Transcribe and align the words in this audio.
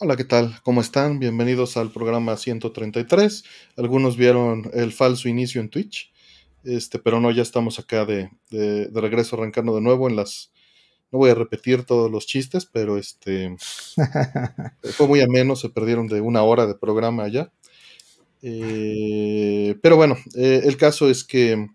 Hola, 0.00 0.14
¿qué 0.14 0.22
tal? 0.22 0.60
¿Cómo 0.62 0.80
están? 0.80 1.18
Bienvenidos 1.18 1.76
al 1.76 1.90
programa 1.90 2.36
133. 2.36 3.42
Algunos 3.76 4.16
vieron 4.16 4.70
el 4.72 4.92
falso 4.92 5.28
inicio 5.28 5.60
en 5.60 5.70
Twitch, 5.70 6.12
este, 6.62 7.00
pero 7.00 7.20
no, 7.20 7.32
ya 7.32 7.42
estamos 7.42 7.80
acá 7.80 8.04
de, 8.04 8.30
de, 8.48 8.88
regreso 8.94 9.34
arrancando 9.34 9.74
de 9.74 9.80
nuevo 9.80 10.08
en 10.08 10.14
las... 10.14 10.52
No 11.10 11.18
voy 11.18 11.30
a 11.30 11.34
repetir 11.34 11.82
todos 11.82 12.12
los 12.12 12.26
chistes, 12.26 12.64
pero 12.64 12.96
este 12.96 13.56
fue 14.92 15.08
muy 15.08 15.20
ameno, 15.20 15.56
se 15.56 15.68
perdieron 15.68 16.06
de 16.06 16.20
una 16.20 16.44
hora 16.44 16.68
de 16.68 16.76
programa 16.76 17.24
allá. 17.24 17.50
Eh, 18.40 19.74
pero 19.82 19.96
bueno, 19.96 20.16
eh, 20.36 20.60
el 20.62 20.76
caso 20.76 21.10
es 21.10 21.24
que 21.24 21.66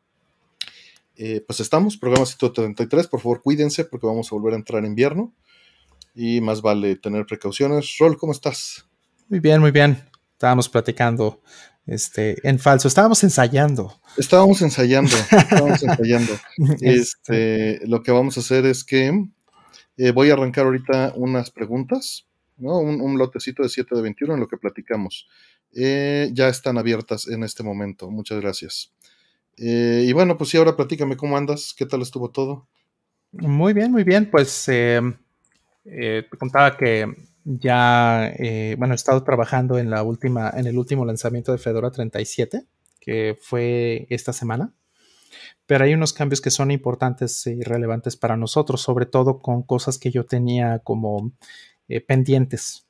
eh, 1.17 1.43
pues 1.45 1.59
estamos, 1.59 1.97
programa 1.97 2.25
133, 2.25 3.05
por 3.07 3.19
favor 3.19 3.41
cuídense 3.41 3.83
porque 3.83 4.07
vamos 4.07 4.31
a 4.31 4.35
volver 4.35 4.53
a 4.53 4.57
entrar 4.57 4.79
en 4.79 4.91
invierno 4.91 5.33
y 6.13 6.41
más 6.41 6.61
vale 6.61 6.95
tener 6.95 7.25
precauciones. 7.25 7.95
Rol, 7.99 8.17
¿cómo 8.17 8.31
estás? 8.31 8.87
Muy 9.29 9.39
bien, 9.39 9.61
muy 9.61 9.71
bien. 9.71 10.03
Estábamos 10.33 10.69
platicando 10.69 11.41
este, 11.85 12.35
en 12.47 12.59
falso, 12.59 12.87
estábamos 12.87 13.23
ensayando. 13.23 13.99
Estábamos 14.17 14.61
ensayando, 14.61 15.15
estábamos 15.15 15.83
ensayando. 15.83 16.33
Este, 16.81 17.79
lo 17.87 18.03
que 18.03 18.11
vamos 18.11 18.37
a 18.37 18.39
hacer 18.41 18.65
es 18.65 18.83
que 18.83 19.11
eh, 19.97 20.11
voy 20.11 20.29
a 20.29 20.33
arrancar 20.33 20.65
ahorita 20.65 21.13
unas 21.15 21.51
preguntas, 21.51 22.25
¿no? 22.57 22.79
Un, 22.79 23.17
lotecito 23.17 23.63
de 23.63 23.69
7 23.69 23.95
de 23.95 24.01
21 24.01 24.33
en 24.33 24.39
lo 24.39 24.47
que 24.47 24.57
platicamos. 24.57 25.27
Eh, 25.75 26.29
ya 26.33 26.47
están 26.47 26.77
abiertas 26.77 27.27
en 27.27 27.43
este 27.43 27.63
momento. 27.63 28.09
Muchas 28.09 28.39
gracias. 28.39 28.93
Eh, 29.57 30.05
y 30.07 30.13
bueno, 30.13 30.37
pues 30.37 30.49
sí, 30.49 30.57
ahora 30.57 30.75
platícame 30.75 31.17
cómo 31.17 31.37
andas, 31.37 31.73
qué 31.77 31.85
tal 31.85 32.01
estuvo 32.01 32.29
todo. 32.31 32.67
Muy 33.31 33.73
bien, 33.73 33.91
muy 33.91 34.03
bien. 34.03 34.29
Pues 34.29 34.67
eh, 34.69 35.01
eh, 35.85 36.25
te 36.29 36.37
contaba 36.37 36.77
que 36.77 37.07
ya, 37.45 38.33
bueno, 38.77 38.93
he 38.93 38.95
estado 38.95 39.23
trabajando 39.23 39.77
en 39.77 39.89
la 39.89 40.03
última, 40.03 40.51
en 40.55 40.65
el 40.65 40.77
último 40.77 41.05
lanzamiento 41.05 41.51
de 41.51 41.57
Fedora 41.57 41.91
37, 41.91 42.65
que 43.01 43.37
fue 43.41 44.07
esta 44.09 44.31
semana. 44.31 44.73
Pero 45.65 45.83
hay 45.83 45.93
unos 45.93 46.13
cambios 46.13 46.39
que 46.39 46.51
son 46.51 46.71
importantes 46.71 47.45
y 47.47 47.61
relevantes 47.63 48.15
para 48.15 48.37
nosotros, 48.37 48.81
sobre 48.81 49.05
todo 49.05 49.39
con 49.39 49.63
cosas 49.63 49.97
que 49.97 50.11
yo 50.11 50.25
tenía 50.25 50.79
como 50.79 51.33
pendientes 52.07 52.87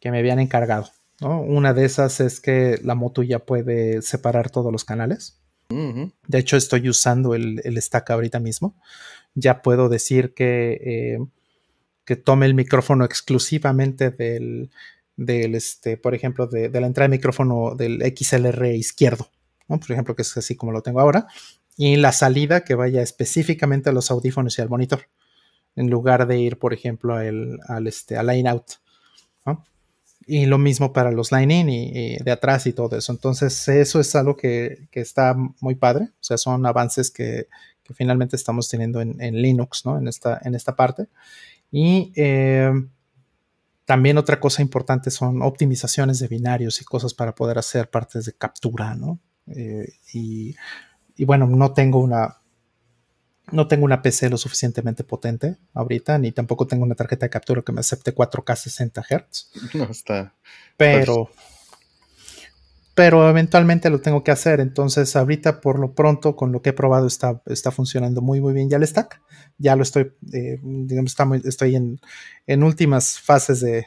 que 0.00 0.10
me 0.10 0.18
habían 0.18 0.38
encargado. 0.38 0.90
Una 1.20 1.72
de 1.72 1.84
esas 1.84 2.20
es 2.20 2.40
que 2.40 2.78
la 2.82 2.94
moto 2.94 3.22
ya 3.22 3.38
puede 3.38 4.02
separar 4.02 4.50
todos 4.50 4.70
los 4.70 4.84
canales. 4.84 5.40
De 5.68 6.38
hecho, 6.38 6.56
estoy 6.56 6.88
usando 6.88 7.34
el, 7.34 7.80
stack 7.80 8.10
ahorita 8.10 8.38
mismo. 8.38 8.76
Ya 9.34 9.62
puedo 9.62 9.88
decir 9.88 10.34
que, 10.34 10.72
eh, 10.84 11.18
que 12.04 12.16
tome 12.16 12.46
el 12.46 12.54
micrófono 12.54 13.04
exclusivamente 13.04 14.10
del, 14.10 14.70
del 15.16 15.54
este, 15.54 15.96
por 15.96 16.14
ejemplo, 16.14 16.46
de, 16.46 16.68
la 16.68 16.86
entrada 16.86 17.08
de 17.08 17.16
micrófono 17.16 17.74
del 17.74 18.02
XLR 18.02 18.66
izquierdo, 18.74 19.28
por 19.68 19.90
ejemplo, 19.90 20.14
que 20.14 20.22
es 20.22 20.36
así 20.36 20.56
como 20.56 20.72
lo 20.72 20.82
tengo 20.82 21.00
ahora, 21.00 21.26
y 21.76 21.96
la 21.96 22.12
salida 22.12 22.64
que 22.64 22.74
vaya 22.74 23.02
específicamente 23.02 23.90
a 23.90 23.92
los 23.92 24.10
audífonos 24.10 24.58
y 24.58 24.62
al 24.62 24.68
monitor, 24.68 25.08
en 25.76 25.90
lugar 25.90 26.26
de 26.26 26.38
ir, 26.38 26.58
por 26.58 26.72
ejemplo, 26.72 27.14
al, 27.14 27.58
al, 27.66 27.86
este, 27.86 28.16
al 28.16 28.28
line 28.28 28.48
out. 28.48 28.64
Y 30.26 30.46
lo 30.46 30.56
mismo 30.56 30.94
para 30.94 31.10
los 31.10 31.32
line-in 31.32 31.68
y, 31.68 32.16
de 32.16 32.30
atrás 32.30 32.66
y 32.66 32.72
todo 32.72 32.96
eso. 32.96 33.12
Entonces, 33.12 33.68
eso 33.68 34.00
es 34.00 34.14
algo 34.14 34.36
que, 34.36 34.88
está 34.92 35.36
muy 35.60 35.74
padre. 35.74 36.04
O 36.04 36.24
sea, 36.24 36.38
son 36.38 36.64
avances 36.64 37.10
que, 37.10 37.48
finalmente 37.94 38.34
estamos 38.34 38.70
teniendo 38.70 39.02
en, 39.02 39.42
Linux, 39.42 39.84
¿no? 39.84 39.98
En 39.98 40.08
esta, 40.08 40.40
en 40.42 40.54
esta 40.54 40.74
parte. 40.74 41.08
Y 41.70 42.12
eh, 42.16 42.72
también 43.84 44.18
otra 44.18 44.40
cosa 44.40 44.62
importante 44.62 45.10
son 45.10 45.42
optimizaciones 45.42 46.18
de 46.18 46.28
binarios 46.28 46.80
y 46.80 46.84
cosas 46.84 47.14
para 47.14 47.34
poder 47.34 47.58
hacer 47.58 47.90
partes 47.90 48.26
de 48.26 48.32
captura, 48.32 48.94
¿no? 48.94 49.18
Eh, 49.46 49.92
y, 50.12 50.54
y 51.16 51.24
bueno, 51.24 51.46
no 51.46 51.72
tengo 51.72 51.98
una 51.98 52.38
no 53.52 53.68
tengo 53.68 53.84
una 53.84 54.00
PC 54.00 54.30
lo 54.30 54.38
suficientemente 54.38 55.04
potente 55.04 55.56
ahorita, 55.74 56.18
ni 56.18 56.32
tampoco 56.32 56.66
tengo 56.66 56.84
una 56.84 56.94
tarjeta 56.94 57.26
de 57.26 57.30
captura 57.30 57.62
que 57.62 57.72
me 57.72 57.80
acepte 57.80 58.14
4K 58.14 58.56
60 58.56 59.02
Hz. 59.02 59.50
No 59.74 59.84
está. 59.84 60.34
Pero, 60.76 61.30
pero 62.94 63.28
eventualmente 63.28 63.90
lo 63.90 64.00
tengo 64.00 64.22
que 64.22 64.30
hacer. 64.30 64.60
Entonces, 64.60 65.16
ahorita 65.16 65.60
por 65.60 65.78
lo 65.78 65.94
pronto, 65.94 66.36
con 66.36 66.52
lo 66.52 66.62
que 66.62 66.70
he 66.70 66.72
probado, 66.72 67.06
está, 67.06 67.42
está 67.46 67.70
funcionando 67.70 68.22
muy, 68.22 68.40
muy 68.40 68.52
bien 68.52 68.70
ya 68.70 68.76
el 68.76 68.86
stack. 68.86 69.20
Ya 69.58 69.76
lo 69.76 69.82
estoy, 69.82 70.12
eh, 70.32 70.58
digamos, 70.62 71.14
estoy 71.44 71.76
en, 71.76 72.00
en 72.46 72.62
últimas 72.62 73.20
fases 73.20 73.60
de, 73.60 73.86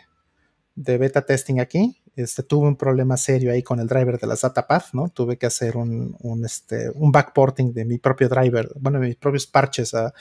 de 0.75 0.97
beta 0.97 1.25
testing 1.25 1.59
aquí 1.59 2.01
este, 2.17 2.41
tuve 2.41 2.67
un 2.67 2.75
problema 2.75 3.15
serio 3.15 3.51
ahí 3.51 3.61
con 3.61 3.79
el 3.79 3.87
driver 3.87 4.19
de 4.19 4.25
la 4.25 4.35
Path, 4.67 4.85
¿no? 4.93 5.09
Tuve 5.09 5.37
que 5.37 5.45
hacer 5.45 5.77
un, 5.77 6.17
este, 6.43 6.89
un 6.95 7.11
backporting 7.11 7.71
de 7.73 7.85
mi 7.85 7.99
propio 7.99 8.27
driver, 8.27 8.71
bueno, 8.79 8.99
mis 8.99 9.15
propios 9.15 9.45
parches 9.45 9.93
a, 9.93 10.11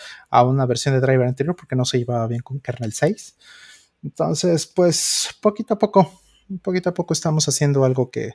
una 0.45 0.67
versión 0.67 0.95
de 0.95 1.01
driver 1.01 1.27
anterior 1.27 1.57
porque 1.57 1.75
no 1.75 1.87
se 1.87 1.99
llevaba 1.99 2.27
bien 2.27 2.43
con 2.43 2.61
kernel 2.61 2.93
6. 2.93 3.37
Entonces, 4.03 4.67
pues, 4.67 5.31
poquito 5.41 5.73
a 5.73 5.79
poco, 5.79 6.21
poquito 6.63 6.91
a 6.91 6.95
poco 6.95 7.13
estamos 7.13 7.49
haciendo 7.49 7.85
algo 7.85 8.11
que, 8.11 8.35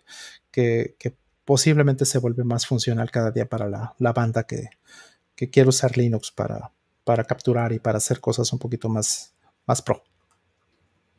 posiblemente 1.46 2.06
se 2.06 2.20
vuelve 2.20 2.44
más 2.44 2.66
funcional 2.66 3.10
cada 3.12 3.32
día 3.32 3.50
para 3.50 3.68
la, 3.68 4.14
banda 4.14 4.44
que, 4.44 4.70
que 5.36 5.50
quiere 5.50 5.70
usar 5.70 5.98
Linux 5.98 6.32
para, 6.32 6.72
para 7.04 7.24
capturar 7.24 7.74
y 7.74 7.80
para 7.80 7.98
hacer 7.98 8.20
cosas 8.20 8.52
un 8.54 8.60
poquito 8.60 8.90
más, 8.90 9.34
más 9.66 9.82
pro. 9.82 10.04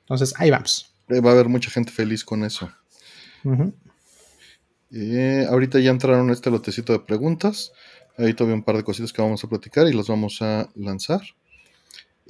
Entonces, 0.00 0.34
ahí 0.38 0.50
vamos. 0.50 0.94
Eh, 1.08 1.20
va 1.20 1.31
a 1.31 1.32
haber 1.32 1.48
mucha 1.48 1.70
gente 1.70 1.91
feliz 1.91 2.25
con 2.25 2.44
eso. 2.44 2.70
Eh, 4.91 5.47
ahorita 5.48 5.81
ya 5.81 5.91
entraron 5.91 6.31
este 6.31 6.50
lotecito 6.50 6.92
de 6.92 7.00
preguntas. 7.00 7.72
Ahí 8.19 8.34
todavía 8.34 8.56
un 8.56 8.62
par 8.62 8.76
de 8.76 8.84
cositas 8.84 9.12
que 9.12 9.22
vamos 9.22 9.42
a 9.42 9.48
platicar 9.48 9.86
y 9.86 9.92
las 9.92 10.08
vamos 10.08 10.42
a 10.42 10.69
lanzar. 10.75 11.22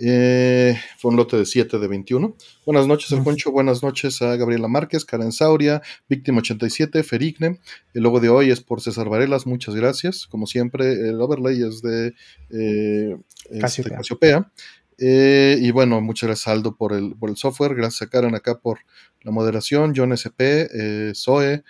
Eh, 0.04 0.76
fue 0.98 1.12
un 1.12 1.16
lote 1.16 1.36
de 1.36 1.46
7 1.46 1.78
de 1.78 1.86
21. 1.86 2.36
Buenas 2.66 2.88
noches, 2.88 3.12
El 3.12 3.22
Concho. 3.22 3.52
Buenas 3.52 3.84
noches 3.84 4.20
a 4.20 4.34
Gabriela 4.34 4.66
Márquez, 4.66 5.04
Karen 5.04 5.30
Sauria, 5.30 5.80
Víctima 6.08 6.38
87, 6.38 7.04
Ferigne. 7.04 7.60
El 7.94 8.02
logo 8.02 8.18
de 8.18 8.28
hoy 8.28 8.50
es 8.50 8.60
por 8.60 8.80
César 8.80 9.08
Varelas. 9.08 9.46
Muchas 9.46 9.76
gracias. 9.76 10.26
Como 10.26 10.46
siempre, 10.46 10.92
el 10.92 11.20
overlay 11.20 11.62
es 11.62 11.82
de 11.82 12.14
este, 12.50 13.90
Casiopea. 13.90 14.50
Eh, 14.98 15.58
y 15.60 15.70
bueno, 15.70 16.00
muchas 16.00 16.28
gracias 16.28 16.48
Aldo 16.48 16.76
por 16.76 16.92
el, 16.92 17.16
por 17.16 17.30
el 17.30 17.36
software, 17.36 17.74
gracias 17.74 18.02
a 18.02 18.10
Karen 18.10 18.34
acá 18.34 18.60
por 18.60 18.80
la 19.22 19.32
moderación, 19.32 19.94
John 19.96 20.12
SP, 20.14 20.69
eh, 20.72 21.12
Zoe, 21.14 21.64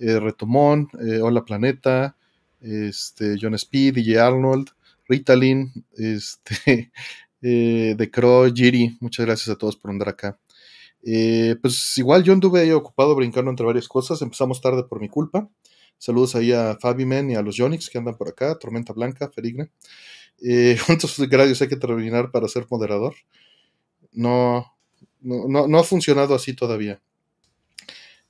eh, 0.00 0.20
Retomón, 0.20 0.88
Hola 1.22 1.44
Planeta, 1.44 2.16
este, 2.60 3.36
John 3.40 3.54
Speed, 3.54 3.94
DJ 3.94 4.20
Arnold, 4.20 4.68
Ritalin, 5.06 5.84
este, 5.96 6.90
The 7.40 8.10
Crow, 8.10 8.52
Giri, 8.52 8.96
muchas 9.00 9.26
gracias 9.26 9.48
a 9.48 9.56
todos 9.56 9.76
por 9.76 9.90
andar 9.90 10.08
acá. 10.08 10.38
pues 11.02 11.96
igual 11.96 12.24
yo 12.24 12.32
anduve 12.32 12.60
ahí 12.60 12.70
ocupado 12.72 13.14
brincando 13.14 13.50
entre 13.50 13.66
varias 13.66 13.88
cosas, 13.88 14.20
empezamos 14.22 14.60
tarde 14.60 14.84
por 14.84 15.00
mi 15.00 15.08
culpa. 15.08 15.48
Saludos 15.98 16.36
ahí 16.36 16.52
a 16.52 16.78
Fabi 16.80 17.04
Men 17.04 17.30
y 17.32 17.34
a 17.34 17.42
los 17.42 17.56
Yonix 17.56 17.90
que 17.90 17.98
andan 17.98 18.16
por 18.16 18.28
acá, 18.28 18.56
Tormenta 18.56 18.92
Blanca, 18.92 19.28
Ferigne. 19.30 19.70
Eh, 20.40 20.78
juntos 20.86 21.18
gradios 21.28 21.60
hay 21.60 21.68
que 21.68 21.76
terminar 21.76 22.30
para 22.30 22.48
ser 22.48 22.66
moderador. 22.70 23.14
No, 24.12 24.64
no, 25.20 25.66
no, 25.66 25.78
ha 25.78 25.84
funcionado 25.84 26.34
así 26.34 26.54
todavía. 26.54 27.02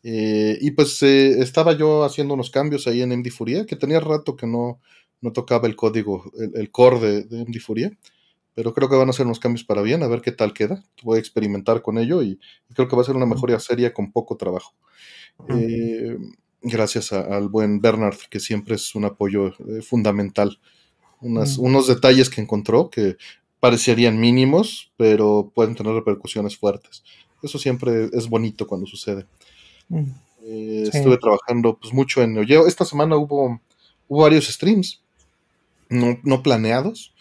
Eh, 0.03 0.57
y 0.61 0.71
pues 0.71 1.03
eh, 1.03 1.41
estaba 1.41 1.73
yo 1.77 2.05
haciendo 2.05 2.35
unos 2.35 2.51
cambios 2.51 2.87
ahí 2.87 3.03
en 3.03 3.13
MD 3.13 3.31
Furia, 3.31 3.67
que 3.67 3.77
tenía 3.77 4.01
rato 4.01 4.37
que 4.37 4.47
no, 4.47 4.81
no 5.21 5.33
tocaba 5.33 5.69
el 5.69 5.77
código, 5.77 6.33
el, 6.55 6.71
core 6.71 7.25
de, 7.25 7.45
MD 7.45 7.61
Furia, 7.61 7.93
pero 8.59 8.75
creo 8.75 8.89
que 8.89 8.97
van 8.97 9.09
a 9.09 9.13
ser 9.13 9.25
unos 9.25 9.39
cambios 9.39 9.63
para 9.63 9.83
bien, 9.83 10.03
a 10.03 10.09
ver 10.09 10.21
qué 10.21 10.33
tal 10.33 10.53
queda. 10.53 10.83
Voy 11.05 11.19
a 11.19 11.21
experimentar 11.21 11.81
con 11.81 11.97
ello 11.97 12.25
y, 12.25 12.41
creo 12.75 12.89
que 12.89 12.97
va 12.97 13.03
a 13.03 13.05
ser 13.05 13.15
una 13.15 13.25
mejoría 13.25 13.61
seria 13.61 13.95
con 13.95 14.11
poco 14.11 14.37
trabajo. 14.37 14.75
Eh, 15.49 16.19
gracias 16.61 17.13
al 17.13 17.49
buen 17.49 17.81
Bernard, 17.81 18.17
que 18.29 18.41
siempre 18.41 18.75
es 18.75 18.97
un 18.97 19.05
apoyo 19.05 19.53
fundamental 19.83 20.59
unos 21.21 21.87
detalles 21.87 22.31
que 22.31 22.41
encontró 22.41 22.91
que 22.91 23.17
parecerían 23.61 24.19
mínimos, 24.19 24.91
pero 24.97 25.53
pueden 25.55 25.77
tener 25.77 25.93
repercusiones 25.95 26.57
fuertes. 26.57 27.05
Eso 27.45 27.61
siempre 27.61 28.09
es 28.13 28.29
bonito 28.29 28.67
cuando 28.67 28.89
sucede. 28.89 29.27
Eh, 30.43 30.91
estuve 30.93 31.19
trabajando 31.19 31.79
pues, 31.81 31.95
mucho 31.95 32.25
en 32.25 32.37
Olleo. 32.37 32.67
Esta 32.67 32.85
semana 32.85 33.17
hubo, 33.17 33.61
hubo 34.09 34.23
varios 34.23 34.49
streams 34.49 35.01
no, 35.89 36.19
no 36.23 36.43
planeados, 36.43 37.15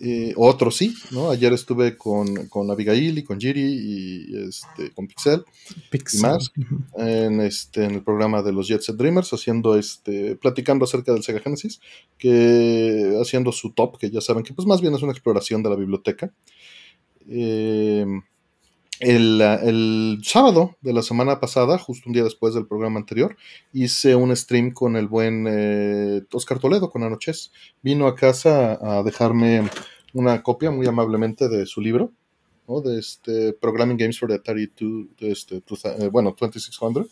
eh, 0.00 0.32
otros 0.36 0.76
sí, 0.76 0.94
¿no? 1.10 1.30
Ayer 1.30 1.52
estuve 1.52 1.96
con, 1.96 2.46
con, 2.46 2.70
Abigail 2.70 3.18
y 3.18 3.24
con 3.24 3.40
Giri 3.40 3.60
y 3.62 4.48
este, 4.48 4.92
con 4.92 5.08
Pixel, 5.08 5.44
y 5.92 6.18
más 6.18 6.52
en, 6.96 7.40
este, 7.40 7.84
en 7.84 7.94
el 7.94 8.02
programa 8.02 8.42
de 8.42 8.52
los 8.52 8.68
Jet 8.68 8.82
Set 8.82 8.96
Dreamers, 8.96 9.32
haciendo 9.32 9.76
este, 9.76 10.36
platicando 10.36 10.84
acerca 10.84 11.12
del 11.12 11.24
Sega 11.24 11.40
Genesis, 11.40 11.80
que 12.16 13.18
haciendo 13.20 13.50
su 13.50 13.72
top, 13.72 13.98
que 13.98 14.10
ya 14.10 14.20
saben 14.20 14.44
que 14.44 14.54
pues 14.54 14.68
más 14.68 14.80
bien 14.80 14.94
es 14.94 15.02
una 15.02 15.12
exploración 15.12 15.62
de 15.62 15.70
la 15.70 15.76
biblioteca. 15.76 16.32
Eh, 17.28 18.06
el, 19.00 20.20
sábado 20.24 20.76
de 20.80 20.92
la 20.92 21.02
semana 21.02 21.40
pasada, 21.40 21.78
justo 21.78 22.08
un 22.08 22.12
día 22.12 22.24
después 22.24 22.54
del 22.54 22.66
programa 22.66 22.98
anterior, 22.98 23.36
hice 23.72 24.14
un 24.14 24.34
stream 24.34 24.72
con 24.72 24.96
el 24.96 25.08
buen 25.08 25.46
eh, 25.48 26.22
Oscar 26.32 26.58
Toledo, 26.58 26.90
con 26.90 27.02
Anoches. 27.02 27.52
Vino 27.82 28.06
a 28.06 28.14
casa 28.14 28.78
a 28.80 29.02
dejarme 29.02 29.68
una 30.12 30.42
copia 30.42 30.70
muy 30.70 30.86
amablemente 30.86 31.48
de 31.48 31.66
su 31.66 31.80
libro, 31.80 32.12
de 32.84 32.98
este 32.98 33.54
Programming 33.54 33.96
Games 33.96 34.18
for 34.18 34.28
the 34.28 34.34
Atari 34.34 34.70
este, 35.20 35.56
eh, 35.56 36.08
bueno, 36.08 36.36
2600. 36.38 37.06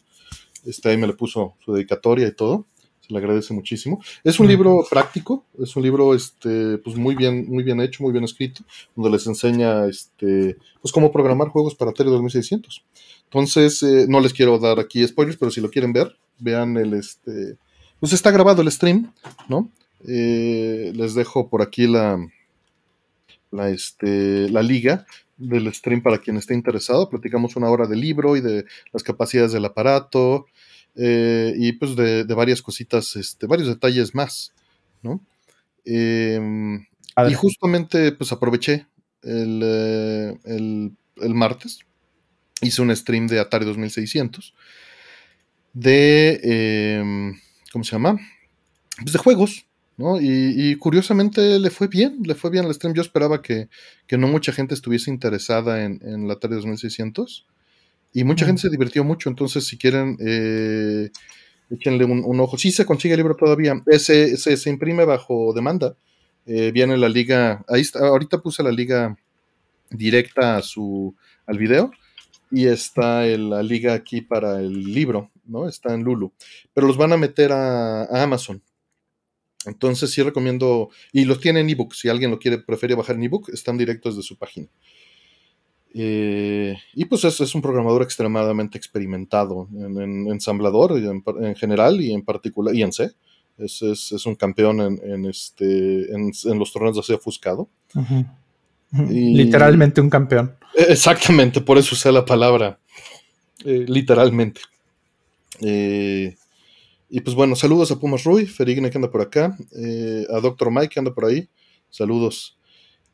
Este, 0.67 0.91
ahí 0.91 0.97
me 0.97 1.07
le 1.07 1.15
puso 1.15 1.55
su 1.65 1.73
dedicatoria 1.73 2.27
y 2.27 2.33
todo 2.33 2.67
se 3.07 3.13
le 3.13 3.19
agradece 3.19 3.55
muchísimo. 3.55 4.03
Es 4.25 4.41
un 4.41 4.49
libro 4.49 4.85
práctico, 4.89 5.45
es 5.63 5.77
un 5.77 5.83
libro 5.83 6.15
este, 6.15 6.79
pues 6.79 6.97
muy 6.97 7.15
bien, 7.15 7.47
muy 7.49 7.63
bien 7.63 7.81
hecho, 7.81 8.03
muy 8.03 8.13
bien 8.13 8.25
escrito, 8.25 8.63
donde 8.95 9.11
les 9.11 9.27
enseña 9.27 9.87
este, 9.87 10.57
pues 10.81 10.93
cómo 10.93 11.13
programar 11.13 11.49
juegos 11.49 11.75
para 11.75 11.91
Atari 11.91 12.11
2600. 12.11 12.85
Entonces, 13.25 13.83
eh, 13.83 14.07
no 14.09 14.21
les 14.21 14.33
quiero 14.33 14.59
dar 14.59 14.81
aquí 14.81 15.07
spoilers, 15.07 15.37
pero 15.37 15.51
si 15.51 15.61
lo 15.61 15.71
quieren 15.71 15.93
ver, 15.93 16.17
vean 16.39 16.77
el 16.77 16.95
este. 16.95 17.57
Pues 18.01 18.13
está 18.13 18.31
grabado 18.31 18.63
el 18.63 18.71
stream, 18.71 19.13
¿no? 19.49 19.71
Eh, 20.07 20.93
les 20.95 21.15
dejo 21.15 21.49
por 21.49 21.63
aquí 21.63 21.87
la, 21.87 22.19
la, 23.51 23.71
este, 23.71 24.49
la 24.51 24.63
liga 24.63 25.07
del 25.37 25.73
stream 25.73 26.03
para 26.03 26.19
quien 26.19 26.37
esté 26.37 26.55
interesado. 26.55 27.09
Platicamos 27.09 27.57
una 27.57 27.71
hora 27.71 27.87
del 27.87 28.01
libro 28.01 28.37
y 28.37 28.41
de 28.41 28.65
las 28.93 29.03
capacidades 29.03 29.53
del 29.53 29.65
aparato, 29.65 30.47
eh, 30.97 31.55
y 31.57 31.73
pues 31.73 31.95
de, 31.97 32.25
varias 32.25 32.63
cositas, 32.63 33.17
este, 33.17 33.47
varios 33.47 33.69
detalles 33.69 34.15
más, 34.15 34.53
¿no? 35.03 35.21
Em, 35.85 36.87
y 37.29 37.35
justamente 37.35 38.13
pues 38.13 38.33
aproveché 38.33 38.87
el, 39.23 39.61
eh, 39.63 40.39
el, 40.45 40.93
el, 41.17 41.35
martes, 41.35 41.81
hice 42.61 42.83
un 42.83 42.95
stream 42.95 43.27
de 43.27 43.41
Atari 43.41 43.65
2600 43.65 44.55
de, 45.77 46.41
em, 46.43 47.39
¿cómo 47.71 47.85
se 47.85 47.93
llama? 47.93 48.19
Pues 48.99 49.13
de 49.13 49.19
juegos, 49.19 49.67
¿no? 49.99 50.19
Y, 50.21 50.75
curiosamente 50.77 51.59
le 51.61 51.71
fue 51.71 51.87
bien, 51.87 52.21
le 52.25 52.35
fue 52.35 52.51
bien 52.51 52.65
el 52.65 52.75
stream. 52.75 52.95
Yo 52.95 53.03
esperaba 53.03 53.43
que, 53.43 53.69
que 54.07 54.17
no 54.17 54.27
mucha 54.27 54.53
gente 54.53 54.73
estuviese 54.75 55.11
interesada 55.11 55.85
en, 55.85 56.01
en 56.03 56.27
la 56.27 56.35
Atari 56.35 56.55
2600. 56.55 57.47
Y 58.17 58.25
mucha 58.25 58.47
gente 58.47 58.63
se 58.63 58.71
divirtió 58.71 59.05
mucho, 59.05 59.29
entonces 59.29 59.67
si 59.67 59.77
quieren, 59.77 60.17
eh, 60.27 61.11
échenle 61.69 62.07
un, 62.07 62.41
ojo. 62.41 62.57
Sí 62.57 62.73
se 62.73 62.87
consigue 62.87 63.13
el 63.13 63.19
libro 63.19 63.37
todavía, 63.37 63.75
ese, 63.85 64.35
se 64.39 64.71
imprime 64.71 65.05
bajo 65.05 65.53
demanda. 65.53 65.99
Eh, 66.47 66.71
viene 66.73 66.97
la 66.97 67.11
liga, 67.11 67.63
ahí 67.69 67.83
está, 67.83 67.99
ahorita 68.07 68.41
puse 68.41 68.63
la 68.63 68.73
liga 68.73 69.15
directa 69.91 70.57
a 70.57 70.63
su, 70.63 71.15
al 71.47 71.59
video 71.59 71.91
y 72.51 72.69
está 72.69 73.27
la 73.27 73.63
liga 73.63 73.93
aquí 73.93 74.23
para 74.23 74.61
el 74.61 74.95
libro, 74.95 75.31
¿no? 75.45 75.69
Está 75.69 75.93
en 75.93 76.03
Lulu, 76.03 76.33
pero 76.73 76.87
los 76.87 76.97
van 76.97 77.13
a 77.13 77.19
meter 77.19 77.53
a, 77.53 78.05
Amazon. 78.23 78.63
Entonces 79.67 80.11
sí 80.11 80.23
recomiendo, 80.23 80.89
y 81.13 81.27
los 81.27 81.39
tiene 81.39 81.61
en 81.61 81.69
ebook, 81.69 81.93
si 81.93 82.09
alguien 82.09 82.31
lo 82.31 82.39
quiere, 82.39 82.61
prefiere 82.61 82.95
bajar 82.95 83.17
en 83.17 83.25
ebook, 83.25 83.51
están 83.51 83.77
directos 83.77 84.17
de 84.17 84.23
su 84.23 84.39
página. 84.39 84.69
Eh, 85.99 86.77
y 86.93 87.07
pues 87.07 87.25
es, 87.25 87.41
es, 87.41 87.55
un 87.55 87.63
programador 87.63 88.03
extremadamente 88.03 88.77
experimentado 88.77 89.67
en, 89.73 90.29
ensamblador 90.29 90.93
en, 90.93 91.57
general 91.57 92.03
y 92.03 92.13
en 92.13 92.23
particular, 92.23 92.75
y 92.75 92.83
en 92.83 92.93
C. 92.93 93.13
Es, 93.57 93.81
es, 93.81 94.27
un 94.27 94.35
campeón 94.35 94.79
en, 94.83 95.25
este, 95.25 96.13
en, 96.13 96.59
los 96.59 96.71
torneos 96.71 96.97
de 96.97 97.03
C 97.03 97.15
ofuscado. 97.15 97.71
literalmente 98.93 100.03
un 100.03 100.11
campeón. 100.11 100.55
Exactamente, 100.75 101.63
por 101.63 101.79
eso 101.79 101.95
usé 101.95 102.13
la 102.13 102.27
palabra. 102.27 102.79
Eh, 103.65 103.87
literalmente. 103.89 104.61
Eh, 105.61 106.37
y 107.09 107.21
pues 107.23 107.35
bueno, 107.35 107.57
saludos 107.57 107.91
a 107.91 107.99
Pumas 107.99 108.25
Rui, 108.25 108.45
Ferigne 108.45 108.91
que 108.91 108.99
anda 108.99 109.11
por 109.11 109.23
acá, 109.23 109.57
a 110.31 110.41
Dr. 110.41 110.71
Mike 110.71 110.91
que 110.91 110.99
anda 111.01 111.15
por 111.15 111.25
ahí. 111.25 111.49
Saludos. 111.89 112.59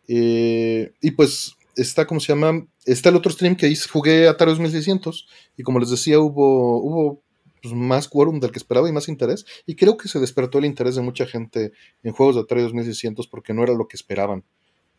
y 0.09 1.11
pues 1.13 1.57
está, 1.77 2.07
¿cómo 2.07 2.21
se 2.21 2.33
llama? 2.33 2.67
Está 2.85 3.09
el 3.09 3.17
otro 3.17 3.33
stream 3.33 3.57
que 3.57 3.69
hice, 3.69 3.89
jugué 3.89 4.29
Atari 4.29 4.51
2600 4.51 5.29
y 5.57 5.63
como 5.63 5.79
les 5.79 5.91
decía, 5.91 6.19
hubo, 6.19 6.79
hubo 6.79 7.23
pues, 7.63 7.75
más 7.75 8.09
quórum 8.09 8.41
del 8.41 8.51
que 8.51 8.59
esperaba 8.59 8.89
y 8.89 8.93
más 8.93 9.09
interés. 9.09 9.47
Y 9.67 9.77
creo 9.77 9.97
que 9.97 10.09
se 10.09 10.19
despertó 10.21 10.59
el 10.59 10.65
interés 10.65 10.97
de 10.97 11.03
mucha 11.03 11.27
gente 11.27 11.73
en 12.03 12.13
juegos 12.13 12.35
de 12.35 12.43
Atari 12.43 12.63
2600 12.63 13.27
porque 13.29 13.55
no 13.55 13.63
era 13.63 13.75
lo 13.75 13.87
que 13.89 13.97
esperaban. 13.97 14.45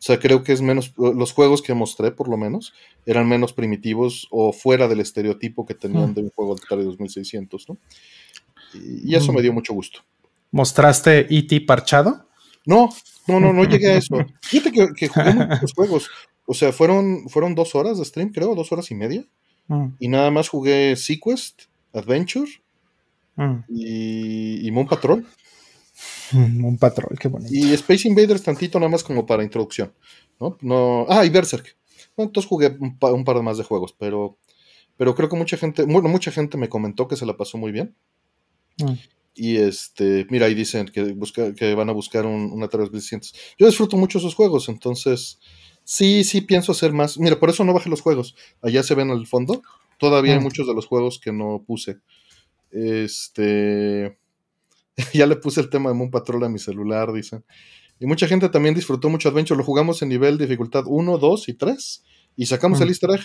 O 0.04 0.06
sea, 0.06 0.18
creo 0.18 0.42
que 0.42 0.52
es 0.52 0.60
menos, 0.60 0.92
los 0.96 1.32
juegos 1.32 1.62
que 1.62 1.72
mostré 1.72 2.10
por 2.10 2.28
lo 2.28 2.36
menos, 2.36 2.74
eran 3.06 3.28
menos 3.28 3.52
primitivos 3.52 4.26
o 4.30 4.52
fuera 4.52 4.86
del 4.86 5.00
estereotipo 5.00 5.64
que 5.64 5.74
tenían 5.74 6.10
hmm. 6.10 6.14
de 6.14 6.20
un 6.22 6.30
juego 6.30 6.54
de 6.54 6.62
Atari 6.64 6.84
2600, 6.84 7.68
¿no? 7.68 7.78
Y, 8.74 9.14
eso 9.14 9.32
me 9.32 9.40
dio 9.40 9.52
mucho 9.52 9.72
gusto. 9.72 10.00
¿Mostraste 10.50 11.26
E.T. 11.30 11.60
parchado? 11.62 12.28
No, 12.66 12.90
no, 13.28 13.40
no, 13.40 13.52
no 13.52 13.64
llegué 13.64 13.92
a 13.92 13.96
eso. 13.96 14.16
Fíjate 14.42 14.72
que, 14.72 14.88
que 14.94 15.08
jugué 15.08 15.32
muchos 15.32 15.72
juegos. 15.72 16.10
O 16.46 16.54
sea, 16.54 16.72
fueron, 16.72 17.28
fueron 17.28 17.54
dos 17.54 17.74
horas 17.74 17.98
de 17.98 18.04
stream, 18.04 18.30
creo, 18.30 18.54
dos 18.54 18.70
horas 18.72 18.90
y 18.90 18.94
media. 18.94 19.24
Mm. 19.68 19.86
Y 19.98 20.08
nada 20.08 20.30
más 20.30 20.48
jugué 20.48 20.94
Sequest, 20.96 21.62
Adventure 21.92 22.50
mm. 23.36 23.64
y, 23.68 24.70
Moon 24.70 24.86
Patrol. 24.86 25.26
Moon 26.32 26.76
Patrol, 26.76 27.18
qué 27.18 27.28
bonito. 27.28 27.52
Y 27.54 27.72
Space 27.72 28.06
Invaders 28.08 28.42
tantito 28.42 28.78
nada 28.78 28.90
más 28.90 29.02
como 29.02 29.24
para 29.24 29.42
introducción. 29.42 29.92
¿no? 30.40 30.58
No, 30.60 31.06
ah, 31.08 31.24
y 31.24 31.30
Berserk. 31.30 31.76
Bueno, 32.16 32.28
entonces 32.28 32.48
jugué 32.48 32.76
un, 32.78 33.24
par 33.24 33.42
más 33.42 33.58
de 33.58 33.64
juegos, 33.64 33.94
pero, 33.98 34.38
pero 34.96 35.14
creo 35.14 35.28
que 35.28 35.36
mucha 35.36 35.56
gente, 35.56 35.84
bueno, 35.84 36.08
mucha 36.08 36.30
gente 36.30 36.58
me 36.58 36.68
comentó 36.68 37.08
que 37.08 37.16
se 37.16 37.26
la 37.26 37.36
pasó 37.36 37.58
muy 37.58 37.72
bien. 37.72 37.94
Mm. 38.78 38.92
Y 39.36 39.56
este, 39.56 40.26
mira, 40.30 40.46
ahí 40.46 40.54
dicen 40.54 40.86
que, 40.86 41.12
busca, 41.12 41.54
que 41.54 41.74
van 41.74 41.88
a 41.88 41.92
buscar 41.92 42.24
un, 42.24 42.52
una 42.52 42.68
3600. 42.68 43.34
Yo 43.58 43.66
disfruto 43.66 43.96
mucho 43.96 44.18
esos 44.18 44.34
juegos, 44.34 44.68
entonces 44.68 45.40
Sí, 45.84 46.24
sí 46.24 46.40
pienso 46.40 46.72
hacer 46.72 46.92
más. 46.92 47.18
Mira, 47.18 47.38
por 47.38 47.50
eso 47.50 47.64
no 47.64 47.74
bajé 47.74 47.90
los 47.90 48.00
juegos. 48.00 48.34
Allá 48.62 48.82
se 48.82 48.94
ven 48.94 49.10
al 49.10 49.26
fondo. 49.26 49.62
Todavía 49.98 50.32
hay 50.32 50.40
mm. 50.40 50.42
muchos 50.42 50.66
de 50.66 50.74
los 50.74 50.86
juegos 50.86 51.20
que 51.20 51.32
no 51.32 51.62
puse. 51.66 51.98
Este. 52.70 54.18
ya 55.12 55.26
le 55.26 55.36
puse 55.36 55.60
el 55.60 55.68
tema 55.68 55.90
de 55.90 55.94
Moon 55.94 56.10
Patrol 56.10 56.44
a 56.44 56.48
mi 56.48 56.58
celular, 56.58 57.12
dicen. 57.12 57.44
Y 58.00 58.06
mucha 58.06 58.26
gente 58.26 58.48
también 58.48 58.74
disfrutó 58.74 59.08
mucho 59.08 59.28
Adventure. 59.28 59.58
Lo 59.58 59.64
jugamos 59.64 60.02
en 60.02 60.08
nivel 60.08 60.38
dificultad 60.38 60.84
1, 60.86 61.18
2 61.18 61.48
y 61.48 61.54
3. 61.54 62.04
Y 62.36 62.46
sacamos 62.46 62.80
el 62.80 62.88
mm. 62.88 62.90
easter 62.90 63.10
egg. 63.10 63.20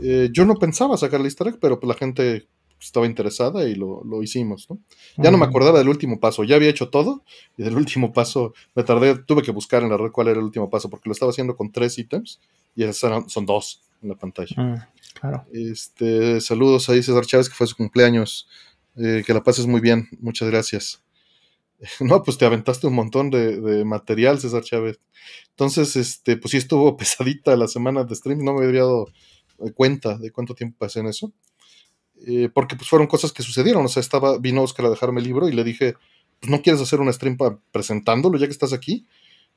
Eh, 0.00 0.28
yo 0.32 0.44
no 0.44 0.54
pensaba 0.56 0.96
sacar 0.96 1.20
el 1.20 1.26
easter 1.26 1.48
egg, 1.48 1.58
pero 1.60 1.80
pues 1.80 1.88
la 1.88 1.94
gente 1.94 2.48
estaba 2.80 3.06
interesada 3.06 3.68
y 3.68 3.74
lo, 3.74 4.22
hicimos, 4.22 4.68
¿no? 4.70 4.78
Ya 5.16 5.30
no 5.30 5.38
me 5.38 5.44
acordaba 5.44 5.78
del 5.78 5.88
último 5.88 6.20
paso, 6.20 6.44
ya 6.44 6.56
había 6.56 6.70
hecho 6.70 6.90
todo 6.90 7.22
y 7.56 7.62
del 7.62 7.76
último 7.76 8.12
paso 8.12 8.54
me 8.74 8.84
tardé, 8.84 9.16
tuve 9.18 9.42
que 9.42 9.50
buscar 9.50 9.82
en 9.82 9.90
la 9.90 9.96
red 9.96 10.10
cuál 10.10 10.28
era 10.28 10.38
el 10.38 10.44
último 10.44 10.70
paso 10.70 10.88
porque 10.88 11.08
lo 11.08 11.12
estaba 11.12 11.30
haciendo 11.30 11.56
con 11.56 11.72
tres 11.72 11.98
ítems 11.98 12.40
y 12.76 12.84
esos 12.84 13.32
son 13.32 13.46
dos 13.46 13.82
en 14.02 14.10
la 14.10 14.14
pantalla. 14.14 14.54
Ah, 14.56 14.88
claro. 15.20 15.44
Este, 15.52 16.40
saludos 16.40 16.88
ahí 16.88 17.02
César 17.02 17.26
Chávez 17.26 17.48
que 17.48 17.54
fue 17.54 17.66
su 17.66 17.76
cumpleaños, 17.76 18.48
eh, 18.96 19.22
que 19.26 19.34
la 19.34 19.42
pases 19.42 19.66
muy 19.66 19.80
bien, 19.80 20.08
muchas 20.20 20.48
gracias. 20.48 21.02
No, 22.00 22.22
pues 22.24 22.38
te 22.38 22.44
aventaste 22.44 22.86
un 22.86 22.94
montón 22.94 23.30
de, 23.30 23.84
material, 23.84 24.40
César 24.40 24.64
Chávez. 24.64 24.98
Entonces, 25.50 25.94
este, 25.94 26.36
pues 26.36 26.50
sí 26.50 26.56
estuvo 26.56 26.96
pesadita 26.96 27.56
la 27.56 27.68
semana 27.68 28.04
de 28.04 28.14
stream, 28.14 28.44
no 28.44 28.54
me 28.54 28.66
había 28.66 28.80
dado 28.80 29.06
cuenta 29.74 30.18
de 30.18 30.30
cuánto 30.30 30.54
tiempo 30.54 30.76
pasé 30.78 31.00
en 31.00 31.06
eso. 31.06 31.32
Eh, 32.26 32.48
porque 32.52 32.76
pues 32.76 32.88
fueron 32.88 33.06
cosas 33.06 33.32
que 33.32 33.42
sucedieron, 33.42 33.84
o 33.84 33.88
sea, 33.88 34.00
estaba, 34.00 34.38
vino 34.38 34.62
Oscar 34.62 34.86
a 34.86 34.90
dejarme 34.90 35.20
el 35.20 35.26
libro 35.26 35.48
y 35.48 35.52
le 35.52 35.64
dije, 35.64 35.94
pues 36.40 36.50
no 36.50 36.62
quieres 36.62 36.80
hacer 36.80 37.00
una 37.00 37.12
stream 37.12 37.36
presentándolo 37.70 38.38
ya 38.38 38.46
que 38.46 38.52
estás 38.52 38.72
aquí, 38.72 39.06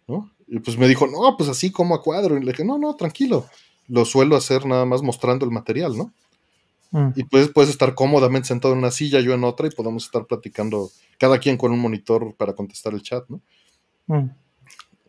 ¿no? 0.08 0.32
Y 0.48 0.60
pues 0.60 0.77
me 0.77 0.88
dijo, 0.88 1.08
no, 1.08 1.36
pues 1.38 1.50
así 1.50 1.72
como 1.72 1.96
a 1.96 2.01
cuadro, 2.01 2.38
y 2.38 2.41
le 2.41 2.51
dije, 2.51 2.65
no, 2.65 2.77
no, 2.77 2.96
tranquilo, 2.96 3.46
lo 3.88 4.06
suelo 4.06 4.36
hacer 4.36 4.65
nada 4.65 4.86
más 4.86 5.01
mostrando 5.01 5.46
el 5.46 5.51
material, 5.51 5.98
¿no? 5.98 6.13
Mm. 6.91 7.13
Y 7.15 7.24
pues 7.24 7.50
puedes 7.50 7.70
estar 7.70 7.96
cómodamente 7.96 8.50
sentado 8.50 8.74
en 8.74 8.80
una 8.80 8.91
silla, 8.91 9.22
yo 9.22 9.34
en 9.34 9.44
otra, 9.44 9.68
y 9.68 9.72
podemos 9.72 10.06
estar 10.06 10.25
platicando, 10.25 10.91
cada 11.18 11.39
quien 11.39 11.58
con 11.58 11.72
un 11.72 11.80
monitor 11.80 12.36
para 12.36 12.53
contestar 12.53 12.94
el 12.94 13.01
chat, 13.01 13.24
¿no? 13.30 13.41
Mm. 14.08 14.30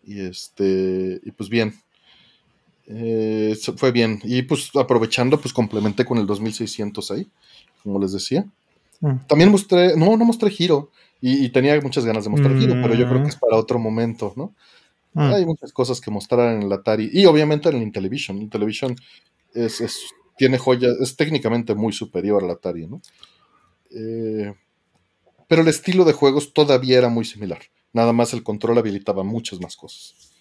Y 0.05 0.21
este, 0.21 1.21
y 1.23 1.31
pues 1.33 1.49
bien, 1.49 1.75
eh, 2.87 3.57
fue 3.77 3.93
bien. 3.93 4.21
Y 4.25 4.43
pues 4.43 4.71
aprovechando, 4.75 5.41
pues 5.41 5.53
complementé 5.55 6.05
con 6.05 6.19
el 6.19 6.27
2600 6.27 7.11
ahí, 7.11 7.29
como 7.83 8.01
les 8.01 8.13
decía. 8.13 8.47
Mm. 9.01 9.27
También 9.27 9.51
mostré, 9.51 9.97
no, 9.97 10.17
no 10.17 10.25
mostré 10.25 10.51
giro. 10.51 10.91
Y, 11.25 11.51
tenía 11.51 11.81
muchas 11.81 12.05
ganas 12.05 12.25
de 12.25 12.31
mostrar 12.31 12.59
giro, 12.59 12.75
pero 12.83 12.95
yo 12.95 13.09
creo 13.09 13.23
que 13.23 13.29
es 13.29 13.37
para 13.37 13.57
otro 13.57 13.79
momento, 13.79 14.33
¿no? 14.35 14.55
Mm. 15.13 15.33
Hay 15.33 15.47
muchas 15.47 15.73
cosas 15.73 16.01
que 16.01 16.11
mostrar 16.11 16.57
en 16.57 16.63
el 16.63 16.73
Atari. 16.73 17.11
Y 17.13 17.27
obviamente 17.27 17.69
en 17.69 17.77
el 17.77 17.83
Intellivision. 17.83 18.39
El 18.39 18.43
Intellivision 18.43 18.97
es, 19.55 19.81
tiene 20.37 20.59
joyas, 20.59 20.97
es 21.01 21.15
técnicamente 21.15 21.77
muy 21.77 21.93
superior 21.93 22.43
al 22.43 22.51
Atari, 22.51 22.89
¿no? 22.89 23.01
Eh, 23.93 24.53
pero 25.47 25.63
el 25.63 25.69
estilo 25.69 26.05
de 26.05 26.13
juegos 26.13 26.53
todavía 26.53 26.99
era 26.99 27.09
muy 27.09 27.25
similar. 27.25 27.61
Nada 27.93 28.13
más 28.13 28.33
el 28.33 28.43
control 28.43 28.79
habilitaba 28.79 29.23
muchas 29.23 29.61
más 29.61 29.77
cosas. 29.77 30.32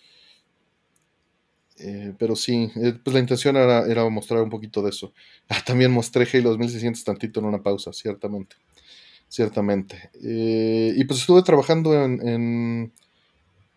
Eh, 1.84 2.14
pero 2.18 2.36
sí, 2.36 2.72
eh, 2.76 2.94
pues 3.04 3.14
la 3.14 3.20
intención 3.20 3.58
era, 3.58 3.86
era, 3.88 4.08
mostrar 4.10 4.44
un 4.44 4.50
poquito 4.50 4.84
de 4.84 4.92
eso. 4.92 5.14
Ah, 5.50 5.62
también 5.66 5.92
mostré 5.92 6.28
Halo 6.32 6.52
2600 6.52 7.04
tantito 7.04 7.40
en 7.40 7.48
una 7.48 7.64
pausa, 7.64 7.92
ciertamente. 7.92 8.56
Ciertamente. 9.28 10.12
Eh, 10.24 10.94
y 10.96 11.04
pues 11.06 11.22
estuve 11.22 11.42
trabajando 11.42 11.94
en, 11.94 12.28
en, 12.28 12.94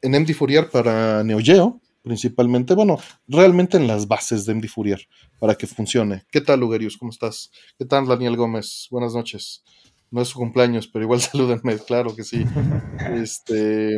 en 0.03 0.23
MD 0.23 0.35
Fourier 0.35 0.69
para 0.69 1.25
Neo 1.25 1.39
Geo, 1.39 1.81
principalmente. 2.03 2.75
Bueno, 2.75 2.99
realmente 3.27 3.79
en 3.79 3.87
las 3.87 4.07
bases 4.07 4.45
de 4.45 4.55
MD 4.55 4.69
Fourier, 4.69 5.09
para 5.39 5.55
que 5.55 5.67
funcione. 5.67 6.25
¿Qué 6.31 6.43
tal, 6.43 6.61
Lugerius? 6.61 6.99
¿Cómo 6.99 7.11
estás? 7.11 7.51
¿Qué 7.79 7.87
tal, 7.87 8.07
Daniel 8.07 8.37
Gómez? 8.37 8.89
Buenas 8.91 9.15
noches. 9.15 9.63
No 10.11 10.21
es 10.21 10.29
su 10.29 10.39
cumpleaños, 10.39 10.89
pero 10.89 11.05
igual 11.05 11.21
salúdenme, 11.23 11.79
claro 11.79 12.15
que 12.15 12.25
sí. 12.25 12.45
Este. 13.15 13.97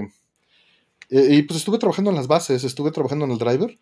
y 1.11 1.43
pues 1.43 1.59
estuve 1.59 1.79
trabajando 1.79 2.11
en 2.11 2.17
las 2.17 2.29
bases, 2.29 2.63
estuve 2.63 2.93
trabajando 2.93 3.25
en 3.25 3.33
el 3.33 3.39
driver 3.39 3.77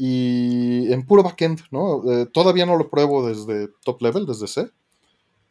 y 0.00 0.92
en 0.92 1.04
puro 1.04 1.24
backend, 1.24 1.62
¿no? 1.72 2.08
Eh, 2.08 2.26
todavía 2.26 2.64
no 2.64 2.76
lo 2.76 2.88
pruebo 2.88 3.26
desde 3.26 3.66
top 3.82 4.00
level, 4.00 4.26
desde 4.26 4.46
C, 4.46 4.70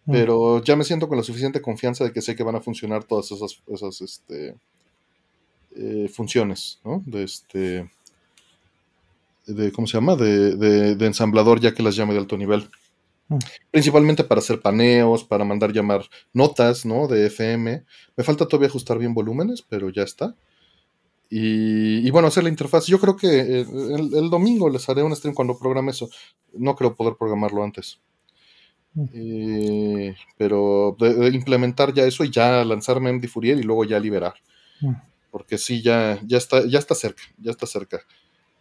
mm. 0.06 0.12
pero 0.14 0.64
ya 0.64 0.78
me 0.78 0.86
siento 0.86 1.10
con 1.10 1.18
la 1.18 1.24
suficiente 1.24 1.62
confianza 1.62 2.06
de 2.06 2.14
que 2.14 2.22
sé 2.22 2.34
que 2.34 2.44
van 2.44 2.56
a 2.56 2.62
funcionar 2.62 3.04
todas 3.04 3.30
esas, 3.30 3.62
esas 3.68 4.00
este, 4.00 4.56
eh, 5.76 6.10
funciones, 6.14 6.80
¿no? 6.86 7.04
De 7.06 7.24
este, 7.24 7.92
de, 9.48 9.72
¿cómo 9.74 9.86
se 9.86 9.98
llama? 9.98 10.16
De, 10.16 10.56
de, 10.96 11.06
ensamblador, 11.06 11.60
ya 11.60 11.74
que 11.74 11.84
las 11.84 11.98
llame 11.98 12.14
de 12.14 12.20
alto 12.20 12.38
nivel. 12.38 12.70
Mm. 13.28 13.40
Principalmente 13.70 14.24
para 14.24 14.40
hacer 14.40 14.62
paneos, 14.62 15.26
para 15.26 15.44
mandar 15.44 15.74
llamar 15.74 16.06
notas, 16.32 16.86
¿no? 16.86 17.10
De 17.10 17.26
FM. 17.26 17.84
Me 18.16 18.24
falta 18.24 18.48
todavía 18.48 18.70
ajustar 18.70 18.98
bien 18.98 19.14
volúmenes, 19.14 19.62
pero 19.62 19.90
ya 19.90 20.04
está. 20.04 20.36
Y, 21.30 22.10
bueno, 22.12 22.30
hacer 22.30 22.44
la 22.44 22.50
interfaz. 22.50 22.86
Yo 22.88 23.00
creo 23.00 23.18
que 23.18 23.28
eh, 23.28 23.66
el, 23.70 24.30
domingo 24.30 24.70
les 24.70 24.88
haré 24.88 25.04
un 25.04 25.16
stream 25.16 25.36
cuando 25.36 25.58
programe 25.58 25.92
eso. 25.92 26.10
No 26.54 26.76
creo 26.76 26.96
poder 26.96 27.16
programarlo 27.18 27.64
antes. 27.64 28.00
Mm. 28.94 29.06
Eh, 29.14 30.16
pero 30.38 30.96
implementar 31.32 31.94
ya 31.94 32.06
eso 32.06 32.24
y 32.24 32.32
ya 32.32 32.64
lanzarme 32.64 33.10
en 33.10 33.22
Fourier 33.24 33.58
y 33.58 33.64
luego 33.64 33.84
ya 33.84 34.00
liberar. 34.00 34.36
Mm. 34.82 34.94
Porque 35.32 35.58
sí, 35.58 35.82
ya, 35.82 36.20
ya, 36.26 36.38
está, 36.38 36.66
ya 36.66 36.80
está 36.80 36.96
cerca, 36.96 37.24
ya 37.38 37.52
está 37.52 37.68
cerca. 37.68 37.98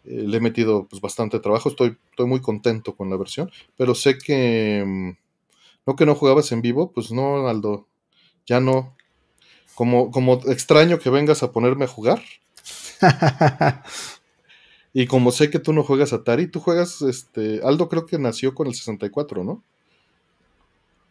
Eh, 0.05 0.25
le 0.27 0.37
he 0.37 0.41
metido 0.41 0.87
pues, 0.89 1.01
bastante 1.01 1.39
trabajo, 1.39 1.69
estoy, 1.69 1.97
estoy 2.11 2.27
muy 2.27 2.41
contento 2.41 2.97
con 2.97 3.11
la 3.11 3.17
versión, 3.17 3.51
pero 3.77 3.95
sé 3.95 4.19
que... 4.19 4.85
Mm, 4.85 5.11
no 5.87 5.95
que 5.95 6.05
no 6.05 6.17
jugabas 6.17 6.51
en 6.51 6.63
vivo, 6.63 6.91
pues 6.91 7.13
no, 7.13 7.47
Aldo, 7.49 7.87
ya 8.45 8.59
no. 8.59 8.97
Como, 9.77 10.11
como 10.11 10.41
extraño 10.47 10.99
que 10.99 11.11
vengas 11.11 11.45
a 11.45 11.53
ponerme 11.53 11.85
a 11.85 11.89
jugar, 11.89 12.21
y 14.93 15.07
como 15.07 15.31
sé 15.33 15.51
que 15.51 15.59
tú 15.59 15.73
no 15.73 15.83
juegas 15.83 16.13
Atari, 16.13 16.47
tú 16.49 16.61
juegas, 16.61 17.03
este, 17.03 17.61
Aldo 17.63 17.89
creo 17.89 18.07
que 18.07 18.19
nació 18.19 18.55
con 18.55 18.67
el 18.67 18.75
64, 18.75 19.45
¿no? 19.45 19.63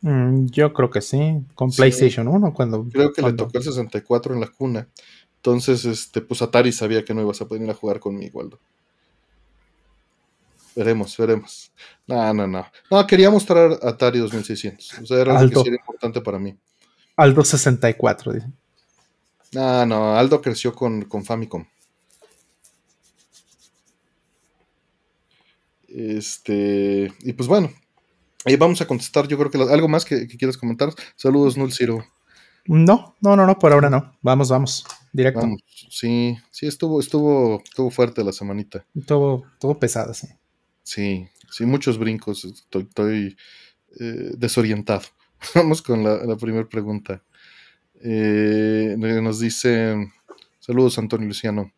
Mm, 0.01 0.48
yo 0.48 0.74
creo 0.74 0.89
que 0.89 1.01
sí, 1.01 1.44
con 1.56 1.72
PlayStation 1.72 2.27
1 2.27 2.54
cuando... 2.54 2.86
Creo 2.92 3.12
que 3.12 3.22
le 3.22 3.34
tocó 3.34 3.58
el 3.58 3.63
64 3.63 4.36
en 4.36 4.42
la 4.42 4.48
cuna. 4.48 4.88
Entonces, 5.38 5.86
este, 5.86 6.22
pues 6.22 6.42
Atari 6.42 6.72
sabía 6.72 7.06
que 7.06 7.13
no 7.13 7.22
ibas 7.22 7.42
a 7.42 7.48
poder 7.48 7.63
ir 7.63 7.70
a 7.70 7.75
jugar 7.75 8.00
conmigo, 8.00 8.42
Aldo. 8.42 8.60
Veremos, 10.75 11.15
veremos. 11.18 11.72
No, 12.06 12.34
no, 12.34 12.48
no. 12.48 12.65
No, 12.92 13.08
quería 13.08 13.32
mostrar 13.32 13.80
Atari 13.82 14.20
2600. 14.20 15.00
O 15.01 15.06
sea, 15.06 15.22
era 15.22 15.39
algo 15.39 15.63
que 15.63 15.70
era 15.70 15.77
importante 15.77 16.20
para 16.22 16.38
mí. 16.38 16.56
Aldo 17.15 17.44
64, 17.44 18.34
dice. 18.34 18.48
No, 19.54 19.86
no, 19.86 20.18
Aldo 20.18 20.42
creció 20.42 20.74
con, 20.74 21.06
con 21.06 21.24
Famicom. 21.24 21.65
Este, 25.96 27.14
y 27.22 27.34
pues 27.34 27.48
bueno, 27.48 27.72
ahí 28.44 28.58
vamos 28.58 28.82
a 28.82 28.88
contestar. 28.88 29.28
Yo 29.30 29.38
creo 29.38 29.50
que 29.50 29.74
algo 29.74 29.88
más 29.88 30.04
que, 30.04 30.28
quieras 30.28 30.58
comentar. 30.58 30.90
Saludos, 31.16 31.58
Null 31.58 31.72
Zero. 31.72 32.06
No, 32.66 33.16
no, 33.22 33.36
no, 33.36 33.46
no, 33.46 33.58
por 33.58 33.72
ahora 33.72 33.90
no. 33.90 34.18
Vamos, 34.22 34.50
vamos, 34.50 34.86
directo. 35.14 35.48
Sí, 35.90 36.36
sí, 36.52 36.68
estuvo, 36.68 37.00
estuvo, 37.00 37.62
estuvo 37.64 37.90
fuerte 37.92 38.24
la 38.24 38.34
semanita. 38.34 38.86
Estuvo, 38.94 39.46
estuvo 39.54 39.80
pesada, 39.80 40.14
sí. 40.14 40.28
Sí, 40.84 41.30
sí, 41.50 41.66
muchos 41.66 41.98
brincos. 41.98 42.44
Estoy, 42.44 43.38
eh, 44.00 44.32
desorientado. 44.38 45.04
Vamos 45.56 45.82
con 45.82 46.04
la, 46.04 46.25
la 46.25 46.36
primera 46.36 46.68
pregunta. 46.68 47.24
Eh, 48.02 48.96
nos 48.98 49.40
dice, 49.40 49.96
saludos 50.60 50.98
Antonio 51.00 51.28
Luciano. 51.28 51.72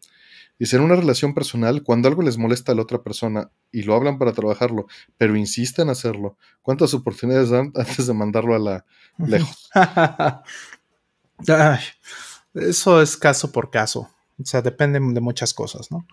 Dice, 0.60 0.78
en 0.78 0.82
una 0.82 0.96
relación 0.96 1.36
personal, 1.36 1.84
cuando 1.84 2.08
algo 2.08 2.24
les 2.24 2.38
molesta 2.38 2.72
a 2.72 2.76
la 2.76 2.82
otra 2.82 3.04
persona 3.04 3.52
y 3.72 3.84
lo 3.84 3.94
hablan 3.94 4.18
para 4.18 4.34
trabajarlo, 4.34 4.88
pero 5.18 5.36
insisten 5.36 5.84
en 5.84 5.90
hacerlo, 5.92 6.36
¿cuántas 6.64 6.94
oportunidades 6.94 7.50
dan 7.50 7.72
antes 7.76 8.08
de 8.08 8.14
mandarlo 8.14 8.56
a 8.56 8.60
la 8.60 8.86
lejos? 9.18 9.70
eso 12.56 13.02
es 13.02 13.18
caso 13.18 13.52
por 13.52 13.70
caso. 13.70 14.10
O 14.42 14.46
sea, 14.46 14.62
depende 14.62 15.00
de 15.00 15.22
muchas 15.22 15.54
cosas, 15.54 15.92
¿no? 15.92 16.06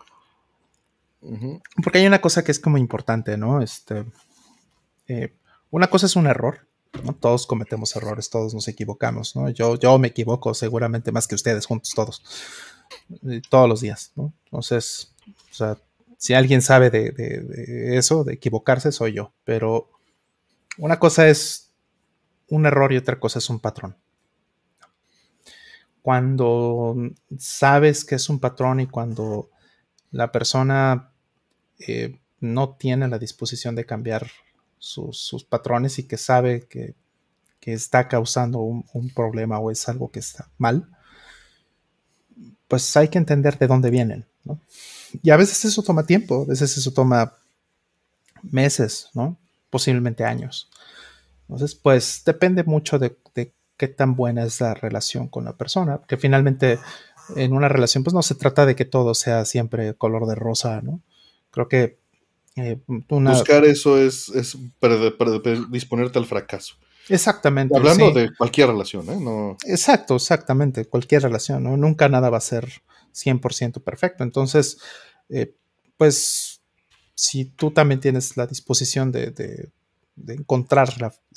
Porque 1.83 1.99
hay 1.99 2.07
una 2.07 2.21
cosa 2.21 2.45
que 2.45 2.53
es 2.53 2.61
como 2.61 2.77
importante, 2.77 3.39
¿no? 3.39 3.63
Este, 3.63 4.05
eh, 5.09 5.35
una 5.71 5.87
cosa 5.87 6.05
es 6.05 6.17
un 6.17 6.27
error, 6.27 6.67
¿no? 7.03 7.15
Todos 7.15 7.47
cometemos 7.47 7.97
errores, 7.97 8.29
todos 8.29 8.53
nos 8.53 8.69
equivocamos, 8.69 9.35
¿no? 9.37 9.49
Yo, 9.49 9.79
yo 9.79 9.99
me 9.99 10.09
equivoco 10.09 10.53
seguramente 10.53 11.13
más 11.13 11.27
que 11.27 11.35
ustedes 11.35 11.65
juntos, 11.65 11.93
todos 11.95 12.23
todos 13.49 13.69
los 13.69 13.81
días, 13.81 14.13
¿no? 14.17 14.33
Entonces, 14.45 15.15
o 15.51 15.55
sea, 15.55 15.79
si 16.25 16.33
alguien 16.35 16.63
sabe 16.63 16.91
de, 16.91 17.97
eso, 17.99 18.25
de 18.25 18.35
equivocarse, 18.35 18.93
soy 18.93 19.13
yo. 19.13 19.33
Pero 19.45 19.91
una 20.79 20.99
cosa 20.99 21.29
es 21.29 21.73
un 22.49 22.67
error 22.67 22.93
y 22.93 22.97
otra 22.97 23.21
cosa 23.21 23.39
es 23.39 23.51
un 23.51 23.61
patrón. 23.61 23.97
Cuando 26.03 26.97
sabes 27.39 28.05
que 28.05 28.15
es 28.15 28.29
un 28.29 28.41
patrón 28.41 28.81
y 28.81 28.87
cuando 28.87 29.51
la 30.11 30.33
persona 30.33 31.13
eh, 31.79 32.21
no 32.41 32.77
tiene 32.77 33.09
la 33.09 33.19
disposición 33.19 33.75
de 33.75 33.87
cambiar 33.87 34.31
sus, 34.79 35.45
patrones 35.49 35.99
y 35.99 36.05
que 36.05 36.17
sabe 36.17 36.67
que, 36.69 36.95
está 37.61 38.09
causando 38.09 38.61
un, 38.61 39.11
problema 39.15 39.59
o 39.59 39.71
es 39.71 39.89
algo 39.89 40.11
que 40.11 40.21
está 40.21 40.51
mal, 40.59 40.89
pues 42.75 42.97
hay 42.97 43.07
que 43.07 43.19
entender 43.19 43.57
de 43.57 43.69
dónde 43.69 43.89
vienen, 43.89 44.27
¿no? 44.43 44.59
Y 45.23 45.31
a 45.31 45.37
veces 45.37 45.65
eso 45.65 45.85
toma 45.85 46.07
tiempo, 46.07 46.43
a 46.43 46.47
veces 46.47 46.77
eso 46.77 46.93
toma 46.93 47.35
meses, 48.43 49.11
¿no? 49.15 49.39
Posiblemente 49.71 50.25
años. 50.25 50.69
Entonces, 51.43 51.77
pues 51.77 52.23
depende 52.27 52.65
mucho 52.65 52.99
de, 52.99 53.17
qué 53.77 53.87
tan 53.87 54.17
buena 54.17 54.43
es 54.43 54.61
la 54.61 54.75
relación 54.75 55.29
con 55.29 55.45
la 55.45 55.53
persona, 55.53 56.01
que 56.09 56.17
finalmente 56.17 56.81
en 57.37 57.53
una 57.53 57.69
relación 57.69 58.03
pues 58.03 58.13
no 58.13 58.23
se 58.23 58.35
trata 58.35 58.67
de 58.67 58.75
que 58.75 58.85
todo 58.85 59.15
sea 59.15 59.45
siempre 59.45 59.95
color 59.95 60.27
de 60.27 60.35
rosa, 60.35 60.81
¿no? 60.83 61.01
Creo 61.53 61.69
que 61.69 61.99
eh, 62.57 62.81
buscar 62.89 63.65
eso 63.65 63.99
es, 63.99 64.31
es 64.31 64.59
disponerte 65.71 66.19
al 66.19 66.27
fracaso. 66.27 66.75
Exactamente. 67.09 67.77
Hablando 67.77 68.11
de 68.13 68.35
cualquier 68.35 68.69
relación, 68.69 69.09
¿eh? 69.11 69.17
No... 69.21 69.57
Exacto, 69.67 70.17
exactamente, 70.17 70.87
cualquier 70.87 71.23
relación, 71.23 71.63
¿no? 71.63 71.77
Nunca 71.77 72.09
nada 72.09 72.31
va 72.31 72.39
a 72.39 72.43
ser 72.43 72.67
100% 73.15 73.83
perfecto. 73.83 74.25
Entonces, 74.25 74.79
eh, 75.29 75.55
pues, 75.97 76.61
si 77.15 77.45
tú 77.45 77.71
también 77.71 78.01
tienes 78.01 78.37
la 78.37 78.47
disposición 78.47 79.13
de, 79.13 79.71
encontrar 80.29 80.89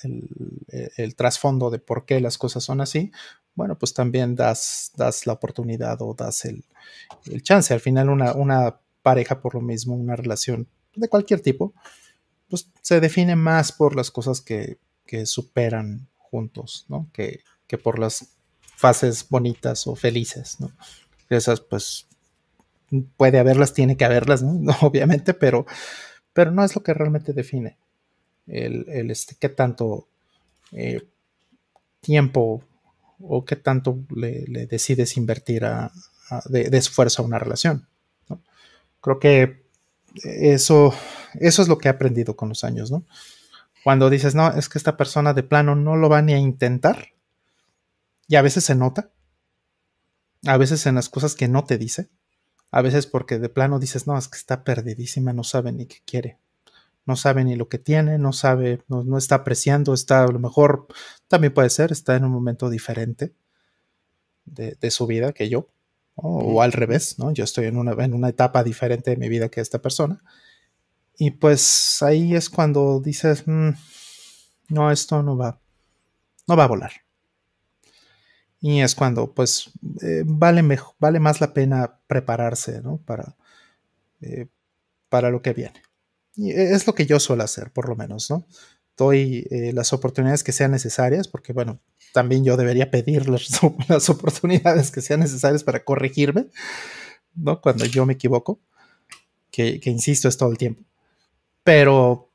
el, 0.04 1.16
trasfondo 1.16 1.70
de 1.70 1.80
por 1.80 2.06
qué 2.06 2.20
las 2.22 2.38
cosas 2.38 2.64
son 2.64 2.82
así, 2.82 3.12
bueno, 3.56 3.78
pues 3.78 3.94
también 3.94 4.36
das, 4.36 4.92
das 4.96 5.26
la 5.26 5.34
oportunidad 5.34 6.02
o 6.02 6.14
das 6.14 6.46
el, 6.46 6.64
chance. 7.42 7.74
Al 7.74 7.80
final, 7.80 8.10
una, 8.10 8.34
una 8.34 8.80
pareja 9.02 9.42
por 9.42 9.56
lo 9.56 9.62
mismo, 9.62 9.96
una 9.96 10.16
relación 10.16 10.68
de 10.96 11.10
cualquier 11.10 11.42
tipo, 11.42 11.74
pues 12.50 12.70
se 12.82 13.00
define 13.00 13.36
más 13.36 13.72
por 13.72 13.96
las 13.96 14.10
cosas 14.12 14.42
que 14.42 14.78
que 15.08 15.26
superan 15.26 16.08
juntos, 16.18 16.86
¿no? 16.88 17.10
Que, 17.12 17.42
por 17.84 17.98
las 18.00 18.36
fases 18.76 19.28
bonitas 19.28 19.88
o 19.88 19.96
felices, 19.96 20.60
¿no? 20.60 20.72
Esas, 21.30 21.62
pues, 21.62 22.08
puede 23.18 23.40
haberlas, 23.40 23.74
tiene 23.74 23.98
que 23.98 24.06
haberlas. 24.06 24.44
Obviamente, 24.82 25.34
pero, 25.34 25.66
pero 26.34 26.52
no 26.52 26.64
es 26.64 26.76
lo 26.76 26.84
que 26.84 26.94
realmente 26.94 27.34
define 27.34 27.78
el, 28.48 29.12
este, 29.12 29.36
qué 29.40 29.50
tanto 29.50 30.08
eh, 30.72 31.08
tiempo 32.02 32.64
o 33.20 33.46
qué 33.46 33.56
tanto 33.56 34.00
le, 34.16 34.68
decides 34.68 35.18
invertir 35.18 35.66
de, 36.46 36.78
esfuerzo 36.78 37.22
a 37.22 37.26
una 37.26 37.40
relación. 37.40 37.88
Creo 39.02 39.20
que 39.20 39.64
eso, 40.24 40.94
eso 41.40 41.62
es 41.62 41.68
lo 41.68 41.78
que 41.78 41.88
he 41.88 41.92
aprendido 41.92 42.36
con 42.36 42.50
los 42.50 42.64
años, 42.64 42.92
¿no? 42.92 43.04
Cuando 43.88 44.10
dices, 44.10 44.36
no, 44.36 44.52
es 44.52 44.68
que 44.68 44.78
esta 44.78 44.98
persona 44.98 45.34
de 45.34 45.44
plano 45.44 45.74
no 45.74 45.96
lo 45.96 46.10
va 46.10 46.22
ni 46.22 46.34
a 46.34 46.38
intentar. 46.38 47.14
Y 48.28 48.36
a 48.36 48.42
veces 48.42 48.66
se 48.66 48.76
nota. 48.76 49.12
A 50.46 50.58
veces 50.58 50.86
en 50.88 50.96
las 50.96 51.08
cosas 51.08 51.36
que 51.36 51.48
no 51.48 51.64
te 51.64 51.78
dice. 51.78 52.10
A 52.70 52.82
veces 52.82 53.08
porque 53.08 53.40
de 53.40 53.48
plano 53.48 53.80
dices, 53.80 54.06
no, 54.06 54.18
es 54.18 54.28
que 54.28 54.36
está 54.36 54.66
perdidísima, 54.66 55.32
no 55.32 55.46
sabe 55.46 55.72
ni 55.72 55.86
qué 55.86 56.00
quiere. 56.06 56.38
No 57.06 57.16
sabe 57.16 57.46
ni 57.46 57.56
lo 57.56 57.70
que 57.70 57.80
tiene, 57.80 58.18
no 58.18 58.34
sabe, 58.34 58.84
no, 58.90 59.18
está 59.18 59.36
apreciando, 59.36 59.94
está 59.94 60.26
a 60.26 60.28
lo 60.28 60.40
mejor, 60.40 60.88
también 61.30 61.54
puede 61.54 61.70
ser, 61.70 61.94
está 61.94 62.18
en 62.18 62.26
un 62.26 62.32
momento 62.32 62.70
diferente 62.70 63.36
de, 64.44 64.92
su 64.92 65.08
vida 65.08 65.32
que 65.32 65.48
yo, 65.48 65.70
o 66.16 66.62
al 66.62 66.74
revés, 66.74 67.20
¿no? 67.20 67.32
Yo 67.32 67.46
estoy 67.46 67.68
en 67.68 67.78
una, 67.78 67.94
en 68.04 68.14
una 68.14 68.28
etapa 68.28 68.66
diferente 68.66 69.12
de 69.12 69.16
mi 69.16 69.30
vida 69.30 69.48
que 69.48 69.62
esta 69.62 69.82
persona. 69.82 70.22
Y 71.18 71.32
pues 71.32 71.98
ahí 72.02 72.36
es 72.36 72.50
cuando 72.50 73.00
dices, 73.00 73.44
mm, 73.48 73.70
no, 74.70 74.92
esto 74.92 75.24
no 75.24 75.36
va, 75.36 75.60
no 76.48 76.56
va 76.56 76.66
a 76.66 76.68
volar. 76.68 76.92
Y 78.60 78.82
es 78.82 78.96
cuando, 78.96 79.34
pues, 79.34 79.72
eh, 80.02 80.24
vale, 80.26 80.64
vale 81.00 81.20
más 81.20 81.42
la 81.42 81.54
pena 81.54 82.00
prepararse, 82.08 82.82
¿no? 82.82 82.98
Para, 82.98 83.36
eh, 84.22 84.48
para 85.10 85.30
lo 85.30 85.42
que 85.42 85.54
viene. 85.54 85.82
Y 86.36 86.52
es 86.52 86.86
lo 86.88 86.94
que 86.94 87.06
yo 87.06 87.20
suelo 87.20 87.44
hacer, 87.44 87.72
por 87.72 87.88
lo 87.90 87.96
menos, 87.96 88.30
¿no? 88.30 88.48
Doy 88.96 89.48
eh, 89.52 89.74
las 89.74 89.94
oportunidades 89.94 90.44
que 90.44 90.52
sean 90.52 90.72
necesarias, 90.72 91.28
porque, 91.28 91.54
bueno, 91.54 91.80
también 92.14 92.44
yo 92.44 92.58
debería 92.58 92.92
pedir 92.92 93.28
las, 93.30 93.64
oportunidades 94.10 94.92
que 94.92 95.02
sean 95.02 95.20
necesarias 95.20 95.64
para 95.64 95.84
corregirme, 95.84 96.48
¿no? 97.36 97.62
Cuando 97.62 97.86
yo 97.86 98.06
me 98.06 98.14
equivoco, 98.14 98.60
que 99.52 99.82
insisto, 99.86 100.28
es 100.28 100.38
todo 100.38 100.52
el 100.52 100.58
tiempo. 100.58 100.87
Pero 101.68 102.32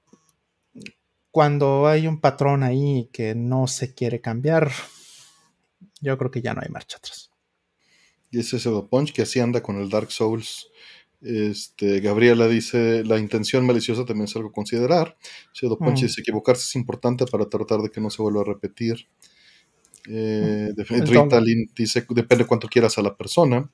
cuando 1.31 1.87
hay 1.87 2.07
un 2.07 2.21
patrón 2.21 2.63
ahí 2.63 3.09
que 3.15 3.35
no 3.35 3.67
se 3.67 3.95
quiere 3.95 4.21
cambiar, 4.21 4.71
yo 6.03 6.19
creo 6.19 6.31
que 6.31 6.43
ya 6.43 6.53
no 6.53 6.61
hay 6.63 6.69
marcha 6.69 6.99
atrás. 6.99 7.31
Y 8.31 8.41
ese 8.41 8.59
Pseudo 8.59 8.91
Punch 8.91 9.15
que 9.15 9.23
así 9.23 9.41
anda 9.41 9.63
con 9.63 9.81
el 9.81 9.89
Dark 9.89 10.13
Souls. 10.13 10.69
Este, 11.23 12.01
Gabriela 12.01 12.47
dice, 12.47 13.05
la 13.05 13.19
intención 13.19 13.65
maliciosa 13.65 14.05
también 14.05 14.27
es 14.27 14.37
algo 14.37 14.51
a 14.51 14.53
considerar. 14.53 15.17
Pseudo 15.55 15.79
Punch 15.79 16.01
mm. 16.01 16.03
dice, 16.03 16.21
equivocarse 16.21 16.65
es 16.65 16.77
importante 16.77 17.25
para 17.25 17.49
tratar 17.49 17.81
de 17.81 17.89
que 17.89 18.03
no 18.03 18.11
se 18.11 18.21
vuelva 18.21 18.43
a 18.43 18.45
repetir. 18.45 19.09
Eh, 20.11 20.75
mm. 20.77 21.07
Rita 21.07 21.41
Lynn 21.41 21.71
dice, 21.75 22.05
depende 22.11 22.45
cuánto 22.45 22.69
quieras 22.69 22.99
a 22.99 23.03
la 23.03 23.17
persona. 23.17 23.73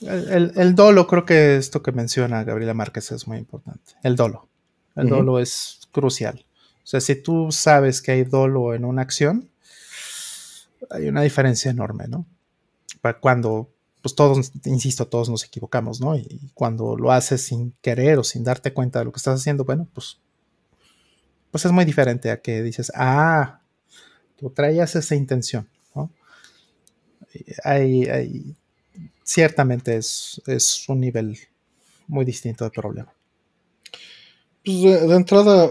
El, 0.00 0.52
el, 0.56 0.74
dolo, 0.74 1.06
creo 1.06 1.24
que 1.24 1.56
esto 1.56 1.82
que 1.82 1.92
menciona 1.92 2.44
Gabriela 2.44 2.74
Márquez 2.74 3.12
es 3.12 3.26
muy 3.26 3.38
importante. 3.38 3.92
El 4.02 4.16
dolo. 4.16 4.48
El 4.96 5.08
dolo 5.08 5.38
es 5.38 5.80
crucial. 5.92 6.44
O 6.82 6.86
sea, 6.86 7.00
si 7.00 7.14
tú 7.14 7.52
sabes 7.52 8.02
que 8.02 8.12
hay 8.12 8.24
dolo 8.24 8.74
en 8.74 8.84
una 8.84 9.02
acción, 9.02 9.48
hay 10.90 11.08
una 11.08 11.22
diferencia 11.22 11.70
enorme, 11.70 12.08
¿no? 12.08 12.26
Cuando, 13.20 13.70
pues 14.02 14.14
todos, 14.14 14.52
insisto, 14.64 15.06
todos 15.06 15.28
nos 15.30 15.44
equivocamos, 15.44 16.00
¿no? 16.00 16.16
Y 16.16 16.50
cuando 16.54 16.96
lo 16.96 17.12
haces 17.12 17.42
sin 17.42 17.72
querer 17.80 18.18
o 18.18 18.24
sin 18.24 18.44
darte 18.44 18.72
cuenta 18.72 18.98
de 18.98 19.04
lo 19.04 19.12
que 19.12 19.18
estás 19.18 19.40
haciendo, 19.40 19.64
bueno, 19.64 19.86
pues, 19.94 20.18
pues 21.50 21.64
es 21.64 21.72
muy 21.72 21.84
diferente 21.84 22.30
a 22.30 22.40
que 22.40 22.62
dices, 22.62 22.92
ah, 22.94 23.60
tú 24.36 24.50
traías 24.50 24.96
esa 24.96 25.14
intención, 25.14 25.68
¿no? 25.94 26.10
Hay, 27.64 28.56
ciertamente 29.30 29.96
es, 29.96 30.42
es 30.46 30.88
un 30.88 31.00
nivel 31.00 31.38
muy 32.08 32.24
distinto 32.24 32.64
de 32.64 32.70
problema. 32.70 33.14
Pues 34.64 34.82
de, 34.82 35.14
entrada, 35.14 35.70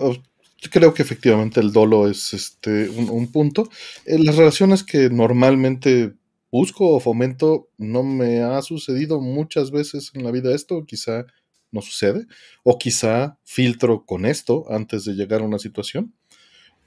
creo 0.72 0.94
que 0.94 1.01
efectivamente 1.01 1.60
el 1.60 1.74
dolo 1.74 2.08
es 2.08 2.34
este, 2.34 2.88
un, 2.89 3.28
punto. 3.28 3.70
En 4.06 4.24
las 4.24 4.38
relaciones 4.38 4.84
que 4.84 5.10
normalmente 5.10 6.13
busco 6.50 6.96
o 6.96 7.01
fomento, 7.01 7.68
no 7.78 8.01
me 8.01 8.42
ha 8.42 8.62
sucedido 8.62 9.20
muchas 9.20 9.72
veces 9.72 10.12
en 10.13 10.24
la 10.24 10.32
vida 10.32 10.56
esto, 10.56 10.86
quizá 10.86 11.25
no 11.72 11.82
sucede, 11.82 12.28
o 12.63 12.80
quizá 12.80 13.38
filtro 13.44 14.06
con 14.06 14.25
esto 14.25 14.66
antes 14.70 15.04
de 15.04 15.16
llegar 15.16 15.42
a 15.42 15.46
una 15.46 15.60
situación. 15.60 16.13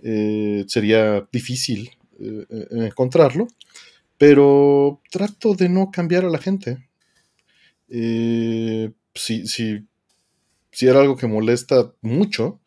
Eh, 0.02 0.64
sería 0.68 1.28
difícil 1.30 1.90
eh, 2.18 2.46
eh, 2.48 2.66
encontrarlo, 2.70 3.46
pero 4.22 5.00
trato 5.10 5.52
de 5.56 5.68
no 5.68 5.90
cambiar 5.90 6.24
a 6.24 6.30
la 6.30 6.38
gente. 6.38 6.88
si, 7.88 9.46
si 9.48 9.84
si 10.70 10.86
era 10.86 11.00
algo 11.00 11.16
que 11.16 11.26
molesta 11.26 11.92
mucho, 12.02 12.60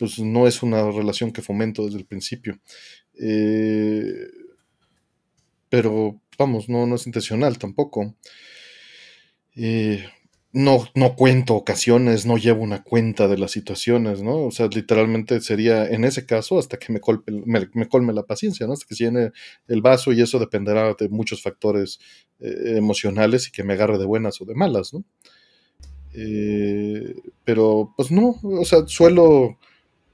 pues 0.00 0.18
no 0.18 0.48
es 0.48 0.64
una 0.64 0.90
relación 0.90 1.30
que 1.32 1.42
fomento 1.42 1.84
desde 1.84 1.98
el 1.98 2.06
principio. 2.06 2.58
Eh, 3.20 4.26
pero 5.68 6.20
vamos, 6.36 6.68
no, 6.68 6.86
no 6.88 6.96
es 6.96 7.06
intencional 7.06 7.56
tampoco. 7.56 8.16
Eh, 9.54 10.04
no, 10.56 10.88
no 10.94 11.16
cuento 11.16 11.54
ocasiones, 11.54 12.24
no 12.24 12.38
llevo 12.38 12.62
una 12.62 12.82
cuenta 12.82 13.28
de 13.28 13.36
las 13.36 13.50
situaciones, 13.50 14.22
¿no? 14.22 14.44
O 14.44 14.50
sea, 14.50 14.68
literalmente 14.68 15.42
sería 15.42 15.86
en 15.86 16.02
ese 16.02 16.24
caso 16.24 16.58
hasta 16.58 16.78
que 16.78 16.94
me, 16.94 17.00
me, 17.74 17.88
colme 17.90 18.14
la 18.14 18.22
paciencia, 18.22 18.66
¿no? 18.66 18.72
Hasta 18.72 18.86
que 18.86 18.94
se 18.94 19.04
llene 19.04 19.32
el 19.68 19.82
vaso 19.82 20.12
y 20.12 20.22
eso 20.22 20.38
dependerá 20.38 20.94
de 20.94 21.10
muchos 21.10 21.42
factores 21.42 21.98
eh, 22.40 22.72
emocionales 22.76 23.48
y 23.48 23.52
que 23.52 23.64
me 23.64 23.74
agarre 23.74 23.98
de 23.98 24.06
buenas 24.06 24.40
o 24.40 24.46
de 24.46 24.54
malas, 24.54 24.94
¿no? 24.94 25.04
Eh, 26.14 27.14
pero 27.44 27.92
pues 27.94 28.10
no, 28.10 28.40
o 28.42 28.64
sea, 28.64 28.86
suelo, 28.86 29.58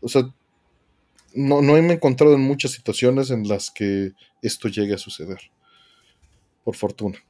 o 0.01 0.09
sea, 0.09 0.23
no, 1.35 1.63
no 1.63 1.75
me 1.75 1.79
he 1.79 1.93
encontrado 1.93 2.35
en 2.35 2.41
muchas 2.41 2.73
situaciones 2.73 3.31
en 3.31 3.47
las 3.47 3.71
que 3.71 4.11
esto 4.43 4.67
llegue 4.67 4.95
a 4.95 4.99
suceder, 4.99 5.39
por 6.65 6.75
fortuna. 6.75 7.21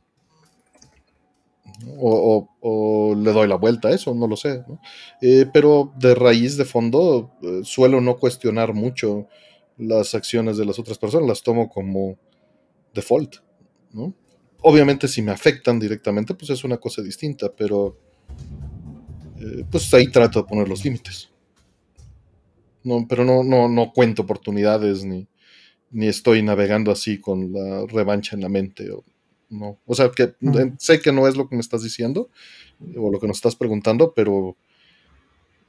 O, 1.98 3.14
le 3.16 3.32
doy 3.32 3.48
la 3.48 3.56
vuelta 3.56 3.88
a 3.88 3.92
eso, 3.92 4.14
no 4.14 4.26
lo 4.26 4.36
sé. 4.36 4.64
Eh, 5.20 5.46
pero 5.52 5.92
de 5.98 6.14
raíz, 6.14 6.56
de 6.56 6.64
fondo, 6.64 7.32
eh, 7.42 7.60
suelo 7.64 8.00
no 8.00 8.16
cuestionar 8.16 8.74
mucho 8.74 9.28
las 9.78 10.14
acciones 10.14 10.56
de 10.56 10.64
las 10.64 10.78
otras 10.78 10.98
personas, 10.98 11.28
las 11.28 11.42
tomo 11.42 11.68
como 11.68 12.18
default. 12.94 13.36
Obviamente 14.62 15.08
si 15.08 15.22
me 15.22 15.32
afectan 15.32 15.78
directamente, 15.78 16.34
pues 16.34 16.50
es 16.50 16.64
una 16.64 16.78
cosa 16.78 17.02
distinta, 17.02 17.52
pero 17.54 17.98
eh, 19.40 19.64
pues 19.70 19.92
ahí 19.94 20.06
trato 20.08 20.40
de 20.40 20.48
poner 20.48 20.68
los 20.68 20.84
límites. 20.84 21.30
No, 22.84 23.06
pero 23.08 23.24
no, 23.24 23.42
no, 23.42 23.68
no 23.68 23.92
cuento 23.92 24.22
oportunidades 24.22 25.04
ni, 25.04 25.28
ni 25.90 26.06
estoy 26.06 26.42
navegando 26.42 26.90
así 26.90 27.20
con 27.20 27.52
la 27.52 27.86
revancha 27.86 28.34
en 28.34 28.42
la 28.42 28.48
mente. 28.48 28.88
No. 29.52 29.78
o 29.86 29.94
sea, 29.94 30.10
que 30.10 30.34
sé 30.78 31.00
que 31.00 31.12
no 31.12 31.28
es 31.28 31.36
lo 31.36 31.48
que 31.48 31.56
me 31.56 31.60
estás 31.60 31.82
diciendo 31.82 32.28
o 32.96 33.10
lo 33.10 33.20
que 33.20 33.26
nos 33.26 33.36
estás 33.36 33.56
preguntando, 33.56 34.12
pero, 34.14 34.56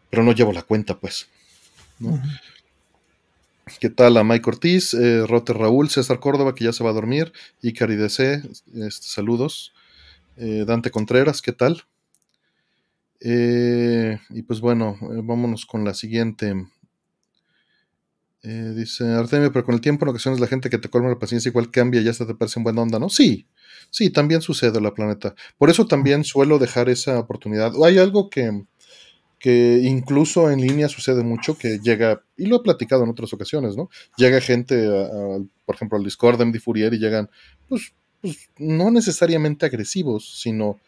pero 0.10 0.24
no 0.24 0.32
llevo 0.32 0.52
la 0.52 0.63
cuenta, 0.63 1.00
pues. 1.00 1.28
¿Qué 3.80 3.89
tal 3.89 4.17
a 4.17 4.24
Mike 4.24 4.50
Ortiz, 4.50 4.93
eh, 4.93 5.26
Roter 5.26 5.58
Raúl, 5.58 5.89
César 5.89 6.19
Córdoba, 6.19 6.56
que 6.56 6.65
ya 6.65 6.74
se 6.74 6.84
va 6.84 6.89
a 6.89 6.93
dormir, 6.93 7.32
y 7.62 7.72
DC, 7.72 8.34
este, 8.34 9.08
saludos. 9.08 9.74
Eh, 10.36 10.65
Dante 10.65 10.89
Contreras, 10.89 11.41
¿qué 11.41 11.54
tal? 11.54 11.84
Eh, 13.26 14.19
y 14.32 14.41
pues 14.41 14.60
bueno, 14.60 14.98
eh, 15.02 15.22
vámonos 15.24 15.65
con 15.65 15.86
la 15.86 15.93
siguiente. 15.93 16.67
Eh, 18.41 18.74
dice 18.76 19.06
Artemio, 19.06 19.54
pero 19.54 19.63
con 19.63 19.76
el 19.76 19.82
tiempo 19.82 20.04
en 20.04 20.10
ocasiones 20.10 20.41
la 20.41 20.48
gente 20.48 20.69
que 20.69 20.78
te 20.78 20.89
colma 20.89 21.08
la 21.08 21.19
paciencia 21.19 21.48
igual 21.48 21.72
cambia 21.72 22.02
y 22.02 22.04
ya 22.04 22.12
hasta 22.12 22.28
te 22.28 22.36
parece 22.36 22.60
en 22.60 22.65
buena 22.65 22.82
onda, 22.82 23.00
¿no? 23.00 23.08
Sí, 23.08 23.48
sí, 23.89 24.10
también 24.10 24.41
sucede 24.41 24.78
en 24.78 24.84
la 24.84 24.93
planeta. 24.93 25.36
Por 25.58 25.69
eso 25.69 25.88
también 25.88 26.23
suelo 26.23 26.60
dejar 26.60 26.89
esa 26.89 27.19
oportunidad. 27.19 27.73
Hay 27.84 27.97
algo 27.97 28.30
que, 28.30 28.63
que 29.39 29.82
incluso 29.84 30.49
en 30.49 30.62
línea 30.62 30.88
sucede 30.88 31.23
mucho, 31.23 31.58
que 31.58 31.80
llega, 31.80 32.23
y 32.38 32.45
lo 32.45 32.58
he 32.58 32.63
platicado 32.63 33.04
en 33.04 33.10
otras 33.10 33.34
ocasiones, 33.34 33.76
¿no? 33.76 33.89
Llega 34.17 34.39
gente, 34.39 34.88
por 35.65 35.76
ejemplo, 35.76 35.97
al 35.97 36.04
Discord 36.04 36.38
de 36.38 36.45
MD 36.45 36.60
Fourier 36.60 36.93
y 36.93 36.99
llegan, 36.99 37.30
pues, 37.67 37.93
pues, 38.21 38.49
no 38.58 38.89
necesariamente 38.89 39.65
agresivos, 39.65 40.39
sino 40.41 40.80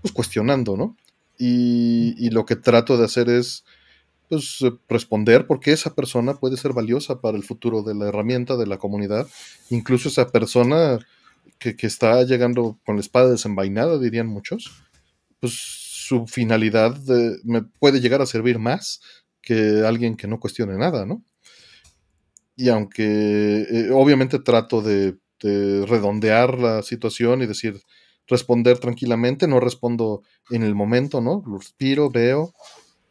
pues 0.00 0.12
cuestionando, 0.12 0.78
¿no? 0.78 0.96
Y, 1.38 2.30
lo 2.30 2.46
que 2.46 2.56
trato 2.56 2.96
de 2.96 3.04
hacer 3.04 3.28
es 3.28 3.64
pues, 4.30 4.60
responder 4.88 5.46
porque 5.46 5.72
esa 5.72 5.94
persona 5.94 6.34
puede 6.34 6.56
ser 6.56 6.72
valiosa 6.72 7.20
para 7.20 7.36
el 7.36 7.44
futuro 7.44 7.82
de 7.82 7.94
la 7.94 8.08
herramienta, 8.08 8.56
de 8.56 8.66
la 8.66 8.78
comunidad. 8.78 9.26
Incluso 9.68 10.08
esa 10.08 10.28
persona 10.28 10.98
que, 11.60 11.86
está 11.86 12.22
llegando 12.24 12.80
con 12.84 12.96
la 12.96 13.02
espada 13.02 13.30
desenvainada, 13.30 13.98
dirían 13.98 14.26
muchos, 14.26 14.72
pues 15.38 15.52
su 15.54 16.26
finalidad 16.26 16.98
me 17.44 17.62
puede 17.62 18.00
llegar 18.00 18.20
a 18.20 18.26
servir 18.26 18.58
más 18.58 19.00
que 19.40 19.84
alguien 19.86 20.16
que 20.16 20.26
no 20.26 20.40
cuestione 20.40 20.76
nada, 20.76 21.06
¿no? 21.06 21.22
Y 22.56 22.68
aunque 22.68 23.66
eh, 23.70 23.90
obviamente 23.92 24.40
trato 24.40 24.82
de, 24.82 25.16
de 25.40 25.86
redondear 25.86 26.58
la 26.58 26.82
situación 26.82 27.42
y 27.42 27.46
decir, 27.46 27.80
responder 28.26 28.78
tranquilamente, 28.78 29.46
no 29.46 29.60
respondo 29.60 30.22
en 30.50 30.62
el 30.62 30.74
momento, 30.74 31.20
¿no? 31.20 31.42
Lo 31.46 31.58
respiro, 31.58 32.10
veo, 32.10 32.52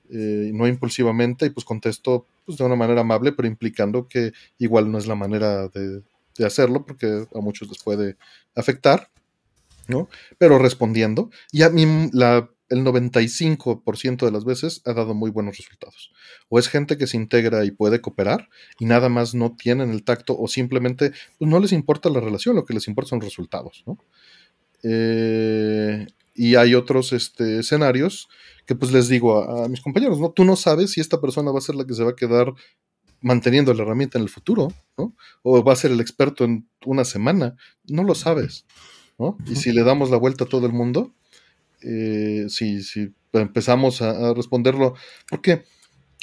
eh, 0.09 0.51
no 0.53 0.67
impulsivamente, 0.67 1.45
y 1.45 1.49
pues 1.51 1.65
contesto 1.65 2.25
pues, 2.45 2.57
de 2.57 2.63
una 2.63 2.75
manera 2.75 3.01
amable, 3.01 3.31
pero 3.33 3.47
implicando 3.47 4.07
que 4.07 4.31
igual 4.57 4.91
no 4.91 4.97
es 4.97 5.05
la 5.05 5.15
manera 5.15 5.67
de, 5.67 6.01
hacerlo, 6.45 6.85
porque 6.85 7.25
a 7.33 7.39
muchos 7.39 7.67
les 7.67 7.83
puede 7.83 8.17
afectar. 8.55 9.09
¿no? 9.89 10.07
Pero 10.37 10.59
respondiendo, 10.59 11.31
y 11.51 11.63
a 11.63 11.69
mí 11.69 12.09
la, 12.13 12.49
el 12.69 12.85
95% 12.85 14.25
de 14.25 14.31
las 14.31 14.45
veces 14.45 14.81
ha 14.85 14.93
dado 14.93 15.13
muy 15.13 15.31
buenos 15.31 15.57
resultados. 15.57 16.11
O 16.47 16.59
es 16.59 16.69
gente 16.69 16.97
que 16.97 17.07
se 17.07 17.17
integra 17.17 17.65
y 17.65 17.71
puede 17.71 17.99
cooperar 17.99 18.49
y 18.77 18.85
nada 18.85 19.09
más 19.09 19.33
no 19.33 19.55
tienen 19.55 19.91
el 19.91 20.03
tacto 20.03 20.37
o 20.37 20.47
simplemente 20.47 21.11
pues, 21.37 21.49
no 21.49 21.59
les 21.59 21.71
importa 21.71 22.09
la 22.09 22.19
relación, 22.19 22.55
lo 22.55 22.65
que 22.65 22.73
les 22.73 22.87
importa 22.87 23.09
son 23.09 23.21
resultados, 23.21 23.83
¿no? 23.85 23.97
Eh, 24.83 26.07
y 26.35 26.55
hay 26.55 26.73
otros 26.73 27.11
este, 27.11 27.59
escenarios 27.59 28.29
que 28.65 28.75
pues 28.75 28.93
les 28.93 29.09
digo 29.09 29.43
a, 29.43 29.65
a, 29.65 29.67
mis 29.67 29.81
compañeros, 29.81 30.19
¿no? 30.19 30.31
Tú 30.31 30.45
no 30.45 30.55
sabes 30.55 30.91
si 30.91 31.01
esta 31.01 31.19
persona 31.19 31.51
va 31.51 31.57
a 31.57 31.63
ser 31.63 31.75
la 31.75 31.85
que 31.85 31.95
se 31.95 32.03
va 32.03 32.11
a 32.11 32.15
quedar 32.15 32.53
manteniendo 33.21 33.73
la 33.73 33.83
herramienta 33.83 34.17
en 34.17 34.23
el 34.23 34.29
futuro, 34.29 34.71
¿no? 34.97 35.13
O 35.43 35.63
va 35.63 35.73
a 35.73 35.77
ser 35.77 35.91
el 35.91 36.01
experto 36.01 36.43
en 36.43 36.67
una 36.85 37.05
semana, 37.05 37.55
no 37.87 38.03
lo 38.03 38.15
sabes, 38.15 38.65
¿no? 39.17 39.37
Y 39.45 39.55
si 39.55 39.71
le 39.71 39.83
damos 39.83 40.09
la 40.09 40.17
vuelta 40.17 40.45
a 40.45 40.47
todo 40.47 40.65
el 40.65 40.73
mundo, 40.73 41.13
eh, 41.81 42.45
si, 42.49 42.81
empezamos 43.33 44.01
a, 44.01 44.29
a, 44.29 44.33
responderlo, 44.33 44.95
porque 45.29 45.63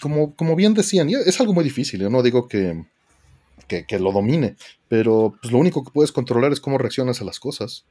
como, 0.00 0.35
como 0.35 0.56
bien 0.56 0.74
decían, 0.74 1.09
es 1.09 1.40
algo 1.40 1.54
muy 1.54 1.64
difícil, 1.64 2.00
yo 2.00 2.11
no 2.11 2.22
digo 2.22 2.48
que, 2.48 2.85
que, 3.68 3.87
que 3.87 3.98
lo 3.98 4.12
domine, 4.12 4.56
pero 4.88 5.35
pues, 5.40 5.52
lo 5.52 5.59
único 5.59 5.85
que 5.85 5.90
puedes 5.90 6.12
controlar 6.12 6.52
es 6.52 6.61
cómo 6.61 6.78
reaccionas 6.78 7.20
a 7.20 7.24
las 7.24 7.40
cosas, 7.40 7.85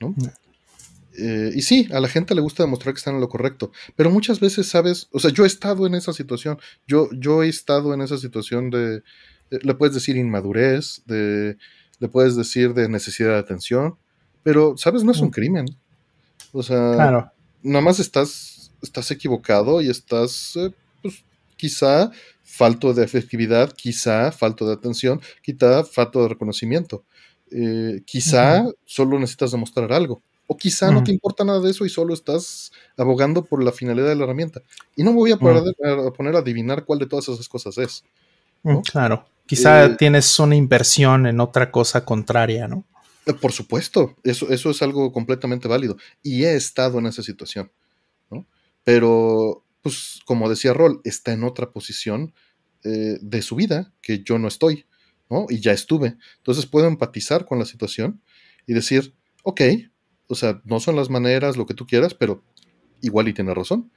¿no? 0.00 0.14
Eh, 1.18 1.50
y 1.54 1.62
sí, 1.62 1.88
a 1.92 2.00
la 2.00 2.08
gente 2.08 2.34
le 2.34 2.40
gusta 2.40 2.62
demostrar 2.62 2.94
que 2.94 2.98
están 2.98 3.16
en 3.16 3.20
lo 3.20 3.28
correcto, 3.28 3.72
pero 3.96 4.10
muchas 4.10 4.38
veces, 4.38 4.68
sabes, 4.68 5.08
o 5.12 5.18
sea, 5.18 5.30
yo 5.32 5.44
he 5.44 5.46
estado 5.48 5.86
en 5.86 5.94
esa 5.94 6.12
situación, 6.12 6.58
yo, 6.86 7.08
yo 7.12 7.42
he 7.42 7.48
estado 7.48 7.92
en 7.92 8.02
esa 8.02 8.18
situación 8.18 8.70
de, 8.70 9.02
eh, 9.50 9.58
le 9.62 9.74
puedes 9.74 9.94
decir 9.94 10.16
inmadurez, 10.16 11.02
de, 11.06 11.56
le 11.98 12.08
puedes 12.08 12.36
decir 12.36 12.72
de 12.72 12.88
necesidad 12.88 13.30
de 13.30 13.38
atención, 13.38 13.96
pero, 14.44 14.76
sabes, 14.76 15.02
no 15.02 15.12
es 15.12 15.20
un 15.20 15.30
crimen. 15.30 15.66
O 16.52 16.62
sea, 16.62 16.92
claro. 16.94 17.32
nada 17.62 17.84
más 17.84 17.98
estás, 17.98 18.72
estás 18.80 19.10
equivocado 19.10 19.82
y 19.82 19.90
estás, 19.90 20.54
eh, 20.56 20.70
pues, 21.02 21.24
quizá 21.56 22.10
falto 22.42 22.94
de 22.94 23.04
efectividad, 23.04 23.72
quizá 23.72 24.32
falto 24.32 24.66
de 24.66 24.74
atención, 24.74 25.20
quizá 25.42 25.84
falto 25.84 26.22
de 26.22 26.28
reconocimiento. 26.28 27.04
Eh, 27.50 28.02
quizá 28.04 28.62
uh 28.62 28.68
-huh. 28.68 28.76
solo 28.84 29.18
necesitas 29.18 29.50
demostrar 29.52 29.92
algo. 29.92 30.22
O 30.50 30.56
quizá 30.56 30.86
uh 30.86 30.90
-huh. 30.90 30.94
no 30.94 31.04
te 31.04 31.12
importa 31.12 31.44
nada 31.44 31.60
de 31.60 31.70
eso 31.70 31.84
y 31.84 31.90
solo 31.90 32.14
estás 32.14 32.72
abogando 32.96 33.44
por 33.44 33.62
la 33.62 33.70
finalidad 33.70 34.08
de 34.08 34.16
la 34.16 34.24
herramienta. 34.24 34.62
Y 34.96 35.04
no 35.04 35.12
me 35.12 35.18
voy 35.18 35.30
a, 35.30 35.36
poner, 35.36 35.62
uh 35.62 35.66
-huh. 35.66 36.08
a 36.08 36.12
poner 36.12 36.34
a 36.34 36.38
adivinar 36.38 36.84
cuál 36.84 36.98
de 36.98 37.06
todas 37.06 37.28
esas 37.28 37.48
cosas 37.48 37.76
es. 37.78 38.02
¿no? 38.64 38.82
Claro. 38.82 39.26
Quizá 39.46 39.84
eh, 39.84 39.96
tienes 39.96 40.38
una 40.38 40.56
inversión 40.56 41.26
en 41.26 41.40
otra 41.40 41.70
cosa 41.70 42.04
contraria, 42.04 42.66
¿no? 42.66 42.84
Por 43.40 43.52
supuesto, 43.52 44.16
eso, 44.24 44.48
eso 44.48 44.70
es 44.70 44.80
algo 44.82 45.12
completamente 45.12 45.68
válido. 45.68 45.96
Y 46.22 46.44
he 46.44 46.54
estado 46.54 46.98
en 46.98 47.06
esa 47.06 47.22
situación, 47.22 47.70
¿no? 48.30 48.46
Pero, 48.84 49.64
pues, 49.82 50.20
como 50.24 50.48
decía 50.48 50.72
Rol, 50.72 51.00
está 51.04 51.32
en 51.32 51.44
otra 51.44 51.70
posición 51.70 52.32
eh, 52.84 53.18
de 53.20 53.42
su 53.42 53.56
vida 53.56 53.92
que 54.00 54.22
yo 54.22 54.38
no 54.38 54.48
estoy, 54.48 54.86
¿no? 55.28 55.46
Y 55.50 55.60
ya 55.60 55.72
estuve. 55.72 56.16
Entonces 56.38 56.66
puedo 56.66 56.86
empatizar 56.86 57.44
con 57.44 57.58
la 57.58 57.66
situación 57.66 58.22
y 58.66 58.72
decir, 58.72 59.14
ok, 59.42 59.60
o 60.28 60.34
sea, 60.34 60.60
no 60.64 60.78
son 60.78 60.96
las 60.96 61.10
maneras, 61.10 61.56
lo 61.56 61.66
que 61.66 61.74
tú 61.74 61.86
quieras, 61.86 62.14
pero 62.14 62.42
igual 63.00 63.28
y 63.28 63.32
tiene 63.32 63.54
razón, 63.54 63.90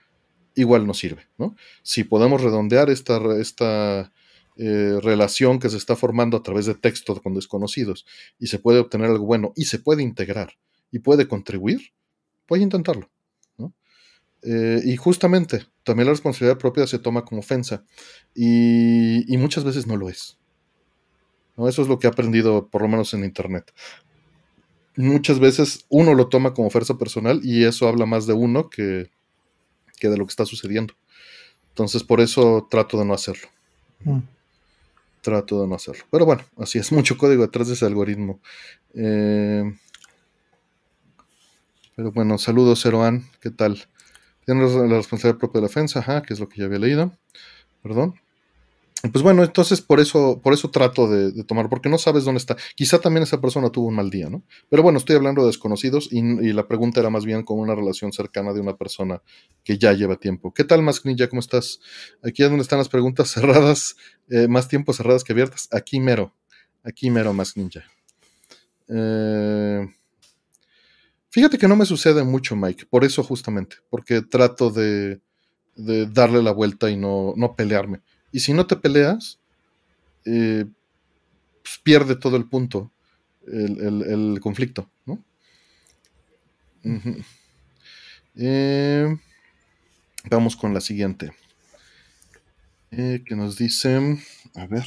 igual 0.56 0.88
no 0.88 0.94
sirve, 0.94 1.28
¿no? 1.38 1.56
Si 1.84 2.04
podemos 2.04 2.42
redondear 2.42 2.90
esta, 2.90 3.20
esta 3.40 4.12
eh, 4.58 5.00
relación 5.02 5.60
que 5.60 5.70
se 5.70 5.78
está 5.78 5.96
formando 5.96 6.38
a 6.38 6.44
través 6.44 6.66
de 6.66 6.76
texto 6.76 7.22
con 7.22 7.34
desconocidos 7.34 8.06
y 8.40 8.48
se 8.48 8.60
puede 8.60 8.80
obtener 8.80 9.10
algo 9.10 9.26
bueno 9.26 9.54
y 9.56 9.66
se 9.66 9.80
puede 9.80 10.04
integrar 10.04 10.54
y 10.92 11.00
puede 11.00 11.28
contribuir, 11.28 11.94
voy 12.48 12.60
a 12.60 12.64
intentarlo. 12.64 13.10
¿no? 13.58 13.74
Eh, 14.44 14.82
y 14.86 14.96
justamente, 14.98 15.66
también 15.84 16.08
la 16.08 16.14
responsabilidad 16.14 16.58
propia 16.58 16.88
se 16.88 17.00
toma 17.00 17.24
como 17.24 17.40
ofensa 17.40 17.86
y, 18.36 19.34
y 19.34 19.38
muchas 19.38 19.64
veces 19.64 19.88
no 19.88 19.98
lo 19.98 20.10
es. 20.10 20.38
¿no? 21.56 21.68
Eso 21.68 21.82
es 21.82 21.88
lo 21.88 21.98
que 22.00 22.08
he 22.08 22.10
aprendido, 22.10 22.68
por 22.70 22.82
lo 22.82 22.88
menos 22.88 23.14
en 23.14 23.24
Internet. 23.24 23.74
Muchas 24.96 25.40
veces 25.40 25.86
uno 25.90 26.14
lo 26.14 26.28
toma 26.28 26.54
como 26.54 26.68
ofensa 26.68 26.98
personal 26.98 27.42
y 27.44 27.64
eso 27.64 27.88
habla 27.88 28.06
más 28.06 28.28
de 28.28 28.34
uno 28.34 28.70
que, 28.70 29.10
que 30.00 30.10
de 30.10 30.18
lo 30.18 30.26
que 30.26 30.32
está 30.32 30.46
sucediendo. 30.46 30.94
Entonces, 31.70 32.04
por 32.04 32.20
eso 32.20 32.68
trato 32.70 32.98
de 33.00 33.06
no 33.06 33.14
hacerlo. 33.14 33.48
Mm 34.04 34.20
trato 35.22 35.62
de 35.62 35.68
no 35.68 35.76
hacerlo. 35.76 36.04
Pero 36.12 36.26
bueno, 36.26 36.44
así 36.58 36.80
es, 36.80 36.92
mucho 36.92 37.18
código 37.18 37.44
detrás 37.44 37.68
de 37.68 37.76
ese 37.76 37.86
algoritmo. 37.86 38.40
Eh, 38.94 39.64
pero 41.96 42.12
bueno, 42.12 42.38
saludos, 42.38 42.82
Zeroan, 42.82 43.24
¿qué 43.40 43.52
tal? 43.52 43.82
Tienes 44.46 44.74
la 44.74 44.98
responsabilidad 44.98 45.40
propia 45.40 45.60
de 45.60 45.62
la 45.62 45.68
defensa, 45.68 46.00
ajá, 46.00 46.24
que 46.24 46.34
es 46.34 46.40
lo 46.40 46.50
que 46.50 46.58
ya 46.58 46.66
había 46.66 46.80
leído. 46.80 47.12
Perdón. 47.84 48.16
Pues 49.10 49.24
bueno, 49.24 49.44
entonces 49.44 49.82
por 49.82 50.00
eso, 50.00 50.42
por 50.44 50.54
eso 50.54 50.70
trato 50.70 51.10
de, 51.10 51.44
tomar, 51.44 51.70
porque 51.70 51.90
no 51.90 51.98
sabes 51.98 52.24
dónde 52.24 52.38
está. 52.38 52.56
Quizá 52.76 53.00
también 53.00 53.24
esa 53.24 53.42
persona 53.42 53.72
tuvo 53.72 53.88
un 53.88 53.96
mal 53.96 54.12
día, 54.12 54.30
¿no? 54.30 54.44
Pero 54.70 54.84
bueno, 54.84 55.00
estoy 55.00 55.16
hablando 55.16 55.42
de 55.42 55.48
desconocidos 55.48 56.08
y, 56.12 56.20
y 56.20 56.54
la 56.54 56.68
pregunta 56.68 57.00
era 57.00 57.10
más 57.10 57.26
bien 57.26 57.42
con 57.42 57.58
una 57.58 57.74
relación 57.74 58.14
cercana 58.14 58.54
de 58.54 58.60
una 58.60 58.78
persona 58.78 59.24
que 59.64 59.80
ya 59.80 59.94
lleva 59.94 60.18
tiempo. 60.18 60.54
¿Qué 60.54 60.64
tal, 60.64 60.84
Mask 60.84 61.06
Ninja? 61.06 61.28
¿Cómo 61.28 61.40
estás? 61.40 61.80
Aquí 62.24 62.44
es 62.44 62.50
donde 62.50 62.62
están 62.62 62.78
las 62.78 62.90
preguntas 62.90 63.30
cerradas, 63.34 63.96
eh, 64.30 64.48
más 64.48 64.68
tiempo 64.68 64.94
cerradas 64.94 65.24
que 65.24 65.34
abiertas. 65.34 65.68
Aquí 65.72 66.00
mero, 66.00 66.36
aquí 66.84 67.10
mero, 67.10 67.34
Mask 67.34 67.58
Ninja. 67.58 67.84
Eh, 68.88 69.88
fíjate 71.30 71.58
que 71.58 71.68
no 71.68 71.76
me 71.76 71.86
sucede 71.86 72.24
mucho, 72.24 72.56
Mike, 72.56 72.86
por 72.88 73.04
eso 73.04 73.24
justamente, 73.24 73.78
porque 73.90 74.22
trato 74.22 74.70
de, 74.70 75.22
de 75.76 76.06
darle 76.06 76.44
la 76.44 76.52
vuelta 76.52 76.90
y 76.92 76.98
no, 76.98 77.34
no 77.36 77.56
pelearme. 77.56 78.02
Y 78.32 78.40
si 78.40 78.54
no 78.54 78.66
te 78.66 78.76
peleas, 78.76 79.40
eh, 80.26 80.66
pues 81.64 81.80
pierde 81.84 82.16
todo 82.16 82.38
el 82.38 82.46
punto, 82.48 82.92
el, 83.48 83.80
el, 83.82 84.02
el 84.04 84.40
conflicto, 84.40 84.90
¿no? 85.06 85.24
Uh 86.84 86.90
-huh. 86.90 87.26
eh, 88.36 89.18
vamos 90.30 90.56
con 90.56 90.74
la 90.74 90.82
siguiente. 90.82 91.32
Eh, 92.92 93.24
que 93.26 93.36
nos 93.36 93.58
dice, 93.58 94.18
a 94.56 94.66
ver, 94.66 94.86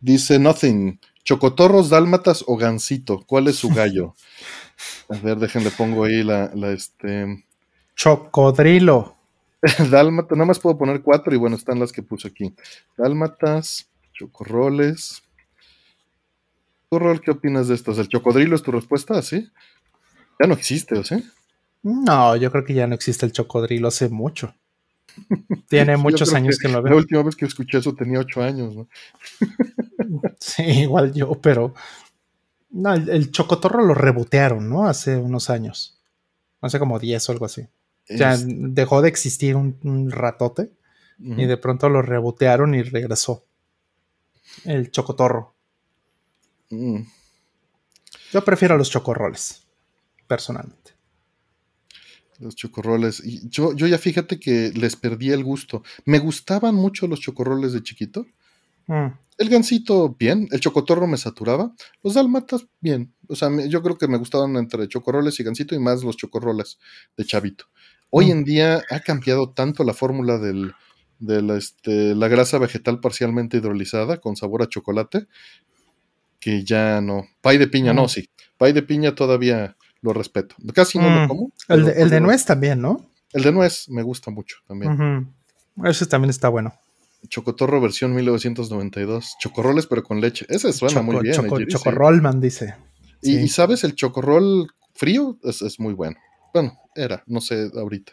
dice 0.00 0.38
Nothing, 0.38 0.98
chocotorros, 1.24 1.88
dálmatas 1.90 2.42
o 2.46 2.56
gansito, 2.56 3.24
¿cuál 3.26 3.48
es 3.48 3.56
su 3.56 3.68
gallo? 3.74 4.14
A 5.08 5.18
ver, 5.18 5.38
déjenle 5.38 5.70
pongo 5.70 6.04
ahí 6.04 6.22
la, 6.22 6.50
la 6.54 6.70
este... 6.72 7.44
Chocodrilo. 7.96 9.17
Dálmata, 9.90 10.34
nada 10.34 10.46
más 10.46 10.60
puedo 10.60 10.78
poner 10.78 11.02
cuatro 11.02 11.34
y 11.34 11.38
bueno, 11.38 11.56
están 11.56 11.80
las 11.80 11.92
que 11.92 12.02
puse 12.02 12.28
aquí. 12.28 12.54
Dálmatas, 12.96 13.90
chocorroles. 14.12 15.22
¿Tu 16.90 16.98
rol 16.98 17.20
qué 17.20 17.32
opinas 17.32 17.68
de 17.68 17.74
estos? 17.74 17.98
¿El 17.98 18.08
chocodrilo 18.08 18.54
es 18.54 18.62
tu 18.62 18.70
respuesta? 18.70 19.20
¿Sí? 19.20 19.50
Ya 20.40 20.46
no 20.46 20.54
existe, 20.54 20.96
¿o 20.96 21.04
sí? 21.04 21.24
No, 21.82 22.36
yo 22.36 22.50
creo 22.50 22.64
que 22.64 22.74
ya 22.74 22.86
no 22.86 22.94
existe 22.94 23.26
el 23.26 23.32
chocodrilo 23.32 23.88
hace 23.88 24.08
mucho. 24.08 24.54
Tiene 25.68 25.96
muchos 25.96 26.32
años 26.34 26.58
que, 26.58 26.68
que, 26.68 26.72
lo 26.72 26.82
veo. 26.82 26.92
La 26.92 26.98
última 26.98 27.22
vez 27.22 27.36
que 27.36 27.44
escuché 27.44 27.78
eso 27.78 27.94
tenía 27.94 28.20
ocho 28.20 28.42
años, 28.42 28.74
¿no? 28.74 28.88
sí, 30.40 30.62
igual 30.62 31.12
yo, 31.12 31.32
pero. 31.40 31.74
No, 32.70 32.94
el, 32.94 33.08
el, 33.08 33.30
chocotorro 33.32 33.84
lo 33.84 33.94
rebotearon, 33.94 34.68
¿no? 34.68 34.86
Hace 34.86 35.16
unos 35.16 35.50
años. 35.50 35.98
Hace 36.60 36.78
como 36.78 36.98
diez 36.98 37.28
o 37.28 37.32
algo 37.32 37.46
así. 37.46 37.66
O 38.10 38.16
sea, 38.16 38.34
es... 38.34 38.44
dejó 38.46 39.02
de 39.02 39.08
existir 39.08 39.56
un, 39.56 39.78
un 39.82 40.10
ratote 40.10 40.70
uh 41.18 41.22
-huh. 41.22 41.42
y 41.42 41.46
de 41.46 41.56
pronto 41.56 41.88
lo 41.88 42.02
rebotearon 42.02 42.74
y 42.74 42.82
regresó. 42.82 43.44
El 44.64 44.90
chocotorro. 44.90 45.54
Mm. 46.70 47.02
Yo 48.32 48.44
prefiero 48.44 48.76
los 48.76 48.90
chocorroles, 48.90 49.62
personalmente. 50.26 50.92
Los 52.38 52.54
chocorroles. 52.54 53.22
Y 53.24 53.48
yo, 53.48 53.74
yo 53.74 53.86
ya 53.86 53.98
fíjate 53.98 54.38
que 54.38 54.70
les 54.74 54.96
perdí 54.96 55.30
el 55.30 55.42
gusto. 55.42 55.82
Me 56.04 56.18
gustaban 56.18 56.74
mucho 56.74 57.06
los 57.06 57.20
chocorroles 57.20 57.72
de 57.72 57.82
chiquito. 57.82 58.26
Mm. 58.86 59.08
El 59.38 59.48
gansito, 59.48 60.14
bien. 60.18 60.48
El 60.50 60.60
chocotorro 60.60 61.06
me 61.06 61.16
saturaba. 61.16 61.72
Los 62.02 62.14
dalmatas, 62.14 62.66
bien. 62.80 63.14
O 63.28 63.36
sea, 63.36 63.48
yo 63.66 63.82
creo 63.82 63.96
que 63.96 64.08
me 64.08 64.18
gustaban 64.18 64.56
entre 64.56 64.88
chocorroles 64.88 65.38
y 65.40 65.44
gansito 65.44 65.74
y 65.74 65.78
más 65.78 66.02
los 66.02 66.16
chocorroles 66.16 66.78
de 67.16 67.24
chavito. 67.24 67.66
Hoy 68.10 68.26
mm. 68.26 68.30
en 68.30 68.44
día 68.44 68.82
ha 68.90 69.00
cambiado 69.00 69.50
tanto 69.50 69.84
la 69.84 69.94
fórmula 69.94 70.38
del, 70.38 70.74
de 71.18 71.42
la, 71.42 71.56
este, 71.56 72.14
la 72.14 72.28
grasa 72.28 72.58
vegetal 72.58 73.00
parcialmente 73.00 73.58
hidrolizada 73.58 74.18
con 74.18 74.36
sabor 74.36 74.62
a 74.62 74.68
chocolate 74.68 75.26
que 76.40 76.64
ya 76.64 77.00
no. 77.00 77.26
Pay 77.40 77.58
de 77.58 77.68
piña, 77.68 77.92
mm. 77.92 77.96
no, 77.96 78.08
sí. 78.08 78.30
Pay 78.56 78.72
de 78.72 78.82
piña 78.82 79.14
todavía 79.14 79.76
lo 80.00 80.12
respeto. 80.12 80.54
Casi 80.74 80.98
no 80.98 81.10
mm. 81.10 81.14
lo 81.14 81.28
como. 81.28 81.52
El 81.68 81.84
de, 81.84 82.02
el 82.02 82.10
de, 82.10 82.20
nuez 82.20 82.44
también, 82.44 82.80
¿no? 82.80 83.10
El 83.32 83.42
de 83.42 83.52
nuez 83.52 83.88
me 83.88 84.02
gusta 84.02 84.30
mucho 84.30 84.56
también. 84.66 84.92
Uh 84.92 84.96
-huh. 84.96 85.90
Ese 85.90 86.06
también 86.06 86.30
está 86.30 86.48
bueno. 86.48 86.74
Chocotorro 87.28 87.80
versión 87.80 88.14
1992. 88.14 89.36
Chocorroles 89.40 89.86
pero 89.86 90.02
con 90.02 90.20
leche. 90.20 90.46
Ese 90.48 90.72
suena 90.72 91.00
Choco, 91.00 91.12
muy 91.12 91.22
bien. 91.22 91.34
Choco, 91.34 91.58
chocorrolman 91.64 92.40
dice. 92.40 92.76
Y, 93.22 93.34
sí. 93.34 93.40
y, 93.40 93.48
sabes, 93.48 93.82
el 93.84 93.94
chocorrol 93.94 94.68
frío 94.94 95.38
es, 95.42 95.80
muy 95.80 95.94
bueno. 95.94 96.16
Bueno, 96.52 96.78
era, 96.94 97.22
no 97.26 97.40
sé 97.40 97.70
ahorita. 97.74 98.12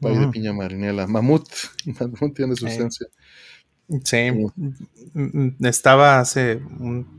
Pay 0.00 0.18
de 0.18 0.28
piña 0.28 0.52
marinela. 0.52 1.06
Mamut. 1.06 1.48
Mamut 2.00 2.36
tiene 2.36 2.56
su 2.56 2.66
esencia. 2.66 3.06
Sí, 4.02 4.30
estaba 5.60 6.18
hace 6.18 6.60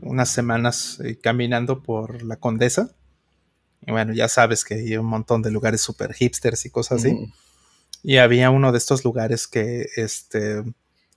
unas 0.02 0.28
semanas 0.30 0.98
eh, 1.04 1.16
caminando 1.16 1.82
por 1.82 2.22
la 2.22 2.36
Condesa. 2.36 2.90
Y 3.86 3.92
bueno, 3.92 4.12
ya 4.12 4.28
sabes 4.28 4.64
que 4.64 4.74
hay 4.74 4.96
un 4.96 5.06
montón 5.06 5.42
de 5.42 5.52
lugares 5.52 5.80
super 5.80 6.12
hipsters 6.12 6.66
y 6.66 6.70
cosas 6.70 7.04
así. 7.04 7.32
Y 8.02 8.16
había 8.16 8.50
uno 8.50 8.72
de 8.72 8.78
estos 8.78 9.04
lugares 9.04 9.46
que, 9.46 9.86
este, 9.94 10.64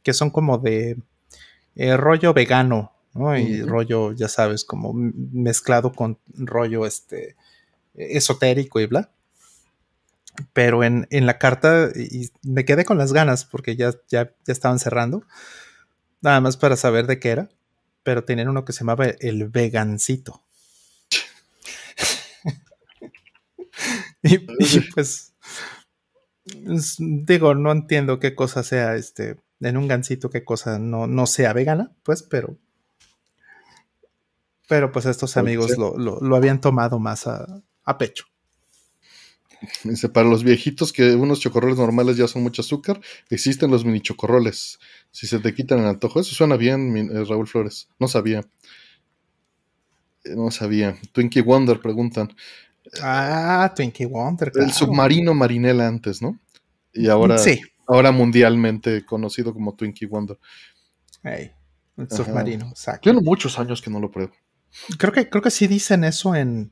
que 0.03 0.13
son 0.13 0.29
como 0.29 0.59
de 0.59 0.97
eh, 1.75 1.97
rollo 1.97 2.33
vegano, 2.33 2.93
¿no? 3.15 3.35
Y 3.37 3.63
rollo, 3.63 4.11
ya 4.13 4.27
sabes, 4.27 4.63
como 4.63 4.93
mezclado 4.93 5.93
con 5.93 6.19
rollo 6.35 6.85
este, 6.85 7.35
esotérico 7.99 8.79
y 8.79 8.87
bla. 8.87 9.11
Pero 10.53 10.83
en, 10.83 11.07
la 11.11 11.37
carta, 11.37 11.89
y 11.95 12.29
me 12.43 12.63
quedé 12.63 12.85
con 12.85 12.97
las 12.97 13.11
ganas 13.11 13.43
porque 13.43 13.75
ya, 13.75 13.91
ya, 14.09 14.33
ya 14.45 14.53
estaban 14.53 14.79
cerrando, 14.79 15.25
nada 16.21 16.39
más 16.39 16.55
para 16.55 16.77
saber 16.77 17.07
de 17.07 17.19
qué 17.19 17.31
era, 17.31 17.49
pero 18.03 18.23
tenían 18.23 18.47
uno 18.47 18.63
que 18.63 18.71
se 18.71 18.79
llamaba 18.79 19.05
el 19.05 19.49
vegancito. 19.49 20.41
y, 24.23 24.37
pues, 24.93 25.33
digo, 26.99 27.53
no 27.53 27.73
entiendo 27.73 28.19
qué 28.19 28.33
cosa 28.33 28.63
sea 28.63 28.95
este, 28.95 29.35
en 29.59 29.75
un 29.75 29.89
gancito, 29.89 30.29
qué 30.29 30.45
cosa 30.45 30.79
no, 30.79 31.05
no 31.05 31.27
sea 31.27 31.51
vegana, 31.51 31.91
pues, 32.03 32.23
pero 32.23 32.57
pero 34.69 34.91
pues 34.91 35.07
estos 35.07 35.35
amigos 35.35 35.75
lo, 35.77 36.35
habían 36.35 36.61
tomado 36.61 36.99
más 36.99 37.25
a, 37.25 37.63
pecho. 37.97 38.25
Dice, 39.83 40.09
para 40.09 40.27
los 40.29 40.43
viejitos 40.43 40.93
que 40.93 41.15
unos 41.15 41.39
chocorroles 41.39 41.77
normales 41.77 42.17
ya 42.17 42.27
son 42.27 42.43
mucho 42.43 42.61
azúcar, 42.61 43.01
existen 43.29 43.69
los 43.69 43.83
mini 43.83 44.01
chocorroles. 44.01 44.79
Si 45.11 45.27
se 45.27 45.39
te 45.39 45.53
quitan 45.53 45.79
el 45.79 45.85
antojo, 45.85 46.21
eso 46.21 46.33
suena 46.33 46.55
bien, 46.55 46.95
eh, 46.97 47.25
Raúl 47.25 47.47
Flores. 47.47 47.89
No 47.99 48.07
sabía. 48.07 48.39
Eh, 50.23 50.35
no 50.35 50.51
sabía. 50.51 50.97
Twinkie 51.11 51.41
Wonder 51.41 51.81
preguntan. 51.81 52.33
Ah, 53.01 53.71
Twinkie 53.75 54.05
Wonder. 54.05 54.51
El 54.55 54.71
submarino 54.71 55.33
Marinela 55.33 55.87
antes, 55.87 56.21
¿no? 56.21 56.39
Y 56.93 57.09
ahora, 57.09 57.37
sí. 57.37 57.61
ahora 57.87 58.11
mundialmente 58.11 59.05
conocido 59.05 59.53
como 59.53 59.75
Twinkie 59.75 60.07
Wonder. 60.07 60.39
el 61.23 62.09
submarino, 62.09 62.69
exacto. 62.69 63.01
Tiene 63.01 63.19
muchos 63.21 63.59
años 63.59 63.81
que 63.81 63.89
no 63.89 63.99
lo 63.99 64.09
pruebo. 64.09 64.33
Creo 64.97 65.11
que, 65.11 65.29
creo 65.29 65.41
que 65.41 65.51
sí 65.51 65.67
dicen 65.67 66.03
eso 66.03 66.35
en, 66.35 66.71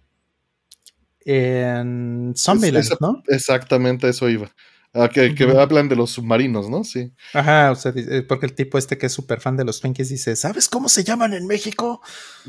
en 1.30 2.34
Zombieland, 2.38 2.88
¿no? 3.02 3.22
Exactamente, 3.28 4.08
eso 4.08 4.30
iba. 4.30 4.50
Ah, 4.94 5.10
que, 5.10 5.36
hablan 5.60 5.90
de 5.90 5.98
los 5.98 6.12
submarinos, 6.12 6.70
¿no? 6.70 6.86
Sí. 6.86 7.12
Ajá, 7.34 7.72
o 7.72 7.76
sea, 7.76 7.92
eh, 7.96 8.24
porque 8.28 8.46
el 8.46 8.54
tipo 8.54 8.78
este 8.78 8.98
que 8.98 9.08
es 9.08 9.12
súper 9.12 9.42
fan 9.42 9.58
de 9.58 9.66
los 9.66 9.82
Twinkies 9.82 10.10
dice, 10.10 10.36
¿sabes 10.38 10.70
cómo 10.70 10.88
se 10.88 11.04
llaman 11.04 11.34
en 11.34 11.46
México? 11.46 12.02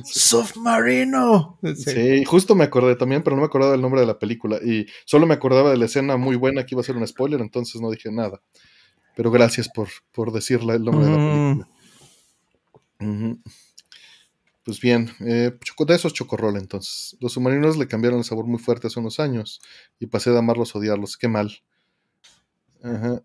Submarino. 0.05 1.59
Sí. 1.77 2.25
justo 2.25 2.55
me 2.55 2.65
acordé 2.65 2.95
también, 2.95 3.23
pero 3.23 3.35
no 3.35 3.43
me 3.43 3.47
acordaba 3.47 3.73
del 3.73 3.83
nombre 3.83 4.01
de 4.01 4.07
la 4.07 4.19
película. 4.19 4.59
Y 4.65 4.87
solo 5.05 5.27
me 5.27 5.35
acordaba 5.35 5.73
de 5.73 5.77
la 5.77 5.87
escena 5.87 6.17
muy 6.17 6.37
buena 6.37 6.65
que 6.65 6.75
iba 6.75 6.81
a 6.81 6.85
ser 6.85 6.97
un 6.97 7.07
spoiler, 7.07 7.41
entonces 7.41 7.81
no 7.81 7.91
dije 7.91 8.13
nada. 8.13 8.41
Pero 9.17 9.33
gracias 9.33 9.69
por, 9.69 9.89
por 10.13 10.33
decirle 10.33 10.77
el 10.77 10.85
nombre 10.85 11.07
de 11.07 11.11
la 11.11 11.19
película. 11.19 11.69
Pues 14.69 14.83
bien, 14.83 15.11
eh, 15.21 15.51
de 15.87 15.95
esos 15.95 16.13
chocorrol 16.13 16.59
entonces. 16.59 17.17
Los 17.21 17.33
submarinos 17.33 17.79
le 17.79 17.89
cambiaron 17.89 18.19
el 18.19 18.25
sabor 18.27 18.45
muy 18.45 18.59
fuerte 18.59 18.89
hace 18.89 19.01
unos 19.01 19.19
años 19.19 19.63
y 19.99 20.09
pasé 20.09 20.31
de 20.31 20.37
amarlos 20.37 20.75
a 20.75 20.79
odiarlos. 20.79 21.17
Qué 21.17 21.27
mal. 21.27 21.51
Ajá. 22.83 23.23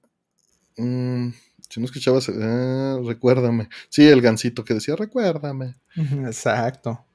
Mm, 0.78 1.32
si 1.70 1.82
no 1.82 1.86
escuchabas, 1.86 2.30
eh, 2.30 2.98
recuérdame. 3.04 3.68
Sí, 3.90 4.08
el 4.08 4.22
gancito 4.22 4.64
que 4.64 4.74
decía, 4.74 4.96
recuérdame. 4.96 5.76
Exacto. 5.98 7.06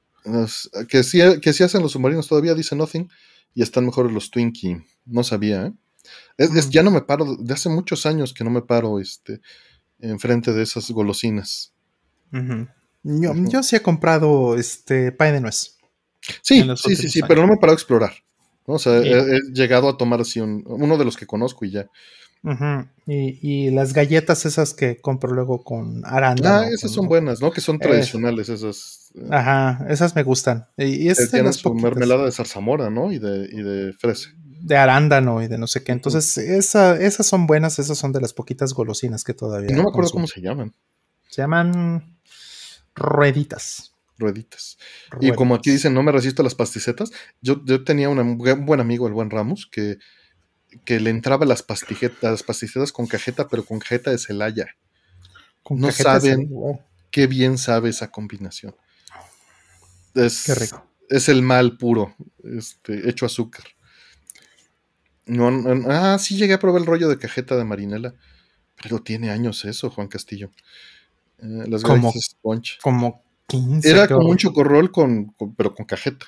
que, 0.87 1.01
sí, 1.01 1.21
que 1.41 1.51
sí 1.51 1.63
hacen 1.63 1.81
los 1.81 1.93
submarinos 1.93 2.27
todavía, 2.27 2.53
dice 2.53 2.75
Nothing, 2.75 3.09
y 3.55 3.63
están 3.63 3.83
mejores 3.83 4.11
los 4.11 4.29
Twinkie. 4.29 4.77
No 5.07 5.23
sabía, 5.23 5.65
¿eh? 5.65 5.73
Es, 6.37 6.69
ya 6.69 6.83
no 6.83 6.91
me 6.91 7.01
paro, 7.01 7.35
de 7.35 7.51
hace 7.51 7.69
muchos 7.69 8.05
años 8.05 8.35
que 8.35 8.43
no 8.43 8.51
me 8.51 8.61
paro 8.61 8.99
este, 8.99 9.41
enfrente 9.97 10.53
de 10.53 10.61
esas 10.61 10.91
golosinas. 10.91 11.73
Yo, 13.03 13.63
sí 13.63 13.75
he 13.75 13.81
comprado 13.81 14.55
este 14.55 15.11
pay 15.11 15.31
de 15.31 15.41
nuez. 15.41 15.77
Sí, 16.41 16.65
sí, 16.75 16.95
sí, 16.95 17.09
sí, 17.09 17.21
pero 17.27 17.41
no 17.41 17.47
me 17.47 17.53
he 17.53 17.57
parado 17.57 17.75
a 17.75 17.79
explorar. 17.79 18.11
O 18.65 18.77
sea, 18.77 18.97
he, 18.97 19.39
llegado 19.51 19.89
a 19.89 19.97
tomar 19.97 20.21
así 20.21 20.39
uno 20.39 20.97
de 20.97 21.05
los 21.05 21.17
que 21.17 21.25
conozco 21.25 21.65
y 21.65 21.71
ya. 21.71 21.89
y, 23.07 23.71
las 23.71 23.93
galletas 23.93 24.45
esas 24.45 24.73
que 24.73 25.01
compro 25.01 25.33
luego 25.33 25.63
con 25.63 26.05
arándano. 26.05 26.67
Ah, 26.67 26.69
esas 26.69 26.91
son 26.91 27.07
buenas, 27.07 27.41
¿no? 27.41 27.51
Que 27.51 27.61
son 27.61 27.79
tradicionales 27.79 28.49
esas. 28.49 29.11
Eh. 29.15 29.27
Ajá, 29.31 29.85
esas 29.89 30.15
me 30.15 30.23
gustan. 30.23 30.67
Y, 30.77 31.07
es 31.07 31.31
tienen 31.31 31.53
su 31.53 31.73
mermelada 31.73 32.25
de 32.25 32.31
zarzamora, 32.31 32.89
¿no? 32.89 33.11
Y 33.11 33.17
de, 33.17 33.49
y 33.51 33.61
de 33.61 33.93
fresa. 33.93 34.29
De 34.61 34.75
arándano 34.75 35.41
y 35.41 35.47
de 35.47 35.57
no 35.57 35.67
sé 35.67 35.83
qué. 35.83 35.93
Entonces, 35.93 36.37
esa, 36.37 36.99
esas 36.99 37.25
son 37.25 37.47
buenas, 37.47 37.79
esas 37.79 37.97
son 37.97 38.11
de 38.11 38.21
las 38.21 38.33
poquitas 38.33 38.73
golosinas 38.73 39.23
que 39.23 39.33
todavía. 39.33 39.75
No 39.75 39.83
me 39.83 39.89
acuerdo 39.89 40.11
cómo 40.11 40.27
se 40.27 40.41
llaman. 40.41 40.75
Se 41.29 41.41
llaman 41.41 42.18
rueditas. 42.99 43.95
Rueditas. 44.17 44.77
Y 45.21 45.31
como 45.31 45.55
aquí 45.55 45.71
dicen, 45.71 45.93
no 45.93 46.03
me 46.03 46.11
resisto 46.11 46.41
a 46.41 46.43
las 46.43 46.55
pasticetas, 46.55 47.11
yo, 47.41 47.63
yo 47.63 47.85
tenía 47.85 48.09
un 48.09 48.37
buen 48.37 48.79
amigo, 48.81 49.07
el 49.07 49.13
buen 49.13 49.29
Ramos, 49.29 49.67
que, 49.71 49.97
que 50.85 50.99
le 50.99 51.09
entraba 51.09 51.45
las, 51.45 51.65
las 52.21 52.43
pasticetas 52.43 52.91
con 52.91 53.07
cajeta, 53.07 53.47
pero 53.47 53.63
con 53.63 53.79
cajeta 53.79 54.11
de 54.11 54.17
Celaya. 54.17 54.67
no 55.69 55.91
saben 55.91 56.49
qué 57.11 57.27
bien 57.27 57.57
sabe 57.57 57.89
esa 57.89 58.11
combinación. 58.11 58.75
Es, 60.13 60.43
qué 60.43 60.55
rico. 60.55 60.85
Es 61.09 61.29
el 61.29 61.41
mal 61.41 61.77
puro, 61.77 62.15
este, 62.43 63.09
hecho 63.09 63.25
azúcar. 63.25 63.63
No, 65.25 65.47
ah, 65.87 66.17
sí 66.19 66.35
llegué 66.37 66.53
a 66.53 66.59
probar 66.59 66.81
el 66.81 66.87
rollo 66.87 67.07
de 67.07 67.19
cajeta 67.19 67.55
de 67.55 67.63
marinela, 67.63 68.15
pero 68.81 69.01
tiene 69.01 69.29
años 69.29 69.63
eso, 69.65 69.89
Juan 69.89 70.07
Castillo. 70.07 70.51
Eh, 71.41 71.65
las 71.67 71.83
como, 71.83 72.11
Sponge. 72.11 72.77
Como 72.81 73.23
15. 73.47 73.89
Era 73.89 74.07
como 74.07 74.29
un 74.29 74.37
chocorrol 74.37 74.91
con, 74.91 75.35
pero 75.55 75.73
con 75.73 75.85
cajeta. 75.85 76.25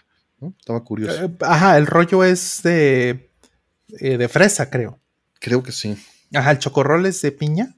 Estaba 0.60 0.84
curioso. 0.84 1.26
Eh, 1.26 1.32
ajá, 1.42 1.78
el 1.78 1.86
rollo 1.86 2.24
es 2.24 2.62
de, 2.64 3.30
eh, 4.00 4.18
de 4.18 4.28
fresa, 4.28 4.70
creo. 4.70 5.00
Creo 5.40 5.62
que 5.62 5.72
sí. 5.72 5.96
Ajá, 6.34 6.52
el 6.52 6.60
chocorrol 6.60 7.06
es 7.06 7.22
de 7.22 7.32
piña. 7.32 7.76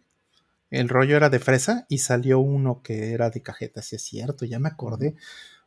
El 0.69 0.89
rollo 0.89 1.17
era 1.17 1.29
de 1.29 1.39
fresa 1.39 1.85
y 1.87 1.99
salió 1.99 2.39
uno 2.39 2.81
que 2.81 3.11
era 3.11 3.29
de 3.29 3.41
cajeta, 3.43 3.81
si 3.81 3.95
es 3.95 4.01
cierto, 4.01 4.45
ya 4.45 4.57
me 4.57 4.69
acordé. 4.69 5.15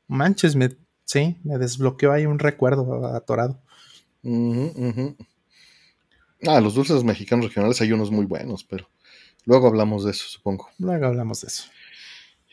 Manches, 0.09 0.57
me, 0.57 0.71
sí, 1.05 1.37
me 1.45 1.59
desbloqueó 1.59 2.13
ahí 2.13 2.27
un 2.27 2.41
recuerdo 2.41 3.07
atorado. 3.15 3.61
Ah, 6.47 6.61
los 6.61 6.75
dulces 6.75 7.05
mexicanos 7.05 7.47
regionales 7.47 7.81
hay 7.81 7.93
unos 7.93 8.11
muy 8.11 8.27
buenos, 8.27 8.65
pero 8.65 8.89
Luego 9.47 9.69
hablamos 9.69 10.05
de 10.05 10.11
eso, 10.11 10.27
supongo. 10.29 10.69
Luego 10.79 11.07
hablamos 11.07 11.41
de 11.41 11.47
eso. 11.47 11.65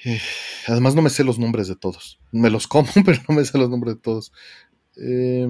Eh, 0.05 0.21
además 0.67 0.95
no 0.95 1.01
me 1.01 1.09
sé 1.09 1.23
los 1.23 1.39
nombres 1.39 1.67
de 1.67 1.75
todos. 1.75 2.19
Me 2.31 2.49
los 2.49 2.67
como, 2.67 2.87
pero 3.05 3.19
no 3.27 3.35
me 3.35 3.43
sé 3.43 3.57
los 3.57 3.69
nombres 3.69 3.95
de 3.95 4.01
todos. 4.01 4.31
Eh, 4.95 5.47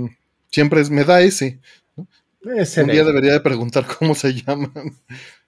siempre 0.49 0.81
es, 0.81 0.89
me 0.89 1.03
da 1.03 1.21
ese. 1.21 1.59
Un 2.45 2.87
día 2.87 3.03
debería 3.03 3.33
de 3.33 3.39
preguntar 3.41 3.85
cómo 3.99 4.15
se 4.15 4.33
llaman. 4.33 4.73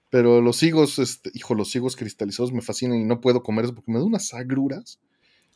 Pero 0.09 0.41
los 0.41 0.61
higos, 0.63 0.99
este, 0.99 1.31
hijo, 1.33 1.55
los 1.55 1.73
higos 1.75 1.95
cristalizados 1.95 2.51
me 2.51 2.61
fascinan 2.61 2.99
y 2.99 3.05
no 3.05 3.21
puedo 3.21 3.41
comer 3.41 3.65
eso 3.65 3.75
porque 3.75 3.91
me 3.91 3.99
da 3.99 4.05
unas 4.05 4.33
agruras. 4.33 4.99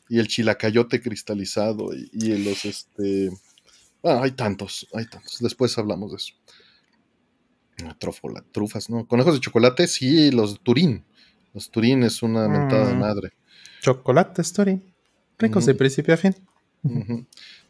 Y 0.08 0.20
el 0.20 0.28
chilacayote 0.28 1.02
cristalizado 1.02 1.94
y, 1.94 2.10
y 2.14 2.44
los, 2.44 2.66
este... 2.66 3.30
Ah, 4.04 4.22
hay 4.24 4.32
tantos, 4.32 4.88
hay 4.94 5.06
tantos. 5.06 5.38
Después 5.40 5.78
hablamos 5.78 6.12
de 6.12 6.18
eso. 6.18 6.34
Trófola, 8.00 8.44
trufas, 8.52 8.90
¿no? 8.90 9.08
Conejos 9.08 9.34
de 9.34 9.40
chocolate, 9.40 9.88
sí, 9.88 10.32
los 10.32 10.60
Turín. 10.62 11.06
Los 11.54 11.70
Turín 11.70 12.04
es 12.04 12.22
una 12.22 12.48
mentada 12.48 12.88
de 12.88 12.96
mm. 12.96 13.00
madre. 13.00 13.34
Chocolate, 13.82 14.44
Turín. 14.44 14.94
Ricos 15.38 15.66
de 15.66 15.76
principio 15.76 16.14
a 16.14 16.18
fin. 16.18 16.36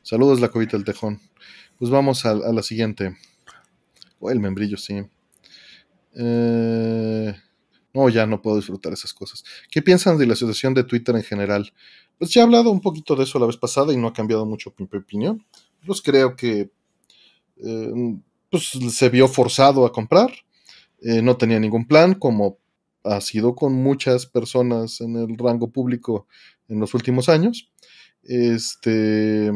Saludos, 0.02 0.40
la 0.40 0.50
cobita 0.50 0.78
del 0.78 0.86
tejón. 0.86 1.20
Pues 1.78 1.92
vamos 1.92 2.26
a, 2.26 2.34
la 2.34 2.64
siguiente. 2.64 3.16
Oh, 4.20 4.32
el 4.32 4.40
membrillo, 4.40 4.78
sí. 4.78 5.04
Eh, 6.16 7.34
no, 7.94 8.10
ya 8.10 8.26
no 8.26 8.42
puedo 8.42 8.58
disfrutar 8.58 8.92
esas 8.94 9.14
cosas. 9.14 9.44
¿Qué 9.70 9.82
piensan 9.82 10.18
de 10.18 10.26
la 10.26 10.36
situación 10.36 10.74
de 10.74 10.84
Twitter 10.84 11.16
en 11.16 11.24
general? 11.24 11.72
Pues 12.18 12.32
ya 12.32 12.42
he 12.42 12.44
hablado 12.44 12.70
un 12.72 12.82
poquito 12.82 13.16
de 13.16 13.24
eso 13.24 13.40
la 13.40 13.46
vez 13.46 13.58
pasada 13.58 13.94
y 13.94 13.98
no 13.98 14.08
ha 14.08 14.14
cambiado 14.14 14.46
mucho 14.46 14.74
mi 14.78 14.88
opinión. 14.98 15.46
Pues 15.86 16.02
creo 16.02 16.36
que 16.36 16.72
eh, 17.58 18.20
pues 18.50 18.72
se 18.96 19.10
vio 19.10 19.28
forzado 19.28 19.86
a 19.86 19.92
comprar, 19.92 20.32
eh, 21.02 21.22
no 21.22 21.38
tenía 21.38 21.60
ningún 21.60 21.86
plan, 21.88 22.14
como 22.16 22.60
ha 23.04 23.22
sido 23.22 23.56
con 23.56 23.74
muchas 23.74 24.26
personas 24.26 25.02
en 25.02 25.16
el 25.16 25.38
rango 25.38 25.72
público 25.72 26.28
en 26.68 26.80
los 26.80 26.94
últimos 26.94 27.30
años. 27.30 27.72
Este, 28.24 29.52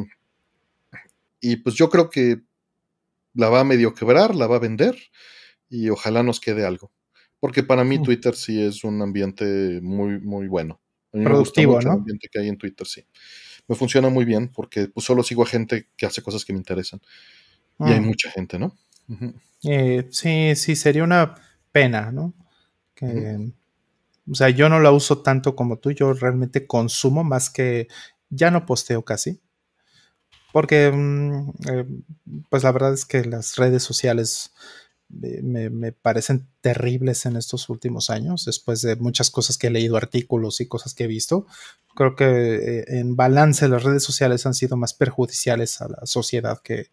y 1.41 1.58
pues 1.58 1.75
yo 1.75 1.89
creo 1.89 2.10
que 2.10 2.41
la 3.34 3.49
va 3.49 3.62
a 3.62 3.65
medio 3.65 3.93
quebrar, 3.93 4.36
la 4.36 4.47
va 4.47 4.58
a 4.58 4.60
vender 4.60 4.97
y 5.69 5.89
ojalá 5.89 6.23
nos 6.23 6.39
quede 6.39 6.65
algo. 6.65 6.91
Porque 7.39 7.63
para 7.63 7.84
mí 7.84 7.99
mm. 7.99 8.03
Twitter 8.03 8.36
sí 8.36 8.62
es 8.62 8.84
un 8.84 9.01
ambiente 9.01 9.82
muy, 9.82 10.19
muy 10.19 10.47
bueno. 10.47 10.79
Productivo, 11.12 11.73
¿no? 11.73 11.91
El 11.91 11.97
ambiente 11.99 12.27
que 12.32 12.39
hay 12.39 12.47
en 12.47 12.58
Twitter, 12.58 12.88
sí. 12.88 13.06
Me 13.67 13.75
funciona 13.75 14.10
muy 14.10 14.25
bien 14.25 14.49
porque 14.49 14.88
pues, 14.88 15.06
solo 15.06 15.23
sigo 15.23 15.43
a 15.43 15.47
gente 15.47 15.89
que 15.95 16.06
hace 16.06 16.21
cosas 16.21 16.45
que 16.45 16.53
me 16.53 16.60
interesan. 16.60 17.01
Y 17.79 17.91
hay 17.91 17.99
mm. 17.99 18.05
mucha 18.05 18.29
gente, 18.31 18.59
¿no? 18.59 18.75
Eh, 19.63 20.07
sí, 20.12 20.55
sí, 20.55 20.75
sería 20.75 21.03
una 21.03 21.36
pena, 21.71 22.12
¿no? 22.12 22.33
Que, 22.95 23.51
O 24.29 24.36
sea, 24.36 24.49
yo 24.49 24.69
no 24.69 24.79
la 24.79 24.91
uso 24.91 25.21
tanto 25.21 25.55
como 25.55 25.77
tú, 25.79 25.91
yo 25.91 26.13
realmente 26.13 26.67
consumo 26.67 27.23
más 27.23 27.49
que 27.49 27.88
ya 28.29 28.51
no 28.51 28.65
posteo 28.65 29.03
casi. 29.03 29.41
Porque, 30.51 30.91
mm, 30.91 31.49
eh, 31.69 31.86
pues 32.49 32.63
la 32.63 32.71
verdad 32.71 32.93
es 32.93 33.05
que 33.05 33.25
las 33.25 33.55
redes 33.55 33.83
sociales 33.83 34.53
me, 35.09 35.91
parecen 35.91 36.47
terribles 36.62 37.25
en 37.25 37.36
estos 37.36 37.69
últimos 37.69 38.09
años, 38.09 38.45
después 38.45 38.81
de 38.81 38.95
muchas 38.95 39.29
cosas 39.29 39.57
que 39.57 39.67
he 39.67 39.71
leído, 39.71 39.97
artículos 39.97 40.62
y 40.62 40.67
cosas 40.67 40.93
que 40.93 41.05
he 41.05 41.07
visto. 41.07 41.45
Creo 41.95 42.15
que 42.15 42.25
eh, 42.25 42.86
en 42.88 43.15
balance 43.15 43.67
las 43.67 43.83
redes 43.83 44.03
sociales 44.03 44.45
han 44.45 44.53
sido 44.53 44.77
más 44.77 44.93
perjudiciales 44.93 45.81
a 45.81 45.89
la 45.89 46.05
sociedad 46.05 46.62
que, 46.63 46.88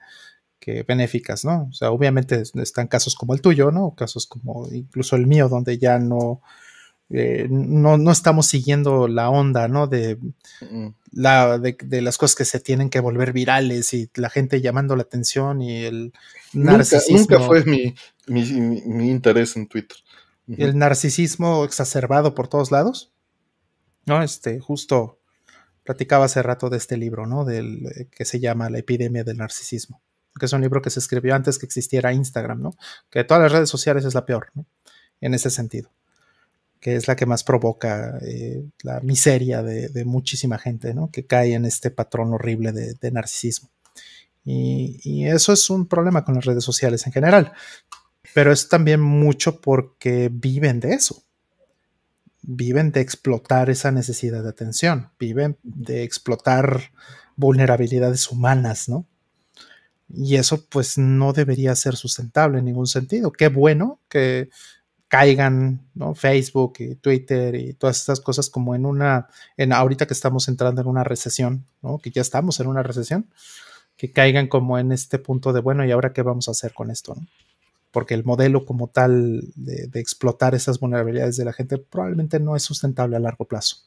que 0.60 0.82
benéficas, 0.82 1.44
¿no? 1.44 1.68
O 1.70 1.72
sea, 1.72 1.90
obviamente 1.90 2.42
están 2.54 2.86
casos 2.86 3.14
como 3.16 3.34
el 3.34 3.40
tuyo, 3.40 3.72
¿no? 3.72 3.94
Casos 3.96 4.26
como 4.26 4.68
incluso 4.70 5.16
el 5.16 5.26
mío, 5.26 5.48
donde 5.48 5.78
ya 5.78 5.98
no, 5.98 6.42
eh, 7.08 7.48
no, 7.50 7.96
no, 7.96 8.12
estamos 8.12 8.46
siguiendo 8.46 9.08
la 9.08 9.30
onda, 9.30 9.68
¿no? 9.68 9.86
De, 9.86 10.18
la, 11.12 11.58
de, 11.58 12.02
las 12.02 12.18
cosas 12.18 12.36
que 12.36 12.44
se 12.44 12.60
tienen 12.60 12.90
que 12.90 13.00
volver 13.00 13.32
virales 13.32 13.94
y 13.94 14.10
la 14.14 14.28
gente 14.28 14.60
llamando 14.60 14.94
la 14.96 15.02
atención 15.02 15.62
y 15.62 15.84
el 15.84 16.12
narcisismo. 16.52 17.18
Nunca, 17.18 17.40
fue 17.40 17.64
mi, 17.64 17.94
mi, 18.28 19.10
interés 19.10 19.56
en 19.56 19.66
Twitter. 19.66 19.96
El 20.46 20.76
narcisismo 20.76 21.64
exacerbado 21.64 22.34
por 22.34 22.48
todos 22.48 22.70
lados, 22.70 23.12
¿no? 24.04 24.22
Este, 24.22 24.60
justo 24.60 25.18
platicaba 25.84 26.26
hace 26.26 26.42
rato 26.42 26.68
de 26.68 26.76
este 26.76 26.98
libro, 26.98 27.26
¿no? 27.26 27.46
Del, 27.46 27.86
eh, 27.86 28.08
que 28.10 28.26
se 28.26 28.40
llama 28.40 28.68
La 28.68 28.78
epidemia 28.78 29.24
del 29.24 29.38
narcisismo 29.38 30.02
que 30.40 30.46
es 30.46 30.52
un 30.52 30.62
libro 30.62 30.82
que 30.82 30.90
se 30.90 30.98
escribió 30.98 31.36
antes 31.36 31.58
que 31.58 31.66
existiera 31.66 32.12
Instagram, 32.12 32.60
¿no? 32.60 32.74
Que 33.10 33.22
todas 33.22 33.44
las 33.44 33.52
redes 33.52 33.70
sociales 33.70 34.04
es 34.04 34.14
la 34.14 34.26
peor, 34.26 34.48
¿no? 34.54 34.66
En 35.20 35.34
ese 35.34 35.50
sentido, 35.50 35.90
que 36.80 36.96
es 36.96 37.06
la 37.06 37.14
que 37.14 37.26
más 37.26 37.44
provoca 37.44 38.18
eh, 38.22 38.64
la 38.82 39.00
miseria 39.00 39.62
de, 39.62 40.04
muchísima 40.04 40.58
gente, 40.58 40.94
¿no? 40.94 41.10
Que 41.12 41.26
cae 41.26 41.52
en 41.54 41.66
este 41.66 41.90
patrón 41.90 42.32
horrible 42.32 42.72
de, 42.72 43.10
narcisismo. 43.12 43.68
Y, 44.44 45.26
eso 45.26 45.52
es 45.52 45.68
un 45.70 45.86
problema 45.86 46.24
con 46.24 46.34
las 46.34 46.46
redes 46.46 46.64
sociales 46.64 47.06
en 47.06 47.12
general, 47.12 47.52
pero 48.34 48.50
es 48.50 48.68
también 48.68 49.00
mucho 49.00 49.60
porque 49.60 50.30
viven 50.32 50.80
de 50.80 50.94
eso. 50.94 51.22
Viven 52.42 52.90
de 52.90 53.02
explotar 53.02 53.68
esa 53.68 53.92
necesidad 53.92 54.42
de 54.42 54.48
atención, 54.48 55.10
viven 55.18 55.58
de 55.62 56.02
explotar 56.04 56.90
vulnerabilidades 57.36 58.30
humanas, 58.30 58.88
¿no? 58.88 59.06
Y 60.12 60.36
eso 60.36 60.64
pues 60.68 60.98
no 60.98 61.32
debería 61.32 61.74
ser 61.76 61.96
sustentable 61.96 62.58
en 62.58 62.64
ningún 62.64 62.86
sentido. 62.86 63.30
Qué 63.32 63.48
bueno 63.48 64.00
que 64.08 64.48
caigan 65.10 65.88
¿no? 65.94 66.14
Facebook 66.14 66.74
y 66.78 66.94
Twitter 66.94 67.56
y 67.56 67.74
todas 67.74 67.98
estas 67.98 68.20
cosas 68.20 68.48
como 68.48 68.76
en 68.76 68.86
una, 68.86 69.26
en 69.56 69.72
ahorita 69.72 70.06
que 70.06 70.14
estamos 70.14 70.46
entrando 70.48 70.80
en 70.80 70.86
una 70.86 71.02
recesión, 71.02 71.66
¿no? 71.82 71.98
que 71.98 72.10
ya 72.10 72.22
estamos 72.22 72.60
en 72.60 72.68
una 72.68 72.84
recesión, 72.84 73.28
que 73.96 74.12
caigan 74.12 74.46
como 74.46 74.78
en 74.78 74.92
este 74.92 75.18
punto 75.18 75.52
de, 75.52 75.60
bueno, 75.60 75.84
¿y 75.84 75.90
ahora 75.90 76.12
qué 76.12 76.22
vamos 76.22 76.46
a 76.46 76.52
hacer 76.52 76.72
con 76.72 76.92
esto? 76.92 77.16
Porque 77.90 78.14
el 78.14 78.24
modelo 78.24 78.64
como 78.64 78.86
tal 78.86 79.42
de, 79.56 79.90
explotar 79.94 80.54
esas 80.54 80.78
vulnerabilidades 80.78 81.36
de 81.36 81.44
la 81.44 81.52
gente 81.52 81.78
probablemente 81.78 82.38
no 82.38 82.54
es 82.54 82.62
sustentable 82.62 83.16
a 83.16 83.20
largo 83.20 83.46
plazo. 83.46 83.78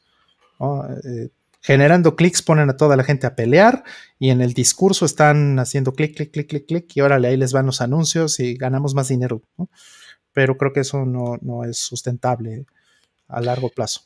¿no? 0.60 0.86
Eh, 1.04 1.30
generando 1.64 2.14
clics 2.14 2.42
ponen 2.42 2.68
a 2.68 2.76
toda 2.76 2.94
la 2.94 3.04
gente 3.04 3.26
a 3.26 3.34
pelear 3.34 3.84
y 4.18 4.28
en 4.28 4.42
el 4.42 4.52
discurso 4.52 5.06
están 5.06 5.58
haciendo 5.58 5.94
clic, 5.94 6.14
clic, 6.14 6.30
clic, 6.30 6.46
clic, 6.46 6.66
clic 6.66 6.92
y 6.94 7.00
órale, 7.00 7.28
ahí 7.28 7.38
les 7.38 7.54
van 7.54 7.64
los 7.64 7.80
anuncios 7.80 8.38
y 8.38 8.54
ganamos 8.54 8.94
más 8.94 9.08
dinero. 9.08 9.40
Pero 10.34 10.58
creo 10.58 10.74
que 10.74 10.80
eso 10.80 11.06
no, 11.06 11.64
es 11.64 11.78
sustentable 11.78 12.66
a 13.28 13.40
largo 13.40 13.70
plazo. 13.70 14.02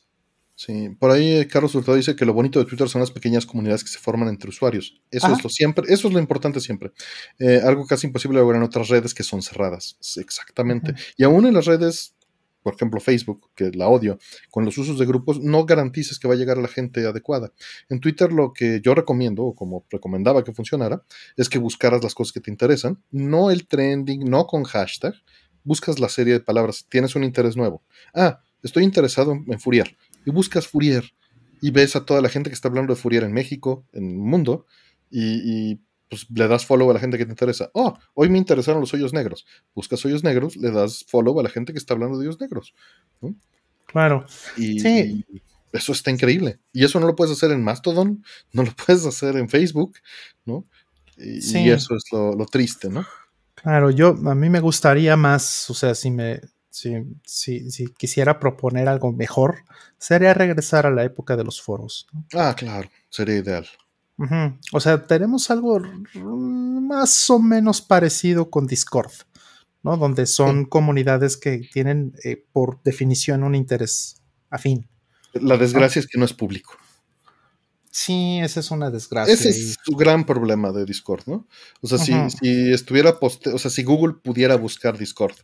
Sí, 0.55 0.89
por 0.97 1.11
ahí 1.11 1.45
Carlos 1.47 1.75
Hurtado 1.75 1.97
dice 1.97 2.15
que 2.15 2.25
lo 2.25 2.33
bonito 2.33 2.59
de 2.59 2.65
Twitter 2.65 2.87
son 2.87 3.01
las 3.01 3.11
pequeñas 3.11 3.45
comunidades 3.45 3.83
que 3.83 3.89
se 3.89 3.99
forman 3.99 4.29
entre 4.29 4.49
usuarios. 4.49 5.01
Eso 5.11 5.27
es 5.33 5.43
lo 5.43 5.49
siempre, 5.49 5.83
eso 5.89 6.07
es 6.07 6.13
lo 6.13 6.19
importante 6.19 6.61
siempre. 6.61 6.91
Eh, 7.39 7.59
algo 7.61 7.85
casi 7.85 8.07
imposible 8.07 8.39
lograr 8.39 8.61
en 8.61 8.67
otras 8.67 8.87
redes 8.87 9.13
que 9.13 9.23
son 9.23 9.41
cerradas. 9.41 9.97
Exactamente. 10.17 10.95
Y 11.17 11.25
aún 11.25 11.45
en 11.45 11.55
las 11.55 11.65
redes 11.65 12.15
por 12.61 12.75
ejemplo 12.75 12.99
Facebook, 12.99 13.49
que 13.55 13.71
la 13.71 13.87
odio, 13.87 14.19
con 14.51 14.65
los 14.65 14.77
usos 14.77 14.99
de 14.99 15.05
grupos, 15.05 15.39
no 15.39 15.65
garantices 15.65 16.19
que 16.19 16.27
va 16.27 16.33
a 16.33 16.37
llegar 16.37 16.57
a 16.57 16.61
la 16.61 16.67
gente 16.67 17.05
adecuada. 17.05 17.51
En 17.89 17.99
Twitter 17.99 18.31
lo 18.31 18.53
que 18.53 18.81
yo 18.81 18.95
recomiendo, 18.95 19.43
o 19.43 19.55
como 19.55 19.85
recomendaba 19.89 20.43
que 20.43 20.53
funcionara, 20.53 21.03
es 21.37 21.49
que 21.49 21.59
buscaras 21.59 22.03
las 22.03 22.15
cosas 22.15 22.33
que 22.33 22.41
te 22.41 22.51
interesan, 22.51 23.01
no 23.11 23.51
el 23.51 23.67
trending, 23.67 24.29
no 24.29 24.47
con 24.47 24.63
hashtag, 24.63 25.13
buscas 25.63 25.99
la 25.99 26.09
serie 26.09 26.33
de 26.33 26.39
palabras, 26.39 26.85
tienes 26.89 27.15
un 27.15 27.23
interés 27.23 27.55
nuevo. 27.55 27.83
Ah, 28.13 28.41
estoy 28.63 28.83
interesado 28.83 29.31
en 29.31 29.59
Fourier, 29.59 29.95
y 30.25 30.31
buscas 30.31 30.67
Fourier, 30.67 31.13
y 31.61 31.71
ves 31.71 31.95
a 31.95 32.05
toda 32.05 32.21
la 32.21 32.29
gente 32.29 32.49
que 32.49 32.53
está 32.53 32.67
hablando 32.67 32.93
de 32.93 33.01
Fourier 33.01 33.23
en 33.23 33.33
México, 33.33 33.85
en 33.93 34.09
el 34.09 34.17
mundo, 34.17 34.65
y, 35.09 35.71
y 35.71 35.81
pues 36.09 36.25
le 36.29 36.47
das 36.47 36.65
follow 36.65 36.89
a 36.89 36.93
la 36.93 36.99
gente 36.99 37.17
que 37.17 37.25
te 37.25 37.31
interesa. 37.31 37.69
Oh, 37.73 37.97
hoy 38.15 38.29
me 38.29 38.37
interesaron 38.37 38.81
los 38.81 38.93
hoyos 38.93 39.13
negros. 39.13 39.45
Buscas 39.75 40.03
hoyos 40.05 40.23
negros, 40.23 40.57
le 40.57 40.71
das 40.71 41.05
follow 41.07 41.39
a 41.39 41.43
la 41.43 41.49
gente 41.49 41.71
que 41.71 41.79
está 41.79 41.93
hablando 41.93 42.17
de 42.17 42.25
hoyos 42.25 42.41
negros. 42.41 42.73
Claro. 43.85 44.25
Y, 44.57 44.79
sí. 44.79 45.25
eso 45.71 45.91
está 45.91 46.09
increíble. 46.09 46.59
Y 46.73 46.83
eso 46.83 46.99
no 46.99 47.07
lo 47.07 47.15
puedes 47.15 47.33
hacer 47.33 47.51
en 47.51 47.63
Mastodon, 47.63 48.23
no 48.53 48.63
lo 48.63 48.71
puedes 48.71 49.05
hacer 49.05 49.37
en 49.37 49.49
Facebook, 49.49 49.97
¿no? 50.45 50.65
Y, 51.17 51.39
y 51.57 51.69
eso 51.69 51.95
es 51.95 52.03
lo, 52.11 52.45
triste, 52.45 52.89
¿no? 52.89 53.05
Claro, 53.55 53.91
yo 53.91 54.15
a 54.25 54.35
mí 54.35 54.49
me 54.49 54.61
gustaría 54.61 55.17
más, 55.17 55.69
o 55.69 55.73
sea, 55.73 55.93
si 55.93 56.09
me 56.09 56.39
si, 56.69 56.95
si, 57.25 57.71
si 57.71 57.87
quisiera 57.87 58.39
proponer 58.39 58.87
algo 58.87 59.11
mejor, 59.11 59.65
sería 59.97 60.33
regresar 60.33 60.85
a 60.85 60.91
la 60.91 61.03
época 61.03 61.35
de 61.35 61.43
los 61.43 61.61
foros. 61.61 62.07
Ah, 62.33 62.55
claro, 62.57 62.89
sería 63.09 63.35
ideal. 63.35 63.67
O 64.73 64.79
sea, 64.79 65.07
tenemos 65.07 65.49
algo 65.49 65.79
más 66.15 67.29
o 67.29 67.39
menos 67.39 67.81
parecido 67.81 68.49
con 68.49 68.67
Discord, 68.67 69.11
¿no? 69.81 69.95
Donde 69.95 70.25
son 70.25 70.65
comunidades 70.65 71.37
que 71.37 71.59
tienen 71.71 72.13
eh, 72.25 72.43
por 72.51 72.81
definición 72.83 73.43
un 73.43 73.55
interés 73.55 74.21
afín. 74.49 74.89
La 75.33 75.57
desgracia 75.57 75.99
es 75.99 76.07
que 76.07 76.17
no 76.17 76.25
es 76.25 76.33
público. 76.33 76.75
Sí, 77.91 78.39
esa 78.41 78.59
es 78.59 78.71
una 78.71 78.91
desgracia. 78.91 79.33
Ese 79.33 79.49
es 79.49 79.77
su 79.83 79.95
gran 79.95 80.25
problema 80.25 80.71
de 80.71 80.85
Discord, 80.85 81.23
¿no? 81.25 81.47
O 81.81 81.87
sea, 81.87 81.97
si, 81.97 82.13
estuviera 82.71 83.19
poste 83.19 83.51
o 83.51 83.57
sea, 83.57 83.71
si 83.71 83.83
Google 83.83 84.15
pudiera 84.21 84.55
buscar 84.55 84.97
Discord, 84.97 85.35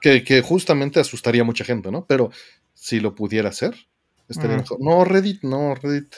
que, 0.00 0.24
que, 0.24 0.42
justamente 0.42 1.00
asustaría 1.00 1.42
a 1.42 1.44
mucha 1.44 1.64
gente, 1.64 1.90
¿no? 1.90 2.04
Pero 2.06 2.30
si 2.74 3.00
lo 3.00 3.14
pudiera 3.14 3.48
hacer, 3.48 3.74
estaría 4.28 4.56
mejor. 4.56 4.78
No, 4.80 5.04
Reddit, 5.04 5.42
no, 5.42 5.74
Reddit 5.74 6.14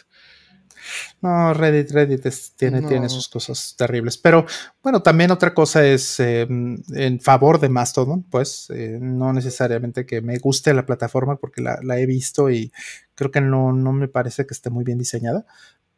no, 1.21 1.55
Reddit, 1.55 1.91
Reddit 1.91 2.27
tiene, 2.57 2.83
tiene 2.83 3.09
sus 3.09 3.29
cosas 3.29 3.75
terribles. 3.77 4.19
Pero 4.19 4.47
bueno, 4.83 5.03
también 5.03 5.31
otra 5.31 5.55
cosa 5.55 5.87
es 5.87 6.21
em, 6.21 6.83
en 6.95 7.21
favor 7.21 7.61
de 7.61 7.69
Mastodon, 7.69 8.23
pues 8.25 8.69
eh, 8.71 8.99
no 9.01 9.33
necesariamente 9.33 10.07
que 10.07 10.21
me 10.21 10.39
guste 10.39 10.75
la 10.75 10.87
plataforma 10.87 11.37
porque 11.37 11.63
la, 11.63 11.99
he 11.99 12.07
visto 12.07 12.51
y 12.51 12.73
creo 13.15 13.31
que 13.31 13.41
no, 13.41 13.73
no, 13.73 13.93
me 13.93 14.09
parece 14.09 14.47
que 14.47 14.55
esté 14.55 14.71
muy 14.71 14.85
bien 14.85 14.99
diseñada. 14.99 15.47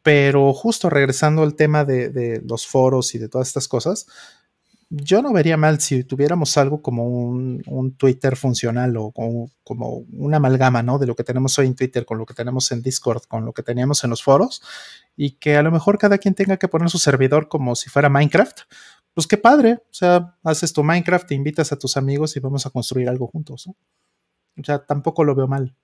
Pero 0.03 0.53
justo 0.53 0.89
regresando 0.89 1.41
al 1.41 1.55
tema 1.55 1.83
de, 1.83 2.09
de 2.09 2.41
los 2.47 2.67
foros 2.67 3.15
y 3.15 3.17
de 3.17 3.27
todas 3.27 3.47
estas 3.47 3.67
cosas, 3.67 4.05
yo 4.89 5.21
no 5.21 5.33
vería 5.33 5.57
mal 5.57 5.79
si 5.79 6.03
tuviéramos 6.03 6.57
algo 6.57 6.81
como 6.81 7.07
un, 7.07 7.95
Twitter 7.97 8.35
funcional 8.35 8.95
o 8.97 9.11
como, 9.11 9.49
como, 9.63 10.05
una 10.13 10.37
amalgama, 10.37 10.83
¿no? 10.83 10.99
De 10.99 11.07
lo 11.07 11.15
que 11.15 11.23
tenemos 11.23 11.57
hoy 11.57 11.67
en 11.67 11.75
Twitter 11.75 12.05
con 12.05 12.17
lo 12.17 12.25
que 12.25 12.33
tenemos 12.33 12.71
en 12.71 12.81
Discord, 12.81 13.23
con 13.27 13.45
lo 13.45 13.53
que 13.53 13.63
teníamos 13.63 14.03
en 14.03 14.11
los 14.11 14.23
foros, 14.23 14.61
y 15.15 15.31
que 15.31 15.57
a 15.57 15.63
lo 15.63 15.71
mejor 15.71 15.97
cada 15.97 16.17
quien 16.17 16.35
tenga 16.35 16.57
que 16.57 16.67
poner 16.67 16.89
su 16.89 16.99
servidor 16.99 17.47
como 17.47 17.75
si 17.75 17.89
fuera 17.89 18.09
Minecraft. 18.09 18.61
Pues 19.13 19.27
qué 19.27 19.37
padre, 19.37 19.79
o 19.89 19.93
sea, 19.93 20.37
haces 20.43 20.73
tu 20.73 20.83
Minecraft, 20.83 21.27
te 21.27 21.35
invitas 21.35 21.71
a 21.71 21.79
tus 21.79 21.97
amigos 21.97 22.35
y 22.35 22.39
vamos 22.39 22.65
a 22.65 22.69
construir 22.69 23.09
algo 23.09 23.27
juntos, 23.27 23.67
¿no? 23.67 23.75
O 24.57 24.63
sea, 24.63 24.85
tampoco 24.85 25.23
lo 25.23 25.35
veo 25.35 25.47
mal. 25.47 25.75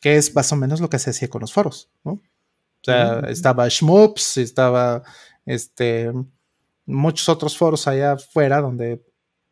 Que 0.00 0.16
es 0.16 0.34
más 0.34 0.52
o 0.52 0.56
menos 0.56 0.80
lo 0.80 0.90
que 0.90 0.98
se 0.98 1.10
hacía 1.10 1.28
con 1.28 1.40
los 1.40 1.52
foros, 1.52 1.90
¿no? 2.04 2.12
O 2.12 2.84
sea, 2.84 3.20
estaba 3.28 3.68
Schmoops, 3.68 4.36
estaba 4.36 5.02
este 5.44 6.12
muchos 6.88 7.28
otros 7.28 7.56
foros 7.56 7.86
allá 7.86 8.12
afuera 8.12 8.60
donde 8.60 9.04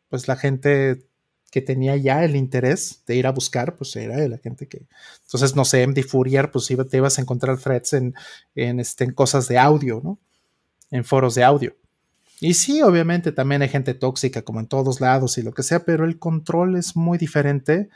pues 0.09 0.27
la 0.27 0.35
gente 0.35 1.07
que 1.51 1.61
tenía 1.61 1.95
ya 1.95 2.23
el 2.25 2.35
interés 2.35 3.03
de 3.07 3.15
ir 3.15 3.25
a 3.27 3.31
buscar, 3.31 3.75
pues 3.77 3.95
era 3.95 4.27
la 4.27 4.37
gente 4.37 4.67
que... 4.67 4.85
Entonces, 5.23 5.55
no 5.55 5.63
sé, 5.63 5.87
MD 5.87 6.03
Fourier, 6.03 6.51
pues 6.51 6.67
te 6.67 6.97
ibas 6.97 7.17
a 7.17 7.21
encontrar 7.21 7.57
threads 7.57 7.93
en, 7.93 8.13
en, 8.53 8.79
este, 8.81 9.05
en 9.05 9.13
cosas 9.13 9.47
de 9.47 9.57
audio, 9.57 10.01
¿no? 10.03 10.19
en 10.91 11.03
foros 11.03 11.35
de 11.35 11.43
audio. 11.43 11.75
Y 12.39 12.53
sí, 12.53 12.81
obviamente 12.81 13.31
también 13.31 13.61
hay 13.61 13.69
gente 13.69 13.93
tóxica 13.93 14.43
como 14.43 14.59
en 14.59 14.67
todos 14.67 15.01
lados 15.01 15.37
y 15.37 15.41
lo 15.41 15.53
que 15.53 15.63
sea, 15.63 15.85
pero 15.85 16.05
el 16.05 16.19
control 16.19 16.75
es 16.75 16.95
muy 16.95 17.17
diferente 17.17 17.89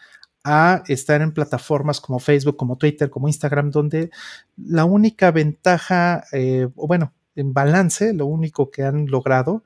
a 0.44 0.84
estar 0.88 1.22
en 1.22 1.34
plataformas 1.34 2.02
como 2.02 2.20
Facebook, 2.20 2.58
como 2.58 2.78
Twitter, 2.78 3.12
como 3.12 3.28
Instagram, 3.28 3.70
donde 3.70 4.10
la 4.58 4.86
única 4.86 5.30
ventaja, 5.30 6.24
eh, 6.32 6.68
o 6.76 6.88
bueno, 6.88 7.14
en 7.36 7.54
balance, 7.54 8.14
lo 8.14 8.26
único 8.26 8.72
que 8.72 8.84
han 8.84 9.08
logrado 9.08 9.64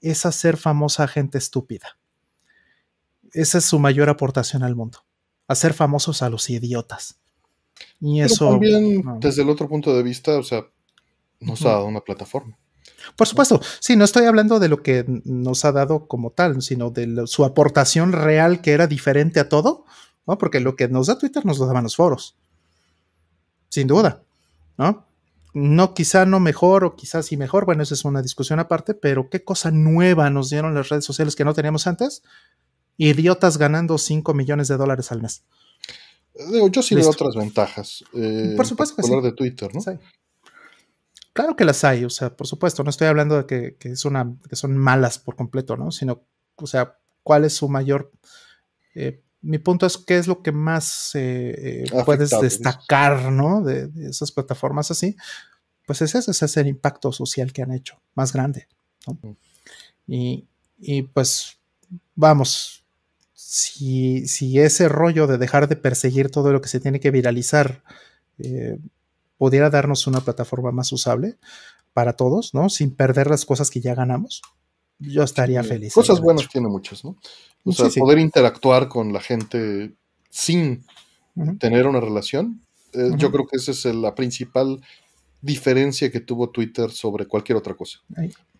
es 0.00 0.26
hacer 0.26 0.56
famosa 0.56 1.04
a 1.04 1.08
gente 1.08 1.38
estúpida. 1.38 1.98
Esa 3.32 3.58
es 3.58 3.64
su 3.64 3.78
mayor 3.78 4.08
aportación 4.08 4.62
al 4.62 4.74
mundo, 4.74 5.04
hacer 5.46 5.74
famosos 5.74 6.22
a 6.22 6.30
los 6.30 6.48
idiotas. 6.50 7.18
Y 8.00 8.20
eso. 8.20 8.50
También, 8.50 9.02
desde 9.20 9.42
el 9.42 9.50
otro 9.50 9.68
punto 9.68 9.94
de 9.94 10.02
vista, 10.02 10.38
o 10.38 10.42
sea, 10.42 10.66
nos 11.40 11.64
ha 11.64 11.70
dado 11.70 11.86
una 11.86 12.00
plataforma. 12.00 12.56
Por 13.16 13.26
supuesto, 13.26 13.60
sí, 13.80 13.96
no 13.96 14.04
estoy 14.04 14.24
hablando 14.24 14.58
de 14.58 14.68
lo 14.68 14.82
que 14.82 15.04
nos 15.24 15.64
ha 15.64 15.72
dado 15.72 16.06
como 16.06 16.30
tal, 16.30 16.62
sino 16.62 16.90
de 16.90 17.26
su 17.26 17.44
aportación 17.44 18.12
real 18.12 18.60
que 18.60 18.72
era 18.72 18.86
diferente 18.86 19.40
a 19.40 19.48
todo, 19.48 19.84
¿no? 20.26 20.38
Porque 20.38 20.60
lo 20.60 20.76
que 20.76 20.88
nos 20.88 21.06
da 21.06 21.18
Twitter 21.18 21.44
nos 21.44 21.58
lo 21.58 21.66
daban 21.66 21.84
los 21.84 21.96
foros. 21.96 22.36
Sin 23.68 23.86
duda, 23.86 24.22
¿no? 24.76 25.07
No, 25.60 25.92
quizá 25.92 26.24
no 26.24 26.38
mejor 26.38 26.84
o 26.84 26.94
quizás 26.94 27.26
sí 27.26 27.36
mejor, 27.36 27.64
bueno, 27.64 27.82
esa 27.82 27.94
es 27.94 28.04
una 28.04 28.22
discusión 28.22 28.60
aparte, 28.60 28.94
pero 28.94 29.28
qué 29.28 29.42
cosa 29.42 29.72
nueva 29.72 30.30
nos 30.30 30.50
dieron 30.50 30.72
las 30.72 30.88
redes 30.88 31.04
sociales 31.04 31.34
que 31.34 31.44
no 31.44 31.52
teníamos 31.52 31.88
antes. 31.88 32.22
Idiotas 32.96 33.58
ganando 33.58 33.98
5 33.98 34.34
millones 34.34 34.68
de 34.68 34.76
dólares 34.76 35.10
al 35.10 35.20
mes. 35.20 35.42
yo 36.70 36.82
sí 36.82 36.94
veo 36.94 37.10
otras 37.10 37.34
ventajas. 37.34 38.04
Eh, 38.14 38.54
por 38.56 38.66
supuesto 38.66 38.94
que 38.94 39.02
sí. 39.02 39.20
de 39.20 39.32
Twitter, 39.32 39.70
¿no? 39.74 39.80
Claro 41.32 41.56
que 41.56 41.64
las 41.64 41.82
hay, 41.82 42.04
o 42.04 42.10
sea, 42.10 42.36
por 42.36 42.46
supuesto, 42.46 42.84
no 42.84 42.90
estoy 42.90 43.08
hablando 43.08 43.36
de 43.36 43.46
que, 43.46 43.76
que, 43.76 43.94
una, 44.06 44.36
que 44.48 44.54
son 44.54 44.76
malas 44.76 45.18
por 45.18 45.34
completo, 45.34 45.76
¿no? 45.76 45.90
Sino, 45.90 46.24
o 46.54 46.66
sea, 46.68 46.98
cuál 47.24 47.44
es 47.44 47.54
su 47.54 47.68
mayor... 47.68 48.12
Eh, 48.94 49.24
mi 49.40 49.58
punto 49.58 49.86
es 49.86 49.96
qué 49.98 50.18
es 50.18 50.26
lo 50.26 50.42
que 50.42 50.52
más 50.52 51.14
eh, 51.14 51.84
eh, 51.86 52.04
puedes 52.04 52.30
destacar, 52.40 53.30
¿no? 53.30 53.62
De, 53.62 53.90
esas 54.08 54.32
plataformas 54.32 54.90
así. 54.90 55.16
Pues 55.86 56.02
es 56.02 56.14
ese, 56.14 56.44
es 56.44 56.56
el 56.56 56.66
impacto 56.66 57.12
social 57.12 57.52
que 57.52 57.62
han 57.62 57.72
hecho, 57.72 58.00
más 58.14 58.32
grande. 58.32 58.66
¿no? 59.06 59.18
Y, 60.06 60.46
y, 60.78 61.02
pues, 61.02 61.58
vamos, 62.14 62.84
si, 63.32 64.26
si, 64.26 64.58
ese 64.60 64.88
rollo 64.88 65.26
de 65.26 65.38
dejar 65.38 65.68
de 65.68 65.76
perseguir 65.76 66.30
todo 66.30 66.52
lo 66.52 66.60
que 66.60 66.68
se 66.68 66.80
tiene 66.80 67.00
que 67.00 67.10
viralizar 67.10 67.82
pudiera 69.38 69.70
darnos 69.70 70.06
una 70.06 70.20
plataforma 70.20 70.72
más 70.72 70.92
usable 70.92 71.38
para 71.92 72.12
todos, 72.12 72.54
¿no? 72.54 72.68
Sin 72.68 72.94
perder 72.94 73.28
las 73.28 73.44
cosas 73.44 73.70
que 73.70 73.80
ya 73.80 73.94
ganamos, 73.94 74.42
yo 74.98 75.22
estaría 75.22 75.62
feliz. 75.62 75.94
Cosas 75.94 76.20
buenas 76.20 76.48
tiene 76.48 76.68
muchas, 76.68 77.04
¿no? 77.04 77.16
O 77.64 77.72
sea, 77.72 77.88
poder 77.90 78.18
interactuar 78.18 78.88
con 78.88 79.12
la 79.12 79.20
gente 79.20 79.92
sin 80.30 80.84
tener 81.58 81.86
una 81.86 82.00
relación, 82.00 82.62
eh, 82.92 83.10
yo 83.16 83.30
creo 83.30 83.46
que 83.46 83.56
esa 83.56 83.70
es 83.72 83.84
la 83.84 84.14
principal 84.14 84.80
diferencia 85.40 86.10
que 86.10 86.20
tuvo 86.20 86.50
Twitter 86.50 86.90
sobre 86.90 87.26
cualquier 87.26 87.58
otra 87.58 87.74
cosa, 87.74 88.00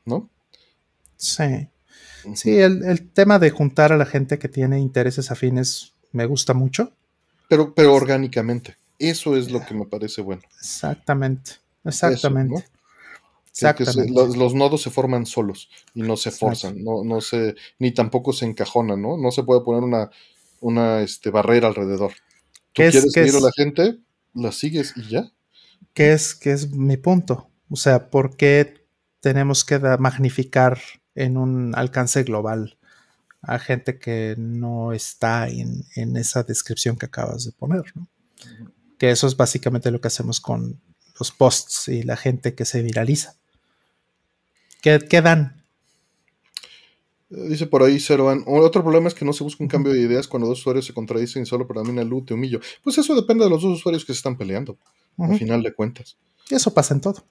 ¿no? 0.04 0.28
Sí. 1.16 1.68
Sí, 2.34 2.58
el, 2.58 2.84
el, 2.84 3.08
tema 3.10 3.38
de 3.38 3.50
juntar 3.50 3.92
a 3.92 3.96
la 3.96 4.04
gente 4.04 4.38
que 4.38 4.48
tiene 4.48 4.80
intereses 4.80 5.30
afines 5.30 5.94
me 6.12 6.26
gusta 6.26 6.52
mucho. 6.52 6.92
Pero, 7.48 7.74
pero 7.74 7.94
orgánicamente. 7.94 8.76
Eso 8.98 9.36
es 9.36 9.50
lo 9.50 9.64
que 9.64 9.74
me 9.74 9.86
parece 9.86 10.20
bueno. 10.20 10.42
Exactamente, 10.58 11.52
exactamente. 11.84 12.64
Exactamente. 13.62 14.12
los, 14.12 14.54
nodos 14.54 14.82
se 14.82 14.90
forman 14.90 15.26
solos 15.26 15.68
y 15.94 16.02
no 16.02 16.16
se 16.16 16.30
forzan, 16.30 16.82
no, 16.82 17.04
no 17.04 17.20
se, 17.20 17.54
ni 17.78 17.92
tampoco 17.92 18.32
se 18.32 18.46
encajonan, 18.46 19.00
¿no? 19.00 19.16
No 19.16 19.30
se 19.30 19.42
puede 19.42 19.62
poner 19.62 19.82
una, 19.82 20.10
una 20.60 21.02
este, 21.02 21.30
barrera 21.30 21.68
alrededor. 21.68 22.12
Tú 22.72 22.82
quieres 22.82 23.12
seguir 23.12 23.34
a 23.36 23.40
la 23.40 23.52
gente, 23.56 23.98
la 24.34 24.52
sigues 24.52 24.94
y 24.96 25.08
ya. 25.08 25.32
¿Qué 25.94 26.12
es, 26.12 26.34
qué 26.34 26.52
es 26.52 26.70
mi 26.70 26.96
punto? 26.96 27.50
O 27.70 27.76
sea, 27.76 28.10
¿por 28.10 28.36
qué 28.36 28.86
tenemos 29.20 29.64
que 29.64 29.78
magnificar 29.78 30.78
en 31.14 31.36
un 31.36 31.74
alcance 31.74 32.22
global 32.22 32.78
a 33.42 33.58
gente 33.58 33.98
que 33.98 34.34
no 34.38 34.92
está 34.92 35.48
en, 35.48 35.84
en 35.96 36.16
esa 36.16 36.42
descripción 36.42 36.96
que 36.96 37.06
acabas 37.06 37.44
de 37.44 37.52
poner? 37.52 37.84
¿no? 37.94 38.08
que 38.98 39.10
eso 39.10 39.26
es 39.26 39.36
básicamente 39.36 39.90
lo 39.90 40.00
que 40.00 40.08
hacemos 40.08 40.40
con 40.40 40.82
los 41.18 41.30
posts 41.30 41.88
y 41.88 42.02
la 42.02 42.16
gente 42.16 42.54
que 42.54 42.64
se 42.64 42.82
viraliza. 42.82 43.37
¿Qué, 44.82 45.20
dan? 45.22 45.64
Dice 47.28 47.66
por 47.66 47.82
ahí 47.82 48.00
Ceroan, 48.00 48.42
otro 48.46 48.82
problema 48.82 49.08
es 49.08 49.14
que 49.14 49.24
no 49.24 49.32
se 49.32 49.44
busca 49.44 49.62
un 49.62 49.68
cambio 49.68 49.92
de 49.92 50.00
ideas 50.00 50.26
cuando 50.26 50.48
dos 50.48 50.60
usuarios 50.60 50.86
se 50.86 50.94
contradicen 50.94 51.42
y 51.42 51.46
solo 51.46 51.66
para 51.66 51.82
mí 51.82 51.92
luz 52.04 52.24
te 52.24 52.34
humillo. 52.34 52.60
Pues 52.82 52.96
eso 52.96 53.14
depende 53.14 53.44
de 53.44 53.50
los 53.50 53.62
dos 53.62 53.78
usuarios 53.78 54.04
que 54.04 54.12
se 54.14 54.18
están 54.18 54.38
peleando, 54.38 54.78
al 55.18 55.36
final 55.36 55.62
de 55.62 55.74
cuentas. 55.74 56.16
Eso 56.48 56.72
pasa 56.72 56.94
en 56.94 57.00
todo. 57.02 57.24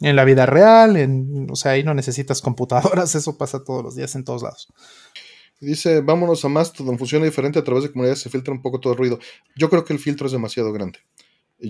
En 0.00 0.16
la 0.16 0.24
vida 0.24 0.44
real, 0.44 0.96
en, 0.96 1.46
o 1.50 1.56
sea, 1.56 1.72
ahí 1.72 1.84
no 1.84 1.94
necesitas 1.94 2.42
computadoras, 2.42 3.14
eso 3.14 3.38
pasa 3.38 3.64
todos 3.64 3.82
los 3.82 3.94
días 3.94 4.14
en 4.16 4.24
todos 4.24 4.42
lados. 4.42 4.68
Dice, 5.60 6.00
vámonos 6.00 6.44
a 6.44 6.48
Mastodon, 6.48 6.98
funciona 6.98 7.24
diferente 7.24 7.58
a 7.58 7.64
través 7.64 7.84
de 7.84 7.92
comunidades, 7.92 8.20
se 8.20 8.28
filtra 8.28 8.52
un 8.52 8.60
poco 8.60 8.80
todo 8.80 8.92
el 8.92 8.98
ruido. 8.98 9.18
Yo 9.56 9.70
creo 9.70 9.84
que 9.84 9.92
el 9.92 9.98
filtro 9.98 10.26
es 10.26 10.32
demasiado 10.32 10.72
grande. 10.72 10.98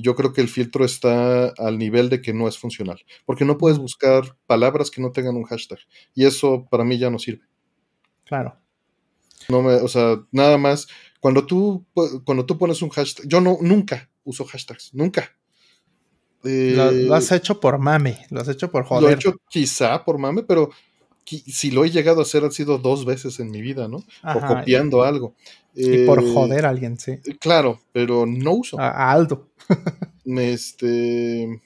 Yo 0.00 0.14
creo 0.14 0.32
que 0.32 0.40
el 0.40 0.48
filtro 0.48 0.84
está 0.84 1.48
al 1.48 1.78
nivel 1.78 2.08
de 2.08 2.20
que 2.20 2.32
no 2.32 2.48
es 2.48 2.58
funcional, 2.58 3.00
porque 3.24 3.44
no 3.44 3.58
puedes 3.58 3.78
buscar 3.78 4.36
palabras 4.46 4.90
que 4.90 5.00
no 5.00 5.12
tengan 5.12 5.36
un 5.36 5.44
hashtag, 5.44 5.78
y 6.14 6.24
eso 6.24 6.66
para 6.70 6.84
mí 6.84 6.98
ya 6.98 7.10
no 7.10 7.18
sirve. 7.18 7.44
Claro. 8.24 8.56
No 9.48 9.62
me, 9.62 9.74
o 9.74 9.88
sea, 9.88 10.22
nada 10.32 10.58
más, 10.58 10.86
cuando 11.20 11.46
tú, 11.46 11.86
cuando 12.24 12.46
tú 12.46 12.56
pones 12.58 12.82
un 12.82 12.90
hashtag, 12.90 13.26
yo 13.26 13.40
no, 13.40 13.58
nunca 13.60 14.10
uso 14.24 14.44
hashtags, 14.44 14.94
nunca. 14.94 15.36
lo, 16.42 17.14
has 17.14 17.30
hecho 17.32 17.60
por 17.60 17.78
mame, 17.78 18.26
lo 18.30 18.40
has 18.40 18.48
hecho 18.48 18.70
por 18.70 18.84
joder. 18.84 19.02
Lo 19.02 19.10
he 19.10 19.14
hecho 19.14 19.34
quizá 19.48 20.04
por 20.04 20.18
mame, 20.18 20.42
pero 20.42 20.70
si 21.24 21.70
lo 21.70 21.84
he 21.84 21.90
llegado 21.90 22.20
a 22.20 22.22
hacer, 22.22 22.44
han 22.44 22.52
sido 22.52 22.78
dos 22.78 23.04
veces 23.04 23.40
en 23.40 23.50
mi 23.50 23.62
vida, 23.62 23.88
¿no? 23.88 23.98
o 24.22 24.40
copiando 24.46 25.02
algo. 25.02 25.34
Y 25.74 26.06
por 26.06 26.22
eh, 26.22 26.32
joder 26.32 26.66
a 26.66 26.70
alguien, 26.70 26.98
sí. 26.98 27.18
Claro, 27.40 27.80
pero 27.92 28.26
no 28.26 28.52
uso. 28.52 28.78
A, 28.78 29.10
Aldo. 29.10 29.48
me, 30.24 30.52
este, 30.52 31.60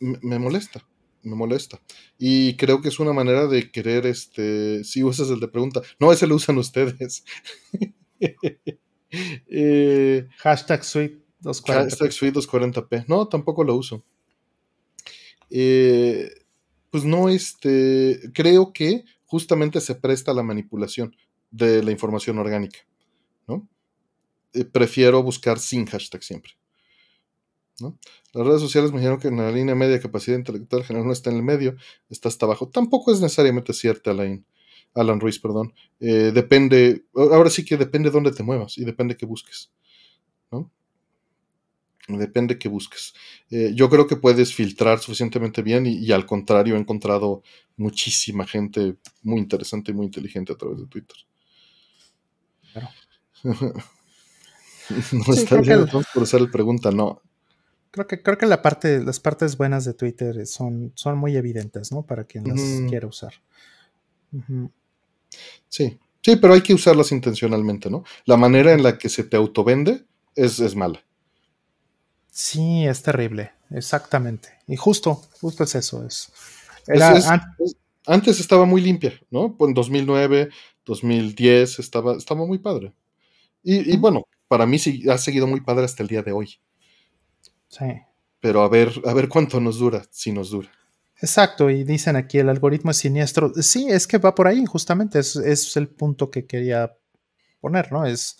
me, 0.00 0.38
molesta, 0.38 0.86
me 1.22 1.34
molesta. 1.34 1.80
Y 2.18 2.54
creo 2.54 2.80
que 2.80 2.88
es 2.88 2.98
una 2.98 3.12
manera 3.12 3.46
de 3.46 3.70
querer, 3.70 4.06
este, 4.06 4.82
si 4.84 5.02
usas 5.04 5.28
el 5.30 5.40
de 5.40 5.48
pregunta. 5.48 5.82
No, 5.98 6.12
ese 6.12 6.26
lo 6.26 6.36
usan 6.36 6.58
ustedes. 6.58 7.24
eh, 9.48 10.26
hashtag 10.38 10.84
Suite 10.84 11.18
240p. 11.42 11.74
Hashtag 11.74 12.12
Suite 12.12 12.38
240p. 12.38 13.04
No, 13.08 13.28
tampoco 13.28 13.64
lo 13.64 13.74
uso. 13.74 14.02
Eh, 15.50 16.30
pues 16.90 17.04
no, 17.04 17.28
este, 17.28 18.20
creo 18.34 18.72
que 18.72 19.04
justamente 19.24 19.80
se 19.80 19.94
presta 19.94 20.30
a 20.30 20.34
la 20.34 20.42
manipulación 20.42 21.14
de 21.50 21.82
la 21.82 21.90
información 21.90 22.38
orgánica, 22.38 22.80
¿no? 23.46 23.68
Eh, 24.52 24.64
prefiero 24.64 25.22
buscar 25.22 25.58
sin 25.58 25.86
hashtag 25.86 26.22
siempre. 26.22 26.52
¿no? 27.80 27.98
Las 28.32 28.46
redes 28.46 28.60
sociales 28.60 28.90
me 28.92 28.98
dijeron 28.98 29.20
que 29.20 29.28
en 29.28 29.36
la 29.36 29.52
línea 29.52 29.74
media 29.74 30.00
capacidad 30.00 30.36
intelectual 30.36 30.84
general 30.84 31.06
no 31.06 31.12
está 31.12 31.30
en 31.30 31.36
el 31.36 31.42
medio, 31.42 31.76
está 32.08 32.28
hasta 32.28 32.46
abajo. 32.46 32.68
Tampoco 32.68 33.12
es 33.12 33.20
necesariamente 33.20 33.72
cierta, 33.72 34.10
Alain, 34.10 34.44
Alan 34.94 35.20
Ruiz, 35.20 35.38
perdón. 35.38 35.74
Eh, 36.00 36.32
depende, 36.34 37.04
ahora 37.14 37.50
sí 37.50 37.64
que 37.64 37.76
depende 37.76 38.08
de 38.08 38.14
dónde 38.14 38.32
te 38.32 38.42
muevas 38.42 38.78
y 38.78 38.84
depende 38.84 39.16
qué 39.16 39.26
busques. 39.26 39.70
Depende 42.08 42.58
qué 42.58 42.68
busques. 42.68 43.12
Eh, 43.50 43.72
yo 43.74 43.90
creo 43.90 44.06
que 44.06 44.16
puedes 44.16 44.54
filtrar 44.54 44.98
suficientemente 44.98 45.60
bien 45.60 45.84
y, 45.86 46.10
al 46.10 46.24
contrario 46.24 46.74
he 46.74 46.78
encontrado 46.78 47.42
muchísima 47.76 48.46
gente 48.46 48.96
muy 49.22 49.38
interesante 49.38 49.90
y 49.90 49.94
muy 49.94 50.06
inteligente 50.06 50.54
a 50.54 50.56
través 50.56 50.78
de 50.78 50.86
Twitter. 50.86 51.16
Claro. 52.72 52.88
no 55.12 55.34
está 55.34 55.60
bien 55.60 55.86
por 56.14 56.22
hacer 56.22 56.40
el 56.40 56.50
pregunta, 56.50 56.90
no. 56.90 57.20
Creo 57.90 58.06
que, 58.06 58.22
creo 58.22 58.38
que 58.38 58.46
la 58.46 58.62
parte, 58.62 59.02
las 59.02 59.20
partes 59.20 59.58
buenas 59.58 59.84
de 59.84 59.92
Twitter 59.92 60.46
son, 60.46 60.92
son 60.94 61.18
muy 61.18 61.36
evidentes, 61.36 61.92
¿no? 61.92 62.06
Para 62.06 62.24
quien 62.24 62.44
las 62.44 62.60
quiera 62.88 63.06
usar. 63.06 63.34
Sí, 65.68 65.98
sí, 66.22 66.36
pero 66.36 66.54
hay 66.54 66.62
que 66.62 66.72
usarlas 66.72 67.12
intencionalmente, 67.12 67.90
¿no? 67.90 68.04
La 68.24 68.38
manera 68.38 68.72
en 68.72 68.82
la 68.82 68.96
que 68.96 69.10
se 69.10 69.24
te 69.24 69.36
autovende 69.36 70.06
es, 70.34 70.58
es 70.60 70.74
mala. 70.74 71.02
Sí, 72.30 72.86
es 72.86 73.02
terrible, 73.02 73.52
exactamente. 73.70 74.48
Y 74.66 74.76
justo, 74.76 75.22
justo 75.40 75.64
es 75.64 75.74
eso. 75.74 76.06
Es, 76.06 76.32
antes 78.06 78.40
estaba 78.40 78.64
muy 78.64 78.80
limpia, 78.80 79.12
¿no? 79.30 79.56
En 79.60 79.74
2009, 79.74 80.48
2010 80.84 81.78
estaba, 81.78 82.16
estaba 82.16 82.46
muy 82.46 82.58
padre. 82.58 82.92
Y, 83.62 83.96
bueno, 83.98 84.22
para 84.46 84.64
mí 84.64 84.78
sí 84.78 85.04
ha 85.10 85.18
seguido 85.18 85.46
muy 85.46 85.60
padre 85.60 85.84
hasta 85.84 86.02
el 86.02 86.08
día 86.08 86.22
de 86.22 86.32
hoy. 86.32 86.58
Sí, 87.68 87.84
pero 88.40 88.62
a 88.62 88.68
ver, 88.68 88.92
a 89.04 89.12
ver 89.12 89.28
cuánto 89.28 89.60
nos 89.60 89.78
dura, 89.78 90.04
si 90.10 90.32
nos 90.32 90.50
dura. 90.50 90.70
Exacto, 91.20 91.68
y 91.68 91.84
dicen 91.84 92.16
aquí 92.16 92.38
el 92.38 92.48
algoritmo 92.48 92.92
es 92.92 92.98
siniestro. 92.98 93.52
Sí, 93.60 93.88
es 93.90 94.06
que 94.06 94.18
va 94.18 94.34
por 94.34 94.46
ahí, 94.46 94.64
justamente, 94.64 95.18
es, 95.18 95.36
es 95.36 95.76
el 95.76 95.88
punto 95.88 96.30
que 96.30 96.46
quería 96.46 96.96
poner, 97.60 97.92
¿no? 97.92 98.06
Es 98.06 98.38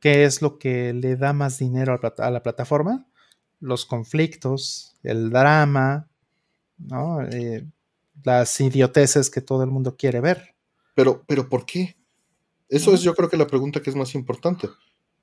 qué 0.00 0.24
es 0.24 0.40
lo 0.40 0.58
que 0.58 0.92
le 0.92 1.16
da 1.16 1.32
más 1.32 1.58
dinero 1.58 2.00
a 2.18 2.30
la 2.30 2.42
plataforma, 2.42 3.06
los 3.62 3.86
conflictos, 3.86 4.94
el 5.02 5.30
drama, 5.30 6.08
¿no? 6.78 7.22
Eh, 7.22 7.64
las 8.24 8.60
idioteces 8.60 9.30
que 9.30 9.40
todo 9.40 9.62
el 9.62 9.70
mundo 9.70 9.96
quiere 9.96 10.20
ver. 10.20 10.54
Pero, 10.94 11.24
pero 11.26 11.48
¿por 11.48 11.64
qué? 11.64 11.96
Eso 12.68 12.92
es 12.92 13.02
yo 13.02 13.14
creo 13.14 13.28
que 13.28 13.36
la 13.36 13.46
pregunta 13.46 13.80
que 13.80 13.90
es 13.90 13.96
más 13.96 14.14
importante. 14.14 14.68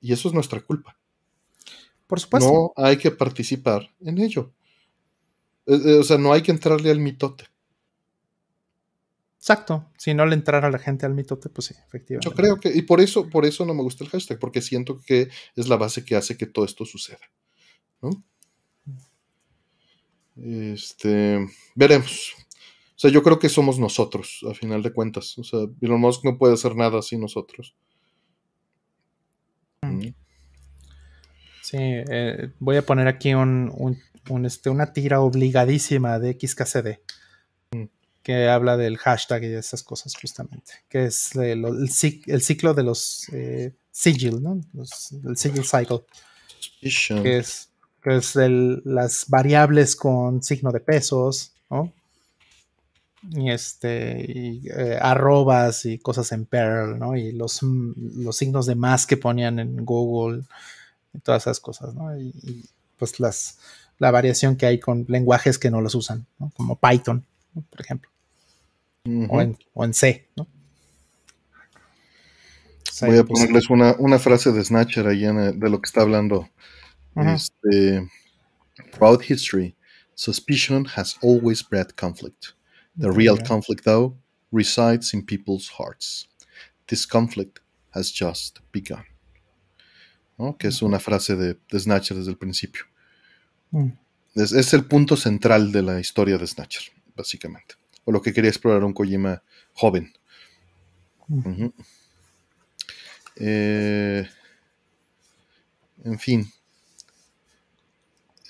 Y 0.00 0.12
eso 0.12 0.28
es 0.28 0.34
nuestra 0.34 0.60
culpa. 0.60 0.98
Por 2.06 2.18
supuesto. 2.18 2.72
No 2.76 2.84
hay 2.84 2.96
que 2.96 3.10
participar 3.10 3.88
en 4.00 4.18
ello. 4.18 4.52
Eh, 5.66 5.78
eh, 5.84 5.98
o 5.98 6.02
sea, 6.02 6.16
no 6.16 6.32
hay 6.32 6.42
que 6.42 6.50
entrarle 6.50 6.90
al 6.90 6.98
mitote. 6.98 7.44
Exacto. 9.36 9.90
Si 9.98 10.14
no 10.14 10.24
le 10.26 10.34
entrara 10.34 10.70
la 10.70 10.78
gente 10.78 11.06
al 11.06 11.14
mitote, 11.14 11.48
pues 11.50 11.66
sí, 11.66 11.74
efectivamente. 11.86 12.28
Yo 12.28 12.34
creo 12.34 12.58
que, 12.58 12.70
y 12.74 12.82
por 12.82 13.00
eso, 13.00 13.28
por 13.28 13.44
eso 13.44 13.64
no 13.64 13.74
me 13.74 13.82
gusta 13.82 14.04
el 14.04 14.10
hashtag, 14.10 14.38
porque 14.38 14.62
siento 14.62 14.98
que 14.98 15.28
es 15.56 15.68
la 15.68 15.76
base 15.76 16.04
que 16.04 16.16
hace 16.16 16.36
que 16.36 16.46
todo 16.46 16.64
esto 16.64 16.84
suceda. 16.84 17.20
Este, 20.42 21.46
veremos. 21.74 22.34
O 22.96 22.98
sea, 23.00 23.10
yo 23.10 23.22
creo 23.22 23.38
que 23.38 23.48
somos 23.48 23.78
nosotros, 23.78 24.44
a 24.48 24.54
final 24.54 24.82
de 24.82 24.92
cuentas. 24.92 25.38
O 25.38 25.44
sea, 25.44 25.60
Elon 25.80 26.00
Musk 26.00 26.24
no 26.24 26.36
puede 26.36 26.54
hacer 26.54 26.76
nada 26.76 27.00
sin 27.02 27.20
nosotros. 27.20 27.74
Mm. 29.82 30.08
Sí, 31.62 31.78
eh, 31.78 32.50
voy 32.58 32.76
a 32.76 32.84
poner 32.84 33.06
aquí 33.08 33.32
un, 33.32 33.96
este, 34.44 34.70
una 34.70 34.92
tira 34.92 35.20
obligadísima 35.20 36.18
de 36.18 36.36
XKCD 36.38 36.98
mm. 37.72 37.84
que 38.22 38.48
habla 38.48 38.76
del 38.76 38.98
hashtag 38.98 39.44
y 39.44 39.48
de 39.48 39.60
esas 39.60 39.82
cosas 39.82 40.14
justamente, 40.20 40.72
que 40.88 41.04
es 41.06 41.34
el, 41.36 41.88
ciclo 41.90 42.74
de 42.74 42.82
los 42.82 43.28
eh, 43.32 43.72
sigil, 43.90 44.42
¿no? 44.42 44.60
el 45.24 45.36
sigil 45.36 45.64
cycle, 45.64 46.00
que 47.22 47.38
es, 47.38 47.69
que 48.02 48.16
es 48.16 48.34
las 48.36 49.26
variables 49.28 49.96
con 49.96 50.42
signo 50.42 50.72
de 50.72 50.80
pesos, 50.80 51.52
¿no? 51.70 51.92
y 53.28 53.50
este 53.50 54.24
y, 54.26 54.68
eh, 54.68 54.98
arrobas 55.00 55.84
y 55.84 55.98
cosas 55.98 56.32
en 56.32 56.46
Perl, 56.46 56.98
¿no? 56.98 57.16
Y 57.16 57.32
los, 57.32 57.60
los 57.62 58.36
signos 58.36 58.66
de 58.66 58.74
más 58.74 59.06
que 59.06 59.16
ponían 59.16 59.58
en 59.58 59.84
Google 59.84 60.44
y 61.12 61.18
todas 61.18 61.42
esas 61.42 61.60
cosas, 61.60 61.94
¿no? 61.94 62.16
Y, 62.18 62.64
pues 62.96 63.18
las 63.18 63.58
la 63.98 64.10
variación 64.10 64.56
que 64.56 64.66
hay 64.66 64.78
con 64.80 65.04
lenguajes 65.08 65.58
que 65.58 65.70
no 65.70 65.80
los 65.80 65.94
usan, 65.94 66.26
¿no? 66.38 66.50
Como 66.56 66.76
Python, 66.76 67.24
por 67.54 67.80
ejemplo. 67.80 68.10
o, 69.28 69.84
en, 69.84 69.94
C, 69.94 70.28
¿no? 70.36 70.46
Voy 73.02 73.18
a 73.18 73.24
ponerles 73.24 73.70
una, 73.70 74.18
frase 74.18 74.52
de 74.52 74.64
Snatcher 74.64 75.06
ahí 75.06 75.22
de 75.22 75.70
lo 75.70 75.80
que 75.80 75.86
está 75.86 76.02
hablando. 76.02 76.48
Este, 77.16 78.08
throughout 78.92 79.22
history, 79.22 79.74
suspicion 80.14 80.84
has 80.96 81.16
always 81.22 81.62
bred 81.62 81.96
conflict. 81.96 82.54
The 82.96 83.10
real 83.10 83.36
conflict, 83.36 83.84
though, 83.84 84.16
resides 84.52 85.14
in 85.14 85.24
people's 85.24 85.68
hearts. 85.68 86.28
This 86.86 87.06
conflict 87.06 87.60
has 87.94 88.10
just 88.12 88.60
begun. 88.72 89.04
Que 90.58 90.68
es 90.68 90.80
una 90.82 90.98
frase 90.98 91.36
de, 91.36 91.78
Snatcher 91.78 92.16
desde 92.16 92.30
el 92.30 92.38
principio. 92.38 92.84
Mm. 93.72 93.92
Es, 94.34 94.72
el 94.72 94.84
punto 94.84 95.16
central 95.16 95.70
de 95.70 95.82
la 95.82 96.00
historia 96.00 96.38
de 96.38 96.46
Snatcher, 96.46 96.84
básicamente. 97.14 97.74
O 98.04 98.12
lo 98.12 98.22
que 98.22 98.32
quería 98.32 98.50
explorar 98.50 98.84
un 98.84 98.94
Kojima 98.94 99.42
joven. 99.74 100.12
Mm. 101.28 101.66
Eh, 103.36 104.28
en 106.04 106.18
fin, 106.18 106.50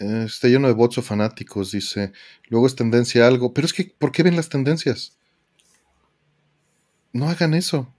está 0.01 0.49
lleno 0.49 0.69
de 0.69 0.75
bots 0.75 0.99
o 0.99 1.03
fanáticos, 1.03 1.73
dice. 1.73 2.13
Luego 2.49 2.67
es 2.67 2.75
tendencia 2.75 3.25
a 3.25 3.29
algo. 3.29 3.53
Pero 3.53 3.67
es 3.67 3.73
que, 3.73 3.93
¿por 3.99 4.13
qué 4.13 4.23
ven 4.23 4.37
las 4.37 4.49
tendencias? 4.49 5.17
No 7.13 7.29
hagan 7.29 7.55
eso. 7.55 7.93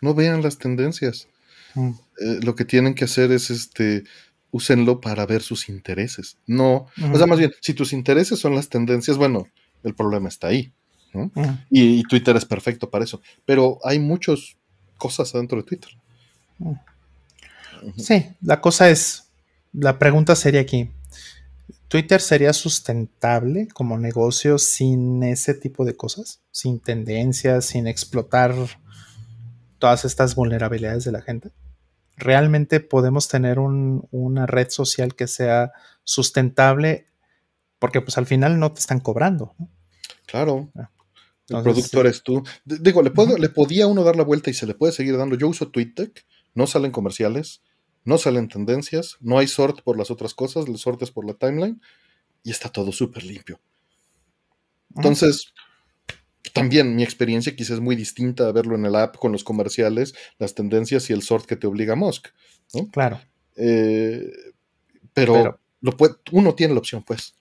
No 0.00 0.14
vean 0.14 0.42
las 0.42 0.58
tendencias. 0.58 1.28
Mm. 1.74 1.90
Eh, 2.20 2.40
lo 2.42 2.54
que 2.54 2.64
tienen 2.64 2.94
que 2.94 3.04
hacer 3.04 3.32
es 3.32 3.50
este. 3.50 4.04
Úsenlo 4.52 5.00
para 5.00 5.26
ver 5.26 5.42
sus 5.42 5.68
intereses. 5.68 6.36
No. 6.44 6.88
O 7.12 7.16
sea, 7.16 7.28
más 7.28 7.38
bien, 7.38 7.52
si 7.60 7.72
tus 7.72 7.92
intereses 7.92 8.40
son 8.40 8.56
las 8.56 8.68
tendencias, 8.68 9.16
bueno, 9.16 9.46
el 9.84 9.94
problema 9.94 10.28
está 10.28 10.48
ahí. 10.48 10.72
y, 11.70 12.02
Twitter 12.02 12.34
es 12.36 12.44
perfecto 12.44 12.90
para 12.90 13.04
eso. 13.04 13.20
Pero 13.46 13.78
hay 13.84 14.00
muchas 14.00 14.56
cosas 14.98 15.32
adentro 15.36 15.58
de 15.58 15.64
Twitter. 15.64 15.90
Sí, 17.96 18.26
la 18.42 18.60
cosa 18.60 18.90
es. 18.90 19.30
La 19.72 20.00
pregunta 20.00 20.34
sería 20.34 20.62
aquí: 20.62 20.90
¿Twitter 21.90 22.20
sería 22.20 22.52
sustentable 22.52 23.66
como 23.66 23.98
negocio 23.98 24.58
sin 24.58 25.24
ese 25.24 25.54
tipo 25.54 25.84
de 25.84 25.96
cosas? 25.96 26.40
Sin 26.52 26.78
tendencias, 26.78 27.64
sin 27.64 27.88
explotar 27.88 28.54
todas 29.80 30.04
estas 30.04 30.36
vulnerabilidades 30.36 31.02
de 31.02 31.10
la 31.10 31.20
gente. 31.20 31.50
¿Realmente 32.16 32.78
podemos 32.78 33.26
tener 33.26 33.58
una 33.58 34.46
red 34.46 34.70
social 34.70 35.16
que 35.16 35.26
sea 35.26 35.72
sustentable? 36.04 37.08
Porque 37.80 38.00
pues 38.00 38.16
al 38.18 38.26
final 38.26 38.60
no 38.60 38.70
te 38.70 38.78
están 38.78 39.00
cobrando. 39.00 39.56
Claro. 40.26 40.70
Ah, 40.76 40.90
el 41.48 41.62
productor 41.64 42.06
eres 42.06 42.22
tú. 42.22 42.44
digo, 42.64 43.02
¿le, 43.02 43.10
puedo, 43.10 43.36
le 43.36 43.48
podía 43.48 43.88
uno 43.88 44.04
dar 44.04 44.14
la 44.14 44.22
vuelta 44.22 44.48
y 44.48 44.54
se 44.54 44.66
le 44.66 44.74
puede 44.74 44.92
seguir 44.92 45.16
dando. 45.16 45.34
Yo 45.34 45.48
uso 45.48 45.72
TweetDeck, 45.72 46.24
no 46.54 46.68
salen 46.68 46.92
comerciales 46.92 47.62
no 48.04 48.18
salen 48.18 48.48
tendencias, 48.48 49.16
no 49.20 49.38
hay 49.38 49.46
sort 49.46 49.82
por 49.82 49.98
las 49.98 50.10
otras 50.10 50.34
cosas, 50.34 50.66
el 50.66 50.78
sort 50.78 51.02
es 51.02 51.10
por 51.10 51.26
la 51.26 51.34
timeline 51.34 51.80
y 52.42 52.50
está 52.50 52.68
todo 52.68 52.92
súper 52.92 53.24
limpio. 53.24 53.60
Entonces, 54.96 55.52
también 56.52 56.96
mi 56.96 57.02
experiencia 57.02 57.54
quizás 57.54 57.72
es 57.72 57.80
muy 57.80 57.96
distinta 57.96 58.48
a 58.48 58.52
verlo 58.52 58.74
en 58.74 58.86
el 58.86 58.96
app 58.96 59.16
con 59.16 59.32
los 59.32 59.44
comerciales, 59.44 60.14
las 60.38 60.54
tendencias 60.54 61.10
y 61.10 61.12
el 61.12 61.22
sort 61.22 61.46
que 61.46 61.56
te 61.56 61.66
obliga 61.66 61.94
Musk. 61.94 62.28
Claro. 62.92 63.20
Eh, 63.56 64.32
pero, 65.12 65.58
lo 65.80 65.96
puede, 65.96 66.14
uno 66.32 66.54
tiene 66.54 66.74
la 66.74 66.80
opción, 66.80 67.02
pues. 67.02 67.34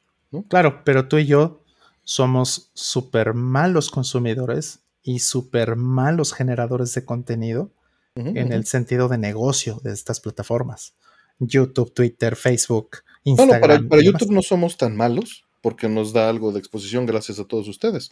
Claro, 0.47 0.83
pero 0.83 1.07
tú 1.07 1.17
y 1.17 1.25
yo 1.25 1.63
somos 2.03 2.71
súper 2.73 3.33
malos 3.33 3.89
consumidores 3.89 4.81
y 5.01 5.19
súper 5.19 5.75
malos 5.75 6.33
generadores 6.33 6.93
de 6.93 7.05
contenido 7.05 7.71
en 8.15 8.51
el 8.51 8.65
sentido 8.65 9.07
de 9.07 9.17
negocio 9.17 9.79
de 9.83 9.93
estas 9.93 10.19
plataformas. 10.19 10.93
YouTube, 11.39 11.93
Twitter, 11.93 12.35
Facebook, 12.35 12.97
Instagram. 13.23 13.87
Bueno, 13.87 13.89
para, 13.89 14.03
YouTube 14.03 14.31
no 14.31 14.41
somos 14.41 14.77
tan 14.77 14.95
malos 14.95 15.45
porque 15.61 15.87
nos 15.87 16.13
da 16.13 16.29
algo 16.29 16.51
de 16.51 16.59
exposición 16.59 17.05
gracias 17.05 17.39
a 17.39 17.45
todos 17.45 17.67
ustedes. 17.67 18.11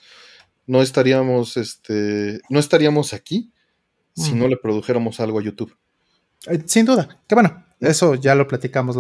No 0.65 0.81
estaríamos, 0.81 1.57
este, 1.57 2.39
no 2.49 2.59
estaríamos 2.59 3.13
aquí 3.13 3.51
si 4.15 4.33
no 4.33 4.47
le 4.47 4.57
produjéramos 4.57 5.19
algo 5.19 5.39
a 5.39 5.43
YouTube. 5.43 5.75
Eh, 6.47 6.63
sin 6.65 6.85
duda, 6.85 7.21
que 7.27 7.35
bueno, 7.35 7.65
eso 7.79 8.15
ya 8.15 8.33
lo 8.33 8.47
platicamos 8.47 8.97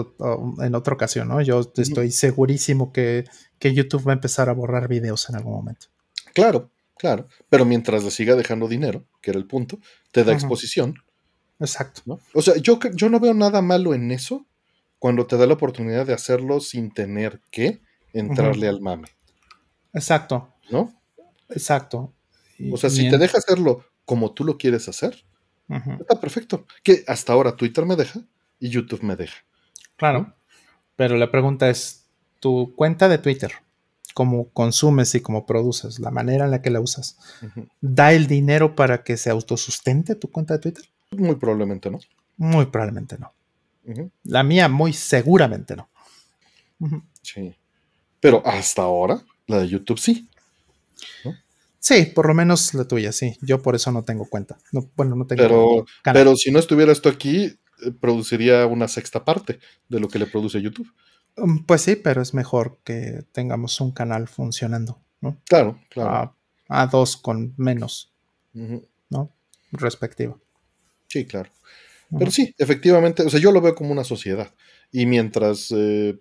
en 0.59 0.75
otra 0.75 0.93
ocasión, 0.93 1.27
¿no? 1.27 1.41
Yo 1.41 1.71
estoy 1.75 2.11
segurísimo 2.11 2.91
que, 2.91 3.25
que, 3.57 3.73
YouTube 3.73 4.07
va 4.07 4.11
a 4.11 4.15
empezar 4.15 4.49
a 4.49 4.53
borrar 4.53 4.87
videos 4.87 5.27
en 5.29 5.35
algún 5.35 5.53
momento. 5.53 5.87
Claro, 6.33 6.69
claro, 6.97 7.27
pero 7.49 7.65
mientras 7.65 8.03
le 8.03 8.11
siga 8.11 8.35
dejando 8.35 8.67
dinero, 8.67 9.05
que 9.21 9.31
era 9.31 9.39
el 9.39 9.45
punto, 9.45 9.79
te 10.11 10.23
da 10.23 10.33
exposición. 10.33 10.95
Exacto. 11.59 12.19
O 12.33 12.41
sea, 12.41 12.55
yo, 12.57 12.79
yo 12.93 13.09
no 13.09 13.19
veo 13.19 13.33
nada 13.33 13.61
malo 13.61 13.93
en 13.93 14.11
eso 14.11 14.45
cuando 14.99 15.25
te 15.27 15.37
da 15.37 15.45
la 15.45 15.53
oportunidad 15.53 16.05
de 16.05 16.13
hacerlo 16.13 16.59
sin 16.59 16.91
tener 16.91 17.41
que 17.51 17.81
entrarle 18.13 18.67
al 18.67 18.81
mame. 18.81 19.07
Exacto. 19.93 20.53
¿No? 20.69 20.93
Exacto. 21.49 22.13
o 22.71 22.77
sea, 22.77 22.89
si 22.89 23.09
te 23.09 23.17
deja 23.17 23.37
hacerlo 23.37 23.85
como 24.05 24.33
tú 24.33 24.43
lo 24.43 24.57
quieres 24.57 24.87
hacer, 24.87 25.23
está 25.69 26.19
perfecto. 26.19 26.65
Que 26.83 27.03
hasta 27.07 27.33
ahora 27.33 27.55
Twitter 27.55 27.85
me 27.85 27.95
deja 27.95 28.21
y 28.59 28.69
YouTube 28.69 29.03
me 29.03 29.15
deja. 29.15 29.37
Claro. 29.95 30.35
Pero 30.95 31.17
la 31.17 31.31
pregunta 31.31 31.69
es, 31.69 32.07
tu 32.39 32.73
cuenta 32.75 33.07
de 33.07 33.17
Twitter, 33.17 33.51
cómo 34.17 34.49
consumes 34.49 35.13
y 35.13 35.21
cómo 35.21 35.45
produces, 35.45 35.99
la 35.99 36.09
manera 36.09 36.45
en 36.45 36.49
la 36.49 36.63
que 36.63 36.71
la 36.71 36.79
usas, 36.79 37.19
¿da 37.81 38.13
el 38.13 38.25
dinero 38.25 38.75
para 38.75 39.03
que 39.03 39.15
se 39.15 39.29
autosustente 39.29 40.15
tu 40.15 40.31
cuenta 40.31 40.55
de 40.55 40.59
Twitter? 40.59 40.85
Muy 41.11 41.35
probablemente 41.35 41.91
no. 41.91 41.99
Muy 42.35 42.65
probablemente 42.65 43.15
no. 43.19 43.31
La 44.23 44.41
mía 44.41 44.69
muy 44.69 44.93
seguramente 44.93 45.75
no. 45.75 45.87
Sí. 47.21 47.53
Pero 48.19 48.41
hasta 48.43 48.81
ahora, 48.81 49.23
la 49.45 49.59
de 49.59 49.67
YouTube 49.67 49.99
sí. 49.99 50.27
Sí, 51.77 52.05
por 52.07 52.25
lo 52.25 52.33
menos 52.33 52.73
la 52.73 52.87
tuya, 52.87 53.11
sí. 53.11 53.37
Yo 53.41 53.61
por 53.61 53.75
eso 53.75 53.91
no 53.91 54.03
tengo 54.03 54.25
cuenta. 54.25 54.57
bueno, 54.95 55.15
no 55.15 55.27
tengo. 55.27 55.43
Pero, 55.43 55.85
pero 56.11 56.35
si 56.35 56.49
no 56.49 56.57
estuviera 56.57 56.91
esto 56.91 57.07
aquí, 57.07 57.43
eh, 57.85 57.91
produciría 58.01 58.65
una 58.65 58.87
sexta 58.87 59.23
parte 59.23 59.59
de 59.87 59.99
lo 59.99 60.07
que 60.07 60.17
le 60.17 60.25
produce 60.25 60.59
YouTube. 60.59 60.91
Mm, 61.37 61.65
pues 61.65 61.81
sí, 61.81 61.95
pero 61.95 62.21
es 62.21 62.33
mejor 62.33 62.79
que 62.83 63.23
tengamos 63.31 63.79
un 63.79 63.91
canal 63.91 64.27
funcionando, 64.27 64.99
¿no? 65.21 65.37
Claro, 65.45 65.79
claro. 65.89 66.35
A, 66.67 66.87
dos 66.87 67.15
con 67.15 67.53
menos, 67.57 68.13
¿no? 68.53 69.31
Respectivo. 69.71 70.41
Sí, 71.07 71.25
claro. 71.25 71.49
Pero 72.17 72.31
sí, 72.31 72.53
efectivamente, 72.57 73.23
o 73.23 73.29
sea, 73.29 73.39
yo 73.39 73.51
lo 73.51 73.61
veo 73.61 73.75
como 73.75 73.91
una 73.91 74.03
sociedad. 74.03 74.53
Y 74.91 75.05
mientras 75.05 75.71
eh, 75.75 76.19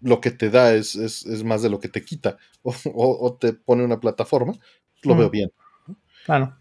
lo 0.00 0.20
que 0.20 0.30
te 0.30 0.50
da 0.50 0.74
es, 0.74 0.96
más 1.44 1.62
de 1.62 1.70
lo 1.70 1.80
que 1.80 1.88
te 1.88 2.04
quita 2.04 2.38
o, 2.62 3.36
te 3.40 3.52
pone 3.52 3.84
una 3.84 4.00
plataforma, 4.00 4.54
lo 5.02 5.16
veo 5.16 5.30
bien. 5.30 5.52
Claro. 6.24 6.56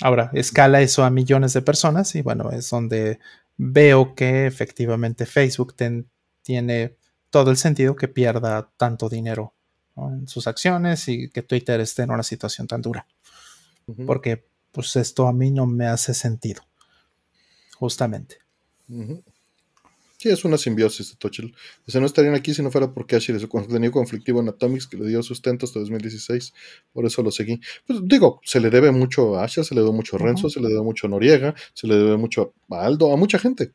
Ahora, 0.00 0.30
escala 0.34 0.80
eso 0.80 1.04
a 1.04 1.10
millones 1.10 1.52
de 1.52 1.62
personas 1.62 2.14
y 2.16 2.22
bueno, 2.22 2.50
es 2.50 2.68
donde 2.68 3.20
veo 3.56 4.16
que 4.16 4.46
efectivamente 4.46 5.24
Facebook 5.24 5.74
tiene 6.42 6.96
todo 7.34 7.50
el 7.50 7.56
sentido 7.56 7.96
que 7.96 8.06
pierda 8.06 8.70
tanto 8.76 9.08
dinero 9.08 9.54
en 9.96 10.28
sus 10.28 10.46
acciones 10.46 11.08
y 11.08 11.28
que 11.30 11.42
Twitter 11.42 11.80
esté 11.80 12.02
en 12.02 12.12
una 12.12 12.22
situación 12.22 12.68
tan 12.68 12.80
dura. 12.80 13.08
Porque 14.06 14.46
pues 14.70 14.94
esto 14.94 15.26
a 15.26 15.32
mí 15.32 15.50
no 15.50 15.66
me 15.66 15.88
hace 15.88 16.14
sentido 16.14 16.62
justamente. 17.76 18.36
Sí, 20.16 20.28
es 20.28 20.44
una 20.44 20.58
simbiosis 20.58 21.10
de 21.10 21.16
Tochel. 21.16 21.52
Dice, 21.84 21.98
no 21.98 22.06
estarían 22.06 22.36
aquí 22.36 22.54
si 22.54 22.62
no 22.62 22.70
fuera 22.70 22.94
porque 22.94 23.16
Asher 23.16 23.34
y 23.34 23.40
su 23.40 23.48
contenido 23.48 23.90
conflictivo 23.90 24.40
en 24.40 24.48
Atomics 24.50 24.86
que 24.86 24.96
le 24.96 25.08
dio 25.08 25.20
sustento 25.20 25.66
hasta 25.66 25.80
2016. 25.80 26.54
Por 26.92 27.04
eso 27.04 27.20
lo 27.24 27.32
seguí. 27.32 27.60
Pues 27.84 27.98
digo, 28.04 28.40
se 28.44 28.60
le 28.60 28.70
debe 28.70 28.92
mucho 28.92 29.36
a 29.36 29.42
Asher, 29.42 29.64
se 29.64 29.74
le 29.74 29.80
debe 29.80 29.92
mucho 29.92 30.14
a 30.14 30.20
Renzo, 30.20 30.48
se 30.48 30.60
le 30.60 30.68
debe 30.68 30.82
mucho 30.82 31.08
a 31.08 31.10
Noriega, 31.10 31.52
se 31.72 31.88
le 31.88 31.96
debe 31.96 32.16
mucho 32.16 32.54
a 32.70 32.84
Aldo, 32.84 33.12
a 33.12 33.16
mucha 33.16 33.40
gente. 33.40 33.72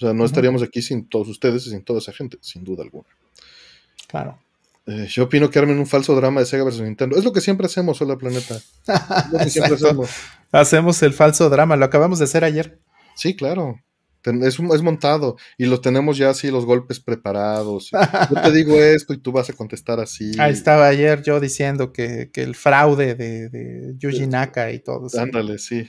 O 0.00 0.06
sea, 0.06 0.14
no 0.14 0.24
estaríamos 0.24 0.62
aquí 0.62 0.80
sin 0.80 1.08
todos 1.08 1.28
ustedes 1.28 1.66
y 1.66 1.70
sin 1.70 1.82
toda 1.82 1.98
esa 1.98 2.12
gente, 2.12 2.38
sin 2.40 2.62
duda 2.62 2.84
alguna. 2.84 3.08
Claro. 4.06 4.38
Eh, 4.86 5.06
yo 5.08 5.24
opino 5.24 5.50
que 5.50 5.58
armen 5.58 5.78
un 5.78 5.86
falso 5.86 6.14
drama 6.14 6.40
de 6.40 6.46
Sega 6.46 6.64
versus 6.64 6.82
Nintendo. 6.82 7.16
Es 7.16 7.24
lo 7.24 7.32
que 7.32 7.40
siempre 7.40 7.66
hacemos, 7.66 8.00
hola 8.00 8.16
planeta. 8.16 8.58
hacemos. 9.38 10.10
hacemos 10.52 11.02
el 11.02 11.12
falso 11.12 11.50
drama, 11.50 11.76
lo 11.76 11.84
acabamos 11.84 12.20
de 12.20 12.26
hacer 12.26 12.44
ayer. 12.44 12.78
Sí, 13.16 13.34
claro. 13.34 13.80
Es, 14.24 14.58
es, 14.58 14.82
montado 14.82 15.36
y 15.56 15.66
lo 15.66 15.80
tenemos 15.80 16.18
ya 16.18 16.30
así 16.30 16.50
los 16.50 16.64
golpes 16.64 17.00
preparados. 17.00 17.90
Yo 18.30 18.42
te 18.42 18.52
digo 18.52 18.74
esto 18.76 19.14
y 19.14 19.18
tú 19.18 19.32
vas 19.32 19.48
a 19.50 19.52
contestar 19.52 20.00
así. 20.00 20.32
Ahí 20.38 20.52
estaba 20.52 20.86
ayer 20.86 21.22
yo 21.22 21.40
diciendo 21.40 21.92
que, 21.92 22.30
el 22.34 22.54
fraude 22.54 23.14
de, 23.14 23.48
de 23.48 23.94
Yuji 23.96 24.26
Naka 24.26 24.70
y 24.72 24.80
todo. 24.80 25.06
eso. 25.06 25.20
Ándale, 25.20 25.58
sí. 25.58 25.88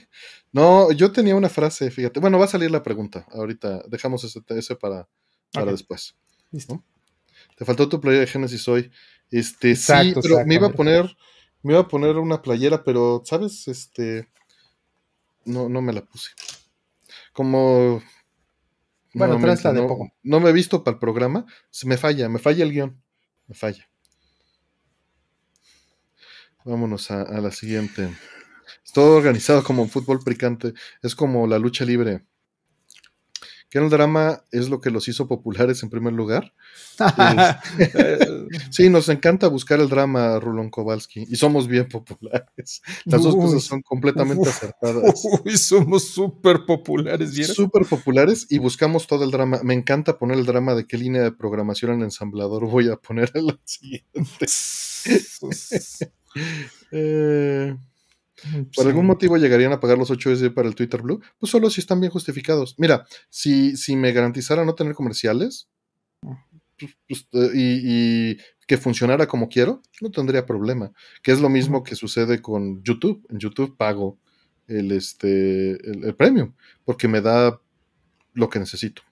No, 0.52 0.90
yo 0.92 1.12
tenía 1.12 1.36
una 1.36 1.48
frase, 1.48 1.90
fíjate. 1.90 2.20
Bueno, 2.20 2.38
va 2.38 2.46
a 2.46 2.48
salir 2.48 2.70
la 2.70 2.82
pregunta. 2.82 3.26
Ahorita 3.30 3.82
dejamos 3.88 4.24
ese, 4.24 4.40
ese 4.48 4.76
para, 4.76 5.08
para 5.52 5.70
después. 5.70 6.16
Te 7.56 7.64
faltó 7.64 7.88
tu 7.88 8.00
playera 8.00 8.24
de 8.24 8.30
Genesis 8.30 8.66
hoy. 8.68 8.90
Este, 9.30 9.76
sí, 9.76 10.14
pero 10.20 10.44
me 10.44 10.56
iba 10.56 10.66
a 10.66 10.72
poner, 10.72 11.16
me 11.62 11.74
iba 11.74 11.82
a 11.82 11.88
poner 11.88 12.16
una 12.16 12.42
playera, 12.42 12.82
pero, 12.82 13.22
¿sabes? 13.24 13.68
Este, 13.68 14.28
no, 15.44 15.68
no 15.68 15.80
me 15.80 15.92
la 15.92 16.04
puse 16.04 16.30
como... 17.32 18.02
Bueno, 19.12 19.38
no, 19.38 19.72
de 19.72 19.82
poco. 19.82 20.12
No 20.22 20.38
me 20.38 20.50
he 20.50 20.52
visto 20.52 20.84
para 20.84 20.94
el 20.94 21.00
programa, 21.00 21.44
me 21.84 21.96
falla, 21.96 22.28
me 22.28 22.38
falla 22.38 22.62
el 22.62 22.70
guion, 22.70 23.02
me 23.48 23.54
falla. 23.56 23.88
Vámonos 26.64 27.10
a, 27.10 27.22
a 27.22 27.40
la 27.40 27.50
siguiente. 27.50 28.14
Es 28.84 28.92
todo 28.92 29.16
organizado 29.16 29.62
como 29.62 29.82
un 29.82 29.88
fútbol 29.88 30.20
picante, 30.24 30.74
es 31.02 31.14
como 31.14 31.46
la 31.46 31.58
lucha 31.58 31.84
libre 31.84 32.24
que 33.70 33.78
el 33.78 33.88
drama 33.88 34.44
es 34.50 34.68
lo 34.68 34.80
que 34.80 34.90
los 34.90 35.06
hizo 35.06 35.28
populares 35.28 35.82
en 35.84 35.90
primer 35.90 36.12
lugar. 36.12 36.52
sí, 38.70 38.90
nos 38.90 39.08
encanta 39.08 39.46
buscar 39.46 39.78
el 39.78 39.88
drama, 39.88 40.40
Rulon 40.40 40.70
Kowalski, 40.70 41.24
y 41.28 41.36
somos 41.36 41.68
bien 41.68 41.86
populares. 41.88 42.82
Las 43.04 43.22
dos 43.22 43.36
cosas 43.36 43.62
son 43.62 43.80
completamente 43.82 44.48
acertadas. 44.48 45.22
Uy, 45.44 45.56
somos 45.56 46.08
súper 46.08 46.66
populares. 46.66 47.32
Súper 47.54 47.86
populares 47.86 48.48
y 48.50 48.58
buscamos 48.58 49.06
todo 49.06 49.22
el 49.22 49.30
drama. 49.30 49.60
Me 49.62 49.74
encanta 49.74 50.18
poner 50.18 50.38
el 50.38 50.46
drama 50.46 50.74
de 50.74 50.86
qué 50.86 50.98
línea 50.98 51.22
de 51.22 51.30
programación 51.30 51.92
en 51.92 52.02
ensamblador 52.02 52.66
voy 52.66 52.88
a 52.88 52.96
poner 52.96 53.30
en 53.34 53.46
la 53.46 53.58
siguiente. 53.64 54.46
eh... 56.90 57.76
¿Por 58.74 58.86
algún 58.86 59.06
motivo 59.06 59.36
llegarían 59.36 59.72
a 59.72 59.80
pagar 59.80 59.98
los 59.98 60.10
8 60.10 60.36
SD 60.36 60.50
para 60.50 60.68
el 60.68 60.74
Twitter 60.74 61.02
Blue? 61.02 61.20
Pues 61.38 61.50
solo 61.50 61.70
si 61.70 61.80
están 61.80 62.00
bien 62.00 62.12
justificados. 62.12 62.74
Mira, 62.78 63.06
si, 63.28 63.76
si 63.76 63.96
me 63.96 64.12
garantizara 64.12 64.64
no 64.64 64.74
tener 64.74 64.94
comerciales 64.94 65.68
pues, 66.80 66.96
pues, 67.06 67.28
eh, 67.32 67.50
y, 67.54 68.36
que 68.66 68.78
funcionara 68.78 69.26
como 69.26 69.48
quiero, 69.48 69.82
no 70.00 70.10
tendría 70.10 70.46
problema. 70.46 70.92
Que 71.22 71.32
es 71.32 71.40
lo 71.40 71.48
mismo 71.48 71.82
que 71.82 71.96
sucede 71.96 72.40
con 72.40 72.82
YouTube. 72.84 73.26
En 73.28 73.38
YouTube 73.38 73.76
pago 73.76 74.18
el, 74.68 74.92
este, 74.92 75.72
el, 75.72 76.14
premium 76.14 76.54
porque 76.84 77.08
me 77.08 77.20
da 77.20 77.60
lo 78.32 78.48
que 78.48 78.60
necesito. 78.60 79.02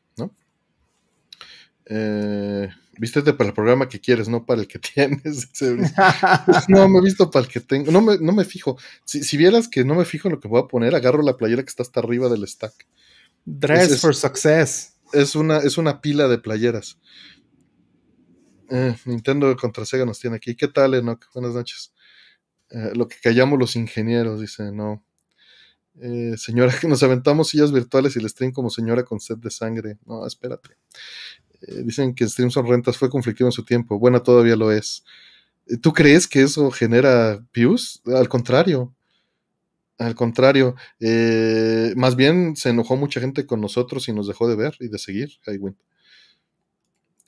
Eh, 1.89 2.68
Vístete 2.99 3.32
para 3.32 3.49
el 3.49 3.55
programa 3.55 3.89
que 3.89 4.01
quieres, 4.01 4.28
no 4.28 4.45
para 4.45 4.61
el 4.61 4.66
que 4.66 4.78
tienes. 4.95 5.49
no, 6.68 6.89
me 6.89 6.99
he 6.99 7.03
visto 7.03 7.30
para 7.30 7.47
el 7.47 7.51
que 7.51 7.61
tengo. 7.61 7.93
No 7.93 8.01
me, 8.01 8.18
no 8.18 8.32
me 8.32 8.45
fijo. 8.45 8.76
Si, 9.05 9.36
vieras 9.36 9.68
que 9.68 9.84
no 9.84 9.95
me 9.95 10.05
fijo 10.05 10.28
en 10.28 10.34
lo 10.34 10.41
que 10.41 10.49
voy 10.49 10.61
a 10.61 10.66
poner, 10.66 10.95
agarro 10.95 11.22
la 11.22 11.36
playera 11.36 11.62
que 11.62 11.68
está 11.68 11.82
hasta 11.82 12.01
arriba 12.01 12.28
del 12.28 12.47
stack. 12.47 12.86
Dress 13.45 14.01
for 14.01 14.14
success. 14.14 14.97
Es 15.12 15.34
una, 15.34 15.59
es 15.59 15.78
una 15.78 16.01
pila 16.01 16.28
de 16.28 16.39
playeras. 16.39 16.99
Eh, 18.70 18.97
Nintendo 19.07 19.57
contra 19.57 19.86
Sega 19.86 20.05
nos 20.05 20.18
tiene 20.18 20.36
aquí. 20.36 20.55
¿Qué 20.55 20.68
tal, 20.68 20.95
Enoch? 20.95 21.24
Buenas 21.32 21.55
noches. 21.55 21.95
Eh, 22.70 22.93
lo 22.95 23.09
que 23.09 23.16
callamos 23.22 23.59
los 23.59 23.76
ingenieros, 23.76 24.41
dice, 24.41 24.72
no. 24.72 25.03
Eh, 26.01 26.34
señora, 26.36 26.76
que 26.78 26.89
nos 26.89 27.03
aventamos 27.03 27.49
sillas 27.49 27.72
virtuales 27.72 28.16
y 28.16 28.18
el 28.18 28.28
stream 28.28 28.53
como 28.53 28.70
señora 28.70 29.05
con 29.05 29.20
sed 29.20 29.36
de 29.36 29.51
sangre. 29.51 29.99
No, 30.05 30.26
espérate. 30.26 30.70
Eh, 31.63 31.83
dicen 31.85 32.15
que 32.15 32.29
Streams 32.29 32.55
son 32.55 32.67
rentas 32.67 32.97
fue 32.97 33.11
conflictivo 33.11 33.49
en 33.49 33.53
su 33.53 33.65
tiempo. 33.65 33.99
Bueno, 33.99 34.23
todavía 34.23 34.57
lo 34.57 34.71
es. 34.71 35.05
Eh, 35.67 35.77
¿Tú 35.79 35.93
crees 35.93 36.27
que 36.29 36.43
eso 36.43 36.71
genera 36.71 37.45
views? 37.53 38.03
Al 38.07 38.29
contrario. 38.29 38.95
Al 39.99 40.15
contrario. 40.15 40.77
Eh, 41.01 41.93
más 41.97 42.17
bien 42.17 42.57
se 42.57 42.71
enojó 42.71 42.97
mucha 42.97 43.21
gente 43.21 43.47
con 43.47 43.61
nosotros 43.61 44.09
y 44.09 44.13
nos 44.13 44.29
dejó 44.29 44.49
de 44.49 44.57
ver 44.57 44.77
y 44.81 44.89
de 44.89 44.99
seguir. 44.99 45.31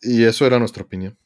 Y 0.03 0.25
eso 0.25 0.47
era 0.47 0.59
nuestra 0.59 0.83
opinión. 0.85 1.19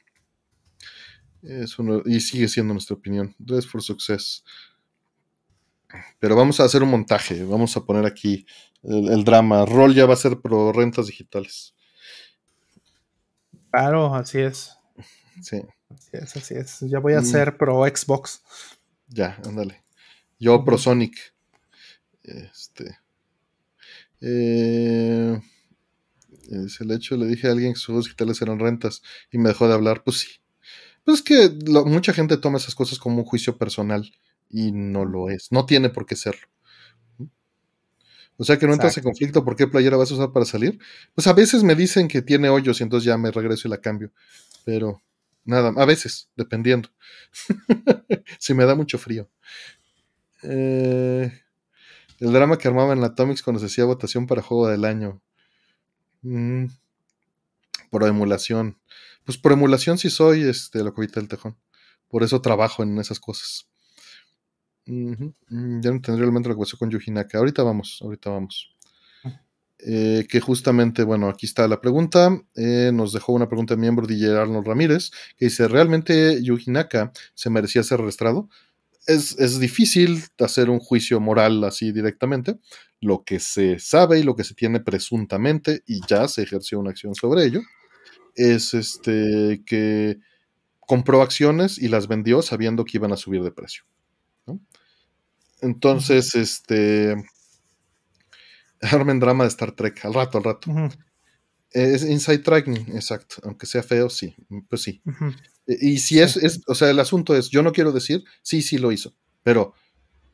y 2.06 2.20
sigue 2.20 2.48
siendo 2.48 2.72
nuestra 2.72 2.96
opinión. 2.96 3.34
Dress 3.38 3.66
for 3.66 3.82
Success. 3.82 4.44
Pero 6.18 6.34
vamos 6.34 6.58
a 6.58 6.64
hacer 6.64 6.82
un 6.82 6.90
montaje. 6.90 7.44
Vamos 7.44 7.76
a 7.76 7.84
poner 7.84 8.06
aquí 8.06 8.46
el, 8.82 9.10
el 9.10 9.24
drama. 9.24 9.66
Roll 9.66 9.94
ya 9.94 10.06
va 10.06 10.14
a 10.14 10.16
ser 10.16 10.40
pro 10.40 10.72
rentas 10.72 11.06
digitales. 11.06 11.73
Claro, 13.74 14.14
así 14.14 14.38
es. 14.38 14.78
Sí. 15.42 15.60
Así 15.90 16.10
es, 16.12 16.36
así 16.36 16.54
es. 16.54 16.78
Ya 16.82 17.00
voy 17.00 17.14
a 17.14 17.22
mm. 17.22 17.24
ser 17.24 17.56
pro 17.56 17.84
Xbox. 17.84 18.40
Ya, 19.08 19.36
ándale. 19.44 19.82
Yo 20.38 20.64
pro 20.64 20.78
Sonic. 20.78 21.34
Este. 22.22 22.96
Eh, 24.20 25.40
es 26.50 26.80
el 26.80 26.92
hecho, 26.92 27.16
le 27.16 27.26
dije 27.26 27.48
a 27.48 27.50
alguien 27.50 27.72
que 27.72 27.80
sus 27.80 27.86
juegos 27.86 28.04
digitales 28.04 28.40
eran 28.42 28.60
rentas 28.60 29.02
y 29.32 29.38
me 29.38 29.48
dejó 29.48 29.66
de 29.66 29.74
hablar. 29.74 30.04
Pues 30.04 30.18
sí. 30.18 30.28
Pues 31.02 31.18
es 31.18 31.22
que 31.24 31.50
mucha 31.84 32.12
gente 32.12 32.36
toma 32.36 32.58
esas 32.58 32.76
cosas 32.76 33.00
como 33.00 33.18
un 33.18 33.24
juicio 33.24 33.58
personal 33.58 34.08
y 34.48 34.70
no 34.70 35.04
lo 35.04 35.30
es. 35.30 35.50
No 35.50 35.66
tiene 35.66 35.90
por 35.90 36.06
qué 36.06 36.14
serlo. 36.14 36.46
O 38.36 38.44
sea 38.44 38.58
que 38.58 38.66
no 38.66 38.72
entras 38.72 38.96
en 38.98 39.04
conflicto, 39.04 39.44
¿por 39.44 39.54
qué 39.54 39.66
playera 39.66 39.96
vas 39.96 40.10
a 40.10 40.14
usar 40.14 40.32
para 40.32 40.44
salir? 40.44 40.78
Pues 41.14 41.26
a 41.26 41.32
veces 41.32 41.62
me 41.62 41.74
dicen 41.74 42.08
que 42.08 42.20
tiene 42.20 42.48
hoyos 42.48 42.80
y 42.80 42.82
entonces 42.82 43.06
ya 43.06 43.16
me 43.16 43.30
regreso 43.30 43.68
y 43.68 43.70
la 43.70 43.78
cambio. 43.78 44.10
Pero 44.64 45.00
nada, 45.44 45.72
a 45.76 45.84
veces, 45.84 46.28
dependiendo. 46.36 46.88
si 48.38 48.54
me 48.54 48.64
da 48.64 48.74
mucho 48.74 48.98
frío. 48.98 49.28
Eh, 50.42 51.32
el 52.18 52.32
drama 52.32 52.58
que 52.58 52.68
armaba 52.68 52.92
en 52.92 53.00
la 53.00 53.08
Atomics 53.08 53.42
cuando 53.42 53.60
se 53.60 53.66
hacía 53.66 53.84
votación 53.84 54.26
para 54.26 54.42
juego 54.42 54.68
del 54.68 54.84
año. 54.84 55.22
Mm, 56.22 56.66
por 57.90 58.02
emulación. 58.04 58.78
Pues 59.24 59.38
por 59.38 59.52
emulación 59.52 59.98
sí 59.98 60.10
soy 60.10 60.42
este, 60.42 60.82
la 60.82 60.90
cubita 60.90 61.20
del 61.20 61.28
tejón. 61.28 61.56
Por 62.08 62.22
eso 62.22 62.40
trabajo 62.40 62.82
en 62.82 62.98
esas 62.98 63.20
cosas. 63.20 63.68
Mm, 64.86 65.80
ya 65.80 65.90
no 65.90 66.00
tendría 66.00 66.28
el 66.28 66.34
lo 66.34 66.42
que 66.42 66.54
pasó 66.56 66.76
con 66.76 66.90
Yujinaka. 66.90 67.38
Ahorita 67.38 67.62
vamos, 67.62 67.98
ahorita 68.02 68.30
vamos. 68.30 68.70
Eh, 69.86 70.26
que 70.30 70.40
justamente, 70.40 71.02
bueno, 71.02 71.28
aquí 71.28 71.46
está 71.46 71.68
la 71.68 71.80
pregunta. 71.80 72.40
Eh, 72.54 72.90
nos 72.92 73.12
dejó 73.12 73.32
una 73.32 73.48
pregunta 73.48 73.74
de 73.74 73.80
miembro 73.80 74.06
DJ 74.06 74.38
Arnold 74.38 74.66
Ramírez, 74.66 75.10
que 75.36 75.46
dice: 75.46 75.68
¿Realmente 75.68 76.42
Yujinaka 76.42 77.12
se 77.34 77.50
merecía 77.50 77.82
ser 77.82 78.00
arrestado? 78.00 78.48
Es, 79.06 79.38
es, 79.38 79.60
difícil 79.60 80.24
hacer 80.38 80.70
un 80.70 80.78
juicio 80.80 81.20
moral 81.20 81.62
así 81.64 81.92
directamente. 81.92 82.58
Lo 83.00 83.24
que 83.24 83.40
se 83.40 83.78
sabe 83.78 84.20
y 84.20 84.22
lo 84.22 84.34
que 84.36 84.44
se 84.44 84.54
tiene 84.54 84.80
presuntamente, 84.80 85.82
y 85.86 86.00
ya 86.06 86.28
se 86.28 86.42
ejerció 86.42 86.80
una 86.80 86.90
acción 86.90 87.14
sobre 87.14 87.44
ello, 87.44 87.60
es 88.34 88.74
este 88.74 89.62
que 89.66 90.18
compró 90.80 91.22
acciones 91.22 91.78
y 91.78 91.88
las 91.88 92.08
vendió 92.08 92.42
sabiendo 92.42 92.84
que 92.84 92.98
iban 92.98 93.12
a 93.12 93.16
subir 93.16 93.42
de 93.42 93.52
precio. 93.52 93.84
Entonces, 95.60 96.34
este 96.34 97.16
armen 98.80 99.20
drama 99.20 99.44
de 99.44 99.48
Star 99.48 99.72
Trek, 99.72 100.04
al 100.04 100.14
rato, 100.14 100.38
al 100.38 100.44
rato. 100.44 100.70
Es 101.70 102.04
inside 102.04 102.38
tracking, 102.38 102.94
exacto. 102.94 103.36
Aunque 103.42 103.66
sea 103.66 103.82
feo, 103.82 104.08
sí. 104.08 104.36
Pues 104.68 104.82
sí. 104.82 105.02
Y 105.66 105.98
si 105.98 106.20
es, 106.20 106.36
es, 106.36 106.60
o 106.66 106.74
sea, 106.74 106.90
el 106.90 107.00
asunto 107.00 107.34
es, 107.34 107.48
yo 107.48 107.62
no 107.62 107.72
quiero 107.72 107.90
decir, 107.90 108.22
sí, 108.42 108.62
sí 108.62 108.78
lo 108.78 108.92
hizo, 108.92 109.14
pero 109.42 109.74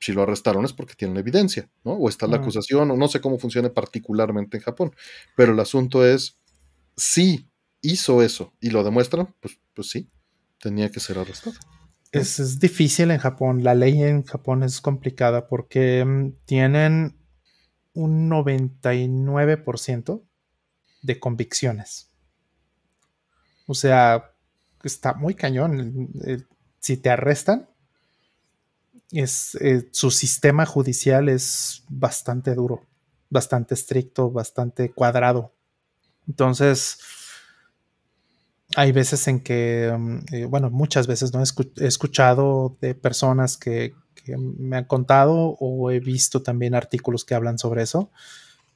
si 0.01 0.13
lo 0.13 0.23
arrestaron 0.23 0.65
es 0.65 0.73
porque 0.73 0.95
tienen 0.95 1.17
evidencia, 1.19 1.71
¿no? 1.85 1.93
O 1.93 2.09
está 2.09 2.27
la 2.27 2.39
acusación, 2.39 2.91
o 2.91 2.97
no 2.97 3.09
sé 3.09 3.21
cómo 3.21 3.39
funciona 3.39 3.73
particularmente 3.73 4.57
en 4.57 4.63
Japón. 4.63 4.95
Pero 5.37 5.53
el 5.53 5.61
asunto 5.61 6.05
es, 6.05 6.39
si 6.97 7.47
hizo 7.83 8.23
eso 8.23 8.53
y 8.61 8.71
lo 8.71 8.83
demuestran, 8.83 9.35
pues, 9.41 9.59
pues 9.75 9.91
sí, 9.91 10.11
tenía 10.59 10.91
que 10.91 11.01
ser 11.01 11.19
arrestado. 11.19 11.57
Es, 12.13 12.59
difícil 12.59 13.11
en 13.11 13.19
Japón. 13.19 13.63
La 13.63 13.75
ley 13.75 14.03
en 14.03 14.25
Japón 14.25 14.63
es 14.63 14.81
complicada 14.81 15.47
porque 15.49 16.05
mm, 16.05 16.33
tienen 16.45 17.17
un 17.95 18.29
99% 18.31 20.23
de 21.03 21.21
convicciones. 21.21 22.11
O 23.67 23.75
sea, 23.75 24.33
está 24.83 25.15
muy 25.15 25.35
cañón. 25.35 26.09
Si 26.81 26.97
te 26.97 27.11
arrestan, 27.11 27.69
es, 29.13 29.55
eh, 29.57 29.89
su 29.93 30.11
sistema 30.11 30.67
judicial 30.67 31.29
es 31.29 31.85
bastante 31.89 32.55
duro, 32.55 32.87
bastante 33.29 33.75
estricto, 33.75 34.31
bastante 34.31 34.93
cuadrado. 34.93 35.53
Entonces, 36.27 36.99
hay 38.77 38.93
veces 38.93 39.27
en 39.29 39.41
que, 39.41 39.93
mm, 39.97 40.19
eh, 40.33 40.45
bueno, 40.45 40.71
muchas 40.71 41.07
veces 41.07 41.33
no 41.33 41.41
he, 41.41 41.87
escuchado 41.87 42.77
de 42.81 42.95
personas 42.95 43.57
que, 43.57 43.95
me 44.37 44.77
han 44.77 44.85
contado 44.85 45.57
o 45.59 45.91
he 45.91 45.99
visto 45.99 46.41
también 46.41 46.77
artículos 46.77 47.25
que 47.25 47.35
hablan 47.35 47.59
sobre 47.59 47.83
eso, 47.83 48.13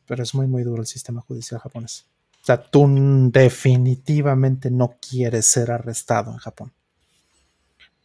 pero 0.04 0.22
es 0.24 0.34
muy, 0.34 0.48
muy 0.48 0.64
duro 0.64 0.82
el 0.82 0.88
sistema 0.88 1.20
judicial 1.20 1.60
japonés. 1.60 2.06
O 2.42 2.44
sea, 2.44 2.60
tú 2.60 2.88
definitivamente 3.30 4.70
no 4.72 4.96
quieres 5.00 5.46
ser 5.46 5.70
arrestado 5.70 6.32
en 6.32 6.38
Japón. 6.38 6.72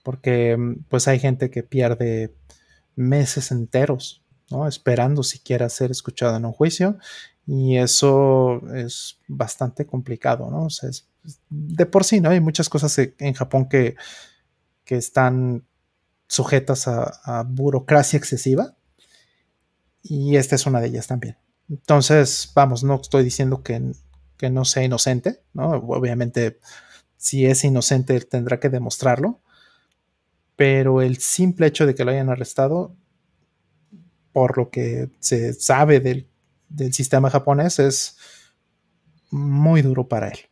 Porque 0.04 0.56
mm, 0.58 0.84
pues 0.90 1.08
hay 1.08 1.18
gente 1.18 1.50
que 1.50 1.64
pierde 1.64 2.36
meses 2.96 3.52
enteros, 3.52 4.22
¿no? 4.52 4.68
Esperando 4.68 5.24
siquiera 5.24 5.70
ser 5.70 5.90
escuchado 5.90 6.38
en 6.38 6.46
un 6.46 6.54
juicio 6.54 7.00
y 7.48 7.78
eso 7.78 8.62
es 8.76 9.18
bastante 9.28 9.88
complicado, 9.88 10.52
¿no? 10.52 10.66
O 10.66 10.70
sea, 10.70 10.90
es, 10.90 11.09
de 11.50 11.86
por 11.86 12.04
sí, 12.04 12.22
¿no? 12.22 12.30
Hay 12.30 12.40
muchas 12.40 12.70
cosas 12.70 12.98
e, 13.00 13.16
en 13.20 13.34
Japón 13.34 13.68
que, 13.70 13.96
están 14.86 15.68
sujetas 16.28 16.88
a, 16.88 17.44
burocracia 17.48 18.18
excesiva 18.18 18.76
y 20.02 20.36
esta 20.36 20.56
es 20.56 20.66
una 20.66 20.82
de 20.82 20.88
ellas 20.88 21.06
también. 21.06 21.38
Entonces, 21.70 22.52
vamos, 22.56 22.84
no 22.84 22.96
estoy 22.96 23.24
diciendo 23.24 23.62
que, 23.62 23.80
no 24.50 24.66
sea 24.66 24.84
inocente, 24.84 25.44
¿no? 25.54 25.70
Obviamente, 25.74 26.60
si 27.18 27.46
es 27.46 27.64
inocente, 27.64 28.20
tendrá 28.22 28.60
que 28.60 28.70
demostrarlo, 28.70 29.42
pero 30.56 31.02
el 31.02 31.20
simple 31.20 31.68
hecho 31.68 31.86
de 31.86 31.94
que 31.94 32.04
lo 32.04 32.12
hayan 32.12 32.30
arrestado, 32.30 32.96
por 34.34 34.58
lo 34.58 34.70
que 34.72 35.10
se 35.20 35.54
sabe 35.54 36.00
del, 36.00 36.28
sistema 36.94 37.30
japonés, 37.30 37.80
es 37.80 38.18
muy 39.32 39.82
duro 39.82 40.08
para 40.08 40.30
él. 40.30 40.49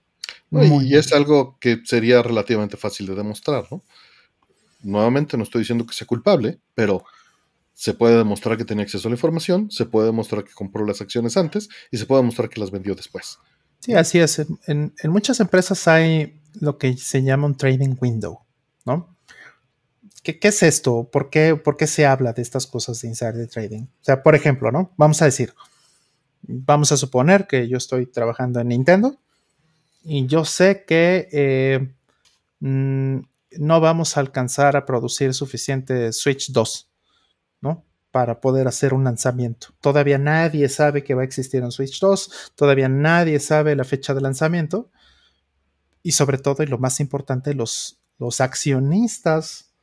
Y 0.52 0.96
es 0.96 1.14
algo 1.14 1.58
que 1.60 1.82
sería 1.86 2.22
relativamente 2.22 2.78
fácil 2.78 3.08
de 3.08 3.16
demostrar, 3.16 3.66
¿no? 3.72 3.84
Nuevamente 4.82 5.38
no 5.38 5.44
estoy 5.44 5.62
diciendo 5.62 5.86
que 5.86 5.94
sea 5.94 6.08
culpable, 6.08 6.60
pero 6.76 7.04
se 7.74 7.94
puede 7.94 8.18
demostrar 8.18 8.58
que 8.58 8.66
tenía 8.66 8.84
acceso 8.84 9.08
a 9.08 9.12
la 9.12 9.16
información, 9.16 9.70
se 9.70 9.86
puede 9.86 10.08
demostrar 10.08 10.44
que 10.44 10.54
compró 10.54 10.86
las 10.86 11.02
acciones 11.02 11.36
antes 11.38 11.70
y 11.92 11.98
se 11.98 12.06
puede 12.06 12.22
demostrar 12.22 12.50
que 12.50 12.60
las 12.60 12.72
vendió 12.72 12.96
después. 12.96 13.40
Sí, 13.80 13.94
así 13.94 14.20
es. 14.20 14.40
En, 14.40 14.94
en 15.02 15.12
muchas 15.12 15.40
empresas 15.40 15.88
hay 15.88 16.40
lo 16.60 16.78
que 16.78 16.98
se 16.98 17.24
llama 17.24 17.48
un 17.48 17.56
trading 17.56 17.96
window, 18.00 18.40
¿no? 18.86 19.18
¿Qué, 20.24 20.40
es 20.42 20.64
esto? 20.64 21.10
¿Por 21.10 21.30
qué, 21.30 21.56
¿Por 21.56 21.78
qué 21.78 21.88
se 21.88 22.06
habla 22.06 22.34
de 22.34 22.42
estas 22.42 22.68
cosas 22.68 23.00
de 23.02 23.08
insider 23.08 23.48
trading? 23.48 23.84
O 23.84 24.04
sea, 24.04 24.24
por 24.24 24.36
ejemplo, 24.36 24.72
¿no? 24.72 24.92
Vamos 24.98 25.22
a 25.22 25.26
decir, 25.26 25.54
vamos 26.42 26.92
a 26.92 26.98
suponer 26.98 27.48
que 27.48 27.68
yo 27.70 27.78
estoy 27.78 28.08
trabajando 28.08 28.60
en 28.60 28.70
Nintendo 28.70 29.18
y 30.10 30.26
yo 30.26 30.46
sé 30.46 30.86
que 30.86 31.28
eh, 31.34 31.94
mm, 32.62 33.20
no 33.60 33.82
vamos 33.82 34.16
a 34.16 34.22
alcanzar 34.22 34.78
a 34.78 34.86
producir 34.86 35.34
suficiente 35.34 36.14
Switch 36.14 36.54
2, 36.54 36.90
¿no? 37.60 37.84
Para 38.12 38.40
poder 38.40 38.70
hacer 38.70 38.94
un 38.94 39.04
lanzamiento. 39.04 39.68
Todavía 39.82 40.18
nadie 40.18 40.70
sabe 40.70 41.04
que 41.04 41.14
va 41.14 41.24
a 41.24 41.26
existir 41.26 41.62
un 41.62 41.74
Switch 41.74 42.00
2, 42.00 42.54
todavía 42.56 42.88
nadie 42.88 43.38
sabe 43.42 43.76
la 43.76 43.84
fecha 43.84 44.14
de 44.14 44.22
lanzamiento 44.22 44.90
y 46.02 46.14
sobre 46.14 46.38
todo, 46.38 46.64
y 46.64 46.68
lo 46.68 46.78
más 46.78 47.02
importante, 47.02 47.54
los, 47.54 48.00
los 48.18 48.40
accionistas 48.40 49.74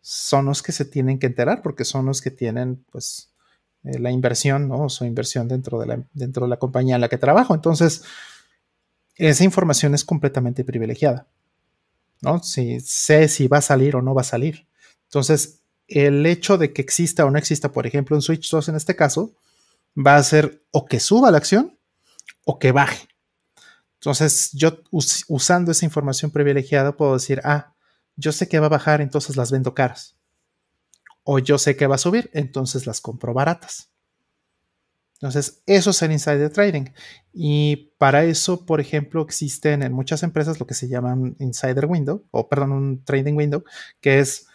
son 0.00 0.44
los 0.44 0.62
que 0.62 0.70
se 0.70 0.84
tienen 0.84 1.18
que 1.18 1.26
enterar 1.26 1.62
porque 1.62 1.84
son 1.84 2.06
los 2.06 2.20
que 2.20 2.30
tienen 2.30 2.84
pues 2.92 3.34
eh, 3.82 3.98
la 3.98 4.12
inversión, 4.12 4.68
¿no? 4.68 4.88
Su 4.90 5.06
inversión 5.06 5.48
dentro 5.48 5.80
de, 5.80 5.86
la, 5.86 6.04
dentro 6.12 6.46
de 6.46 6.50
la 6.50 6.60
compañía 6.60 6.94
en 6.94 7.00
la 7.00 7.08
que 7.08 7.18
trabajo. 7.18 7.52
Entonces, 7.52 8.04
esa 9.16 9.44
información 9.44 9.94
es 9.94 10.04
completamente 10.04 10.64
privilegiada, 10.64 11.26
¿no? 12.20 12.42
Si 12.42 12.80
sé 12.80 13.28
si 13.28 13.48
va 13.48 13.58
a 13.58 13.62
salir 13.62 13.96
o 13.96 14.02
no 14.02 14.14
va 14.14 14.20
a 14.20 14.24
salir. 14.24 14.66
Entonces, 15.04 15.62
el 15.88 16.26
hecho 16.26 16.58
de 16.58 16.72
que 16.72 16.82
exista 16.82 17.24
o 17.24 17.30
no 17.30 17.38
exista, 17.38 17.72
por 17.72 17.86
ejemplo, 17.86 18.16
un 18.16 18.22
Switch 18.22 18.50
2 18.50 18.68
en 18.68 18.76
este 18.76 18.96
caso, 18.96 19.34
va 19.96 20.16
a 20.16 20.22
ser 20.22 20.62
o 20.70 20.86
que 20.86 21.00
suba 21.00 21.30
la 21.30 21.38
acción 21.38 21.78
o 22.44 22.58
que 22.58 22.72
baje. 22.72 23.08
Entonces, 23.94 24.50
yo 24.52 24.80
usando 24.90 25.72
esa 25.72 25.84
información 25.84 26.30
privilegiada 26.30 26.96
puedo 26.96 27.14
decir, 27.14 27.40
ah, 27.44 27.74
yo 28.16 28.32
sé 28.32 28.48
que 28.48 28.60
va 28.60 28.66
a 28.66 28.70
bajar, 28.70 29.00
entonces 29.00 29.36
las 29.36 29.50
vendo 29.50 29.74
caras. 29.74 30.16
O 31.22 31.38
yo 31.38 31.58
sé 31.58 31.76
que 31.76 31.86
va 31.86 31.96
a 31.96 31.98
subir, 31.98 32.30
entonces 32.32 32.86
las 32.86 33.00
compro 33.00 33.34
baratas. 33.34 33.90
Entonces, 35.16 35.62
eso 35.66 35.90
es 35.90 36.02
el 36.02 36.12
insider 36.12 36.50
trading. 36.50 36.86
Y 37.32 37.92
para 37.98 38.24
eso, 38.24 38.66
por 38.66 38.80
ejemplo, 38.80 39.22
existen 39.22 39.82
en 39.82 39.92
muchas 39.92 40.22
empresas 40.22 40.60
lo 40.60 40.66
que 40.66 40.74
se 40.74 40.88
llaman 40.88 41.36
insider 41.38 41.86
window, 41.86 42.24
o 42.30 42.48
perdón, 42.48 42.72
un 42.72 43.04
trading 43.04 43.34
window, 43.34 43.64
que 44.00 44.20
es, 44.20 44.46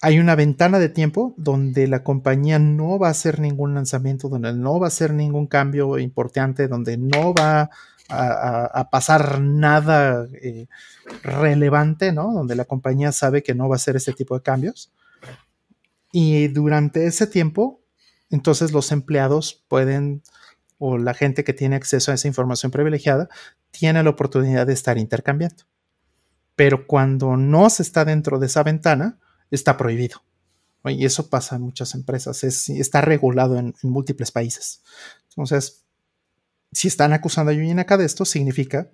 hay 0.00 0.18
una 0.18 0.34
ventana 0.34 0.78
de 0.78 0.88
tiempo 0.88 1.34
donde 1.36 1.86
la 1.88 2.02
compañía 2.02 2.58
no 2.58 2.98
va 2.98 3.08
a 3.08 3.12
hacer 3.12 3.38
ningún 3.38 3.74
lanzamiento, 3.74 4.28
donde 4.28 4.54
no 4.54 4.80
va 4.80 4.86
a 4.86 4.88
hacer 4.88 5.12
ningún 5.12 5.46
cambio 5.46 5.98
importante, 5.98 6.68
donde 6.68 6.96
no 6.96 7.34
va 7.34 7.70
a, 8.08 8.88
pasar 8.90 9.40
nada 9.40 10.26
eh, 10.34 10.66
relevante, 11.22 12.12
¿no? 12.12 12.32
Donde 12.32 12.56
la 12.56 12.64
compañía 12.64 13.12
sabe 13.12 13.42
que 13.42 13.54
no 13.54 13.68
va 13.68 13.74
a 13.74 13.76
hacer 13.76 13.96
ese 13.96 14.12
tipo 14.12 14.34
de 14.34 14.42
cambios. 14.42 14.90
Y 16.12 16.48
durante 16.48 17.06
ese 17.06 17.26
tiempo, 17.26 17.81
entonces 18.32 18.72
los 18.72 18.90
empleados 18.92 19.62
pueden, 19.68 20.22
o 20.78 20.96
la 20.96 21.14
gente 21.14 21.44
que 21.44 21.52
tiene 21.52 21.76
acceso 21.76 22.10
a 22.10 22.14
esa 22.14 22.26
información 22.26 22.72
privilegiada, 22.72 23.28
tiene 23.70 24.02
la 24.02 24.10
oportunidad 24.10 24.66
de 24.66 24.72
estar 24.72 24.96
intercambiando. 24.96 25.64
Pero 26.56 26.86
cuando 26.86 27.36
no 27.36 27.68
se 27.70 27.82
está 27.82 28.04
dentro 28.04 28.38
de 28.38 28.46
esa 28.46 28.62
ventana, 28.62 29.18
está 29.50 29.76
prohibido. 29.76 30.22
Y 30.84 31.04
eso 31.04 31.28
pasa 31.28 31.56
en 31.56 31.62
muchas 31.62 31.94
empresas, 31.94 32.42
es, 32.42 32.68
está 32.70 33.02
regulado 33.02 33.58
en, 33.58 33.74
múltiples 33.82 34.32
países. 34.32 34.82
Entonces, 35.28 35.84
si 36.72 36.88
están 36.88 37.12
acusando 37.12 37.52
a 37.52 37.54
Yuji 37.54 37.74
Naka 37.74 37.98
de 37.98 38.06
esto, 38.06 38.24
significa 38.24 38.90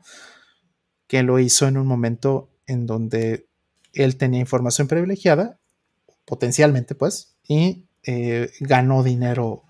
que 1.07 1.23
lo 1.23 1.39
hizo 1.39 1.67
en 1.67 1.79
un 1.79 1.87
momento 1.87 2.51
en 2.67 2.87
donde 2.87 3.49
él 3.95 4.17
tenía 4.17 4.41
información 4.41 4.89
privilegiada, 4.89 5.59
potencialmente 6.27 6.95
pues, 6.95 7.37
y 7.49 7.88
eh, 8.03 8.51
ganó 8.61 9.03
dinero 9.03 9.65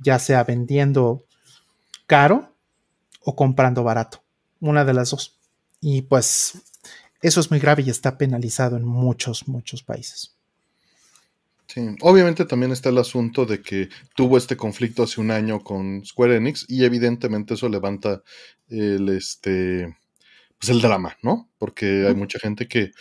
ya 0.00 0.18
sea 0.18 0.44
vendiendo 0.44 1.24
caro 2.06 2.54
o 3.20 3.34
comprando 3.36 3.82
barato, 3.82 4.22
una 4.60 4.84
de 4.84 4.94
las 4.94 5.10
dos. 5.10 5.38
Y 5.80 6.02
pues 6.02 6.62
eso 7.20 7.40
es 7.40 7.50
muy 7.50 7.60
grave 7.60 7.82
y 7.82 7.90
está 7.90 8.16
penalizado 8.16 8.76
en 8.76 8.84
muchos, 8.84 9.48
muchos 9.48 9.82
países. 9.82 10.34
Sí, 11.66 11.86
obviamente 12.00 12.46
también 12.46 12.72
está 12.72 12.88
el 12.88 12.98
asunto 12.98 13.44
de 13.44 13.60
que 13.60 13.90
tuvo 14.14 14.38
este 14.38 14.56
conflicto 14.56 15.02
hace 15.02 15.20
un 15.20 15.30
año 15.30 15.60
con 15.62 16.02
Square 16.04 16.36
Enix 16.36 16.64
y 16.66 16.84
evidentemente 16.84 17.54
eso 17.54 17.68
levanta 17.68 18.22
el 18.68 19.10
este 19.10 19.94
pues 20.58 20.70
el 20.70 20.80
drama, 20.80 21.16
¿no? 21.22 21.50
Porque 21.58 22.06
hay 22.08 22.14
mucha 22.14 22.38
gente 22.38 22.66
que 22.66 22.92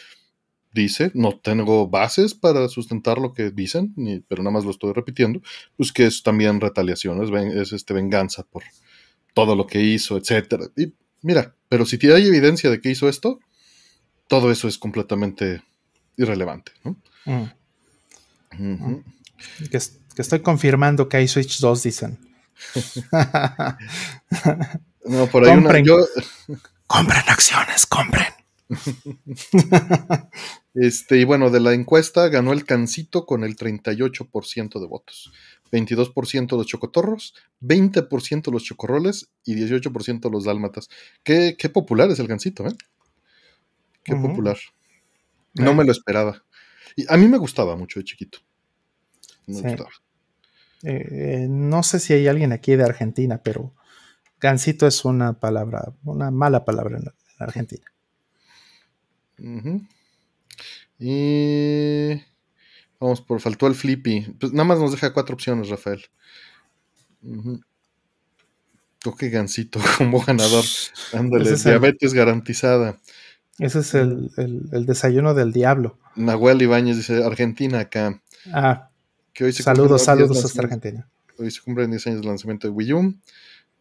dice, 0.82 1.12
no 1.14 1.38
tengo 1.38 1.88
bases 1.88 2.34
para 2.34 2.68
sustentar 2.68 3.18
lo 3.18 3.34
que 3.34 3.52
dicen, 3.52 3.94
pero 4.28 4.44
nada 4.44 4.54
más 4.54 4.66
lo 4.66 4.72
estoy 4.72 4.94
repitiendo, 4.94 5.42
pues 5.76 5.92
que 5.92 6.06
es 6.06 6.24
también 6.24 6.62
retaliación, 6.62 7.24
es, 7.24 7.30
es 7.56 7.74
este 7.74 7.94
venganza 7.94 8.44
por 8.44 8.64
todo 9.34 9.56
lo 9.56 9.68
que 9.68 9.82
hizo, 9.82 10.18
etcétera. 10.18 10.66
Y 10.76 10.94
mira, 11.22 11.54
Pero 11.70 11.86
si 11.86 12.00
hay 12.08 12.28
evidencia 12.28 12.70
de 12.70 12.80
que 12.80 12.90
hizo 12.90 13.10
esto, 13.10 13.40
todo 14.28 14.52
eso 14.52 14.68
es 14.68 14.78
completamente 14.78 15.62
irrelevante. 16.16 16.72
¿no? 16.84 16.96
Mm. 17.26 19.04
que, 19.70 19.78
estoy 20.18 20.40
confirmando 20.40 21.10
que 21.10 21.18
hay 21.18 21.28
Switch 21.28 21.60
2, 21.60 21.84
dicen. 21.84 22.18
no, 25.06 25.28
por 25.28 25.46
ahí 25.46 25.54
compren. 25.54 25.86
compren 26.88 27.24
acciones, 27.28 27.86
compren. 27.86 28.37
este, 30.74 31.18
y 31.18 31.24
bueno, 31.24 31.50
de 31.50 31.60
la 31.60 31.74
encuesta 31.74 32.28
ganó 32.30 32.54
el 32.54 32.66
Cancito 32.66 33.26
con 33.26 33.44
el 33.44 33.56
38% 33.56 34.80
de 34.80 34.88
votos. 34.88 35.32
22% 35.72 36.58
los 36.58 36.66
chocotorros, 36.66 37.34
20% 37.62 38.52
los 38.52 38.64
chocorroles 38.64 39.30
y 39.46 39.56
18% 39.56 40.32
los 40.32 40.46
dálmatas. 40.46 40.90
Qué, 41.24 41.56
popular 41.74 42.10
es 42.10 42.20
el 42.20 42.28
Cancito, 42.28 42.66
¿eh? 42.68 42.76
Qué 44.04 44.16
popular. 44.16 44.58
No 45.54 45.74
me 45.74 45.84
lo 45.84 45.92
esperaba. 45.92 46.44
Y 46.96 47.06
a 47.12 47.18
mí 47.18 47.28
me 47.28 47.38
gustaba 47.38 47.76
mucho 47.76 48.00
de 48.00 48.06
chiquito. 48.06 48.40
Eh, 50.84 51.08
eh, 51.12 51.48
no 51.50 51.84
sé 51.84 52.00
si 52.00 52.14
hay 52.14 52.28
alguien 52.28 52.52
aquí 52.52 52.76
de 52.76 52.84
Argentina, 52.84 53.42
pero 53.44 53.74
gansito 54.40 54.88
es 54.88 55.06
una 55.06 55.40
palabra, 55.40 55.94
una 56.04 56.32
mala 56.32 56.66
palabra 56.66 56.98
en, 56.98 57.06
Argentina. 57.40 57.86
Y 61.00 62.22
vamos 63.00 63.22
por 63.22 63.40
faltó 63.40 63.68
el 63.68 63.76
flippy. 63.76 64.36
Pues 64.40 64.52
nada 64.52 64.66
más 64.66 64.80
nos 64.80 64.92
deja 64.92 65.14
cuatro 65.14 65.36
opciones, 65.36 65.70
Rafael. 65.70 66.04
Toque 69.00 69.30
gansito 69.30 69.80
como 69.98 70.22
ganador. 70.22 70.66
Ándale, 71.14 71.56
diabetes 71.56 72.14
garantizada. 72.14 72.98
Ese 73.60 73.80
es 73.80 73.94
el, 73.96 74.32
desayuno 74.86 75.34
del 75.34 75.52
diablo. 75.52 75.98
Nahuel 76.16 76.62
Ibáñez 76.62 76.98
dice 76.98 77.24
Argentina 77.24 77.80
acá. 77.80 78.22
Ah, 78.54 78.90
saludos, 79.52 80.04
saludos 80.04 80.44
hasta 80.46 80.62
Argentina. 80.62 81.08
Hoy 81.40 81.52
se 81.52 81.62
cumplen 81.62 81.92
10 81.92 82.08
años 82.08 82.20
del 82.22 82.30
lanzamiento 82.30 82.68
de 82.68 82.74
Wii 82.74 82.94
U. 82.94 83.16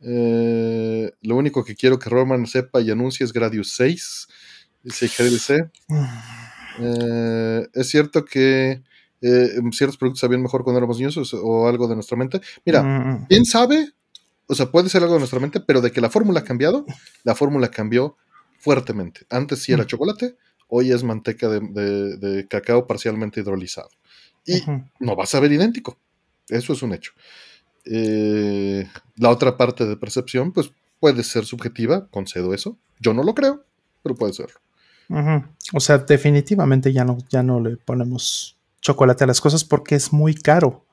Eh, 0.02 1.10
lo 1.22 1.36
único 1.36 1.64
que 1.64 1.74
quiero 1.74 1.98
que 1.98 2.10
Roman 2.10 2.46
sepa 2.46 2.80
y 2.80 2.90
anuncie 2.90 3.24
es 3.24 3.32
Gradius 3.32 3.72
6. 3.72 4.28
Dice 4.86 5.08
GDC. 5.08 5.70
Eh, 6.78 7.68
es 7.74 7.88
cierto 7.88 8.24
que 8.24 8.82
eh, 9.20 9.48
ciertos 9.72 9.96
productos 9.96 10.20
sabían 10.20 10.42
mejor 10.42 10.62
cuando 10.62 10.78
éramos 10.78 10.98
niños 10.98 11.34
o, 11.34 11.68
algo 11.68 11.88
de 11.88 11.94
nuestra 11.94 12.16
mente. 12.16 12.40
Mira, 12.64 12.82
mm, 12.82 13.10
mm. 13.10 13.26
¿quién 13.28 13.44
sabe? 13.44 13.92
O 14.46 14.54
sea, 14.54 14.70
puede 14.70 14.88
ser 14.88 15.02
algo 15.02 15.14
de 15.14 15.20
nuestra 15.20 15.40
mente, 15.40 15.60
pero 15.60 15.80
de 15.80 15.90
que 15.90 16.00
la 16.00 16.10
fórmula 16.10 16.40
ha 16.40 16.44
cambiado, 16.44 16.86
la 17.24 17.34
fórmula 17.34 17.70
cambió 17.70 18.16
fuertemente. 18.58 19.26
Antes 19.28 19.62
sí 19.62 19.72
era 19.72 19.84
mm. 19.84 19.86
chocolate, 19.86 20.36
hoy 20.68 20.92
es 20.92 21.02
manteca 21.02 21.48
de 21.48 22.46
cacao 22.48 22.86
parcialmente 22.86 23.40
hidrolizado 23.40 23.90
y 24.46 24.62
no 25.00 25.16
va 25.16 25.24
a 25.24 25.26
saber 25.26 25.52
idéntico. 25.52 25.98
Eso 26.48 26.72
es 26.72 26.82
un 26.82 26.94
hecho. 26.94 27.12
Eh, 27.84 28.88
la 29.16 29.30
otra 29.30 29.56
parte 29.56 29.84
de 29.86 29.96
percepción, 29.96 30.52
pues 30.52 30.70
puede 31.00 31.22
ser 31.24 31.44
subjetiva, 31.44 32.08
concedo 32.08 32.54
eso. 32.54 32.78
Yo 33.00 33.12
no 33.12 33.22
lo 33.22 33.34
creo, 33.34 33.64
pero 34.02 34.14
puede 34.14 34.32
serlo. 34.32 34.60
O 35.72 35.80
sea, 35.80 35.98
definitivamente 35.98 36.92
ya 36.92 37.04
no, 37.04 37.18
ya 37.28 37.42
no 37.42 37.60
le 37.60 37.76
ponemos 37.76 38.56
chocolate 38.80 39.24
a 39.24 39.26
las 39.26 39.40
cosas 39.40 39.64
porque 39.64 39.94
es 39.94 40.12
muy 40.12 40.34
caro. 40.34 40.86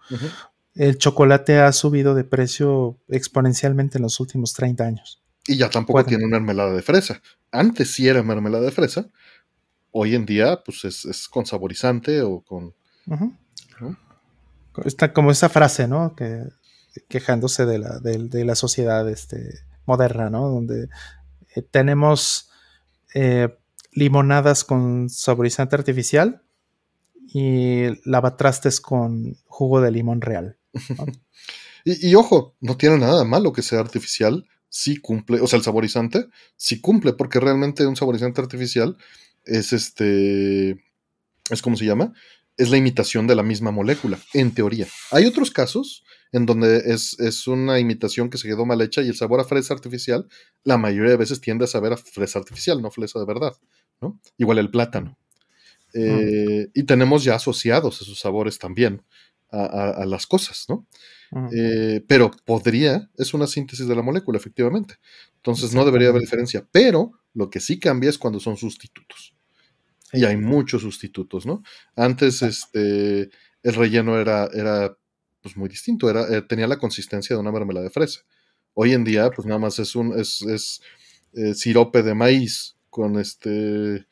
El 0.75 0.97
chocolate 0.97 1.59
ha 1.59 1.71
subido 1.71 2.15
de 2.15 2.23
precio 2.23 2.97
exponencialmente 3.07 3.97
en 3.97 4.03
los 4.03 4.19
últimos 4.19 4.53
30 4.53 4.83
años. 4.83 5.21
Y 5.45 5.57
ya 5.57 5.69
tampoco 5.69 6.03
tiene 6.05 6.25
una 6.25 6.39
mermelada 6.39 6.73
de 6.73 6.81
fresa. 6.81 7.21
Antes 7.51 7.91
sí 7.91 8.07
era 8.07 8.23
mermelada 8.23 8.63
de 8.63 8.71
fresa. 8.71 9.07
Hoy 9.91 10.15
en 10.15 10.25
día, 10.25 10.61
pues 10.63 10.85
es, 10.85 11.05
es 11.05 11.27
con 11.27 11.45
saborizante 11.45 12.21
o 12.21 12.41
con 12.41 12.73
Está 14.85 15.13
como 15.13 15.29
esa 15.29 15.49
frase, 15.49 15.87
¿no? 15.87 16.15
Que, 16.15 16.45
quejándose 17.07 17.65
de 17.65 17.79
la, 17.79 17.99
de, 17.99 18.45
la 18.45 18.55
sociedad 18.55 19.07
este, 19.09 19.59
moderna, 19.85 20.29
¿no? 20.29 20.49
Donde 20.49 20.89
eh, 21.55 21.61
tenemos 21.61 22.49
eh, 23.13 23.55
limonadas 23.95 24.63
con 24.63 25.09
saborizante 25.09 25.75
artificial 25.75 26.43
y 27.33 27.85
lavatrastes 28.09 28.81
con 28.81 29.37
jugo 29.45 29.81
de 29.81 29.91
limón 29.91 30.21
real. 30.21 30.57
y, 31.85 32.15
ojo, 32.15 32.55
no 32.59 32.77
tiene 32.77 32.97
nada 32.97 33.23
malo 33.23 33.53
que 33.53 33.61
sea 33.61 33.79
artificial, 33.79 34.45
sí 34.69 34.97
cumple, 34.97 35.39
o 35.39 35.47
sea, 35.47 35.57
el 35.57 35.63
saborizante 35.63 36.27
sí 36.55 36.81
cumple, 36.81 37.13
porque 37.13 37.39
realmente 37.39 37.85
un 37.85 37.95
saborizante 37.95 38.41
artificial 38.41 38.97
es 39.45 39.73
este, 39.73 40.83
es 41.49 41.61
como 41.61 41.77
se 41.77 41.85
llama, 41.85 42.13
es 42.57 42.69
la 42.69 42.77
imitación 42.77 43.27
de 43.27 43.35
la 43.35 43.43
misma 43.43 43.71
molécula, 43.71 44.19
en 44.33 44.53
teoría. 44.53 44.87
Hay 45.11 45.25
otros 45.25 45.51
casos 45.51 46.03
en 46.33 46.47
donde 46.47 46.81
es, 46.87 47.47
una 47.47 47.79
imitación 47.79 48.29
que 48.29 48.39
se 48.39 48.47
quedó 48.47 48.65
mal 48.65 48.81
hecha 48.81 49.01
y 49.01 49.07
el 49.07 49.15
sabor 49.15 49.39
a 49.39 49.43
fresa 49.43 49.73
artificial, 49.73 50.27
la 50.63 50.77
mayoría 50.77 51.11
de 51.11 51.17
veces 51.17 51.39
tiende 51.39 51.65
a 51.65 51.67
saber 51.67 51.93
a 51.93 51.97
fresa 51.97 52.39
artificial, 52.39 52.81
no 52.81 52.89
fresa 52.89 53.19
de 53.19 53.25
verdad. 53.25 53.53
¿No? 54.01 54.19
Igual 54.37 54.59
el 54.59 54.71
plátano. 54.71 55.17
Eh, 55.93 56.69
y 56.73 56.83
tenemos 56.83 57.23
ya 57.23 57.35
asociados 57.35 58.01
esos 58.01 58.19
sabores 58.19 58.57
también 58.57 59.03
a, 59.51 60.03
las 60.07 60.25
cosas, 60.25 60.65
¿no? 60.67 60.87
Eh, 61.51 62.03
pero 62.07 62.31
podría, 62.43 63.11
es 63.17 63.35
una 63.35 63.45
síntesis 63.45 63.87
de 63.87 63.95
la 63.95 64.01
molécula, 64.01 64.37
efectivamente. 64.37 64.95
Entonces 65.35 65.75
no 65.75 65.85
debería 65.85 66.09
haber 66.09 66.21
diferencia. 66.21 66.67
Pero 66.71 67.11
lo 67.35 67.51
que 67.51 67.59
sí 67.59 67.79
cambia 67.79 68.09
es 68.09 68.17
cuando 68.17 68.39
son 68.39 68.57
sustitutos 68.57 69.35
y 70.13 70.25
hay 70.25 70.37
muchos 70.37 70.83
sustitutos, 70.83 71.45
¿no? 71.45 71.63
Antes 71.95 72.43
este, 72.43 73.31
el 73.63 73.73
relleno 73.73 74.19
era, 74.19 74.47
era 74.53 74.95
pues 75.41 75.57
muy 75.57 75.67
distinto, 75.67 76.09
era, 76.09 76.27
eh, 76.29 76.43
tenía 76.43 76.67
la 76.67 76.77
consistencia 76.77 77.35
de 77.35 77.41
una 77.41 77.51
mermelada 77.51 77.85
de 77.85 77.89
fresa. 77.89 78.21
Hoy 78.75 78.93
en 78.93 79.03
día, 79.03 79.31
pues 79.31 79.47
nada 79.47 79.59
más 79.59 79.79
es 79.79 79.95
un 79.95 80.17
es, 80.17 80.41
es 80.43 80.81
eh, 81.33 81.55
sirope 81.55 82.03
de 82.03 82.13
maíz 82.13 82.72
con 82.93 83.17
este 83.17 84.05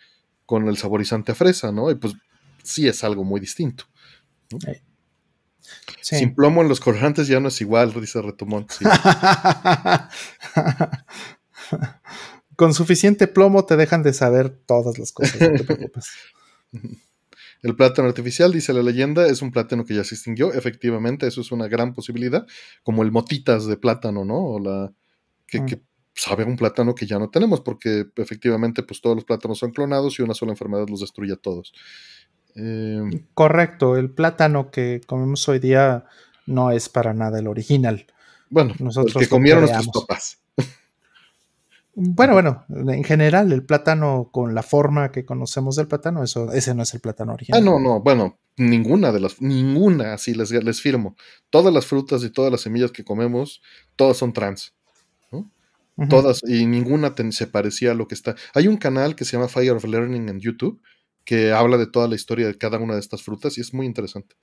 con 0.47 0.67
el 0.67 0.75
saborizante 0.75 1.33
a 1.33 1.35
fresa, 1.35 1.71
¿no? 1.71 1.91
Y 1.91 1.95
pues 1.95 2.15
sí 2.63 2.87
es 2.87 3.03
algo 3.03 3.23
muy 3.23 3.39
distinto. 3.39 3.83
Sin 6.01 6.33
plomo 6.33 6.63
en 6.63 6.67
los 6.67 6.79
colorantes 6.79 7.27
ya 7.27 7.39
no 7.39 7.49
es 7.49 7.61
igual, 7.61 7.93
dice 7.93 8.23
Retomón. 8.23 8.65
con 12.55 12.73
suficiente 12.73 13.27
plomo 13.27 13.65
te 13.65 13.77
dejan 13.77 14.01
de 14.01 14.13
saber 14.13 14.49
todas 14.49 14.97
las 14.97 15.11
cosas, 15.11 15.39
no 15.39 15.53
te 15.53 15.63
preocupes. 15.63 16.09
El 17.61 17.75
plátano 17.75 18.07
artificial, 18.07 18.51
dice 18.51 18.73
la 18.73 18.81
leyenda, 18.81 19.27
es 19.27 19.43
un 19.43 19.51
plátano 19.51 19.85
que 19.85 19.93
ya 19.93 20.03
se 20.03 20.15
extinguió. 20.15 20.51
Efectivamente, 20.51 21.27
eso 21.27 21.41
es 21.41 21.51
una 21.51 21.67
gran 21.67 21.93
posibilidad, 21.93 22.47
como 22.81 23.03
el 23.03 23.11
motitas 23.11 23.67
de 23.67 23.77
plátano, 23.77 24.25
¿no? 24.25 24.39
O 24.39 24.59
la 24.59 24.91
que, 25.45 25.61
mm. 25.61 25.81
Sabe 26.13 26.43
un 26.43 26.55
plátano 26.55 26.93
que 26.93 27.05
ya 27.05 27.19
no 27.19 27.29
tenemos, 27.29 27.61
porque 27.61 28.07
efectivamente, 28.15 28.83
pues 28.83 29.01
todos 29.01 29.15
los 29.15 29.25
plátanos 29.25 29.59
son 29.59 29.71
clonados 29.71 30.19
y 30.19 30.21
una 30.21 30.33
sola 30.33 30.51
enfermedad 30.51 30.87
los 30.87 31.01
destruye 31.01 31.33
a 31.33 31.37
todos. 31.37 31.73
Em, 32.55 33.25
Correcto, 33.33 33.95
el 33.95 34.09
plátano 34.09 34.71
que 34.71 35.01
comemos 35.05 35.47
hoy 35.47 35.59
día 35.59 36.05
no 36.45 36.71
es 36.71 36.89
para 36.89 37.13
nada 37.13 37.39
el 37.39 37.47
original. 37.47 38.05
Bueno, 38.49 38.73
Nosotros 38.79 39.15
el 39.15 39.21
que 39.21 39.29
comieron 39.29 39.61
nuestros 39.61 39.87
papás. 39.87 40.37
Bueno, 41.93 42.33
bueno, 42.33 42.63
en 42.69 43.03
general, 43.03 43.51
el 43.51 43.65
plátano 43.65 44.29
con 44.31 44.55
la 44.55 44.63
forma 44.63 45.11
que 45.11 45.25
conocemos 45.25 45.75
del 45.75 45.87
plátano, 45.87 46.23
eso, 46.23 46.51
ese 46.53 46.73
no 46.73 46.83
es 46.83 46.93
el 46.93 47.01
plátano 47.01 47.33
original. 47.33 47.61
Ah, 47.61 47.63
no, 47.63 47.79
no, 47.79 47.99
bueno, 47.99 48.39
ninguna 48.55 49.11
de 49.11 49.19
las, 49.19 49.41
ninguna, 49.41 50.13
así 50.13 50.33
les, 50.33 50.51
les 50.51 50.81
firmo. 50.81 51.17
Todas 51.49 51.73
las 51.73 51.85
frutas 51.85 52.23
y 52.23 52.29
todas 52.29 52.49
las 52.49 52.61
semillas 52.61 52.91
que 52.91 53.03
comemos, 53.03 53.61
todas 53.97 54.15
son 54.15 54.31
trans. 54.31 54.73
Todas, 56.09 56.41
y 56.47 56.65
ninguna 56.65 57.13
se 57.31 57.47
parecía 57.47 57.91
a 57.91 57.93
lo 57.93 58.07
que 58.07 58.15
está. 58.15 58.35
Hay 58.53 58.67
un 58.67 58.77
canal 58.77 59.15
que 59.15 59.25
se 59.25 59.33
llama 59.33 59.47
Fire 59.47 59.73
of 59.73 59.85
Learning 59.85 60.29
en 60.29 60.39
YouTube 60.39 60.81
que 61.23 61.51
habla 61.51 61.77
de 61.77 61.87
toda 61.87 62.07
la 62.07 62.15
historia 62.15 62.47
de 62.47 62.57
cada 62.57 62.77
una 62.79 62.95
de 62.95 62.99
estas 62.99 63.21
frutas 63.23 63.57
y 63.57 63.61
es 63.61 63.73
muy 63.73 63.85
interesante. 63.85 64.35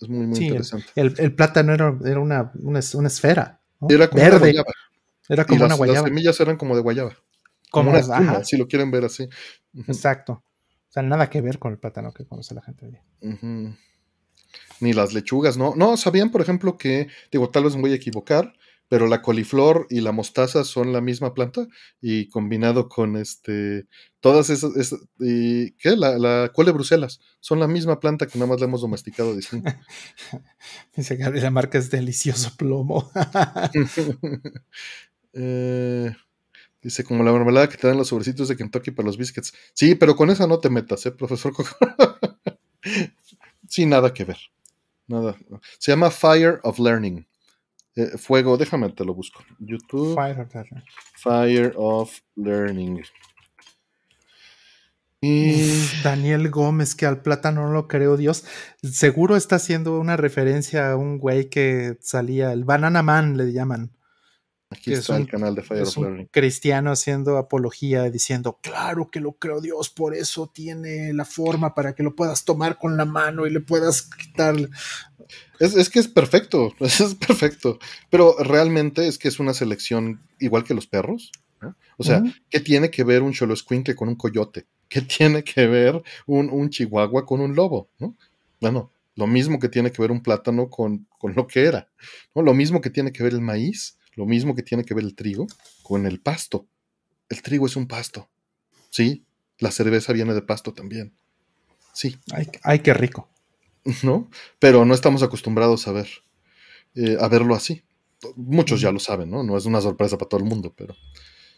Es 0.00 0.08
muy, 0.08 0.26
muy 0.26 0.38
interesante. 0.38 0.86
El, 0.94 1.14
el, 1.18 1.34
plátano 1.34 1.72
era, 1.74 1.96
era 2.04 2.20
una, 2.20 2.52
una, 2.62 2.78
esfera. 2.78 3.60
Era 3.88 4.08
como 4.08 4.22
Verde. 4.22 4.54
Era 5.28 5.44
como 5.44 5.64
una 5.64 5.74
guayaba. 5.74 5.98
Las 6.00 6.08
semillas 6.08 6.40
eran 6.40 6.56
como 6.56 6.76
de 6.76 6.82
guayaba. 6.82 7.16
Como, 7.70 7.90
una 7.90 8.44
si 8.44 8.56
lo 8.56 8.66
quieren 8.66 8.90
ver 8.90 9.04
así. 9.04 9.28
Exacto. 9.86 10.44
O 10.88 10.92
sea, 10.92 11.02
nada 11.02 11.28
que 11.28 11.40
ver 11.40 11.58
con 11.58 11.72
el 11.72 11.78
plátano 11.78 12.12
que 12.12 12.24
conoce 12.24 12.54
la 12.54 12.62
gente 12.62 12.86
hoy. 12.86 13.76
Ni 14.80 14.92
las 14.92 15.12
lechugas, 15.12 15.58
¿no? 15.58 15.74
No, 15.76 15.96
sabían, 15.96 16.30
por 16.30 16.40
ejemplo, 16.40 16.78
que, 16.78 17.08
digo, 17.30 17.50
tal 17.50 17.64
vez 17.64 17.74
me 17.74 17.82
voy 17.82 17.92
a 17.92 17.96
equivocar, 17.96 18.54
pero 18.88 19.06
la 19.06 19.22
coliflor 19.22 19.86
y 19.90 20.00
la 20.00 20.12
mostaza 20.12 20.64
son 20.64 20.92
la 20.92 21.00
misma 21.00 21.34
planta 21.34 21.66
y 22.00 22.28
combinado 22.28 22.88
con 22.88 23.16
este, 23.16 23.86
todas 24.20 24.50
esas, 24.50 24.72
y, 25.18 25.72
¿qué? 25.72 25.96
La, 25.96 26.18
la 26.18 26.50
col 26.54 26.66
de 26.66 26.72
Bruselas, 26.72 27.20
son 27.40 27.60
la 27.60 27.68
misma 27.68 28.00
planta 28.00 28.26
que 28.26 28.38
nada 28.38 28.50
más 28.50 28.60
la 28.60 28.66
hemos 28.66 28.80
domesticado 28.80 29.36
distinto. 29.36 29.70
Dice 30.96 31.16
Gabriela 31.16 31.50
Marca 31.50 31.78
es 31.78 31.90
delicioso 31.90 32.52
plomo. 32.56 33.10
Eh, 35.34 36.10
Dice, 36.80 37.02
como 37.02 37.24
la 37.24 37.32
mermelada 37.32 37.68
que 37.68 37.76
te 37.76 37.88
dan 37.88 37.96
los 37.96 38.08
sobrecitos 38.08 38.48
de 38.48 38.56
Kentucky 38.56 38.92
para 38.92 39.06
los 39.06 39.16
biscuits. 39.18 39.52
Sí, 39.72 39.96
pero 39.96 40.14
con 40.14 40.30
esa 40.30 40.46
no 40.46 40.60
te 40.60 40.70
metas, 40.70 41.04
¿eh, 41.06 41.10
profesor 41.10 41.52
sí, 43.68 43.84
nada 43.84 44.14
que 44.14 44.24
ver. 44.24 44.38
Nada. 45.08 45.36
Se 45.78 45.90
llama 45.90 46.10
Fire 46.10 46.60
of 46.62 46.78
Learning. 46.78 47.26
Eh, 47.98 48.16
fuego, 48.16 48.56
déjame, 48.56 48.90
te 48.90 49.04
lo 49.04 49.12
busco. 49.12 49.42
YouTube. 49.58 50.14
Fire 50.14 50.40
of 50.40 50.54
Learning. 50.54 50.84
Fire 51.16 51.72
of 51.74 52.20
Learning. 52.36 53.02
Y... 55.20 55.68
Daniel 56.04 56.48
Gómez, 56.48 56.94
que 56.94 57.06
al 57.06 57.22
plátano 57.22 57.66
no 57.66 57.72
lo 57.72 57.88
creo, 57.88 58.16
Dios. 58.16 58.44
Seguro 58.84 59.34
está 59.34 59.56
haciendo 59.56 59.98
una 59.98 60.16
referencia 60.16 60.92
a 60.92 60.96
un 60.96 61.18
güey 61.18 61.50
que 61.50 61.98
salía, 62.00 62.52
el 62.52 62.62
Banana 62.62 63.02
Man 63.02 63.36
le 63.36 63.52
llaman. 63.52 63.90
Aquí 64.70 64.92
está 64.92 65.16
el 65.16 65.26
canal 65.26 65.54
de 65.54 65.62
Fire 65.62 65.82
of 65.82 65.96
Learning. 65.96 66.28
Cristiano 66.30 66.90
haciendo 66.90 67.38
apología, 67.38 68.10
diciendo, 68.10 68.58
claro 68.62 69.10
que 69.10 69.20
lo 69.20 69.32
creo 69.32 69.62
Dios, 69.62 69.88
por 69.88 70.14
eso 70.14 70.50
tiene 70.52 71.12
la 71.14 71.24
forma 71.24 71.74
para 71.74 71.94
que 71.94 72.02
lo 72.02 72.14
puedas 72.14 72.44
tomar 72.44 72.78
con 72.78 72.96
la 72.98 73.06
mano 73.06 73.46
y 73.46 73.50
le 73.50 73.60
puedas 73.60 74.02
quitar. 74.02 74.56
Es, 75.58 75.88
que 75.88 75.98
es 75.98 76.08
perfecto, 76.08 76.74
es 76.80 77.14
perfecto. 77.14 77.78
Pero 78.10 78.36
realmente 78.40 79.08
es 79.08 79.16
que 79.16 79.28
es 79.28 79.40
una 79.40 79.54
selección 79.54 80.20
igual 80.38 80.64
que 80.64 80.74
los 80.74 80.86
perros. 80.86 81.32
O 81.96 82.04
sea, 82.04 82.22
¿qué 82.50 82.60
tiene 82.60 82.90
que 82.90 83.02
ver 83.02 83.22
un 83.22 83.32
cholo 83.32 83.54
con 83.96 84.08
un 84.08 84.14
coyote? 84.14 84.66
¿Qué 84.88 85.00
tiene 85.00 85.42
que 85.42 85.66
ver 85.66 86.00
un, 86.26 86.70
chihuahua 86.70 87.26
con 87.26 87.40
un 87.40 87.56
lobo? 87.56 87.90
¿no? 87.98 88.16
Bueno, 88.60 88.92
lo 89.16 89.26
mismo 89.26 89.58
que 89.58 89.68
tiene 89.68 89.90
que 89.90 90.00
ver 90.00 90.12
un 90.12 90.22
plátano 90.22 90.70
con, 90.70 91.08
con 91.18 91.34
lo 91.34 91.48
que 91.48 91.64
era. 91.64 91.88
¿no? 92.34 92.42
Lo 92.42 92.54
mismo 92.54 92.80
que 92.80 92.90
tiene 92.90 93.12
que 93.12 93.24
ver 93.24 93.32
el 93.32 93.40
maíz 93.40 93.97
lo 94.18 94.26
mismo 94.26 94.56
que 94.56 94.64
tiene 94.64 94.84
que 94.84 94.94
ver 94.94 95.04
el 95.04 95.14
trigo 95.14 95.46
con 95.84 96.04
el 96.04 96.20
pasto. 96.20 96.66
El 97.28 97.40
trigo 97.40 97.66
es 97.66 97.76
un 97.76 97.86
pasto. 97.86 98.28
Sí, 98.90 99.24
la 99.58 99.70
cerveza 99.70 100.12
viene 100.12 100.34
de 100.34 100.42
pasto 100.42 100.74
también. 100.74 101.14
Sí. 101.94 102.18
Ay, 102.64 102.80
qué 102.80 102.92
rico. 102.94 103.30
¿No? 104.02 104.28
Pero 104.58 104.84
no 104.84 104.92
estamos 104.92 105.22
acostumbrados 105.22 105.86
a 105.86 105.92
ver, 105.92 106.08
eh, 106.96 107.16
a 107.20 107.28
verlo 107.28 107.54
así. 107.54 107.84
Muchos 108.34 108.80
ya 108.80 108.90
lo 108.90 108.98
saben, 108.98 109.30
¿no? 109.30 109.44
No 109.44 109.56
es 109.56 109.66
una 109.66 109.80
sorpresa 109.80 110.18
para 110.18 110.28
todo 110.28 110.40
el 110.40 110.46
mundo, 110.46 110.74
pero. 110.76 110.96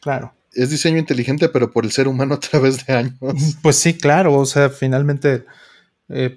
Claro. 0.02 0.34
Es 0.52 0.68
diseño 0.68 0.98
inteligente, 0.98 1.48
pero 1.48 1.70
por 1.70 1.86
el 1.86 1.92
ser 1.92 2.08
humano 2.08 2.34
a 2.34 2.40
través 2.40 2.84
de 2.84 2.92
años. 2.92 3.14
Pues 3.62 3.76
sí, 3.76 3.96
claro. 3.96 4.34
O 4.34 4.44
sea, 4.44 4.68
finalmente 4.68 5.46
eh, 6.10 6.36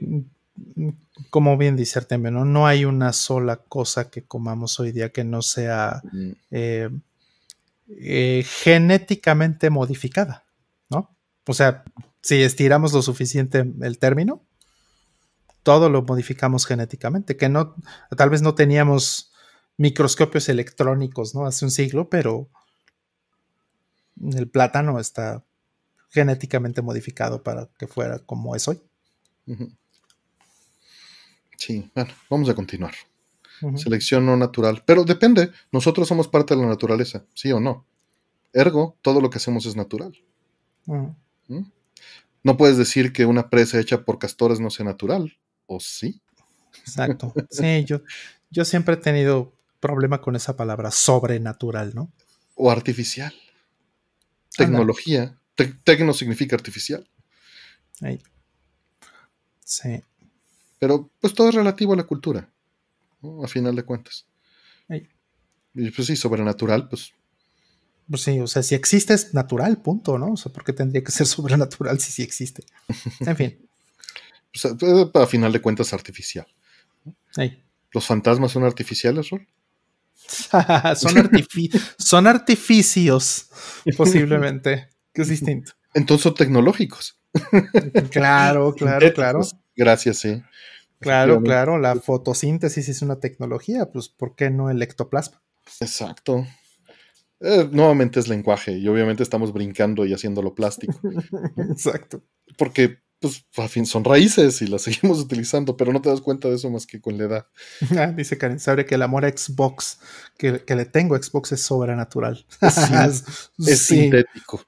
como 1.29 1.57
bien 1.57 1.75
dice 1.75 1.99
Artemio, 1.99 2.31
¿no? 2.31 2.45
no 2.45 2.67
hay 2.67 2.85
una 2.85 3.13
sola 3.13 3.57
cosa 3.57 4.09
que 4.09 4.23
comamos 4.23 4.79
hoy 4.79 4.91
día 4.91 5.11
que 5.11 5.23
no 5.23 5.41
sea 5.41 6.01
eh, 6.51 6.89
eh, 7.87 8.45
genéticamente 8.45 9.69
modificada, 9.69 10.43
¿no? 10.89 11.15
O 11.47 11.53
sea, 11.53 11.83
si 12.21 12.41
estiramos 12.41 12.93
lo 12.93 13.01
suficiente 13.01 13.65
el 13.81 13.97
término, 13.99 14.43
todo 15.63 15.89
lo 15.89 16.03
modificamos 16.03 16.65
genéticamente, 16.65 17.37
que 17.37 17.49
no, 17.49 17.75
tal 18.15 18.29
vez 18.29 18.41
no 18.41 18.53
teníamos 18.53 19.33
microscopios 19.77 20.49
electrónicos, 20.49 21.33
¿no? 21.33 21.45
Hace 21.45 21.65
un 21.65 21.71
siglo, 21.71 22.09
pero 22.09 22.49
el 24.21 24.49
plátano 24.49 24.99
está 24.99 25.43
genéticamente 26.09 26.81
modificado 26.81 27.43
para 27.43 27.69
que 27.77 27.87
fuera 27.87 28.19
como 28.19 28.55
es 28.55 28.67
hoy. 28.67 28.81
Sí, 31.65 31.89
bueno, 31.95 32.11
vamos 32.29 32.49
a 32.49 32.55
continuar. 32.55 32.93
Selección 33.77 34.25
no 34.25 34.35
natural. 34.35 34.83
Pero 34.85 35.05
depende, 35.05 35.51
nosotros 35.71 36.09
somos 36.09 36.27
parte 36.27 36.53
de 36.55 36.61
la 36.61 36.67
naturaleza, 36.67 37.23
sí 37.33 37.53
o 37.53 37.61
no. 37.61 37.85
Ergo, 38.51 38.97
todo 39.01 39.21
lo 39.21 39.29
que 39.29 39.37
hacemos 39.37 39.65
es 39.65 39.77
natural. 39.77 40.13
¿Mm? 40.85 41.61
No 42.43 42.57
puedes 42.57 42.77
decir 42.77 43.13
que 43.13 43.25
una 43.25 43.49
presa 43.49 43.79
hecha 43.79 44.03
por 44.03 44.19
castores 44.19 44.59
no 44.59 44.69
sea 44.69 44.85
natural, 44.85 45.37
¿o 45.65 45.79
sí? 45.79 46.21
Exacto. 46.79 47.33
Sí, 47.49 47.85
yo, 47.85 48.01
yo 48.51 48.65
siempre 48.65 48.95
he 48.95 48.97
tenido 48.97 49.53
problema 49.79 50.19
con 50.19 50.35
esa 50.35 50.57
palabra, 50.57 50.91
sobrenatural, 50.91 51.95
¿no? 51.95 52.11
O 52.55 52.71
artificial. 52.71 53.33
Tecnología. 54.57 55.39
tecno 55.55 56.13
significa 56.13 56.57
artificial. 56.57 57.09
Sí. 59.63 60.03
Pero 60.83 61.09
pues 61.21 61.33
todo 61.33 61.47
es 61.47 61.55
relativo 61.55 61.93
a 61.93 61.95
la 61.95 62.03
cultura, 62.03 62.49
a 63.41 63.47
final 63.47 63.73
de 63.73 63.83
cuentas. 63.83 64.25
Y 64.89 65.91
pues 65.91 66.07
sí, 66.07 66.17
sobrenatural, 66.17 66.89
pues. 66.89 67.13
Pues 68.09 68.21
sí, 68.21 68.37
o 68.41 68.47
sea, 68.47 68.63
si 68.63 68.75
existe 68.75 69.13
es 69.13 69.33
natural, 69.33 69.81
punto, 69.81 70.17
¿no? 70.17 70.33
O 70.33 70.35
sea, 70.35 70.51
¿por 70.51 70.65
qué 70.65 70.73
tendría 70.73 71.01
que 71.01 71.13
ser 71.13 71.25
sobrenatural 71.27 72.01
si 72.01 72.11
sí 72.11 72.21
existe? 72.21 72.65
En 73.21 73.37
fin. 73.37 73.65
a 75.13 75.25
final 75.25 75.53
de 75.53 75.61
cuentas, 75.61 75.93
artificial. 75.93 76.47
¿Los 77.93 78.05
fantasmas 78.05 78.51
son 78.51 78.65
artificiales, 78.65 79.29
Rol? 79.29 79.47
son, 80.97 81.13
son 81.97 82.27
artificios, 82.27 83.47
posiblemente, 83.95 84.89
que 85.13 85.21
es 85.21 85.29
distinto. 85.29 85.71
Entonces 85.93 86.23
son 86.23 86.35
tecnológicos. 86.35 87.17
claro, 88.11 88.73
claro, 88.75 89.13
claro. 89.13 89.47
Gracias, 89.75 90.17
sí. 90.17 90.41
Claro, 90.99 91.41
claro, 91.41 91.79
la 91.79 91.95
fotosíntesis 91.95 92.87
es 92.89 93.01
una 93.01 93.19
tecnología, 93.19 93.91
pues 93.91 94.07
¿por 94.07 94.35
qué 94.35 94.49
no 94.49 94.69
el 94.69 94.81
ectoplasma? 94.81 95.41
Exacto. 95.81 96.45
Eh, 97.39 97.67
nuevamente 97.71 98.21
es 98.21 98.29
lenguaje 98.29 98.77
y 98.77 98.87
obviamente 98.87 99.21
estamos 99.21 99.51
brincando 99.51 100.05
y 100.05 100.13
haciéndolo 100.13 100.55
plástico. 100.55 100.97
Exacto. 101.69 102.23
Porque, 102.57 102.99
pues, 103.19 103.45
al 103.57 103.67
fin 103.67 103.85
son 103.85 104.05
raíces 104.05 104.61
y 104.61 104.67
las 104.67 104.83
seguimos 104.83 105.19
utilizando, 105.19 105.75
pero 105.75 105.91
no 105.91 106.01
te 106.01 106.09
das 106.09 106.21
cuenta 106.21 106.47
de 106.47 106.55
eso 106.55 106.69
más 106.69 106.87
que 106.87 107.01
con 107.01 107.17
la 107.17 107.25
edad. 107.25 107.47
Ah, 107.97 108.07
dice 108.07 108.37
Karen 108.37 108.59
sabe 108.59 108.85
que 108.85 108.95
el 108.95 109.01
amor 109.01 109.25
a 109.25 109.29
Xbox 109.29 109.99
que, 110.37 110.63
le 110.65 110.85
tengo 110.85 111.15
a 111.15 111.21
Xbox 111.21 111.51
es 111.51 111.61
sobrenatural. 111.61 112.45
es 112.61 113.23
sintético 113.79 114.65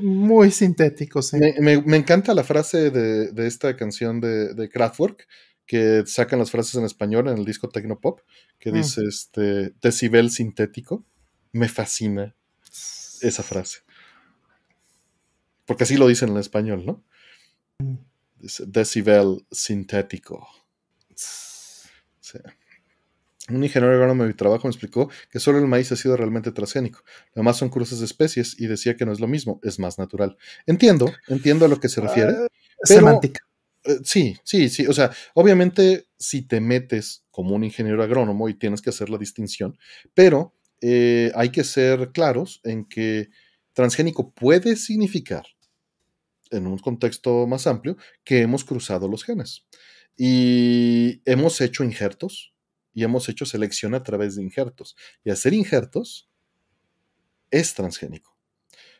muy 0.00 0.50
sintético, 0.50 1.22
sí. 1.22 1.38
Me, 1.60 1.96
encanta 1.96 2.34
la 2.34 2.44
frase 2.44 2.90
de, 2.90 3.46
esta 3.46 3.76
canción 3.76 4.20
de, 4.20 4.54
de, 4.54 4.68
Kraftwerk, 4.68 5.26
que 5.66 6.04
sacan 6.06 6.38
las 6.38 6.50
frases 6.50 6.74
en 6.74 6.84
español 6.84 7.28
en 7.28 7.38
el 7.38 7.44
disco 7.44 7.68
Tecnopop, 7.68 8.20
que 8.58 8.70
mm. 8.70 8.74
dice 8.74 9.02
este 9.06 9.74
decibel 9.80 10.30
sintético. 10.30 11.04
Me 11.52 11.68
fascina 11.68 12.34
esa 13.20 13.42
frase. 13.42 13.80
Porque 15.66 15.84
así 15.84 15.96
lo 15.96 16.08
dicen 16.08 16.30
en 16.30 16.38
español, 16.38 16.84
¿no? 16.84 17.04
Mm. 17.78 17.96
Dice 18.40 18.64
decibel 18.66 19.46
sintético. 19.50 20.46
Sí. 21.14 22.38
Un 23.50 23.62
ingeniero 23.62 23.94
agrónomo 23.94 24.22
de 24.22 24.28
mi 24.28 24.34
trabajo 24.34 24.66
me 24.66 24.70
explicó 24.70 25.10
que 25.30 25.38
solo 25.38 25.58
el 25.58 25.66
maíz 25.66 25.92
ha 25.92 25.96
sido 25.96 26.16
realmente 26.16 26.50
transgénico. 26.50 27.00
Lo 27.34 27.40
demás 27.40 27.58
son 27.58 27.68
cruces 27.68 27.98
de 27.98 28.06
especies 28.06 28.58
y 28.58 28.66
decía 28.66 28.96
que 28.96 29.04
no 29.04 29.12
es 29.12 29.20
lo 29.20 29.28
mismo, 29.28 29.60
es 29.62 29.78
más 29.78 29.98
natural. 29.98 30.38
Entiendo, 30.66 31.12
entiendo 31.28 31.66
a 31.66 31.68
lo 31.68 31.78
que 31.78 31.90
se 31.90 32.00
refiere. 32.00 32.32
Ah, 32.32 32.46
semántica. 32.84 33.46
Eh, 33.84 33.98
sí, 34.02 34.36
sí, 34.44 34.70
sí. 34.70 34.86
O 34.86 34.94
sea, 34.94 35.10
obviamente 35.34 36.06
si 36.16 36.42
te 36.42 36.60
metes 36.60 37.24
como 37.30 37.54
un 37.54 37.64
ingeniero 37.64 38.02
agrónomo 38.02 38.48
y 38.48 38.54
tienes 38.54 38.80
que 38.80 38.88
hacer 38.88 39.10
la 39.10 39.18
distinción, 39.18 39.76
pero 40.14 40.54
eh, 40.80 41.30
hay 41.34 41.50
que 41.50 41.64
ser 41.64 42.12
claros 42.12 42.62
en 42.64 42.86
que 42.86 43.28
transgénico 43.74 44.32
puede 44.32 44.76
significar, 44.76 45.44
en 46.50 46.66
un 46.66 46.78
contexto 46.78 47.46
más 47.46 47.66
amplio, 47.66 47.98
que 48.24 48.40
hemos 48.40 48.64
cruzado 48.64 49.06
los 49.06 49.22
genes 49.22 49.66
y 50.16 51.20
hemos 51.24 51.60
hecho 51.60 51.84
injertos 51.84 52.53
y 52.94 53.04
hemos 53.04 53.28
hecho 53.28 53.44
selección 53.44 53.94
a 53.94 54.02
través 54.02 54.36
de 54.36 54.42
injertos. 54.42 54.96
Y 55.24 55.30
hacer 55.30 55.52
injertos 55.52 56.30
es 57.50 57.74
transgénico. 57.74 58.38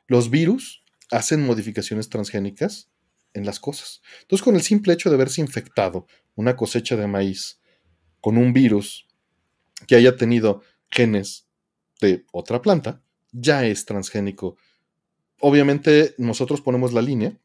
Los 0.06 0.30
virus 0.30 0.84
hacen 1.10 1.46
modificaciones 1.46 2.08
transgénicas 2.08 2.90
en 3.32 3.46
las 3.46 3.60
cosas. 3.60 4.02
Entonces, 4.22 4.44
con 4.44 4.56
el 4.56 4.62
simple 4.62 4.92
hecho 4.92 5.08
de 5.08 5.16
haberse 5.16 5.40
infectado 5.40 6.06
una 6.34 6.56
cosecha 6.56 6.96
de 6.96 7.06
maíz 7.06 7.60
con 8.20 8.36
un 8.36 8.52
virus 8.52 9.06
que 9.86 9.96
haya 9.96 10.16
tenido 10.16 10.62
genes 10.90 11.46
de 12.00 12.24
otra 12.32 12.62
planta, 12.62 13.02
ya 13.32 13.64
es 13.66 13.84
transgénico. 13.84 14.56
Obviamente, 15.40 16.14
nosotros 16.18 16.60
ponemos 16.60 16.92
la 16.92 17.02
línea 17.02 17.38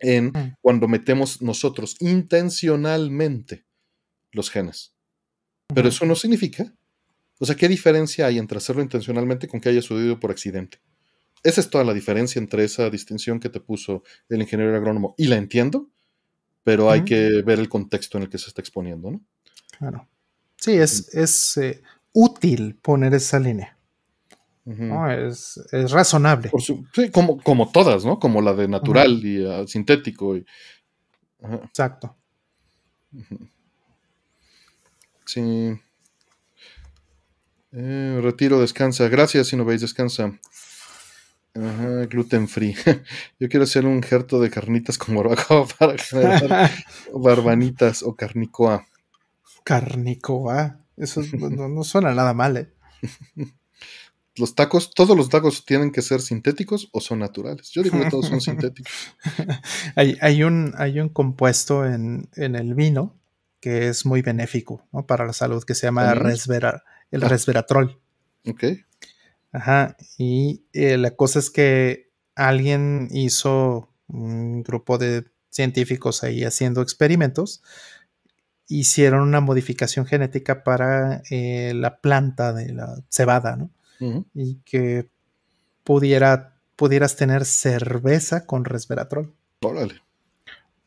en 0.00 0.26
mm. 0.26 0.56
cuando 0.60 0.88
metemos 0.88 1.40
nosotros 1.40 1.96
intencionalmente 2.00 3.64
los 4.32 4.50
genes. 4.50 4.94
Pero 5.74 5.88
eso 5.88 6.06
no 6.06 6.14
significa. 6.14 6.72
O 7.38 7.46
sea, 7.46 7.56
¿qué 7.56 7.68
diferencia 7.68 8.26
hay 8.26 8.38
entre 8.38 8.58
hacerlo 8.58 8.82
intencionalmente 8.82 9.48
con 9.48 9.60
que 9.60 9.68
haya 9.68 9.82
sucedido 9.82 10.20
por 10.20 10.30
accidente? 10.30 10.78
Esa 11.42 11.60
es 11.60 11.70
toda 11.70 11.84
la 11.84 11.92
diferencia 11.92 12.38
entre 12.38 12.64
esa 12.64 12.88
distinción 12.88 13.40
que 13.40 13.48
te 13.48 13.60
puso 13.60 14.04
el 14.28 14.40
ingeniero 14.40 14.76
agrónomo. 14.76 15.14
Y 15.18 15.26
la 15.26 15.36
entiendo, 15.36 15.90
pero 16.62 16.90
hay 16.90 17.04
que 17.04 17.42
ver 17.42 17.58
el 17.58 17.68
contexto 17.68 18.18
en 18.18 18.24
el 18.24 18.30
que 18.30 18.38
se 18.38 18.48
está 18.48 18.60
exponiendo, 18.60 19.10
¿no? 19.10 19.20
Claro. 19.76 20.08
Sí, 20.56 20.74
es, 20.74 21.12
es 21.14 21.56
eh, 21.56 21.82
útil 22.12 22.76
poner 22.76 23.14
esa 23.14 23.40
línea. 23.40 23.76
es, 24.64 25.58
razonable. 25.90 26.52
sí, 26.60 27.10
como, 27.10 27.38
como 27.38 27.72
todas, 27.72 28.04
¿no? 28.04 28.20
Como 28.20 28.40
la 28.40 28.54
de 28.54 28.68
natural 28.68 29.24
y 29.24 29.44
ah, 29.44 29.66
sintético. 29.66 30.36
Exacto. 31.40 32.16
Sí. 35.24 35.78
Eh, 37.72 38.20
retiro, 38.22 38.60
descansa. 38.60 39.08
Gracias, 39.08 39.48
si 39.48 39.56
no 39.56 39.64
veis, 39.64 39.80
descansa. 39.80 40.38
Ajá, 41.54 42.06
gluten 42.06 42.48
free. 42.48 42.74
Yo 43.40 43.48
quiero 43.48 43.64
hacer 43.64 43.84
un 43.84 44.02
jerto 44.02 44.40
de 44.40 44.50
carnitas 44.50 44.96
con 44.96 45.14
barbacoa 45.14 45.66
para 45.78 45.98
generar 45.98 46.70
barbanitas 47.12 48.02
o 48.02 48.14
carnicoa. 48.14 48.86
Carnicoa. 49.64 50.78
Eso 50.96 51.22
no, 51.32 51.84
suena 51.84 52.14
nada 52.14 52.34
mal, 52.34 52.56
¿eh? 52.56 52.72
Los 54.36 54.54
tacos, 54.54 54.94
todos 54.94 55.14
los 55.14 55.28
tacos 55.28 55.66
tienen 55.66 55.92
que 55.92 56.00
ser 56.00 56.22
sintéticos 56.22 56.88
o 56.92 57.02
son 57.02 57.18
naturales. 57.18 57.68
Yo 57.68 57.82
digo 57.82 58.00
que 58.00 58.08
todos 58.08 58.28
son 58.28 58.40
sintéticos. 58.40 58.90
hay, 59.94 60.42
un, 60.42 60.72
hay 60.78 61.00
un 61.00 61.10
compuesto 61.10 61.84
en, 61.84 62.30
el 62.34 62.72
vino 62.72 63.14
que 63.62 63.88
es 63.88 64.04
muy 64.04 64.22
benéfico 64.22 64.84
para 65.06 65.24
la 65.24 65.32
salud 65.32 65.62
que 65.62 65.76
se 65.76 65.86
llama 65.86 66.12
resvera, 66.14 66.82
el 67.12 67.22
ah. 67.22 67.28
resveratrol. 67.28 68.00
Ok. 68.44 68.64
Ajá. 69.52 69.96
Y 70.18 70.64
eh, 70.72 70.98
la 70.98 71.12
cosa 71.12 71.38
es 71.38 71.48
que 71.48 72.10
alguien 72.34 73.06
hizo 73.12 73.88
un 74.08 74.64
grupo 74.64 74.98
de 74.98 75.26
científicos 75.48 76.24
ahí 76.24 76.42
haciendo 76.42 76.82
experimentos 76.82 77.62
hicieron 78.66 79.20
una 79.20 79.40
modificación 79.40 80.06
genética 80.06 80.64
para 80.64 81.22
eh, 81.30 81.72
la 81.74 82.00
planta 82.00 82.52
de 82.52 82.72
la 82.72 82.96
cebada, 83.08 83.56
¿no? 83.56 83.70
Y 84.34 84.56
que 84.64 85.08
pudiera, 85.84 86.56
pudieras 86.74 87.14
tener 87.14 87.44
cerveza 87.44 88.46
con 88.46 88.64
resveratrol. 88.64 89.32
Órale. 89.60 90.02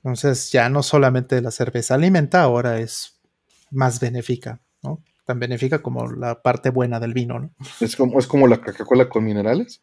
Entonces 0.05 0.51
ya 0.51 0.69
no 0.69 0.83
solamente 0.83 1.41
la 1.41 1.49
cerveza 1.49 1.95
alimenta, 1.95 2.43
ahora 2.43 2.79
es 2.79 3.19
más 3.71 3.99
benéfica, 3.99 4.61
¿no? 4.83 5.03
Tan 5.25 5.39
benéfica 5.39 5.81
como 5.81 6.11
la 6.11 6.43
parte 6.43 6.69
buena 6.69 6.99
del 6.99 7.15
vino, 7.15 7.39
¿no? 7.39 7.55
Es 7.79 7.95
como, 7.95 8.19
es 8.19 8.27
como 8.27 8.45
la 8.45 8.61
Coca-Cola 8.61 9.09
con 9.09 9.25
minerales. 9.25 9.81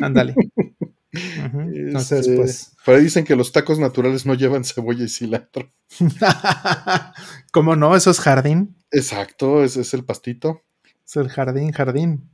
Ándale. 0.00 0.36
Entonces, 1.12 2.20
este, 2.20 2.36
pues. 2.36 2.76
Pero 2.86 3.00
dicen 3.00 3.24
que 3.24 3.34
los 3.34 3.50
tacos 3.50 3.80
naturales 3.80 4.26
no 4.26 4.34
llevan 4.34 4.62
cebolla 4.62 5.04
y 5.04 5.08
cilantro. 5.08 5.68
¿Cómo 7.52 7.74
no? 7.74 7.96
Eso 7.96 8.12
es 8.12 8.20
jardín. 8.20 8.76
Exacto, 8.92 9.64
ese 9.64 9.80
es 9.80 9.92
el 9.92 10.04
pastito. 10.04 10.62
Es 11.04 11.16
el 11.16 11.28
jardín, 11.28 11.72
jardín. 11.72 12.30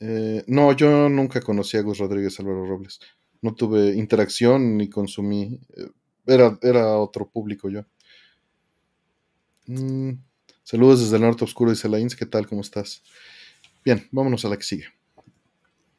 Eh, 0.00 0.42
no, 0.48 0.72
yo 0.72 1.08
nunca 1.08 1.40
conocí 1.40 1.76
a 1.76 1.82
Gus 1.82 1.98
Rodríguez 1.98 2.40
Álvaro 2.40 2.66
Robles. 2.66 2.98
No 3.44 3.54
tuve 3.54 3.94
interacción 3.94 4.76
ni 4.76 4.88
consumí. 4.88 5.60
Eh, 5.76 5.90
era, 6.26 6.58
era 6.62 6.96
otro 6.96 7.28
público 7.28 7.68
yo. 7.68 7.84
Mm, 9.66 10.12
saludos 10.62 11.00
desde 11.00 11.16
el 11.16 11.22
norte 11.22 11.44
oscuro, 11.44 11.70
dice 11.70 11.88
Lains. 11.88 12.16
¿Qué 12.16 12.26
tal? 12.26 12.46
¿Cómo 12.46 12.62
estás? 12.62 13.02
Bien, 13.84 14.08
vámonos 14.10 14.44
a 14.44 14.48
la 14.48 14.56
que 14.56 14.64
sigue 14.64 14.86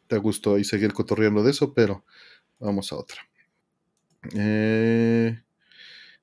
te 0.07 0.17
gustó 0.17 0.55
ahí 0.55 0.63
seguir 0.63 0.93
cotorreando 0.93 1.43
de 1.43 1.51
eso, 1.51 1.73
pero 1.73 2.05
vamos 2.59 2.91
a 2.91 2.97
otra. 2.97 3.21
Eh, 4.33 5.39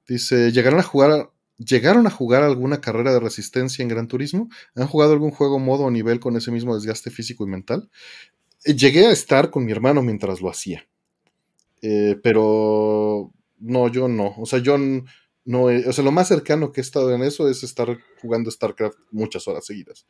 dice, 0.07 0.53
¿llegaron 0.53 0.81
a 0.81 0.85
jugar 0.85 1.31
¿Llegaron 1.59 2.09
a 2.09 2.11
jugar 2.11 2.43
alguna 2.43 2.81
carrera 2.81 3.12
de 3.12 3.20
resistencia 3.20 3.85
en 3.85 3.89
Gran 3.89 4.09
Turismo? 4.09 4.49
¿Han 4.75 4.89
jugado 4.89 5.12
algún 5.12 5.31
juego 5.31 5.61
modo 5.61 5.85
o 5.85 5.91
nivel 5.93 6.18
con 6.18 6.35
ese 6.37 6.51
mismo 6.51 6.75
desgaste 6.75 7.11
físico 7.11 7.45
y 7.45 7.51
mental? 7.51 7.89
Eh, 8.64 8.75
llegué 8.75 9.07
a 9.07 9.12
estar 9.12 9.51
con 9.51 9.64
mi 9.64 9.70
hermano 9.70 10.03
mientras 10.03 10.41
lo 10.41 10.51
hacía. 10.51 10.89
Eh, 11.83 12.18
pero 12.22 13.33
no, 13.59 13.89
yo 13.89 14.09
no. 14.09 14.35
O 14.39 14.47
sea, 14.47 14.61
yo 14.61 14.78
no. 14.78 15.62
o 15.64 15.93
sea, 15.93 16.05
lo 16.05 16.12
más 16.12 16.28
cercano 16.28 16.72
que 16.72 16.80
he 16.80 16.83
estado 16.83 17.14
en 17.14 17.22
eso 17.22 17.49
es 17.49 17.62
estar 17.62 17.99
jugando 18.20 18.51
StarCraft 18.51 18.99
muchas 19.11 19.47
horas 19.49 19.66
seguidas. 19.66 20.07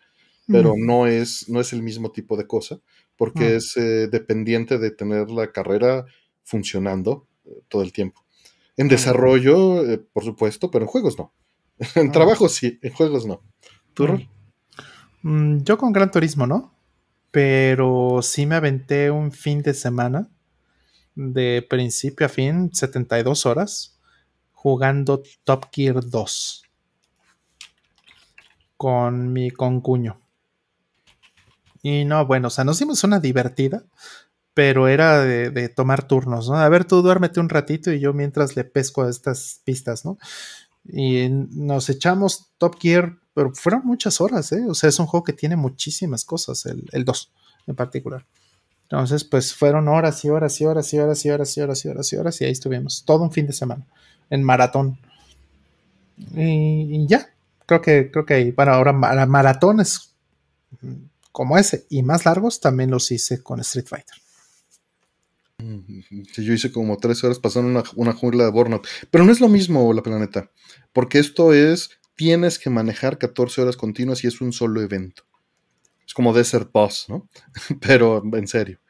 Pero 0.49 0.75
no, 0.77 1.07
es, 1.07 1.49
no 1.49 1.61
es 1.61 1.73
el 1.73 1.83
mismo 1.83 2.11
tipo 2.11 2.37
de 2.37 2.49
cosa 2.49 2.81
porque 3.17 3.45
ah. 3.45 3.57
es 3.57 3.77
eh, 3.77 4.09
dependiente 4.09 4.79
de 4.79 4.91
tener 4.91 5.31
la 5.31 5.53
carrera 5.53 6.05
funcionando 6.43 7.29
eh, 7.45 7.63
todo 7.69 7.83
el 7.83 7.93
tiempo. 7.93 8.25
En 8.77 8.89
desarrollo, 8.89 9.89
eh, 9.89 9.99
por 9.99 10.25
supuesto, 10.25 10.71
pero 10.71 10.85
en 10.85 10.89
juegos 10.89 11.17
no. 11.19 11.33
en 11.95 12.09
ah. 12.09 12.13
trabajo 12.13 12.49
sí, 12.49 12.79
en 12.83 12.93
juegos 12.93 13.27
no. 13.27 13.43
¿Tú, 13.95 14.09
mm, 15.23 15.59
Yo 15.63 15.79
con 15.79 15.93
Gran 15.93 16.11
Turismo, 16.11 16.47
¿no? 16.47 16.75
Pero 17.31 18.21
sí 18.23 18.45
me 18.45 18.57
aventé 18.57 19.11
un 19.11 19.31
fin 19.31 19.63
de 19.63 19.75
semana 19.75 20.29
de 21.15 21.67
principio 21.69 22.27
a 22.27 22.29
fin, 22.29 22.71
72 22.73 23.47
horas, 23.47 23.99
jugando 24.53 25.23
Top 25.45 25.67
Gear 25.73 26.05
2 26.05 26.63
con 28.77 29.33
mi 29.33 29.51
concuño. 29.51 30.21
Y 31.83 32.05
no, 32.05 32.27
bueno, 32.27 32.49
o 32.49 32.51
sea, 32.51 32.65
nos 32.65 32.79
dimos 32.79 33.05
una 33.05 33.21
divertida, 33.21 33.85
pero 34.55 34.89
era 34.89 35.21
de, 35.21 35.69
tomar 35.69 36.07
turnos, 36.07 36.49
¿no? 36.49 36.57
A 36.57 36.69
ver, 36.69 36.85
tú 36.85 37.03
duérmete 37.03 37.41
un 37.41 37.49
ratito 37.49 37.93
y 37.93 38.01
yo 38.01 38.13
mientras 38.13 38.57
le 38.57 38.65
pesco 38.65 39.03
a 39.03 39.11
estas 39.11 39.61
pistas, 39.65 40.05
¿no? 40.05 40.19
Y 40.85 41.29
nos 41.31 41.89
echamos 41.89 42.53
Top 42.59 42.77
Gear, 42.81 43.19
pero 43.35 43.53
fueron 43.55 43.83
muchas 43.85 44.21
horas, 44.21 44.53
¿eh? 44.53 44.65
O 44.69 44.75
sea, 44.75 44.89
es 44.89 44.99
un 44.99 45.07
juego 45.07 45.25
que 45.25 45.33
tiene 45.33 45.57
muchísimas 45.57 46.25
cosas, 46.25 46.67
el, 46.67 47.05
2 47.05 47.33
en 47.69 47.77
particular. 47.77 48.27
Entonces, 48.93 49.25
pues 49.25 49.55
fueron 49.55 49.89
horas 49.89 50.23
y 50.23 50.29
horas 50.29 50.61
y 50.61 50.67
horas 50.67 50.93
y 50.93 50.99
horas 50.99 51.25
y 51.25 51.31
horas 51.31 51.57
y 51.57 51.61
horas 51.63 51.83
y 51.83 51.89
horas 51.89 52.13
y 52.13 52.17
horas 52.17 52.41
y 52.43 52.45
ahí 52.45 52.53
estuvimos, 52.53 53.05
todo 53.07 53.23
un 53.23 53.33
fin 53.33 53.47
de 53.47 53.55
semana, 53.55 53.87
en 54.29 54.43
maratón. 54.43 54.99
Y, 56.37 57.07
ya, 57.07 57.31
creo 57.65 57.81
que, 57.81 58.11
creo 58.11 58.27
que, 58.27 58.53
bueno, 58.53 58.73
ahora 58.73 58.93
maratones 58.93 60.13
como 61.33 61.57
ese 61.57 61.87
y 61.89 62.03
más 62.03 62.27
largos 62.27 62.61
también 62.61 62.91
los 62.91 63.11
hice 63.11 63.43
con 63.43 63.61
Street 63.61 63.87
Fighter. 63.87 64.19
Yo 66.37 66.53
hice 66.53 66.71
como 66.71 66.99
tres 66.99 67.25
horas 67.25 67.39
pasando 67.39 67.71
una, 67.71 67.83
una 67.97 68.13
jungla 68.13 68.45
de 68.45 68.51
Burnout. 68.51 68.87
Pero 69.11 69.25
no 69.25 69.33
es 69.33 69.41
lo 69.41 69.49
mismo, 69.49 69.91
la 69.95 70.03
planeta. 70.03 70.51
Porque 70.93 71.19
esto 71.19 71.55
es, 71.55 71.93
tienes 72.15 72.59
que 72.59 72.69
manejar 72.69 73.17
14 73.17 73.63
horas 73.63 73.79
continuas 73.79 74.23
y 74.23 74.27
es 74.27 74.43
un 74.43 74.53
solo 74.53 74.83
evento. 74.83 75.23
Es 76.07 76.15
como 76.15 76.33
Desert 76.33 76.71
Boss, 76.73 77.07
¿no? 77.09 77.29
Pero 77.81 78.23
en 78.35 78.47
serio. 78.47 78.81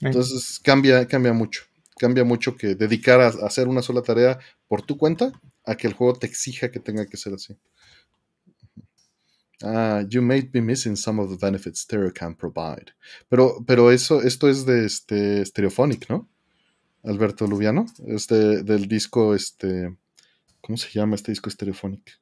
Entonces 0.00 0.60
cambia, 0.60 1.06
cambia 1.06 1.32
mucho. 1.32 1.62
Cambia 1.98 2.24
mucho 2.24 2.56
que 2.56 2.74
dedicar 2.74 3.20
a 3.20 3.28
hacer 3.28 3.66
una 3.66 3.82
sola 3.82 4.02
tarea 4.02 4.38
por 4.68 4.82
tu 4.82 4.96
cuenta 4.96 5.32
a 5.64 5.76
que 5.76 5.88
el 5.88 5.94
juego 5.94 6.14
te 6.14 6.26
exija 6.26 6.70
que 6.70 6.78
tenga 6.78 7.06
que 7.06 7.16
ser 7.16 7.34
así. 7.34 7.56
Ah, 9.62 10.04
you 10.08 10.22
may 10.22 10.42
be 10.42 10.60
missing 10.60 10.96
some 10.96 11.20
of 11.20 11.30
the 11.30 11.36
benefits 11.36 11.80
stereo 11.80 12.12
can 12.12 12.36
provide. 12.36 12.92
Pero, 13.28 13.64
pero 13.66 13.90
eso, 13.90 14.22
esto 14.22 14.48
es 14.48 14.64
de 14.64 14.86
este 14.86 15.44
Stereophonic, 15.44 16.08
¿no? 16.08 16.28
Alberto 17.02 17.46
Lubiano, 17.46 17.86
este 18.06 18.62
del 18.62 18.86
disco, 18.86 19.34
este, 19.34 19.96
¿cómo 20.60 20.76
se 20.76 20.90
llama 20.90 21.16
este 21.16 21.32
disco 21.32 21.50
Stereophonic? 21.50 22.20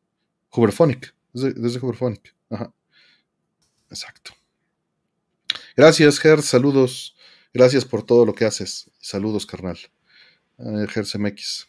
Huberphonic, 0.52 1.14
desde 1.32 1.78
Huberphonic. 1.78 2.34
Ajá. 2.48 2.72
Exacto. 3.90 4.32
Gracias, 5.76 6.18
Ger, 6.18 6.42
saludos. 6.42 7.16
Gracias 7.52 7.84
por 7.84 8.02
todo 8.02 8.26
lo 8.26 8.34
que 8.34 8.44
haces. 8.44 8.90
Saludos, 9.00 9.46
carnal. 9.46 9.78
Eh, 10.58 10.86
MX. 11.18 11.68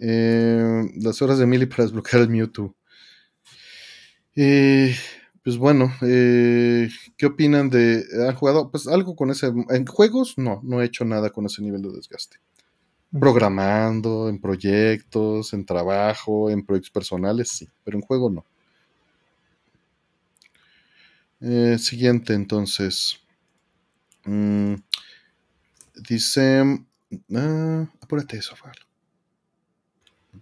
Eh, 0.00 0.82
las 0.96 1.20
horas 1.20 1.38
de 1.38 1.46
Mili 1.46 1.66
para 1.66 1.84
desbloquear 1.84 2.22
el 2.22 2.28
Mewtwo. 2.28 2.74
Eh, 4.34 4.94
pues 5.42 5.56
bueno, 5.56 5.92
eh, 6.02 6.88
¿qué 7.16 7.26
opinan 7.26 7.70
de... 7.70 8.04
¿Han 8.28 8.34
jugado? 8.34 8.70
Pues 8.70 8.86
algo 8.86 9.14
con 9.16 9.30
ese... 9.30 9.52
En 9.70 9.86
juegos, 9.86 10.38
no, 10.38 10.60
no 10.62 10.80
he 10.80 10.86
hecho 10.86 11.04
nada 11.04 11.30
con 11.30 11.46
ese 11.46 11.62
nivel 11.62 11.82
de 11.82 11.92
desgaste. 11.92 12.38
Programando, 13.10 14.28
en 14.28 14.40
proyectos, 14.40 15.52
en 15.52 15.66
trabajo, 15.66 16.48
en 16.48 16.64
proyectos 16.64 16.92
personales, 16.92 17.48
sí, 17.48 17.68
pero 17.82 17.98
en 17.98 18.02
juego 18.02 18.30
no. 18.30 18.44
Eh, 21.40 21.78
siguiente, 21.78 22.34
entonces. 22.34 23.18
Mm, 24.24 24.74
dice... 26.08 26.84
Ah, 27.34 27.88
apúrate 28.00 28.36
eso, 28.36 28.54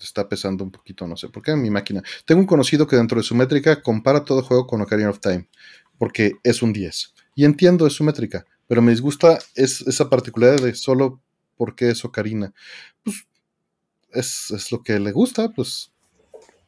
está 0.00 0.28
pesando 0.28 0.64
un 0.64 0.70
poquito, 0.70 1.06
no 1.06 1.16
sé 1.16 1.28
por 1.28 1.42
qué, 1.42 1.56
mi 1.56 1.70
máquina. 1.70 2.02
Tengo 2.24 2.40
un 2.40 2.46
conocido 2.46 2.86
que 2.86 2.96
dentro 2.96 3.18
de 3.18 3.24
su 3.24 3.34
métrica 3.34 3.82
compara 3.82 4.24
todo 4.24 4.42
juego 4.42 4.66
con 4.66 4.80
Ocarina 4.80 5.10
of 5.10 5.20
Time, 5.20 5.48
porque 5.98 6.34
es 6.42 6.62
un 6.62 6.72
10. 6.72 7.14
Y 7.34 7.44
entiendo, 7.44 7.86
es 7.86 7.94
su 7.94 8.04
métrica, 8.04 8.44
pero 8.66 8.82
me 8.82 8.90
disgusta 8.90 9.38
es, 9.54 9.80
esa 9.82 10.10
particularidad 10.10 10.62
de 10.64 10.74
solo 10.74 11.20
porque 11.56 11.90
es 11.90 12.04
Ocarina. 12.04 12.52
Pues 13.02 13.26
es, 14.12 14.72
lo 14.72 14.82
que 14.82 14.98
le 14.98 15.12
gusta, 15.12 15.50
pues, 15.50 15.90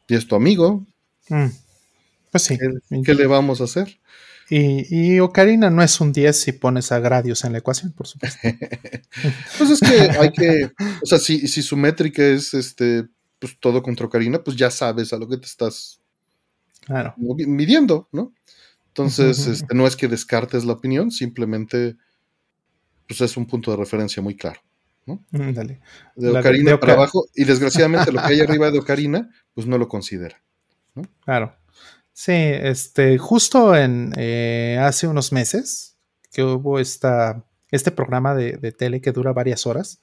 y 0.08 0.14
es 0.14 0.26
tu 0.26 0.34
amigo. 0.34 0.84
Mm. 1.28 1.46
Pues 2.30 2.44
sí. 2.44 2.58
¿Qué, 3.04 3.14
le 3.14 3.26
vamos 3.26 3.60
a 3.60 3.64
hacer? 3.64 3.98
Y, 4.48 5.14
y, 5.14 5.20
Ocarina 5.20 5.70
no 5.70 5.82
es 5.82 6.00
un 6.00 6.12
10 6.12 6.36
si 6.36 6.52
pones 6.52 6.90
a 6.90 6.98
Gradius 6.98 7.44
en 7.44 7.52
la 7.52 7.58
ecuación, 7.58 7.92
por 7.92 8.06
supuesto. 8.06 8.40
pues 9.58 9.70
es 9.70 9.80
que 9.80 10.10
hay 10.18 10.32
que, 10.32 10.72
o 11.02 11.06
sea, 11.06 11.18
si, 11.18 11.46
si 11.46 11.62
su 11.62 11.76
métrica 11.76 12.22
es 12.24 12.54
este, 12.54 13.06
pues 13.38 13.56
todo 13.60 13.82
contra 13.82 14.06
Ocarina, 14.06 14.42
pues 14.42 14.56
ya 14.56 14.70
sabes 14.70 15.12
a 15.12 15.18
lo 15.18 15.28
que 15.28 15.36
te 15.36 15.46
estás 15.46 16.00
midiendo, 17.26 18.08
¿no? 18.12 18.32
Entonces, 18.88 19.46
este, 19.46 19.74
no 19.74 19.86
es 19.86 19.96
que 19.96 20.08
descartes 20.08 20.64
la 20.64 20.72
opinión, 20.72 21.10
simplemente 21.10 21.96
pues 23.06 23.20
es 23.20 23.36
un 23.36 23.46
punto 23.46 23.70
de 23.70 23.76
referencia 23.76 24.22
muy 24.22 24.36
claro. 24.36 24.60
¿no? 25.06 25.24
De 25.30 26.30
Ocarina 26.30 26.78
para 26.78 26.94
abajo, 26.94 27.26
y 27.34 27.44
desgraciadamente 27.44 28.12
lo 28.12 28.20
que 28.20 28.26
hay 28.26 28.40
arriba 28.40 28.70
de 28.70 28.78
Ocarina, 28.78 29.30
pues 29.54 29.66
no 29.66 29.78
lo 29.78 29.88
considera. 29.88 30.40
Claro. 31.24 31.56
Sí, 32.12 32.32
este, 32.32 33.18
justo 33.18 33.74
en 33.74 34.12
eh, 34.16 34.78
hace 34.80 35.06
unos 35.06 35.32
meses 35.32 35.96
que 36.32 36.42
hubo 36.42 36.78
esta, 36.78 37.44
este 37.70 37.90
programa 37.90 38.34
de, 38.34 38.72
tele 38.72 39.00
que 39.00 39.12
dura 39.12 39.32
varias 39.32 39.66
horas 39.66 40.00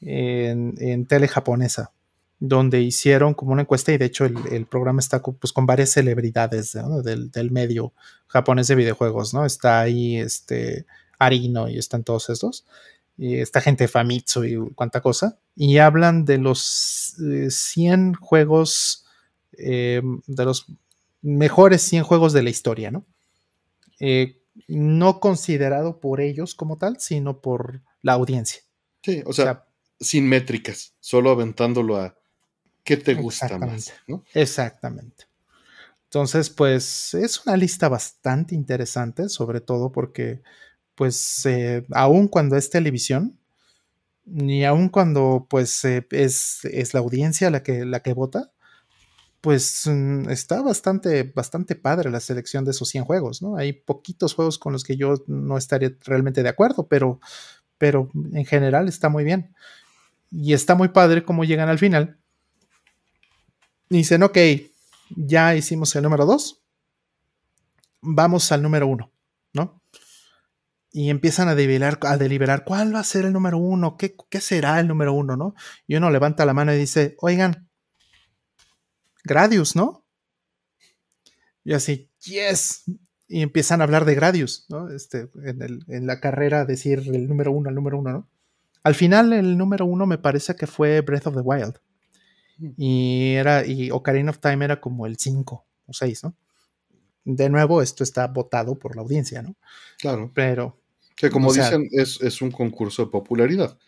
en, 0.00 1.06
tele 1.06 1.28
japonesa, 1.28 1.92
donde 2.38 2.80
hicieron 2.80 3.34
como 3.34 3.52
una 3.52 3.62
encuesta 3.62 3.92
y 3.92 3.98
de 3.98 4.06
hecho 4.06 4.24
el, 4.24 4.66
programa 4.66 5.00
está 5.00 5.20
con, 5.20 5.36
pues, 5.36 5.52
con 5.52 5.66
varias 5.66 5.90
celebridades 5.90 6.76
del, 7.04 7.50
medio 7.50 7.92
japonés 8.26 8.66
de 8.66 8.74
videojuegos, 8.74 9.32
¿no? 9.32 9.44
Está 9.44 9.80
ahí 9.80 10.16
este 10.16 10.86
Arino 11.18 11.68
y 11.68 11.78
están 11.78 12.02
todos 12.02 12.28
estos. 12.30 12.64
Y 13.16 13.36
esta 13.36 13.60
gente 13.60 13.88
Famitsu 13.88 14.44
y 14.44 14.56
cuánta 14.74 15.00
cosa. 15.00 15.38
Y 15.54 15.78
hablan 15.78 16.24
de 16.24 16.38
los 16.38 17.14
100 17.48 18.10
eh, 18.10 18.12
juegos, 18.18 19.04
eh, 19.58 20.02
de 20.26 20.44
los 20.44 20.66
mejores 21.22 21.82
100 21.82 22.04
juegos 22.04 22.32
de 22.32 22.42
la 22.42 22.50
historia, 22.50 22.90
¿no? 22.90 23.06
Eh, 24.00 24.42
no 24.68 25.20
considerado 25.20 26.00
por 26.00 26.20
ellos 26.20 26.54
como 26.54 26.76
tal, 26.76 27.00
sino 27.00 27.40
por 27.40 27.80
la 28.02 28.12
audiencia. 28.12 28.60
Sí, 29.02 29.22
o 29.24 29.32
sea, 29.32 29.66
sin 29.98 30.28
métricas, 30.28 30.94
solo 31.00 31.30
aventándolo 31.30 31.96
a 31.96 32.16
qué 32.84 32.96
te 32.96 33.14
gusta 33.14 33.58
más. 33.58 33.92
¿no? 34.06 34.24
Exactamente. 34.34 35.26
Entonces, 36.04 36.50
pues 36.50 37.14
es 37.14 37.46
una 37.46 37.56
lista 37.56 37.88
bastante 37.88 38.54
interesante, 38.54 39.28
sobre 39.28 39.60
todo 39.60 39.92
porque 39.92 40.42
pues 40.94 41.46
eh, 41.46 41.86
aun 41.92 42.28
cuando 42.28 42.56
es 42.56 42.68
televisión, 42.68 43.38
ni 44.24 44.64
aun 44.64 44.88
cuando 44.88 45.46
pues 45.48 45.84
eh, 45.84 46.06
es, 46.10 46.64
es, 46.64 46.94
la 46.94 47.00
audiencia 47.00 47.50
la 47.50 47.62
que, 47.62 47.84
la 47.86 48.00
que 48.00 48.12
vota, 48.12 48.51
pues 49.42 49.82
mm, 49.86 50.30
está 50.30 50.62
bastante, 50.62 51.24
bastante 51.24 51.74
padre 51.74 52.10
la 52.10 52.20
selección 52.20 52.64
de 52.64 52.70
esos 52.70 52.88
100 52.88 53.04
juegos, 53.04 53.42
¿no? 53.42 53.56
Hay 53.56 53.74
poquitos 53.74 54.34
juegos 54.34 54.58
con 54.58 54.72
los 54.72 54.84
que 54.84 54.96
yo 54.96 55.16
no 55.26 55.58
estaría 55.58 55.90
realmente 56.06 56.42
de 56.42 56.48
acuerdo, 56.48 56.86
pero, 56.86 57.20
pero 57.76 58.08
en 58.32 58.46
general 58.46 58.88
está 58.88 59.10
muy 59.10 59.24
bien. 59.24 59.54
Y 60.30 60.54
está 60.54 60.74
muy 60.76 60.88
padre 60.88 61.24
cómo 61.24 61.44
llegan 61.44 61.68
al 61.68 61.78
final. 61.78 62.18
Dicen, 63.90 64.22
ok, 64.22 64.38
ya 65.10 65.54
hicimos 65.56 65.94
el 65.96 66.04
número 66.04 66.24
2, 66.24 66.62
vamos 68.00 68.50
al 68.52 68.62
número 68.62 68.86
1, 68.86 69.12
¿no? 69.54 69.82
y 70.92 71.08
empiezan 71.08 71.48
a 71.48 71.54
deliberar, 71.54 71.98
a 72.02 72.16
deliberar 72.18 72.64
cuál 72.64 72.94
va 72.94 73.00
a 73.00 73.04
ser 73.04 73.24
el 73.24 73.32
número 73.32 73.56
uno, 73.56 73.96
¿Qué, 73.96 74.14
qué 74.28 74.40
será 74.40 74.78
el 74.78 74.88
número 74.88 75.14
uno, 75.14 75.36
¿no? 75.36 75.54
Y 75.86 75.96
uno 75.96 76.10
levanta 76.10 76.44
la 76.44 76.52
mano 76.52 76.74
y 76.74 76.78
dice, 76.78 77.16
oigan, 77.20 77.70
Gradius, 79.24 79.76
¿no? 79.76 80.04
Y 81.64 81.74
así, 81.74 82.10
yes. 82.24 82.84
Y 83.28 83.42
empiezan 83.42 83.80
a 83.80 83.84
hablar 83.84 84.04
de 84.04 84.14
Gradius, 84.14 84.66
¿no? 84.68 84.90
Este, 84.90 85.28
en, 85.44 86.06
la 86.06 86.20
carrera, 86.20 86.64
decir 86.64 86.98
el 87.06 87.28
número 87.28 87.52
uno, 87.52 87.68
el 87.68 87.74
número 87.74 87.98
uno, 87.98 88.12
¿no? 88.12 88.28
Al 88.82 88.94
final, 88.94 89.32
el 89.32 89.56
número 89.56 89.86
uno 89.86 90.06
me 90.06 90.18
parece 90.18 90.56
que 90.56 90.66
fue 90.66 91.00
Breath 91.00 91.28
of 91.28 91.36
the 91.36 91.40
Wild. 91.40 91.78
Mm. 92.58 92.70
Y 92.76 93.34
era, 93.34 93.64
y 93.64 93.90
Ocarina 93.90 94.30
of 94.30 94.40
Time 94.40 94.64
era 94.64 94.80
como 94.80 95.06
el 95.06 95.16
5 95.16 95.66
o 95.86 95.92
6, 95.92 96.24
¿no? 96.24 96.36
De 97.24 97.48
nuevo, 97.48 97.80
esto 97.80 98.02
está 98.02 98.26
votado 98.26 98.78
por 98.78 98.96
la 98.96 99.02
audiencia, 99.02 99.42
¿no? 99.42 99.54
Claro. 99.98 100.32
Pero, 100.34 100.80
que 101.16 101.30
como 101.30 101.52
dicen, 101.52 101.88
es, 101.92 102.42
un 102.42 102.50
concurso 102.50 103.04
de 103.04 103.10
popularidad. 103.10 103.78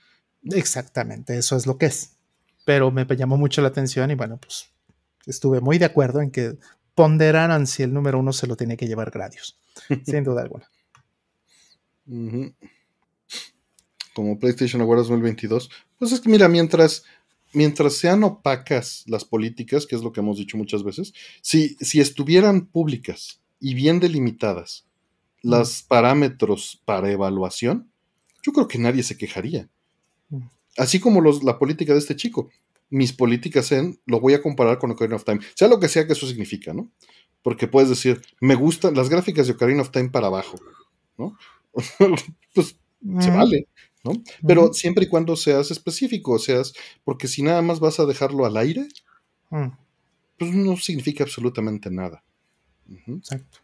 Exactamente, 0.44 1.36
eso 1.36 1.56
es 1.56 1.66
lo 1.66 1.76
que 1.76 1.86
es. 1.86 2.16
Pero 2.64 2.90
me 2.92 3.04
llamó 3.04 3.36
mucho 3.36 3.60
la 3.60 3.68
atención 3.68 4.10
y 4.10 4.14
bueno, 4.14 4.38
pues 4.38 4.73
estuve 5.26 5.60
muy 5.60 5.78
de 5.78 5.84
acuerdo 5.84 6.20
en 6.20 6.30
que 6.30 6.56
ponderaran 6.94 7.66
si 7.66 7.82
el 7.82 7.92
número 7.92 8.18
uno 8.18 8.32
se 8.32 8.46
lo 8.46 8.56
tiene 8.56 8.76
que 8.76 8.86
llevar 8.86 9.10
Gradius, 9.10 9.58
sin 10.06 10.24
duda 10.24 10.42
alguna. 10.42 10.68
Como 14.14 14.38
PlayStation 14.38 14.80
Awards 14.82 15.08
2022. 15.08 15.70
Pues 15.98 16.12
es 16.12 16.20
que 16.20 16.28
mira, 16.28 16.48
mientras, 16.48 17.04
mientras 17.52 17.94
sean 17.94 18.22
opacas 18.24 19.04
las 19.06 19.24
políticas, 19.24 19.86
que 19.86 19.96
es 19.96 20.02
lo 20.02 20.12
que 20.12 20.20
hemos 20.20 20.38
dicho 20.38 20.56
muchas 20.56 20.84
veces, 20.84 21.12
si, 21.40 21.76
si 21.80 22.00
estuvieran 22.00 22.66
públicas 22.66 23.40
y 23.58 23.74
bien 23.74 24.00
delimitadas, 24.00 24.86
los 25.42 25.82
parámetros 25.82 26.80
para 26.84 27.10
evaluación, 27.10 27.90
yo 28.42 28.52
creo 28.52 28.68
que 28.68 28.78
nadie 28.78 29.02
se 29.02 29.18
quejaría. 29.18 29.68
Así 30.76 31.00
como 31.00 31.20
los, 31.20 31.44
la 31.44 31.58
política 31.58 31.92
de 31.92 31.98
este 31.98 32.16
chico. 32.16 32.50
Mis 32.94 33.12
políticas 33.12 33.72
en, 33.72 33.98
lo 34.06 34.20
voy 34.20 34.34
a 34.34 34.42
comparar 34.42 34.78
con 34.78 34.92
Ocarina 34.92 35.16
of 35.16 35.24
Time, 35.24 35.40
sea 35.54 35.66
lo 35.66 35.80
que 35.80 35.88
sea 35.88 36.06
que 36.06 36.12
eso 36.12 36.28
significa, 36.28 36.72
¿no? 36.72 36.90
Porque 37.42 37.66
puedes 37.66 37.88
decir, 37.88 38.22
me 38.40 38.54
gustan 38.54 38.94
las 38.94 39.08
gráficas 39.08 39.46
de 39.46 39.54
Ocarina 39.54 39.82
of 39.82 39.90
Time 39.90 40.10
para 40.10 40.28
abajo, 40.28 40.56
¿no? 41.18 41.36
pues 42.54 42.78
se 43.20 43.30
vale, 43.30 43.66
¿no? 44.04 44.12
Pero 44.46 44.72
siempre 44.72 45.06
y 45.06 45.08
cuando 45.08 45.34
seas 45.34 45.72
específico, 45.72 46.38
seas, 46.38 46.72
porque 47.02 47.26
si 47.26 47.42
nada 47.42 47.62
más 47.62 47.80
vas 47.80 47.98
a 47.98 48.06
dejarlo 48.06 48.46
al 48.46 48.56
aire, 48.56 48.86
pues 50.38 50.54
no 50.54 50.76
significa 50.76 51.24
absolutamente 51.24 51.90
nada. 51.90 52.22
Exacto. 53.08 53.58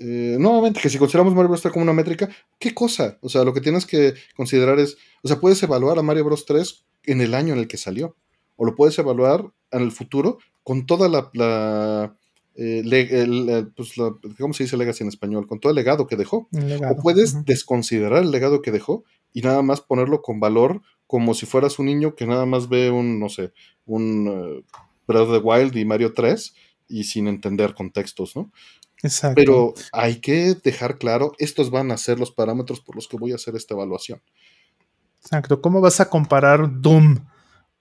Eh, 0.00 0.36
nuevamente, 0.38 0.80
que 0.80 0.88
si 0.88 0.98
consideramos 0.98 1.34
Mario 1.34 1.48
Bros. 1.48 1.62
3 1.62 1.72
como 1.72 1.82
una 1.82 1.92
métrica, 1.92 2.28
¿qué 2.58 2.72
cosa? 2.72 3.18
O 3.20 3.28
sea, 3.28 3.44
lo 3.44 3.52
que 3.52 3.60
tienes 3.60 3.84
que 3.84 4.14
considerar 4.36 4.78
es, 4.78 4.96
o 5.22 5.28
sea, 5.28 5.40
puedes 5.40 5.62
evaluar 5.62 5.98
a 5.98 6.02
Mario 6.02 6.24
Bros. 6.24 6.46
3 6.46 6.86
en 7.10 7.20
el 7.20 7.34
año 7.34 7.54
en 7.54 7.60
el 7.60 7.68
que 7.68 7.76
salió, 7.76 8.16
o 8.56 8.64
lo 8.64 8.74
puedes 8.74 8.98
evaluar 8.98 9.50
en 9.70 9.82
el 9.82 9.92
futuro 9.92 10.38
con 10.62 10.86
toda 10.86 11.08
la, 11.08 11.30
la, 11.32 12.16
eh, 12.54 13.64
pues 13.76 13.94
¿cómo 14.38 14.52
se 14.52 14.64
dice 14.64 14.76
legacy 14.76 15.04
en 15.04 15.08
español? 15.08 15.46
Con 15.46 15.60
todo 15.60 15.70
el 15.70 15.76
legado 15.76 16.06
que 16.06 16.16
dejó. 16.16 16.48
O 16.52 17.02
puedes 17.02 17.44
desconsiderar 17.44 18.22
el 18.22 18.30
legado 18.30 18.62
que 18.62 18.72
dejó 18.72 19.04
y 19.32 19.42
nada 19.42 19.62
más 19.62 19.80
ponerlo 19.80 20.22
con 20.22 20.40
valor 20.40 20.82
como 21.06 21.34
si 21.34 21.46
fueras 21.46 21.78
un 21.78 21.86
niño 21.86 22.14
que 22.14 22.26
nada 22.26 22.46
más 22.46 22.68
ve 22.68 22.90
un, 22.90 23.18
no 23.18 23.28
sé, 23.28 23.52
un 23.86 24.28
uh, 24.28 24.62
Breath 25.06 25.28
of 25.28 25.32
the 25.32 25.38
Wild 25.38 25.76
y 25.76 25.84
Mario 25.84 26.12
3 26.12 26.54
y 26.88 27.04
sin 27.04 27.28
entender 27.28 27.74
contextos, 27.74 28.36
¿no? 28.36 28.52
Pero 29.34 29.74
hay 29.92 30.16
que 30.16 30.54
dejar 30.54 30.98
claro, 30.98 31.32
estos 31.38 31.70
van 31.70 31.92
a 31.92 31.96
ser 31.96 32.18
los 32.18 32.32
parámetros 32.32 32.80
por 32.80 32.96
los 32.96 33.06
que 33.06 33.16
voy 33.16 33.32
a 33.32 33.36
hacer 33.36 33.54
esta 33.54 33.74
evaluación. 33.74 34.20
Exacto. 35.28 35.60
¿Cómo 35.60 35.82
vas 35.82 36.00
a 36.00 36.08
comparar 36.08 36.80
Doom 36.80 37.18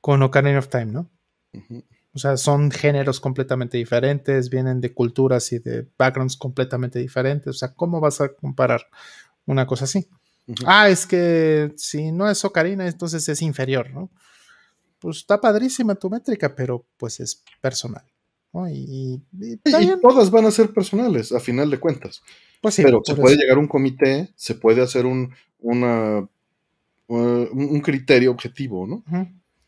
con 0.02 0.22
Ocarina 0.22 0.60
of 0.60 0.68
Time, 0.68 0.88
no? 0.88 1.10
O 2.14 2.19
sea, 2.19 2.36
son 2.36 2.72
géneros 2.72 3.22
completamente 3.22 3.78
diferentes, 3.78 4.49
vienen 4.49 4.82
de 4.82 4.94
culturas 4.94 5.53
y 5.53 5.60
de 5.60 5.88
backgrounds 5.98 6.36
completamente 6.36 6.99
diferentes. 6.99 7.48
O 7.48 7.53
sea, 7.57 7.74
¿cómo 7.74 8.02
vas 8.02 8.19
a 8.19 8.34
comparar 8.34 8.82
una 9.45 9.65
cosa 9.65 9.86
así? 9.86 10.10
Ah, 10.65 10.90
es 10.90 11.06
que 11.06 11.72
si 11.78 12.11
no 12.11 12.30
es 12.30 12.44
Ocarina, 12.44 12.86
entonces 12.86 13.28
es 13.30 13.41
inferior, 13.41 13.91
¿no? 13.91 14.11
Pues 14.99 15.18
está 15.18 15.40
padrísima 15.40 15.95
tu 15.95 16.10
métrica, 16.10 16.53
pero 16.53 16.86
pues 16.98 17.22
es 17.22 17.44
personal. 17.61 18.03
Y, 18.72 19.22
todas 20.02 20.32
van 20.32 20.45
a 20.45 20.52
ser 20.52 20.74
personales, 20.74 21.32
a 21.32 21.40
final 21.40 21.69
de 21.69 21.80
cuentas. 21.80 22.24
Pues 22.60 22.76
Pero 22.76 23.02
se 23.06 23.15
puede 23.15 23.38
llegar 23.38 23.56
a 23.57 23.60
un 23.61 23.68
comité, 23.68 24.34
se 24.36 24.56
puede 24.56 24.82
hacer 24.82 25.06
un, 25.06 25.32
una, 25.60 26.28
un 27.07 27.81
criterio 27.81 28.31
objetivo, 28.31 28.85
¿no? 28.88 29.03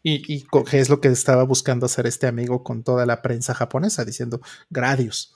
Y, 0.02 0.34
y 0.34 0.48
es 0.72 0.90
lo 0.90 1.02
que 1.02 1.10
estaba 1.10 1.44
buscando 1.44 1.86
hacer 1.86 2.08
este 2.08 2.28
amigo 2.28 2.64
con 2.64 2.84
toda 2.84 3.06
la 3.06 3.22
prensa 3.22 3.54
japonesa, 3.54 4.06
diciendo 4.06 4.42
Gradius. 4.70 5.36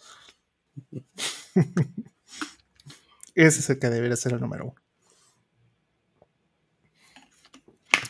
Ese 3.36 3.60
es 3.60 3.70
el 3.70 3.80
que 3.80 3.90
debería 3.90 4.16
ser 4.16 4.34
el 4.34 4.40
número 4.40 4.66
uno. 4.66 4.76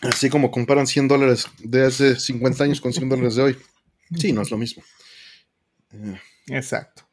Así 0.01 0.29
como 0.29 0.51
comparan 0.51 0.85
100 0.85 1.07
dólares 1.07 1.47
de 1.59 1.85
hace 1.85 2.19
50 2.19 2.63
años 2.63 2.81
con 2.81 2.91
100 2.91 3.09
dólares 3.09 3.35
de 3.35 3.41
hoy. 3.41 3.57
Sí, 4.17 4.33
no 4.33 4.41
es 4.41 4.51
lo 4.51 4.57
mismo. 4.57 4.83
Exacto. 6.47 7.03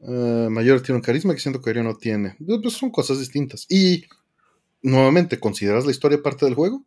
Uh, 0.00 0.50
Mayor 0.50 0.80
tiene 0.82 0.96
un 0.96 1.02
carisma 1.02 1.32
que 1.32 1.40
siento 1.40 1.60
que 1.60 1.70
Ario 1.70 1.84
no 1.84 1.96
tiene. 1.96 2.36
Pues 2.44 2.74
son 2.74 2.90
cosas 2.90 3.20
distintas. 3.20 3.66
Y 3.68 4.04
nuevamente, 4.82 5.40
¿consideras 5.40 5.84
la 5.84 5.90
historia 5.90 6.22
parte 6.22 6.44
del 6.44 6.54
juego? 6.54 6.84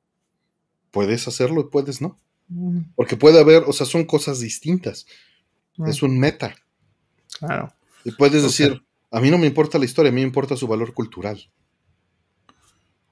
Puedes 0.92 1.28
hacerlo 1.28 1.62
y 1.62 1.72
puedes 1.72 2.02
no. 2.02 2.18
Mm. 2.50 2.82
Porque 2.96 3.18
puede 3.18 3.40
haber, 3.40 3.64
o 3.66 3.74
sea, 3.74 3.86
son 3.86 4.06
cosas 4.06 4.40
distintas. 4.40 5.06
Mm. 5.78 5.88
Es 5.88 6.04
un 6.04 6.20
meta. 6.20 6.56
Claro. 7.40 7.74
Y 8.04 8.12
puedes 8.12 8.44
decir, 8.44 8.84
a 9.12 9.20
mí 9.20 9.30
no 9.30 9.38
me 9.38 9.48
importa 9.48 9.78
la 9.78 9.86
historia, 9.86 10.10
a 10.10 10.14
mí 10.14 10.22
me 10.22 10.28
importa 10.28 10.56
su 10.56 10.68
valor 10.68 10.94
cultural. 10.94 11.50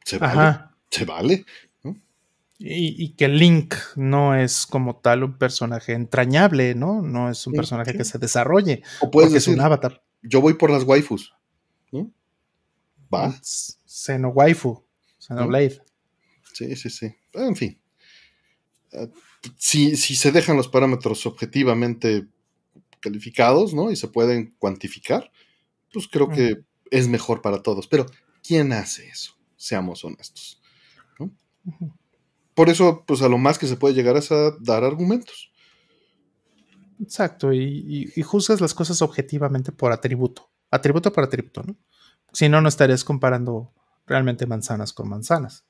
Se 0.03 0.17
vale. 0.17 0.59
Se 0.89 1.05
vale. 1.05 1.45
Y, 2.61 3.13
que 3.15 3.29
Link 3.29 3.73
no 3.95 4.35
es 4.35 4.65
como 4.65 4.97
tal 4.97 5.23
un 5.23 5.37
personaje 5.37 5.93
entrañable, 5.93 6.75
¿no? 6.75 7.01
No 7.01 7.29
es 7.29 7.47
un 7.47 7.53
personaje 7.53 7.95
que 7.95 8.03
se 8.03 8.17
desarrolle. 8.17 8.83
O 8.99 9.09
puedes 9.09 9.31
decir, 9.31 9.53
un 9.53 9.61
avatar. 9.61 10.03
Yo 10.21 10.41
voy 10.41 10.55
por 10.55 10.69
las 10.69 10.83
waifus. 10.83 11.33
Va. 13.13 13.33
Xeno 13.41 14.29
waifu. 14.29 14.83
Xenoblade. 15.17 15.81
Sí, 16.53 16.75
sí, 16.75 16.89
sí. 16.89 17.15
En 17.33 17.55
fin. 17.55 17.79
Ah, 18.93 19.07
si, 19.57 19.95
si 19.95 20.15
se 20.15 20.31
dejan 20.31 20.57
los 20.57 20.67
parámetros 20.67 21.25
objetivamente 21.25 22.27
calificados, 22.99 23.73
¿no? 23.73 23.91
Y 23.91 23.95
se 23.95 24.07
pueden 24.07 24.55
cuantificar, 24.59 25.31
pues 25.93 26.07
creo 26.07 26.29
que 26.29 26.63
es 26.91 27.07
mejor 27.07 27.41
para 27.41 27.61
todos. 27.61 27.87
Pero, 27.87 28.05
¿quién 28.43 28.73
hace 28.73 29.07
eso? 29.07 29.33
Seamos 29.55 30.03
honestos. 30.03 30.61
Por 32.53 32.69
eso, 32.69 33.03
pues 33.07 33.21
a 33.21 33.29
lo 33.29 33.37
más 33.37 33.57
que 33.57 33.67
se 33.67 33.77
puede 33.77 33.93
llegar 33.93 34.17
es 34.17 34.31
a 34.31 34.51
dar 34.59 34.83
argumentos. 34.83 35.51
Exacto, 37.01 37.53
y, 37.53 38.11
juzgas 38.23 38.59
las 38.59 38.73
cosas 38.73 39.01
objetivamente 39.01 39.71
por 39.71 39.91
atributo. 39.91 40.49
Atributo 40.69 41.11
por 41.13 41.23
atributo, 41.23 41.63
¿no? 41.63 41.77
Si 42.33 42.49
no, 42.49 42.61
no 42.61 42.69
estarías 42.69 43.03
comparando 43.03 43.71
realmente 44.05 44.45
manzanas 44.45 44.93
con 44.93 45.09
manzanas. 45.09 45.65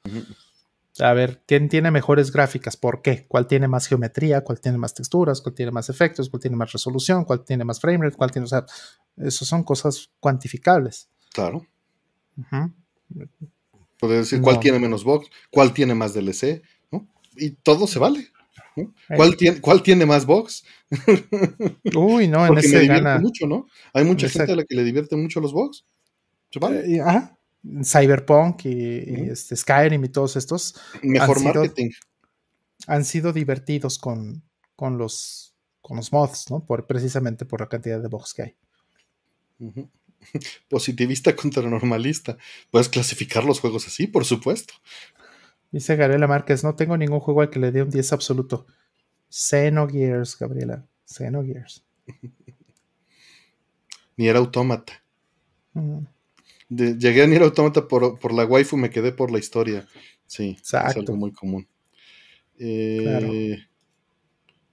A 1.00 1.14
ver, 1.14 1.42
¿quién 1.46 1.70
tiene 1.70 1.92
mejores 1.92 2.32
gráficas? 2.32 2.76
¿Por 2.76 3.02
qué? 3.02 3.26
¿Cuál 3.28 3.48
tiene 3.48 3.68
más 3.68 3.88
geometría? 3.88 4.42
¿Cuál 4.42 4.60
tiene 4.60 4.78
más 4.78 4.94
texturas? 4.94 5.42
¿Cuál 5.42 5.56
tiene 5.56 5.72
más 5.72 5.90
efectos? 5.90 6.30
¿Cuál 6.30 6.42
tiene 6.42 6.58
más 6.58 6.72
resolución? 6.72 7.24
¿Cuál 7.24 7.46
tiene 7.46 7.64
más 7.64 7.80
framerate? 7.80 8.18
¿Cuál 8.18 8.32
tiene, 8.32 8.46
o 8.46 8.50
sea, 8.50 8.66
eso 9.18 9.46
son 9.46 9.64
cosas 9.64 10.10
cuantificables. 10.20 11.10
Claro. 11.34 11.66
Puedes 14.00 14.30
decir 14.30 14.42
cuál 14.42 14.60
tiene 14.60 14.80
menos 14.80 15.04
box, 15.04 15.30
cuál 15.52 15.74
tiene 15.74 15.94
más 15.94 16.14
DLC, 16.14 16.62
¿no? 16.92 17.08
Y 17.36 17.52
todo 17.52 17.86
se 17.88 18.00
vale. 18.00 18.30
¿Cuál, 19.16 19.36
tiene, 19.36 19.60
¿Cuál 19.60 19.84
tiene 19.84 20.06
más 20.06 20.26
box? 20.26 20.64
Uy, 21.94 22.28
no, 22.28 22.46
en 22.48 22.58
ese 22.58 22.80
me 22.80 22.88
gana. 22.88 23.20
mucho, 23.20 23.46
¿no? 23.46 23.68
Hay 23.94 24.06
mucha 24.06 24.30
gente 24.30 24.54
a 24.54 24.56
la 24.56 24.64
que 24.64 24.76
le 24.76 24.84
divierte 24.84 25.18
mucho 25.18 25.42
los 25.42 25.52
box. 25.52 25.86
¿Se 26.52 26.60
vale? 26.60 26.96
Eh, 26.96 27.02
ajá. 27.02 27.38
Cyberpunk 27.84 28.66
y, 28.66 29.30
este, 29.30 29.56
Skyrim 29.56 30.04
y 30.06 30.10
todos 30.10 30.36
estos. 30.36 30.76
Mejor 31.04 31.44
marketing. 31.44 31.90
han 32.88 33.06
sido 33.06 33.34
divertidos 33.34 33.98
con, 33.98 34.44
con, 34.76 34.98
los, 34.98 35.56
con 35.82 35.98
los 35.98 36.12
mods, 36.12 36.50
¿no? 36.50 36.66
Por, 36.66 36.88
precisamente 36.88 37.46
por 37.46 37.60
la 37.62 37.68
cantidad 37.68 38.02
de 38.02 38.08
box 38.08 38.34
que 38.34 38.42
hay. 38.44 38.56
Positivista 40.70 41.36
contra 41.36 41.64
normalista. 41.70 42.38
Puedes 42.72 42.90
clasificar 42.90 43.44
los 43.44 43.60
juegos 43.60 43.88
así, 43.88 44.08
por 44.08 44.26
supuesto. 44.26 44.74
Dice 45.72 45.96
Gabriela 45.96 46.28
Márquez, 46.28 46.64
no 46.64 46.76
tengo 46.76 46.98
ningún 46.98 47.20
juego 47.20 47.42
al 47.42 47.50
que 47.50 47.60
le 47.60 47.72
dé 47.72 47.84
un 47.84 47.90
10 47.90 48.14
absoluto. 48.14 48.66
Xenogears, 49.30 50.38
Gabriela. 50.40 50.88
Xenogears. 51.06 51.86
Ni 54.18 54.28
era 54.28 54.40
autómata 54.40 55.04
llegué 56.70 57.24
a 57.24 57.28
Nier 57.28 57.44
Automata 57.44 57.88
por, 57.88 58.20
por 58.20 58.34
la 58.34 58.46
waifu, 58.46 58.78
me 58.78 58.90
quedé 58.90 59.12
por 59.12 59.32
la 59.32 59.40
historia. 59.40 59.88
Sí, 60.28 60.58
es 60.62 60.74
algo 60.74 61.16
muy 61.16 61.32
común. 61.32 61.68
Eh, 62.60 63.58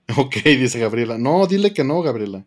ok, 0.17 0.37
dice 0.45 0.79
Gabriela. 0.79 1.19
No, 1.19 1.47
dile 1.47 1.73
que 1.73 1.85
no, 1.85 2.03
Gabriela. 2.03 2.45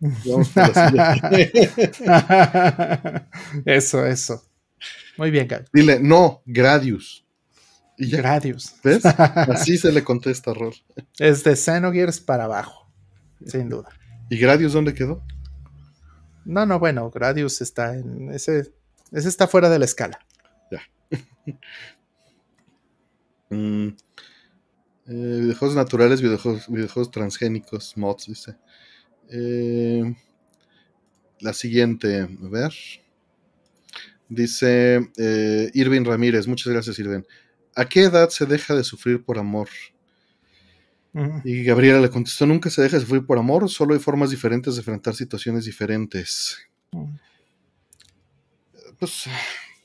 eso, 3.66 4.06
eso. 4.06 4.42
Muy 5.16 5.30
bien, 5.30 5.46
Gabriel. 5.46 5.70
Dile, 5.72 6.00
no, 6.00 6.42
Gradius. 6.46 7.24
Y 7.98 8.10
Gradius. 8.10 8.74
¿Ves? 8.82 9.04
Así 9.04 9.76
se 9.76 9.92
le 9.92 10.02
contesta 10.02 10.54
Rol. 10.54 10.74
Es 11.18 11.44
de 11.44 11.54
Xenogears 11.54 12.20
para 12.20 12.44
abajo, 12.44 12.90
sin 13.46 13.68
duda. 13.68 13.90
¿Y 14.30 14.38
Gradius 14.38 14.72
dónde 14.72 14.94
quedó? 14.94 15.22
No, 16.44 16.66
no, 16.66 16.78
bueno, 16.78 17.10
Gradius 17.10 17.60
está 17.60 17.96
en 17.96 18.32
ese. 18.32 18.72
Ese 19.12 19.28
está 19.28 19.46
fuera 19.46 19.68
de 19.68 19.78
la 19.78 19.84
escala. 19.84 20.18
Ya. 20.70 20.82
mm, 23.50 23.88
eh, 25.08 25.54
naturales, 25.74 26.22
videojuegos, 26.22 26.68
videojuegos, 26.68 27.10
transgénicos, 27.10 27.96
mods, 27.96 28.26
dice. 28.26 28.56
Eh, 29.28 30.14
la 31.40 31.52
siguiente, 31.52 32.20
a 32.20 32.48
ver. 32.48 32.72
Dice 34.28 35.10
eh, 35.18 35.70
Irving 35.74 36.04
Ramírez, 36.04 36.46
muchas 36.46 36.72
gracias 36.72 36.98
Irving. 36.98 37.22
¿A 37.74 37.84
qué 37.86 38.04
edad 38.04 38.30
se 38.30 38.46
deja 38.46 38.74
de 38.74 38.84
sufrir 38.84 39.24
por 39.24 39.38
amor? 39.38 39.68
Y 41.44 41.64
Gabriela 41.64 42.00
le 42.00 42.08
contestó, 42.08 42.46
nunca 42.46 42.70
se 42.70 42.80
deja 42.80 42.96
de 42.96 43.02
sufrir 43.02 43.26
por 43.26 43.38
amor, 43.38 43.68
solo 43.68 43.92
hay 43.92 44.00
formas 44.00 44.30
diferentes 44.30 44.74
de 44.74 44.80
enfrentar 44.80 45.14
situaciones 45.14 45.66
diferentes. 45.66 46.58
Pues, 48.98 49.24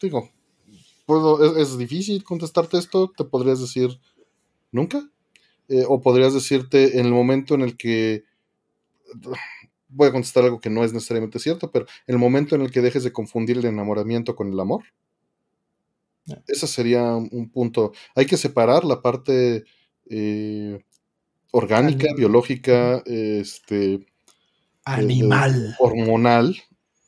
digo, 0.01 0.29
puedo, 1.05 1.57
es, 1.57 1.77
difícil 1.77 2.23
contestarte 2.23 2.77
esto, 2.77 3.11
te 3.15 3.25
podrías 3.25 3.59
decir, 3.59 3.99
nunca. 4.71 5.09
Eh, 5.69 5.83
o 5.85 6.01
podrías 6.01 6.33
decirte 6.33 6.97
en 6.97 7.05
el 7.05 7.11
momento 7.11 7.55
en 7.55 7.61
el 7.61 7.75
que, 7.75 8.23
voy 9.89 10.07
a 10.07 10.11
contestar 10.13 10.45
algo 10.45 10.61
que 10.61 10.69
no 10.69 10.85
es 10.85 10.93
necesariamente 10.93 11.39
cierto, 11.39 11.71
pero 11.71 11.85
en 12.07 12.15
el 12.15 12.19
momento 12.19 12.55
en 12.55 12.61
el 12.61 12.71
que 12.71 12.81
dejes 12.81 13.03
de 13.03 13.11
confundir 13.11 13.57
el 13.57 13.65
enamoramiento 13.65 14.33
con 14.33 14.51
el 14.51 14.59
amor. 14.59 14.83
Ese 16.47 16.67
sería 16.67 17.03
un 17.15 17.49
punto. 17.49 17.93
Hay 18.15 18.25
que 18.25 18.37
separar 18.37 18.83
la 18.83 19.01
parte 19.01 19.65
eh, 20.09 20.83
orgánica, 21.51 22.13
biológica, 22.15 23.03
este 23.05 24.05
animal, 24.85 25.75
hormonal, 25.79 26.57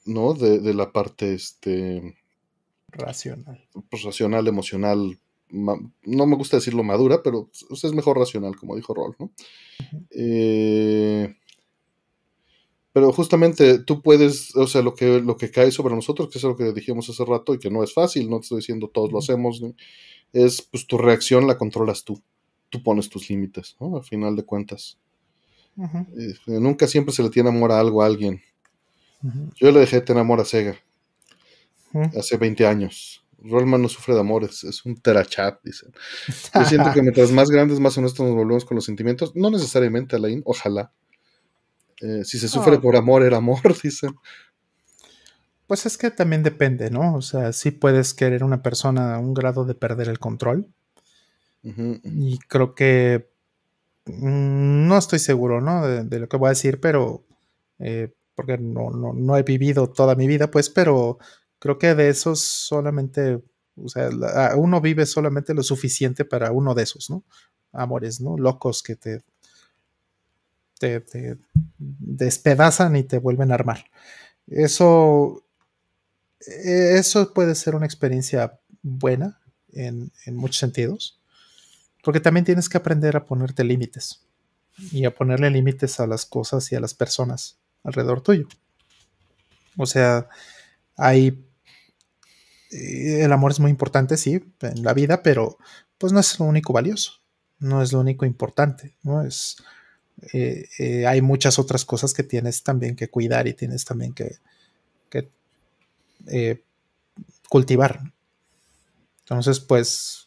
¿no? 0.05 0.33
De, 0.33 0.73
la 0.73 0.91
parte 0.91 1.33
este 1.33 2.15
racional. 2.89 3.63
Pues, 3.89 4.03
racional, 4.03 4.47
emocional, 4.47 5.19
no 5.49 6.25
me 6.25 6.35
gusta 6.35 6.57
decirlo 6.57 6.83
madura, 6.83 7.21
pero 7.23 7.49
pues, 7.67 7.83
es 7.83 7.93
mejor 7.93 8.17
racional, 8.17 8.55
como 8.55 8.75
dijo 8.75 8.93
Rolf, 8.93 9.19
¿no? 9.19 9.31
Eh, 10.11 11.35
pero 12.91 13.11
justamente 13.13 13.79
tú 13.79 14.01
puedes, 14.01 14.55
o 14.55 14.67
sea, 14.67 14.81
lo 14.81 14.95
que, 14.95 15.21
lo 15.21 15.37
que 15.37 15.51
cae 15.51 15.71
sobre 15.71 15.95
nosotros, 15.95 16.29
que 16.29 16.39
es 16.39 16.43
lo 16.43 16.55
que 16.55 16.73
dijimos 16.73 17.09
hace 17.09 17.23
rato 17.23 17.53
y 17.53 17.59
que 17.59 17.69
no 17.69 17.83
es 17.83 17.93
fácil, 17.93 18.29
no 18.29 18.37
te 18.37 18.43
estoy 18.43 18.57
diciendo 18.57 18.89
todos 18.89 19.11
lo 19.11 19.19
hacemos, 19.19 19.61
es 20.33 20.61
pues 20.61 20.85
tu 20.87 20.97
reacción 20.97 21.47
la 21.47 21.57
controlas 21.57 22.03
tú 22.03 22.21
tú 22.69 22.81
pones 22.83 23.09
tus 23.09 23.29
límites, 23.29 23.75
¿no? 23.79 23.97
Al 23.97 24.03
final 24.03 24.35
de 24.35 24.43
cuentas. 24.43 24.97
Eh, 25.77 26.33
nunca 26.47 26.87
siempre 26.87 27.13
se 27.13 27.23
le 27.23 27.29
tiene 27.29 27.49
amor 27.49 27.71
a 27.71 27.79
algo 27.79 28.01
a 28.01 28.05
alguien. 28.05 28.41
Yo 29.55 29.71
le 29.71 29.79
dejé 29.79 29.97
de 29.97 30.01
tener 30.01 30.21
amor 30.21 30.39
a 30.39 30.45
Sega 30.45 30.77
hace 32.17 32.37
20 32.37 32.65
años. 32.65 33.25
Rollman 33.41 33.81
no 33.81 33.87
sufre 33.87 34.13
de 34.13 34.19
amores, 34.19 34.63
es 34.65 34.85
un 34.85 34.97
terachat, 34.97 35.59
dicen. 35.63 35.91
Yo 36.53 36.65
siento 36.65 36.91
que 36.93 37.01
mientras 37.01 37.31
más 37.31 37.49
grandes, 37.49 37.79
más 37.79 37.97
honestos 37.97 38.25
nos 38.25 38.35
volvemos 38.35 38.65
con 38.65 38.75
los 38.75 38.85
sentimientos. 38.85 39.35
No 39.35 39.49
necesariamente, 39.49 40.15
Alain, 40.15 40.41
ojalá. 40.45 40.91
Eh, 42.01 42.23
si 42.23 42.37
se 42.37 42.47
sufre 42.47 42.79
por 42.79 42.95
amor, 42.95 43.23
era 43.23 43.37
amor, 43.37 43.59
dicen. 43.83 44.15
Pues 45.67 45.85
es 45.85 45.97
que 45.97 46.11
también 46.11 46.43
depende, 46.43 46.89
¿no? 46.89 47.15
O 47.15 47.21
sea, 47.21 47.53
sí 47.53 47.71
puedes 47.71 48.13
querer 48.13 48.43
una 48.43 48.61
persona 48.61 49.15
a 49.15 49.19
un 49.19 49.33
grado 49.33 49.65
de 49.65 49.75
perder 49.75 50.09
el 50.09 50.19
control, 50.19 50.67
y 51.63 52.39
creo 52.47 52.73
que 52.73 53.29
mm, 54.05 54.87
no 54.87 54.97
estoy 54.97 55.19
seguro, 55.19 55.61
¿no? 55.61 55.85
De, 55.87 56.19
lo 56.19 56.29
que 56.29 56.37
voy 56.37 56.47
a 56.47 56.51
decir, 56.51 56.79
pero 56.79 57.25
eh, 57.79 58.13
porque 58.35 58.57
no, 58.57 58.91
no, 58.91 59.37
he 59.37 59.43
vivido 59.43 59.89
toda 59.89 60.15
mi 60.15 60.27
vida, 60.27 60.49
pues, 60.49 60.69
pero 60.69 61.19
creo 61.59 61.77
que 61.77 61.95
de 61.95 62.09
esos 62.09 62.39
solamente, 62.39 63.43
o 63.75 63.89
sea, 63.89 64.09
uno 64.55 64.79
vive 64.79 65.05
solamente 65.05 65.53
lo 65.53 65.63
suficiente 65.63 66.23
para 66.25 66.51
uno 66.51 66.73
de 66.73 66.83
esos, 66.83 67.09
¿no? 67.09 67.23
Amores, 67.73 68.21
¿no? 68.21 68.37
Locos 68.37 68.81
que 68.81 68.95
te, 68.95 69.23
te, 70.79 71.01
te 71.01 71.37
despedazan 71.77 72.95
y 72.95 73.03
te 73.03 73.19
vuelven 73.19 73.51
a 73.51 73.55
armar. 73.55 73.83
Eso, 74.47 75.43
e, 76.39 76.97
eso 76.97 77.33
puede 77.33 77.55
ser 77.55 77.75
una 77.75 77.85
experiencia 77.85 78.59
buena 78.81 79.41
en, 79.73 80.11
en 80.25 80.35
muchos 80.37 80.57
sentidos 80.59 81.18
porque 82.03 82.19
también 82.19 82.45
tienes 82.45 82.69
que 82.69 82.77
aprender 82.77 83.15
a 83.17 83.25
ponerte 83.25 83.63
límites 83.63 84.25
y 84.91 85.05
a 85.05 85.13
ponerle 85.13 85.49
límites 85.49 85.99
a 85.99 86.07
las 86.07 86.25
cosas 86.25 86.71
y 86.71 86.75
a 86.75 86.79
las 86.79 86.93
personas 86.93 87.57
alrededor 87.83 88.21
tuyo. 88.21 88.47
O 89.77 89.85
sea, 89.85 90.27
hay... 90.95 91.45
Eh, 92.71 93.23
el 93.23 93.31
amor 93.31 93.51
es 93.51 93.59
muy 93.59 93.71
importante, 93.71 94.15
sí, 94.15 94.43
en 94.61 94.83
la 94.83 94.93
vida, 94.93 95.23
pero 95.23 95.57
pues 95.97 96.13
no 96.13 96.19
es 96.19 96.39
lo 96.39 96.45
único 96.45 96.71
valioso, 96.71 97.13
no 97.59 97.81
es 97.81 97.91
lo 97.91 97.99
único 97.99 98.25
importante, 98.25 98.95
¿no? 99.03 99.23
Es, 99.23 99.57
eh, 100.33 100.67
eh, 100.77 101.07
hay 101.07 101.21
muchas 101.21 101.59
otras 101.59 101.85
cosas 101.85 102.13
que 102.13 102.23
tienes 102.23 102.63
también 102.63 102.95
que 102.95 103.09
cuidar 103.09 103.47
y 103.47 103.53
tienes 103.53 103.85
también 103.85 104.13
que, 104.13 104.37
eh, 106.27 106.63
cultivar. 107.49 108.01
Entonces, 109.21 109.59
pues, 109.59 110.18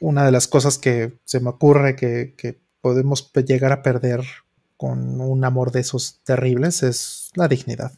una 0.00 0.24
de 0.24 0.32
las 0.32 0.48
cosas 0.48 0.78
que 0.78 1.18
se 1.24 1.40
me 1.40 1.50
ocurre 1.50 1.96
que, 1.96 2.60
podemos 2.80 3.30
llegar 3.34 3.72
a 3.72 3.82
perder 3.82 4.24
con 4.78 5.20
un 5.20 5.44
amor 5.44 5.70
de 5.70 5.80
esos 5.80 6.20
terribles 6.24 6.82
es 6.82 7.30
la 7.34 7.46
dignidad. 7.46 7.92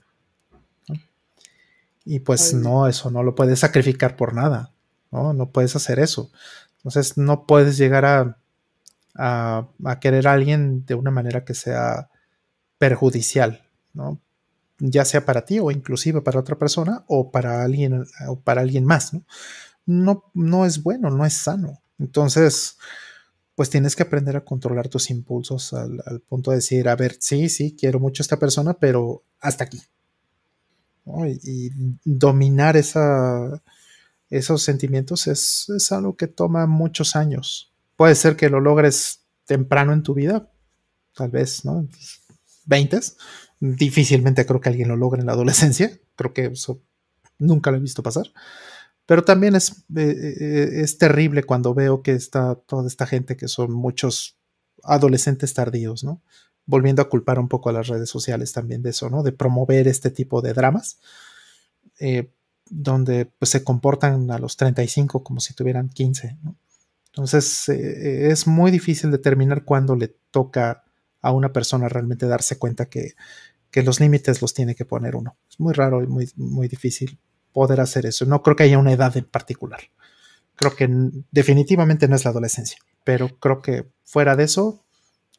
Y 2.04 2.18
pues 2.18 2.52
no, 2.52 2.88
eso 2.88 3.08
no 3.12 3.22
lo 3.22 3.36
puedes 3.36 3.60
sacrificar 3.60 4.16
por 4.16 4.34
nada. 4.34 4.72
¿no? 5.12 5.34
No 5.34 5.50
puedes 5.50 5.76
hacer 5.76 6.00
eso. 6.00 6.32
Entonces 6.78 7.16
no 7.16 7.46
puedes 7.46 7.78
llegar 7.78 8.04
a 8.04 8.42
a, 9.14 9.68
querer 10.00 10.26
a 10.26 10.32
alguien 10.32 10.84
de 10.86 10.94
una 10.94 11.10
manera 11.10 11.44
que 11.44 11.54
sea 11.54 12.10
perjudicial, 12.78 13.62
¿no? 13.92 14.20
Ya 14.78 15.04
sea 15.04 15.24
para 15.24 15.44
ti 15.44 15.60
o 15.60 15.70
inclusive 15.70 16.22
para 16.22 16.40
otra 16.40 16.58
persona 16.58 17.04
o 17.06 17.30
para 17.30 17.62
alguien, 17.62 18.04
o 18.26 18.40
para 18.40 18.62
alguien 18.62 18.84
más, 18.84 19.14
¿no? 19.14 19.24
No, 19.84 20.24
no 20.34 20.64
es 20.64 20.82
bueno, 20.82 21.10
no 21.10 21.24
es 21.26 21.34
sano. 21.34 21.80
Entonces, 22.02 22.78
pues 23.54 23.70
tienes 23.70 23.94
que 23.94 24.02
aprender 24.02 24.36
a 24.36 24.44
controlar 24.44 24.88
tus 24.88 25.08
impulsos 25.10 25.72
al, 25.72 26.20
punto 26.28 26.50
de 26.50 26.56
decir, 26.56 26.88
a 26.88 26.96
ver, 26.96 27.16
sí, 27.20 27.48
sí, 27.48 27.76
quiero 27.78 28.00
mucho 28.00 28.22
a 28.22 28.24
esta 28.24 28.38
persona, 28.38 28.74
pero 28.74 29.24
hasta 29.40 29.64
aquí. 29.64 29.80
Y, 31.44 31.70
dominar 32.04 32.76
esos 32.76 34.62
sentimientos 34.62 35.26
es, 35.26 35.68
es, 35.76 35.92
algo 35.92 36.16
que 36.16 36.26
toma 36.26 36.66
muchos 36.66 37.14
años. 37.14 37.72
Puede 37.96 38.14
ser 38.16 38.36
que 38.36 38.48
lo 38.48 38.60
logres 38.60 39.20
temprano 39.46 39.92
en 39.92 40.02
tu 40.02 40.14
vida, 40.14 40.50
tal 41.14 41.30
vez, 41.30 41.64
¿no? 41.64 41.86
20. 42.66 42.98
Difícilmente 43.60 44.44
creo 44.44 44.60
que 44.60 44.70
alguien 44.70 44.88
lo 44.88 44.96
logre 44.96 45.20
en 45.20 45.26
la 45.26 45.32
adolescencia. 45.32 45.98
Creo 46.16 46.32
que 46.32 46.46
eso 46.46 46.80
nunca 47.38 47.70
lo 47.70 47.76
he 47.76 47.80
visto 47.80 48.02
pasar. 48.02 48.26
Pero 49.12 49.24
también 49.24 49.54
es, 49.54 49.84
eh, 49.94 50.36
eh, 50.40 50.68
es 50.80 50.96
terrible 50.96 51.42
cuando 51.42 51.74
veo 51.74 52.02
que 52.02 52.12
está 52.12 52.54
toda 52.54 52.86
esta 52.86 53.06
gente 53.06 53.36
que 53.36 53.46
son 53.46 53.70
muchos 53.70 54.38
adolescentes 54.82 55.52
tardíos, 55.52 56.02
¿no? 56.02 56.22
Volviendo 56.64 57.02
a 57.02 57.10
culpar 57.10 57.38
un 57.38 57.46
poco 57.46 57.68
a 57.68 57.74
las 57.74 57.88
redes 57.88 58.08
sociales 58.08 58.54
también 58.54 58.80
de 58.80 58.88
eso, 58.88 59.10
¿no? 59.10 59.22
De 59.22 59.32
promover 59.32 59.86
este 59.86 60.10
tipo 60.10 60.40
de 60.40 60.54
dramas, 60.54 60.98
eh, 62.00 62.32
donde 62.70 63.26
pues 63.26 63.50
se 63.50 63.62
comportan 63.62 64.30
a 64.30 64.38
los 64.38 64.56
35 64.56 65.22
como 65.22 65.40
si 65.40 65.52
tuvieran 65.52 65.90
15, 65.90 66.38
¿no? 66.42 66.56
Entonces 67.08 67.68
es 67.68 68.46
muy 68.46 68.70
difícil 68.70 69.10
determinar 69.10 69.66
cuándo 69.66 69.94
le 69.94 70.08
toca 70.30 70.84
a 71.20 71.32
una 71.32 71.52
persona 71.52 71.86
realmente 71.90 72.24
darse 72.24 72.58
cuenta 72.58 72.88
que, 72.88 73.12
los 73.74 74.00
límites 74.00 74.40
los 74.40 74.54
tiene 74.54 74.74
que 74.74 74.86
poner 74.86 75.16
uno. 75.16 75.36
Es 75.50 75.60
muy 75.60 75.74
raro 75.74 76.02
y 76.02 76.06
muy, 76.06 76.30
muy 76.36 76.66
difícil 76.66 77.18
poder 77.52 77.80
hacer 77.80 78.06
eso. 78.06 78.24
No 78.26 78.42
creo 78.42 78.56
que 78.56 78.64
haya 78.64 78.78
una 78.78 78.92
edad 78.92 79.16
en 79.16 79.24
particular. 79.24 79.80
Creo 80.56 80.74
que 80.74 80.88
definitivamente 81.30 82.08
no 82.08 82.16
es 82.16 82.24
la 82.24 82.30
adolescencia, 82.30 82.78
pero 83.04 83.28
creo 83.38 83.62
que 83.62 83.86
fuera 84.04 84.36
de 84.36 84.44
eso, 84.44 84.84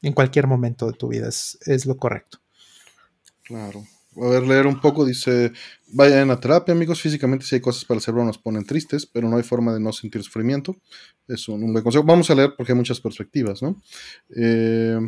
en 0.01 0.13
cualquier 0.13 0.47
momento 0.47 0.87
de 0.87 0.93
tu 0.93 1.07
vida 1.07 1.29
es, 1.29 1.57
es 1.65 1.85
lo 1.85 1.97
correcto. 1.97 2.39
Claro 3.43 3.83
a 4.21 4.27
ver, 4.27 4.43
leer 4.43 4.67
un 4.67 4.79
poco, 4.79 5.05
dice, 5.05 5.51
vayan 5.87 6.29
a 6.31 6.39
terapia, 6.39 6.73
amigos, 6.73 7.01
físicamente 7.01 7.45
si 7.45 7.55
hay 7.55 7.61
cosas 7.61 7.85
para 7.85 7.97
el 7.97 8.01
cerebro 8.03 8.25
nos 8.25 8.37
ponen 8.37 8.65
tristes, 8.65 9.05
pero 9.05 9.27
no 9.27 9.37
hay 9.37 9.43
forma 9.43 9.73
de 9.73 9.79
no 9.79 9.91
sentir 9.91 10.23
sufrimiento. 10.23 10.75
Es 11.27 11.47
un, 11.47 11.71
buen 11.71 11.83
consejo. 11.83 12.03
Vamos 12.03 12.29
a 12.29 12.35
leer 12.35 12.53
porque 12.55 12.73
hay 12.73 12.77
muchas 12.77 12.99
perspectivas, 12.99 13.61
¿no? 13.61 13.81
Eh, 14.35 14.99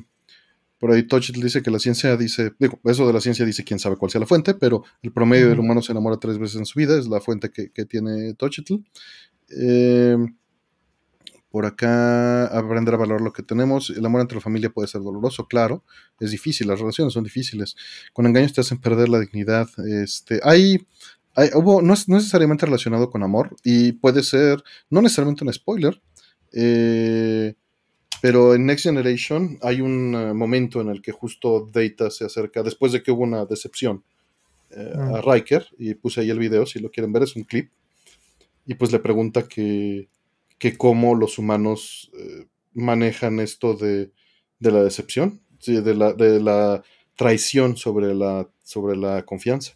por 0.85 0.93
ahí 0.93 1.01
Tochitl 1.01 1.41
dice 1.41 1.63
que 1.63 1.71
la 1.71 1.79
ciencia 1.79 2.15
dice, 2.15 2.53
digo, 2.59 2.79
eso 2.83 3.07
de 3.07 3.13
la 3.13 3.19
ciencia 3.19 3.43
dice 3.43 3.63
quién 3.63 3.79
sabe 3.79 3.95
cuál 3.95 4.11
sea 4.11 4.21
la 4.21 4.27
fuente, 4.27 4.53
pero 4.53 4.83
el 5.01 5.11
promedio 5.11 5.49
del 5.49 5.59
humano 5.59 5.81
se 5.81 5.91
enamora 5.91 6.17
tres 6.17 6.37
veces 6.37 6.57
en 6.57 6.67
su 6.67 6.77
vida, 6.77 6.95
es 6.95 7.07
la 7.07 7.19
fuente 7.19 7.49
que, 7.49 7.85
tiene 7.85 8.35
Tochitl. 8.35 8.75
Eh, 9.49 10.15
por 11.49 11.65
acá, 11.65 12.45
aprender 12.55 12.93
a 12.93 12.97
valorar 12.97 13.21
lo 13.21 13.33
que 13.33 13.41
tenemos. 13.41 13.89
El 13.89 14.05
amor 14.05 14.21
entre 14.21 14.35
la 14.35 14.41
familia 14.41 14.69
puede 14.69 14.87
ser 14.87 15.01
doloroso, 15.01 15.47
claro. 15.47 15.83
Es 16.19 16.29
difícil, 16.29 16.67
las 16.67 16.79
relaciones 16.79 17.13
son 17.13 17.23
difíciles. 17.23 17.75
Con 18.13 18.27
engaños 18.27 18.53
te 18.53 18.61
hacen 18.61 18.77
perder 18.77 19.09
la 19.09 19.19
dignidad. 19.19 19.67
Este, 19.87 20.39
hay, 20.43 20.85
hubo, 21.55 21.81
no 21.81 21.95
es, 21.95 22.07
necesariamente 22.07 22.67
relacionado 22.67 23.09
con 23.09 23.23
amor 23.23 23.55
y 23.63 23.93
puede 23.93 24.21
ser, 24.21 24.63
no 24.91 25.01
necesariamente 25.01 25.45
un 25.45 25.51
spoiler, 25.51 25.99
eh, 26.53 27.55
pero 28.21 28.55
en 28.55 28.65
Next 28.65 28.83
Generation 28.83 29.57
hay 29.61 29.81
un 29.81 30.15
eh, 30.15 30.33
momento 30.33 30.81
en 30.81 30.89
el 30.89 31.01
que 31.01 31.11
justo 31.11 31.69
Data 31.71 32.09
se 32.09 32.25
acerca, 32.25 32.63
después 32.63 32.91
de 32.91 33.03
que 33.03 33.11
hubo 33.11 33.23
una 33.23 33.45
decepción 33.45 34.03
eh, 34.71 34.93
a 34.95 35.21
mm. 35.21 35.31
Riker, 35.31 35.67
y 35.77 35.93
puse 35.93 36.21
ahí 36.21 36.29
el 36.29 36.39
video, 36.39 36.65
si 36.65 36.79
lo 36.79 36.91
quieren 36.91 37.13
ver, 37.13 37.23
es 37.23 37.35
un 37.35 37.43
clip, 37.43 37.71
y 38.65 38.75
pues 38.75 38.91
le 38.91 38.99
pregunta 38.99 39.47
que 39.47 40.09
que 40.57 40.77
cómo 40.77 41.15
los 41.15 41.37
humanos 41.37 42.11
eh, 42.17 42.47
manejan 42.73 43.39
esto 43.39 43.73
de, 43.75 44.11
la 44.59 44.83
decepción, 44.83 45.41
de, 45.65 45.95
la, 45.95 46.13
de, 46.13 46.39
la, 46.41 46.83
traición 47.15 47.77
sobre 47.77 48.13
la, 48.13 48.49
sobre 48.63 48.97
la 48.97 49.23
confianza, 49.23 49.73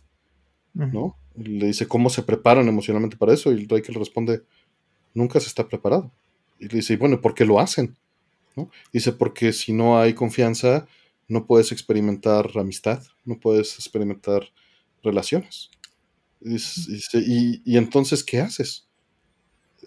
¿no? 0.74 1.16
le 1.36 1.68
dice 1.68 1.88
cómo 1.88 2.10
se 2.10 2.22
preparan 2.22 2.68
emocionalmente 2.68 3.16
para 3.16 3.34
eso 3.34 3.54
y 3.54 3.66
Riker 3.66 3.94
le 3.94 4.00
responde, 4.00 4.42
nunca 5.14 5.40
se 5.40 5.48
está 5.48 5.68
preparado. 5.68 6.12
Y 6.60 6.68
le 6.68 6.76
dice, 6.76 6.98
bueno, 6.98 7.22
¿por 7.22 7.34
qué 7.34 7.46
lo 7.46 7.62
hacen? 7.62 7.96
¿No? 8.60 8.72
Dice, 8.92 9.14
porque 9.14 9.54
si 9.54 9.72
no 9.74 10.00
hay 10.00 10.14
confianza, 10.14 10.88
no 11.28 11.46
puedes 11.46 11.72
experimentar 11.72 12.50
amistad, 12.56 13.02
no 13.24 13.40
puedes 13.40 13.76
experimentar 13.76 14.52
relaciones. 15.04 15.70
y, 16.42 17.62
y, 17.66 17.78
entonces, 17.78 18.24
¿qué 18.24 18.42
haces? 18.42 18.88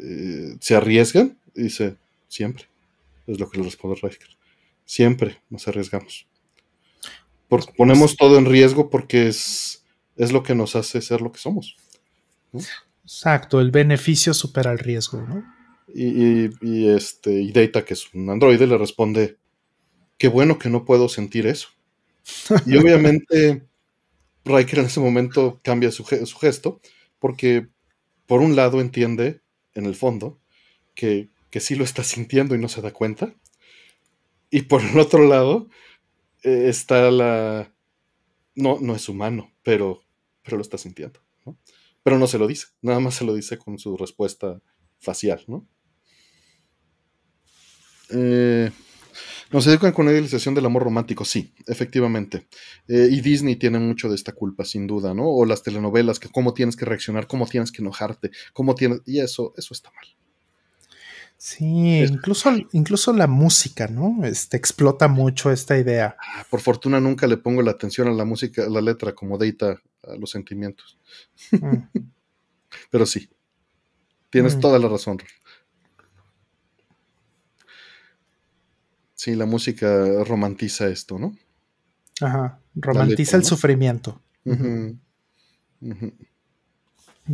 Eh, 0.00 0.56
se 0.60 0.74
arriesgan, 0.74 1.38
dice, 1.54 1.96
siempre. 2.28 2.66
Es 3.26 3.38
lo 3.38 3.50
que 3.50 3.58
le 3.58 3.64
responde 3.64 3.98
Riker. 4.00 4.36
Siempre 4.84 5.40
nos 5.50 5.68
arriesgamos. 5.68 6.26
ponemos 7.76 8.16
todo 8.16 8.38
en 8.38 8.46
riesgo 8.46 8.90
porque 8.90 9.28
es, 9.28 9.84
es 10.16 10.32
lo 10.32 10.42
que 10.42 10.54
nos 10.54 10.76
hace 10.76 11.00
ser 11.02 11.20
lo 11.20 11.30
que 11.30 11.38
somos. 11.38 11.76
Exacto, 13.04 13.60
el 13.60 13.70
beneficio 13.70 14.34
supera 14.34 14.72
el 14.72 14.78
riesgo, 14.78 15.22
¿no? 15.22 15.61
Y, 15.94 16.89
este, 16.89 17.32
y 17.40 17.52
Data, 17.52 17.85
que 17.85 17.94
es 17.94 18.12
un 18.14 18.31
androide, 18.31 18.66
le 18.66 18.78
responde, 18.78 19.36
qué 20.19 20.28
bueno 20.28 20.59
que 20.59 20.70
no 20.70 20.85
puedo 20.85 21.09
sentir 21.09 21.47
eso. 21.47 21.69
Y 22.66 22.77
obviamente 22.77 23.66
Riker 24.44 24.81
en 24.81 24.86
ese 24.86 25.01
momento 25.01 25.60
cambia 25.62 25.90
su, 25.90 26.05
su 26.05 26.39
gesto, 26.39 26.81
porque 27.19 27.69
por 28.27 28.40
un 28.40 28.56
lado 28.56 28.81
entiende 28.81 29.40
en 29.74 29.86
el 29.86 29.94
fondo, 29.94 30.40
que, 30.94 31.31
que 31.51 31.60
sí 31.60 31.74
lo 31.74 31.85
está 31.85 32.05
sintiendo 32.05 32.55
y 32.55 32.59
no 32.59 32.69
se 32.69 32.82
da 32.82 32.93
cuenta. 32.93 33.35
Y 34.51 34.62
por 34.62 34.82
el 34.82 34.98
otro 34.98 35.27
lado 35.27 35.69
eh, 36.43 36.66
está 36.69 37.10
la... 37.10 37.73
No, 38.55 38.78
no 38.81 38.94
es 38.94 39.09
humano, 39.09 39.52
pero, 39.62 40.02
pero 40.43 40.59
lo 40.59 40.62
está 40.62 40.77
sintiendo. 40.78 41.20
Pero 42.02 42.19
no 42.19 42.27
se 42.27 42.39
lo 42.39 42.47
dice, 42.47 42.66
nada 42.82 43.01
más 43.01 43.14
se 43.14 43.24
lo 43.24 43.35
dice 43.35 43.59
con 43.59 43.78
su 43.78 43.97
respuesta 43.97 44.60
facial. 44.98 45.43
¿no? 45.47 45.66
Eh, 48.12 48.70
nos 49.51 49.66
educan 49.66 49.93
con 49.93 50.05
una 50.05 50.12
idealización 50.12 50.55
del 50.55 50.64
amor 50.64 50.84
romántico, 50.84 51.24
sí, 51.24 51.52
efectivamente. 51.66 52.47
Eh, 52.89 53.09
y 53.10 53.20
Disney 53.20 53.56
tiene 53.56 53.78
mucho 53.78 54.09
de 54.09 54.14
esta 54.14 54.32
culpa, 54.32 54.64
sin 54.64 54.86
duda, 54.86 55.12
¿no? 55.12 55.28
O 55.28 55.44
las 55.44 55.62
telenovelas, 55.62 56.18
que 56.18 56.30
cómo 56.30 56.55
tienes 56.55 56.74
que 56.74 56.86
reaccionar, 56.86 57.26
cómo 57.26 57.47
tienes 57.47 57.70
que 57.70 57.82
enojarte, 57.82 58.30
cómo 58.55 58.74
tienes... 58.74 59.01
Y 59.05 59.20
eso, 59.20 59.52
eso 59.56 59.74
está 59.74 59.90
mal. 59.90 60.06
Sí, 61.36 61.98
incluso, 61.98 62.51
incluso 62.70 63.12
la 63.12 63.26
música, 63.26 63.89
¿no? 63.89 64.24
Este, 64.24 64.56
explota 64.56 65.09
mucho 65.09 65.51
esta 65.51 65.76
idea. 65.76 66.16
Ah, 66.20 66.47
por 66.48 66.60
fortuna 66.60 67.01
nunca 67.01 67.26
le 67.26 67.36
pongo 67.36 67.62
la 67.62 67.72
atención 67.72 68.06
a 68.06 68.12
la 68.12 68.24
música, 68.24 68.64
a 68.64 68.68
la 68.68 68.80
letra, 68.80 69.12
como 69.12 69.36
deita 69.36 69.82
a 70.05 70.14
los 70.20 70.30
sentimientos. 70.30 70.98
Mm. 71.51 71.76
Pero 72.90 73.06
sí, 73.06 73.28
tienes 74.30 74.56
mm. 74.56 74.60
toda 74.60 74.78
la 74.78 74.89
razón. 74.89 75.18
Sí, 79.22 79.36
la 79.36 79.46
música 79.46 80.24
romantiza 80.24 80.88
esto, 80.88 81.16
¿no? 81.16 81.32
Ajá, 82.20 82.58
romantiza 82.74 83.36
el 83.36 83.44
sufrimiento. 83.44 84.20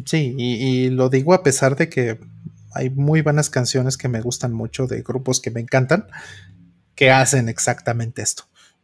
Sí, 0.04 0.34
y, 0.36 0.90
lo 0.90 1.08
digo 1.08 1.32
a 1.32 1.42
pesar 1.42 1.76
de 1.76 1.88
que 1.88 2.20
hay 2.74 2.90
muy 2.90 3.22
buenas 3.22 3.48
canciones 3.48 3.96
que 3.96 4.08
me 4.08 4.20
gustan 4.20 4.52
mucho 4.52 4.86
de 4.86 5.00
grupos 5.00 5.40
que 5.40 5.50
me 5.50 5.60
encantan, 5.60 6.08
que 6.94 7.10
hacen 7.10 7.48
exactamente 7.48 8.20
esto. 8.20 8.42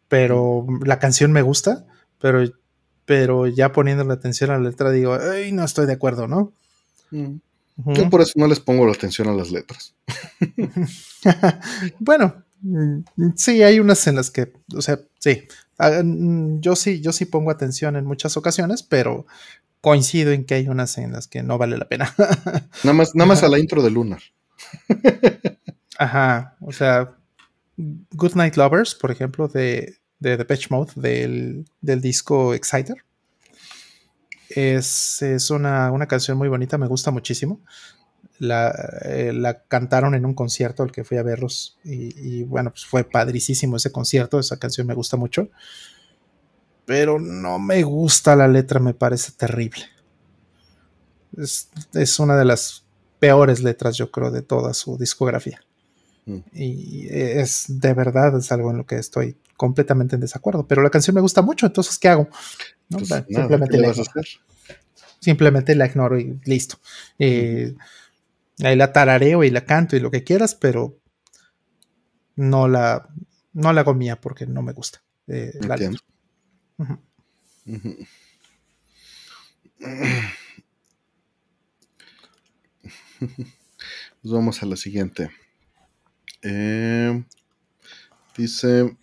Pero 0.09 0.67
la 0.83 0.99
canción 0.99 1.31
me 1.31 1.43
gusta, 1.43 1.85
pero, 2.19 2.43
pero 3.05 3.47
ya 3.47 3.71
poniendo 3.73 4.05
la 4.05 4.15
atención 4.15 4.49
a 4.49 4.57
la 4.57 4.71
letra 4.71 4.91
digo, 4.91 5.13
ay, 5.13 5.53
no 5.53 5.63
estoy 5.63 5.85
de 5.85 5.93
acuerdo, 5.93 6.27
¿no? 6.27 6.55
Yo 7.11 8.09
por 8.09 8.23
eso 8.23 8.33
no 8.37 8.47
les 8.47 8.61
pongo 8.61 8.87
la 8.87 8.95
atención 8.95 9.29
a 9.29 9.35
las 9.35 9.51
letras. 9.51 9.95
bueno, 11.99 12.45
Mm, 12.54 12.54
sí, 13.37 13.63
hay 13.63 13.81
unas 13.81 14.07
en 14.07 14.17
las 14.17 14.31
que, 14.31 14.53
o 14.75 14.83
sea, 14.83 15.01
sí, 15.19 15.45
ah, 15.79 16.03
mm, 16.03 16.61
yo 16.61 16.77
sí, 16.77 17.01
yo 17.01 17.13
sí 17.13 17.25
pongo 17.25 17.51
atención 17.51 17.97
en 17.97 18.05
muchas 18.07 18.37
ocasiones, 18.37 18.83
pero 18.83 19.27
coincido 19.81 20.33
en 20.33 20.45
que 20.45 20.55
hay 20.55 20.69
unas 20.69 20.97
en 20.99 21.13
las 21.13 21.29
que 21.29 21.43
no 21.43 21.59
vale 21.59 21.77
la 21.77 21.89
pena. 21.89 22.15
nada 22.85 22.95
más, 22.95 23.15
nada 23.15 23.29
más 23.29 23.43
a 23.43 23.49
la 23.49 23.59
intro 23.59 23.83
de 23.83 23.91
Lunar. 23.91 24.23
Ajá, 25.99 26.57
o 26.61 26.73
sea, 26.73 27.17
Good 27.77 28.35
Night 28.35 28.57
Lovers, 28.57 28.95
por 28.95 29.11
ejemplo, 29.11 29.49
de, 29.49 29.99
de 30.19 30.37
Depeche 30.37 30.69
Mode, 30.71 30.93
del, 30.97 31.67
del 31.81 32.01
disco 32.01 32.55
Exciter. 32.55 33.05
Es, 34.49 35.21
es 35.23 35.51
una, 35.51 35.91
una, 35.91 36.07
canción 36.07 36.39
muy 36.39 36.49
bonita, 36.49 36.79
me 36.79 36.87
gusta 36.87 37.11
muchísimo. 37.11 37.61
La, 38.39 38.71
eh, 39.03 39.33
la, 39.33 39.63
cantaron 39.63 40.15
en 40.15 40.27
un 40.27 40.35
concierto 40.35 40.83
al 40.83 40.91
que 40.91 41.05
fui 41.05 41.19
a 41.19 41.23
verlos 41.23 41.79
y, 41.85 42.15
y, 42.19 42.43
bueno, 42.43 42.71
pues 42.71 42.85
fue 42.85 43.05
padricísimo 43.05 43.77
ese 43.77 43.93
concierto, 43.93 44.39
esa 44.39 44.59
canción 44.59 44.87
me 44.87 44.95
gusta 44.95 45.17
mucho. 45.17 45.49
Pero 46.85 47.19
no 47.19 47.59
me 47.59 47.83
gusta 47.83 48.37
la 48.37 48.49
letra, 48.49 48.81
me 48.81 48.93
parece 48.93 49.33
terrible. 49.33 49.85
Es, 51.37 51.69
es 51.95 52.19
una 52.19 52.37
de 52.37 52.45
las 52.45 52.85
peores 53.19 53.63
letras, 53.63 53.97
yo 53.97 54.11
creo, 54.11 54.31
de 54.31 54.43
toda 54.43 54.75
su 54.75 54.99
discografía. 54.99 55.61
Mm. 56.27 56.39
Y 56.53 57.07
es 57.11 57.65
de 57.69 57.95
verdad, 57.95 58.37
es 58.37 58.53
algo 58.53 58.71
en 58.71 58.79
lo 58.79 58.87
que 58.87 58.97
estoy 58.97 59.37
completamente 59.57 60.17
en 60.17 60.21
desacuerdo. 60.21 60.67
Pero 60.67 60.83
la 60.83 60.91
canción 60.91 61.15
me 61.15 61.21
gusta 61.21 61.43
mucho, 61.43 61.67
entonces, 61.67 61.99
¿qué 61.99 62.09
hago? 62.09 62.29
Pues 62.91 63.09
simplemente, 63.09 63.79
la 63.79 63.95
simplemente 65.21 65.75
la 65.75 65.87
ignoro 65.87 66.19
y 66.19 66.39
listo. 66.45 66.77
Eh, 67.19 67.75
ahí 68.63 68.77
la 68.77 68.93
tarareo 68.93 69.45
y 69.45 69.51
la 69.51 69.65
canto 69.65 69.97
y 69.97 70.01
lo 70.01 70.11
que 70.11 70.25
quieras, 70.25 70.55
pero 70.55 71.01
no 72.37 72.69
la, 72.69 73.09
no 73.53 73.73
la 73.73 73.81
hago 73.81 73.95
mía 73.95 74.21
porque 74.21 74.47
no 74.47 74.63
me 74.63 74.73
gusta. 74.73 75.03
Eh, 75.27 75.53
la 75.67 75.77
vamos 84.23 84.63
a 84.63 84.67
la 84.67 84.77
siguiente. 84.77 85.31
Eh, 86.43 87.25
dice, 88.37 88.97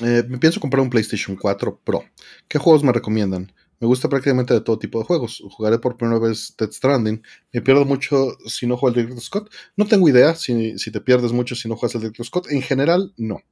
eh, 0.00 0.24
me 0.28 0.38
pienso 0.38 0.60
comprar 0.60 0.82
un 0.82 0.90
PlayStation 0.90 1.36
4 1.36 1.80
Pro. 1.84 2.04
¿Qué 2.48 2.58
juegos 2.58 2.82
me 2.82 2.92
recomiendan? 2.92 3.52
Me 3.78 3.86
gusta 3.86 4.08
prácticamente 4.08 4.54
de 4.54 4.60
todo 4.60 4.78
tipo 4.78 4.98
de 4.98 5.04
juegos. 5.04 5.42
Jugaré 5.50 5.78
por 5.78 5.96
primera 5.96 6.18
vez 6.18 6.54
Dead 6.58 6.70
Stranding. 6.70 7.22
Me 7.52 7.60
pierdo 7.60 7.84
mucho 7.84 8.36
si 8.46 8.66
no 8.66 8.76
juego 8.76 8.88
al 8.88 8.94
Director 8.94 9.22
Scott. 9.22 9.54
No 9.76 9.86
tengo 9.86 10.08
idea 10.08 10.34
si, 10.34 10.76
te 10.76 11.00
pierdes 11.00 11.32
mucho 11.32 11.54
si 11.54 11.68
no 11.68 11.76
juegas 11.76 11.94
al 11.94 12.02
Director 12.02 12.24
Scott. 12.24 12.50
En 12.50 12.62
general, 12.62 13.12
no. 13.16 13.42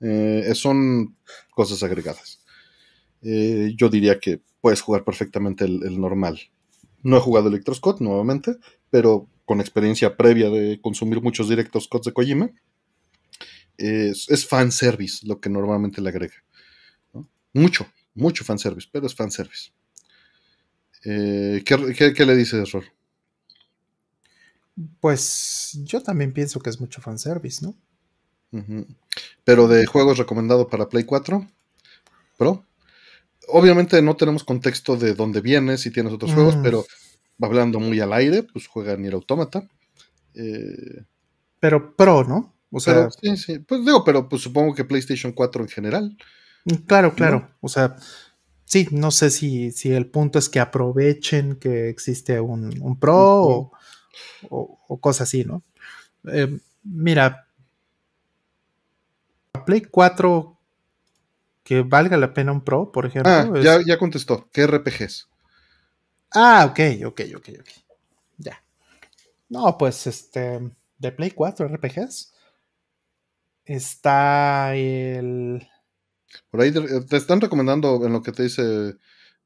Eh, 0.00 0.52
son 0.54 1.16
cosas 1.50 1.82
agregadas. 1.82 2.40
yo 3.22 3.88
diría 3.88 4.18
que 4.20 4.40
puedes 4.60 4.80
jugar 4.80 5.04
perfectamente 5.04 5.64
el, 5.64 6.00
normal. 6.00 6.40
No 7.02 7.16
he 7.16 7.20
jugado 7.20 7.48
Electro 7.48 7.74
Scott 7.74 8.00
nuevamente, 8.00 8.56
pero 8.90 9.28
con 9.44 9.60
experiencia 9.60 10.16
previa 10.16 10.48
de 10.48 10.80
consumir 10.80 11.20
muchos 11.20 11.48
directos 11.48 11.84
Scott 11.84 12.04
de 12.04 12.12
Kojima, 12.12 12.50
es, 13.76 14.28
es 14.30 14.46
fanservice 14.46 15.26
lo 15.26 15.40
que 15.40 15.50
normalmente 15.50 16.00
le 16.00 16.10
agrega. 16.10 16.44
Mucho, 17.52 17.86
mucho 18.14 18.44
fanservice, 18.44 18.88
pero 18.90 19.06
es 19.06 19.14
fanservice. 19.14 19.70
Eh, 21.04 21.62
¿qué, 21.64 22.14
qué, 22.14 22.26
le 22.26 22.36
dices, 22.36 22.70
Rol? 22.72 22.84
Pues 25.00 25.78
yo 25.84 26.02
también 26.02 26.32
pienso 26.32 26.60
que 26.60 26.70
es 26.70 26.80
mucho 26.80 27.00
fanservice, 27.00 27.64
¿no? 27.64 27.74
Pero 29.44 29.66
de 29.66 29.86
juegos 29.86 30.18
recomendado 30.18 30.68
para 30.68 30.88
Play 30.88 31.04
4 31.04 31.46
Pro. 32.36 32.66
Obviamente 33.48 34.00
no 34.02 34.14
tenemos 34.14 34.44
contexto 34.44 34.96
de 34.96 35.14
dónde 35.14 35.40
vienes, 35.40 35.80
si 35.80 35.90
tienes 35.90 36.12
otros 36.12 36.34
juegos, 36.34 36.56
mm. 36.56 36.62
pero 36.62 36.84
hablando 37.40 37.80
muy 37.80 37.98
al 38.00 38.12
aire, 38.12 38.42
pues 38.42 38.66
juega 38.66 38.96
Nier 38.96 39.14
Automata. 39.14 39.66
Eh, 40.34 41.04
pero 41.58 41.96
Pro, 41.96 42.24
¿no? 42.24 42.54
O 42.70 42.80
sea, 42.80 43.10
sí, 43.10 43.36
sí. 43.36 43.58
Pues 43.58 43.84
digo, 43.84 44.04
pero 44.04 44.28
pues 44.28 44.42
supongo 44.42 44.74
que 44.74 44.84
PlayStation 44.84 45.32
4 45.32 45.62
en 45.62 45.68
general. 45.68 46.16
Mm, 46.64 46.74
claro, 46.86 47.14
claro. 47.14 47.48
O 47.60 47.68
sea, 47.68 47.96
sí, 48.64 48.88
no 48.90 49.10
sé 49.10 49.30
si, 49.30 49.70
si, 49.72 49.92
el 49.92 50.06
punto 50.06 50.38
es 50.38 50.48
que 50.48 50.60
aprovechen 50.60 51.56
que 51.56 51.88
existe 51.88 52.40
un, 52.40 52.98
Pro 52.98 53.72
o, 54.48 55.00
cosas 55.00 55.28
así, 55.28 55.44
¿no? 55.44 55.62
Eh, 56.24 56.58
mira, 56.82 57.48
Play 59.64 59.82
4 59.82 60.58
que 61.62 61.82
valga 61.82 62.16
la 62.16 62.34
pena 62.34 62.52
un 62.52 62.62
Pro, 62.62 62.90
por 62.90 63.06
ejemplo. 63.06 63.32
Ah, 63.32 63.50
ya, 63.60 63.80
ya 63.84 63.98
contestó. 63.98 64.48
¿Qué 64.52 64.66
RPGs? 64.66 65.28
Ah, 66.34 66.66
ok, 66.70 67.06
ok, 67.06 67.20
ok, 67.36 67.48
ok. 67.60 67.68
Ya. 68.38 68.62
No, 69.48 69.76
pues 69.78 70.06
este. 70.06 70.60
De 70.98 71.12
Play 71.12 71.30
4 71.30 71.66
RPGs. 71.68 72.32
Está 73.64 74.74
el. 74.74 75.68
Por 76.50 76.60
ahí 76.60 76.72
te 76.72 77.16
están 77.16 77.40
recomendando 77.40 78.04
en 78.04 78.12
lo 78.12 78.22
que 78.22 78.32
te 78.32 78.44
dice 78.44 78.96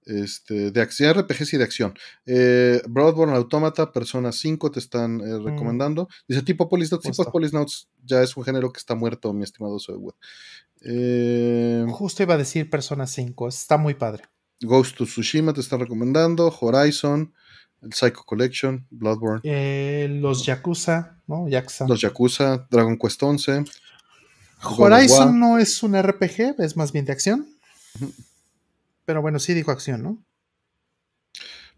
este, 0.07 0.71
de 0.71 0.81
acción, 0.81 1.19
RPGs 1.19 1.55
y 1.55 1.57
de 1.59 1.65
acción. 1.65 1.95
Eh, 2.25 2.81
Broadborn 2.89 3.35
Automata, 3.35 3.93
Persona 3.93 4.33
5 4.33 4.71
te 4.71 4.79
están 4.79 5.21
eh, 5.21 5.39
mm. 5.39 5.45
recomendando. 5.45 6.09
Dice 6.29 6.43
tipo 6.43 6.69
Polisnauts. 6.69 7.11
Tipo 7.11 7.31
Polisnauts 7.31 7.89
ya 8.05 8.23
es 8.23 8.37
un 8.37 8.45
género 8.45 8.73
que 8.73 8.79
está 8.79 8.95
muerto, 8.95 9.33
mi 9.33 9.45
estimado 9.45 9.79
Soy 9.79 9.97
eh, 10.83 11.85
Justo 11.89 12.23
iba 12.23 12.35
a 12.35 12.39
decir 12.39 12.71
Persona 12.71 13.07
5, 13.07 13.49
está 13.49 13.77
muy 13.77 13.95
padre. 13.95 14.25
Ghost 14.61 14.97
to 14.97 15.05
Tsushima 15.05 15.53
te 15.53 15.61
está 15.61 15.77
recomendando, 15.77 16.55
Horizon, 16.61 17.35
el 17.83 17.93
Psycho 17.93 18.23
Collection, 18.25 18.87
Bloodborne. 18.91 19.41
Eh, 19.43 20.09
los 20.09 20.47
Yakuza, 20.47 21.21
¿no? 21.27 21.49
Yakuza. 21.49 21.87
Los 21.89 22.01
Yakuza, 22.01 22.67
Dragon 22.71 22.97
Quest 22.97 23.23
11. 23.23 23.65
Horizon 24.63 25.39
no 25.39 25.59
es 25.59 25.83
un 25.83 26.01
RPG, 26.01 26.57
es 26.59 26.77
más 26.77 26.93
bien 26.93 27.05
de 27.05 27.13
acción. 27.13 27.49
Pero 29.05 29.23
bueno, 29.23 29.39
sí 29.39 29.55
dijo 29.55 29.71
acción, 29.71 30.03
¿no? 30.03 30.23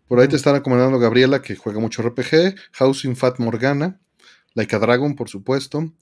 Por 0.07 0.21
ahí 0.21 0.29
te 0.29 0.37
están 0.37 0.55
recomendando 0.55 0.99
Gabriela, 0.99 1.43
que 1.43 1.55
juega 1.55 1.81
mucho 1.81 2.03
RPG, 2.03 2.55
Housing 2.73 3.15
Fat 3.15 3.39
Morgana, 3.39 4.01
Like 4.55 4.75
a 4.75 4.79
Dragon, 4.79 5.15
por 5.15 5.29
supuesto. 5.29 5.93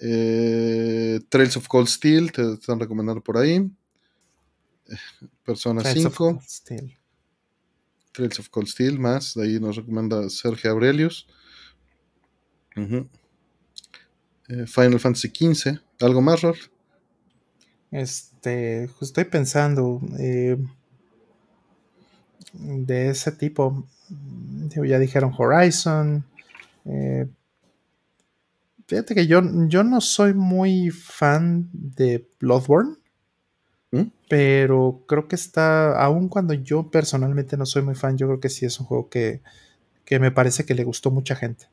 Eh, 0.00 1.20
Trails 1.28 1.56
of 1.56 1.66
Cold 1.66 1.88
Steel, 1.88 2.30
te 2.30 2.52
están 2.52 2.78
recomendando 2.78 3.22
por 3.22 3.36
ahí. 3.36 3.68
Persona 5.44 5.82
5. 5.82 6.40
Trails 8.12 8.38
of 8.38 8.48
Cold 8.48 8.68
Steel, 8.68 8.98
más. 8.98 9.34
De 9.34 9.44
ahí 9.44 9.60
nos 9.60 9.76
recomienda 9.76 10.30
Sergio 10.30 10.70
Aurelius. 10.70 11.26
Eh, 14.50 14.66
Final 14.66 14.98
Fantasy 14.98 15.28
XV. 15.28 15.78
¿Algo 16.00 16.20
más, 16.20 16.42
Rolf? 16.42 16.66
Este, 17.92 18.84
estoy 19.00 19.24
pensando 19.24 20.00
eh, 20.18 20.56
de 22.52 23.10
ese 23.10 23.32
tipo. 23.32 23.86
Ya 24.74 24.98
dijeron 24.98 25.32
Horizon. 25.36 26.24
Eh, 26.84 27.28
fíjate 28.86 29.14
que 29.14 29.26
yo, 29.28 29.40
yo 29.68 29.84
no 29.84 30.00
soy 30.00 30.34
muy 30.34 30.90
fan 30.90 31.68
de 31.72 32.28
Bloodborne. 32.40 32.96
¿Mm? 33.92 34.02
Pero 34.28 35.04
creo 35.06 35.26
que 35.26 35.36
está, 35.36 36.00
aun 36.00 36.28
cuando 36.28 36.54
yo 36.54 36.90
personalmente 36.90 37.56
no 37.56 37.66
soy 37.66 37.82
muy 37.82 37.96
fan, 37.96 38.16
yo 38.16 38.28
creo 38.28 38.40
que 38.40 38.48
sí 38.48 38.64
es 38.64 38.78
un 38.78 38.86
juego 38.86 39.08
que, 39.08 39.42
me 40.10 40.30
parece 40.32 40.64
que 40.64 40.74
le 40.74 40.84
gustó 40.84 41.10
mucha 41.10 41.36
gente. 41.36 41.66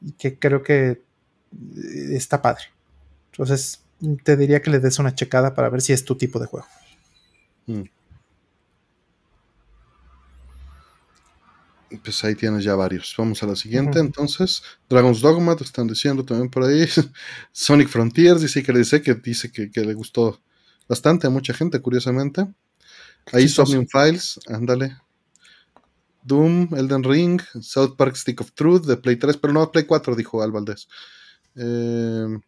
Y 0.00 0.12
que 0.12 0.38
creo 0.38 0.62
que 0.62 1.02
está 2.12 2.42
padre. 2.42 2.64
Entonces, 3.32 3.82
te 4.24 4.36
diría 4.36 4.62
que 4.62 4.70
le 4.70 4.80
des 4.80 4.98
una 4.98 5.14
checada 5.14 5.54
para 5.54 5.68
ver 5.68 5.80
si 5.80 5.92
es 5.92 6.04
tu 6.04 6.16
tipo 6.16 6.38
de 6.38 6.46
juego. 6.46 6.66
Mm. 7.66 7.82
Pues 12.02 12.22
ahí 12.24 12.34
tienes 12.34 12.64
ya 12.64 12.74
varios. 12.74 13.14
Vamos 13.16 13.42
a 13.42 13.46
la 13.46 13.56
siguiente, 13.56 13.98
entonces. 13.98 14.62
Dragon's 14.88 15.20
Dogma, 15.20 15.56
te 15.56 15.64
están 15.64 15.86
diciendo 15.86 16.24
también 16.24 16.50
por 16.50 16.64
ahí. 16.64 16.86
Sonic 17.52 17.88
Frontiers, 17.88 18.42
dice 18.42 18.62
que 18.62 18.72
le 18.72 18.80
dice 18.80 19.00
que 19.00 19.14
dice 19.14 19.50
que 19.50 19.80
le 19.80 19.94
gustó 19.94 20.40
bastante 20.88 21.26
a 21.26 21.30
mucha 21.30 21.54
gente, 21.54 21.80
curiosamente. 21.80 22.46
Ahí 23.32 23.48
Somnium 23.48 23.86
Files, 23.86 24.40
ándale. 24.48 24.96
Doom, 26.22 26.74
Elden 26.76 27.04
Ring, 27.04 27.40
South 27.60 27.96
Park 27.96 28.16
Stick 28.16 28.40
of 28.40 28.52
Truth 28.52 28.84
de 28.84 28.96
Play 28.96 29.16
3, 29.16 29.36
pero 29.36 29.52
no 29.52 29.70
Play 29.70 29.84
4, 29.84 30.16
dijo 30.16 30.42
Al 30.42 30.52
Valdés. 30.52 30.88
Eh, 31.58 32.38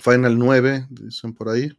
Final 0.00 0.38
9, 0.38 0.86
dicen 0.90 1.34
por 1.34 1.48
ahí. 1.50 1.70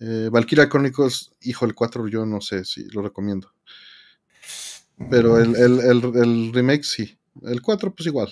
Eh, 0.00 0.28
Valkyria 0.30 0.68
Chronicles, 0.68 1.32
hijo, 1.40 1.64
el 1.64 1.74
4 1.74 2.06
yo 2.08 2.26
no 2.26 2.40
sé 2.40 2.64
si 2.64 2.84
lo 2.90 3.02
recomiendo. 3.02 3.52
Pero 5.10 5.38
el, 5.38 5.56
el 5.56 6.52
remake 6.52 6.84
sí. 6.84 7.18
El 7.42 7.62
4 7.62 7.94
pues 7.94 8.06
igual. 8.06 8.30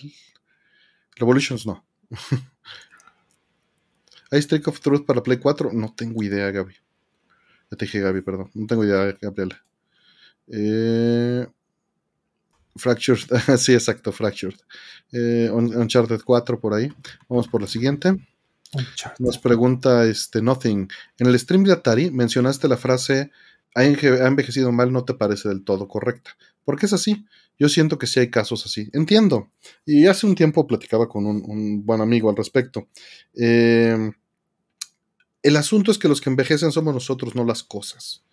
Revolutions 1.16 1.66
no. 1.66 1.84
¿Hay 4.30 4.42
Streak 4.42 4.66
of 4.68 4.80
Truth 4.80 5.06
para 5.06 5.22
Play 5.22 5.38
4? 5.38 5.72
No 5.72 5.94
tengo 5.94 6.22
idea, 6.22 6.50
Gaby. 6.50 6.74
Ya 7.70 7.76
te 7.76 7.84
dije 7.84 8.00
Gaby, 8.00 8.22
perdón. 8.22 8.50
No 8.54 8.66
tengo 8.66 8.84
idea, 8.84 9.16
Gabriela. 9.20 9.62
Eh, 10.48 11.46
Fractured, 12.76 13.20
sí, 13.58 13.72
exacto, 13.72 14.12
Fractured. 14.12 14.58
Eh, 15.12 15.50
Uncharted 15.52 16.20
4 16.24 16.60
por 16.60 16.74
ahí. 16.74 16.92
Vamos 17.28 17.48
por 17.48 17.60
la 17.60 17.68
siguiente. 17.68 18.16
Nos 19.18 19.38
pregunta 19.38 20.04
este 20.04 20.42
Nothing. 20.42 20.88
En 21.18 21.26
el 21.26 21.38
stream 21.38 21.64
de 21.64 21.72
Atari 21.72 22.10
mencionaste 22.10 22.66
la 22.66 22.76
frase 22.76 23.30
ha 23.74 23.84
envejecido 23.84 24.70
mal, 24.70 24.92
no 24.92 25.04
te 25.04 25.14
parece 25.14 25.48
del 25.48 25.64
todo 25.64 25.88
correcta. 25.88 26.36
¿Por 26.64 26.78
qué 26.78 26.86
es 26.86 26.92
así? 26.92 27.26
Yo 27.58 27.68
siento 27.68 27.98
que 27.98 28.06
sí 28.06 28.20
hay 28.20 28.30
casos 28.30 28.64
así. 28.66 28.88
Entiendo. 28.92 29.50
Y 29.84 30.06
hace 30.06 30.26
un 30.26 30.34
tiempo 30.34 30.66
platicaba 30.66 31.08
con 31.08 31.26
un, 31.26 31.84
buen 31.84 32.00
amigo 32.00 32.30
al 32.30 32.36
respecto. 32.36 32.88
Eh, 33.34 34.12
el 35.42 35.56
asunto 35.56 35.90
es 35.90 35.98
que 35.98 36.08
los 36.08 36.20
que 36.20 36.30
envejecen 36.30 36.72
somos 36.72 36.94
nosotros, 36.94 37.34
no 37.34 37.44
las 37.44 37.62
cosas. 37.62 38.24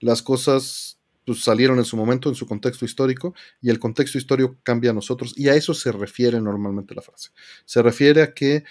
Las 0.00 0.22
cosas 0.22 0.98
pues, 1.24 1.42
salieron 1.42 1.78
en 1.78 1.84
su 1.84 1.96
momento, 1.96 2.28
en 2.28 2.34
su 2.34 2.46
contexto 2.46 2.84
histórico, 2.84 3.34
y 3.60 3.70
el 3.70 3.78
contexto 3.78 4.18
histórico 4.18 4.56
cambia 4.62 4.90
a 4.90 4.94
nosotros, 4.94 5.34
y 5.36 5.48
a 5.48 5.54
eso 5.54 5.74
se 5.74 5.92
refiere 5.92 6.40
normalmente 6.40 6.94
la 6.94 7.02
frase. 7.02 7.30
Se 7.64 7.82
refiere 7.82 8.22
a 8.22 8.34
que 8.34 8.64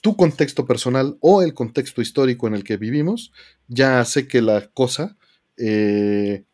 tu 0.00 0.16
contexto 0.16 0.66
personal 0.66 1.16
o 1.20 1.42
el 1.42 1.54
contexto 1.54 2.00
histórico 2.00 2.46
en 2.46 2.54
el 2.54 2.64
que 2.64 2.76
vivimos 2.76 3.32
ya 3.66 4.00
hace 4.00 4.28
que 4.28 4.40
la 4.42 4.68
cosa 4.68 5.16
eh, 5.56 6.44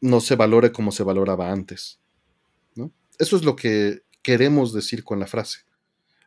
no 0.00 0.20
se 0.20 0.36
valore 0.36 0.72
como 0.72 0.92
se 0.92 1.02
valoraba 1.02 1.50
antes. 1.50 1.98
¿no? 2.74 2.92
Eso 3.18 3.36
es 3.36 3.44
lo 3.44 3.56
que 3.56 4.02
queremos 4.22 4.72
decir 4.72 5.04
con 5.04 5.18
la 5.18 5.26
frase. 5.26 5.60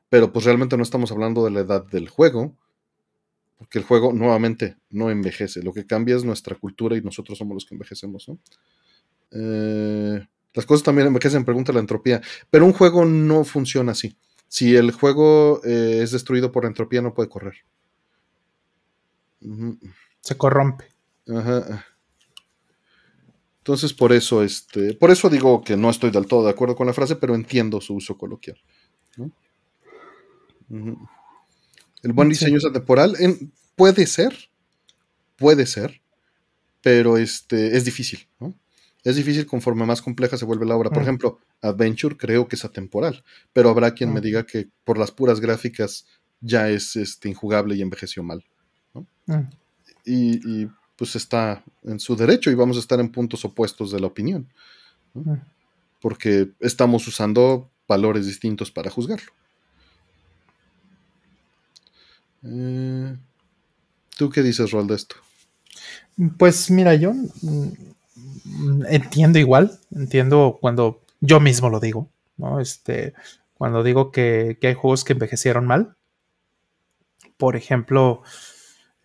Pero 0.10 0.34
pues 0.34 0.46
realmente 0.46 0.76
no 0.76 0.84
estamos 0.84 1.12
hablando 1.12 1.46
de 1.46 1.52
la 1.52 1.60
edad 1.60 1.86
del 1.86 2.10
juego, 2.10 2.56
porque 3.60 3.78
el 3.78 3.84
juego 3.84 4.14
nuevamente 4.14 4.78
no 4.90 5.12
envejece. 5.12 5.62
Lo 5.62 5.74
que 5.74 5.86
cambia 5.86 6.16
es 6.16 6.24
nuestra 6.24 6.56
cultura 6.56 6.96
y 6.96 7.02
nosotros 7.02 7.38
somos 7.38 7.56
los 7.56 7.66
que 7.66 7.76
envejecemos. 7.76 8.32
Eh, 9.32 10.26
las 10.54 10.66
cosas 10.66 10.84
también 10.84 11.08
envejecen, 11.08 11.44
pregunta 11.44 11.74
la 11.74 11.82
entropía. 11.82 12.22
Pero 12.50 12.66
un 12.66 12.72
juego 12.72 13.04
no 13.04 13.44
funciona 13.44 13.92
así. 13.92 14.18
Si 14.48 14.78
el 14.78 14.92
juego 14.92 15.62
eh, 15.66 16.00
es 16.02 16.12
destruido 16.12 16.54
por 16.54 16.64
la 16.64 16.70
entropía, 16.70 17.02
no 17.02 17.14
puede 17.14 17.28
correr. 17.28 17.56
Se 20.22 20.38
corrompe. 20.38 20.86
Ajá. 21.28 21.86
Entonces, 23.58 23.94
por 23.94 24.14
eso, 24.14 24.42
este, 24.42 24.94
por 24.94 25.12
eso 25.12 25.30
digo 25.30 25.62
que 25.66 25.76
no 25.76 25.90
estoy 25.90 26.12
del 26.12 26.28
todo 26.28 26.46
de 26.46 26.52
acuerdo 26.52 26.78
con 26.78 26.88
la 26.88 26.94
frase, 26.94 27.18
pero 27.18 27.36
entiendo 27.36 27.82
su 27.82 27.96
uso 27.96 28.18
coloquial. 28.18 28.58
El 32.04 32.14
buen 32.14 32.30
diseño 32.30 32.58
es 32.58 32.66
atemporal. 32.66 33.16
puede 33.76 34.06
ser, 34.08 34.50
puede 35.36 35.66
ser, 35.66 36.02
pero 36.82 37.18
este, 37.18 37.76
es 37.78 37.86
difícil, 37.86 38.28
Es 39.04 39.16
difícil 39.16 39.46
conforme 39.46 39.86
más 39.86 40.02
compleja 40.02 40.38
se 40.38 40.46
vuelve 40.46 40.66
la 40.66 40.76
obra. 40.76 40.90
Por 40.90 41.00
mm. 41.00 41.04
ejemplo, 41.04 41.40
Adventure 41.62 42.18
creo 42.18 42.48
que 42.48 42.56
es 42.56 42.66
atemporal, 42.66 43.24
pero 43.54 43.70
habrá 43.70 43.94
quien 43.94 44.14
me 44.14 44.20
mm. 44.20 44.24
diga 44.24 44.46
que 44.46 44.70
por 44.84 44.98
las 44.98 45.12
puras 45.12 45.40
gráficas 45.40 46.06
ya 46.42 46.70
es 46.70 46.96
este, 46.96 47.30
injugable 47.30 47.76
y 47.76 47.82
envejeció 47.82 48.24
mal. 48.24 48.44
Mm. 49.26 49.50
y, 50.06 50.68
pues 50.96 51.16
está 51.16 51.64
en 51.84 51.98
su 51.98 52.14
derecho 52.18 52.52
y 52.52 52.56
vamos 52.56 52.76
a 52.76 52.82
estar 52.82 53.00
en 53.00 53.10
puntos 53.10 53.46
opuestos 53.46 53.90
de 53.92 54.02
la 54.02 54.08
opinión. 54.08 54.50
Porque 56.02 56.52
estamos 56.60 57.08
usando 57.08 57.70
valores 57.88 58.26
distintos 58.26 58.70
para 58.70 58.92
juzgarlo. 58.92 59.32
Eh, 62.44 63.18
¿Tú 64.18 64.30
qué 64.30 64.42
dices, 64.42 64.72
Rol, 64.72 64.88
de 64.88 64.96
esto? 64.96 65.16
Pues 66.38 66.70
mira, 66.70 66.96
yo 66.96 67.14
mm, 67.14 68.86
entiendo 68.90 69.40
igual, 69.40 69.80
entiendo 69.92 70.58
cuando 70.60 71.02
yo 71.22 71.40
mismo 71.40 71.70
lo 71.70 71.80
digo, 71.80 72.10
¿no? 72.38 72.60
Este, 72.60 73.14
cuando 73.54 73.84
digo 73.84 74.12
que, 74.12 74.58
que 74.60 74.68
hay 74.68 74.74
juegos 74.74 75.04
que 75.04 75.14
envejecieron 75.14 75.66
mal. 75.66 75.96
Por 77.38 77.56
ejemplo, 77.56 78.24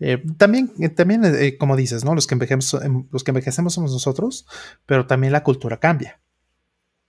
eh, 0.01 0.23
también, 0.36 0.73
eh, 0.81 0.89
también 0.89 1.24
eh, 1.24 1.56
como 1.56 1.77
dices, 1.77 2.05
¿no? 2.05 2.15
Los 2.15 2.27
que, 2.27 2.35
envejecemos, 2.35 2.74
em, 2.82 3.06
los 3.11 3.24
que 3.24 3.31
envejecemos 3.31 3.74
somos 3.74 3.93
nosotros, 3.93 4.47
pero 4.86 5.06
también 5.06 5.32
la 5.32 5.43
cultura 5.43 5.78
cambia. 5.78 6.20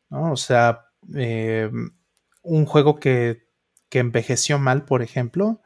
¿no? 0.09 0.31
O 0.31 0.37
sea, 0.37 0.85
un 2.43 2.65
juego 2.65 2.99
que, 2.99 3.47
que, 3.89 3.99
envejeció 3.99 4.59
mal, 4.59 4.85
por 4.85 5.01
ejemplo, 5.01 5.61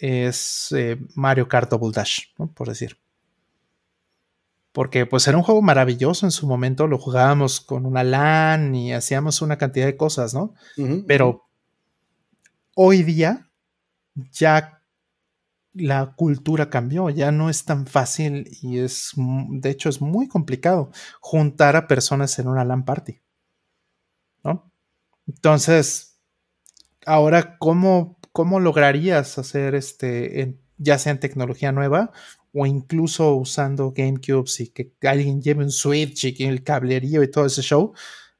es 0.00 0.74
Mario 1.14 1.48
Kart 1.48 1.70
Double 1.70 1.92
Dash, 1.92 2.26
¿no? 2.38 2.48
por 2.48 2.68
decir. 2.68 2.98
Porque 4.72 5.06
pues 5.06 5.28
era 5.28 5.36
un 5.36 5.44
juego 5.44 5.62
maravilloso 5.62 6.26
en 6.26 6.32
su 6.32 6.48
momento, 6.48 6.88
lo 6.88 6.98
jugábamos 6.98 7.60
con 7.60 7.86
una 7.86 8.02
LAN 8.02 8.74
y 8.74 8.92
hacíamos 8.92 9.40
una 9.40 9.56
cantidad 9.56 9.86
de 9.86 9.96
cosas, 9.96 10.34
¿no? 10.34 10.54
Pero 11.06 11.44
hoy 12.74 13.04
día 13.04 13.48
ya 14.32 14.82
la 15.74 16.14
cultura 16.14 16.70
cambió, 16.70 17.10
ya 17.10 17.32
no 17.32 17.50
es 17.50 17.64
tan 17.64 17.86
fácil 17.86 18.48
y 18.62 18.78
es, 18.78 19.12
de 19.16 19.70
hecho, 19.70 19.88
es 19.88 20.00
muy 20.00 20.28
complicado 20.28 20.90
juntar 21.20 21.76
a 21.76 21.88
personas 21.88 22.38
en 22.38 22.48
una 22.48 22.64
LAN 22.64 22.84
party. 22.84 23.20
¿No? 24.44 24.70
Entonces, 25.26 26.16
ahora, 27.06 27.58
¿cómo, 27.58 28.18
cómo 28.34 28.58
lograrías 28.58 29.38
hacer 29.38 29.76
este, 29.76 30.58
ya 30.76 30.98
sea 30.98 31.12
en 31.12 31.20
tecnología 31.20 31.70
nueva 31.70 32.10
o 32.52 32.66
incluso 32.66 33.34
usando 33.36 33.92
GameCubes 33.96 34.58
y 34.58 34.68
que 34.70 34.92
alguien 35.02 35.40
lleve 35.40 35.62
un 35.62 35.70
Switch 35.70 36.24
y 36.24 36.44
el 36.44 36.64
cablerío 36.64 37.22
y 37.22 37.30
todo 37.30 37.46
ese 37.46 37.62
show? 37.62 37.94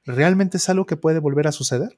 ¿Realmente 0.05 0.57
es 0.57 0.69
algo 0.69 0.85
que 0.85 0.97
puede 0.97 1.21
volver 1.21 1.47
a 1.47 1.53
suceder? 1.53 1.97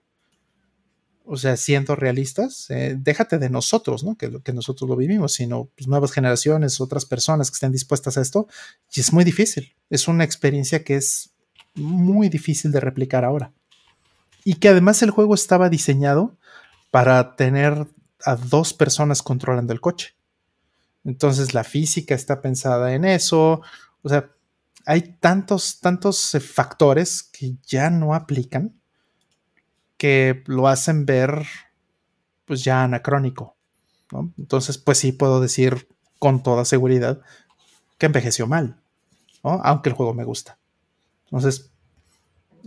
o 1.29 1.37
sea, 1.37 1.57
siendo 1.57 1.97
realistas, 1.97 2.71
eh, 2.71 2.97
déjate 2.97 3.39
de 3.39 3.51
nosotros, 3.51 4.05
¿no? 4.05 4.17
Que, 4.17 4.41
que 4.45 4.53
nosotros 4.53 4.89
lo 4.89 4.95
vivimos, 4.95 5.33
sino 5.33 5.69
pues, 5.75 5.89
nuevas 5.89 6.13
generaciones, 6.13 6.81
otras 6.81 7.05
personas 7.05 7.51
que 7.51 7.55
estén 7.55 7.73
dispuestas 7.73 8.17
a 8.17 8.21
esto. 8.21 8.47
Y 8.95 9.01
es 9.01 9.13
muy 9.13 9.25
difícil. 9.25 9.75
Es 9.91 10.07
una 10.07 10.23
experiencia 10.23 10.85
que 10.85 10.95
es 10.95 11.31
muy 11.75 12.29
difícil 12.29 12.71
de 12.71 12.79
replicar 12.79 13.25
ahora. 13.25 13.53
Y 14.45 14.55
que 14.55 14.69
además 14.69 15.03
el 15.03 15.11
juego 15.11 15.35
estaba 15.35 15.69
diseñado 15.69 16.37
para 16.91 17.37
tener 17.37 17.87
a 18.25 18.37
dos 18.37 18.73
personas 18.75 19.23
controlando 19.23 19.73
el 19.73 19.81
coche. 19.81 20.15
Entonces 21.05 21.55
la 21.55 21.65
física 21.65 22.15
está 22.15 22.41
pensada 22.41 22.95
en 22.95 23.05
eso. 23.05 23.63
O 24.03 24.09
sea, 24.09 24.31
hay 24.85 25.17
tantos, 25.21 25.81
tantos 25.81 26.35
eh, 26.35 26.41
factores 26.41 27.23
que 27.23 27.57
ya 27.67 27.91
no 27.91 28.15
aplican 28.15 28.75
que 29.97 30.43
lo 30.47 30.69
hacen 30.69 31.07
ver 31.07 31.47
pues 32.45 32.63
ya 32.65 32.85
anacrónico. 32.85 33.57
Entonces, 34.39 34.79
pues 34.79 34.99
sí 34.99 35.11
puedo 35.11 35.41
decir 35.41 35.89
con 36.21 36.43
toda 36.43 36.65
seguridad 36.65 37.21
que 37.99 38.07
envejeció 38.07 38.47
mal, 38.47 38.81
aunque 39.43 39.89
el 39.89 39.97
juego 39.97 40.15
me 40.15 40.23
gusta. 40.23 40.59
Entonces, 41.25 41.73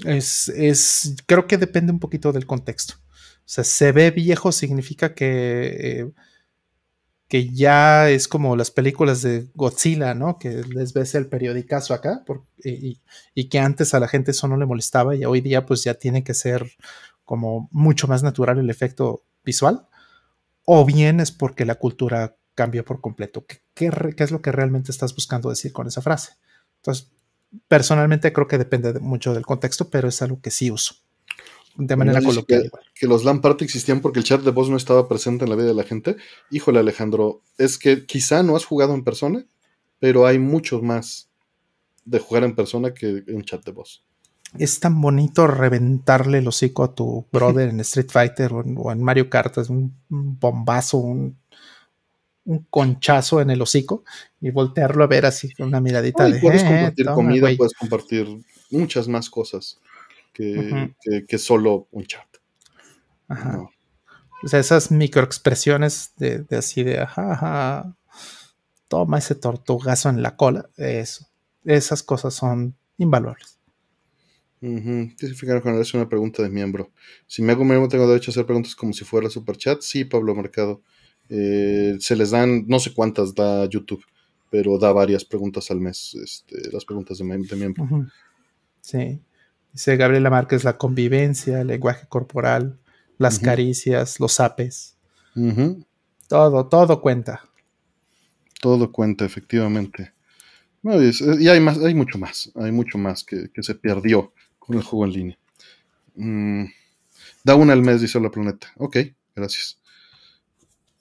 es, 0.03 1.15
creo 1.25 1.47
que 1.47 1.57
depende 1.57 1.93
un 1.93 1.99
poquito 1.99 2.33
del 2.33 2.45
contexto. 2.45 2.95
O 3.49 3.51
sea, 3.51 3.63
se 3.63 3.91
ve 3.91 4.11
viejo 4.11 4.51
significa 4.51 5.15
que, 5.15 6.01
eh, 6.01 6.11
que 7.27 7.49
ya 7.49 8.07
es 8.07 8.27
como 8.27 8.55
las 8.55 8.69
películas 8.69 9.23
de 9.23 9.47
Godzilla, 9.55 10.13
¿no? 10.13 10.37
Que 10.37 10.61
les 10.63 10.93
ves 10.93 11.15
el 11.15 11.25
periodicazo 11.25 11.95
acá 11.95 12.23
y, 12.63 13.01
y, 13.33 13.49
que 13.49 13.57
antes 13.57 13.95
a 13.95 13.99
la 13.99 14.07
gente 14.07 14.31
eso 14.31 14.47
no 14.47 14.55
le 14.55 14.67
molestaba 14.67 15.15
y 15.15 15.25
hoy 15.25 15.41
día 15.41 15.65
pues 15.65 15.83
ya 15.83 15.95
tiene 15.95 16.23
que 16.23 16.35
ser 16.35 16.69
como 17.25 17.69
mucho 17.71 18.07
más 18.07 18.21
natural 18.21 18.59
el 18.59 18.69
efecto 18.69 19.23
visual, 19.43 19.87
o 20.65 20.85
bien 20.85 21.19
es 21.19 21.31
porque 21.31 21.65
la 21.65 21.75
cultura 21.75 22.35
cambió 22.53 22.85
por 22.85 23.01
completo. 23.01 23.45
¿Qué, 23.73 23.91
es 24.15 24.29
lo 24.29 24.43
que 24.43 24.51
realmente 24.51 24.91
estás 24.91 25.15
buscando 25.15 25.49
decir 25.49 25.73
con 25.73 25.87
esa 25.87 26.03
frase? 26.03 26.33
Entonces, 26.75 27.11
personalmente 27.67 28.31
creo 28.31 28.47
que 28.47 28.59
depende 28.59 28.99
mucho 28.99 29.33
del 29.33 29.47
contexto, 29.47 29.89
pero 29.89 30.07
es 30.07 30.21
algo 30.21 30.39
que 30.39 30.51
sí 30.51 30.69
uso. 30.69 30.93
De 31.75 31.95
manera 31.95 32.21
coloquial. 32.21 32.71
Que, 32.93 33.07
los 33.07 33.23
LAN 33.23 33.41
party 33.41 33.63
existían 33.63 34.01
porque 34.01 34.19
el 34.19 34.25
chat 34.25 34.41
de 34.41 34.51
voz 34.51 34.69
no 34.69 34.77
estaba 34.77 35.07
presente 35.07 35.45
en 35.45 35.49
la 35.49 35.55
vida 35.55 35.67
de 35.67 35.73
la 35.73 35.83
gente. 35.83 36.17
Híjole, 36.51 36.79
Alejandro, 36.79 37.41
es 37.57 37.77
que 37.77 38.05
quizá 38.05 38.43
no 38.43 38.55
has 38.55 38.65
jugado 38.65 38.93
en 38.93 39.03
persona, 39.03 39.45
pero 39.99 40.25
hay 40.25 40.39
mucho 40.39 40.81
más 40.81 41.29
de 42.05 42.19
jugar 42.19 42.43
en 42.43 42.55
persona 42.55 42.93
que 42.93 43.23
en 43.27 43.43
chat 43.43 43.63
de 43.63 43.71
voz 43.71 44.03
es 44.57 44.79
tan 44.79 44.99
bonito 44.99 45.45
reventarle 45.47 46.39
el 46.39 46.47
hocico 46.47 46.83
a 46.83 46.95
tu 46.95 47.25
brother 47.31 47.69
en 47.69 47.79
Street 47.81 48.09
Fighter 48.09 48.51
o 48.53 48.91
en, 48.91 49.03
Mario 49.03 49.29
Kart, 49.29 49.57
es 49.57 49.69
un, 49.69 49.95
bombazo, 50.09 50.97
un, 50.97 51.37
conchazo 52.71 53.41
en 53.41 53.51
el 53.51 53.61
hocico 53.61 54.03
y 54.41 54.49
voltearlo 54.49 55.03
a 55.03 55.07
ver 55.07 55.27
así 55.27 55.53
con 55.53 55.67
una 55.67 55.79
miradita 55.79 56.23
de. 56.23 56.39
Puedes 56.39 56.63
eh, 56.63 56.65
compartir 56.65 57.05
comida, 57.05 57.49
puedes 57.55 57.73
compartir 57.73 58.43
muchas 58.71 59.07
más 59.07 59.29
cosas 59.29 59.79
que, 61.27 61.37
solo 61.37 61.87
un 61.91 62.05
chat. 62.05 62.27
O 64.43 64.47
sea, 64.47 64.59
esas 64.59 64.91
microexpresiones 64.91 66.13
de, 66.17 66.39
de 66.39 66.57
así 66.57 66.83
de, 66.83 66.99
ajá, 66.99 67.33
ajá, 67.33 67.97
toma 68.87 69.19
ese 69.19 69.35
tortugazo 69.35 70.09
en 70.09 70.21
la 70.21 70.35
cola, 70.35 70.69
eso. 70.77 71.27
Esas 71.65 72.03
cosas 72.03 72.33
son 72.33 72.75
invaluables. 72.97 73.59
Uh 74.61 75.07
¿Qué 75.17 75.27
significa 75.27 75.61
cuando 75.61 75.81
es 75.81 75.93
una 75.93 76.09
pregunta 76.09 76.43
de 76.43 76.49
miembro? 76.49 76.91
Si 77.27 77.41
me 77.41 77.53
hago 77.53 77.63
miembro, 77.63 77.87
tengo 77.87 78.07
derecho 78.07 78.31
a 78.31 78.33
hacer 78.33 78.45
preguntas 78.45 78.75
como 78.75 78.91
si 78.91 79.05
fuera 79.05 79.29
super 79.29 79.55
chat. 79.55 79.81
Sí, 79.81 80.03
Pablo 80.03 80.35
Mercado. 80.35 80.81
Eh, 81.29 81.95
se 81.99 82.15
les 82.15 82.31
dan, 82.31 82.65
no 82.67 82.79
sé 82.79 82.93
cuántas 82.93 83.35
da 83.35 83.65
YouTube, 83.65 84.03
pero 84.49 84.77
da 84.77 84.91
varias 84.91 85.23
preguntas 85.23 85.69
al 85.71 85.79
mes, 85.79 86.15
este, 86.15 86.71
las 86.71 86.83
preguntas 86.83 87.19
de, 87.19 87.23
miembro. 87.23 88.09
Sí. 88.81 89.21
Dice 89.73 89.97
Gabriela 89.97 90.29
Márquez, 90.29 90.63
la 90.63 90.77
convivencia, 90.77 91.61
el 91.61 91.67
lenguaje 91.67 92.07
corporal, 92.07 92.79
las 93.17 93.39
caricias, 93.39 94.19
los 94.19 94.39
apes. 94.39 94.97
Todo, 96.27 96.67
todo 96.67 97.01
cuenta. 97.01 97.43
Todo 98.61 98.91
cuenta, 98.91 99.25
efectivamente. 99.25 100.13
y 100.83 101.47
hay 101.47 101.59
más, 101.59 101.77
hay 101.79 101.93
mucho 101.93 102.17
más, 102.17 102.51
hay 102.55 102.71
mucho 102.71 102.97
más 102.97 103.23
que, 103.23 103.49
se 103.61 103.75
perdió 103.75 104.33
con 104.57 104.77
el 104.77 104.83
juego 104.83 105.05
en 105.05 105.11
línea. 105.11 105.39
Mm, 106.15 106.65
da 107.43 107.55
una 107.55 107.73
al 107.73 107.81
mes, 107.81 108.01
dice 108.01 108.19
la 108.19 108.31
planeta. 108.31 108.67
Ok, 108.77 108.97
gracias. 109.35 109.79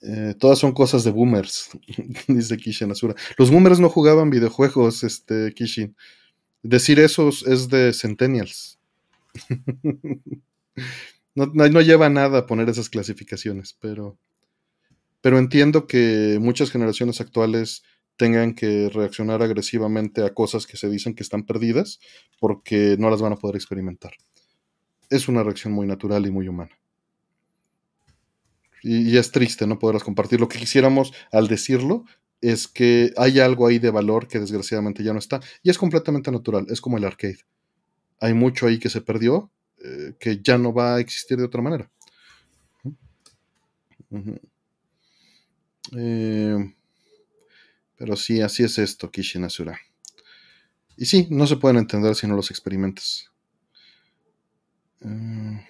Eh, 0.01 0.35
todas 0.39 0.59
son 0.59 0.73
cosas 0.73 1.03
de 1.03 1.11
boomers, 1.11 1.71
dice 2.29 2.57
Kishin 2.57 2.91
Asura. 2.91 3.15
Los 3.37 3.51
boomers 3.51 3.81
no 3.81 3.89
jugaban 3.89 4.31
videojuegos, 4.31 5.03
este 5.03 5.53
Kishin. 5.55 5.97
Decir 6.63 6.99
eso 6.99 7.29
es 7.29 7.69
de 7.69 7.93
centennials. 7.93 8.79
no, 11.35 11.81
lleva 11.81 12.09
nada 12.09 12.47
poner 12.47 12.69
esas 12.69 12.89
clasificaciones, 12.89 13.77
pero, 13.81 14.19
pero 15.21 15.39
entiendo 15.39 15.87
que 15.87 16.39
muchas 16.41 16.71
generaciones 16.71 17.21
actuales 17.21 17.85
tengan 18.17 18.55
que 18.55 18.89
reaccionar 18.89 19.43
agresivamente 19.43 20.25
a 20.25 20.35
cosas 20.35 20.67
que 20.67 20.77
se 20.77 20.91
dicen 20.91 21.15
que 21.15 21.23
están 21.23 21.45
perdidas 21.45 22.01
porque 22.41 22.97
no 22.99 23.11
las 23.11 23.23
van 23.23 23.33
a 23.33 23.37
poder 23.37 23.55
experimentar. 23.55 24.13
Es 25.09 25.29
una 25.29 25.45
reacción 25.45 25.73
muy 25.73 25.87
natural 25.87 26.27
y 26.27 26.31
muy 26.33 26.49
humana. 26.49 26.77
Y, 28.83 29.11
y, 29.11 29.17
es 29.17 29.31
triste 29.31 29.67
no 29.67 29.79
poderlas 29.79 30.05
compartir. 30.05 30.41
Lo 30.41 30.49
que 30.49 30.59
quisiéramos 30.59 31.13
al 31.33 31.49
decirlo 31.49 32.05
es 32.41 32.69
que 32.69 33.13
hay 33.17 33.41
algo 33.41 33.67
ahí 33.67 33.79
de 33.79 33.91
valor 33.91 34.29
que 34.29 34.39
desgraciadamente 34.39 35.03
ya 35.03 35.13
no 35.13 35.19
está. 35.19 35.41
Y 35.63 35.71
es 35.71 35.79
completamente 35.79 36.31
natural, 36.31 36.67
es 36.69 36.81
como 36.81 36.99
el 36.99 37.05
arcade. 37.05 37.39
Hay 38.21 38.35
mucho 38.35 38.67
ahí 38.67 38.79
que 38.79 38.91
se 38.91 39.01
perdió, 39.01 39.51
eh, 39.85 40.15
que 40.19 40.41
ya 40.43 40.59
no 40.59 40.73
va 40.73 40.97
a 40.97 41.01
existir 41.01 41.39
de 41.39 41.45
otra 41.45 41.63
manera. 41.63 41.91
Eh, 45.97 46.75
pero 47.97 48.17
sí, 48.17 48.41
así 48.41 48.65
es 48.65 48.79
esto, 48.79 49.11
Kishin 49.11 49.45
Asura. 49.45 49.79
Y 50.97 51.07
sí, 51.07 51.29
no 51.31 51.47
se 51.47 51.57
pueden 51.57 51.79
entender 51.79 52.15
si 52.15 52.27
no 52.27 52.37
los 52.37 52.51
experimentas. 52.51 53.31
Eh, 55.01 55.67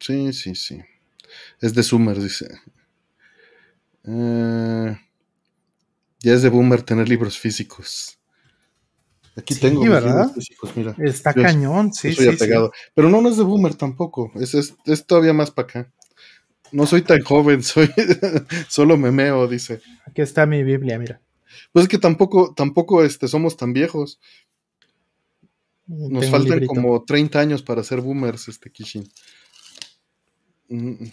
sí, 0.00 0.32
sí, 0.32 0.54
sí. 0.54 0.80
Es 1.60 1.74
de 1.74 1.82
Summer, 1.82 2.18
dice. 2.20 2.46
Ya 6.24 6.32
es 6.32 6.40
de 6.40 6.48
boomer 6.48 6.82
tener 6.82 7.06
libros 7.06 7.38
físicos. 7.38 8.18
Aquí 9.36 9.54
tengo 9.56 9.84
libros 9.84 10.32
físicos, 10.32 10.74
mira. 10.74 10.96
Está 10.98 11.34
cañón, 11.34 11.92
sí, 11.92 12.14
sí, 12.14 12.26
Pero 12.94 13.10
no, 13.10 13.20
no 13.20 13.28
es 13.28 13.36
de 13.36 13.42
boomer 13.42 13.74
tampoco. 13.74 14.32
Es, 14.36 14.54
es, 14.54 15.06
todavía 15.06 15.34
más 15.34 15.50
para 15.50 15.68
acá. 15.68 15.92
No 16.72 16.86
soy 16.86 17.02
tan 17.02 17.20
joven, 17.20 17.62
soy 17.62 17.90
solo 18.68 18.96
memeo, 18.96 19.46
dice. 19.46 19.82
Aquí 20.06 20.22
está 20.22 20.46
mi 20.46 20.64
Biblia, 20.64 20.98
mira. 20.98 21.20
Pues 21.72 21.82
es 21.82 21.88
que 21.90 21.98
tampoco, 21.98 22.54
tampoco 22.54 23.04
este, 23.04 23.28
somos 23.28 23.58
tan 23.58 23.74
viejos. 23.74 24.18
Nos 25.86 26.30
faltan 26.30 26.64
como 26.64 27.04
30 27.04 27.38
años 27.38 27.62
para 27.62 27.84
ser 27.84 28.00
boomers, 28.00 28.48
este 28.48 28.70
Kishin. 28.70 29.06
Mm. 30.70 31.04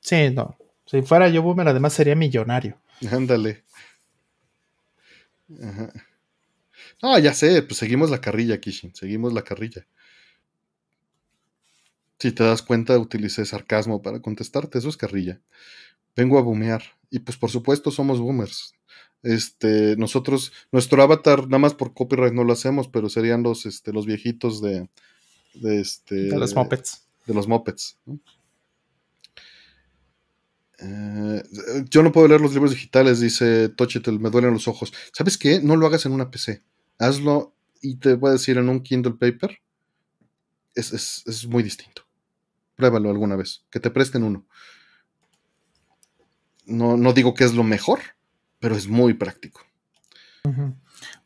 Sí, 0.00 0.30
no. 0.30 0.56
Si 0.86 1.02
fuera 1.02 1.28
yo 1.28 1.42
boomer, 1.42 1.68
además 1.68 1.92
sería 1.92 2.14
millonario. 2.14 2.78
Ándale. 3.12 3.66
Ah, 7.02 7.18
ya 7.18 7.32
sé, 7.32 7.62
pues 7.62 7.78
seguimos 7.78 8.10
la 8.10 8.20
carrilla, 8.20 8.60
Kishin, 8.60 8.94
seguimos 8.94 9.32
la 9.32 9.42
carrilla. 9.42 9.86
Si 12.18 12.32
te 12.32 12.44
das 12.44 12.62
cuenta, 12.62 12.98
utilicé 12.98 13.44
sarcasmo 13.44 14.02
para 14.02 14.20
contestarte, 14.20 14.78
eso 14.78 14.88
es 14.88 14.96
carrilla. 14.96 15.40
Vengo 16.14 16.38
a 16.38 16.42
boomear. 16.42 16.82
Y 17.10 17.20
pues 17.20 17.36
por 17.36 17.50
supuesto 17.50 17.90
somos 17.90 18.20
boomers. 18.20 18.74
Este, 19.22 19.96
nosotros, 19.96 20.52
nuestro 20.72 21.02
avatar, 21.02 21.44
nada 21.44 21.58
más 21.58 21.74
por 21.74 21.92
copyright 21.94 22.32
no 22.32 22.44
lo 22.44 22.52
hacemos, 22.52 22.88
pero 22.88 23.08
serían 23.08 23.42
los, 23.42 23.66
este, 23.66 23.92
los 23.92 24.06
viejitos 24.06 24.62
de, 24.62 24.88
de 25.54 25.80
este. 25.80 26.14
De 26.14 26.38
los 26.38 26.54
mopeds. 26.54 27.06
De 27.26 27.34
los 27.34 27.48
mopeds. 27.48 27.98
Eh, 30.78 31.42
yo 31.88 32.02
no 32.02 32.12
puedo 32.12 32.28
leer 32.28 32.40
los 32.40 32.52
libros 32.52 32.72
digitales, 32.72 33.20
dice 33.20 33.68
Tochitel, 33.70 34.20
me 34.20 34.30
duelen 34.30 34.52
los 34.52 34.68
ojos. 34.68 34.92
¿Sabes 35.12 35.38
qué? 35.38 35.60
No 35.60 35.76
lo 35.76 35.86
hagas 35.86 36.06
en 36.06 36.12
una 36.12 36.30
PC. 36.30 36.62
Hazlo 36.98 37.54
y 37.80 37.96
te 37.96 38.14
voy 38.14 38.30
a 38.30 38.32
decir 38.32 38.58
en 38.58 38.68
un 38.68 38.80
Kindle 38.80 39.14
Paper. 39.14 39.58
Es, 40.74 41.46
muy 41.48 41.62
distinto. 41.62 42.02
Pruébalo 42.74 43.10
alguna 43.10 43.36
vez. 43.36 43.64
Que 43.70 43.80
te 43.80 43.90
presten 43.90 44.22
uno. 44.22 44.46
No, 46.66 46.96
no 46.96 47.12
digo 47.12 47.32
que 47.32 47.44
es 47.44 47.54
lo 47.54 47.62
mejor, 47.62 48.00
pero 48.58 48.74
es 48.76 48.86
muy 48.88 49.14
práctico. 49.14 49.62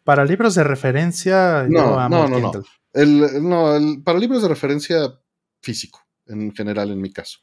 Para 0.05 0.25
libros 0.25 0.55
de 0.55 0.65
referencia, 0.65 1.67
no, 1.69 2.09
no, 2.09 2.29
no, 2.29 2.53
no. 2.93 4.05
para 4.05 4.19
libros 4.19 4.43
de 4.43 4.49
referencia 4.49 5.21
físico, 5.61 6.01
en 6.27 6.55
general, 6.55 6.91
en 6.91 7.01
mi 7.01 7.13
caso. 7.13 7.41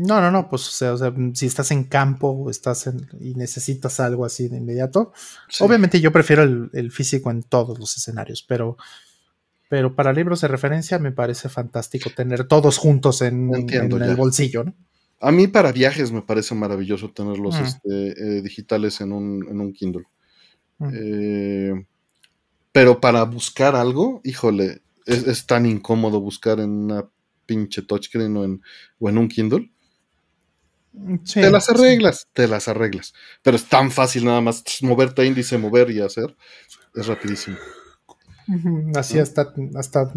No, 0.00 0.18
no, 0.22 0.30
no, 0.30 0.48
pues 0.48 0.82
o 0.82 0.96
sea, 0.96 1.12
si 1.34 1.44
estás 1.44 1.70
en 1.72 1.84
campo 1.84 2.48
estás 2.48 2.90
y 3.20 3.34
necesitas 3.34 4.00
algo 4.00 4.24
así 4.24 4.48
de 4.48 4.56
inmediato, 4.56 5.12
obviamente 5.60 6.00
yo 6.00 6.10
prefiero 6.10 6.42
el, 6.42 6.90
físico 6.90 7.30
en 7.30 7.42
todos 7.42 7.78
los 7.78 7.94
escenarios, 7.98 8.42
pero, 8.48 8.78
pero 9.68 9.94
para 9.94 10.14
libros 10.14 10.40
de 10.40 10.48
referencia 10.48 10.98
me 10.98 11.12
parece 11.12 11.50
fantástico 11.50 12.08
tener 12.16 12.44
todos 12.44 12.78
juntos 12.78 13.20
en, 13.20 13.50
el 13.52 14.16
bolsillo, 14.16 14.64
¿no? 14.64 14.74
A 15.20 15.32
mí 15.32 15.48
para 15.48 15.70
viajes 15.70 16.12
me 16.12 16.22
parece 16.22 16.54
maravilloso 16.54 17.10
tenerlos 17.10 17.60
mm. 17.60 17.64
este, 17.64 18.38
eh, 18.38 18.42
digitales 18.42 19.02
en 19.02 19.12
un, 19.12 19.72
Kindle. 19.74 20.04
Mm. 20.78 20.90
Eh, 20.94 21.86
pero 22.72 23.02
para 23.02 23.24
buscar 23.24 23.76
algo, 23.76 24.22
híjole, 24.24 24.80
es, 25.04 25.44
tan 25.44 25.66
incómodo 25.66 26.22
buscar 26.22 26.58
en 26.58 26.70
una 26.70 27.04
pinche 27.44 27.82
touchscreen 27.82 28.34
o 28.38 28.44
en, 28.44 28.62
o 28.98 29.10
en 29.10 29.18
un 29.18 29.28
Kindle 29.28 29.70
te 31.32 31.50
las 31.50 31.68
arreglas, 31.68 32.28
te 32.32 32.48
las 32.48 32.68
arreglas. 32.68 33.14
Pero 33.42 33.56
es 33.56 33.64
tan 33.66 33.90
fácil 33.90 34.24
nada 34.24 34.40
más 34.40 34.62
moverte 34.82 35.24
índice, 35.24 35.58
mover 35.58 35.90
y 35.90 36.00
hacer. 36.00 36.36
Es 36.94 37.06
rapidísimo. 37.06 37.56
Así 38.96 39.18
hasta, 39.18 39.52
hasta 39.76 40.12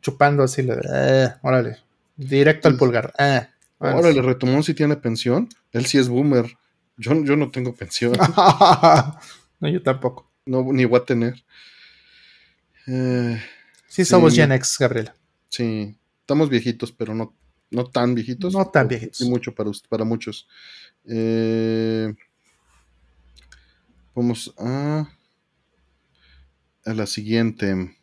chupando 0.00 0.44
así, 0.44 0.62
le, 0.62 0.74
eh, 0.92 1.28
órale, 1.42 1.78
directo 2.16 2.68
al 2.68 2.76
pulgar. 2.76 3.12
Eh, 3.18 3.46
órale, 3.78 4.22
Retomón 4.22 4.62
si 4.62 4.74
tiene 4.74 4.96
pensión, 4.96 5.48
él 5.72 5.86
sí 5.86 5.98
es 5.98 6.08
boomer. 6.08 6.56
Yo, 6.96 7.12
yo 7.24 7.36
no 7.36 7.50
tengo 7.50 7.74
pensión. 7.74 8.12
no, 9.60 9.68
yo 9.68 9.82
tampoco. 9.82 10.30
No, 10.46 10.62
ni 10.72 10.84
voy 10.84 11.00
a 11.00 11.04
tener. 11.04 11.44
Eh, 12.86 13.42
sí, 13.88 14.04
somos 14.04 14.34
Gen 14.34 14.52
X, 14.52 14.76
Gabriela. 14.78 15.14
Sí, 15.48 15.96
estamos 16.20 16.48
viejitos, 16.48 16.92
pero 16.92 17.14
no, 17.14 17.34
no 17.70 17.84
tan 17.84 18.14
viejitos. 18.14 18.54
No 18.54 18.66
tan 18.66 18.88
viejitos. 18.88 19.20
Y 19.20 19.28
mucho 19.28 19.54
para, 19.54 19.70
para 19.88 20.04
muchos. 20.04 20.48
Eh, 21.04 22.12
vamos 24.14 24.54
a, 24.58 25.08
a 26.84 26.94
la 26.94 27.06
siguiente. 27.06 27.96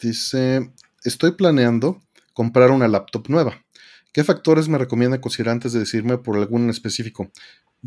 Dice, 0.00 0.72
estoy 1.04 1.32
planeando 1.32 2.00
comprar 2.32 2.70
una 2.70 2.88
laptop 2.88 3.28
nueva. 3.28 3.64
¿Qué 4.12 4.24
factores 4.24 4.68
me 4.68 4.78
recomienda 4.78 5.20
considerar 5.20 5.52
antes 5.52 5.72
de 5.72 5.80
decirme 5.80 6.18
por 6.18 6.36
algún 6.36 6.64
en 6.64 6.70
específico? 6.70 7.30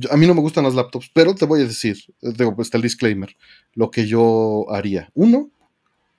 a 0.09 0.17
mí 0.17 0.25
no 0.25 0.33
me 0.33 0.41
gustan 0.41 0.63
las 0.63 0.73
laptops, 0.73 1.11
pero 1.13 1.35
te 1.35 1.45
voy 1.45 1.61
a 1.61 1.65
decir, 1.65 1.97
digo, 2.21 2.55
está 2.59 2.77
el 2.77 2.83
disclaimer, 2.83 3.35
lo 3.73 3.91
que 3.91 4.07
yo 4.07 4.65
haría. 4.69 5.09
Uno, 5.13 5.51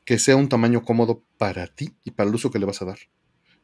que 0.05 0.19
sea 0.19 0.37
un 0.37 0.49
tamaño 0.49 0.83
cómodo 0.83 1.25
para 1.39 1.67
ti 1.67 1.95
y 2.05 2.13
para 2.13 2.29
el 2.29 2.35
uso 2.35 2.51
que 2.51 2.59
le 2.59 2.67
vas 2.67 2.83
a 2.83 2.87
dar. 2.87 2.99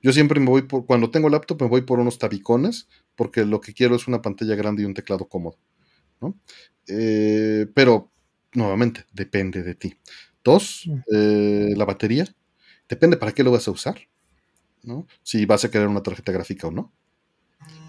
Yo 0.03 0.13
siempre 0.13 0.39
me 0.39 0.47
voy 0.47 0.63
por, 0.63 0.87
cuando 0.87 1.11
tengo 1.11 1.29
laptop, 1.29 1.63
me 1.63 1.69
voy 1.69 1.83
por 1.83 1.99
unos 1.99 2.19
tabicones, 2.19 2.89
porque 3.17 3.45
lo 3.45 3.61
que 3.61 3.75
quiero 3.75 3.97
es 3.97 4.07
una 4.07 4.23
pantalla 4.23 4.55
grande 4.55 4.83
y 4.83 4.85
un 4.85 4.95
teclado 4.95 5.29
cómodo. 5.29 5.59
Eh, 6.87 7.67
pero, 7.75 8.13
nuevamente, 8.53 9.05
depende 9.13 9.63
de 9.63 9.75
ti. 9.75 9.97
Dos, 10.45 10.85
mm. 10.87 10.99
eh, 11.13 11.75
la 11.77 11.85
batería. 11.85 12.27
Depende 12.89 13.17
para 13.17 13.33
qué 13.33 13.43
lo 13.43 13.51
vas 13.51 13.67
a 13.67 13.73
usar. 13.73 13.99
¿no? 14.83 15.07
Si 15.23 15.45
vas 15.47 15.65
a 15.65 15.71
querer 15.71 15.89
una 15.89 16.03
tarjeta 16.03 16.33
gráfica 16.33 16.69
o 16.69 16.71
no. 16.71 16.93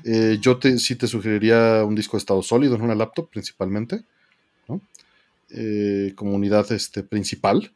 Eh, 0.04 0.38
yo 0.42 0.58
te, 0.58 0.78
sí 0.80 0.96
te 0.96 1.08
sugeriría 1.08 1.84
un 1.86 1.96
disco 1.96 2.18
de 2.18 2.20
estado 2.20 2.42
sólido 2.42 2.76
en 2.76 2.82
una 2.82 2.96
laptop 2.96 3.30
principalmente, 3.30 4.06
¿no? 4.68 4.82
Eh, 5.50 6.14
como 6.16 6.36
unidad 6.36 6.72
este, 6.72 7.04
principal. 7.04 7.74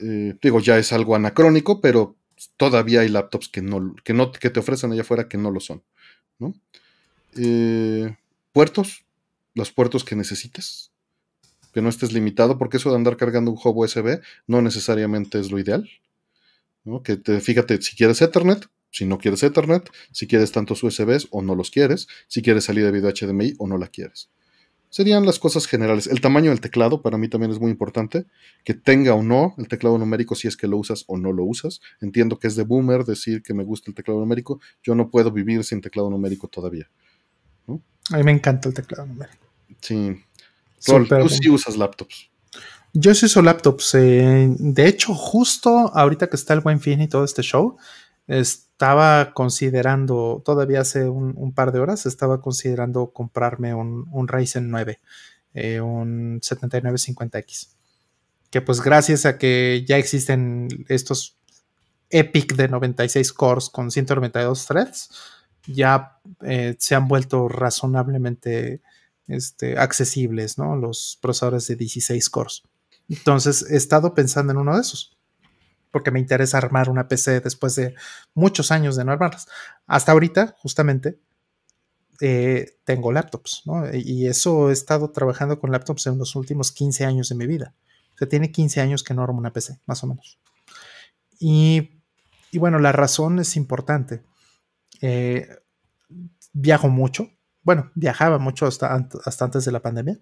Eh, 0.00 0.36
digo, 0.40 0.60
ya 0.60 0.78
es 0.78 0.92
algo 0.92 1.14
anacrónico, 1.14 1.80
pero 1.80 2.16
todavía 2.56 3.00
hay 3.00 3.08
laptops 3.08 3.48
que 3.48 3.62
no, 3.62 3.94
que 4.02 4.14
no 4.14 4.32
que 4.32 4.50
te 4.50 4.60
ofrecen 4.60 4.92
allá 4.92 5.02
afuera 5.02 5.28
que 5.28 5.38
no 5.38 5.50
lo 5.50 5.60
son. 5.60 5.82
¿no? 6.38 6.54
puertos, 8.52 9.04
los 9.54 9.70
puertos 9.70 10.04
que 10.04 10.16
necesites, 10.16 10.90
que 11.72 11.82
no 11.82 11.88
estés 11.88 12.12
limitado, 12.12 12.58
porque 12.58 12.78
eso 12.78 12.90
de 12.90 12.96
andar 12.96 13.16
cargando 13.16 13.50
un 13.50 13.58
hub 13.62 13.76
USB 13.76 14.20
no 14.46 14.62
necesariamente 14.62 15.38
es 15.38 15.50
lo 15.50 15.58
ideal. 15.58 15.88
¿no? 16.84 17.02
Que 17.02 17.16
te, 17.16 17.40
fíjate, 17.40 17.80
si 17.82 17.94
quieres 17.94 18.20
Ethernet, 18.22 18.66
si 18.90 19.04
no 19.06 19.18
quieres 19.18 19.42
Ethernet, 19.42 19.88
si 20.12 20.26
quieres 20.26 20.52
tantos 20.52 20.82
USBs 20.82 21.28
o 21.30 21.42
no 21.42 21.54
los 21.54 21.70
quieres, 21.70 22.08
si 22.26 22.42
quieres 22.42 22.64
salida 22.64 22.86
de 22.86 22.92
video 22.92 23.12
HDMI 23.12 23.54
o 23.58 23.66
no 23.66 23.78
la 23.78 23.88
quieres. 23.88 24.30
Serían 24.90 25.24
las 25.24 25.38
cosas 25.38 25.66
generales. 25.66 26.08
El 26.08 26.20
tamaño 26.20 26.50
del 26.50 26.60
teclado 26.60 27.00
para 27.00 27.16
mí 27.16 27.28
también 27.28 27.52
es 27.52 27.60
muy 27.60 27.70
importante. 27.70 28.26
Que 28.64 28.74
tenga 28.74 29.14
o 29.14 29.22
no 29.22 29.54
el 29.56 29.68
teclado 29.68 29.96
numérico 29.96 30.34
si 30.34 30.48
es 30.48 30.56
que 30.56 30.66
lo 30.66 30.76
usas 30.76 31.04
o 31.06 31.16
no 31.16 31.32
lo 31.32 31.44
usas. 31.44 31.80
Entiendo 32.00 32.38
que 32.38 32.48
es 32.48 32.56
de 32.56 32.64
boomer 32.64 33.04
decir 33.04 33.42
que 33.42 33.54
me 33.54 33.64
gusta 33.64 33.90
el 33.90 33.94
teclado 33.94 34.20
numérico. 34.20 34.60
Yo 34.82 34.94
no 34.94 35.08
puedo 35.08 35.30
vivir 35.30 35.64
sin 35.64 35.80
teclado 35.80 36.10
numérico 36.10 36.48
todavía. 36.48 36.90
A 38.10 38.16
mí 38.16 38.24
me 38.24 38.32
encanta 38.32 38.68
el 38.68 38.74
teclado 38.74 39.06
numérico. 39.06 39.46
Sí. 39.80 40.20
tú 40.84 41.28
sí 41.28 41.48
usas 41.48 41.76
laptops. 41.76 42.30
Yo 42.92 43.14
sí 43.14 43.26
uso 43.26 43.42
laptops. 43.42 43.94
Eh, 43.94 44.48
de 44.58 44.88
hecho, 44.88 45.14
justo 45.14 45.70
ahorita 45.94 46.28
que 46.28 46.36
está 46.36 46.54
el 46.54 46.60
buen 46.60 46.80
fin 46.80 47.00
y 47.00 47.08
todo 47.08 47.24
este 47.24 47.42
show, 47.42 47.76
estaba 48.80 49.34
considerando, 49.34 50.40
todavía 50.42 50.80
hace 50.80 51.06
un, 51.06 51.52
par 51.52 51.70
de 51.70 51.80
horas, 51.80 52.06
estaba 52.06 52.40
considerando 52.40 53.10
comprarme 53.12 53.74
un, 53.74 54.08
un 54.10 54.26
Ryzen 54.26 54.70
9, 54.70 54.98
eh, 55.52 55.82
un 55.82 56.40
7950X. 56.40 57.74
Que 58.48 58.62
pues 58.62 58.80
gracias 58.80 59.26
a 59.26 59.36
que 59.36 59.84
ya 59.86 59.98
existen 59.98 60.86
estos 60.88 61.36
Epic 62.08 62.54
de 62.54 62.68
96 62.68 63.34
cores 63.34 63.68
con 63.68 63.90
192 63.90 64.64
threads, 64.64 65.10
ya 65.66 66.18
eh, 66.40 66.74
se 66.78 66.94
han 66.94 67.06
vuelto 67.06 67.48
razonablemente 67.48 68.80
este, 69.28 69.78
accesibles, 69.78 70.56
¿no? 70.56 70.74
Los 70.74 71.18
procesadores 71.20 71.66
de 71.66 71.76
16 71.76 72.30
cores. 72.30 72.62
Entonces 73.10 73.62
he 73.70 73.76
estado 73.76 74.14
pensando 74.14 74.54
en 74.54 74.58
uno 74.58 74.74
de 74.74 74.80
esos, 74.80 75.18
porque 75.90 76.10
me 76.10 76.20
interesa 76.20 76.58
armar 76.58 76.88
una 76.88 77.08
PC 77.08 77.40
después 77.40 77.74
de 77.74 77.94
muchos 78.34 78.70
años 78.70 78.96
de 78.96 79.04
no 79.04 79.12
armarlas. 79.12 79.48
Hasta 79.86 80.12
ahorita, 80.12 80.56
justamente, 80.58 81.18
eh, 82.20 82.78
tengo 82.84 83.12
laptops, 83.12 83.62
¿no? 83.64 83.84
Y 83.92 84.26
eso 84.26 84.70
he 84.70 84.72
estado 84.72 85.10
trabajando 85.10 85.58
con 85.58 85.72
laptops 85.72 86.06
en 86.06 86.18
los 86.18 86.36
últimos 86.36 86.72
15 86.72 87.04
años 87.04 87.28
de 87.28 87.34
mi 87.34 87.46
vida. 87.46 87.74
O 88.14 88.18
sea, 88.18 88.28
tiene 88.28 88.52
15 88.52 88.80
años 88.80 89.02
que 89.02 89.14
no 89.14 89.22
armo 89.22 89.38
una 89.38 89.52
PC, 89.52 89.78
más 89.86 90.04
o 90.04 90.06
menos. 90.06 90.38
Y, 91.38 92.02
y 92.50 92.58
bueno, 92.58 92.78
la 92.78 92.92
razón 92.92 93.38
es 93.38 93.56
importante. 93.56 94.22
Eh, 95.00 95.48
viajo 96.52 96.88
mucho. 96.88 97.30
Bueno, 97.62 97.90
viajaba 97.94 98.38
mucho 98.38 98.66
hasta 98.66 98.94
antes 98.94 99.64
de 99.64 99.72
la 99.72 99.80
pandemia. 99.80 100.18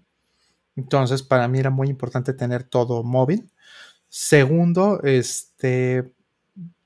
Entonces, 0.77 1.25
para 1.25 1.49
mí 1.49 1.59
era 1.59 1.71
muy 1.71 1.89
importante 1.89 2.33
tener 2.33 2.63
todo 2.63 3.03
móvil. 3.03 3.51
Segundo, 4.09 5.03
este, 5.03 6.13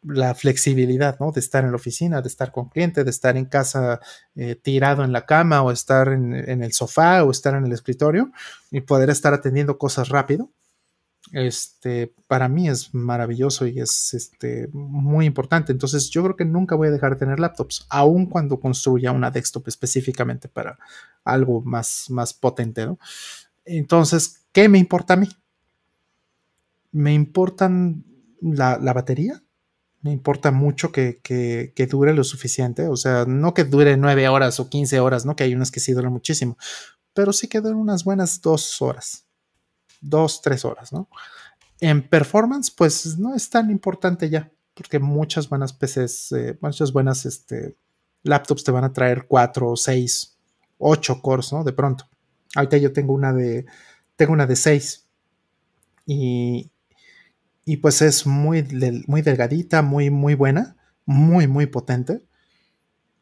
la 0.02 0.34
flexibilidad, 0.34 1.18
¿no? 1.20 1.32
De 1.32 1.40
estar 1.40 1.64
en 1.64 1.70
la 1.70 1.76
oficina, 1.76 2.20
de 2.20 2.28
estar 2.28 2.52
con 2.52 2.68
cliente, 2.68 3.04
de 3.04 3.10
estar 3.10 3.36
en 3.36 3.46
casa 3.46 4.00
eh, 4.34 4.56
tirado 4.56 5.04
en 5.04 5.12
la 5.12 5.26
cama 5.26 5.62
o 5.62 5.70
estar 5.70 6.08
en, 6.08 6.34
el 6.34 6.72
sofá 6.72 7.24
o 7.24 7.30
estar 7.30 7.54
en 7.54 7.66
el 7.66 7.72
escritorio 7.72 8.32
y 8.70 8.80
poder 8.80 9.10
estar 9.10 9.32
atendiendo 9.34 9.78
cosas 9.78 10.08
rápido 10.08 10.50
este, 11.30 12.14
para 12.26 12.48
mí 12.48 12.68
es 12.68 12.92
maravilloso 12.94 13.66
y 13.66 13.78
es 13.78 14.12
este, 14.14 14.68
muy 14.72 15.26
importante. 15.26 15.72
Entonces 15.72 16.10
yo 16.10 16.22
creo 16.22 16.36
que 16.36 16.44
nunca 16.44 16.74
voy 16.74 16.88
a 16.88 16.90
dejar 16.90 17.12
de 17.12 17.20
tener 17.20 17.38
laptops, 17.38 17.86
aun 17.88 18.26
cuando 18.26 18.58
construya 18.58 19.12
una 19.12 19.30
desktop 19.30 19.68
específicamente 19.68 20.48
para 20.48 20.78
algo 21.24 21.62
más, 21.62 22.06
más 22.10 22.34
potente. 22.34 22.86
¿no? 22.86 22.98
Entonces, 23.64 24.44
¿qué 24.52 24.68
me 24.68 24.78
importa 24.78 25.14
a 25.14 25.18
mí? 25.18 25.28
Me 26.92 27.12
importan 27.12 28.04
la, 28.40 28.76
batería, 28.92 29.42
me 30.00 30.12
importa 30.12 30.50
mucho 30.52 30.92
que, 30.92 31.20
que, 31.22 31.72
que, 31.74 31.86
dure 31.86 32.14
lo 32.14 32.24
suficiente, 32.24 32.88
o 32.88 32.96
sea, 32.96 33.24
no 33.26 33.54
que 33.54 33.64
dure 33.64 33.96
nueve 33.96 34.28
horas 34.28 34.60
o 34.60 34.68
15 34.68 35.00
horas, 35.00 35.26
¿no? 35.26 35.34
Que 35.34 35.44
hay 35.44 35.54
unas 35.54 35.70
que 35.70 35.80
sí 35.80 35.92
duran 35.92 36.12
muchísimo, 36.12 36.56
pero 37.14 37.32
sí 37.32 37.48
que 37.48 37.60
duren 37.60 37.78
unas 37.78 38.04
buenas 38.04 38.40
dos 38.40 38.80
horas 38.82 39.26
dos, 40.02 40.42
tres 40.42 40.64
horas, 40.64 40.92
¿no? 40.92 41.08
En 41.80 42.06
performance, 42.06 42.70
pues 42.70 43.18
no 43.18 43.34
es 43.34 43.48
tan 43.48 43.70
importante 43.70 44.28
ya, 44.28 44.52
porque 44.74 44.98
muchas 44.98 45.48
buenas 45.48 45.72
PCs, 45.72 46.32
eh, 46.32 46.58
muchas 46.60 46.92
buenas 46.92 47.24
este, 47.24 47.76
laptops 48.22 48.64
te 48.64 48.70
van 48.70 48.84
a 48.84 48.92
traer 48.92 49.26
cuatro, 49.26 49.74
seis, 49.76 50.36
ocho 50.78 51.22
cores, 51.22 51.52
¿no? 51.52 51.64
De 51.64 51.72
pronto. 51.72 52.08
Ahorita 52.54 52.76
yo 52.76 52.92
tengo 52.92 53.14
una 53.14 53.32
de, 53.32 53.64
tengo 54.16 54.32
una 54.32 54.46
de 54.46 54.56
seis 54.56 55.08
y, 56.04 56.70
y 57.64 57.78
pues 57.78 58.02
es 58.02 58.26
muy, 58.26 58.66
muy 59.06 59.22
delgadita, 59.22 59.82
muy, 59.82 60.10
muy 60.10 60.34
buena, 60.34 60.76
muy, 61.04 61.46
muy 61.46 61.66
potente. 61.66 62.22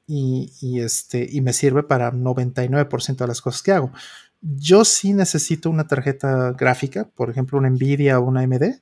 Y, 0.07 0.53
y, 0.61 0.81
este, 0.81 1.29
y 1.31 1.41
me 1.41 1.53
sirve 1.53 1.83
para 1.83 2.13
99% 2.13 3.17
de 3.17 3.27
las 3.27 3.41
cosas 3.41 3.63
que 3.63 3.73
hago. 3.73 3.93
Yo 4.41 4.85
sí 4.85 5.13
necesito 5.13 5.71
una 5.71 5.87
tarjeta 5.87 6.53
gráfica, 6.53 7.09
por 7.15 7.31
ejemplo, 7.31 7.59
una 7.59 7.71
Nvidia 7.71 8.19
o 8.19 8.25
una 8.25 8.41
AMD, 8.41 8.81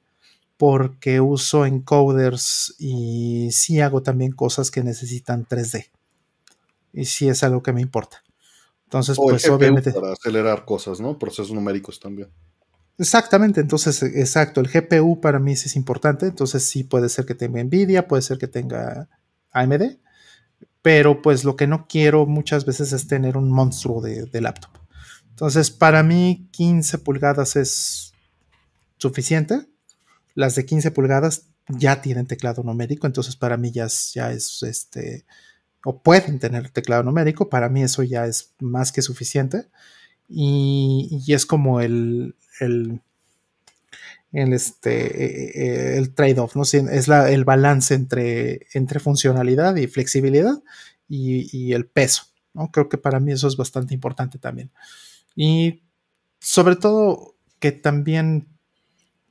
porque 0.57 1.21
uso 1.21 1.67
encoders 1.67 2.75
y 2.79 3.51
sí 3.53 3.81
hago 3.81 4.03
también 4.03 4.33
cosas 4.33 4.71
que 4.71 4.83
necesitan 4.83 5.47
3D. 5.47 5.91
Y 6.93 7.05
sí 7.05 7.29
es 7.29 7.43
algo 7.43 7.63
que 7.63 7.73
me 7.73 7.83
importa. 7.83 8.23
Entonces, 8.85 9.17
pues 9.17 9.49
obviamente. 9.49 9.93
Para 9.93 10.13
acelerar 10.13 10.65
cosas, 10.65 11.01
¿no? 11.01 11.19
Procesos 11.19 11.53
numéricos 11.53 12.01
también. 12.01 12.31
Exactamente, 12.99 13.61
entonces, 13.61 14.03
exacto, 14.03 14.61
el 14.61 14.69
GPU 14.69 15.21
para 15.21 15.39
mí 15.39 15.55
sí 15.55 15.67
es 15.69 15.77
importante, 15.77 16.27
entonces 16.27 16.65
sí 16.65 16.83
puede 16.83 17.09
ser 17.09 17.27
que 17.27 17.35
tenga 17.35 17.63
Nvidia, 17.63 18.09
puede 18.09 18.23
ser 18.23 18.39
que 18.39 18.49
tenga 18.49 19.09
AMD, 19.53 19.99
pero 20.83 21.23
pues 21.23 21.45
lo 21.45 21.55
que 21.57 21.69
no 21.69 21.87
quiero 21.89 22.27
muchas 22.27 22.65
veces 22.65 22.93
es 22.93 23.07
tener 23.07 23.37
un 23.37 23.51
monstruo 23.51 24.01
de 24.01 24.41
laptop. 24.41 24.73
Entonces, 25.39 25.71
para 25.71 26.03
mí 26.03 26.49
15 26.51 26.99
pulgadas 26.99 27.55
es 27.55 28.13
suficiente. 28.97 29.69
Las 30.35 30.57
de 30.57 30.67
15 30.67 30.91
pulgadas 30.91 31.45
ya 31.69 32.03
tienen 32.03 32.27
teclado 32.27 32.65
numérico, 32.65 33.07
entonces 33.07 33.37
para 33.37 33.57
mí 33.57 33.71
ya 33.71 33.85
es, 33.85 34.13
ya 34.15 34.33
es 34.33 34.65
este, 34.65 35.27
o 35.85 36.03
pueden 36.03 36.41
tener 36.41 36.71
teclado 36.71 37.05
numérico, 37.05 37.49
para 37.49 37.69
mí 37.69 37.85
eso 37.85 38.03
ya 38.03 38.27
es 38.27 38.55
más 38.59 38.91
que 38.91 39.01
suficiente. 39.01 39.69
Y, 40.29 41.23
es 41.29 41.47
como 41.47 41.81
el, 41.81 42.37
el, 42.61 43.01
el, 44.33 44.53
este, 44.53 45.97
el 45.97 46.15
trade-off, 46.15 46.55
¿no? 46.57 46.63
Es 46.63 47.09
la, 47.09 47.31
el 47.31 47.45
balance 47.45 47.95
entre, 47.95 48.67
entre 48.75 49.01
funcionalidad 49.01 49.77
y 49.77 49.87
flexibilidad 49.87 50.63
y, 51.09 51.57
y 51.57 51.73
el 51.73 51.87
peso, 51.87 52.25
¿no? 52.53 52.71
Creo 52.71 52.89
que 52.89 52.99
para 52.99 53.21
mí 53.21 53.33
eso 53.33 53.49
es 53.49 53.57
bastante 53.57 53.95
importante 53.95 54.39
también. 54.39 54.71
Y 55.35 55.83
sobre 56.41 56.77
todo 56.77 57.37
que 57.59 57.73
también 57.73 58.49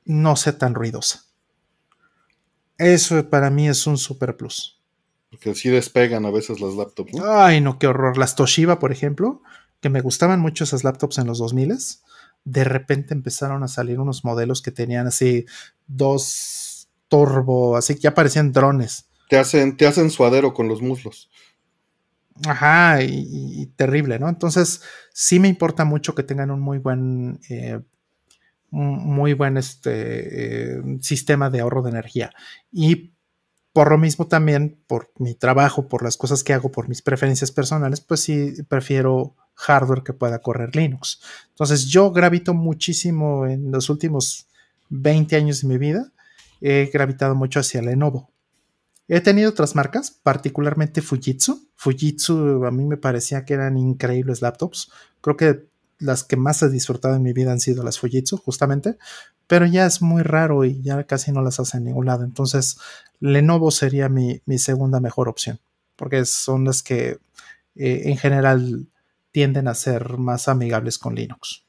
no 0.04 0.36
sea 0.36 0.58
tan 0.58 0.74
ruidosa. 0.74 1.24
Eso 2.78 3.28
para 3.28 3.50
mí 3.50 3.68
es 3.68 3.86
un 3.86 3.98
super 3.98 4.36
plus. 4.36 4.80
Porque 5.30 5.50
así 5.50 5.68
despegan 5.68 6.24
a 6.24 6.30
veces 6.30 6.60
las 6.60 6.74
laptops. 6.74 7.12
Ay, 7.22 7.60
no, 7.60 7.78
qué 7.78 7.86
horror. 7.86 8.16
Las 8.16 8.34
Toshiba, 8.34 8.78
por 8.78 8.92
ejemplo, 8.92 9.42
que 9.80 9.88
me 9.88 10.00
gustaban 10.00 10.40
mucho 10.40 10.64
esas 10.64 10.84
laptops 10.84 11.18
en 11.18 11.26
los 11.26 11.38
2000 11.38 11.78
de 12.44 12.64
repente 12.64 13.14
empezaron 13.14 13.62
a 13.62 13.68
salir 13.68 14.00
unos 14.00 14.24
modelos 14.24 14.62
que 14.62 14.70
tenían 14.70 15.06
así 15.06 15.44
dos 15.86 16.88
turbo, 17.08 17.76
así 17.76 17.94
que 17.94 18.02
ya 18.02 18.14
parecían 18.14 18.52
drones. 18.52 19.06
Te 19.28 19.38
hacen, 19.38 19.76
te 19.76 19.86
hacen 19.86 20.10
suadero 20.10 20.54
con 20.54 20.68
los 20.68 20.80
muslos. 20.80 21.30
Ajá, 22.46 23.02
y, 23.02 23.66
terrible, 23.76 24.18
¿no? 24.18 24.28
Entonces, 24.28 24.82
sí 25.12 25.40
me 25.40 25.48
importa 25.48 25.84
mucho 25.84 26.14
que 26.14 26.22
tengan 26.22 26.50
un 26.50 26.60
muy 26.60 26.78
buen, 26.78 27.40
eh, 27.50 27.80
muy 28.70 29.34
buen 29.34 29.56
este, 29.56 30.76
eh, 30.76 30.82
sistema 31.00 31.50
de 31.50 31.60
ahorro 31.60 31.82
de 31.82 31.90
energía. 31.90 32.30
Y 32.70 33.12
por 33.72 33.90
lo 33.90 33.98
mismo 33.98 34.28
también, 34.28 34.82
por 34.86 35.10
mi 35.18 35.34
trabajo, 35.34 35.88
por 35.88 36.02
las 36.02 36.16
cosas 36.16 36.44
que 36.44 36.52
hago, 36.52 36.70
por 36.70 36.88
mis 36.88 37.02
preferencias 37.02 37.50
personales, 37.50 38.00
pues 38.00 38.20
sí 38.20 38.54
prefiero 38.68 39.34
hardware 39.58 40.02
que 40.02 40.12
pueda 40.12 40.40
correr 40.40 40.74
Linux. 40.74 41.20
Entonces, 41.50 41.86
yo 41.86 42.12
gravito 42.12 42.54
muchísimo 42.54 43.46
en 43.46 43.70
los 43.72 43.90
últimos 43.90 44.46
20 44.90 45.36
años 45.36 45.62
de 45.62 45.68
mi 45.68 45.78
vida, 45.78 46.12
he 46.60 46.88
gravitado 46.92 47.34
mucho 47.34 47.60
hacia 47.60 47.82
Lenovo. 47.82 48.30
He 49.08 49.20
tenido 49.20 49.50
otras 49.50 49.74
marcas, 49.74 50.10
particularmente 50.10 51.02
Fujitsu. 51.02 51.68
Fujitsu 51.76 52.64
a 52.64 52.70
mí 52.70 52.84
me 52.84 52.96
parecía 52.96 53.44
que 53.44 53.54
eran 53.54 53.76
increíbles 53.76 54.42
laptops. 54.42 54.90
Creo 55.20 55.36
que 55.36 55.66
las 55.98 56.24
que 56.24 56.36
más 56.36 56.62
he 56.62 56.68
disfrutado 56.68 57.16
en 57.16 57.22
mi 57.22 57.32
vida 57.32 57.50
han 57.50 57.60
sido 57.60 57.82
las 57.82 57.98
Fujitsu, 57.98 58.36
justamente, 58.36 58.98
pero 59.46 59.66
ya 59.66 59.86
es 59.86 60.02
muy 60.02 60.22
raro 60.22 60.64
y 60.64 60.82
ya 60.82 61.02
casi 61.04 61.32
no 61.32 61.42
las 61.42 61.58
hace 61.58 61.78
en 61.78 61.84
ningún 61.84 62.06
lado. 62.06 62.24
Entonces, 62.24 62.78
Lenovo 63.18 63.70
sería 63.70 64.08
mi, 64.08 64.40
segunda 64.58 65.00
mejor 65.00 65.28
opción, 65.28 65.58
porque 65.96 66.24
son 66.26 66.64
las 66.64 66.82
que 66.82 67.18
eh, 67.74 68.02
en 68.04 68.18
general 68.18 68.86
tienden 69.38 69.68
a 69.68 69.74
ser 69.76 70.18
más 70.18 70.48
amigables 70.48 70.98
con 70.98 71.14
Linux. 71.14 71.62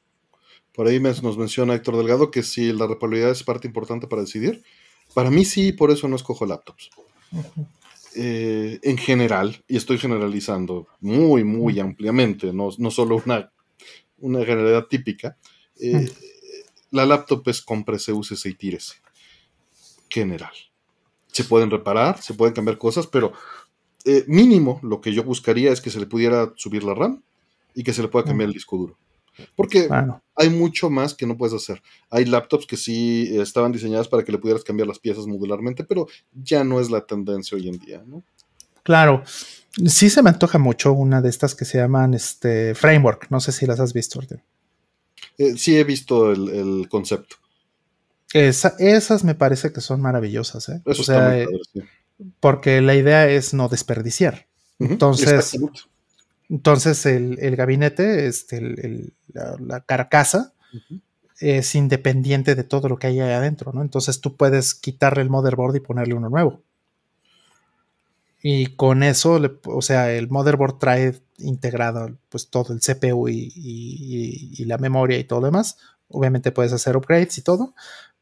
Por 0.74 0.88
ahí 0.88 1.00
nos 1.00 1.38
menciona 1.38 1.76
Héctor 1.76 1.98
Delgado 1.98 2.32
que 2.32 2.41
si 2.41 2.74
la 2.74 2.88
repabilidad 2.88 3.30
es 3.30 3.44
parte 3.44 3.68
importante 3.68 4.08
para 4.08 4.24
decidir, 4.24 4.64
para 5.14 5.30
mí 5.30 5.46
sí, 5.46 5.72
por 5.72 5.91
eso 5.91 6.08
no 6.08 6.16
escojo 6.16 6.48
laptops. 6.48 6.90
Eh, 8.16 8.80
en 8.82 8.98
general, 8.98 9.64
y 9.68 9.78
estoy 9.78 10.00
generalizando 10.00 10.88
muy, 11.00 11.44
muy 11.44 11.80
ampliamente, 11.80 12.52
no, 12.52 12.70
no 12.76 12.90
solo 12.90 13.22
una 13.24 13.52
una 14.18 14.44
generalidad 14.44 14.88
típica, 14.88 15.38
eh, 15.80 16.12
la 16.90 17.06
laptop 17.06 17.48
es 17.50 17.62
cómprese, 17.62 18.14
úsese 18.14 18.50
y 18.50 18.56
tírese. 18.56 18.96
General. 20.10 20.54
Se 21.32 21.44
pueden 21.44 21.70
reparar, 21.70 22.20
se 22.20 22.34
pueden 22.34 22.56
cambiar 22.56 22.80
cosas, 22.80 23.06
pero 23.06 23.32
eh, 24.06 24.24
mínimo 24.26 24.80
lo 24.82 25.02
que 25.02 25.14
yo 25.14 25.24
buscaría 25.24 25.72
es 25.72 25.82
que 25.82 25.91
se 25.91 26.00
le 26.00 26.08
pudiera 26.08 26.52
subir 26.56 26.84
la 26.84 26.96
RAM 26.96 27.22
y 27.74 27.84
que 27.84 27.94
se 27.94 28.02
le 28.02 28.08
pueda 28.08 28.26
cambiar 28.26 28.48
el 28.48 28.54
disco 28.54 28.78
duro. 28.78 28.98
Porque 29.56 29.88
hay 30.36 30.50
mucho 30.50 30.90
más 30.90 31.14
que 31.14 31.26
no 31.26 31.38
puedes 31.38 31.56
hacer. 31.56 31.82
Hay 32.10 32.26
laptops 32.26 32.66
que 32.66 32.78
sí 32.78 33.30
estaban 33.40 33.72
diseñadas 33.72 34.08
para 34.08 34.24
que 34.24 34.32
le 34.32 34.38
pudieras 34.38 34.64
cambiar 34.64 34.88
las 34.88 35.00
piezas 35.00 35.28
modularmente, 35.28 35.84
pero 35.84 36.08
ya 36.34 36.64
no 36.64 36.80
es 36.80 36.90
la 36.90 37.06
tendencia 37.06 37.58
hoy 37.58 37.70
en 37.70 37.80
día, 37.80 38.04
¿no? 38.06 38.24
Claro. 38.84 39.24
Sí 39.86 40.10
se 40.10 40.24
me 40.24 40.30
antoja 40.30 40.58
mucho 40.58 40.91
una 40.91 41.22
de 41.22 41.30
estas 41.30 41.56
que 41.56 41.64
se 41.64 41.78
llaman 41.78 42.14
este 42.14 42.76
Framework. 42.76 43.28
No 43.30 43.40
sé 43.40 43.52
si 43.52 43.66
las 43.66 43.80
has 43.80 43.94
visto, 43.94 44.20
eh, 45.38 45.58
sí 45.58 45.78
he 45.78 45.84
visto 45.84 46.32
el, 46.32 46.88
concepto. 46.90 47.38
esas 48.34 49.24
me 49.24 49.36
parece 49.36 49.72
que 49.72 49.82
son 49.82 50.02
maravillosas, 50.02 50.70
¿eh? 50.70 50.82
o 50.86 50.94
sea, 50.94 51.38
eh, 51.38 51.48
porque 52.40 52.82
la 52.82 52.96
idea 52.96 53.30
es 53.30 53.54
no 53.54 53.70
desperdiciar. 53.70 54.48
Entonces, 54.80 55.58
entonces 56.49 57.05
el, 57.05 57.55
gabinete, 57.55 58.27
este, 58.27 59.13
la, 59.34 59.81
carcasa, 59.81 60.53
es 61.39 61.76
independiente 61.76 62.55
de 62.55 62.63
todo 62.63 62.89
lo 62.89 62.97
que 62.97 63.07
hay 63.07 63.19
ahí 63.19 63.31
adentro, 63.31 63.71
¿no? 63.71 63.81
Entonces 63.81 64.19
tú 64.19 64.35
puedes 64.35 64.73
quitarle 64.73 65.21
el 65.21 65.30
motherboard 65.30 65.76
y 65.76 65.80
ponerle 65.80 66.15
uno 66.15 66.30
nuevo. 66.30 66.61
Y 68.41 68.67
con 68.67 69.03
eso, 69.03 69.39
o 69.65 69.81
sea, 69.81 70.11
el 70.11 70.30
motherboard 70.30 70.80
trae 70.80 71.21
integrado 71.38 72.17
pues 72.30 72.49
todo 72.49 72.73
el 72.73 72.80
CPU 72.80 73.27
y, 73.30 74.63
la 74.65 74.77
memoria 74.77 75.17
y 75.17 75.23
todo 75.26 75.41
lo 75.41 75.47
demás. 75.47 75.77
Obviamente 76.07 76.51
puedes 76.51 76.73
hacer 76.73 76.97
upgrades 76.97 77.38
y 77.38 77.41
todo, 77.41 77.76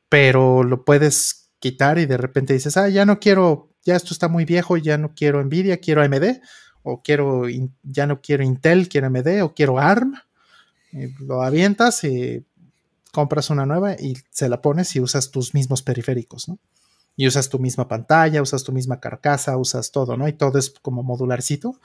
pero 0.09 0.63
lo 0.63 0.83
puedes 0.83 1.49
quitar 1.59 1.97
y 1.97 2.05
de 2.05 2.17
repente 2.17 2.53
dices, 2.53 2.77
ah, 2.77 2.89
ya 2.89 3.05
no 3.05 3.19
quiero, 3.19 3.69
ya 3.83 3.95
esto 3.95 4.13
está 4.13 4.27
muy 4.27 4.45
viejo, 4.45 4.77
ya 4.77 4.97
no 4.97 5.13
quiero 5.15 5.43
Nvidia, 5.43 5.77
quiero 5.77 6.01
AMD, 6.01 6.41
o 6.89 7.01
quiero, 7.01 7.43
ya 7.84 8.07
no 8.07 8.22
quiero 8.22 8.43
Intel, 8.43 8.88
quiero 8.88 9.07
AMD, 9.07 9.43
o 9.43 9.53
quiero 9.53 9.80
ARM. 9.80 10.14
lo 11.19 11.41
avientas 11.41 12.03
y 12.03 12.45
compras 13.11 13.49
una 13.49 13.65
nueva 13.65 13.93
y 13.93 14.18
se 14.30 14.47
la 14.49 14.61
pones 14.61 14.95
y 14.95 14.99
usas 14.99 15.31
tus 15.31 15.53
mismos 15.53 15.81
periféricos, 15.81 16.47
¿no? 16.47 16.59
y 17.18 17.27
usas 17.27 17.49
tu 17.49 17.59
misma 17.59 17.88
pantalla, 17.88 18.41
usas 18.41 18.64
tu 18.64 18.72
misma 18.72 18.99
carcasa, 18.99 19.57
usas 19.57 19.91
todo, 19.91 20.15
¿no? 20.15 20.27
Y 20.27 20.34
todo 20.34 20.59
es 20.59 20.69
como 20.69 21.01
modularcito. 21.01 21.81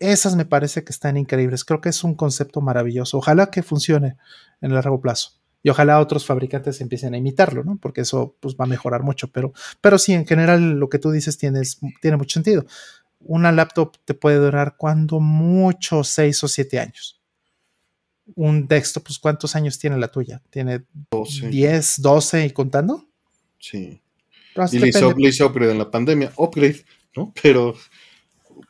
Esas 0.00 0.34
me 0.34 0.44
parece 0.44 0.82
que 0.82 0.92
están 0.92 1.16
increíbles. 1.16 1.64
Creo 1.64 1.80
que 1.80 1.88
es 1.88 2.02
un 2.02 2.16
concepto 2.16 2.60
maravilloso. 2.60 3.18
Ojalá 3.18 3.50
que 3.50 3.62
funcione 3.62 4.16
en 4.60 4.70
el 4.70 4.74
largo 4.74 5.00
plazo. 5.00 5.38
Y 5.62 5.70
ojalá 5.70 6.00
otros 6.00 6.26
fabricantes 6.26 6.80
empiecen 6.80 7.14
a 7.14 7.18
imitarlo, 7.18 7.62
¿no? 7.62 7.78
Porque 7.80 8.00
eso 8.00 8.36
pues, 8.40 8.56
va 8.56 8.64
a 8.64 8.68
mejorar 8.68 9.04
mucho. 9.04 9.28
Pero, 9.28 9.52
pero 9.80 9.96
sí, 9.96 10.12
en 10.12 10.26
general 10.26 10.72
lo 10.80 10.88
que 10.88 10.98
tú 10.98 11.12
dices 11.12 11.38
tiene, 11.38 11.62
tiene 12.00 12.16
mucho 12.16 12.34
sentido. 12.34 12.66
Una 13.20 13.52
laptop 13.52 13.96
te 14.04 14.14
puede 14.14 14.36
durar 14.36 14.76
cuando 14.76 15.20
mucho 15.20 16.04
seis 16.04 16.42
o 16.44 16.48
siete 16.48 16.78
años. 16.78 17.20
Un 18.34 18.66
desktop, 18.66 19.04
pues 19.04 19.18
¿cuántos 19.18 19.56
años 19.56 19.78
tiene 19.78 19.98
la 19.98 20.08
tuya? 20.08 20.42
¿Tiene 20.50 20.84
12. 21.10 21.48
10, 21.48 22.02
12 22.02 22.46
y 22.46 22.50
contando? 22.50 23.08
Sí 23.58 24.00
y 24.72 24.78
le 24.78 24.88
hice, 24.88 25.44
upgrade 25.44 25.72
en 25.72 25.78
la 25.78 25.90
pandemia, 25.90 26.32
upgrade, 26.36 26.84
¿no? 27.16 27.32
Pero 27.42 27.74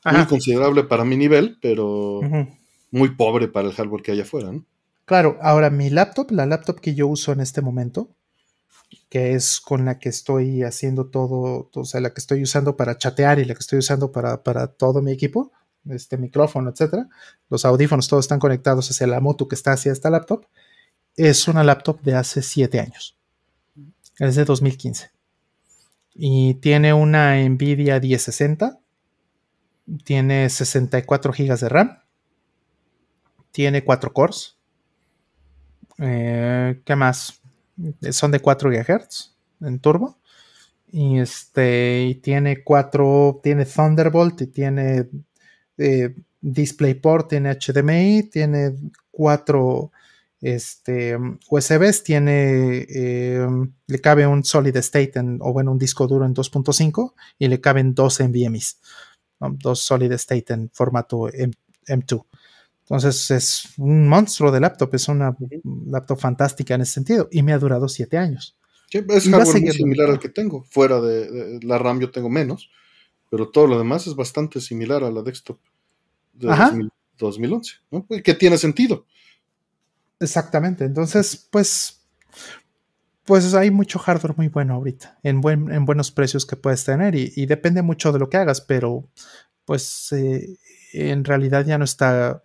muy 0.04 0.26
considerable 0.26 0.84
para 0.84 1.04
mi 1.04 1.16
nivel, 1.16 1.58
pero 1.60 2.20
muy 2.90 3.10
pobre 3.14 3.48
para 3.48 3.68
el 3.68 3.74
hardware 3.74 4.02
que 4.02 4.12
hay 4.12 4.20
afuera, 4.20 4.52
¿no? 4.52 4.64
Claro, 5.04 5.38
ahora 5.40 5.70
mi 5.70 5.88
laptop, 5.88 6.30
la 6.32 6.44
laptop 6.44 6.80
que 6.80 6.94
yo 6.94 7.08
uso 7.08 7.32
en 7.32 7.40
este 7.40 7.62
momento, 7.62 8.10
que 9.08 9.34
es 9.34 9.60
con 9.60 9.84
la 9.84 9.98
que 9.98 10.08
estoy 10.08 10.62
haciendo 10.62 11.06
todo, 11.06 11.70
o 11.72 11.84
sea, 11.84 12.00
la 12.00 12.12
que 12.12 12.20
estoy 12.20 12.42
usando 12.42 12.76
para 12.76 12.98
chatear 12.98 13.38
y 13.38 13.44
la 13.44 13.54
que 13.54 13.60
estoy 13.60 13.78
usando 13.78 14.12
para, 14.12 14.42
para 14.42 14.68
todo 14.68 15.02
mi 15.02 15.12
equipo, 15.12 15.52
este 15.88 16.18
micrófono, 16.18 16.70
etcétera, 16.70 17.08
los 17.48 17.64
audífonos 17.64 18.08
todos 18.08 18.24
están 18.24 18.38
conectados 18.38 18.90
hacia 18.90 19.06
la 19.06 19.20
moto 19.20 19.48
que 19.48 19.54
está 19.54 19.72
hacia 19.72 19.92
esta 19.92 20.10
laptop, 20.10 20.46
es 21.16 21.48
una 21.48 21.64
laptop 21.64 22.00
de 22.02 22.14
hace 22.14 22.42
siete 22.42 22.80
años. 22.80 23.16
Es 24.18 24.34
de 24.34 24.44
2015 24.44 25.18
y 26.20 26.54
tiene 26.54 26.92
una 26.92 27.36
Nvidia 27.48 28.00
1060, 28.00 28.80
tiene 30.02 30.50
64 30.50 31.32
GB 31.32 31.56
de 31.60 31.68
RAM, 31.68 32.02
tiene 33.52 33.84
4 33.84 34.12
cores. 34.12 34.58
Eh, 35.98 36.82
¿Qué 36.84 36.96
más? 36.96 37.40
Son 38.10 38.30
de 38.30 38.40
4 38.40 38.70
GHz 38.70 39.36
en 39.60 39.78
turbo. 39.80 40.18
Y 40.90 41.18
este 41.18 42.18
tiene 42.22 42.64
4, 42.64 43.40
tiene 43.42 43.66
Thunderbolt 43.66 44.40
y 44.42 44.46
tiene 44.46 45.08
eh, 45.76 46.14
DisplayPort, 46.40 47.28
tiene 47.28 47.54
HDMI, 47.54 48.30
tiene 48.30 48.74
4 49.10 49.90
este, 50.40 51.18
USBs 51.50 52.04
tiene, 52.04 52.86
em, 52.88 53.72
le 53.86 54.00
cabe 54.00 54.26
un 54.26 54.44
solid 54.44 54.76
state 54.76 55.18
en, 55.18 55.38
o 55.40 55.52
bueno, 55.52 55.72
un 55.72 55.78
disco 55.78 56.06
duro 56.06 56.24
en 56.24 56.34
2.5 56.34 57.14
y 57.38 57.48
le 57.48 57.60
caben 57.60 57.94
dos 57.94 58.20
NVMe's, 58.20 58.78
dos 59.40 59.80
solid 59.80 60.12
state 60.12 60.52
en 60.52 60.70
formato 60.72 61.28
M 61.28 61.52
2 62.06 62.20
Entonces 62.88 63.30
es 63.30 63.68
un 63.76 64.08
monstruo 64.08 64.50
de 64.50 64.60
laptop, 64.60 64.94
es 64.94 65.08
una 65.08 65.36
laptop 65.86 66.18
fantástica 66.18 66.74
en 66.74 66.80
ese 66.80 66.94
sentido 66.94 67.28
y 67.30 67.42
me 67.42 67.52
ha 67.52 67.58
durado 67.58 67.86
siete 67.86 68.16
años. 68.16 68.56
es 68.90 69.28
hardware 69.28 69.60
muy 69.60 69.72
similar 69.72 70.08
al 70.08 70.18
que 70.18 70.30
tengo, 70.30 70.64
fuera 70.64 70.98
de, 70.98 71.60
la 71.62 71.76
RAM 71.76 72.00
yo 72.00 72.10
tengo 72.10 72.30
menos, 72.30 72.70
pero 73.30 73.50
todo 73.50 73.66
lo 73.66 73.76
demás 73.76 74.06
es 74.06 74.14
bastante 74.14 74.62
similar 74.62 75.04
a 75.04 75.10
la 75.10 75.20
desktop 75.20 75.58
de 76.32 76.48
2011, 77.18 77.74
¿no? 77.90 78.06
que 78.06 78.34
tiene 78.34 78.56
sentido. 78.56 79.04
Exactamente. 80.18 80.84
Entonces, 80.84 81.48
pues, 81.50 82.00
pues 83.24 83.52
hay 83.52 83.70
mucho 83.70 83.98
hardware 83.98 84.34
muy 84.38 84.48
bueno 84.48 84.74
ahorita, 84.74 85.18
en, 85.22 85.42
buen, 85.42 85.70
en 85.70 85.84
buenos 85.84 86.10
precios 86.10 86.46
que 86.46 86.56
puedes 86.56 86.86
tener 86.86 87.14
y, 87.14 87.44
depende 87.44 87.82
mucho 87.82 88.12
de 88.12 88.18
lo 88.18 88.30
que 88.30 88.38
hagas, 88.38 88.62
pero 88.62 89.06
pues 89.66 90.10
eh, 90.12 90.56
en 90.94 91.22
realidad 91.24 91.66
ya 91.66 91.76
no 91.76 91.84
está, 91.84 92.42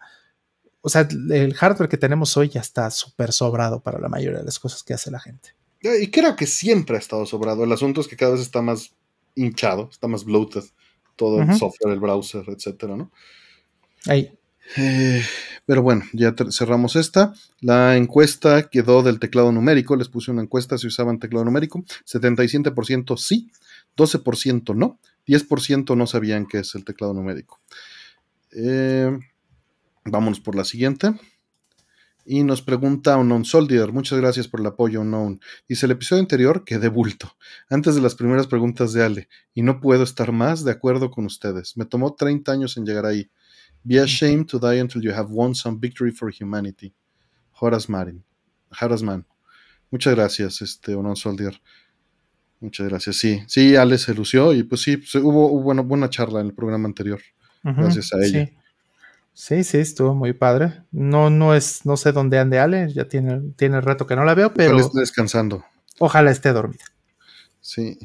o 0.85 0.89
sea, 0.89 1.07
el 1.29 1.53
hardware 1.53 1.87
que 1.87 1.97
tenemos 1.97 2.35
hoy 2.35 2.49
ya 2.49 2.59
está 2.59 2.91
súper 2.91 3.31
sobrado 3.31 3.79
para 3.79 3.99
la 3.99 4.09
mayoría 4.09 4.39
de 4.39 4.45
las 4.45 4.59
cosas 4.59 4.83
que 4.83 4.93
hace 4.93 5.09
la 5.09 5.19
gente. 5.21 5.55
Y 5.81 6.11
creo 6.11 6.35
que 6.35 6.45
siempre 6.45 6.97
ha 6.97 6.99
estado 6.99 7.25
sobrado. 7.25 7.63
El 7.63 7.71
asunto 7.71 8.01
es 8.01 8.07
que 8.09 8.17
cada 8.17 8.33
vez 8.33 8.41
está 8.41 8.61
más 8.61 8.93
hinchado, 9.33 9.87
está 9.89 10.09
más 10.09 10.25
bloated 10.25 10.63
todo 11.15 11.41
el 11.41 11.53
software, 11.55 11.93
el 11.93 12.01
browser, 12.01 12.43
etcétera, 12.47 12.97
¿no? 12.97 13.11
Ahí. 14.07 14.37
Eh, 14.75 15.23
pero 15.65 15.81
bueno, 15.81 16.03
ya 16.11 16.35
cerramos 16.51 16.97
esta. 16.97 17.33
La 17.61 17.95
encuesta 17.95 18.69
quedó 18.69 19.03
del 19.03 19.19
teclado 19.19 19.53
numérico. 19.53 19.95
Les 19.95 20.09
puse 20.09 20.31
una 20.31 20.41
encuesta 20.41 20.77
si 20.77 20.87
usaban 20.87 21.17
teclado 21.17 21.45
numérico. 21.45 21.85
77% 22.05 23.17
sí, 23.17 23.49
12% 23.95 24.75
no, 24.75 24.99
10% 25.27 25.95
no 25.95 26.07
sabían 26.07 26.45
qué 26.45 26.59
es 26.59 26.75
el 26.75 26.83
teclado 26.83 27.13
numérico. 27.13 27.61
Eh, 28.51 29.17
vámonos 30.05 30.39
por 30.39 30.55
la 30.55 30.63
siguiente. 30.63 31.13
Y 32.25 32.43
nos 32.43 32.61
pregunta 32.61 33.17
Unknown 33.17 33.43
Soldier, 33.43 33.91
muchas 33.91 34.17
gracias 34.19 34.47
por 34.47 34.61
el 34.61 34.65
apoyo 34.67 35.01
Unknown. 35.01 35.41
Dice 35.67 35.85
el 35.85 35.91
episodio 35.91 36.21
anterior 36.21 36.63
que 36.63 36.79
de 36.79 36.87
bulto, 36.87 37.35
antes 37.69 37.95
de 37.95 38.01
las 38.01 38.15
primeras 38.15 38.47
preguntas 38.47 38.93
de 38.93 39.03
Ale, 39.03 39.29
y 39.53 39.61
no 39.61 39.81
puedo 39.81 40.03
estar 40.03 40.31
más 40.31 40.63
de 40.63 40.71
acuerdo 40.71 41.11
con 41.11 41.25
ustedes. 41.25 41.75
Me 41.75 41.83
tomó 41.83 42.13
30 42.15 42.49
años 42.51 42.77
en 42.77 42.85
llegar 42.85 43.05
ahí. 43.05 43.29
Be 43.83 43.99
ashamed 43.99 44.47
to 44.47 44.57
die 44.57 44.79
until 44.79 45.01
you 45.01 45.11
have 45.11 45.29
won 45.29 45.53
some 45.53 45.79
victory 45.81 46.11
for 46.11 46.31
humanity. 46.31 46.93
Horace 47.59 47.91
Marin. 47.91 48.23
Horace 48.79 49.03
Mann. 49.03 49.25
Muchas 49.91 50.15
gracias, 50.15 50.61
este 50.61 50.95
Onon 50.95 51.17
Soldier. 51.17 51.61
Muchas 52.61 52.87
gracias. 52.87 53.17
Sí, 53.17 53.43
sí, 53.47 53.75
Ale 53.75 53.97
se 53.97 54.13
lució 54.13 54.53
y 54.53 54.63
pues 54.63 54.81
sí, 54.81 54.95
pues, 54.95 55.13
hubo, 55.15 55.51
hubo 55.51 55.71
una 55.71 55.81
buena 55.81 56.09
charla 56.09 56.39
en 56.39 56.47
el 56.47 56.53
programa 56.53 56.87
anterior. 56.87 57.19
gracias 57.61 58.13
a 58.13 58.25
ella. 58.25 58.45
Sí. 58.45 58.62
Sí. 59.33 59.77
estuvo 59.77 60.13
muy 60.15 60.33
padre. 60.33 60.83
No, 60.91 61.29
no 61.29 61.55
es, 61.55 61.85
no 61.85 61.97
sé 61.97 62.11
dónde 62.11 62.39
ande 62.39 62.59
Ale, 62.59 62.91
ya 62.93 63.07
tiene, 63.07 63.41
tiene 63.55 63.81
rato 63.81 64.07
que 64.07 64.15
no 64.15 64.25
la 64.25 64.35
veo, 64.35 64.53
pero. 64.53 64.71
Ojalá 64.71 64.85
esté 64.85 64.99
descansando. 64.99 65.65
Ojalá 65.99 66.31
esté 66.31 66.53
dormida. 66.53 66.85
Sí. 67.61 67.97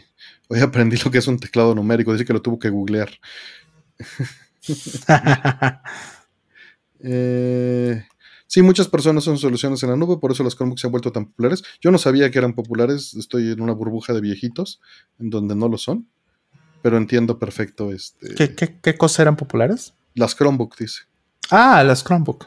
Hoy 0.49 0.61
aprendí 0.61 0.97
lo 0.97 1.11
que 1.11 1.19
es 1.19 1.27
un 1.27 1.39
teclado 1.39 1.75
numérico, 1.75 2.13
dice 2.13 2.25
que 2.25 2.33
lo 2.33 2.43
tuvo 2.43 2.59
que 2.59 2.71
googlear. 2.71 3.11
eh, 7.01 8.03
Sí, 8.49 8.63
muchas 8.63 8.89
personas 8.89 9.25
son 9.25 9.37
soluciones 9.37 9.83
en 9.83 9.91
la 9.91 9.97
nube, 9.97 10.17
por 10.17 10.33
eso 10.33 10.43
las 10.43 10.57
Chromebooks 10.57 10.81
se 10.81 10.87
han 10.87 10.91
vuelto 10.91 11.13
tan 11.13 11.27
populares. 11.27 11.63
Yo 11.83 11.91
no 11.91 11.99
sabía 11.99 12.31
que 12.31 12.39
eran 12.39 12.55
populares, 12.55 13.13
estoy 13.13 13.53
en 13.53 13.61
una 13.61 13.75
burbuja 13.75 14.15
de 14.15 14.23
viejitos, 14.23 14.81
en 15.19 15.29
donde 15.29 15.55
no 15.55 15.69
lo 15.69 15.77
son, 15.77 16.09
pero 16.81 16.97
entiendo 16.97 17.39
perfecto 17.39 17.93
este... 17.93 18.35
¿Qué, 18.35 18.97
cosas 18.97 19.21
eran 19.21 19.37
populares? 19.37 19.93
Las 20.15 20.35
Chromebook, 20.35 20.79
dice. 20.79 21.03
Ah, 21.51 21.83
las 21.85 22.05
Chromebook. 22.05 22.47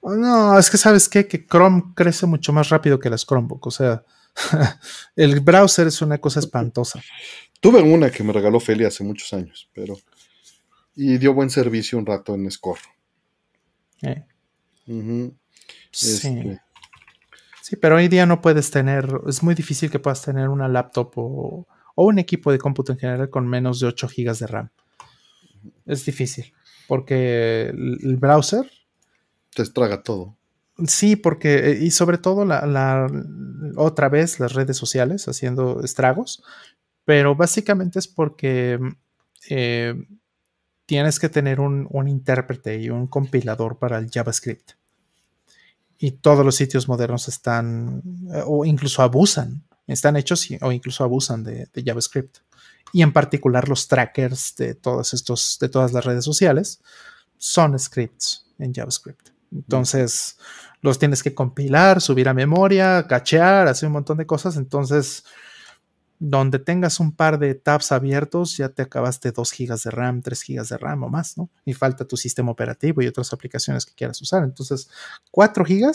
Oh, 0.00 0.14
no, 0.14 0.58
es 0.58 0.70
que 0.70 0.78
sabes 0.78 1.08
qué, 1.08 1.26
que 1.28 1.46
Chrome 1.46 1.92
crece 1.94 2.26
mucho 2.26 2.52
más 2.52 2.68
rápido 2.68 2.98
que 2.98 3.10
las 3.10 3.26
Chromebook, 3.26 3.66
o 3.66 3.70
sea, 3.70 4.04
el 5.16 5.40
browser 5.40 5.86
es 5.86 6.00
una 6.02 6.18
cosa 6.18 6.40
espantosa. 6.40 7.00
Tuve 7.60 7.82
una 7.82 8.10
que 8.10 8.24
me 8.24 8.32
regaló 8.32 8.60
Feli 8.60 8.84
hace 8.84 9.04
muchos 9.04 9.32
años, 9.32 9.68
pero... 9.74 9.98
Y 10.96 11.18
dio 11.18 11.32
buen 11.34 11.50
servicio 11.50 11.98
un 11.98 12.06
rato 12.06 12.34
en 12.34 12.50
Score. 12.50 12.80
Eh. 14.02 14.24
Sí. 15.92 16.14
Este. 16.14 16.60
sí, 17.62 17.76
pero 17.76 17.96
hoy 17.96 18.08
día 18.08 18.26
no 18.26 18.40
puedes 18.40 18.70
tener, 18.70 19.08
es 19.26 19.42
muy 19.42 19.54
difícil 19.54 19.90
que 19.90 19.98
puedas 19.98 20.22
tener 20.22 20.48
una 20.48 20.68
laptop 20.68 21.12
o, 21.16 21.66
un 21.96 22.18
equipo 22.18 22.50
de 22.50 22.58
cómputo 22.58 22.92
en 22.92 22.98
general 22.98 23.28
con 23.28 23.46
menos 23.46 23.78
de 23.80 23.86
8 23.88 24.08
GB 24.16 24.38
de 24.38 24.46
RAM. 24.46 24.70
Es 25.84 26.04
difícil, 26.06 26.52
porque 26.90 27.68
el, 27.68 28.16
browser... 28.16 28.68
Te 29.54 29.62
estraga 29.62 30.02
todo. 30.02 30.36
Sí, 30.88 31.14
porque, 31.14 31.78
y 31.80 31.92
sobre 31.92 32.18
todo 32.18 32.44
la, 32.44 33.06
otra 33.76 34.08
vez 34.08 34.40
las 34.40 34.54
redes 34.54 34.76
sociales 34.76 35.28
haciendo 35.28 35.84
estragos, 35.84 36.42
pero 37.04 37.36
básicamente 37.36 38.00
es 38.00 38.08
porque 38.08 38.80
eh, 39.50 39.94
tienes 40.84 41.20
que 41.20 41.28
tener 41.28 41.60
un, 41.60 41.86
un, 41.90 42.08
intérprete 42.08 42.80
y 42.80 42.90
un 42.90 43.06
compilador 43.06 43.78
para 43.78 43.96
el 43.98 44.10
JavaScript 44.10 44.72
y 45.96 46.10
todos 46.10 46.44
los 46.44 46.56
sitios 46.56 46.88
modernos 46.88 47.28
están, 47.28 48.02
eh, 48.34 48.42
o 48.44 48.64
incluso 48.64 49.02
abusan, 49.02 49.62
están 49.86 50.16
hechos 50.16 50.48
o 50.60 50.72
incluso 50.72 51.04
abusan 51.04 51.44
de, 51.44 51.68
JavaScript. 51.86 52.38
Y 52.92 53.02
en 53.02 53.12
particular 53.12 53.68
los 53.68 53.88
trackers 53.88 54.54
de, 54.56 54.74
todos 54.74 55.14
estos, 55.14 55.58
de 55.60 55.68
todas 55.68 55.92
las 55.92 56.04
redes 56.04 56.24
sociales 56.24 56.82
son 57.38 57.78
scripts 57.78 58.46
en 58.58 58.74
JavaScript. 58.74 59.28
Entonces 59.52 60.38
los 60.80 60.98
tienes 60.98 61.22
que 61.22 61.34
compilar, 61.34 62.00
subir 62.00 62.28
a 62.28 62.34
memoria, 62.34 63.06
cachear, 63.06 63.68
hacer 63.68 63.86
un 63.86 63.94
montón 63.94 64.18
de 64.18 64.26
cosas. 64.26 64.56
Entonces 64.56 65.24
donde 66.20 66.58
tengas 66.58 67.00
un 67.00 67.12
par 67.12 67.38
de 67.38 67.54
tabs 67.54 67.92
abiertos, 67.92 68.58
ya 68.58 68.68
te 68.68 68.82
acabaste 68.82 69.32
2 69.32 69.52
GB 69.52 69.82
de 69.82 69.90
RAM, 69.90 70.20
3 70.20 70.44
GB 70.46 70.68
de 70.68 70.76
RAM 70.76 71.02
o 71.04 71.08
más, 71.08 71.38
¿no? 71.38 71.50
Y 71.64 71.72
falta 71.72 72.04
tu 72.04 72.18
sistema 72.18 72.52
operativo 72.52 73.00
y 73.00 73.06
otras 73.06 73.32
aplicaciones 73.32 73.86
que 73.86 73.94
quieras 73.94 74.20
usar. 74.20 74.44
Entonces, 74.44 74.90
4 75.30 75.64
GB 75.64 75.92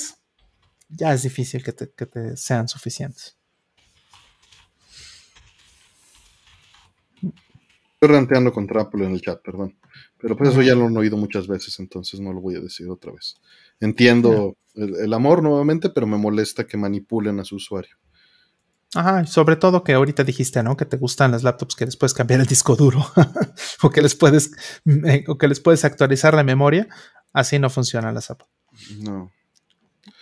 ya 0.90 1.14
es 1.14 1.22
difícil 1.22 1.64
que 1.64 1.74
te, 1.74 2.36
sean 2.38 2.68
suficientes. 2.68 3.38
Estoy 8.00 8.16
ranteando 8.16 8.52
contra 8.52 8.82
Apple 8.82 9.06
en 9.06 9.14
el 9.14 9.22
chat, 9.22 9.42
perdón. 9.42 9.78
Pero 10.20 10.36
pues 10.36 10.52
eso 10.52 10.62
ya 10.62 10.76
lo 10.76 10.86
han 10.86 10.98
oído 10.98 11.18
muchas 11.18 11.48
veces, 11.48 11.80
entonces 11.80 12.20
no 12.20 12.34
lo 12.34 12.42
voy 12.42 12.56
a 12.56 12.60
decir 12.60 12.90
otra 12.90 13.12
vez. 13.14 13.36
Entiendo 13.80 14.58
el 14.76 15.14
amor 15.14 15.42
nuevamente, 15.42 15.90
pero 15.90 16.06
me 16.06 16.18
molesta 16.18 16.68
que 16.68 16.78
manipulen 16.78 17.40
a 17.40 17.46
su 17.46 17.56
usuario. 17.56 17.96
Ajá, 18.94 19.26
sobre 19.26 19.56
todo 19.56 19.84
que 19.84 19.94
ahorita 19.94 20.24
dijiste, 20.24 20.64
¿no? 20.64 20.78
Que 20.78 20.86
te 20.86 20.98
gustan 20.98 21.32
las 21.32 21.44
laptops 21.44 21.76
que 21.76 21.86
les 21.86 21.98
puedes 21.98 22.14
cambiar 22.14 22.40
el 22.40 22.46
disco 22.46 22.76
duro 22.76 23.06
o 23.82 23.90
que 23.90 24.02
les 24.02 24.16
puedes 24.16 24.52
eh, 24.86 25.26
o 25.28 25.38
que 25.38 25.48
les 25.48 25.60
puedes 25.60 25.84
actualizar 25.84 26.34
la 26.34 26.44
memoria. 26.44 26.88
Así 27.34 27.60
no 27.60 27.70
funcionan 27.70 28.14
las 28.14 28.32
Apple. 28.32 28.48
No. 29.00 29.32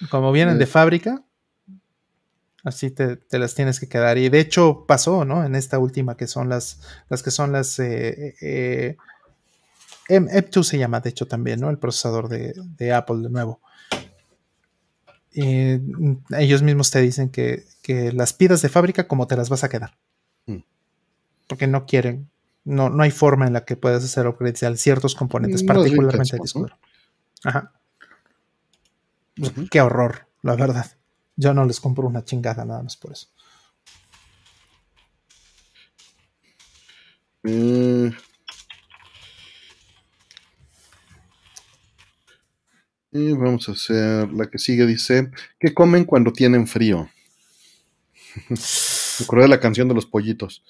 Como 0.10 0.32
vienen 0.32 0.58
de 0.58 0.64
eh. 0.64 0.68
fábrica, 0.68 1.24
así 2.64 2.91
te, 2.91 3.19
las 3.31 3.56
tienes 3.56 3.80
que 3.80 3.88
quedar. 3.88 4.18
Y 4.18 4.30
de 4.30 4.40
hecho 4.40 4.85
pasó, 4.88 5.26
¿no? 5.26 5.44
En 5.44 5.56
esta 5.56 5.80
última 5.80 6.18
que 6.18 6.27
son 6.27 6.49
las, 6.49 6.81
las 7.10 7.23
que 7.23 7.31
son 7.31 7.52
las 7.52 7.80
eh, 7.80 8.35
eh 8.41 8.98
M2 10.10 10.64
se 10.64 10.77
llama, 10.77 10.99
de 10.99 11.10
hecho, 11.10 11.27
también, 11.27 11.60
¿no? 11.60 11.69
El 11.69 11.80
procesador 11.80 12.27
de, 12.27 12.53
de 12.56 12.94
Apple 12.94 13.18
de 13.18 13.30
nuevo. 13.30 13.61
Eh, 15.35 15.81
ellos 16.38 16.61
mismos 16.61 16.91
te 16.91 17.02
dicen 17.02 17.30
que, 17.30 17.65
las 18.14 18.34
pidas 18.34 18.61
de 18.61 18.69
fábrica 18.69 19.07
como 19.07 19.27
te 19.27 19.35
las 19.35 19.49
vas 19.49 19.64
a 19.64 19.69
quedar. 19.69 19.98
Mm. 20.45 20.60
Porque 21.48 21.68
no 21.68 21.85
quieren, 21.85 22.30
no, 22.64 22.90
no 22.90 23.03
hay 23.03 23.11
forma 23.11 23.48
en 23.48 23.53
la 23.53 23.65
que 23.65 23.76
puedas 23.76 24.03
hacer 24.03 24.27
upgrades 24.27 24.60
de 24.60 24.77
ciertos 24.77 25.15
componentes, 25.15 25.64
particularmente 25.64 26.35
el 26.35 26.41
disco 26.41 26.68
Ajá. 27.44 27.73
Qué 29.72 29.81
horror, 29.81 30.27
la 30.41 30.56
verdad. 30.56 30.85
Yo 31.35 31.53
no 31.53 31.65
les 31.65 31.80
compro 31.80 32.07
una 32.07 32.23
chingada 32.23 32.65
nada 32.65 32.84
más 32.84 32.97
por 32.97 33.11
eso. 33.11 33.27
Mm, 37.45 38.11
Y 43.15 43.31
vamos 43.34 43.69
a 43.69 43.73
hacer 43.73 44.34
la 44.34 44.49
que 44.49 44.57
sigue, 44.57 44.88
dice, 44.88 45.30
¿qué 45.60 45.72
comen 45.72 46.03
cuando 46.03 46.34
tienen 46.34 46.65
frío? 46.65 47.11
Me 48.49 49.23
acordé 49.23 49.43
de 49.43 49.49
la 49.49 49.60
canción 49.60 49.88
de 49.88 49.93
los 49.93 50.07
pollitos. 50.07 50.64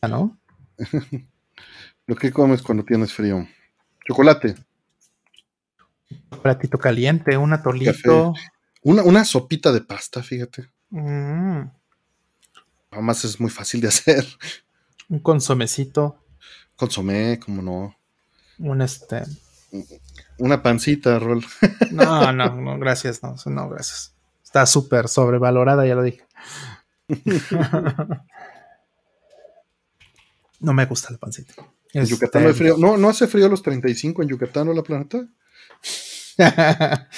¿Ah, 0.00 0.08
no? 0.08 0.36
¿Lo 2.08 2.16
que 2.16 2.32
comes 2.32 2.62
cuando 2.62 2.84
tienes 2.84 3.12
frío? 3.12 3.46
Chocolate. 4.08 4.56
Platito 6.42 6.78
caliente, 6.78 7.36
un 7.36 7.52
atolito. 7.52 8.34
Una, 8.82 9.02
una, 9.02 9.24
sopita 9.24 9.72
de 9.72 9.80
pasta, 9.80 10.22
fíjate. 10.22 10.70
Mm. 10.90 11.62
Además 12.90 13.24
es 13.24 13.40
muy 13.40 13.50
fácil 13.50 13.80
de 13.80 13.88
hacer. 13.88 14.26
Un 15.08 15.20
consomecito. 15.20 16.24
Consomé, 16.76 17.38
como 17.38 17.62
no. 17.62 17.96
Un 18.58 18.82
este 18.82 19.22
una 20.38 20.62
pancita, 20.62 21.18
Rol. 21.18 21.44
No, 21.90 22.32
no, 22.32 22.60
no, 22.60 22.78
gracias, 22.78 23.22
no, 23.22 23.36
no, 23.46 23.68
gracias. 23.68 24.14
Está 24.42 24.66
súper 24.66 25.08
sobrevalorada, 25.08 25.86
ya 25.86 25.94
lo 25.94 26.02
dije. 26.02 26.24
No 30.60 30.72
me 30.72 30.86
gusta 30.86 31.10
la 31.10 31.18
pancita. 31.18 31.52
En 31.92 32.06
Yucatán 32.06 32.42
no 32.42 32.48
hay 32.48 32.54
frío. 32.54 32.78
No, 32.78 32.96
no 32.96 33.10
hace 33.10 33.26
frío 33.26 33.50
los 33.50 33.62
35 33.62 34.22
en 34.22 34.28
Yucatán 34.30 34.66
o 34.66 34.72
la 34.72 34.82
planeta. 34.82 35.28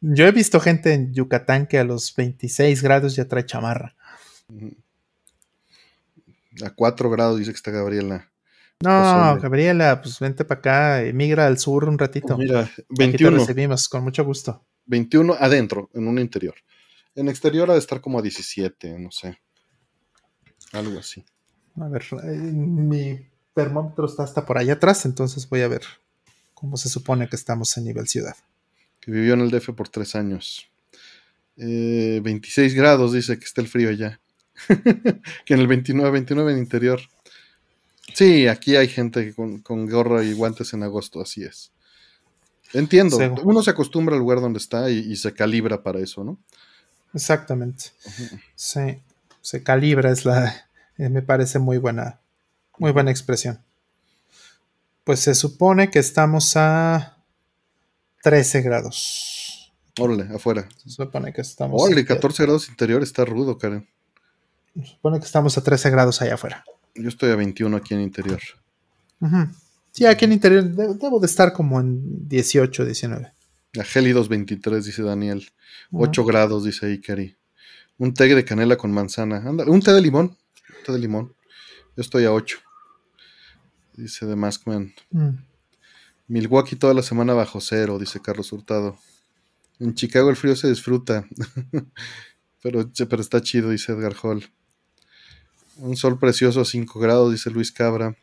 Yo 0.00 0.26
he 0.26 0.32
visto 0.32 0.60
gente 0.60 0.94
en 0.94 1.12
Yucatán 1.12 1.66
que 1.66 1.78
a 1.78 1.84
los 1.84 2.14
26 2.14 2.82
grados 2.82 3.16
ya 3.16 3.26
trae 3.28 3.44
chamarra. 3.44 3.94
A 6.64 6.70
4 6.70 7.10
grados 7.10 7.38
dice 7.38 7.50
que 7.50 7.56
está 7.56 7.70
Gabriela. 7.70 8.30
No, 8.82 9.38
Gabriela, 9.38 10.00
pues 10.00 10.18
vente 10.18 10.44
para 10.46 10.58
acá, 10.58 11.02
emigra 11.02 11.46
al 11.46 11.58
sur 11.58 11.86
un 11.86 11.98
ratito. 11.98 12.38
Mira, 12.38 12.70
21. 12.88 13.36
te 13.36 13.40
recibimos 13.40 13.88
con 13.90 14.02
mucho 14.02 14.24
gusto. 14.24 14.64
21 14.86 15.36
adentro, 15.38 15.90
en 15.92 16.08
un 16.08 16.18
interior. 16.18 16.54
En 17.14 17.28
exterior 17.28 17.70
ha 17.70 17.74
de 17.74 17.78
estar 17.78 18.00
como 18.00 18.18
a 18.18 18.22
17, 18.22 18.98
no 18.98 19.10
sé. 19.10 19.38
Algo 20.72 20.98
así. 20.98 21.24
A 21.78 21.88
ver, 21.88 22.04
eh, 22.24 22.36
mi 22.36 23.28
termómetro 23.52 24.06
está 24.06 24.22
hasta 24.22 24.46
por 24.46 24.56
allá 24.56 24.74
atrás, 24.74 25.04
entonces 25.04 25.46
voy 25.46 25.60
a 25.60 25.68
ver 25.68 25.82
cómo 26.60 26.76
se 26.76 26.90
supone 26.90 27.26
que 27.26 27.36
estamos 27.36 27.74
en 27.78 27.84
nivel 27.84 28.06
ciudad. 28.06 28.36
Que 29.00 29.10
vivió 29.10 29.32
en 29.32 29.40
el 29.40 29.50
DF 29.50 29.70
por 29.70 29.88
tres 29.88 30.14
años. 30.14 30.70
26 31.56 32.72
eh, 32.72 32.76
grados 32.76 33.14
dice 33.14 33.38
que 33.38 33.46
está 33.46 33.62
el 33.62 33.68
frío 33.68 33.88
allá. 33.88 34.20
que 35.46 35.54
en 35.54 35.60
el 35.60 35.66
29, 35.66 36.10
29 36.10 36.52
en 36.52 36.58
interior. 36.58 37.00
Sí, 38.14 38.46
aquí 38.46 38.76
hay 38.76 38.88
gente 38.88 39.32
con, 39.34 39.60
con 39.60 39.88
gorra 39.88 40.22
y 40.22 40.34
guantes 40.34 40.74
en 40.74 40.82
agosto, 40.82 41.22
así 41.22 41.44
es. 41.44 41.72
Entiendo, 42.74 43.16
uno 43.42 43.62
se 43.62 43.70
acostumbra 43.70 44.14
al 44.14 44.20
lugar 44.20 44.40
donde 44.40 44.58
está 44.58 44.90
y, 44.90 45.16
se 45.16 45.32
calibra 45.32 45.82
para 45.82 45.98
eso, 45.98 46.22
¿no? 46.22 46.38
Exactamente. 47.14 47.86
Sí, 48.54 49.00
se 49.40 49.62
calibra, 49.62 50.10
es 50.10 50.24
la, 50.24 50.68
eh, 50.98 51.08
me 51.08 51.22
parece 51.22 51.58
muy 51.58 51.78
buena, 51.78 52.20
muy 52.78 52.92
buena 52.92 53.10
expresión. 53.10 53.64
Pues 55.04 55.20
se 55.20 55.34
supone 55.34 55.90
que 55.90 55.98
estamos 55.98 56.56
a 56.56 57.16
13 58.22 58.62
grados 58.62 59.50
Órale, 59.98 60.28
afuera. 60.34 60.68
Se 60.76 60.90
supone 60.90 61.32
que 61.32 61.40
estamos. 61.40 61.82
Órale, 61.82 62.04
14 62.04 62.44
grados 62.44 62.68
interior 62.68 63.02
está 63.02 63.24
rudo, 63.24 63.58
Karen. 63.58 63.88
Se 64.74 64.86
supone 64.86 65.18
que 65.18 65.26
estamos 65.26 65.58
a 65.58 65.62
13 65.62 65.90
grados 65.90 66.22
allá 66.22 66.34
afuera. 66.34 66.64
Yo 66.94 67.08
estoy 67.08 67.30
a 67.30 67.36
21 67.36 67.76
aquí 67.76 67.94
en 67.94 68.00
interior. 68.00 68.40
Sí, 69.90 70.06
aquí 70.06 70.24
en 70.24 70.32
interior 70.32 70.64
debo 70.64 71.20
de 71.20 71.26
estar 71.26 71.52
como 71.52 71.80
en 71.80 72.28
18, 72.28 72.84
19. 72.84 73.32
A 73.78 73.84
gélidos 73.84 74.28
23, 74.28 74.84
dice 74.84 75.02
Daniel. 75.02 75.46
8 75.92 76.24
grados, 76.24 76.64
dice 76.64 76.90
Ikari. 76.90 77.36
Un 77.98 78.14
té 78.14 78.34
de 78.34 78.44
canela 78.44 78.76
con 78.76 78.92
manzana. 78.92 79.36
Anda, 79.36 79.64
un 79.64 79.80
té 79.80 79.92
de 79.92 80.00
limón. 80.00 80.26
Un 80.26 80.84
té 80.84 80.92
de 80.92 80.98
limón. 80.98 81.34
Yo 81.96 82.00
estoy 82.00 82.24
a 82.24 82.32
8. 82.32 82.58
Dice 84.00 84.26
The 84.26 84.36
Maskman. 84.36 84.94
Mm. 85.10 85.30
Milwaukee 86.28 86.76
toda 86.76 86.94
la 86.94 87.02
semana 87.02 87.34
bajo 87.34 87.60
cero, 87.60 87.98
dice 87.98 88.20
Carlos 88.20 88.52
Hurtado. 88.52 88.98
En 89.78 89.94
Chicago 89.94 90.30
el 90.30 90.36
frío 90.36 90.56
se 90.56 90.68
disfruta. 90.68 91.26
pero, 92.62 92.90
pero 93.08 93.22
está 93.22 93.42
chido, 93.42 93.70
dice 93.70 93.92
Edgar 93.92 94.14
Hall. 94.22 94.44
Un 95.76 95.96
sol 95.96 96.18
precioso 96.18 96.60
a 96.60 96.64
5 96.64 97.00
grados, 97.00 97.32
dice 97.32 97.50
Luis 97.50 97.72
Cabra. 97.72 98.16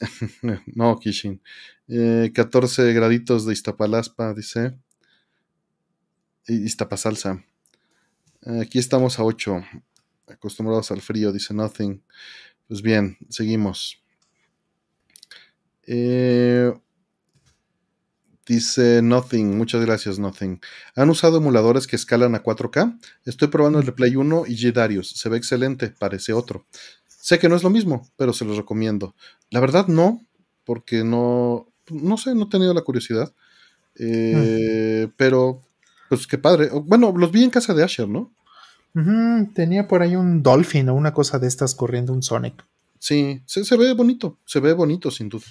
no, 0.66 0.98
Kishin. 0.98 1.40
14 1.88 2.90
eh, 2.90 2.92
graditos 2.92 3.46
de 3.46 3.52
Iztapalaspa, 3.52 4.34
dice. 4.34 4.76
Iztapasalsa. 6.46 7.44
Aquí 8.60 8.78
estamos 8.78 9.18
a 9.18 9.24
8. 9.24 9.62
Acostumbrados 10.28 10.90
al 10.90 11.00
frío, 11.00 11.32
dice 11.32 11.54
Nothing. 11.54 12.02
Pues 12.68 12.82
bien, 12.82 13.16
seguimos. 13.28 14.01
Eh, 15.86 16.72
Dice 18.46 19.02
Nothing, 19.02 19.56
muchas 19.56 19.84
gracias 19.84 20.18
Nothing. 20.18 20.60
¿Han 20.96 21.10
usado 21.10 21.36
emuladores 21.36 21.86
que 21.86 21.94
escalan 21.94 22.34
a 22.34 22.42
4K? 22.42 22.98
Estoy 23.24 23.48
probando 23.48 23.78
el 23.78 23.86
de 23.86 23.92
Play 23.92 24.16
1 24.16 24.44
y 24.48 24.56
G 24.56 24.72
Darius. 24.72 25.10
Se 25.10 25.28
ve 25.28 25.36
excelente, 25.36 25.94
parece 25.96 26.32
otro. 26.32 26.66
Sé 27.06 27.38
que 27.38 27.48
no 27.48 27.54
es 27.54 27.62
lo 27.62 27.70
mismo, 27.70 28.08
pero 28.16 28.32
se 28.32 28.44
los 28.44 28.56
recomiendo. 28.56 29.14
La 29.50 29.60
verdad 29.60 29.86
no, 29.86 30.20
porque 30.64 31.04
no, 31.04 31.68
no 31.88 32.16
sé, 32.16 32.34
no 32.34 32.44
he 32.44 32.48
tenido 32.48 32.74
la 32.74 32.82
curiosidad. 32.82 33.32
Eh, 33.94 35.08
pero, 35.16 35.62
pues 36.08 36.26
qué 36.26 36.36
padre. 36.36 36.68
Bueno, 36.72 37.14
los 37.16 37.30
vi 37.30 37.44
en 37.44 37.50
casa 37.50 37.74
de 37.74 37.84
Asher, 37.84 38.08
¿no? 38.08 38.32
tenía 39.54 39.88
por 39.88 40.02
ahí 40.02 40.16
un 40.16 40.42
Dolphin 40.42 40.90
o 40.90 40.94
una 40.94 41.14
cosa 41.14 41.38
de 41.38 41.48
estas 41.48 41.74
corriendo 41.74 42.12
un 42.12 42.22
Sonic. 42.22 42.62
Sí, 42.98 43.40
se 43.46 43.76
ve 43.78 43.94
bonito, 43.94 44.38
se 44.44 44.60
ve 44.60 44.74
bonito 44.74 45.10
sin 45.10 45.30
duda. 45.30 45.46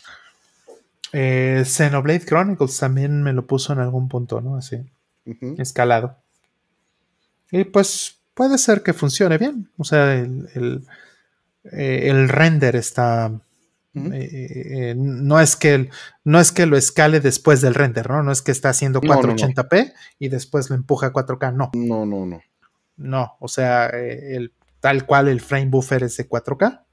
Eh, 1.13 1.63
Xenoblade 1.65 2.25
Chronicles 2.25 2.77
también 2.77 3.21
me 3.23 3.33
lo 3.33 3.45
puso 3.45 3.73
en 3.73 3.79
algún 3.79 4.07
punto, 4.07 4.41
¿no? 4.41 4.57
Así, 4.57 4.77
escalado. 5.57 6.17
Y 7.51 7.65
pues 7.65 8.21
puede 8.33 8.57
ser 8.57 8.81
que 8.81 8.93
funcione 8.93 9.37
bien. 9.37 9.69
O 9.77 9.83
sea, 9.83 10.13
el, 10.13 10.85
eh, 11.71 12.25
render 12.27 12.75
está. 12.75 13.31
Eh, 13.93 14.93
no, 14.95 15.41
es 15.41 15.57
que, 15.57 15.89
no 16.23 16.39
es 16.39 16.53
que 16.53 16.65
lo 16.65 16.77
escale 16.77 17.19
después 17.19 17.59
del 17.59 17.75
render, 17.75 18.09
¿no? 18.09 18.23
No 18.23 18.31
es 18.31 18.41
que 18.41 18.51
está 18.51 18.69
haciendo 18.69 19.01
480p 19.01 19.93
y 20.17 20.29
después 20.29 20.69
lo 20.69 20.77
empuja 20.77 21.07
a 21.07 21.13
4K, 21.13 21.53
no. 21.53 21.71
No, 21.73 22.05
no, 22.05 22.25
no. 22.25 22.41
No, 22.95 23.35
o 23.39 23.49
sea, 23.49 23.87
el, 23.87 24.53
tal 24.79 25.05
cual 25.05 25.27
el 25.27 25.41
frame 25.41 25.65
buffer 25.65 26.03
es 26.03 26.15
de 26.15 26.29
4K 26.29 26.83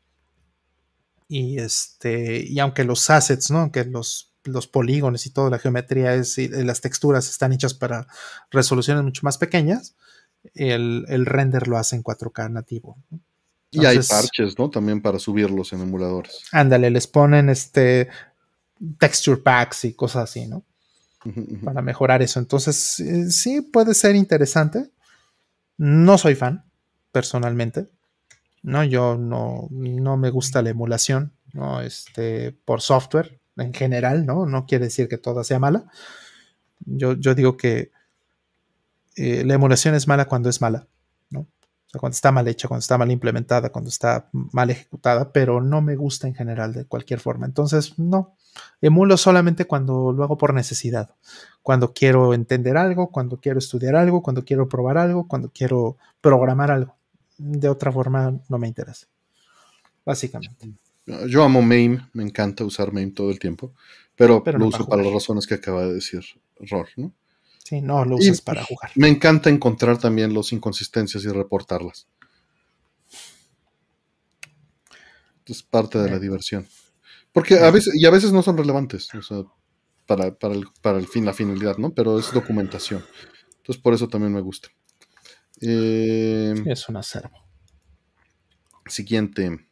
y 1.28 1.58
este, 1.58 2.42
y 2.44 2.58
aunque 2.58 2.84
los 2.84 3.10
assets, 3.10 3.50
¿no? 3.50 3.58
Aunque 3.58 3.84
los, 3.84 4.32
los 4.44 4.66
polígonos 4.66 5.26
y 5.26 5.30
toda 5.30 5.50
la 5.50 5.58
geometría 5.58 6.14
es, 6.14 6.38
y 6.38 6.48
las 6.48 6.80
texturas 6.80 7.28
están 7.28 7.52
hechas 7.52 7.74
para 7.74 8.06
resoluciones 8.50 9.04
mucho 9.04 9.20
más 9.22 9.36
pequeñas, 9.36 9.94
el, 10.54 11.26
render 11.26 11.68
lo 11.68 11.76
hace 11.76 11.96
en 11.96 12.02
4K 12.02 12.50
nativo. 12.50 12.96
y 13.70 13.84
hay 13.84 13.98
parches, 13.98 14.58
¿no? 14.58 14.70
También 14.70 15.02
para 15.02 15.18
subirlos 15.18 15.72
en 15.74 15.82
emuladores. 15.82 16.40
Ándale, 16.50 16.90
les 16.90 17.06
ponen 17.06 17.50
este 17.50 18.08
texture 18.98 19.42
packs 19.42 19.84
y 19.84 19.92
cosas 19.92 20.30
así, 20.30 20.46
¿no? 20.46 20.64
Para 21.62 21.82
mejorar 21.82 22.22
eso. 22.22 22.38
Entonces, 22.38 23.00
eh, 23.00 23.30
sí 23.30 23.60
puede 23.60 23.92
ser 23.92 24.16
interesante. 24.16 24.90
No 25.76 26.16
soy 26.16 26.36
fan, 26.36 26.64
personalmente. 27.12 27.90
¿No? 28.62 28.84
Yo 28.84 29.16
no, 29.16 29.68
no 29.70 30.16
me 30.16 30.30
gusta 30.30 30.62
la 30.62 30.70
emulación, 30.70 31.32
¿no? 31.52 31.80
Este, 31.80 32.52
por 32.64 32.80
software 32.80 33.40
en 33.56 33.74
general, 33.74 34.26
¿no? 34.26 34.46
No 34.46 34.66
quiere 34.66 34.86
decir 34.86 35.08
que 35.08 35.18
toda 35.18 35.44
sea 35.44 35.58
mala. 35.58 35.86
Yo, 36.80 37.14
yo 37.14 37.34
digo 37.34 37.56
que 37.56 37.90
eh, 39.16 39.44
la 39.44 39.54
emulación 39.54 39.94
es 39.94 40.06
mala 40.06 40.26
cuando 40.26 40.48
es 40.48 40.60
mala, 40.60 40.86
¿no? 41.30 41.46
Cuando 41.98 42.14
está 42.14 42.30
mal 42.30 42.46
hecha, 42.46 42.68
cuando 42.68 42.80
está 42.80 42.98
mal 42.98 43.10
implementada, 43.10 43.70
cuando 43.70 43.88
está 43.88 44.28
mal 44.32 44.70
ejecutada, 44.70 45.32
pero 45.32 45.60
no 45.60 45.80
me 45.80 45.96
gusta 45.96 46.28
en 46.28 46.34
general 46.34 46.72
de 46.72 46.84
cualquier 46.84 47.20
forma. 47.20 47.46
Entonces, 47.46 47.98
no. 47.98 48.36
Emulo 48.80 49.16
solamente 49.16 49.66
cuando 49.66 50.12
lo 50.12 50.24
hago 50.24 50.36
por 50.36 50.54
necesidad. 50.54 51.14
Cuando 51.62 51.92
quiero 51.92 52.34
entender 52.34 52.76
algo, 52.76 53.10
cuando 53.10 53.40
quiero 53.40 53.58
estudiar 53.58 53.96
algo, 53.96 54.22
cuando 54.22 54.44
quiero 54.44 54.68
probar 54.68 54.98
algo, 54.98 55.28
cuando 55.28 55.50
quiero 55.52 55.96
programar 56.20 56.70
algo 56.70 56.97
de 57.38 57.68
otra 57.68 57.90
forma 57.90 58.38
no 58.48 58.58
me 58.58 58.68
interesa. 58.68 59.06
Básicamente. 60.04 60.70
Yo 61.26 61.42
amo 61.42 61.62
MAME, 61.62 62.10
me 62.12 62.22
encanta 62.22 62.64
usar 62.64 62.92
MAME 62.92 63.12
todo 63.12 63.30
el 63.30 63.38
tiempo, 63.38 63.72
pero, 64.14 64.42
lo 64.44 64.66
uso 64.66 64.86
para, 64.86 65.02
las 65.02 65.12
razones 65.12 65.46
que 65.46 65.54
acaba 65.54 65.86
de 65.86 65.94
decir 65.94 66.22
Ror, 66.58 66.88
¿no? 66.96 67.14
Sí, 67.64 67.80
no 67.80 68.04
lo 68.04 68.16
usas 68.16 68.40
para 68.40 68.64
jugar. 68.64 68.90
Me 68.94 69.08
encanta 69.08 69.50
encontrar 69.50 69.98
también 69.98 70.34
las 70.34 70.52
inconsistencias 70.52 71.24
y 71.24 71.28
reportarlas. 71.28 72.08
Es 75.46 75.62
parte 75.62 75.98
de 75.98 76.10
la 76.10 76.18
diversión. 76.18 76.66
Porque 77.32 77.58
a 77.58 77.70
veces, 77.70 77.94
y 77.94 78.04
a 78.06 78.10
veces 78.10 78.32
no 78.32 78.42
son 78.42 78.56
relevantes, 78.56 79.08
o 79.14 79.22
sea, 79.22 79.44
para, 80.06 80.34
para, 80.34 80.54
el, 80.54 80.66
para 80.82 80.98
el 80.98 81.06
fin, 81.06 81.24
la 81.24 81.34
finalidad, 81.34 81.76
¿no? 81.76 81.92
Pero 81.94 82.18
es 82.18 82.32
documentación. 82.32 83.04
Entonces, 83.58 83.82
por 83.82 83.94
eso 83.94 84.08
también 84.08 84.32
me 84.32 84.40
gusta. 84.40 84.68
Eh, 85.60 86.54
es 86.66 86.88
un 86.88 86.96
acervo. 86.96 87.44
Siguiente. 88.86 89.66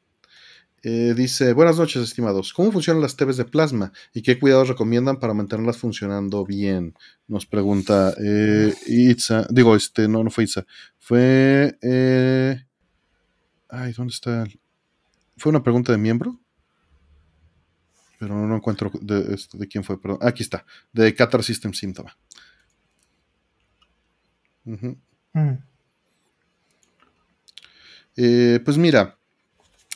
Eh, 0.83 1.15
dice, 1.17 1.53
buenas 1.53 1.79
noches 1.79 2.03
estimados, 2.03 2.53
¿cómo 2.53 2.71
funcionan 2.71 3.03
las 3.03 3.17
TVs 3.17 3.39
de 3.39 3.45
plasma 3.45 3.93
y 4.15 4.23
qué 4.23 4.39
cuidados 4.39 4.69
recomiendan 4.69 5.19
para 5.19 5.35
mantenerlas 5.35 5.79
funcionando 5.79 6.45
bien? 6.45 6.95
Nos 7.27 7.45
pregunta 7.45 8.15
eh, 8.23 8.73
Itza, 8.87 9.49
digo, 9.51 9.75
este, 9.75 10.07
no, 10.07 10.23
no 10.23 10.31
fue 10.31 10.45
Itza, 10.45 10.65
fue... 10.99 11.77
ay, 13.69 13.93
¿dónde 13.95 14.13
está? 14.13 14.47
¿Fue 15.37 15.51
una 15.51 15.63
pregunta 15.63 15.91
de 15.91 15.99
miembro? 15.99 16.39
Pero 18.19 18.47
no 18.47 18.57
encuentro 18.57 18.93
de, 19.01 19.35
este, 19.35 19.59
de 19.59 19.67
quién 19.67 19.83
fue, 19.83 20.01
perdón. 20.01 20.19
Aquí 20.23 20.43
está, 20.43 20.65
de 20.93 21.13
Qatar 21.15 21.43
System 21.43 21.73
Síntoma. 21.73 22.17
Eh, 28.17 28.61
pues 28.65 28.79
mira, 28.79 29.19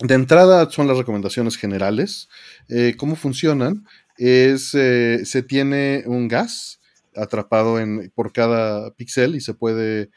de 0.00 0.14
entrada 0.14 0.70
son 0.70 0.86
las 0.86 0.98
recomendaciones 0.98 1.56
generales. 1.56 2.28
Eh, 2.68 2.94
¿Cómo 2.96 3.16
funcionan? 3.16 3.86
Es, 4.16 4.74
eh, 4.74 5.24
se 5.24 5.42
tiene 5.42 6.04
un 6.06 6.28
gas 6.28 6.80
atrapado 7.16 7.80
en, 7.80 8.10
por 8.14 8.32
cada 8.32 8.94
píxel 8.94 9.34
y 9.34 9.40
se 9.40 9.54
puede 9.54 10.10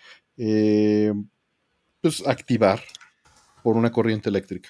pues, 2.01 2.27
activar 2.27 2.81
por 3.63 3.77
una 3.77 3.91
corriente 3.91 4.29
eléctrica. 4.29 4.69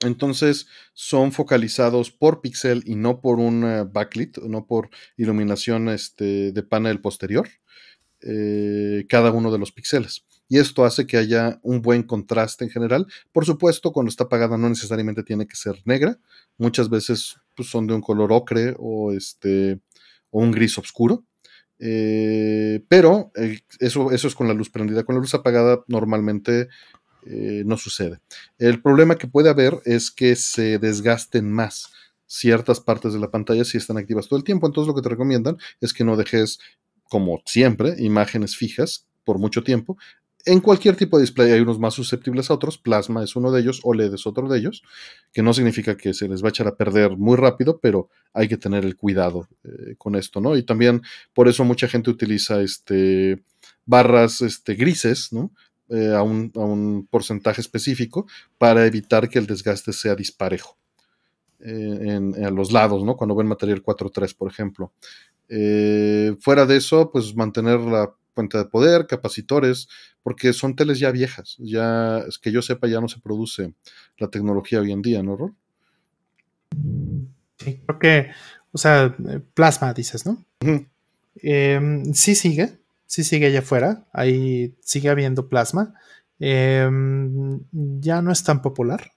Entonces 0.00 0.68
son 0.94 1.32
focalizados 1.32 2.10
por 2.10 2.40
píxel 2.40 2.82
y 2.86 2.94
no 2.94 3.20
por 3.20 3.40
un 3.40 3.90
backlit, 3.92 4.38
no 4.38 4.66
por 4.66 4.90
iluminación 5.16 5.88
este, 5.88 6.52
de 6.52 6.62
panel 6.62 7.00
posterior, 7.00 7.48
cada 9.08 9.32
uno 9.32 9.50
de 9.50 9.58
los 9.58 9.72
píxeles 9.72 10.24
y 10.48 10.58
esto 10.58 10.84
hace 10.84 11.06
que 11.06 11.18
haya 11.18 11.60
un 11.62 11.82
buen 11.82 12.02
contraste 12.02 12.64
en 12.64 12.70
general. 12.70 13.06
Por 13.32 13.44
supuesto, 13.44 13.92
cuando 13.92 14.08
está 14.08 14.24
apagada 14.24 14.56
no 14.56 14.68
necesariamente 14.68 15.22
tiene 15.22 15.46
que 15.46 15.56
ser 15.56 15.80
negra, 15.84 16.18
muchas 16.56 16.88
veces 16.88 17.36
pues, 17.54 17.68
son 17.68 17.86
de 17.86 17.94
un 17.94 18.00
color 18.00 18.32
ocre 18.32 18.74
o, 18.78 19.12
este, 19.12 19.80
o 20.30 20.40
un 20.40 20.50
gris 20.50 20.78
oscuro. 20.78 21.24
Eh, 21.80 22.82
pero 22.88 23.30
eh, 23.36 23.60
eso, 23.78 24.10
eso 24.10 24.26
es 24.26 24.34
con 24.34 24.48
la 24.48 24.54
luz 24.54 24.70
prendida. 24.70 25.04
Con 25.04 25.14
la 25.14 25.20
luz 25.20 25.34
apagada 25.34 25.84
normalmente 25.86 26.68
eh, 27.26 27.62
no 27.66 27.76
sucede. 27.76 28.20
El 28.58 28.80
problema 28.80 29.16
que 29.16 29.28
puede 29.28 29.50
haber 29.50 29.80
es 29.84 30.10
que 30.10 30.34
se 30.34 30.78
desgasten 30.78 31.52
más 31.52 31.92
ciertas 32.26 32.80
partes 32.80 33.12
de 33.12 33.18
la 33.18 33.30
pantalla 33.30 33.64
si 33.64 33.78
están 33.78 33.98
activas 33.98 34.28
todo 34.28 34.38
el 34.38 34.44
tiempo. 34.44 34.66
Entonces 34.66 34.88
lo 34.88 34.94
que 34.94 35.02
te 35.02 35.10
recomiendan 35.10 35.58
es 35.80 35.92
que 35.92 36.04
no 36.04 36.16
dejes, 36.16 36.58
como 37.04 37.42
siempre, 37.44 37.96
imágenes 37.98 38.56
fijas 38.56 39.06
por 39.24 39.38
mucho 39.38 39.62
tiempo 39.62 39.98
en 40.44 40.60
cualquier 40.60 40.96
tipo 40.96 41.16
de 41.18 41.22
display 41.22 41.52
hay 41.52 41.60
unos 41.60 41.78
más 41.78 41.94
susceptibles 41.94 42.50
a 42.50 42.54
otros, 42.54 42.78
plasma 42.78 43.24
es 43.24 43.36
uno 43.36 43.50
de 43.50 43.60
ellos, 43.60 43.80
OLED 43.82 44.14
es 44.14 44.26
otro 44.26 44.48
de 44.48 44.58
ellos, 44.58 44.82
que 45.32 45.42
no 45.42 45.52
significa 45.52 45.96
que 45.96 46.14
se 46.14 46.28
les 46.28 46.42
va 46.42 46.48
a 46.48 46.50
echar 46.50 46.68
a 46.68 46.76
perder 46.76 47.16
muy 47.16 47.36
rápido, 47.36 47.78
pero 47.80 48.08
hay 48.32 48.48
que 48.48 48.56
tener 48.56 48.84
el 48.84 48.96
cuidado 48.96 49.48
eh, 49.64 49.94
con 49.98 50.14
esto, 50.14 50.40
¿no? 50.40 50.56
Y 50.56 50.62
también 50.62 51.02
por 51.34 51.48
eso 51.48 51.64
mucha 51.64 51.88
gente 51.88 52.10
utiliza 52.10 52.60
este, 52.60 53.42
barras 53.84 54.40
este, 54.40 54.74
grises, 54.74 55.32
¿no? 55.32 55.50
Eh, 55.90 56.12
a, 56.14 56.22
un, 56.22 57.08
porcentaje 57.10 57.62
específico 57.62 58.26
para 58.58 58.86
evitar 58.86 59.28
que 59.28 59.38
el 59.38 59.46
desgaste 59.46 59.92
sea 59.92 60.14
disparejo. 60.14 60.76
Eh, 61.60 62.14
en, 62.14 62.54
los 62.54 62.70
lados, 62.70 63.02
¿no? 63.02 63.16
Cuando 63.16 63.34
ven 63.34 63.48
material 63.48 63.82
4.3, 63.82 64.36
por 64.36 64.48
ejemplo. 64.48 64.92
fuera 66.40 66.66
de 66.66 66.76
eso, 66.76 67.10
pues 67.10 67.34
mantener 67.34 67.80
la 67.80 68.12
fuente 68.38 68.56
de 68.56 68.66
poder, 68.66 69.08
capacitores, 69.08 69.88
porque 70.22 70.52
son 70.52 70.76
teles 70.76 71.00
ya 71.00 71.10
viejas. 71.10 71.56
Ya, 71.58 72.18
es 72.18 72.38
que 72.38 72.52
yo 72.52 72.62
sepa, 72.62 72.86
ya 72.86 73.00
no 73.00 73.08
se 73.08 73.18
produce 73.18 73.74
la 74.16 74.28
tecnología 74.28 74.78
hoy 74.78 74.92
en 74.92 75.02
día, 75.02 75.24
¿no, 75.24 75.36
Rol? 75.36 75.56
Sí, 77.56 77.82
creo 77.84 77.98
que, 77.98 78.30
o 78.70 78.78
sea, 78.78 79.16
plasma, 79.54 79.92
dices, 79.92 80.24
¿no? 80.24 80.44
Em, 81.42 82.14
sí 82.14 82.36
sigue, 82.36 82.78
sí 83.06 83.24
sigue 83.24 83.46
allá 83.46 83.58
afuera, 83.58 84.06
ahí 84.12 84.72
sigue 84.82 85.08
habiendo 85.08 85.48
plasma. 85.48 85.94
Em, 86.38 87.60
ya 87.72 88.22
no 88.22 88.30
es 88.30 88.44
tan 88.44 88.62
popular, 88.62 89.14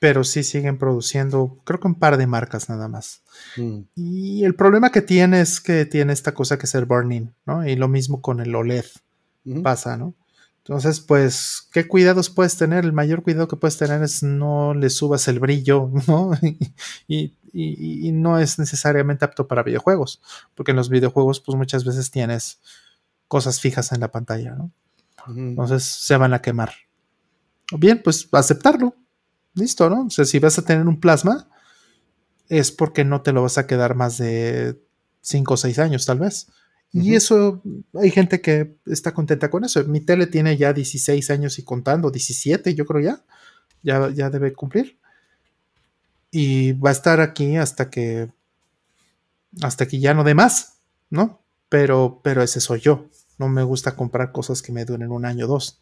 pero 0.00 0.24
sí 0.24 0.42
siguen 0.42 0.78
produciendo, 0.78 1.58
creo 1.64 1.78
que 1.78 1.86
un 1.86 1.94
par 1.94 2.16
de 2.16 2.26
marcas 2.26 2.70
nada 2.70 2.88
más. 2.88 3.22
Mm. 3.56 3.80
Y 3.94 4.44
el 4.44 4.56
problema 4.56 4.90
que 4.90 5.02
tiene 5.02 5.42
es 5.42 5.60
que 5.60 5.84
tiene 5.84 6.14
esta 6.14 6.32
cosa 6.32 6.58
que 6.58 6.64
es 6.64 6.74
el 6.74 6.86
burning, 6.86 7.28
¿no? 7.44 7.68
Y 7.68 7.76
lo 7.76 7.86
mismo 7.86 8.20
con 8.20 8.40
el 8.40 8.54
OLED 8.54 8.86
pasa, 9.62 9.96
¿no? 9.96 10.14
Entonces, 10.64 11.00
pues, 11.00 11.68
¿qué 11.72 11.86
cuidados 11.86 12.30
puedes 12.30 12.56
tener? 12.56 12.84
El 12.84 12.92
mayor 12.92 13.22
cuidado 13.22 13.48
que 13.48 13.56
puedes 13.56 13.76
tener 13.76 14.02
es 14.02 14.22
no 14.22 14.72
le 14.72 14.88
subas 14.88 15.28
el 15.28 15.38
brillo, 15.38 15.90
¿no? 16.06 16.32
y, 17.06 17.36
no 18.12 18.38
es 18.38 18.58
necesariamente 18.58 19.24
apto 19.24 19.48
para 19.48 19.62
videojuegos, 19.62 20.22
porque 20.54 20.70
en 20.70 20.76
los 20.76 20.88
videojuegos, 20.88 21.40
pues 21.40 21.58
muchas 21.58 21.84
veces 21.84 22.10
tienes 22.10 22.60
cosas 23.28 23.60
fijas 23.60 23.92
en 23.92 24.00
la 24.00 24.10
pantalla, 24.10 24.54
¿no? 24.54 24.70
Entonces 25.28 25.84
se 25.84 26.16
van 26.16 26.32
a 26.32 26.40
quemar. 26.40 26.72
Bien, 27.76 28.00
pues 28.02 28.28
aceptarlo, 28.32 28.94
listo, 29.54 29.90
¿no? 29.90 30.06
O 30.06 30.10
sea, 30.10 30.24
si 30.24 30.38
vas 30.38 30.58
a 30.58 30.64
tener 30.64 30.86
un 30.86 31.00
plasma, 31.00 31.48
es 32.48 32.72
porque 32.72 33.04
no 33.04 33.22
te 33.22 33.32
lo 33.32 33.42
vas 33.42 33.58
a 33.58 33.66
quedar 33.66 33.94
más 33.94 34.18
de 34.18 34.80
5 35.22 35.54
o 35.54 35.56
6 35.56 35.78
años, 35.78 36.06
tal 36.06 36.18
vez. 36.18 36.48
Y 36.92 37.14
eso, 37.14 37.62
hay 37.94 38.10
gente 38.10 38.40
que 38.40 38.76
está 38.86 39.14
contenta 39.14 39.48
con 39.48 39.64
eso. 39.64 39.84
Mi 39.84 40.00
tele 40.00 40.26
tiene 40.26 40.56
ya 40.56 40.72
16 40.72 41.30
años 41.30 41.58
y 41.60 41.62
contando, 41.62 42.10
17 42.10 42.74
yo 42.74 42.84
creo 42.84 43.00
ya, 43.00 43.24
ya, 43.82 44.10
ya 44.10 44.28
debe 44.28 44.52
cumplir. 44.52 44.98
Y 46.32 46.72
va 46.72 46.90
a 46.90 46.92
estar 46.92 47.20
aquí 47.20 47.56
hasta 47.56 47.90
que, 47.90 48.30
hasta 49.62 49.86
que 49.86 50.00
ya 50.00 50.14
no 50.14 50.24
dé 50.24 50.34
más, 50.34 50.80
¿no? 51.10 51.40
Pero, 51.68 52.20
pero 52.24 52.42
ese 52.42 52.60
soy 52.60 52.80
yo. 52.80 53.08
No 53.38 53.48
me 53.48 53.62
gusta 53.62 53.94
comprar 53.94 54.32
cosas 54.32 54.60
que 54.60 54.72
me 54.72 54.84
duren 54.84 55.12
un 55.12 55.24
año 55.24 55.44
o 55.44 55.48
dos 55.48 55.80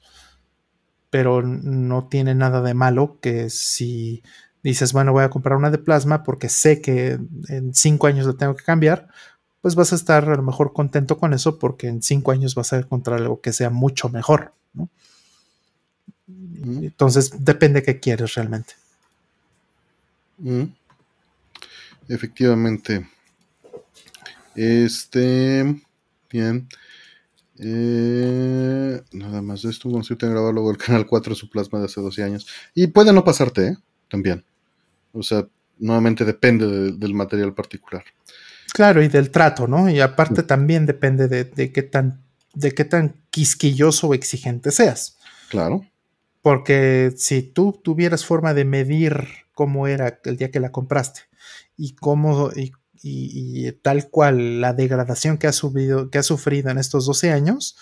pero 1.10 1.42
no 1.42 2.08
tiene 2.08 2.34
nada 2.34 2.60
de 2.62 2.74
malo 2.74 3.18
que 3.20 3.50
si 3.50 4.22
dices, 4.62 4.92
bueno, 4.92 5.12
voy 5.12 5.24
a 5.24 5.30
comprar 5.30 5.56
una 5.56 5.70
de 5.70 5.78
plasma 5.78 6.22
porque 6.22 6.48
sé 6.48 6.80
que 6.80 7.18
en 7.48 7.74
cinco 7.74 8.06
años 8.06 8.26
la 8.26 8.34
tengo 8.34 8.54
que 8.56 8.64
cambiar, 8.64 9.08
pues 9.60 9.74
vas 9.74 9.92
a 9.92 9.96
estar 9.96 10.28
a 10.28 10.36
lo 10.36 10.42
mejor 10.42 10.72
contento 10.72 11.18
con 11.18 11.32
eso 11.32 11.58
porque 11.58 11.88
en 11.88 12.02
cinco 12.02 12.32
años 12.32 12.54
vas 12.54 12.72
a 12.72 12.78
encontrar 12.78 13.18
algo 13.18 13.40
que 13.40 13.52
sea 13.52 13.70
mucho 13.70 14.08
mejor. 14.08 14.52
Entonces, 16.26 17.32
depende 17.38 17.82
qué 17.82 17.98
quieres 17.98 18.34
realmente. 18.34 18.74
Efectivamente. 22.08 23.08
Este, 24.54 25.80
bien. 26.30 26.68
Eh, 27.60 29.02
nada 29.12 29.42
más 29.42 29.62
de 29.62 29.70
esto, 29.70 29.90
te 30.16 30.26
grabado 30.26 30.52
luego 30.52 30.70
el 30.70 30.76
canal 30.78 31.06
4 31.06 31.34
su 31.34 31.50
plasma 31.50 31.78
de 31.80 31.86
hace 31.86 32.00
12 32.00 32.22
años. 32.22 32.46
Y 32.74 32.88
puede 32.88 33.12
no 33.12 33.24
pasarte, 33.24 33.68
¿eh? 33.68 33.76
También. 34.08 34.44
O 35.12 35.22
sea, 35.22 35.46
nuevamente 35.78 36.24
depende 36.24 36.92
del 36.92 37.14
material 37.14 37.54
particular. 37.54 38.04
Claro, 38.72 39.02
y 39.02 39.08
del 39.08 39.30
trato, 39.30 39.66
¿no? 39.66 39.88
Y 39.90 40.00
aparte 40.00 40.42
también 40.42 40.86
depende 40.86 41.28
de, 41.28 41.72
qué 41.72 41.82
tan, 41.82 42.22
de 42.54 42.72
qué 42.72 42.84
tan 42.84 43.16
quisquilloso 43.30 44.08
o 44.08 44.14
exigente 44.14 44.70
seas. 44.70 45.18
Claro. 45.48 45.86
Porque 46.42 47.12
si 47.16 47.42
tú 47.42 47.80
tuvieras 47.82 48.24
forma 48.24 48.54
de 48.54 48.64
medir 48.64 49.26
cómo 49.54 49.86
era 49.86 50.20
el 50.24 50.36
día 50.36 50.50
que 50.50 50.60
la 50.60 50.70
compraste 50.70 51.22
y 51.76 51.94
cómo, 51.94 52.50
y 52.54 52.72
y, 53.02 53.70
tal 53.82 54.08
cual 54.10 54.60
la 54.60 54.72
degradación 54.72 55.38
que 55.38 55.46
ha, 55.46 55.52
subido, 55.52 56.10
que 56.10 56.18
ha 56.18 56.22
sufrido 56.22 56.70
en 56.70 56.78
estos 56.78 57.06
12 57.06 57.30
años, 57.30 57.76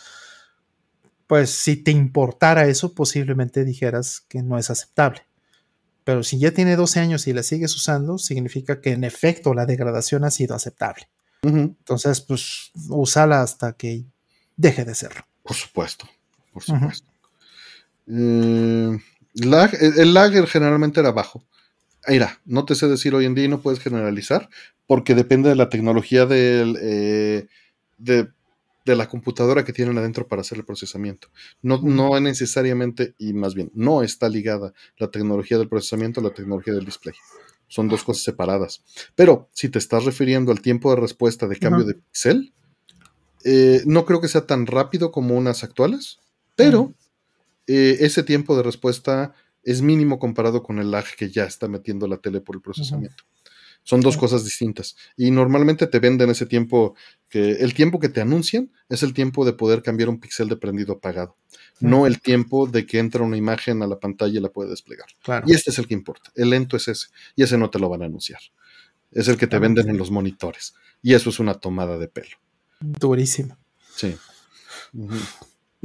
pues 1.26 1.50
si 1.50 1.76
te 1.76 1.90
importara 1.90 2.66
eso, 2.66 2.94
posiblemente 2.94 3.64
dijeras 3.64 4.22
que 4.28 4.42
no 4.42 4.58
es 4.58 4.70
aceptable. 4.70 5.22
Pero 6.04 6.22
si 6.22 6.38
ya 6.38 6.52
tiene 6.52 6.76
12 6.76 7.00
años 7.00 7.26
y 7.26 7.32
la 7.32 7.42
sigues 7.42 7.74
usando, 7.74 8.18
significa 8.18 8.80
que 8.80 8.92
en 8.92 9.02
efecto 9.04 9.54
la 9.54 9.66
degradación 9.66 10.24
ha 10.24 10.30
sido 10.30 10.54
aceptable. 10.54 11.08
Entonces, 11.42 12.20
pues 12.22 12.72
úsala 12.88 13.40
hasta 13.40 13.74
que 13.74 14.04
deje 14.56 14.84
de 14.84 14.94
serlo. 14.94 15.22
Por 15.42 15.54
supuesto, 15.54 16.08
por 16.52 16.62
supuesto. 16.62 17.08
Eh, 18.08 18.98
el 19.34 20.14
lag 20.14 20.48
generalmente 20.48 21.00
era 21.00 21.12
bajo. 21.12 21.44
Mira, 22.08 22.40
no 22.44 22.64
te 22.64 22.74
sé 22.74 22.88
decir 22.88 23.14
hoy 23.14 23.24
en 23.24 23.34
día 23.34 23.44
y 23.44 23.48
no 23.48 23.60
puedes 23.60 23.80
generalizar, 23.80 24.48
porque 24.86 25.14
depende 25.14 25.48
de 25.48 25.56
la 25.56 25.68
tecnología 25.68 26.26
del, 26.26 26.78
eh, 26.80 27.46
de, 27.98 28.28
la 28.84 29.08
computadora 29.08 29.64
que 29.64 29.72
tienen 29.72 29.98
adentro 29.98 30.28
para 30.28 30.42
hacer 30.42 30.58
el 30.58 30.64
procesamiento. 30.64 31.28
No, 31.62 31.80
no 31.82 32.18
necesariamente, 32.20 33.14
y 33.18 33.32
más 33.32 33.54
bien, 33.54 33.70
no 33.74 34.02
está 34.02 34.28
ligada 34.28 34.72
la 34.98 35.10
tecnología 35.10 35.58
del 35.58 35.68
procesamiento 35.68 36.20
a 36.20 36.24
la 36.24 36.30
tecnología 36.30 36.72
del 36.72 36.84
display. 36.84 37.16
Son 37.66 37.88
dos 37.88 38.04
cosas 38.04 38.22
separadas. 38.22 38.84
Pero 39.16 39.48
si 39.52 39.68
te 39.68 39.80
estás 39.80 40.04
refiriendo 40.04 40.52
al 40.52 40.60
tiempo 40.60 40.90
de 40.90 41.00
respuesta 41.00 41.48
de 41.48 41.58
cambio 41.58 41.84
de 41.84 41.94
pixel, 41.94 42.52
eh, 43.44 43.82
no 43.86 44.04
creo 44.06 44.20
que 44.20 44.28
sea 44.28 44.46
tan 44.46 44.66
rápido 44.66 45.10
como 45.10 45.36
unas 45.36 45.64
actuales, 45.64 46.20
pero 46.54 46.94
eh, 47.66 47.96
ese 48.00 48.22
tiempo 48.22 48.56
de 48.56 48.62
respuesta 48.62 49.34
es 49.66 49.82
mínimo 49.82 50.18
comparado 50.20 50.62
con 50.62 50.78
el 50.78 50.92
lag 50.92 51.04
que 51.18 51.28
ya 51.28 51.44
está 51.44 51.66
metiendo 51.66 52.06
la 52.06 52.18
tele 52.18 52.40
por 52.40 52.54
el 52.54 52.62
procesamiento. 52.62 53.24
Son 53.82 54.00
dos 54.00 54.16
cosas 54.16 54.44
distintas. 54.44 54.96
Y 55.16 55.32
normalmente 55.32 55.88
te 55.88 55.98
venden 55.98 56.30
ese 56.30 56.46
tiempo, 56.46 56.94
que 57.28 57.50
el 57.50 57.74
tiempo 57.74 57.98
que 57.98 58.08
te 58.08 58.20
anuncian 58.20 58.72
es 58.88 59.02
el 59.02 59.12
tiempo 59.12 59.44
de 59.44 59.52
poder 59.52 59.82
cambiar 59.82 60.08
un 60.08 60.20
píxel 60.20 60.48
de 60.48 60.56
prendido 60.56 60.94
apagado, 60.94 61.36
no 61.80 62.06
el 62.06 62.20
tiempo 62.20 62.68
de 62.68 62.86
que 62.86 63.00
entra 63.00 63.24
una 63.24 63.36
imagen 63.36 63.82
a 63.82 63.88
la 63.88 63.98
pantalla 63.98 64.38
y 64.38 64.40
la 64.40 64.50
puede 64.50 64.70
desplegar. 64.70 65.08
Y 65.46 65.52
este 65.52 65.70
es 65.70 65.78
el 65.80 65.88
que 65.88 65.94
importa. 65.94 66.30
El 66.36 66.50
lento 66.50 66.76
es 66.76 66.86
ese. 66.86 67.08
Y 67.34 67.42
ese 67.42 67.58
no 67.58 67.68
te 67.68 67.80
lo 67.80 67.88
van 67.88 68.02
a 68.02 68.06
anunciar. 68.06 68.40
Es 69.10 69.26
el 69.26 69.36
que 69.36 69.48
te 69.48 69.58
venden 69.58 69.88
en 69.88 69.98
los 69.98 70.12
monitores. 70.12 70.74
Y 71.02 71.14
eso 71.14 71.30
es 71.30 71.40
una 71.40 71.54
tomada 71.54 71.98
de 71.98 72.06
pelo. 72.06 72.36
Durísimo. 72.80 73.56
Sí. 73.94 74.16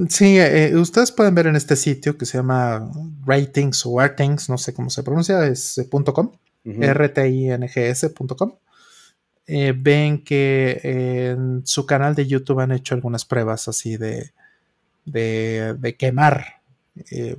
Sí, 0.09 0.39
eh, 0.39 0.75
ustedes 0.75 1.11
pueden 1.11 1.35
ver 1.35 1.47
en 1.47 1.55
este 1.55 1.75
sitio 1.75 2.17
que 2.17 2.25
se 2.25 2.37
llama 2.37 2.89
ratings 3.25 3.85
o 3.85 3.99
ratings, 3.99 4.49
no 4.49 4.57
sé 4.57 4.73
cómo 4.73 4.89
se 4.89 5.03
pronuncia, 5.03 5.45
es 5.45 5.77
eh, 5.77 5.89
.com 5.89 6.31
rtings.com, 6.63 8.53
eh, 9.47 9.73
ven 9.75 10.23
que 10.23 10.79
en 10.83 11.65
su 11.65 11.85
canal 11.85 12.15
de 12.15 12.27
YouTube 12.27 12.59
han 12.61 12.71
hecho 12.71 12.95
algunas 12.95 13.25
pruebas 13.25 13.67
así 13.67 13.97
de, 13.97 14.31
de, 15.05 15.95
quemar 15.97 16.61
eh, 17.09 17.37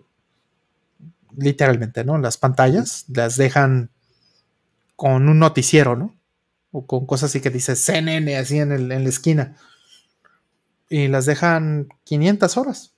literalmente, 1.37 2.05
¿no? 2.05 2.19
Las 2.19 2.37
pantallas 2.37 3.07
las 3.09 3.37
dejan 3.37 3.91
con 4.97 5.29
un 5.29 5.39
noticiero, 5.39 5.97
¿no? 5.97 6.15
O 6.71 6.87
con 6.87 7.07
cosas 7.07 7.31
así 7.31 7.41
que 7.41 7.51
dice 7.51 7.77
CNN 7.77 8.37
así 8.37 8.59
en, 8.59 8.73
en 8.73 8.89
la 8.89 9.09
esquina. 9.09 9.57
Y 10.93 11.09
las 11.09 11.25
dejan 11.25 11.89
500 12.05 12.59
horas. 12.59 12.93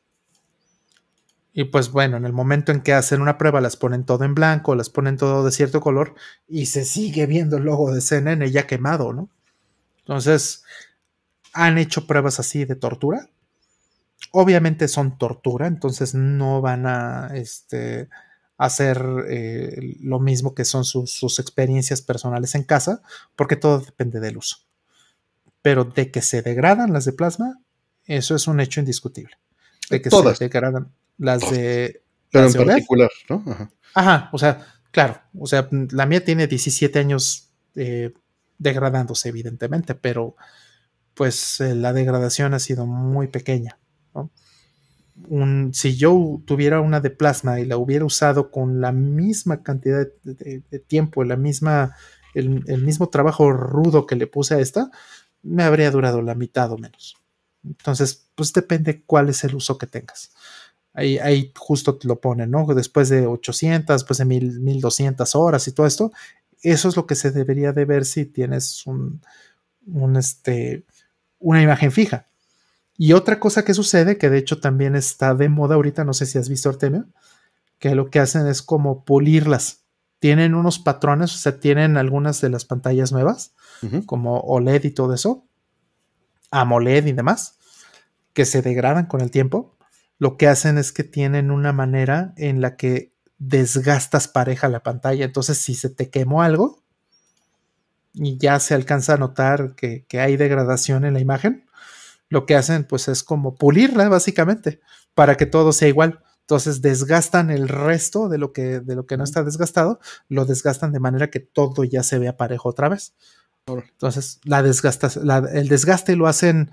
Y 1.52 1.62
pues 1.62 1.92
bueno, 1.92 2.16
en 2.16 2.24
el 2.24 2.32
momento 2.32 2.72
en 2.72 2.80
que 2.80 2.92
hacen 2.92 3.20
una 3.20 3.38
prueba 3.38 3.60
las 3.60 3.76
ponen 3.76 4.02
todo 4.02 4.24
en 4.24 4.34
blanco, 4.34 4.74
las 4.74 4.90
ponen 4.90 5.16
todo 5.16 5.44
de 5.44 5.52
cierto 5.52 5.80
color 5.80 6.16
y 6.48 6.66
se 6.66 6.84
sigue 6.84 7.26
viendo 7.26 7.56
el 7.56 7.62
logo 7.62 7.94
de 7.94 8.00
CNN 8.00 8.50
ya 8.50 8.66
quemado, 8.66 9.12
¿no? 9.12 9.30
Entonces, 9.98 10.64
han 11.52 11.78
hecho 11.78 12.08
pruebas 12.08 12.40
así 12.40 12.64
de 12.64 12.74
tortura. 12.74 13.30
Obviamente 14.32 14.88
son 14.88 15.16
tortura, 15.16 15.68
entonces 15.68 16.16
no 16.16 16.60
van 16.60 16.88
a 16.88 17.28
este, 17.34 18.08
hacer 18.58 19.00
eh, 19.28 19.98
lo 20.00 20.18
mismo 20.18 20.56
que 20.56 20.64
son 20.64 20.84
sus, 20.84 21.12
sus 21.12 21.38
experiencias 21.38 22.02
personales 22.02 22.56
en 22.56 22.64
casa, 22.64 23.02
porque 23.36 23.54
todo 23.54 23.78
depende 23.78 24.18
del 24.18 24.38
uso. 24.38 24.56
Pero 25.62 25.84
de 25.84 26.10
que 26.10 26.22
se 26.22 26.42
degradan 26.42 26.92
las 26.92 27.04
de 27.04 27.12
plasma, 27.12 27.60
eso 28.06 28.34
es 28.34 28.46
un 28.46 28.60
hecho 28.60 28.80
indiscutible. 28.80 29.34
de 29.90 30.00
que 30.02 30.10
todas. 30.10 30.38
se 30.38 30.44
degradan. 30.44 30.92
Las 31.18 31.48
de. 31.50 32.02
Pero 32.30 32.44
las 32.46 32.54
en 32.54 32.60
de 32.60 32.66
particular, 32.66 33.10
¿no? 33.28 33.44
Ajá. 33.46 33.70
Ajá, 33.94 34.28
o 34.32 34.38
sea, 34.38 34.66
claro, 34.90 35.20
o 35.38 35.46
sea, 35.46 35.68
la 35.70 36.04
mía 36.06 36.24
tiene 36.24 36.46
17 36.48 36.98
años 36.98 37.50
eh, 37.76 38.12
degradándose, 38.58 39.28
evidentemente, 39.28 39.94
pero 39.94 40.34
pues 41.14 41.60
eh, 41.60 41.74
la 41.76 41.92
degradación 41.92 42.54
ha 42.54 42.58
sido 42.58 42.86
muy 42.86 43.28
pequeña. 43.28 43.78
¿no? 44.14 44.30
Un- 45.28 45.72
si 45.74 45.96
yo 45.96 46.42
tuviera 46.44 46.80
una 46.80 47.00
de 47.00 47.10
plasma 47.10 47.60
y 47.60 47.66
la 47.66 47.76
hubiera 47.76 48.04
usado 48.04 48.50
con 48.50 48.80
la 48.80 48.90
misma 48.90 49.62
cantidad 49.62 50.06
de, 50.24 50.34
de- 50.34 50.62
de 50.68 50.78
tiempo, 50.80 51.22
la 51.22 51.36
misma, 51.36 51.94
el, 52.34 52.64
el 52.66 52.82
mismo 52.82 53.08
trabajo 53.10 53.52
rudo 53.52 54.06
que 54.06 54.16
le 54.16 54.26
puse 54.26 54.54
a 54.54 54.58
esta, 54.60 54.90
me 55.42 55.62
habría 55.62 55.92
durado 55.92 56.20
la 56.20 56.34
mitad 56.34 56.72
o 56.72 56.78
menos. 56.78 57.16
Entonces, 57.64 58.26
pues 58.34 58.52
depende 58.52 59.02
cuál 59.06 59.28
es 59.28 59.44
el 59.44 59.54
uso 59.54 59.78
que 59.78 59.86
tengas. 59.86 60.30
Ahí, 60.92 61.18
ahí 61.18 61.52
justo 61.56 61.96
te 61.96 62.06
lo 62.06 62.20
ponen, 62.20 62.50
¿no? 62.50 62.66
Después 62.66 63.08
de 63.08 63.26
800, 63.26 63.94
después 63.96 64.18
de 64.18 64.24
1000, 64.24 64.60
1200 64.60 65.34
horas 65.34 65.66
y 65.66 65.72
todo 65.72 65.86
esto, 65.86 66.12
eso 66.62 66.88
es 66.88 66.96
lo 66.96 67.06
que 67.06 67.14
se 67.14 67.30
debería 67.30 67.72
de 67.72 67.84
ver 67.84 68.04
si 68.04 68.26
tienes 68.26 68.86
un, 68.86 69.20
un, 69.86 70.16
este, 70.16 70.84
una 71.38 71.62
imagen 71.62 71.92
fija. 71.92 72.28
Y 72.96 73.12
otra 73.12 73.40
cosa 73.40 73.64
que 73.64 73.74
sucede, 73.74 74.18
que 74.18 74.30
de 74.30 74.38
hecho 74.38 74.60
también 74.60 74.94
está 74.94 75.34
de 75.34 75.48
moda 75.48 75.74
ahorita, 75.74 76.04
no 76.04 76.14
sé 76.14 76.26
si 76.26 76.38
has 76.38 76.48
visto 76.48 76.68
Artemio, 76.68 77.06
que 77.78 77.94
lo 77.94 78.08
que 78.08 78.20
hacen 78.20 78.46
es 78.46 78.62
como 78.62 79.04
pulirlas. 79.04 79.80
Tienen 80.20 80.54
unos 80.54 80.78
patrones, 80.78 81.34
o 81.34 81.38
sea, 81.38 81.58
tienen 81.58 81.96
algunas 81.96 82.40
de 82.40 82.48
las 82.48 82.64
pantallas 82.64 83.12
nuevas, 83.12 83.52
como 84.06 84.40
OLED 84.40 84.84
y 84.84 84.90
todo 84.92 85.12
eso, 85.12 85.44
AMOLED 86.60 87.06
y 87.06 87.12
demás, 87.12 87.58
que 88.32 88.44
se 88.44 88.62
degradan 88.62 89.06
con 89.06 89.20
el 89.20 89.30
tiempo. 89.30 89.76
Lo 90.18 90.36
que 90.36 90.48
hacen 90.48 90.78
es 90.78 90.92
que 90.92 91.04
tienen 91.04 91.50
una 91.50 91.72
manera 91.72 92.32
en 92.36 92.60
la 92.60 92.76
que 92.76 93.14
desgastas 93.38 94.28
pareja 94.28 94.68
la 94.68 94.82
pantalla. 94.82 95.24
Entonces, 95.24 95.58
si 95.58 95.74
se 95.74 95.90
te 95.90 96.10
quemó 96.10 96.42
algo 96.42 96.82
y 98.12 98.38
ya 98.38 98.60
se 98.60 98.74
alcanza 98.74 99.14
a 99.14 99.18
notar 99.18 99.74
que, 99.74 100.06
que 100.06 100.20
hay 100.20 100.36
degradación 100.36 101.04
en 101.04 101.14
la 101.14 101.20
imagen, 101.20 101.66
lo 102.28 102.46
que 102.46 102.56
hacen 102.56 102.84
pues 102.84 103.08
es 103.08 103.22
como 103.22 103.56
pulirla 103.56 104.08
básicamente 104.08 104.80
para 105.14 105.36
que 105.36 105.46
todo 105.46 105.72
sea 105.72 105.88
igual. 105.88 106.20
Entonces 106.40 106.82
desgastan 106.82 107.50
el 107.50 107.68
resto 107.68 108.28
de 108.28 108.38
lo 108.38 108.52
que, 108.52 108.80
de 108.80 108.94
lo 108.94 109.06
que 109.06 109.16
no 109.16 109.24
está 109.24 109.42
desgastado, 109.42 109.98
lo 110.28 110.44
desgastan 110.44 110.92
de 110.92 111.00
manera 111.00 111.30
que 111.30 111.40
todo 111.40 111.84
ya 111.84 112.02
se 112.02 112.18
vea 112.18 112.36
parejo 112.36 112.68
otra 112.68 112.90
vez. 112.90 113.14
Entonces 113.66 114.40
el 114.44 115.68
desgaste 115.68 116.16
lo 116.16 116.26
hacen 116.26 116.70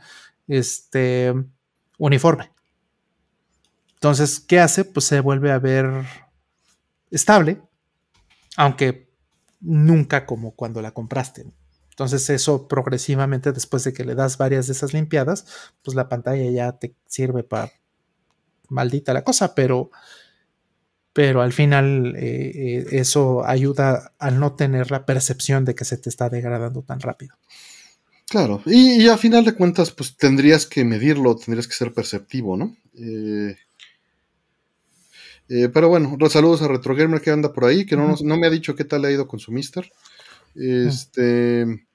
este, 0.48 1.34
uniforme. 1.98 2.52
Entonces, 3.94 4.40
¿qué 4.40 4.60
hace? 4.60 4.84
Pues 4.84 5.06
se 5.06 5.20
vuelve 5.20 5.52
a 5.52 5.60
ver 5.60 5.90
estable, 7.12 7.62
aunque 8.58 9.12
nunca 9.60 10.26
como 10.26 10.56
cuando 10.56 10.82
la 10.82 10.92
compraste. 10.92 11.46
Entonces 11.90 12.30
eso 12.30 12.68
progresivamente, 12.68 13.52
después 13.52 13.84
de 13.84 13.94
que 13.94 14.04
le 14.04 14.16
das 14.16 14.38
varias 14.38 14.68
de 14.68 14.74
esas 14.74 14.94
limpiadas, 14.94 15.46
pues 15.84 15.96
la 15.96 16.10
pantalla 16.10 16.50
ya 16.50 16.72
te 16.80 16.96
sirve 17.06 17.44
para 17.44 17.72
maldita 18.70 19.14
la 19.14 19.24
cosa, 19.24 19.54
pero, 19.54 19.92
pero 21.14 21.42
al 21.42 21.54
final 21.54 22.16
eh, 22.18 22.52
eh, 22.56 22.86
eso 22.92 23.46
ayuda 23.46 24.14
a 24.20 24.32
no 24.32 24.54
tener 24.54 24.92
la 24.92 25.06
percepción 25.06 25.66
de 25.66 25.76
que 25.76 25.86
se 25.86 25.98
te 25.98 26.10
está 26.10 26.30
degradando 26.30 26.82
tan 26.84 27.00
rápido. 27.00 27.36
Claro, 28.30 28.62
y, 28.66 29.04
y 29.04 29.10
a 29.10 29.18
final 29.18 29.44
de 29.44 29.54
cuentas, 29.54 29.92
pues 29.92 30.16
tendrías 30.16 30.66
que 30.66 30.86
medirlo, 30.86 31.36
tendrías 31.36 31.68
que 31.68 31.74
ser 31.74 31.94
perceptivo, 31.94 32.56
¿no? 32.56 32.78
Eh, 32.94 33.58
eh, 35.50 35.70
pero 35.74 35.90
bueno, 35.90 36.16
los 36.20 36.32
saludos 36.32 36.62
a 36.62 36.68
RetroGamer 36.68 37.20
que 37.22 37.32
anda 37.32 37.52
por 37.52 37.66
ahí, 37.66 37.86
que 37.86 37.98
no, 37.98 38.08
nos- 38.08 38.24
no 38.24 38.38
me 38.38 38.48
ha 38.48 38.50
dicho 38.50 38.76
qué 38.76 38.86
tal 38.86 39.02
le 39.02 39.10
ha 39.10 39.12
ido 39.12 39.28
con 39.28 39.40
su 39.40 39.52
Mister. 39.52 39.92
Este. 40.56 41.86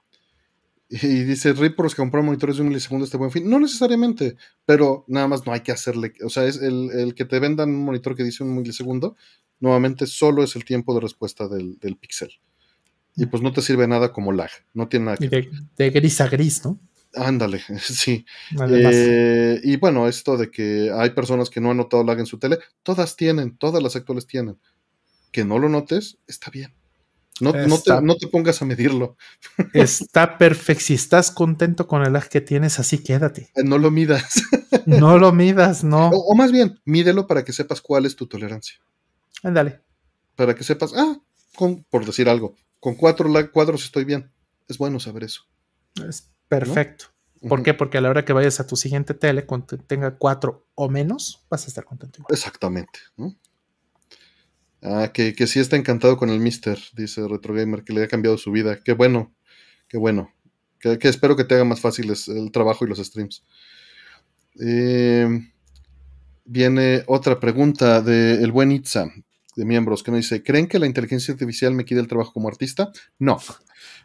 Y 0.89 1.25
dice, 1.25 1.53
Rip 1.53 1.75
por 1.75 1.87
los 1.87 1.95
que 1.95 2.03
compraron 2.03 2.27
monitores 2.27 2.57
de 2.57 2.63
un 2.63 2.69
milisegundo 2.69 3.05
este 3.05 3.17
buen 3.17 3.33
fin. 3.33 3.49
No 3.51 3.59
necesariamente, 3.59 4.37
pero 4.65 5.05
nada 5.09 5.27
más 5.27 5.45
no 5.45 5.53
hay 5.53 5.61
que 5.61 5.73
hacerle. 5.73 6.13
O 6.25 6.29
sea, 6.29 6.45
es 6.45 6.63
el, 6.63 6.91
el 6.93 7.15
que 7.15 7.25
te 7.25 7.41
vendan 7.41 7.71
un 7.71 7.85
monitor 7.85 8.15
que 8.15 8.23
dice 8.23 8.45
un 8.45 8.55
milisegundo, 8.55 9.17
nuevamente 9.59 10.07
solo 10.07 10.45
es 10.45 10.55
el 10.55 10.65
tiempo 10.65 10.95
de 10.95 11.01
respuesta 11.01 11.49
del, 11.49 11.79
del 11.79 11.97
pixel. 11.97 12.31
Y 13.17 13.27
pues 13.27 13.43
no 13.43 13.53
te 13.53 13.63
sirve 13.63 13.89
nada 13.89 14.13
como 14.13 14.31
lag. 14.31 14.51
No 14.75 14.89
tiene 14.89 15.07
nada 15.07 15.17
que 15.17 15.29
de, 15.29 15.51
de 15.77 15.91
gris 15.91 16.21
a 16.21 16.29
gris, 16.29 16.65
¿no? 16.65 16.79
Ándale, 17.15 17.63
sí. 17.81 18.25
Eh, 18.69 19.61
y 19.65 19.77
bueno, 19.77 20.07
esto 20.07 20.37
de 20.37 20.51
que 20.51 20.93
hay 20.95 21.11
personas 21.11 21.51
que 21.51 21.61
no 21.61 21.71
han 21.71 21.79
notado 21.79 22.05
lag 22.05 22.19
en 22.19 22.27
su 22.27 22.39
tele, 22.39 22.59
todas 22.83 23.17
tienen, 23.17 23.57
todas 23.57 23.83
las 23.83 23.97
actuales 23.97 24.27
tienen. 24.27 24.59
Que 25.33 25.45
no 25.45 25.59
lo 25.59 25.69
notes, 25.69 26.19
está 26.27 26.51
bien. 26.51 26.75
No, 27.41 27.53
no 27.53 27.79
te, 27.79 28.01
no 28.01 28.17
te 28.17 28.29
pongas 28.29 28.63
a 28.63 28.65
medirlo, 28.65 29.17
está 29.75 30.39
perfecto. 30.39 30.85
Si 30.85 30.95
estás 30.95 31.31
contento 31.31 31.87
con 31.87 32.03
el 32.03 32.13
lag 32.15 32.29
que 32.29 32.41
tienes, 32.41 32.79
así 32.79 33.03
quédate. 33.03 33.51
eh, 33.55 33.63
no 33.65 33.79
lo 33.79 33.91
midas. 33.91 34.43
No 34.85 35.19
lo 35.19 35.33
midas, 35.33 35.83
no. 35.83 36.11
o, 36.11 36.33
o 36.33 36.35
más 36.37 36.53
bien, 36.53 36.81
mídelo 36.85 37.27
para 37.27 37.45
que 37.45 37.53
sepas 37.53 37.81
cuál 37.81 38.07
es 38.07 38.15
tu 38.15 38.27
tolerancia. 38.29 38.77
Ándale. 39.43 39.81
Para 40.37 40.55
que 40.55 40.63
sepas, 40.63 40.93
ah, 40.95 41.17
con, 41.57 41.83
por 41.85 42.05
decir 42.07 42.29
algo, 42.29 42.55
con 42.79 42.95
cuatro 42.95 43.29
lag 43.29 43.51
cuadros 43.51 43.85
estoy 43.85 44.05
bien. 44.05 44.31
Es 44.69 44.79
bueno 44.79 45.01
saber 45.01 45.25
eso. 45.25 45.43
Es 46.09 46.31
perfecto. 46.49 47.07
¿Por 47.49 47.63
qué? 47.63 47.75
Porque 47.75 47.99
a 47.99 48.01
la 48.01 48.11
hora 48.11 48.25
que 48.25 48.33
vayas 48.33 48.61
a 48.61 48.67
tu 48.67 48.77
siguiente 48.77 49.15
tele, 49.15 49.45
cuando 49.47 49.77
tenga 49.79 50.17
cuatro 50.19 50.67
o 50.75 50.89
menos, 50.89 51.45
vas 51.51 51.65
a 51.65 51.69
estar 51.69 51.85
contento. 51.85 52.21
igual. 52.21 52.33
Exactamente. 52.37 52.99
¿no? 53.17 53.35
Ah, 54.83 55.11
que, 55.13 55.35
que 55.35 55.47
sí 55.47 55.59
está 55.59 55.77
encantado 55.77 56.17
con 56.17 56.31
el 56.31 56.39
Mister, 56.39 56.79
dice 56.95 57.27
RetroGamer, 57.27 57.83
que 57.83 57.93
le 57.93 58.05
ha 58.05 58.09
cambiado 58.09 58.39
su 58.39 58.53
vida. 58.53 58.79
Qué 58.85 58.93
bueno, 58.93 59.35
qué 59.89 59.99
bueno. 59.99 60.33
Que, 60.79 60.99
espero 61.03 61.37
que 61.37 61.45
te 61.45 61.55
haga 61.55 61.65
más 61.65 61.81
fáciles 61.81 62.29
el 62.29 62.53
trabajo 62.53 62.85
y 62.85 62.89
los 62.89 62.99
streams. 62.99 63.45
Eh, 64.61 65.27
viene 66.45 67.03
otra 67.07 67.41
pregunta 67.41 68.01
del 68.01 68.43
el 68.43 68.53
buen 68.53 68.71
Itza, 68.71 69.11
de 69.57 69.65
miembros, 69.65 70.03
que 70.03 70.11
nos 70.11 70.21
dice: 70.21 70.43
¿Creen 70.43 70.69
que 70.69 70.79
la 70.79 70.87
inteligencia 70.87 71.33
artificial 71.33 71.73
me 71.73 71.85
quite 71.85 72.01
el 72.01 72.09
trabajo 72.09 72.33
como 72.33 72.49
artista? 72.49 72.93
No. 73.19 73.39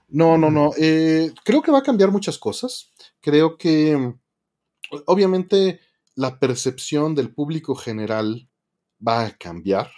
No, 0.08 0.38
no, 0.38 0.50
no. 0.50 0.72
Eh, 0.78 1.32
creo 1.46 1.62
que 1.62 1.72
va 1.72 1.80
a 1.80 1.84
cambiar 1.84 2.12
muchas 2.12 2.38
cosas. 2.38 2.92
Creo 3.22 3.58
que, 3.58 4.14
obviamente, 5.06 5.80
la 6.16 6.40
percepción 6.40 7.16
del 7.16 7.34
público 7.34 7.76
general 7.76 8.50
va 9.06 9.26
a 9.26 9.38
cambiar 9.38 9.90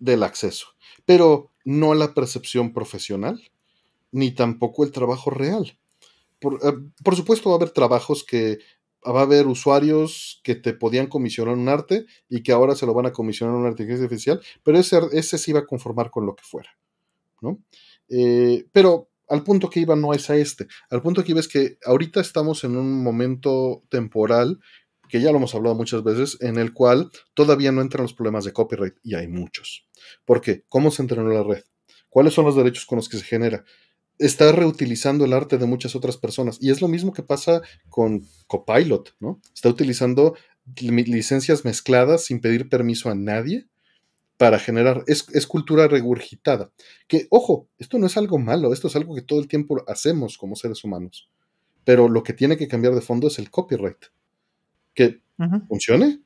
del 0.00 0.24
acceso, 0.24 0.66
pero 1.06 1.52
no 1.64 1.94
la 1.94 2.14
percepción 2.14 2.72
profesional, 2.72 3.40
ni 4.10 4.32
tampoco 4.32 4.82
el 4.84 4.90
trabajo 4.90 5.30
real. 5.30 5.78
Por, 6.40 6.54
eh, 6.54 6.72
por 7.04 7.14
supuesto 7.14 7.50
va 7.50 7.54
a 7.54 7.58
haber 7.58 7.70
trabajos 7.70 8.24
que 8.24 8.58
va 9.06 9.20
a 9.20 9.24
haber 9.24 9.46
usuarios 9.46 10.40
que 10.42 10.54
te 10.54 10.74
podían 10.74 11.06
comisionar 11.06 11.54
un 11.54 11.68
arte 11.68 12.06
y 12.28 12.42
que 12.42 12.52
ahora 12.52 12.74
se 12.74 12.86
lo 12.86 12.94
van 12.94 13.06
a 13.06 13.12
comisionar 13.12 13.54
una 13.54 13.70
inteligencia 13.70 14.04
artificial, 14.04 14.40
pero 14.62 14.78
ese, 14.78 15.00
ese 15.12 15.38
se 15.38 15.50
iba 15.52 15.60
a 15.60 15.66
conformar 15.66 16.10
con 16.10 16.26
lo 16.26 16.34
que 16.34 16.42
fuera, 16.42 16.70
¿no? 17.40 17.58
Eh, 18.08 18.66
pero 18.72 19.08
al 19.28 19.44
punto 19.44 19.70
que 19.70 19.80
iba 19.80 19.94
no 19.96 20.12
es 20.12 20.28
a 20.28 20.36
este, 20.36 20.66
al 20.90 21.02
punto 21.02 21.22
que 21.22 21.30
iba 21.30 21.40
es 21.40 21.48
que 21.48 21.78
ahorita 21.84 22.20
estamos 22.20 22.64
en 22.64 22.76
un 22.76 23.02
momento 23.02 23.84
temporal 23.88 24.60
que 25.10 25.20
ya 25.20 25.30
lo 25.30 25.38
hemos 25.38 25.54
hablado 25.54 25.74
muchas 25.74 26.02
veces, 26.02 26.38
en 26.40 26.56
el 26.56 26.72
cual 26.72 27.10
todavía 27.34 27.72
no 27.72 27.82
entran 27.82 28.04
los 28.04 28.14
problemas 28.14 28.44
de 28.44 28.52
copyright, 28.52 28.94
y 29.02 29.14
hay 29.14 29.28
muchos. 29.28 29.86
¿Por 30.24 30.40
qué? 30.40 30.64
¿Cómo 30.68 30.90
se 30.90 31.02
entrenó 31.02 31.28
la 31.28 31.42
red? 31.42 31.64
¿Cuáles 32.08 32.34
son 32.34 32.44
los 32.44 32.56
derechos 32.56 32.86
con 32.86 32.96
los 32.96 33.08
que 33.08 33.18
se 33.18 33.24
genera? 33.24 33.64
Está 34.18 34.52
reutilizando 34.52 35.24
el 35.24 35.32
arte 35.32 35.58
de 35.58 35.66
muchas 35.66 35.94
otras 35.96 36.16
personas, 36.16 36.58
y 36.60 36.70
es 36.70 36.80
lo 36.80 36.88
mismo 36.88 37.12
que 37.12 37.22
pasa 37.22 37.62
con 37.88 38.26
Copilot, 38.46 39.16
¿no? 39.20 39.40
Está 39.54 39.68
utilizando 39.68 40.34
li- 40.80 41.04
licencias 41.04 41.64
mezcladas 41.64 42.24
sin 42.24 42.40
pedir 42.40 42.68
permiso 42.68 43.10
a 43.10 43.14
nadie 43.14 43.68
para 44.36 44.58
generar, 44.58 45.04
es 45.06 45.46
cultura 45.46 45.86
regurgitada. 45.86 46.72
Que, 47.06 47.26
ojo, 47.30 47.68
esto 47.78 47.98
no 47.98 48.06
es 48.06 48.16
algo 48.16 48.38
malo, 48.38 48.72
esto 48.72 48.88
es 48.88 48.96
algo 48.96 49.14
que 49.14 49.20
todo 49.22 49.38
el 49.38 49.48
tiempo 49.48 49.84
hacemos 49.86 50.38
como 50.38 50.56
seres 50.56 50.82
humanos. 50.82 51.30
Pero 51.84 52.08
lo 52.08 52.22
que 52.22 52.32
tiene 52.32 52.56
que 52.56 52.68
cambiar 52.68 52.94
de 52.94 53.00
fondo 53.02 53.28
es 53.28 53.38
el 53.38 53.50
copyright 53.50 54.06
que 55.00 55.20
funcione, 55.68 56.20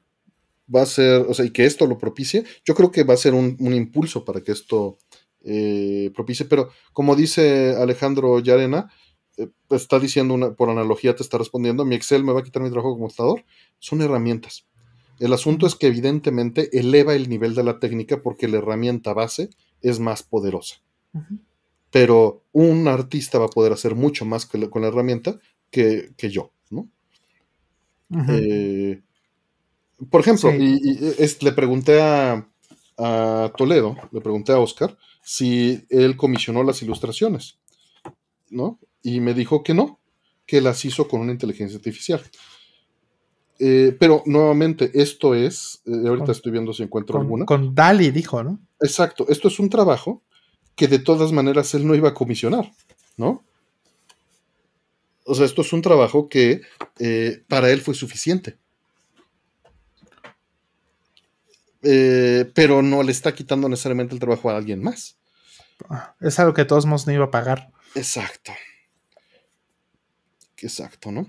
va 0.74 0.82
a 0.82 0.86
ser, 0.86 1.22
o 1.28 1.34
sea, 1.34 1.44
y 1.44 1.51
que 1.51 1.64
esto 1.66 1.86
lo 1.86 1.96
propicie, 1.98 2.44
yo 2.64 2.74
creo 2.74 2.90
que 2.90 3.05
va 3.05 3.14
a 3.14 3.18
ser 3.18 3.34
un, 3.34 3.56
un 3.60 3.72
impulso 3.74 4.24
para 4.24 4.40
que 4.42 4.52
esto 4.52 4.98
eh, 5.42 6.10
propicie, 6.14 6.46
pero 6.46 6.70
como 6.92 7.14
dice 7.16 7.74
Alejandro 7.76 8.38
Yarena, 8.40 8.90
eh, 9.36 9.48
está 9.70 9.98
diciendo 10.01 10.32
una, 10.34 10.52
por 10.55 10.70
analogía, 10.70 11.14
te 11.14 11.22
está 11.22 11.36
respondiendo, 11.38 11.84
mi 11.84 11.94
Excel 11.96 12.24
me 12.24 12.32
va 12.32 12.40
a 12.40 12.42
quitar 12.42 12.62
mi 12.62 12.70
trabajo 12.70 12.94
como 12.94 13.09
contador, 13.09 13.44
son 13.78 14.01
herramientas. 14.01 14.66
El 15.20 15.32
asunto 15.32 15.66
es 15.66 15.74
que 15.76 15.86
evidentemente 15.86 16.76
eleva 16.78 17.14
el 17.14 17.28
nivel 17.28 17.55
de 17.55 17.62
la 17.62 17.78
técnica 17.78 18.22
porque 18.22 18.48
la 18.48 18.59
herramienta 18.59 19.12
base 19.12 19.51
es 19.82 20.01
más 20.01 20.22
poderosa. 20.22 20.76
Pero 21.90 22.42
un 22.52 22.88
artista 22.88 23.38
va 23.38 23.44
a 23.46 23.48
poder 23.56 23.72
hacer 23.72 23.94
mucho 23.94 24.24
más 24.24 24.46
que 24.46 24.59
la- 24.59 24.68
con 24.70 24.82
la 24.82 24.88
herramienta 24.88 25.38
que, 25.70 26.10
que 26.16 26.30
yo, 26.30 26.52
Eh, 28.28 29.03
Por 30.11 30.20
ejemplo, 30.20 30.53
y, 30.53 31.16
le 31.41 31.53
pregunté 31.53 32.01
a, 32.01 32.47
Toledo, 33.57 33.97
le 34.12 34.20
pregunté 34.20 34.53
a 34.53 34.59
Oscar 34.59 34.97
si 35.23 35.85
él 35.89 36.16
comisionó 36.16 36.62
las 36.62 36.82
ilustraciones, 36.82 37.59
¿no? 38.51 38.78
Y 39.03 39.20
me 39.20 39.35
dijo 39.35 39.62
que 39.62 39.74
no, 39.74 39.99
que 40.47 40.61
las 40.61 40.85
hizo 40.85 41.09
con 41.09 41.20
una 41.20 41.32
inteligencia 41.32 41.77
artificial. 41.77 42.23
Eh, 43.59 43.97
pero 43.99 44.23
nuevamente, 44.27 44.91
esto 44.95 45.35
es, 45.35 45.82
eh, 45.86 46.09
ahorita 46.09 46.32
estoy 46.32 46.53
viendo 46.53 46.73
si 46.73 46.82
encuentro 46.82 47.19
alguna. 47.19 47.47
Con 47.47 47.74
Dali 47.74 48.11
dijo, 48.11 48.43
¿no? 48.43 48.61
Exacto, 48.81 49.27
esto 49.28 49.49
es 49.49 49.59
un 49.59 49.70
trabajo 49.70 50.23
que 50.74 50.89
de 50.89 50.99
todas 50.99 51.32
maneras 51.32 51.73
él 51.74 51.86
no 51.86 51.95
iba 51.95 52.11
a 52.11 52.15
comisionar, 52.15 52.70
¿no? 53.16 53.45
O 55.24 55.34
sea, 55.34 55.46
esto 55.46 55.62
es 55.62 55.72
un 55.72 55.82
trabajo 55.82 56.28
que 56.28 56.62
eh, 56.98 57.42
para 57.48 57.70
él 57.70 57.80
fue 57.80 57.94
suficiente. 57.94 58.59
pero 62.55 62.80
no 62.80 63.02
le 63.02 63.12
está 63.12 63.34
quitando 63.34 63.68
necesariamente 63.68 64.14
el 64.14 64.20
trabajo 64.20 64.48
a 64.48 64.56
alguien 64.56 64.82
más. 64.82 65.18
Ah, 65.90 66.14
es 66.20 66.38
algo 66.38 66.55
que 66.55 66.62
de 66.62 66.66
todos 66.66 66.86
modos 66.86 67.06
no 67.06 67.12
iba 67.12 67.26
a 67.26 67.30
pagar. 67.30 67.70
Exacto. 67.94 68.52
Exacto, 70.64 71.12
¿no? 71.12 71.26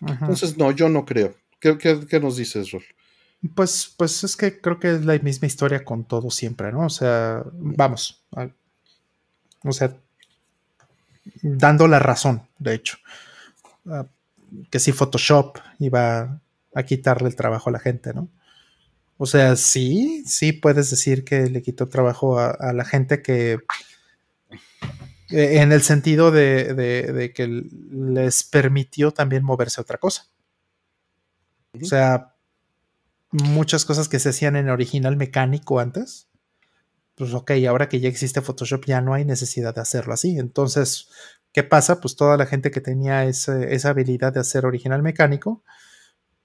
Entonces, 0.00 0.56
no, 0.58 0.70
yo 0.70 0.88
no 0.88 1.04
creo. 1.04 1.34
¿Qué, 1.60 2.20
nos 2.20 2.36
dices, 2.36 2.70
Rol? 2.70 2.84
Pues, 3.54 3.94
pues 3.96 4.22
es 4.22 4.36
que 4.36 4.60
creo 4.60 4.78
que 4.78 4.94
es 4.94 5.04
la 5.04 5.18
misma 5.18 5.46
historia 5.46 5.84
con 5.84 6.04
todo 6.04 6.30
siempre, 6.30 6.70
¿no? 6.70 6.86
O 6.86 6.90
sea, 6.90 7.42
vamos. 7.54 8.24
o 9.64 9.72
sea, 9.72 9.96
dando 11.42 11.88
la 11.88 11.98
razón, 11.98 12.48
de 12.58 12.74
hecho. 12.74 12.98
Ah, 13.86 14.06
que 14.70 14.78
si 14.78 14.92
Photoshop 14.92 15.58
iba 15.78 16.40
a 16.74 16.82
quitarle 16.84 17.28
el 17.28 17.36
trabajo 17.36 17.70
a 17.70 17.72
la 17.72 17.78
gente, 17.78 18.14
¿no? 18.14 18.28
O 19.16 19.26
sea, 19.26 19.56
sí, 19.56 20.22
sí 20.26 20.52
puedes 20.52 20.90
decir 20.90 21.24
que 21.24 21.50
le 21.50 21.60
quitó 21.62 21.88
trabajo 21.88 22.38
a 22.38 22.72
la 22.72 22.84
gente 22.84 23.20
que 23.20 23.58
eh, 25.30 25.60
en 25.60 25.72
el 25.72 25.82
sentido 25.82 26.30
de, 26.30 27.32
que 27.34 27.46
les 27.46 28.44
permitió 28.44 29.12
también 29.12 29.44
moverse 29.44 29.80
a 29.80 29.82
otra 29.82 29.98
cosa. 29.98 30.26
O 31.80 31.84
sea, 31.84 32.34
muchas 33.30 33.84
cosas 33.84 34.08
que 34.08 34.18
se 34.18 34.30
hacían 34.30 34.56
en 34.56 34.70
original 34.70 35.16
mecánico 35.16 35.80
antes, 35.80 36.27
pues 37.18 37.34
ok, 37.34 37.50
ahora 37.68 37.88
que 37.88 38.00
ya 38.00 38.08
existe 38.08 38.40
Photoshop 38.40 38.84
ya 38.86 39.00
no 39.00 39.12
hay 39.12 39.24
necesidad 39.24 39.74
de 39.74 39.80
hacerlo 39.80 40.14
así. 40.14 40.38
Entonces, 40.38 41.08
¿qué 41.52 41.64
pasa? 41.64 42.00
Pues 42.00 42.14
toda 42.16 42.36
la 42.36 42.46
gente 42.46 42.70
que 42.70 42.80
tenía 42.80 43.24
esa 43.24 43.88
habilidad 43.88 44.32
de 44.32 44.40
hacer 44.40 44.64
original 44.64 45.02
mecánico, 45.02 45.64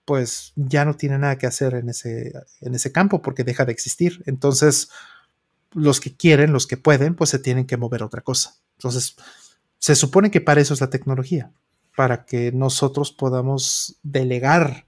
pues 0.06 0.52
ya 0.56 0.84
no 0.84 0.96
tiene 0.96 1.18
nada 1.20 1.38
que 1.38 1.48
hacer 1.48 1.76
en 1.76 1.90
ese, 1.90 2.34
en 2.62 2.76
ese 2.76 2.92
campo 2.92 3.22
porque 3.22 3.44
deja 3.44 3.66
de 3.66 3.72
existir. 3.72 4.24
Entonces, 4.26 4.90
los 5.72 6.00
que 6.00 6.16
quieren, 6.16 6.52
los 6.52 6.68
que 6.68 6.78
pueden, 6.78 7.16
pues 7.16 7.30
se 7.30 7.40
tienen 7.40 7.66
que 7.66 7.78
mover 7.78 8.02
a 8.02 8.08
otra 8.08 8.22
cosa. 8.22 8.56
Entonces, 8.78 9.16
se 9.78 9.96
supone 9.96 10.32
que 10.32 10.42
para 10.42 10.62
eso 10.62 10.74
es 10.74 10.82
la 10.82 10.90
tecnología, 10.90 11.52
para 11.96 12.26
que 12.26 12.52
nosotros 12.52 13.12
podamos 13.12 13.98
delegar 14.02 14.88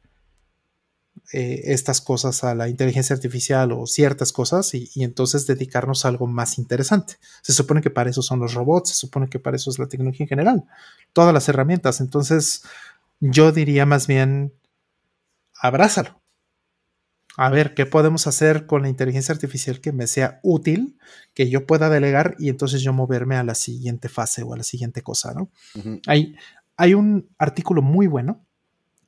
eh, 1.34 1.62
estas 1.74 2.02
cosas 2.02 2.44
a 2.44 2.54
la 2.54 2.70
inteligencia 2.70 3.16
artificial 3.16 3.72
o 3.72 3.88
ciertas 3.88 4.32
cosas 4.32 4.74
y, 4.74 4.90
entonces 4.96 5.48
dedicarnos 5.48 6.06
a 6.06 6.10
algo 6.10 6.28
más 6.28 6.58
interesante. 6.58 7.16
Se 7.42 7.54
supone 7.54 7.82
que 7.82 7.90
para 7.90 8.10
eso 8.10 8.22
son 8.22 8.40
los 8.40 8.54
robots, 8.54 8.90
se 8.90 8.96
supone 8.96 9.28
que 9.28 9.40
para 9.40 9.58
eso 9.58 9.72
es 9.72 9.80
la 9.80 9.88
tecnología 9.88 10.26
en 10.26 10.30
general, 10.30 10.66
todas 11.14 11.34
las 11.34 11.50
herramientas. 11.50 12.00
Entonces, 12.00 12.64
yo 13.20 13.52
diría 13.52 13.86
más 13.86 14.08
bien, 14.08 14.54
abrázalo 15.60 16.22
a 17.38 17.50
ver 17.50 17.74
qué 17.74 17.86
podemos 17.86 18.28
hacer 18.28 18.66
con 18.66 18.84
la 18.84 18.90
inteligencia 18.90 19.34
artificial 19.34 19.82
que 19.82 19.92
me 19.92 20.08
sea 20.08 20.40
útil, 20.44 20.98
que 21.34 21.50
yo 21.50 21.66
pueda 21.66 21.90
delegar 21.90 22.36
y 22.40 22.50
entonces 22.50 22.82
yo 22.82 22.94
moverme 22.94 23.36
a 23.36 23.44
la 23.44 23.56
siguiente 23.56 24.10
fase 24.10 24.44
o 24.44 24.54
a 24.54 24.58
la 24.58 24.64
siguiente 24.64 25.02
cosa, 25.02 25.34
¿no? 25.34 25.50
hay, 26.08 26.36
hay 26.78 26.94
un 26.94 27.30
artículo 27.38 27.82
muy 27.82 28.08
bueno 28.08 28.45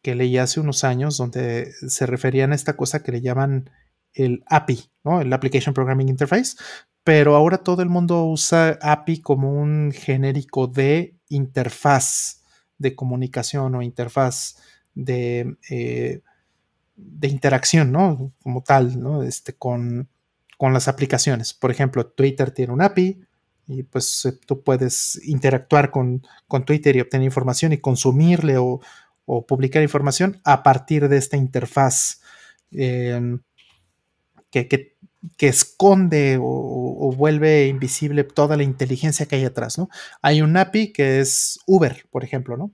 que 0.01 0.15
leí 0.15 0.37
hace 0.37 0.59
unos 0.59 0.83
años 0.83 1.17
donde 1.17 1.71
se 1.87 2.05
referían 2.05 2.51
a 2.51 2.55
esta 2.55 2.75
cosa 2.75 3.03
que 3.03 3.11
le 3.11 3.21
llaman 3.21 3.69
el 4.13 4.43
API, 4.47 4.91
¿no? 5.03 5.21
El 5.21 5.31
Application 5.31 5.73
Programming 5.73 6.09
Interface, 6.09 6.57
pero 7.03 7.35
ahora 7.35 7.59
todo 7.59 7.81
el 7.81 7.89
mundo 7.89 8.25
usa 8.25 8.77
API 8.81 9.21
como 9.21 9.53
un 9.53 9.91
genérico 9.93 10.67
de 10.67 11.15
interfaz 11.29 12.43
de 12.77 12.95
comunicación 12.95 13.75
o 13.75 13.81
interfaz 13.81 14.57
de... 14.93 15.57
Eh, 15.69 16.21
de 16.97 17.27
interacción, 17.27 17.91
¿no? 17.91 18.33
Como 18.41 18.63
tal, 18.63 18.99
¿no? 18.99 19.23
Este, 19.23 19.53
con, 19.53 20.09
las 20.59 20.87
aplicaciones. 20.87 21.53
Por 21.53 21.71
ejemplo, 21.71 22.07
Twitter 22.07 22.51
tiene 22.51 22.73
un 22.73 22.81
API 22.81 23.21
y 23.67 23.83
pues 23.83 24.37
tú 24.45 24.63
puedes 24.63 25.21
interactuar 25.23 25.91
con, 25.91 26.23
Twitter 26.65 26.95
y 26.95 27.01
obtener 27.01 27.25
información 27.25 27.73
y 27.73 27.77
consumirle 27.77 28.57
o, 28.57 28.81
publicar 29.47 29.83
información 29.83 30.41
a 30.45 30.63
partir 30.63 31.09
de 31.09 31.17
esta 31.17 31.35
interfaz 31.35 32.21
em, 32.71 33.39
que, 34.49 34.95
esconde 35.39 36.37
o, 36.41 37.13
vuelve 37.15 37.67
invisible 37.67 38.23
toda 38.23 38.57
la 38.57 38.63
inteligencia 38.63 39.25
que 39.25 39.35
hay 39.35 39.45
atrás, 39.45 39.77
¿no? 39.77 39.89
Hay 40.21 40.41
un 40.41 40.55
API 40.55 40.93
que 40.93 41.19
es 41.19 41.59
Uber, 41.65 42.05
por 42.09 42.23
ejemplo, 42.23 42.57
¿no? 42.57 42.71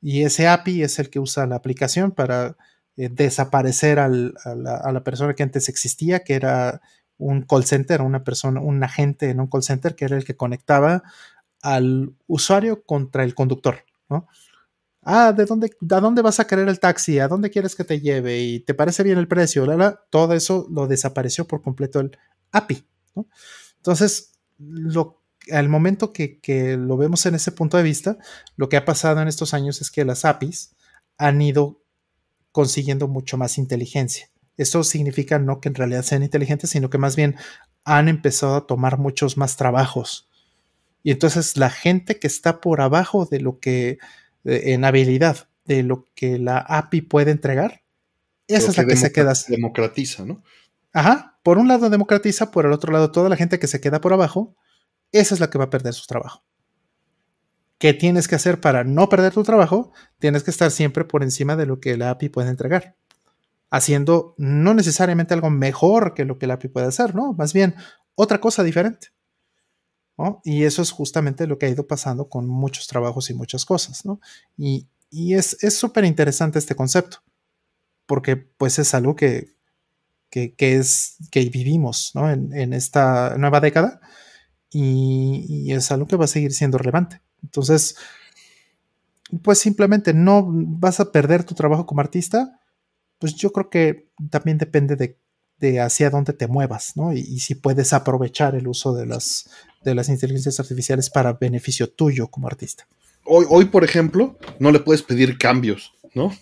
Y 0.00 0.22
ese 0.22 0.48
API 0.48 0.82
es 0.82 0.98
el 0.98 1.10
que 1.10 1.20
usa 1.20 1.46
la 1.46 1.56
aplicación 1.56 2.10
para 2.12 2.56
eh, 2.96 3.08
desaparecer 3.10 3.98
a, 3.98 4.08
la, 4.08 5.04
persona 5.04 5.34
que 5.34 5.42
antes 5.42 5.68
existía, 5.68 6.24
que 6.24 6.34
era 6.34 6.80
un 7.18 7.42
call 7.42 7.64
center, 7.64 8.02
una 8.02 8.24
persona, 8.24 8.60
un 8.60 8.82
agente 8.82 9.30
en 9.30 9.40
un 9.40 9.48
call 9.48 9.62
center, 9.62 9.94
que 9.94 10.06
era 10.06 10.16
el 10.16 10.24
que 10.24 10.36
conectaba 10.36 11.02
al 11.62 12.14
usuario 12.26 12.82
contra 12.84 13.24
el 13.24 13.34
conductor, 13.34 13.84
¿no? 14.08 14.26
Ah, 15.02 15.32
¿de 15.32 15.44
dónde, 15.46 15.70
¿a 15.90 16.00
dónde 16.00 16.22
vas 16.22 16.38
a 16.38 16.46
querer 16.46 16.68
el 16.68 16.78
taxi? 16.78 17.18
¿A 17.18 17.26
dónde 17.26 17.50
quieres 17.50 17.74
que 17.74 17.84
te 17.84 18.00
lleve? 18.00 18.40
¿Y 18.40 18.60
te 18.60 18.72
parece 18.72 19.02
bien 19.02 19.18
el 19.18 19.26
precio? 19.26 19.66
todo 20.10 20.32
eso 20.34 20.66
lo 20.70 20.86
desapareció 20.86 21.46
por 21.46 21.60
completo 21.60 22.00
el 22.00 22.16
API. 22.52 22.86
Entonces, 23.78 24.32
al 25.50 25.68
momento 25.68 26.12
que, 26.12 26.38
que, 26.38 26.76
lo 26.76 26.96
vemos 26.96 27.26
en 27.26 27.34
ese 27.34 27.50
punto 27.50 27.76
de 27.76 27.82
vista, 27.82 28.16
lo 28.56 28.68
que 28.68 28.76
ha 28.76 28.84
pasado 28.84 29.20
en 29.20 29.28
estos 29.28 29.54
años 29.54 29.80
es 29.80 29.90
que 29.90 30.04
las 30.04 30.24
APIs 30.24 30.76
han 31.18 31.42
ido 31.42 31.82
consiguiendo 32.52 33.08
mucho 33.08 33.36
más 33.36 33.58
inteligencia. 33.58 34.30
Eso 34.56 34.84
significa 34.84 35.40
no 35.40 35.60
que 35.60 35.68
en 35.68 35.74
realidad 35.74 36.02
sean 36.02 36.22
inteligentes, 36.22 36.70
sino 36.70 36.90
que 36.90 36.98
más 36.98 37.16
bien 37.16 37.36
han 37.84 38.08
empezado 38.08 38.54
a 38.54 38.66
tomar 38.66 38.98
muchos 38.98 39.36
más 39.36 39.56
trabajos. 39.56 40.28
Y 41.02 41.10
entonces 41.10 41.56
la 41.56 41.70
gente 41.70 42.20
que 42.20 42.28
está 42.28 42.60
por 42.60 42.80
abajo 42.80 43.26
de 43.26 43.40
lo 43.40 43.58
que, 43.58 43.98
en 44.44 44.84
habilidad, 44.84 45.48
de 45.64 45.82
lo 45.82 46.06
que 46.14 46.38
la 46.38 46.58
API 46.58 47.02
puede 47.02 47.30
entregar, 47.30 47.82
esa 48.48 48.70
es 48.70 48.76
la 48.76 48.84
que, 48.84 48.96
se 48.96 49.12
queda. 49.12 49.32
Democratiza, 49.48 50.24
¿no? 50.24 50.42
Ajá. 50.92 51.38
Por 51.42 51.58
un 51.58 51.68
lado 51.68 51.90
democratiza, 51.90 52.50
por 52.50 52.66
el 52.66 52.72
otro 52.72 52.92
lado 52.92 53.10
toda 53.10 53.28
la 53.28 53.36
gente 53.36 53.58
que 53.58 53.66
se 53.66 53.80
queda 53.80 54.00
por 54.00 54.12
abajo, 54.12 54.54
esa 55.10 55.34
es 55.34 55.40
la 55.40 55.50
que 55.50 55.58
va 55.58 55.64
a 55.64 55.70
perder 55.70 55.94
su 55.94 56.06
trabajo. 56.06 56.44
¿Qué 57.78 57.94
tienes 57.94 58.28
que 58.28 58.36
hacer 58.36 58.60
para 58.60 58.84
no 58.84 59.08
perder 59.08 59.32
tu 59.32 59.42
trabajo? 59.42 59.92
Tienes 60.20 60.44
que 60.44 60.52
estar 60.52 60.70
siempre 60.70 61.04
por 61.04 61.24
encima 61.24 61.56
de 61.56 61.66
lo 61.66 61.80
que 61.80 61.96
la 61.96 62.10
API 62.10 62.28
puede 62.28 62.48
entregar. 62.48 62.96
Haciendo 63.70 64.34
no 64.38 64.74
necesariamente 64.74 65.34
algo 65.34 65.50
mejor 65.50 66.14
que 66.14 66.24
lo 66.24 66.38
que 66.38 66.46
la 66.46 66.54
API 66.54 66.68
puede 66.68 66.86
hacer, 66.86 67.14
¿no? 67.14 67.32
Más 67.32 67.52
bien 67.52 67.74
otra 68.14 68.40
cosa 68.40 68.62
diferente. 68.62 69.08
Y 70.44 70.64
eso 70.64 70.82
es 70.82 70.90
justamente 70.90 71.46
lo 71.46 71.58
que 71.58 71.66
ha 71.66 71.70
ido 71.70 71.86
pasando 71.86 72.28
con 72.28 72.48
muchos 72.48 72.86
trabajos 72.86 73.30
y 73.30 73.34
muchas 73.34 73.64
cosas, 73.64 74.04
¿no? 74.04 74.20
Y, 74.56 74.88
es 75.14 75.58
súper 75.76 76.06
interesante 76.06 76.58
este 76.58 76.74
concepto, 76.74 77.18
porque 78.06 78.36
pues 78.36 78.78
es 78.78 78.94
algo 78.94 79.14
que, 79.14 79.56
es, 80.30 81.16
que 81.30 81.44
vivimos, 81.50 82.12
¿no? 82.14 82.30
En, 82.30 82.72
esta 82.72 83.36
nueva 83.36 83.60
década 83.60 84.00
y 84.70 85.70
es 85.70 85.92
algo 85.92 86.06
que 86.06 86.16
va 86.16 86.24
a 86.24 86.28
seguir 86.28 86.52
siendo 86.52 86.78
relevante. 86.78 87.20
Entonces, 87.42 87.96
pues 89.42 89.58
simplemente 89.58 90.12
no 90.12 90.46
vas 90.46 91.00
a 91.00 91.10
perder 91.10 91.44
tu 91.44 91.54
trabajo 91.54 91.86
como 91.86 92.00
artista, 92.00 92.60
pues 93.18 93.34
yo 93.34 93.52
creo 93.52 93.70
que 93.70 94.10
también 94.30 94.58
depende 94.58 94.96
de, 94.96 95.18
hacia 95.80 96.10
dónde 96.10 96.32
te 96.32 96.48
muevas, 96.48 96.92
¿no? 96.96 97.12
Y, 97.12 97.40
si 97.40 97.54
puedes 97.54 97.92
aprovechar 97.92 98.54
el 98.54 98.68
uso 98.68 98.94
de 98.94 99.06
las, 99.06 99.48
de 99.84 99.94
las 99.94 100.08
inteligencias 100.08 100.58
artificiales 100.60 101.10
para 101.10 101.34
beneficio 101.34 101.88
tuyo 101.88 102.28
como 102.28 102.48
artista. 102.48 102.86
Hoy, 103.24 103.46
hoy, 103.48 103.66
por 103.66 103.84
ejemplo, 103.84 104.36
no 104.58 104.72
le 104.72 104.80
puedes 104.80 105.02
pedir 105.02 105.38
cambios, 105.38 105.92
¿no? 106.14 106.32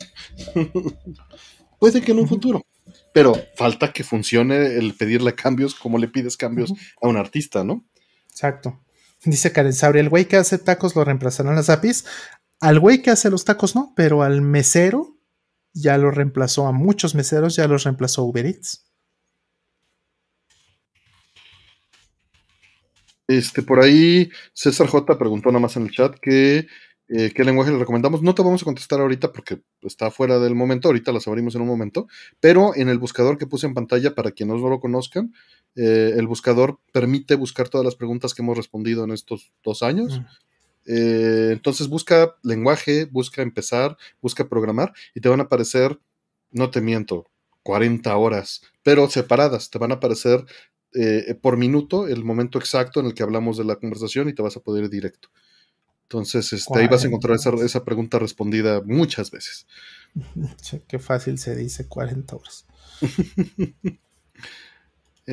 Puede 1.79 2.03
que 2.03 2.13
en 2.13 2.19
un 2.19 2.29
futuro, 2.29 2.65
pero 3.13 3.35
falta 3.57 3.93
que 3.93 4.05
funcione 4.05 4.77
el 4.77 4.95
pedirle 4.95 5.35
cambios 5.35 5.75
como 5.75 5.99
le 5.99 6.09
pides 6.09 6.37
cambios 6.37 6.73
a 7.03 7.09
un 7.09 7.17
artista, 7.17 7.65
¿no? 7.65 7.85
Exacto. 8.31 8.81
Dice 9.25 9.53
Karen 9.53 9.73
Sabri, 9.73 10.01
el 10.01 10.09
güey 10.09 10.27
que 10.27 10.37
hace 10.37 10.59
tacos 10.59 10.97
lo 10.97 11.05
reemplazarán 11.05 11.55
las 11.55 11.69
APIs. 11.69 12.07
Al 12.61 12.81
güey 12.81 13.03
que 13.03 13.11
hace 13.11 13.31
los 13.31 13.45
tacos 13.45 13.75
no, 13.75 13.93
pero 13.95 14.23
al 14.23 14.41
mesero 14.41 15.19
ya 15.73 15.99
lo 15.99 16.11
reemplazó 16.11 16.67
a 16.67 16.73
muchos 16.73 17.15
meseros, 17.15 17.57
ya 17.57 17.67
los 17.67 17.85
reemplazó 17.85 18.25
Uber 18.25 18.47
Eats. 18.47 18.90
Este, 23.31 23.63
por 23.63 23.79
ahí 23.79 24.29
César 24.53 24.89
J 24.89 25.17
preguntó 25.17 25.51
nada 25.51 25.61
más 25.61 25.77
en 25.77 25.85
el 25.85 25.93
chat 25.93 26.19
que 26.19 26.67
eh, 27.07 27.31
qué 27.33 27.45
lenguaje 27.45 27.71
le 27.71 27.79
recomendamos. 27.79 28.23
No 28.23 28.35
te 28.35 28.43
vamos 28.43 28.63
a 28.63 28.65
contestar 28.65 29.01
ahorita 29.01 29.31
porque 29.31 29.63
está 29.83 30.11
fuera 30.11 30.41
del 30.41 30.57
momento, 30.57 30.89
ahorita 30.89 31.13
las 31.13 31.29
abrimos 31.29 31.55
en 31.55 31.61
un 31.61 31.69
momento, 31.69 32.09
pero 32.41 32.75
en 32.75 32.89
el 32.89 32.99
buscador 32.99 33.39
que 33.39 33.47
puse 33.47 33.69
en 33.69 33.75
pantalla, 33.75 34.17
para 34.17 34.33
quienes 34.33 34.61
no 34.61 34.69
lo 34.69 34.81
conozcan, 34.81 35.33
eh, 35.77 36.15
el 36.17 36.27
buscador 36.27 36.81
permite 36.93 37.37
buscar 37.37 37.69
todas 37.69 37.85
las 37.85 37.95
preguntas 37.95 38.35
que 38.35 38.43
hemos 38.43 38.57
respondido 38.57 39.05
en 39.05 39.13
estos 39.13 39.53
dos 39.63 39.85
años. 39.85 40.19
Mm. 40.19 40.25
Eh, 40.87 41.49
entonces 41.53 41.87
busca 41.87 42.35
lenguaje, 42.43 43.05
busca 43.05 43.43
empezar, 43.43 43.97
busca 44.21 44.49
programar 44.49 44.93
y 45.15 45.21
te 45.21 45.29
van 45.29 45.39
a 45.39 45.45
aparecer, 45.45 46.01
no 46.51 46.71
te 46.71 46.81
miento, 46.81 47.31
40 47.63 48.17
horas, 48.17 48.63
pero 48.83 49.09
separadas, 49.09 49.71
te 49.71 49.79
van 49.79 49.93
a 49.93 49.97
aparecer 49.97 50.45
por 51.41 51.57
minuto 51.57 52.09
el 52.09 52.25
momento 52.25 52.59
exacto 52.59 53.01
en 53.01 53.07
el 53.07 53.15
que 53.15 53.23
hablamos 53.23 53.57
de 53.59 53.65
la 53.65 53.77
conversación 53.77 54.29
y 54.29 54.33
te 54.33 54.43
vas 54.43 54.57
a 54.57 54.61
poder 54.61 54.85
ir 54.85 54.91
directo. 54.91 55.29
Entonces, 56.11 56.53
este, 56.53 56.77
ahí 56.77 56.89
vas 56.89 57.05
a 57.05 57.07
encontrar 57.07 57.37
esa, 57.37 57.85
pregunta 57.85 58.19
respondida 58.19 58.83
muchas 58.85 59.31
veces. 59.31 59.69
qué 60.89 60.99
fácil 60.99 61.39
se 61.39 61.55
dice 61.55 61.87
40 61.87 62.37
horas. 62.37 62.67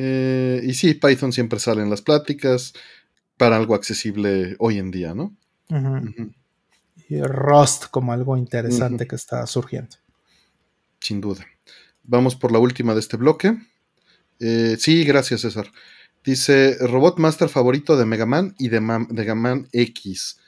Eh, 0.00 0.60
y 0.62 0.74
sí, 0.74 0.94
Python 0.94 1.32
siempre 1.32 1.58
sale 1.58 1.82
en 1.82 1.90
las 1.90 2.02
pláticas 2.02 2.72
para 3.36 3.56
algo 3.56 3.74
accesible 3.74 4.54
hoy 4.60 4.78
en 4.78 4.92
día, 4.92 5.12
¿no? 5.12 5.34
Y 7.08 7.20
Rust 7.20 7.86
como 7.90 8.12
algo 8.12 8.36
interesante 8.36 9.08
que 9.08 9.16
está 9.16 9.44
surgiendo. 9.48 9.96
Sin 11.00 11.20
duda. 11.20 11.44
Vamos 12.04 12.36
por 12.36 12.52
la 12.52 12.60
última 12.60 12.94
de 12.94 13.00
este 13.00 13.16
bloque. 13.16 13.58
Eh, 14.40 14.76
sí, 14.78 15.04
gracias, 15.04 15.42
César. 15.42 15.70
Dice, 16.24 16.76
robot 16.80 17.18
master 17.18 17.48
favorito 17.48 17.96
de 17.96 18.04
Mega 18.04 18.26
Man 18.26 18.54
y 18.58 18.68
de 18.68 18.80
Mega 18.80 19.34
Man 19.34 19.68
X. 19.72 20.38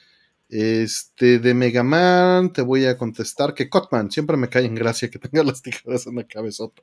Este, 0.48 1.38
de 1.38 1.54
Mega 1.54 1.84
Man, 1.84 2.52
te 2.52 2.62
voy 2.62 2.84
a 2.86 2.98
contestar 2.98 3.54
que 3.54 3.68
Cotman, 3.68 4.10
siempre 4.10 4.36
me 4.36 4.48
cae 4.48 4.64
en 4.64 4.74
gracia 4.74 5.08
que 5.08 5.18
tenga 5.20 5.44
las 5.44 5.62
tijeras 5.62 6.06
en 6.06 6.16
la 6.16 6.24
cabezota. 6.24 6.82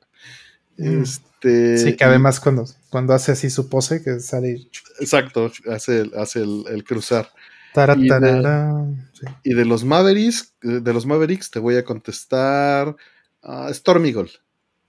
Mm. 0.78 1.02
Este, 1.02 1.78
sí, 1.78 1.96
que 1.96 2.04
además 2.04 2.40
cuando, 2.40 2.64
cuando 2.88 3.12
hace 3.12 3.32
así 3.32 3.50
su 3.50 3.68
pose, 3.68 4.02
que 4.02 4.20
sale. 4.20 4.68
Exacto, 5.00 5.52
hace, 5.70 6.10
hace 6.16 6.40
el, 6.40 6.84
cruzar. 6.84 7.28
Y 9.44 9.54
de, 9.54 9.64
los 9.64 9.84
Mavericks, 9.84 10.54
de 10.62 10.92
los 10.92 11.04
Mavericks 11.04 11.50
te 11.50 11.58
voy 11.58 11.76
a 11.76 11.84
contestar 11.84 12.96
uh, 13.42 13.68
Storm 13.68 14.06
Eagle. 14.06 14.30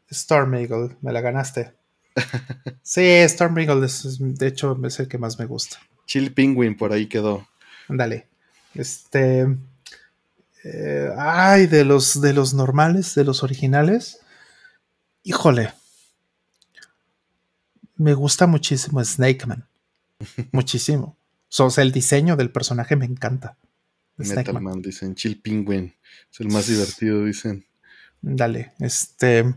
Storm 0.10 0.56
Eagle, 0.56 0.98
me 1.02 1.12
la 1.12 1.22
ganaste. 1.22 1.74
Sí, 2.84 3.02
Storm 3.02 3.58
Eagle 3.60 3.86
es, 3.86 4.18
de 4.20 4.48
hecho 4.48 4.80
es 4.86 5.00
el 5.00 5.08
que 5.08 5.18
más 5.18 5.40
me 5.40 5.46
gusta. 5.46 5.78
Chill 6.06 6.34
Penguin 6.34 6.76
por 6.76 6.92
ahí 6.92 7.08
quedó. 7.08 7.48
Dale. 7.88 8.28
Este. 8.74 9.48
Eh, 10.64 11.10
ay, 11.18 11.68
de 11.68 11.86
los, 11.86 12.22
de 12.22 12.34
los 12.34 12.54
normales, 12.54 13.16
de 13.16 13.24
los 13.24 13.44
originales. 13.44 14.20
Híjole. 15.24 15.74
Me 17.96 18.14
gusta 18.14 18.48
muchísimo 18.48 19.04
Snake 19.04 19.46
Man. 19.46 19.68
muchísimo. 20.52 21.18
O 21.58 21.70
sea, 21.70 21.84
el 21.84 21.92
diseño 21.92 22.36
del 22.36 22.52
personaje 22.52 22.96
me 22.96 23.06
encanta. 23.06 23.58
Metalman, 24.18 24.82
dicen. 24.82 25.16
Chill 25.16 25.42
Penguin. 25.42 25.94
Es 26.32 26.40
el 26.40 26.48
más 26.50 26.68
divertido, 26.68 27.26
dicen. 27.26 27.66
Dale. 28.22 28.74
Este. 28.80 29.56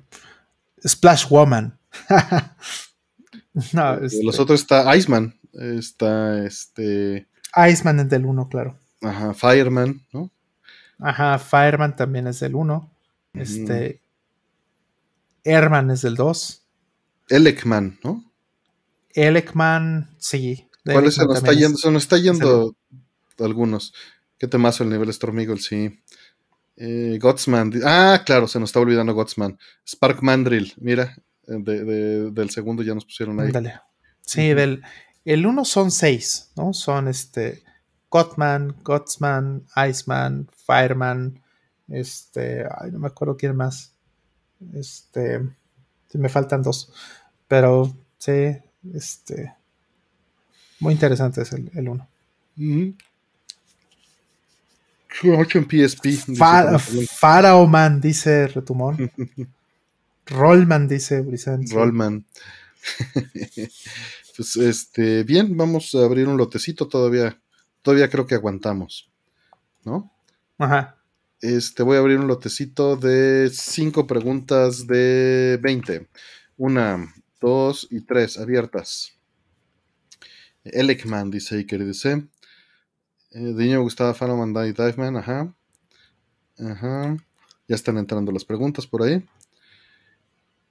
Splash 0.87 1.29
Woman. 1.29 1.79
no, 3.73 3.97
Los 3.97 4.13
este 4.13 4.43
otros 4.43 4.61
está 4.61 4.95
Iceman. 4.97 5.39
Está 5.53 6.45
este. 6.45 7.29
Iceman 7.57 8.01
es 8.01 8.09
del 8.09 8.25
1, 8.25 8.49
claro. 8.49 8.79
Ajá, 9.03 9.35
Fireman, 9.35 10.07
¿no? 10.13 10.31
Ajá, 10.99 11.39
Fireman 11.39 11.97
también 11.97 12.27
es 12.27 12.41
del 12.41 12.55
1. 12.55 12.91
Este. 13.35 14.03
Airman 15.45 15.91
es 15.91 16.03
del 16.03 16.15
2. 16.15 16.63
Elekman, 17.28 17.99
¿no? 18.05 18.25
Elekman, 19.11 20.11
sí. 20.19 20.69
¿Cuál 20.85 21.07
es? 21.07 21.15
Se 21.15 21.27
nos 21.27 21.36
está 21.36 21.52
yendo, 21.52 21.78
se 21.78 21.91
nos 21.91 22.02
está 22.02 22.19
yendo 22.19 22.77
algunos. 23.39 23.93
Qué 24.39 24.49
temazo 24.49 24.85
el 24.85 24.91
nivel 24.91 25.09
Storm 25.11 25.59
sí. 25.59 26.01
Eh, 26.76 27.18
Gotsman. 27.20 27.73
Ah, 27.84 28.23
claro, 28.25 28.49
se 28.49 28.59
nos 28.59 28.70
está 28.70 28.81
olvidando 28.81 29.15
Gotsman. 29.15 29.59
Spark 29.86 30.23
Mandrill, 30.23 30.73
mira, 30.78 31.17
del 31.47 32.51
segundo 32.51 32.83
ya 32.83 32.94
nos 32.94 33.05
pusieron 33.05 33.39
ahí. 33.41 33.52
Dale. 33.52 33.81
Sí, 34.20 34.55
del. 34.55 34.83
El 35.25 35.47
1 35.47 35.65
son 35.65 35.91
6, 35.91 36.52
¿no? 36.57 36.73
Son 36.73 37.09
este. 37.09 37.62
Godman, 38.12 38.76
Godsman, 38.84 39.67
Iceman, 39.89 40.47
Fireman, 40.67 41.42
este, 41.89 42.67
ay, 42.78 42.91
no 42.92 42.99
me 42.99 43.07
acuerdo 43.07 43.39
quién 43.39 43.57
más. 43.57 43.94
Este, 44.75 45.41
me 46.12 46.28
faltan 46.28 46.62
dos, 46.62 46.92
pero 47.49 47.91
sí, 48.18 48.55
este, 48.92 49.55
muy 50.78 50.92
interesante 50.92 51.41
es 51.41 51.52
el, 51.55 51.70
el 51.75 51.89
uno. 51.89 52.07
En 55.23 55.65
PSP. 55.65 56.36
Faraoman, 57.10 58.00
dice 58.00 58.49
Retumón. 58.49 59.10
Rollman, 60.26 60.89
dice 60.89 61.20
Brisantes. 61.20 61.73
Rollman. 61.73 62.24
pues 64.36 64.57
este, 64.57 65.24
bien, 65.24 65.57
vamos 65.57 65.94
a 65.94 66.05
abrir 66.05 66.26
un 66.28 66.36
lotecito 66.36 66.89
todavía 66.89 67.36
todavía 67.82 68.08
creo 68.08 68.26
que 68.26 68.36
aguantamos, 68.36 69.10
¿no? 69.84 70.10
Ajá. 70.58 70.97
Este, 71.41 71.82
voy 71.82 71.97
a 71.97 72.00
abrir 72.00 72.18
un 72.18 72.28
lotecito 72.28 72.97
de 72.97 73.50
cinco 73.52 74.07
preguntas 74.07 74.86
de 74.86 75.58
20. 75.60 76.08
Una, 76.57 77.12
dos 77.41 77.89
y 77.91 78.00
tres 78.02 78.39
abiertas. 78.39 79.12
Elekman 80.62 81.31
dice 81.32 81.57
Iker, 81.57 81.84
dice. 81.84 82.28
Eh, 83.35 83.39
de 83.41 83.65
niño 83.65 83.78
me 83.78 83.85
gustaba 83.85 84.15
Fan 84.15 84.55
y 84.67 84.73
Diveman, 84.73 85.17
ajá. 85.17 85.55
Ajá. 86.59 87.17
Ya 87.67 87.75
están 87.75 87.97
entrando 87.97 88.31
las 88.31 88.44
preguntas 88.44 88.86
por 88.86 89.02
ahí. 89.02 89.27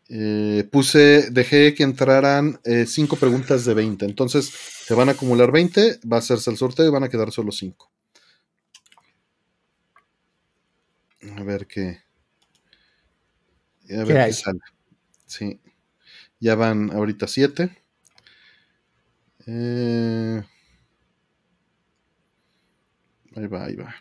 Eh, 0.09 0.67
puse, 0.71 1.31
dejé 1.31 1.73
que 1.73 1.83
entraran 1.83 2.59
eh, 2.65 2.85
cinco 2.85 3.15
preguntas 3.15 3.65
de 3.65 3.73
20. 3.73 4.05
Entonces, 4.05 4.51
se 4.85 4.93
van 4.93 5.09
a 5.09 5.13
acumular 5.13 5.51
20, 5.51 6.01
va 6.11 6.17
a 6.17 6.19
hacerse 6.19 6.51
el 6.51 6.57
sorteo 6.57 6.85
y 6.85 6.91
van 6.91 7.03
a 7.03 7.09
quedar 7.09 7.31
solo 7.31 7.51
5. 7.51 7.89
A 11.37 11.43
ver 11.43 11.65
qué. 11.65 12.01
A 13.89 14.03
ver 14.03 14.27
qué, 14.27 14.33
sale. 14.33 14.59
Sí. 15.25 15.59
Ya 16.39 16.55
van 16.55 16.91
ahorita 16.91 17.27
7. 17.27 17.75
Eh, 19.47 20.43
ahí 23.35 23.47
va, 23.47 23.65
ahí 23.65 23.75
va. 23.75 23.95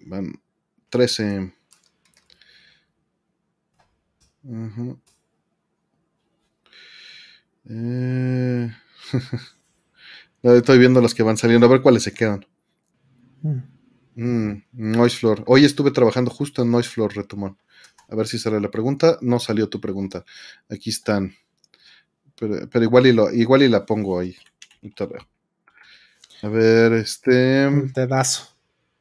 Van 0.00 0.32
13. 0.90 1.52
Eh, 7.68 8.70
estoy 10.42 10.78
viendo 10.78 11.00
las 11.00 11.14
que 11.14 11.22
van 11.22 11.36
saliendo, 11.36 11.66
a 11.66 11.70
ver 11.70 11.82
cuáles 11.82 12.02
se 12.02 12.12
quedan. 12.12 12.46
Mm. 13.42 13.58
Mm, 14.16 14.62
Noise 14.72 15.18
Floor. 15.18 15.44
Hoy 15.46 15.64
estuve 15.64 15.90
trabajando 15.90 16.30
justo 16.30 16.62
en 16.62 16.70
Noise 16.70 16.90
Floor, 16.90 17.14
Retomón. 17.14 17.58
A 18.08 18.16
ver 18.16 18.26
si 18.26 18.38
sale 18.38 18.60
la 18.60 18.70
pregunta. 18.70 19.18
No 19.20 19.38
salió 19.38 19.68
tu 19.68 19.80
pregunta. 19.80 20.24
Aquí 20.68 20.90
están. 20.90 21.34
Pero, 22.36 22.82
igual, 22.82 23.06
y 23.06 23.12
lo, 23.12 23.30
igual 23.30 23.62
y 23.62 23.68
la 23.68 23.86
pongo 23.86 24.18
ahí. 24.18 24.36
A 26.42 26.48
ver, 26.48 26.92
este. 26.94 27.64
El 27.64 27.92
dedazo. 27.92 28.48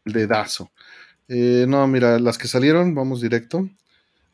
El 0.06 0.14
dedazo. 0.14 0.72
Eh, 1.28 1.66
no, 1.68 1.88
mira, 1.88 2.20
las 2.20 2.38
que 2.38 2.48
salieron, 2.48 2.96
vamos 2.96 3.22
directo. 3.22 3.70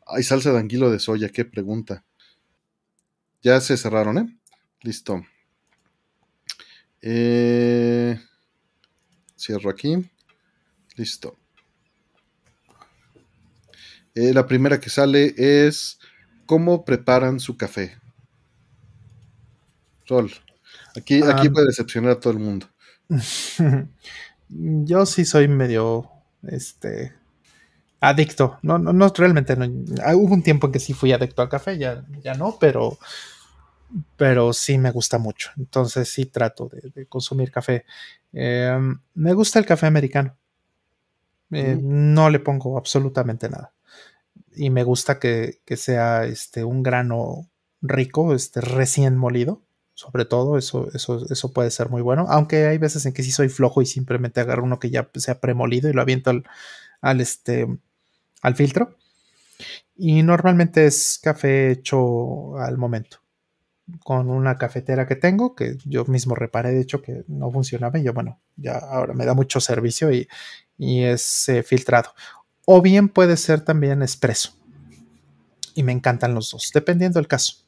Hay 0.06 0.22
salsa 0.22 0.52
de 0.52 0.58
anguilo 0.58 0.90
de 0.90 0.98
soya, 0.98 1.28
qué 1.28 1.44
pregunta. 1.44 2.04
Ya 3.42 3.60
se 3.60 3.76
cerraron, 3.76 4.18
¿eh? 4.18 4.38
Listo. 4.80 5.24
Eh, 7.02 8.18
cierro 9.36 9.70
aquí. 9.70 10.10
Listo. 10.96 11.36
Eh, 14.14 14.32
la 14.32 14.46
primera 14.46 14.80
que 14.80 14.88
sale 14.88 15.34
es 15.36 15.98
¿Cómo 16.46 16.84
preparan 16.84 17.40
su 17.40 17.56
café? 17.56 17.98
Sol. 20.04 20.32
Aquí, 20.96 21.16
aquí 21.22 21.48
ah. 21.48 21.50
puede 21.52 21.66
decepcionar 21.66 22.12
a 22.12 22.20
todo 22.20 22.32
el 22.32 22.38
mundo. 22.38 22.68
Yo 24.48 25.06
sí 25.06 25.24
soy 25.24 25.48
medio 25.48 26.10
este 26.46 27.12
adicto. 28.00 28.58
No, 28.62 28.78
no, 28.78 28.92
no 28.92 29.12
realmente 29.16 29.56
no. 29.56 29.66
Ah, 30.04 30.16
hubo 30.16 30.34
un 30.34 30.42
tiempo 30.42 30.66
en 30.66 30.72
que 30.72 30.80
sí 30.80 30.92
fui 30.92 31.12
adicto 31.12 31.42
al 31.42 31.48
café, 31.48 31.78
ya, 31.78 32.04
ya 32.22 32.34
no, 32.34 32.56
pero, 32.58 32.98
pero 34.16 34.52
sí 34.52 34.78
me 34.78 34.90
gusta 34.90 35.18
mucho. 35.18 35.50
Entonces 35.56 36.08
sí 36.08 36.26
trato 36.26 36.68
de, 36.68 37.06
consumir 37.06 37.50
café. 37.50 37.84
Em, 38.32 38.98
me 39.14 39.32
gusta 39.32 39.58
el 39.58 39.66
café 39.66 39.86
americano. 39.86 40.36
Eh, 41.52 41.78
no 41.80 42.28
le 42.28 42.40
pongo 42.40 42.76
absolutamente 42.76 43.48
nada. 43.48 43.72
Y 44.54 44.70
me 44.70 44.84
gusta 44.84 45.18
que, 45.18 45.60
que, 45.64 45.76
sea 45.76 46.24
este, 46.24 46.64
un 46.64 46.82
grano 46.82 47.48
rico, 47.82 48.34
este, 48.34 48.60
recién 48.60 49.16
molido. 49.16 49.62
Sobre 49.96 50.26
todo, 50.26 50.58
eso, 50.58 50.90
eso, 50.92 51.24
eso 51.30 51.52
puede 51.54 51.70
ser 51.70 51.88
muy 51.88 52.02
bueno. 52.02 52.26
Aunque 52.28 52.66
hay 52.66 52.76
veces 52.76 53.06
en 53.06 53.14
que 53.14 53.22
sí 53.22 53.30
soy 53.32 53.48
flojo 53.48 53.80
y 53.80 53.86
simplemente 53.86 54.40
agarro 54.40 54.62
uno 54.62 54.78
que 54.78 54.90
ya 54.90 55.08
sea 55.14 55.40
premolido 55.40 55.88
y 55.88 55.94
lo 55.94 56.02
aviento 56.02 56.30
al, 57.00 57.20
este, 57.22 57.66
al 58.42 58.54
filtro. 58.54 58.94
Y 59.96 60.22
normalmente 60.22 60.84
es 60.84 61.18
café 61.22 61.70
hecho 61.70 62.58
al 62.58 62.76
momento. 62.76 63.22
Con 64.04 64.28
una 64.28 64.58
cafetera 64.58 65.06
que 65.06 65.16
tengo, 65.16 65.54
que 65.54 65.78
yo 65.86 66.04
mismo 66.04 66.34
reparé, 66.34 66.72
de 66.72 66.82
hecho, 66.82 67.00
que 67.00 67.24
no 67.26 67.50
funcionaba. 67.50 67.98
Y 67.98 68.02
yo, 68.02 68.12
bueno, 68.12 68.38
ya 68.56 68.76
ahora 68.76 69.14
me 69.14 69.24
da 69.24 69.32
mucho 69.32 69.60
servicio 69.60 70.12
y, 70.12 70.28
es 70.76 71.48
eh, 71.48 71.62
filtrado. 71.62 72.10
O 72.66 72.82
bien 72.82 73.08
puede 73.08 73.38
ser 73.38 73.62
también 73.62 74.02
expreso. 74.02 74.52
Y 75.74 75.82
me 75.82 75.92
encantan 75.92 76.34
los 76.34 76.50
dos, 76.50 76.70
dependiendo 76.74 77.18
del 77.18 77.28
caso. 77.28 77.64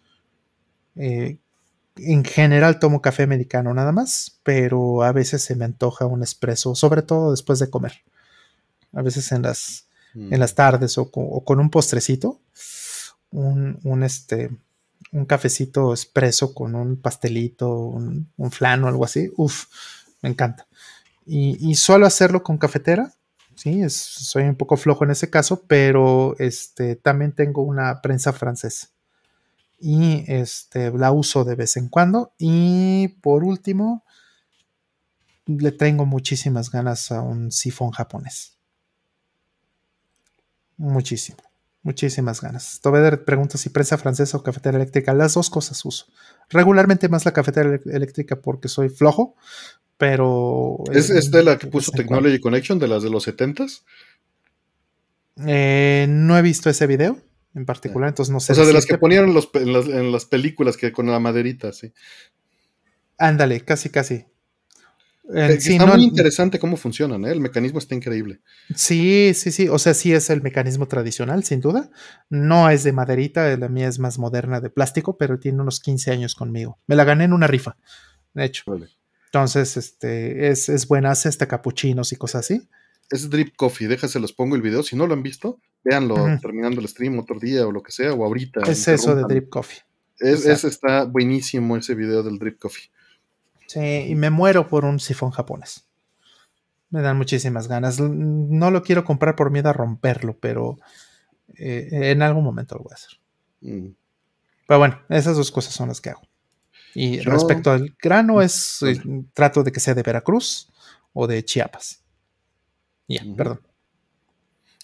Eh, 0.94 1.39
en 1.99 2.25
general 2.25 2.78
tomo 2.78 3.02
café 3.02 3.23
americano 3.23 3.75
nada 3.75 3.93
más, 3.93 4.41
pero 4.43 5.02
a 5.02 5.12
veces 5.12 5.43
se 5.43 5.57
me 5.57 5.65
antoja 5.65 6.07
un 6.07 6.23
espresso, 6.23 6.75
sobre 6.75 7.02
todo 7.02 7.31
después 7.31 7.59
de 7.59 7.70
comer. 7.70 8.02
A 8.93 9.02
veces 9.02 9.33
en 9.33 9.43
las, 9.43 9.89
en 10.15 10.31
mm. 10.31 10.35
las 10.35 10.55
tardes 10.55 10.99
o 10.99 11.10
con, 11.10 11.60
un 11.60 11.70
postrecito, 11.70 12.41
un, 13.31 14.02
este, 14.02 14.51
un 15.12 15.27
cafecito 15.27 15.93
espresso 15.93 16.55
con 16.55 16.75
un 16.75 16.97
pastelito, 16.97 17.73
un, 17.73 18.31
un 18.36 18.51
flan 18.51 18.85
o 18.85 18.89
algo 18.89 19.05
así. 19.05 19.31
Uf, 19.36 19.67
me 20.23 20.31
encanta. 20.31 20.67
Y, 21.27 21.75
suelo 21.75 22.07
hacerlo 22.07 22.43
con 22.43 22.57
cafetera. 22.57 23.12
Sí, 23.55 23.83
soy 23.91 24.44
un 24.44 24.55
poco 24.55 24.77
flojo 24.77 25.05
en 25.05 25.10
ese 25.10 25.28
caso, 25.28 25.65
pero 25.67 26.36
este, 26.39 26.97
también 26.97 27.33
tengo 27.33 27.62
una 27.62 28.01
prensa 28.01 28.33
francesa 28.33 28.89
y 29.81 30.24
este, 30.26 30.90
la 30.90 31.12
uso 31.12 31.44
de 31.44 31.55
vez 31.55 31.76
en 31.76 31.89
cuando. 31.89 32.32
Y 32.39 33.08
por 33.20 33.44
último, 33.44 34.05
le 35.47 35.73
tengo 35.73 36.05
muchísimas 36.07 36.70
ganas 36.70 37.12
a 37.12 37.23
un 37.23 37.50
sifón 37.50 37.90
japonés. 37.90 38.58
Muchísimo, 40.76 41.39
muchísimas 41.82 42.40
ganas. 42.40 42.81
Tobeder 42.81 43.24
pregunta 43.24 43.58
si 43.58 43.70
prensa 43.70 43.98
francesa 43.98 44.36
o 44.36 44.42
cafetera 44.42 44.76
eléctrica. 44.76 45.15
Las 45.15 45.34
dos 45.34 45.50
cosas 45.50 45.84
uso. 45.84 46.07
Regularmente 46.48 47.08
más 47.08 47.24
la 47.24 47.32
cafetera 47.32 47.81
eléctrica 47.86 48.40
porque 48.40 48.68
soy 48.68 48.89
flojo, 48.89 49.34
pero... 49.97 50.78
¿Es, 50.92 51.10
es 51.10 51.31
de 51.31 51.42
la 51.42 51.58
que 51.58 51.66
puso 51.66 51.92
Technology 51.92 52.40
Connection, 52.40 52.78
de 52.78 52.89
las 52.89 53.02
de 53.02 53.10
los 53.10 53.26
70s? 53.26 53.82
Eh, 55.47 56.07
no 56.08 56.36
he 56.36 56.42
visto 56.42 56.68
ese 56.68 56.86
video 56.86 57.20
en 57.59 57.67
particular, 57.67 58.09
entonces 58.09 58.33
no 58.33 58.41
sé. 58.41 58.53
O 58.53 58.57
sea, 58.57 58.65
de 58.65 58.73
las 58.73 58.87
que 58.87 58.99
ponían 58.99 59.28
en, 59.28 60.12
las, 60.12 60.25
películas 60.25 60.77
que 60.77 60.93
con 60.93 61.07
la 61.07 61.19
maderita, 61.19 61.73
sí. 61.73 61.93
Ándale, 63.19 63.61
casi, 63.61 63.91
casi. 63.91 64.25
Eh, 65.35 65.59
está 65.59 65.85
muy 65.85 66.05
interesante 66.05 66.59
cómo 66.59 66.78
funcionan, 66.78 67.27
¿eh? 67.27 67.33
el 67.33 67.41
mecanismo 67.41 67.78
está 67.78 67.95
increíble. 67.95 68.41
Sí, 68.75 69.33
sí, 69.35 69.51
sí, 69.51 69.69
o 69.69 69.78
sea, 69.78 69.93
sí 69.93 70.15
es 70.15 70.31
el 70.31 70.41
mecanismo 70.41 70.89
tradicional, 70.89 71.45
sin 71.45 71.61
duda. 71.61 71.91
No 72.31 72.70
es 72.70 72.85
de 72.85 72.93
maderita, 72.93 73.55
la 73.57 73.69
mía 73.69 73.89
es 73.89 73.99
más 73.99 74.19
moderna 74.19 74.61
de 74.61 74.70
plástico, 74.70 75.19
pero 75.19 75.39
tiene 75.39 75.61
unos 75.61 75.81
15 75.81 76.12
años 76.12 76.35
conmigo. 76.35 76.78
Me 76.87 76.97
la 76.97 77.05
gané 77.05 77.25
en 77.25 77.35
una 77.35 77.47
rifa, 77.47 77.77
de 78.33 78.45
hecho. 78.45 78.62
Entonces, 79.27 79.77
este, 79.77 80.49
es, 80.49 80.70
es 80.70 80.89
buena, 80.89 81.11
hace 81.11 81.28
hasta 81.28 81.47
capuchinos 81.47 82.12
y 82.12 82.17
cosas 82.17 82.47
así 82.47 82.67
es 83.11 83.31
Drip 83.31 83.57
Coffee, 83.57 83.89
déjase, 83.89 84.20
los 84.20 84.33
pongo 84.33 84.57
el 84.57 84.62
video. 84.62 84.83
Si 84.83 84.97
no 84.97 85.07
lo 85.07 85.15
han 85.15 85.23
visto, 85.23 85.61
véanlo 85.84 86.16
terminando 86.40 86.81
el 86.81 86.89
stream 86.89 87.18
otro 87.18 87.39
día 87.39 87.66
o 87.66 87.73
lo 87.73 87.82
que 87.82 87.92
sea, 87.92 88.12
o 88.12 88.24
ahorita. 88.24 88.60
Es 88.62 88.89
eso 88.89 89.15
de 89.15 89.23
Drip 89.24 89.48
Coffee. 89.48 89.82
Es, 90.18 90.47
está 90.65 91.05
buenísimo 91.05 91.76
ese 91.76 91.94
video 91.94 92.23
del 92.23 92.39
Drip 92.39 92.58
Coffee. 92.58 92.90
Sí, 93.66 94.07
y 94.08 94.15
me 94.15 94.31
muero 94.31 94.68
por 94.68 94.84
un 94.84 94.98
sifón 94.98 95.31
japonés. 95.31 95.86
Me 96.90 97.02
dan 97.02 97.18
muchísimas 97.18 97.68
ganas. 97.68 98.00
No 98.00 98.70
lo 98.70 98.82
quiero 98.82 99.05
comprar 99.05 99.36
por 99.36 99.50
miedo 99.50 99.68
a 99.68 99.74
romperlo, 99.74 100.36
pero 100.39 100.78
eh, 101.55 101.89
en 101.92 102.23
algún 102.23 102.44
momento 102.44 102.76
lo 102.76 102.84
voy 102.84 102.92
a 102.92 102.94
hacer. 102.94 103.20
Mm. 103.60 103.94
Pero 104.66 104.78
bueno, 104.78 105.00
esas 105.08 105.36
dos 105.36 105.50
cosas 105.50 105.74
son 105.74 105.89
las 105.89 106.00
que 106.00 106.10
hago. 106.10 106.23
Y 106.94 107.20
respecto 107.20 107.70
al 107.70 107.94
grano, 108.02 108.40
es 108.42 108.82
eh, 108.82 109.00
trato 109.34 109.62
de 109.62 109.70
que 109.70 109.81
sea 109.81 109.94
de 109.94 110.02
Veracruz 110.02 110.70
o 111.12 111.26
de 111.26 111.44
Chiapas. 111.44 112.02
Ya, 113.07 113.23
perdón. 113.36 113.60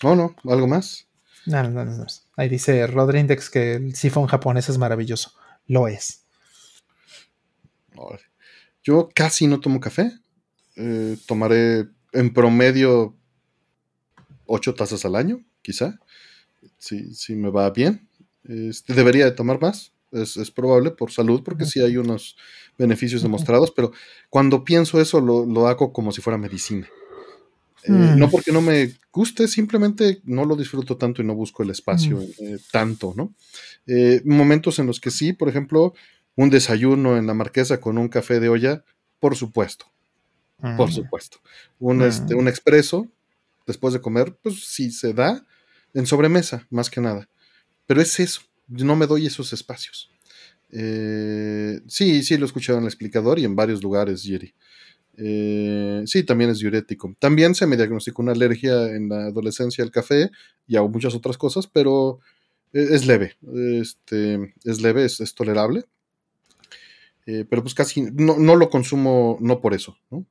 No, 0.04 0.14
no, 0.14 0.36
¿algo 0.52 0.66
más? 0.66 1.08
No, 1.46 1.62
no, 1.62 1.82
no, 1.82 2.06
Ahí 2.36 2.50
dice 2.50 2.86
Rodrindex 2.86 3.48
que 3.48 3.76
el 3.76 3.96
sifón 3.96 4.26
japonés 4.26 4.68
es 4.68 4.76
maravilloso. 4.76 5.32
Lo 5.66 5.88
es. 5.88 6.26
Yo 8.82 9.08
casi 9.14 9.46
no 9.46 9.60
tomo 9.60 9.80
café. 9.80 10.12
Eh, 10.76 11.16
tomaré 11.26 11.88
en 12.12 12.34
promedio 12.34 13.16
ocho 14.44 14.74
tazas 14.74 15.06
al 15.06 15.16
año, 15.16 15.42
quizá. 15.62 15.98
Si, 16.76 17.14
si 17.14 17.34
me 17.34 17.48
va 17.48 17.70
bien. 17.70 18.06
Este, 18.44 18.92
debería 18.92 19.24
de 19.24 19.32
tomar 19.32 19.58
más. 19.58 19.94
Es, 20.12 20.50
probable 20.50 20.90
por 20.90 21.12
salud, 21.12 21.42
porque 21.42 21.64
sí 21.64 21.80
hay 21.80 21.96
unos 21.96 22.36
beneficios 22.76 23.22
demostrados, 23.22 23.70
pero 23.70 23.90
cuando 24.28 24.64
pienso 24.64 25.00
eso 25.00 25.22
lo, 25.22 25.46
lo 25.46 25.66
hago 25.66 25.94
como 25.94 26.12
si 26.12 26.20
fuera 26.20 26.36
medicina. 26.36 26.86
Eh, 27.84 27.92
mm. 27.92 28.18
No 28.18 28.30
porque 28.30 28.50
no 28.50 28.62
me 28.62 28.94
guste, 29.12 29.46
simplemente 29.46 30.20
no 30.24 30.46
lo 30.46 30.56
disfruto 30.56 30.96
tanto 30.96 31.20
y 31.20 31.24
no 31.24 31.34
busco 31.34 31.62
el 31.62 31.70
espacio 31.70 32.16
mm. 32.16 32.22
eh, 32.38 32.58
tanto, 32.70 33.12
¿no? 33.14 33.34
Eh, 33.86 34.22
momentos 34.24 34.78
en 34.78 34.86
los 34.86 35.00
que 35.00 35.10
sí, 35.10 35.34
por 35.34 35.50
ejemplo, 35.50 35.92
un 36.34 36.48
desayuno 36.48 37.18
en 37.18 37.26
la 37.26 37.34
marquesa 37.34 37.80
con 37.80 37.98
un 37.98 38.08
café 38.08 38.40
de 38.40 38.48
olla, 38.48 38.84
por 39.20 39.36
supuesto. 39.36 39.86
Por 40.76 40.88
mm. 40.88 40.92
supuesto. 40.92 41.38
Un, 41.78 42.02
este, 42.02 42.34
un 42.34 42.48
expreso 42.48 43.06
después 43.66 43.92
de 43.92 44.00
comer, 44.00 44.34
pues 44.42 44.64
sí 44.64 44.90
se 44.90 45.12
da 45.12 45.44
en 45.92 46.06
sobremesa, 46.06 46.66
más 46.70 46.88
que 46.88 47.02
nada. 47.02 47.28
Pero 47.86 48.00
es 48.00 48.18
eso, 48.18 48.40
no 48.66 48.96
me 48.96 49.06
doy 49.06 49.26
esos 49.26 49.52
espacios. 49.52 50.10
sí, 50.70 52.22
sí, 52.22 52.38
lo 52.38 52.44
he 52.44 52.46
escuchado 52.46 52.78
en 52.78 52.84
el 52.84 52.88
explicador 52.88 53.38
y 53.38 53.44
en 53.44 53.54
varios 53.54 53.82
lugares, 53.82 54.22
Jerry. 54.22 54.54
Eh, 55.16 56.02
sí, 56.06 56.24
también 56.24 56.50
es 56.50 56.58
diurético. 56.58 57.14
También 57.18 57.54
se 57.54 57.66
me 57.66 57.76
diagnosticó 57.76 58.22
una 58.22 58.32
alergia 58.32 58.94
en 58.94 59.08
la 59.08 59.26
adolescencia 59.26 59.84
al 59.84 59.90
café 59.90 60.30
y 60.66 60.76
a 60.76 60.82
muchas 60.82 61.14
otras 61.14 61.38
cosas, 61.38 61.66
pero 61.66 62.20
e, 62.72 62.82
es 62.94 63.06
leve. 63.06 63.36
Este, 63.80 64.54
es 64.64 64.80
leve, 64.80 65.04
es, 65.04 65.34
tolerable. 65.34 65.84
Eh, 67.26 67.44
pero 67.48 67.62
pues 67.62 67.74
casi 67.74 68.02
no, 68.02 68.56
lo 68.56 68.68
consumo, 68.68 69.38
no 69.40 69.60
por 69.60 69.74
eso. 69.74 69.96
¿no? 70.10 70.26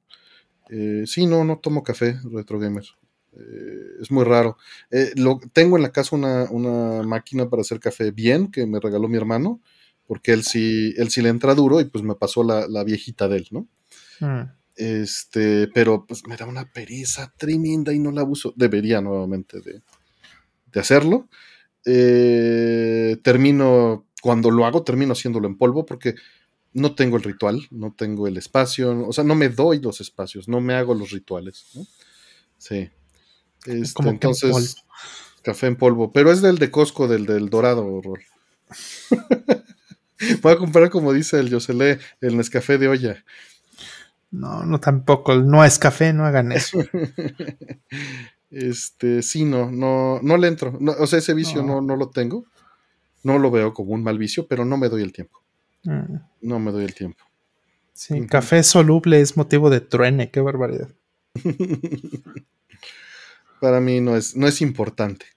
Eh, 0.69 1.03
sí, 1.05 1.25
no, 1.25 1.43
no 1.43 1.59
tomo 1.59 1.83
café, 1.83 2.19
Retro 2.23 2.59
Gamer. 2.59 2.85
es 4.01 4.11
muy 4.11 4.23
raro. 4.25 4.57
lo, 5.15 5.39
tengo 5.53 5.77
en 5.77 5.83
la 5.83 5.91
casa 5.91 6.15
una, 6.15 7.03
máquina 7.03 7.49
para 7.49 7.61
hacer 7.61 7.79
café 7.79 8.11
bien 8.11 8.51
que 8.51 8.65
me 8.67 8.79
regaló 8.79 9.07
mi 9.07 9.17
hermano, 9.17 9.61
porque 10.05 10.33
él 10.33 10.43
sí, 10.43 10.93
él 10.97 11.09
sí 11.09 11.21
le 11.21 11.29
entra 11.29 11.55
duro 11.55 11.79
y 11.79 11.85
pues 11.85 12.03
me 12.03 12.15
pasó 12.15 12.43
la, 12.43 12.83
viejita 12.83 13.27
de 13.27 13.37
él, 13.37 13.47
¿no? 13.49 13.67
Mm. 14.19 14.62
Este, 14.75 15.67
pero 15.67 16.05
pues 16.05 16.25
me 16.27 16.35
da 16.35 16.45
una 16.45 16.71
pereza 16.71 17.31
tremenda 17.37 17.93
y 17.93 17.99
no 17.99 18.11
la 18.11 18.23
uso. 18.23 18.53
Debería 18.55 19.01
nuevamente 19.01 19.59
de, 19.61 19.81
hacerlo. 20.79 21.29
Eh, 21.85 23.17
termino, 23.23 24.07
cuando 24.21 24.49
lo 24.49 24.65
hago, 24.65 24.83
termino 24.83 25.13
haciéndolo 25.13 25.47
en 25.47 25.57
polvo 25.57 25.85
porque 25.85 26.15
no 26.73 26.95
tengo 26.95 27.17
el 27.17 27.23
ritual, 27.23 27.67
no 27.69 27.93
tengo 27.95 28.27
el 28.27 28.37
espacio, 28.37 29.07
o 29.07 29.13
sea, 29.13 29.23
no 29.23 29.35
me 29.35 29.49
doy 29.49 29.79
los 29.79 30.01
espacios, 30.01 30.47
no 30.47 30.59
me 30.59 30.73
hago 30.73 30.95
los 30.95 31.11
rituales. 31.11 31.65
Sí. 32.57 32.89
Este, 33.65 33.93
Como 33.93 34.09
entonces, 34.09 34.77
café 35.43 35.67
en 35.67 35.75
polvo, 35.75 36.11
pero 36.11 36.31
es 36.31 36.41
del 36.41 36.57
de 36.57 36.71
Costco, 36.71 37.07
del 37.07 37.25
del 37.25 37.49
dorado, 37.49 37.85
horror. 37.85 38.21
Voy 40.41 40.53
a 40.53 40.57
comprar, 40.57 40.89
como 40.89 41.13
dice 41.13 41.39
el 41.39 41.49
Yoselé, 41.49 41.99
el 42.21 42.37
Nescafé 42.37 42.77
de 42.77 42.87
olla. 42.87 43.23
No, 44.33 44.65
no 44.65 44.79
tampoco, 44.79 45.35
no 45.35 45.63
es 45.63 45.77
café, 45.77 46.11
no 46.11 46.25
hagan 46.25 46.51
eso. 46.51 46.79
este, 48.49 49.21
sí, 49.21 49.45
no, 49.45 49.69
no, 49.69 50.19
no 50.23 50.37
le 50.37 50.47
entro. 50.47 50.75
o 50.99 51.05
sea, 51.05 51.19
ese 51.19 51.35
vicio 51.35 51.61
no. 51.61 51.81
no. 51.81 51.95
lo 51.95 52.09
tengo. 52.09 52.43
No 53.21 53.37
lo 53.37 53.51
veo 53.51 53.75
como 53.75 53.91
un 53.91 54.03
mal 54.03 54.17
vicio, 54.17 54.47
pero 54.47 54.65
no 54.65 54.75
me 54.75 54.89
doy 54.89 55.03
el 55.03 55.13
tiempo. 55.13 55.39
Mm. 55.83 56.15
No 56.41 56.59
me 56.59 56.71
doy 56.71 56.83
el 56.83 56.95
tiempo. 56.95 57.23
Sí, 57.93 58.25
café 58.25 58.63
soluble 58.63 59.21
es 59.21 59.37
motivo 59.37 59.69
de 59.69 59.81
truene, 59.81 60.31
qué 60.31 60.41
barbaridad. 60.41 60.89
para 63.61 63.79
mí 63.79 64.01
no 64.01 64.17
es, 64.17 64.35
no 64.35 64.47
es 64.47 64.61
importante. 64.61 65.27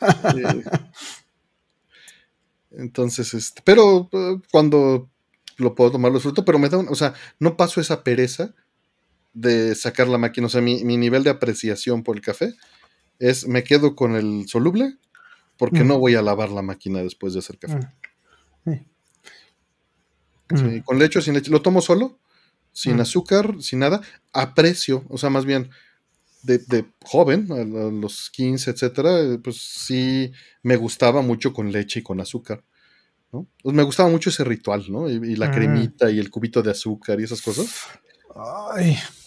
Eh, 0.00 0.62
entonces, 2.70 3.34
este, 3.34 3.62
pero 3.64 4.08
eh, 4.12 4.40
cuando 4.52 5.10
lo 5.58 5.74
puedo 5.74 5.90
tomar 5.92 6.12
lo 6.12 6.20
fruto, 6.20 6.44
pero 6.44 6.58
me 6.58 6.68
da, 6.68 6.78
o 6.78 6.94
sea, 6.94 7.14
no 7.38 7.56
paso 7.56 7.80
esa 7.80 8.02
pereza 8.02 8.54
de 9.34 9.74
sacar 9.74 10.08
la 10.08 10.18
máquina, 10.18 10.46
o 10.46 10.50
sea, 10.50 10.60
mi, 10.60 10.82
nivel 10.82 11.22
de 11.24 11.30
apreciación 11.30 12.02
por 12.02 12.16
el 12.16 12.22
café 12.22 12.54
es, 13.18 13.46
me 13.46 13.64
quedo 13.64 13.94
con 13.94 14.16
el 14.16 14.48
soluble 14.48 14.96
porque 15.56 15.82
no 15.82 15.98
voy 15.98 16.14
a 16.14 16.22
lavar 16.22 16.50
la 16.50 16.62
máquina 16.62 17.02
después 17.02 17.32
de 17.32 17.40
hacer 17.40 17.58
café. 17.58 17.80
con 20.84 20.98
leche 20.98 21.18
o 21.18 21.22
sin 21.22 21.34
leche, 21.34 21.50
lo 21.50 21.62
tomo 21.62 21.80
solo, 21.82 22.18
sin 22.72 23.00
azúcar, 23.00 23.56
sin 23.60 23.80
nada, 23.80 24.00
aprecio, 24.32 25.04
o 25.08 25.18
sea, 25.18 25.30
más 25.30 25.44
bien, 25.44 25.70
de, 26.42 26.86
joven, 27.04 27.50
a, 27.50 27.64
los 27.90 28.30
15, 28.30 28.70
etcétera, 28.70 29.38
pues 29.42 29.56
sí 29.56 30.32
me 30.62 30.76
gustaba 30.76 31.22
mucho 31.22 31.52
con 31.52 31.72
leche 31.72 32.00
y 32.00 32.02
con 32.02 32.20
azúcar. 32.20 32.62
¿No? 33.32 33.46
Pues 33.62 33.74
me 33.74 33.82
gustaba 33.82 34.08
mucho 34.08 34.30
ese 34.30 34.44
ritual, 34.44 34.84
¿no? 34.88 35.08
Y, 35.08 35.36
la 35.36 35.50
cremita 35.50 36.10
y 36.10 36.18
el 36.18 36.30
cubito 36.30 36.62
de 36.62 36.70
azúcar 36.70 37.20
y 37.20 37.24
esas 37.24 37.42
cosas. 37.42 37.66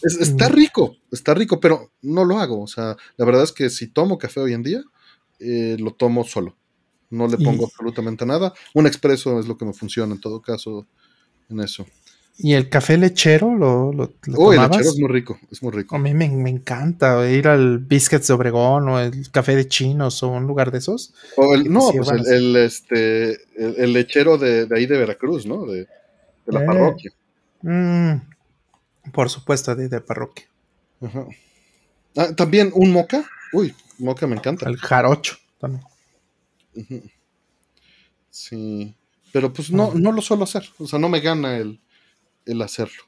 está 0.03 0.49
mm. 0.49 0.53
rico, 0.53 0.97
está 1.11 1.33
rico, 1.33 1.59
pero 1.59 1.91
no 2.01 2.23
lo 2.23 2.39
hago. 2.39 2.61
O 2.61 2.67
sea, 2.67 2.95
la 3.17 3.25
verdad 3.25 3.43
es 3.43 3.51
que 3.51 3.69
si 3.69 3.87
tomo 3.87 4.17
café 4.17 4.39
hoy 4.39 4.53
en 4.53 4.63
día, 4.63 4.81
eh, 5.39 5.77
lo 5.79 5.93
tomo 5.93 6.23
solo. 6.23 6.57
No 7.09 7.27
le 7.27 7.37
pongo 7.37 7.65
absolutamente 7.65 8.25
nada. 8.25 8.53
Un 8.73 8.87
expreso 8.87 9.39
es 9.39 9.45
lo 9.45 9.57
que 9.57 9.65
me 9.65 9.73
funciona 9.73 10.13
en 10.13 10.21
todo 10.21 10.41
caso 10.41 10.87
en 11.49 11.59
eso. 11.59 11.85
¿Y 12.37 12.53
el 12.53 12.69
café 12.69 12.97
lechero 12.97 13.55
lo, 13.55 13.93
lo, 13.93 14.13
oh, 14.35 14.51
el 14.51 14.61
lechero 14.61 14.89
es 14.89 14.97
muy 14.97 15.09
rico, 15.09 15.39
es 15.51 15.61
muy 15.61 15.71
rico. 15.71 15.95
A 15.95 15.99
mí 15.99 16.13
me, 16.13 16.25
encanta 16.49 17.29
ir 17.29 17.47
al 17.47 17.77
Biscuits 17.77 18.27
de 18.27 18.33
Obregón 18.33 18.89
o 18.89 18.99
el 18.99 19.29
café 19.29 19.55
de 19.55 19.67
chinos 19.67 20.23
o 20.23 20.29
un 20.29 20.47
lugar 20.47 20.71
de 20.71 20.79
esos. 20.79 21.13
no, 21.65 21.91
pues 21.91 22.09
el, 22.27 22.55
este, 22.55 23.37
el, 23.55 23.93
lechero 23.93 24.39
de, 24.39 24.67
ahí 24.75 24.87
de 24.87 24.97
Veracruz, 24.97 25.45
¿no? 25.45 25.65
De, 25.65 25.87
la 26.47 26.63
eh. 26.63 26.65
parroquia. 26.65 27.11
Mm, 27.61 28.13
por 29.11 29.29
supuesto, 29.29 29.75
de, 29.75 29.87
de 29.87 30.01
parroquia. 30.01 30.47
Ah, 32.17 32.33
también 32.35 32.71
un 32.73 32.91
moca. 32.91 33.23
Uy, 33.53 33.75
moca 33.99 34.25
me 34.25 34.35
encanta. 34.35 34.67
El 34.67 34.77
jarocho 34.77 35.37
también. 35.59 35.83
Sí. 38.31 38.95
Pero 39.31 39.53
pues 39.53 39.71
no, 39.71 39.93
no 39.93 40.11
lo 40.11 40.21
suelo 40.21 40.45
hacer. 40.45 40.63
O 40.79 40.87
sea, 40.87 40.99
no 40.99 41.09
me 41.09 41.19
gana 41.19 41.57
el, 41.57 41.79
el 42.51 42.61
hacerlo. 42.61 43.03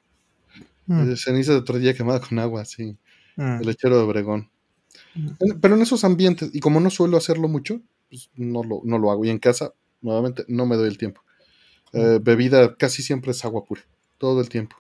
Mm. 0.88 1.14
Ceniza 1.16 1.54
de 1.54 1.60
otro 1.60 1.80
día 1.80 1.94
quemada 1.94 2.20
con 2.20 2.40
agua, 2.40 2.66
sí. 2.66 2.98
Mm. 3.36 3.62
El 3.62 3.66
lechero 3.66 3.98
de 3.98 4.04
Obregón. 4.04 4.50
Mm. 5.16 5.60
Pero 5.62 5.76
en 5.76 5.82
esos 5.82 6.04
ambientes, 6.04 6.50
y 6.54 6.60
como 6.60 6.80
no 6.80 6.90
suelo 6.90 7.18
hacerlo 7.18 7.48
mucho, 7.48 7.82
pues 8.10 8.30
no 8.36 8.64
lo, 8.64 8.82
no 8.84 8.98
lo 9.00 9.12
hago. 9.12 9.26
Y 9.26 9.30
en 9.30 9.40
casa, 9.40 9.74
nuevamente, 10.02 10.46
no 10.48 10.66
me 10.66 10.76
doy 10.76 10.88
el 10.88 10.98
tiempo. 10.98 11.22
Eh, 11.94 12.20
bebida 12.22 12.76
casi 12.76 13.04
siempre 13.04 13.32
es 13.32 13.46
agua 13.46 13.66
pura, 13.66 13.82
todo 14.18 14.42
el 14.42 14.50
tiempo. 14.50 14.76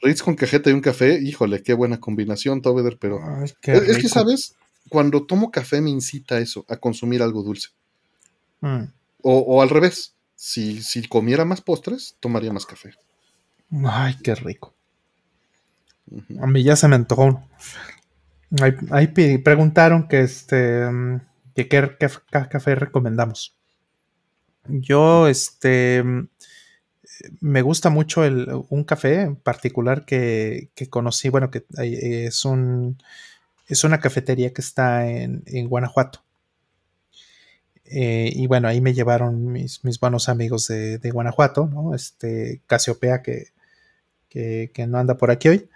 Ritz 0.00 0.22
con 0.22 0.34
cajeta 0.34 0.70
y 0.70 0.72
un 0.72 0.80
café, 0.80 1.20
híjole, 1.22 1.62
qué 1.62 1.74
buena 1.74 2.00
combinación, 2.00 2.62
Tobeder, 2.62 2.98
pero 2.98 3.20
es, 3.44 3.54
que, 3.60 4.08
¿sabes? 4.08 4.56
Cuando 4.88 5.26
tomo 5.26 5.50
café 5.50 5.80
me 5.80 5.90
incita 5.90 6.36
a 6.36 6.38
eso, 6.40 6.64
a 6.68 6.78
consumir 6.78 7.22
algo 7.22 7.42
dulce. 7.42 7.68
O, 8.60 9.38
o, 9.38 9.62
al 9.62 9.68
revés, 9.68 10.14
si, 10.34 10.82
si 10.82 11.06
comiera 11.06 11.44
más 11.44 11.60
postres, 11.60 12.16
tomaría 12.18 12.52
más 12.52 12.66
café. 12.66 12.94
Ay, 13.72 14.16
qué 14.22 14.34
rico. 14.34 14.74
A 16.40 16.46
mí 16.46 16.62
ya 16.62 16.76
se 16.76 16.88
me 16.88 16.96
antojó. 16.96 17.42
Ahí, 18.90 19.06
preguntaron 19.38 20.08
que 20.08 20.20
este 20.20 20.86
que 21.54 21.68
qué, 21.68 21.88
café 22.50 22.74
recomendamos. 22.74 23.56
Yo, 24.68 25.26
este, 25.26 26.04
me 27.40 27.62
gusta 27.62 27.90
mucho 27.90 28.24
el, 28.24 28.48
un 28.68 28.84
café 28.84 29.22
en 29.22 29.36
particular 29.36 30.04
que, 30.04 30.70
conocí, 30.90 31.30
bueno, 31.30 31.50
que 31.50 31.64
es 31.78 32.44
un, 32.44 32.98
es 33.68 33.84
una 33.84 34.00
cafetería 34.00 34.52
que 34.52 34.60
está 34.60 35.08
en, 35.08 35.68
Guanajuato. 35.68 36.22
Eh, 37.84 38.32
y 38.34 38.46
bueno, 38.46 38.68
ahí 38.68 38.80
me 38.80 38.94
llevaron 38.94 39.52
mis, 39.52 39.80
buenos 40.00 40.28
amigos 40.28 40.68
de, 40.68 40.98
de, 40.98 41.10
Guanajuato, 41.10 41.66
¿no? 41.66 41.94
Este, 41.94 42.62
Casiopea, 42.66 43.22
que, 43.22 43.48
que, 44.32 44.86
no 44.88 44.98
anda 44.98 45.16
por 45.16 45.30
aquí 45.30 45.48
hoy, 45.48 45.68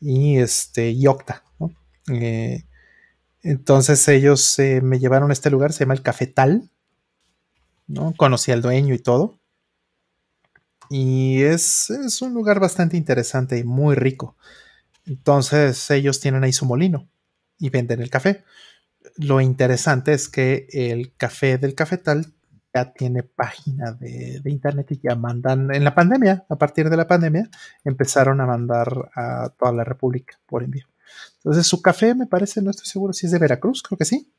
y 0.00 0.38
este, 0.38 0.90
y 0.90 1.06
Octa, 1.06 1.44
eh, 2.10 2.64
entonces 3.42 4.06
ellos 4.08 4.58
eh, 4.58 4.80
me 4.82 4.98
llevaron 4.98 5.30
a 5.30 5.32
este 5.32 5.50
lugar, 5.50 5.72
se 5.72 5.80
llama 5.80 5.94
el 5.94 6.02
Cafetal, 6.02 6.70
¿no? 7.86 8.14
Conocí 8.16 8.52
al 8.52 8.62
dueño 8.62 8.94
y 8.94 8.98
todo. 8.98 9.38
Y 10.90 11.42
es, 11.42 11.90
es, 11.90 12.22
un 12.22 12.32
lugar 12.32 12.60
bastante 12.60 12.96
interesante 12.96 13.58
y 13.58 13.64
muy 13.64 13.94
rico. 13.94 14.36
Entonces 15.06 15.90
ellos 15.90 16.20
tienen 16.20 16.44
ahí 16.44 16.52
su 16.52 16.66
molino 16.66 17.08
y 17.58 17.70
venden 17.70 18.00
el 18.00 18.10
café. 18.10 18.44
Lo 19.16 19.40
interesante 19.40 20.12
es 20.14 20.28
que 20.28 20.66
el 20.72 21.14
café 21.16 21.58
del 21.58 21.74
cafetal 21.74 22.34
ya 22.74 22.92
tiene 22.92 23.22
página 23.22 23.92
de, 23.92 24.40
internet 24.44 24.86
y 24.90 25.00
ya 25.00 25.14
mandan, 25.14 25.74
en 25.74 25.84
la 25.84 25.94
pandemia, 25.94 26.44
a 26.48 26.56
partir 26.56 26.90
de 26.90 26.96
la 26.96 27.06
pandemia, 27.06 27.48
empezaron 27.84 28.40
a 28.40 28.46
mandar 28.46 29.10
a 29.14 29.50
toda 29.58 29.72
la 29.72 29.84
República 29.84 30.38
por 30.46 30.62
envío. 30.62 30.86
Entonces 31.36 31.66
su 31.66 31.80
café 31.80 32.14
me 32.14 32.26
parece, 32.26 32.60
no 32.60 32.70
estoy 32.70 32.86
seguro 32.86 33.12
si 33.12 33.26
es 33.26 33.32
de 33.32 33.38
Veracruz, 33.38 33.82
creo 33.82 33.96
que 33.96 34.04
sí, 34.04 34.30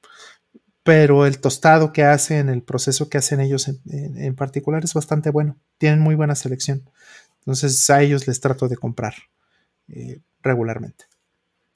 pero 0.84 1.26
el 1.26 1.40
tostado 1.40 1.92
que 1.92 2.04
hacen, 2.04 2.50
el 2.50 2.62
proceso 2.62 3.10
que 3.10 3.18
hacen 3.18 3.40
ellos 3.40 3.68
en, 3.68 4.36
particular 4.36 4.84
es 4.84 4.94
bastante 4.94 5.30
bueno, 5.30 5.58
tienen 5.78 6.00
muy 6.00 6.16
buena 6.16 6.36
selección. 6.36 6.90
Entonces 7.40 7.90
a 7.90 8.02
ellos 8.02 8.28
les 8.28 8.40
trato 8.40 8.68
de 8.68 8.78
comprar 8.78 9.14
eh, 9.88 10.20
regularmente. 10.42 11.06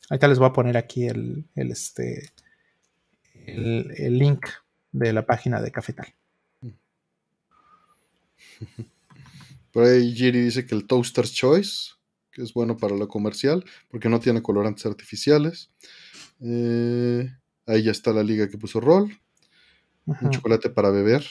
Ahorita 0.09 0.27
les 0.27 0.39
voy 0.39 0.47
a 0.47 0.53
poner 0.53 0.77
aquí 0.77 1.07
el, 1.07 1.47
este, 1.55 2.31
el, 3.45 3.93
el 3.97 4.17
link 4.17 4.45
de 4.91 5.13
la 5.13 5.25
página 5.25 5.61
de 5.61 5.71
Cafetal. 5.71 6.13
Por 9.71 9.85
ahí 9.85 10.13
Giri 10.13 10.41
dice 10.41 10.65
que 10.65 10.75
el 10.75 10.85
Toaster's 10.85 11.33
Choice, 11.33 11.93
que 12.31 12.43
es 12.43 12.53
bueno 12.53 12.77
para 12.77 12.95
lo 12.95 13.07
comercial, 13.07 13.65
porque 13.89 14.09
no 14.09 14.19
tiene 14.19 14.43
colorantes 14.43 14.85
artificiales. 14.85 15.71
Eh, 16.41 17.27
ahí 17.65 17.83
ya 17.83 17.91
está 17.91 18.13
la 18.13 18.23
liga 18.23 18.47
que 18.47 18.57
puso 18.57 18.79
Roll. 18.79 19.19
Un 20.05 20.29
chocolate 20.31 20.69
para 20.69 20.89
beber. 20.89 21.25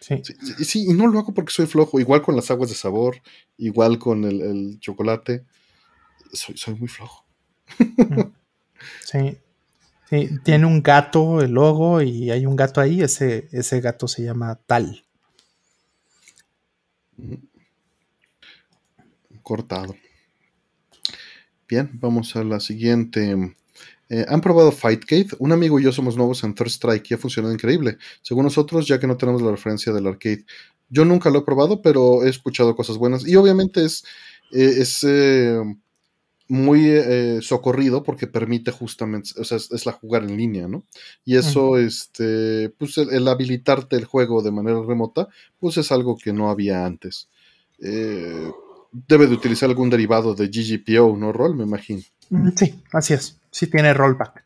Sí. 0.00 0.22
Sí, 0.62 0.84
y 0.88 0.92
no 0.92 1.06
lo 1.06 1.18
hago 1.18 1.32
porque 1.32 1.52
soy 1.52 1.66
flojo. 1.66 1.98
Igual 1.98 2.22
con 2.22 2.36
las 2.36 2.50
aguas 2.50 2.68
de 2.68 2.76
sabor, 2.76 3.16
igual 3.56 3.98
con 3.98 4.24
el, 4.24 4.78
chocolate. 4.78 5.44
Soy, 6.32 6.74
muy 6.74 6.88
flojo. 6.88 7.26
Sí. 9.04 9.38
Sí, 10.10 10.28
tiene 10.44 10.66
un 10.66 10.82
gato 10.82 11.40
el 11.40 11.52
logo 11.52 12.00
y 12.02 12.30
hay 12.30 12.46
un 12.46 12.54
gato 12.54 12.80
ahí. 12.80 13.00
Ese, 13.00 13.48
ese 13.50 13.80
gato 13.80 14.06
se 14.06 14.22
llama 14.22 14.60
Tal. 14.66 15.05
Cortado. 19.42 19.94
Bien, 21.68 21.90
vamos 21.94 22.36
a 22.36 22.44
la 22.44 22.60
siguiente. 22.60 23.54
Eh, 24.08 24.24
¿Han 24.28 24.40
probado 24.40 24.70
Fightcade? 24.70 25.28
Un 25.38 25.52
amigo 25.52 25.80
y 25.80 25.82
yo 25.84 25.92
somos 25.92 26.16
nuevos 26.16 26.44
en 26.44 26.54
Third 26.54 26.68
Strike 26.68 27.10
y 27.10 27.14
ha 27.14 27.18
funcionado 27.18 27.52
increíble. 27.52 27.98
Según 28.22 28.44
nosotros, 28.44 28.86
ya 28.86 29.00
que 29.00 29.06
no 29.06 29.16
tenemos 29.16 29.42
la 29.42 29.50
referencia 29.50 29.92
del 29.92 30.06
arcade. 30.06 30.44
Yo 30.88 31.04
nunca 31.04 31.30
lo 31.30 31.40
he 31.40 31.44
probado, 31.44 31.82
pero 31.82 32.24
he 32.24 32.28
escuchado 32.28 32.76
cosas 32.76 32.98
buenas. 32.98 33.26
Y 33.26 33.34
obviamente 33.34 33.84
es, 33.84 34.04
eh, 34.52 34.74
es 34.78 35.02
eh, 35.02 35.60
muy 36.48 36.88
eh, 36.88 37.38
socorrido 37.42 38.02
porque 38.02 38.26
permite 38.26 38.70
justamente, 38.70 39.30
o 39.38 39.44
sea, 39.44 39.56
es, 39.56 39.86
la 39.86 39.92
jugar 39.92 40.22
en 40.22 40.36
línea, 40.36 40.68
¿no? 40.68 40.84
Y 41.24 41.36
eso, 41.36 41.76
este, 41.78 42.70
pues 42.78 42.98
el, 42.98 43.26
habilitarte 43.28 43.96
el 43.96 44.04
juego 44.04 44.42
de 44.42 44.52
manera 44.52 44.80
remota, 44.82 45.28
pues 45.58 45.76
es 45.76 45.90
algo 45.90 46.16
que 46.16 46.32
no 46.32 46.50
había 46.50 46.86
antes. 46.86 47.28
Eh, 47.80 48.50
debe 48.92 49.26
de 49.26 49.34
utilizar 49.34 49.68
algún 49.68 49.90
derivado 49.90 50.34
de 50.34 50.48
GGPO, 50.48 51.16
¿no? 51.16 51.32
Roll, 51.32 51.56
me 51.56 51.64
imagino. 51.64 52.02
Sí, 52.56 52.74
así 52.92 53.14
es. 53.14 53.38
Sí 53.50 53.66
tiene 53.66 53.92
rollback. 53.94 54.44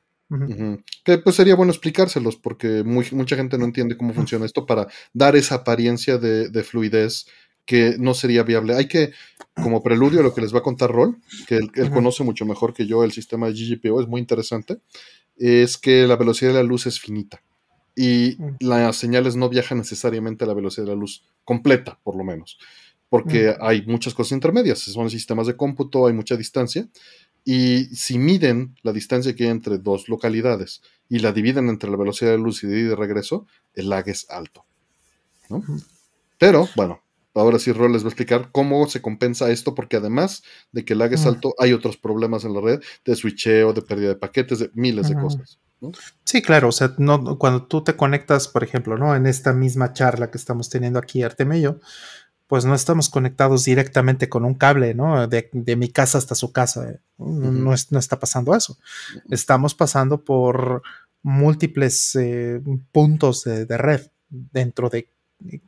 Que 1.05 1.19
pues 1.19 1.35
sería 1.35 1.57
bueno 1.57 1.73
explicárselos 1.73 2.37
porque 2.37 2.85
mucha 2.85 3.35
gente 3.35 3.59
no 3.59 3.65
entiende 3.65 3.97
cómo 3.97 4.15
funciona 4.15 4.47
esto 4.47 4.65
para 4.65 4.87
dar 5.13 5.35
esa 5.35 5.57
apariencia 5.57 6.19
de, 6.19 6.49
de 6.49 6.63
fluidez 6.63 7.27
que 7.65 7.97
no 7.99 8.15
sería 8.15 8.43
viable. 8.43 8.75
Hay 8.75 8.89
que, 8.89 9.13
como 9.55 9.83
preludio 9.83 10.21
a 10.21 10.23
lo 10.23 10.35
que 10.35 10.41
les 10.41 10.55
va 10.55 10.59
a 10.59 10.63
contar 10.63 10.91
Roll, 10.91 11.17
que 11.47 11.57
él, 11.57 11.91
conoce 11.91 12.25
mucho 12.25 12.45
mejor 12.45 12.75
que 12.75 12.87
yo 12.87 13.05
el 13.05 13.13
sistema 13.13 13.47
de 13.49 13.53
GGPO, 13.53 14.01
es 14.01 14.09
muy 14.09 14.21
interesante, 14.21 14.79
es 15.37 15.79
que 15.79 16.07
la 16.07 16.17
velocidad 16.17 16.51
de 16.51 16.57
la 16.57 16.63
luz 16.63 16.87
es 16.87 17.01
finita 17.01 17.43
y 17.97 18.39
las 18.61 18.97
señales 18.97 19.37
no 19.37 19.49
viajan 19.49 19.79
necesariamente 19.79 20.45
a 20.45 20.47
la 20.47 20.55
velocidad 20.55 20.87
de 20.87 20.93
la 20.93 20.99
luz 20.99 21.25
completa, 21.45 21.99
por 22.03 22.17
lo 22.17 22.25
menos, 22.25 22.59
porque 23.09 23.55
hay 23.61 23.85
muchas 23.87 24.15
cosas 24.15 24.33
intermedias, 24.33 24.79
son 24.79 25.11
sistemas 25.11 25.47
de 25.47 25.57
cómputo, 25.57 26.07
hay 26.07 26.13
mucha 26.13 26.37
distancia, 26.37 26.89
Y 27.45 27.85
si 27.95 28.19
miden 28.19 28.75
la 28.83 28.93
distancia 28.93 29.35
que 29.35 29.45
hay 29.45 29.51
entre 29.51 29.79
dos 29.79 30.09
localidades 30.09 30.83
y 31.09 31.21
la 31.21 31.33
dividen 31.33 31.69
entre 31.69 31.91
la 31.91 31.97
velocidad 31.97 32.33
de 32.33 32.39
luz 32.39 32.63
y 32.63 32.67
de 32.67 32.95
regreso, 32.95 33.47
el 33.75 33.89
lag 33.89 34.09
es 34.09 34.29
alto. 34.29 34.67
Pero, 36.39 36.69
bueno, 36.77 37.03
ahora 37.35 37.59
sí 37.59 37.73
Rol 37.73 37.93
les 37.93 38.03
va 38.03 38.07
a 38.07 38.11
explicar 38.11 38.51
cómo 38.53 38.87
se 38.89 39.03
compensa 39.03 39.51
esto, 39.51 39.75
porque 39.75 39.97
además 39.97 40.43
de 40.73 40.85
que 40.85 40.95
el 40.95 40.99
lag 40.99 41.13
es 41.13 41.27
alto, 41.27 41.55
hay 41.59 41.73
otros 41.73 41.97
problemas 41.97 42.45
en 42.45 42.55
la 42.55 42.61
red 42.61 42.81
de 43.05 43.17
switcheo, 43.17 43.73
de 43.73 43.83
pérdida 43.83 44.09
de 44.09 44.17
paquetes, 44.17 44.59
de 44.59 44.71
miles 44.75 45.09
de 45.09 45.15
cosas. 45.15 45.59
Sí, 46.25 46.43
claro, 46.43 46.69
o 46.69 46.73
sea, 46.73 46.95
no, 46.99 47.39
cuando 47.39 47.67
tú 47.67 47.83
te 47.83 47.97
conectas, 47.97 48.49
por 48.49 48.63
ejemplo, 48.63 48.99
¿no? 48.99 49.17
En 49.17 49.27
esta 49.27 49.55
misma 49.55 49.95
charla 49.95 50.31
que 50.31 50.37
estamos 50.37 50.69
teniendo 50.69 50.99
aquí, 50.99 51.23
Artemio 51.23 51.81
pues 52.51 52.65
no 52.65 52.75
estamos 52.75 53.09
conectados 53.09 53.65
directamente 53.65 54.29
con 54.29 54.45
un 54.45 54.55
cable, 54.55 54.93
¿no? 54.93 55.29
De, 55.29 55.49
mi 55.77 55.89
casa 55.89 56.19
hasta 56.19 56.35
su 56.35 56.51
casa. 56.51 56.91
¿eh? 56.91 56.99
No, 57.17 57.73
está 57.73 58.19
pasando 58.19 58.57
eso. 58.57 58.77
Estamos 59.31 59.77
pasando 59.77 60.25
por 60.25 60.83
múltiples 61.23 62.17
eh, 62.17 62.61
puntos 62.91 63.45
de, 63.45 63.79
red 63.79 64.01
dentro 64.29 64.91
de 64.91 65.09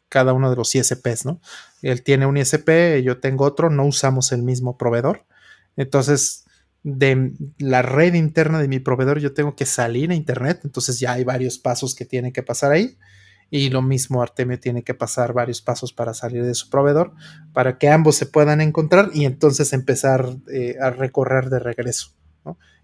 cada 0.08 0.32
uno 0.32 0.50
de 0.50 0.56
los 0.56 0.74
ISPs, 0.74 1.24
¿no? 1.24 1.40
Él 1.82 2.02
tiene 2.02 2.26
un 2.26 2.36
ISP, 2.36 3.02
yo 3.02 3.20
tengo 3.20 3.44
otro, 3.44 3.70
no 3.70 3.84
usamos 3.84 4.32
el 4.32 4.42
mismo 4.42 4.76
proveedor. 4.76 5.24
Entonces, 5.76 6.44
de 6.82 7.32
la 7.58 7.82
red 7.82 8.14
interna 8.14 8.60
de 8.60 8.68
mi 8.68 8.80
proveedor, 8.80 9.18
yo 9.20 9.32
tengo 9.34 9.54
que 9.56 9.66
salir 9.66 10.10
a 10.10 10.14
Internet. 10.14 10.60
Entonces 10.64 11.00
ya 11.00 11.12
hay 11.12 11.24
varios 11.24 11.58
pasos 11.58 11.94
que 11.94 12.04
tienen 12.04 12.32
que 12.32 12.42
pasar 12.42 12.72
ahí 12.72 12.98
y 13.52 13.68
lo 13.68 13.82
mismo 13.82 14.22
Artemio 14.22 14.58
tiene 14.58 14.82
que 14.82 14.94
pasar 14.94 15.34
varios 15.34 15.60
pasos 15.60 15.92
para 15.92 16.14
salir 16.14 16.42
de 16.42 16.54
su 16.54 16.70
proveedor 16.70 17.12
para 17.52 17.76
que 17.76 17.90
ambos 17.90 18.16
se 18.16 18.24
puedan 18.24 18.62
encontrar 18.62 19.10
y 19.12 19.26
entonces 19.26 19.74
empezar 19.74 20.36
eh, 20.50 20.76
a 20.80 20.88
recorrer 20.88 21.50
de 21.50 21.58
regreso. 21.58 22.14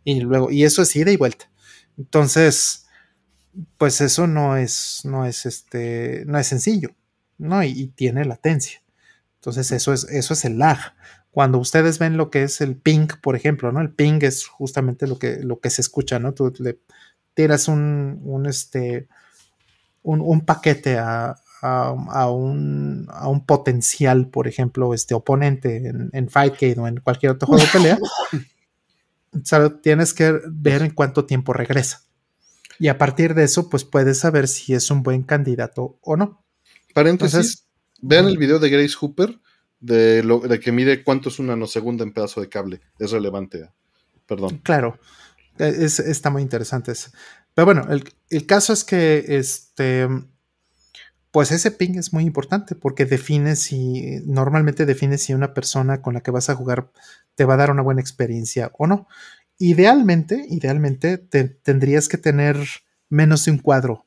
Y 0.04 0.20
luego, 0.20 0.50
y 0.50 0.64
eso 0.64 0.82
es 0.82 0.94
ida 0.94 1.10
y 1.10 1.16
vuelta. 1.16 1.50
Entonces, 1.96 2.86
pues 3.76 4.00
eso 4.00 4.26
no 4.26 4.56
es, 4.56 5.00
no 5.04 5.24
es 5.24 5.46
este, 5.46 6.24
no 6.26 6.38
es 6.38 6.46
sencillo, 6.46 6.90
¿no? 7.38 7.62
Y, 7.62 7.88
tiene 7.88 8.24
latencia. 8.24 8.82
Entonces, 9.36 9.72
eso 9.72 9.92
es, 9.92 10.04
eso 10.04 10.34
es 10.34 10.44
el 10.44 10.58
lag. 10.58 10.78
Cuando 11.30 11.58
ustedes 11.58 11.98
ven 11.98 12.16
lo 12.16 12.30
que 12.30 12.42
es 12.42 12.60
el 12.60 12.76
ping, 12.76 13.08
por 13.22 13.36
ejemplo, 13.36 13.72
¿no? 13.72 13.80
El 13.80 13.90
ping 13.90 14.18
es 14.22 14.46
justamente 14.46 15.06
lo 15.06 15.18
que, 15.18 15.42
lo 15.42 15.60
que 15.60 15.70
se 15.70 15.80
escucha, 15.80 16.18
¿no? 16.18 16.34
Tú 16.34 16.52
le 16.58 16.80
tiras 17.34 17.68
un, 17.68 18.20
un 18.24 18.46
este, 18.46 19.08
un, 20.02 20.40
paquete 20.40 20.98
a, 20.98 21.36
un, 22.30 23.44
potencial, 23.46 24.28
por 24.28 24.48
ejemplo, 24.48 24.94
este 24.94 25.14
oponente 25.14 25.76
en, 25.88 26.10
en 26.12 26.28
Fightcade 26.28 26.80
o 26.80 26.88
en 26.88 26.96
cualquier 26.98 27.32
otro 27.32 27.46
juego 27.46 27.62
de 27.62 27.70
pelea, 27.70 27.98
tienes 29.82 30.14
que 30.14 30.40
ver 30.48 30.82
en 30.82 30.90
cuánto 30.90 31.26
tiempo 31.26 31.52
regresa. 31.52 32.07
Y 32.78 32.88
a 32.88 32.98
partir 32.98 33.34
de 33.34 33.44
eso, 33.44 33.68
pues 33.68 33.84
puedes 33.84 34.18
saber 34.18 34.48
si 34.48 34.74
es 34.74 34.90
un 34.90 35.02
buen 35.02 35.22
candidato 35.22 35.98
o 36.02 36.16
no. 36.16 36.44
Paréntesis, 36.94 37.66
vean 38.00 38.26
el 38.26 38.38
video 38.38 38.58
de 38.58 38.70
Grace 38.70 38.94
Hooper 39.00 39.38
de, 39.80 40.22
lo, 40.22 40.40
de 40.40 40.60
que 40.60 40.72
mide 40.72 41.04
cuánto 41.04 41.28
es 41.28 41.38
una 41.38 41.54
nanosegunda 41.54 42.04
en 42.04 42.12
pedazo 42.12 42.40
de 42.40 42.48
cable. 42.48 42.80
Es 42.98 43.10
relevante. 43.10 43.68
Perdón. 44.26 44.60
Claro, 44.62 44.98
e, 45.58 45.68
es, 45.68 45.98
está 46.00 46.30
muy 46.30 46.42
interesante. 46.42 46.92
Pero 47.54 47.66
bueno, 47.66 47.86
el, 48.30 48.46
caso 48.46 48.72
es 48.72 48.84
que 48.84 49.24
este, 49.28 50.08
pues 51.30 51.50
ese 51.50 51.70
ping 51.70 51.96
es 51.96 52.12
muy 52.12 52.24
importante 52.24 52.74
porque 52.74 53.04
define 53.04 53.56
si, 53.56 54.20
normalmente 54.24 54.86
define 54.86 55.18
si 55.18 55.34
una 55.34 55.54
persona 55.54 56.02
con 56.02 56.14
la 56.14 56.20
que 56.20 56.30
vas 56.30 56.50
a 56.50 56.54
jugar 56.54 56.90
te 57.34 57.44
va 57.44 57.54
a 57.54 57.58
dar 57.58 57.70
una 57.70 57.82
buena 57.82 58.00
experiencia 58.00 58.70
o 58.78 58.86
no. 58.86 59.08
Idealmente, 59.58 60.46
idealmente 60.48 61.18
tendrías 61.18 62.08
que 62.08 62.18
tener 62.18 62.56
menos 63.08 63.44
de 63.44 63.50
un 63.50 63.58
cuadro 63.58 64.06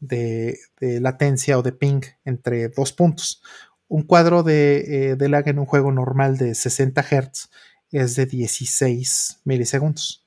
de, 0.00 0.58
latencia 0.80 1.58
o 1.58 1.62
de 1.62 1.72
ping 1.72 2.00
entre 2.24 2.68
dos 2.68 2.92
puntos. 2.92 3.42
Un 3.88 4.02
cuadro 4.02 4.42
de, 4.42 5.10
eh, 5.10 5.16
de 5.16 5.28
lag 5.28 5.46
en 5.48 5.58
un 5.58 5.66
juego 5.66 5.92
normal 5.92 6.36
de 6.36 6.54
60 6.54 7.02
Hz 7.02 7.50
es 7.90 8.16
de 8.16 8.26
16 8.26 9.40
milisegundos 9.44 10.22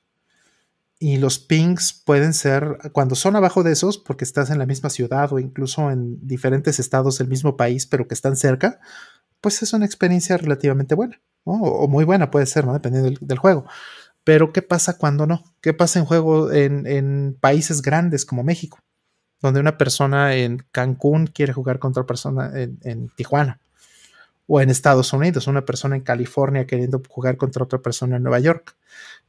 y 0.99 1.17
los 1.17 1.39
pings 1.39 1.93
pueden 1.93 2.33
ser, 2.33 2.77
cuando 2.93 3.15
son 3.15 3.35
abajo 3.35 3.63
de 3.63 3.73
esos, 3.73 3.97
porque 3.97 4.23
estás 4.23 4.49
en 4.49 4.59
la 4.59 4.65
misma 4.65 4.89
ciudad 4.89 5.31
o 5.33 5.39
incluso 5.39 5.91
en 5.91 6.25
diferentes 6.25 6.79
estados 6.79 7.17
del 7.17 7.27
mismo 7.27 7.57
país, 7.57 7.85
pero 7.85 8.07
que 8.07 8.13
están 8.13 8.35
cerca, 8.37 8.79
pues 9.41 9.61
es 9.61 9.73
una 9.73 9.85
experiencia 9.85 10.37
relativamente 10.37 10.95
buena, 10.95 11.21
o, 11.43 11.87
muy 11.87 12.05
buena 12.05 12.31
puede 12.31 12.45
ser, 12.45 12.65
¿no? 12.65 12.73
dependiendo 12.73 13.19
del, 13.19 13.37
juego. 13.37 13.65
Pero 14.25 14.51
¿qué 14.51 14.61
pasa 14.61 14.97
cuando 14.97 15.25
no? 15.25 15.45
¿Qué 15.61 15.73
pasa 15.73 15.99
en 15.99 16.05
juego 16.05 16.51
en, 16.51 17.37
países 17.39 17.81
grandes 17.81 18.25
como 18.25 18.43
México? 18.43 18.79
Donde 19.41 19.61
una 19.61 19.77
persona 19.77 20.35
en 20.35 20.65
Cancún 20.73 21.27
quiere 21.27 21.53
jugar 21.53 21.79
contra 21.79 22.01
otra 22.01 22.07
persona 22.07 22.51
en, 22.53 23.09
Tijuana. 23.15 23.61
O 24.47 24.59
en 24.59 24.69
Estados 24.69 25.13
Unidos, 25.13 25.47
una 25.47 25.63
persona 25.63 25.95
en 25.95 26.01
California 26.01 26.67
queriendo 26.67 27.01
jugar 27.07 27.37
contra 27.37 27.63
otra 27.63 27.79
persona 27.79 28.17
en 28.17 28.23
Nueva 28.23 28.39
York 28.39 28.75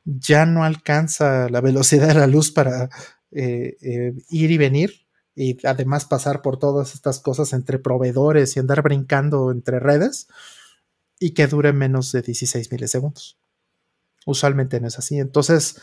ya 0.06 0.46
no 0.46 0.64
alcanza 0.64 1.48
la 1.48 1.60
velocidad 1.60 2.08
de 2.08 2.14
la 2.14 2.26
luz 2.26 2.52
para 2.52 2.88
eh, 3.32 3.76
eh, 3.82 4.14
ir 4.30 4.50
y 4.50 4.56
venir 4.56 5.06
y 5.34 5.66
además 5.66 6.06
pasar 6.06 6.40
por 6.40 6.58
todas 6.58 6.94
estas 6.94 7.18
cosas 7.18 7.52
entre 7.52 7.78
proveedores 7.78 8.56
y 8.56 8.60
andar 8.60 8.82
brincando 8.82 9.50
entre 9.50 9.80
redes 9.80 10.28
y 11.18 11.32
que 11.32 11.46
dure 11.46 11.72
menos 11.72 12.12
de 12.12 12.22
16 12.22 12.70
milisegundos. 12.72 13.36
Usualmente 14.26 14.80
no 14.80 14.88
es 14.88 14.98
así. 14.98 15.18
Entonces, 15.18 15.80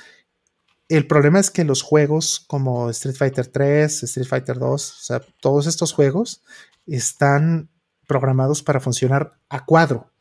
el 0.89 1.07
problema 1.07 1.39
es 1.39 1.49
que 1.49 1.63
los 1.63 1.81
juegos 1.81 2.43
como 2.45 2.89
Street 2.89 3.15
Fighter 3.15 3.47
3, 3.47 4.03
Street 4.03 4.27
Fighter 4.27 4.59
2, 4.59 4.91
o 4.91 5.03
sea, 5.03 5.21
todos 5.39 5.65
estos 5.65 5.93
juegos 5.93 6.43
están 6.85 7.69
programados 8.05 8.61
para 8.61 8.81
funcionar 8.81 9.39
a 9.47 9.65
cuadro, 9.65 10.11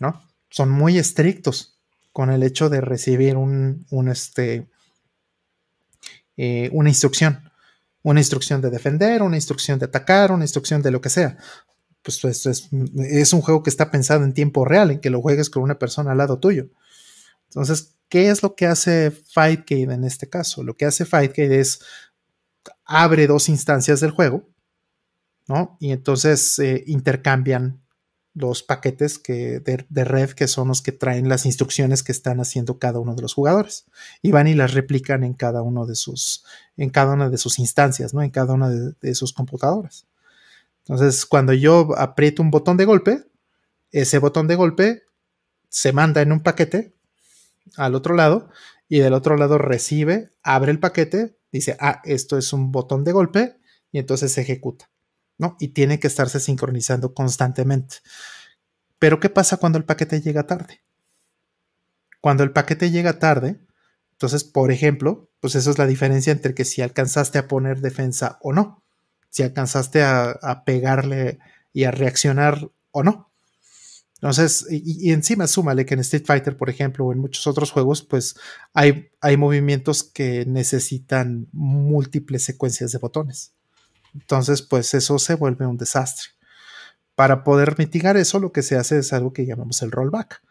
¿no? 0.00 0.22
Son 0.48 0.70
muy 0.70 0.98
estrictos 0.98 1.78
con 2.12 2.30
el 2.30 2.42
hecho 2.42 2.70
de 2.70 2.80
recibir 2.80 3.36
un, 3.36 4.08
este, 4.10 4.66
eh, 6.38 6.70
una 6.72 6.88
instrucción. 6.88 7.52
Una 8.02 8.20
instrucción 8.20 8.62
de 8.62 8.70
defender, 8.70 9.22
una 9.22 9.36
instrucción 9.36 9.78
de 9.78 9.86
atacar, 9.86 10.32
una 10.32 10.44
instrucción 10.44 10.80
de 10.80 10.90
lo 10.90 11.00
que 11.00 11.10
sea. 11.10 11.36
Pues, 12.02 12.20
pues 12.20 12.46
es, 12.46 12.68
es, 12.96 13.32
un 13.32 13.40
juego 13.42 13.62
que 13.62 13.70
está 13.70 13.90
pensado 13.90 14.24
en 14.24 14.32
tiempo 14.32 14.64
real, 14.64 14.90
en 14.90 15.00
que 15.00 15.10
lo 15.10 15.20
juegues 15.20 15.50
con 15.50 15.62
una 15.62 15.78
persona 15.78 16.12
al 16.12 16.18
lado 16.18 16.38
tuyo. 16.38 16.68
Entonces, 17.54 17.96
¿qué 18.08 18.30
es 18.30 18.42
lo 18.42 18.56
que 18.56 18.66
hace 18.66 19.10
Fightcade 19.10 19.94
en 19.94 20.04
este 20.04 20.28
caso? 20.28 20.62
Lo 20.62 20.76
que 20.76 20.86
hace 20.86 21.04
Fightcade 21.04 21.60
es 21.60 21.80
abre 22.84 23.26
dos 23.26 23.48
instancias 23.48 24.00
del 24.00 24.10
juego, 24.10 24.48
¿no? 25.46 25.76
Y 25.80 25.92
entonces 25.92 26.58
eh, 26.58 26.82
intercambian 26.86 27.84
los 28.34 28.64
paquetes 28.64 29.20
que, 29.20 29.60
de, 29.60 30.04
red 30.04 30.30
que 30.30 30.48
son 30.48 30.66
los 30.66 30.82
que 30.82 30.90
traen 30.90 31.28
las 31.28 31.46
instrucciones 31.46 32.02
que 32.02 32.10
están 32.10 32.40
haciendo 32.40 32.80
cada 32.80 32.98
uno 32.98 33.14
de 33.14 33.22
los 33.22 33.32
jugadores 33.32 33.86
y 34.22 34.32
van 34.32 34.48
y 34.48 34.54
las 34.54 34.74
replican 34.74 35.22
en 35.22 35.34
cada 35.34 35.62
uno 35.62 35.86
de 35.86 35.94
sus 35.94 36.44
en 36.76 36.90
cada 36.90 37.12
una 37.12 37.30
de 37.30 37.38
sus 37.38 37.60
instancias 37.60 38.12
no 38.12 38.22
en 38.22 38.30
cada 38.30 38.54
una 38.54 38.68
de, 38.68 39.14
sus 39.14 39.32
computadoras 39.32 40.08
entonces 40.80 41.24
cuando 41.26 41.52
yo 41.52 41.96
aprieto 41.96 42.42
un 42.42 42.50
botón 42.50 42.76
de 42.76 42.86
golpe 42.86 43.24
ese 43.92 44.18
botón 44.18 44.48
de 44.48 44.56
golpe 44.56 45.04
se 45.68 45.92
manda 45.92 46.20
en 46.20 46.32
un 46.32 46.40
paquete 46.40 46.93
al 47.76 47.94
otro 47.94 48.14
lado 48.14 48.48
y 48.88 48.98
del 48.98 49.14
otro 49.14 49.36
lado 49.36 49.58
recibe 49.58 50.32
abre 50.42 50.70
el 50.72 50.80
paquete 50.80 51.38
dice 51.52 51.76
ah 51.80 52.00
esto 52.04 52.36
es 52.38 52.52
un 52.52 52.72
botón 52.72 53.04
de 53.04 53.12
golpe 53.12 53.56
y 53.92 53.98
entonces 53.98 54.32
se 54.32 54.42
ejecuta 54.42 54.90
¿no? 55.38 55.56
Y 55.58 55.68
tiene 55.68 55.98
que 55.98 56.06
estarse 56.06 56.40
sincronizando 56.40 57.14
constantemente. 57.14 57.96
Pero 58.98 59.20
¿qué 59.20 59.28
pasa 59.30 59.56
cuando 59.56 59.78
el 59.78 59.84
paquete 59.84 60.20
llega 60.20 60.46
tarde? 60.46 60.82
Cuando 62.20 62.42
el 62.42 62.52
paquete 62.52 62.90
llega 62.90 63.18
tarde, 63.18 63.60
entonces, 64.12 64.44
por 64.44 64.70
ejemplo, 64.70 65.30
pues 65.40 65.56
eso 65.56 65.70
es 65.70 65.78
la 65.78 65.86
diferencia 65.86 66.32
entre 66.32 66.54
que 66.54 66.64
si 66.64 66.80
alcanzaste 66.82 67.38
a 67.38 67.48
poner 67.48 67.80
defensa 67.80 68.38
o 68.40 68.52
no, 68.52 68.82
si 69.28 69.42
alcanzaste 69.42 70.02
a, 70.02 70.62
pegarle 70.64 71.40
y 71.72 71.84
a 71.84 71.90
reaccionar 71.90 72.70
o 72.92 73.02
no. 73.02 73.32
Entonces, 74.14 74.66
y, 74.70 75.12
encima 75.12 75.46
súmale 75.46 75.84
que 75.84 75.94
en 75.94 76.00
Street 76.00 76.24
Fighter, 76.24 76.56
por 76.56 76.70
ejemplo, 76.70 77.06
o 77.06 77.12
en 77.12 77.18
muchos 77.18 77.46
otros 77.46 77.70
juegos, 77.70 78.02
pues 78.02 78.36
hay, 78.72 79.10
hay 79.20 79.36
movimientos 79.36 80.02
que 80.02 80.46
necesitan 80.46 81.48
múltiples 81.52 82.44
secuencias 82.44 82.92
de 82.92 82.98
botones. 82.98 83.52
Entonces, 84.14 84.62
pues 84.62 84.94
eso 84.94 85.18
se 85.18 85.34
vuelve 85.34 85.66
un 85.66 85.76
desastre. 85.76 86.28
Para 87.14 87.44
poder 87.44 87.78
mitigar 87.78 88.16
eso, 88.16 88.38
lo 88.38 88.52
que 88.52 88.62
se 88.62 88.76
hace 88.76 88.98
es 88.98 89.12
algo 89.12 89.32
que 89.32 89.46
llamamos 89.46 89.82
el 89.82 89.90
rollback, 89.90 90.42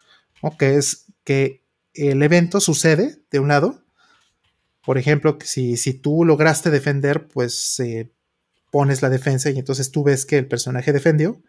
que 0.58 0.76
es 0.76 1.06
que 1.24 1.64
el 1.94 2.22
evento 2.22 2.60
sucede 2.60 3.22
de 3.30 3.40
un 3.40 3.48
lado. 3.48 3.82
Por 4.84 4.98
ejemplo, 4.98 5.38
que 5.38 5.46
si, 5.46 5.76
si 5.76 5.94
tú 5.94 6.24
lograste 6.24 6.70
defender, 6.70 7.26
pues 7.28 7.80
pones 8.70 9.02
la 9.02 9.08
defensa 9.08 9.50
y 9.50 9.58
entonces 9.58 9.90
tú 9.90 10.04
ves 10.04 10.26
que 10.26 10.36
el 10.38 10.46
personaje 10.46 10.92
defendió. 10.92 11.42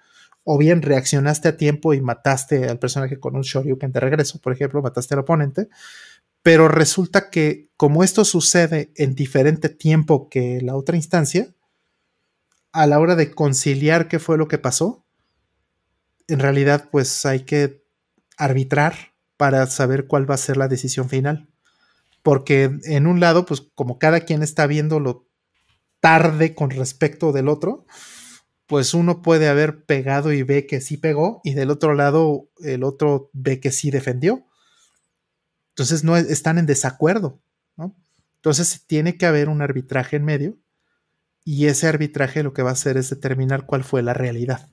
O 0.45 0.59
bien 0.59 0.83
reaccionaste 0.83 1.49
a 1.49 1.57
tiempo 1.57 1.93
y 1.93 2.01
mataste 2.01 2.69
al 2.69 2.79
personaje 2.79 3.19
con 3.19 3.35
un 3.35 3.41
Shoryuken 3.41 3.91
de 3.91 3.99
regreso, 3.99 4.39
por 4.39 4.53
ejemplo, 4.53 4.81
mataste 4.81 5.15
al 5.15 5.21
oponente, 5.21 5.69
pero 6.43 6.67
resulta 6.67 7.31
que 7.31 7.71
como 7.75 8.03
esto 8.03 8.23
sucede 8.23 8.91
en 8.95 9.15
diferente 9.15 9.69
tiempo 9.69 10.29
que 10.29 10.61
la 10.61 10.75
otra 10.75 10.95
instancia, 10.95 11.53
a 12.71 12.85
la 12.85 12.99
hora 12.99 13.15
de 13.15 13.31
conciliar 13.31 14.07
qué 14.07 14.19
fue 14.19 14.37
lo 14.37 14.47
que 14.47 14.59
pasó, 14.59 15.03
en 16.27 16.39
realidad 16.39 16.89
pues 16.91 17.25
hay 17.25 17.41
que 17.41 17.83
arbitrar 18.37 19.15
para 19.37 19.65
saber 19.65 20.05
cuál 20.05 20.29
va 20.29 20.35
a 20.35 20.39
ser 20.39 20.57
la 20.57 20.67
decisión 20.67 21.09
final. 21.09 21.49
Porque 22.21 22.79
en 22.83 23.07
un 23.07 23.19
lado, 23.19 23.45
pues 23.45 23.61
como 23.75 23.97
cada 23.97 24.21
quien 24.21 24.43
está 24.43 24.67
viéndolo 24.67 25.27
tarde 25.99 26.53
con 26.53 26.69
respecto 26.69 27.31
del 27.31 27.47
otro, 27.47 27.85
pues 28.67 28.93
uno 28.93 29.21
puede 29.21 29.47
haber 29.47 29.85
pegado 29.85 30.33
y 30.33 30.43
ve 30.43 30.65
que 30.65 30.81
sí 30.81 30.97
pegó, 30.97 31.41
y 31.43 31.53
del 31.53 31.69
otro 31.69 31.93
lado 31.93 32.49
el 32.63 32.83
otro 32.83 33.29
ve 33.33 33.59
que 33.59 33.71
sí 33.71 33.91
defendió. 33.91 34.45
Entonces 35.69 36.03
no 36.03 36.17
están 36.17 36.57
en 36.57 36.65
desacuerdo, 36.65 37.41
¿no? 37.75 37.95
Entonces 38.35 38.83
tiene 38.87 39.17
que 39.17 39.25
haber 39.25 39.49
un 39.49 39.61
arbitraje 39.61 40.15
en 40.15 40.25
medio, 40.25 40.57
y 41.43 41.67
ese 41.67 41.87
arbitraje 41.87 42.41
lo 42.41 42.53
que 42.53 42.63
va 42.63 42.71
a 42.71 42.73
hacer 42.73 42.97
es 42.97 43.09
determinar 43.09 43.65
cuál 43.65 43.83
fue 43.83 44.01
la 44.01 44.13
realidad. 44.13 44.69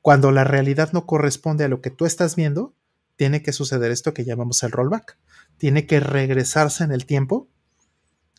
Cuando 0.00 0.30
la 0.30 0.44
realidad 0.44 0.92
no 0.92 1.06
corresponde 1.06 1.64
a 1.64 1.68
lo 1.68 1.80
que 1.80 1.90
tú 1.90 2.06
estás 2.06 2.36
viendo, 2.36 2.76
tiene 3.16 3.42
que 3.42 3.52
suceder 3.52 3.90
esto 3.90 4.14
que 4.14 4.24
llamamos 4.24 4.62
el 4.62 4.70
rollback. 4.70 5.18
Tiene 5.56 5.86
que 5.86 6.00
regresarse 6.00 6.84
en 6.84 6.92
el 6.92 7.06
tiempo 7.06 7.48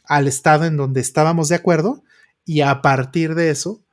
al 0.04 0.28
estado 0.28 0.66
en 0.66 0.78
donde 0.78 1.02
estábamos 1.02 1.50
de 1.50 1.56
acuerdo 1.56 2.04
y 2.46 2.62
a 2.62 2.82
partir 2.82 3.36
de 3.36 3.50
eso 3.50 3.85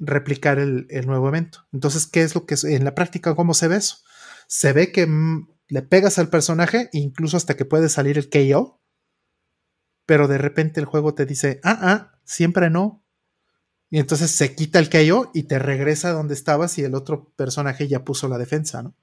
replicar 0.00 0.58
el, 0.58 0.86
nuevo 1.06 1.28
evento. 1.28 1.66
Entonces, 1.72 2.06
¿qué 2.06 2.22
es 2.22 2.34
lo 2.34 2.46
que 2.46 2.56
en 2.64 2.84
la 2.84 2.94
práctica 2.94 3.34
cómo 3.34 3.54
se 3.54 3.68
ve 3.68 3.76
eso? 3.76 3.98
Se 4.46 4.72
ve 4.72 4.92
que 4.92 5.06
mm, 5.06 5.48
le 5.68 5.82
pegas 5.82 6.18
al 6.18 6.28
personaje 6.28 6.88
incluso 6.92 7.36
hasta 7.36 7.56
que 7.56 7.64
puede 7.64 7.88
salir 7.88 8.18
el 8.18 8.30
KO, 8.30 8.80
pero 10.06 10.28
de 10.28 10.38
repente 10.38 10.80
el 10.80 10.86
juego 10.86 11.14
te 11.14 11.26
dice, 11.26 11.60
ah, 11.64 11.78
ah, 11.82 12.20
siempre 12.24 12.70
no. 12.70 13.04
Y 13.90 13.98
entonces 13.98 14.30
se 14.30 14.54
quita 14.54 14.78
el 14.78 14.90
KO 14.90 15.30
y 15.34 15.44
te 15.44 15.58
regresa 15.58 16.08
a 16.08 16.12
donde 16.12 16.34
estabas 16.34 16.78
y 16.78 16.84
el 16.84 16.94
otro 16.94 17.32
personaje 17.36 17.88
ya 17.88 18.04
puso 18.04 18.28
la 18.28 18.38
defensa, 18.38 18.82
¿no? 18.82 18.94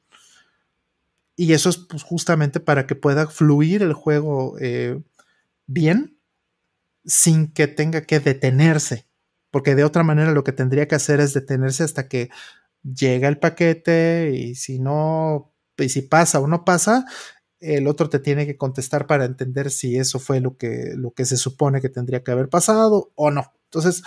Y 1.35 1.53
eso 1.53 1.69
es 1.69 1.77
pues, 1.77 2.03
justamente 2.03 2.59
para 2.59 2.87
que 2.87 2.95
pueda 2.95 3.27
fluir 3.27 3.83
el 3.83 3.93
juego 3.93 4.55
eh, 4.59 5.01
bien 5.67 6.17
sin 7.03 7.51
que 7.51 7.67
tenga 7.67 8.01
que 8.01 8.19
detenerse 8.19 9.05
porque 9.55 9.73
de 9.73 9.85
otra 9.85 10.03
manera 10.03 10.33
lo 10.33 10.43
que 10.43 10.51
tendría 10.51 10.85
que 10.85 10.95
hacer 10.95 11.21
es 11.21 11.33
detenerse 11.33 11.85
hasta 11.85 12.09
que 12.09 12.29
llega 12.83 13.29
el 13.29 13.39
paquete 13.39 14.33
y 14.35 14.55
si 14.55 14.79
no, 14.79 15.53
y 15.77 15.87
si 15.87 16.01
pasa 16.01 16.41
o 16.41 16.47
no 16.47 16.65
pasa, 16.65 17.05
el 17.61 17.87
otro 17.87 18.09
te 18.09 18.19
tiene 18.19 18.45
que 18.45 18.57
contestar 18.57 19.07
para 19.07 19.23
entender 19.23 19.71
si 19.71 19.95
eso 19.95 20.19
fue 20.19 20.41
lo 20.41 20.57
que, 20.57 20.91
lo 20.97 21.11
que 21.11 21.23
se 21.23 21.37
supone 21.37 21.79
que 21.79 21.87
tendría 21.87 22.21
que 22.21 22.31
haber 22.31 22.49
pasado 22.49 23.13
o 23.15 23.31
no. 23.31 23.53
Entonces, 23.67 24.03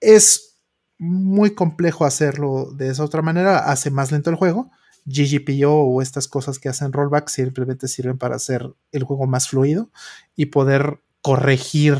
es 0.00 0.58
muy 0.98 1.54
complejo 1.54 2.04
hacerlo 2.04 2.72
de 2.72 2.88
esa 2.88 3.04
otra 3.04 3.22
manera, 3.22 3.70
hace 3.70 3.92
más 3.92 4.10
lento 4.10 4.30
el 4.30 4.36
juego. 4.36 4.72
GGPO 5.04 5.70
o 5.70 6.02
estas 6.02 6.26
cosas 6.26 6.58
que 6.58 6.70
hacen 6.70 6.92
rollback 6.92 7.28
simplemente 7.28 7.86
sirven 7.86 8.18
para 8.18 8.34
hacer 8.34 8.68
el 8.90 9.04
juego 9.04 9.28
más 9.28 9.48
fluido 9.48 9.92
y 10.34 10.46
poder 10.46 11.04
corregir 11.22 11.98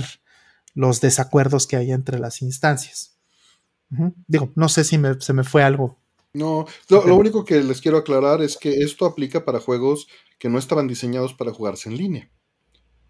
los 0.78 1.00
desacuerdos 1.00 1.66
que 1.66 1.74
hay 1.74 1.90
entre 1.90 2.20
las 2.20 2.40
instancias. 2.40 3.18
Digo, 4.28 4.52
no 4.54 4.68
sé 4.68 4.84
si 4.84 4.96
se 5.18 5.32
me 5.32 5.42
fue 5.42 5.64
algo. 5.64 5.98
No, 6.32 6.66
lo, 6.88 7.16
único 7.16 7.44
que 7.44 7.60
les 7.64 7.80
quiero 7.80 7.98
aclarar 7.98 8.42
es 8.42 8.56
que 8.56 8.70
esto 8.84 9.04
aplica 9.04 9.44
para 9.44 9.58
juegos 9.58 10.06
que 10.38 10.48
no 10.48 10.56
estaban 10.56 10.86
diseñados 10.86 11.34
para 11.34 11.52
jugarse 11.52 11.88
en 11.88 11.96
línea. 11.96 12.30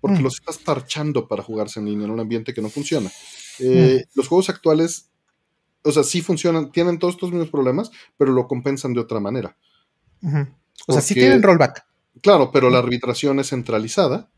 Porque 0.00 0.20
mm. 0.20 0.22
los 0.22 0.34
estás 0.36 0.56
parchando 0.56 1.28
para 1.28 1.42
jugarse 1.42 1.78
en 1.78 1.86
línea 1.86 2.06
en 2.06 2.12
un 2.12 2.20
ambiente 2.20 2.54
que 2.54 2.62
no 2.62 2.70
funciona. 2.70 3.12
Eh, 3.58 4.02
mm. 4.02 4.10
Los 4.14 4.28
juegos 4.28 4.48
actuales, 4.48 5.10
o 5.82 5.92
sea, 5.92 6.04
sí 6.04 6.22
funcionan, 6.22 6.72
tienen 6.72 6.98
todos 6.98 7.16
estos 7.16 7.32
mismos 7.32 7.50
problemas, 7.50 7.90
pero 8.16 8.32
lo 8.32 8.46
compensan 8.46 8.94
de 8.94 9.00
otra 9.00 9.20
manera. 9.20 9.58
O 10.86 10.92
sea, 10.94 11.02
sí 11.02 11.12
tienen 11.12 11.42
rollback. 11.42 11.84
Claro, 12.22 12.50
pero 12.50 12.70
la 12.70 12.78
arbitración 12.78 13.40
es 13.40 13.50
centralizada 13.50 14.30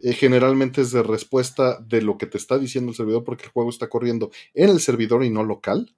eh, 0.00 0.12
generalmente 0.12 0.82
es 0.82 0.90
de 0.90 1.02
respuesta 1.02 1.80
de 1.80 2.02
lo 2.02 2.18
que 2.18 2.26
te 2.26 2.36
está 2.36 2.58
diciendo 2.58 2.90
el 2.90 2.96
servidor 2.96 3.24
porque 3.24 3.44
el 3.44 3.50
juego 3.50 3.70
está 3.70 3.88
corriendo 3.88 4.30
en 4.54 4.70
el 4.70 4.80
servidor 4.80 5.24
y 5.24 5.30
no 5.30 5.42
local, 5.42 5.94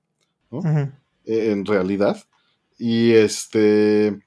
¿no? 0.51 0.61
Eh, 1.25 1.51
en 1.53 1.65
realidad. 1.65 2.23
Y 2.79 3.13
este. 3.13 4.21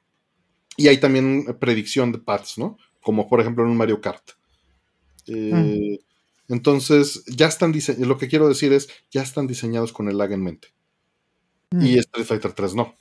Y 0.78 0.88
hay 0.88 1.00
también 1.00 1.46
predicción 1.60 2.12
de 2.12 2.20
paths, 2.20 2.58
¿no? 2.58 2.78
Como 3.02 3.28
por 3.30 3.40
ejemplo 3.40 3.64
en 3.64 3.72
un 3.72 3.78
Mario 3.78 4.02
Kart. 4.02 4.32
Eh, 5.28 6.00
entonces, 6.50 7.24
ya 7.26 7.48
están 7.48 7.72
diseñados. 7.72 8.08
Lo 8.08 8.18
que 8.18 8.28
quiero 8.28 8.50
decir 8.50 8.74
es, 8.74 8.90
ya 9.10 9.22
están 9.22 9.48
diseñados 9.48 9.94
con 9.94 10.10
el 10.10 10.18
lag 10.18 10.32
en 10.34 10.44
mente. 10.44 10.70
Y 11.80 11.98
Street 11.98 12.26
Fighter 12.26 12.52
3 12.52 12.76
no. 12.76 12.94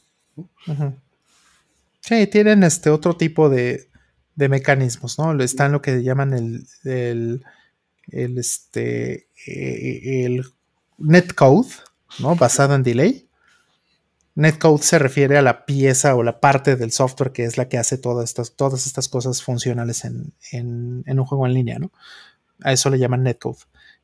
Sí, 2.00 2.26
tienen 2.28 2.62
este 2.62 2.90
otro 2.90 3.16
tipo 3.16 3.48
de, 3.48 3.89
de 4.34 4.48
mecanismos, 4.48 5.18
¿no? 5.18 5.38
Están 5.42 5.72
lo 5.72 5.82
que 5.82 6.02
llaman 6.02 6.32
el, 6.32 6.66
el, 6.84 7.42
este, 8.38 9.28
eh, 9.46 10.24
el 10.24 10.44
netcode, 10.98 11.68
¿no? 12.18 12.36
Basado 12.36 12.74
en 12.74 12.82
delay. 12.82 13.28
Netcode 14.34 14.82
se 14.82 14.98
refiere 14.98 15.36
a 15.36 15.42
la 15.42 15.66
pieza 15.66 16.14
o 16.14 16.22
la 16.22 16.40
parte 16.40 16.76
del 16.76 16.92
software 16.92 17.32
que 17.32 17.44
es 17.44 17.58
la 17.58 17.68
que 17.68 17.78
hace 17.78 17.98
todas 17.98 18.30
estas, 18.30 18.52
todas 18.52 18.86
estas 18.86 19.08
cosas 19.08 19.42
funcionales 19.42 20.04
en, 20.04 20.32
un 21.06 21.24
juego 21.24 21.46
en 21.46 21.54
línea, 21.54 21.78
¿no? 21.78 21.92
A 22.62 22.72
eso 22.72 22.90
le 22.90 22.98
llaman 22.98 23.22
netcode. 23.22 23.58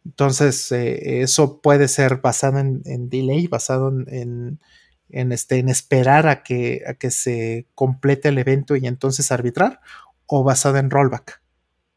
Entonces, 0.04 0.70
eh, 0.72 1.22
eso 1.22 1.60
puede 1.60 1.88
ser 1.88 2.18
basado 2.18 2.58
en, 2.58 3.08
delay, 3.08 3.46
basado 3.46 3.88
en, 3.88 4.60
en, 5.08 5.32
este, 5.32 5.58
en 5.58 5.68
esperar 5.68 6.28
a 6.28 6.42
que, 6.42 6.82
a 6.86 6.94
que 6.94 7.10
se 7.10 7.66
complete 7.74 8.28
el 8.28 8.38
evento 8.38 8.76
y 8.76 8.86
entonces 8.86 9.32
arbitrar, 9.32 9.80
o 10.26 10.44
basada 10.44 10.78
en 10.78 10.90
rollback, 10.90 11.42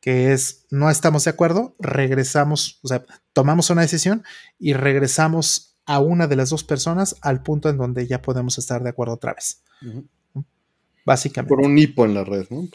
que 0.02 0.34
es 0.34 0.66
no 0.70 0.90
estamos 0.90 1.24
de 1.26 1.32
acuerdo, 1.32 1.76
regresamos, 1.80 2.80
o 2.84 2.88
sea, 2.88 3.06
tomamos 3.34 3.70
una 3.70 3.82
decisión 3.82 4.24
y 4.58 4.74
regresamos 4.74 5.78
a 5.86 6.00
una 6.00 6.28
de 6.28 6.36
las 6.36 6.52
dos 6.52 6.64
personas 6.64 7.16
al 7.22 7.42
punto 7.42 7.70
en 7.70 7.78
donde 7.78 8.06
ya 8.08 8.22
podemos 8.22 8.58
estar 8.58 8.84
de 8.84 8.90
acuerdo 8.90 9.16
otra 9.16 9.34
vez. 9.34 9.64
Básicamente. 11.06 11.50
Por 11.50 11.66
un 11.66 11.78
hipo 11.78 12.06
en 12.06 12.14
la 12.14 12.24
red, 12.24 12.46
¿no? 12.50 12.68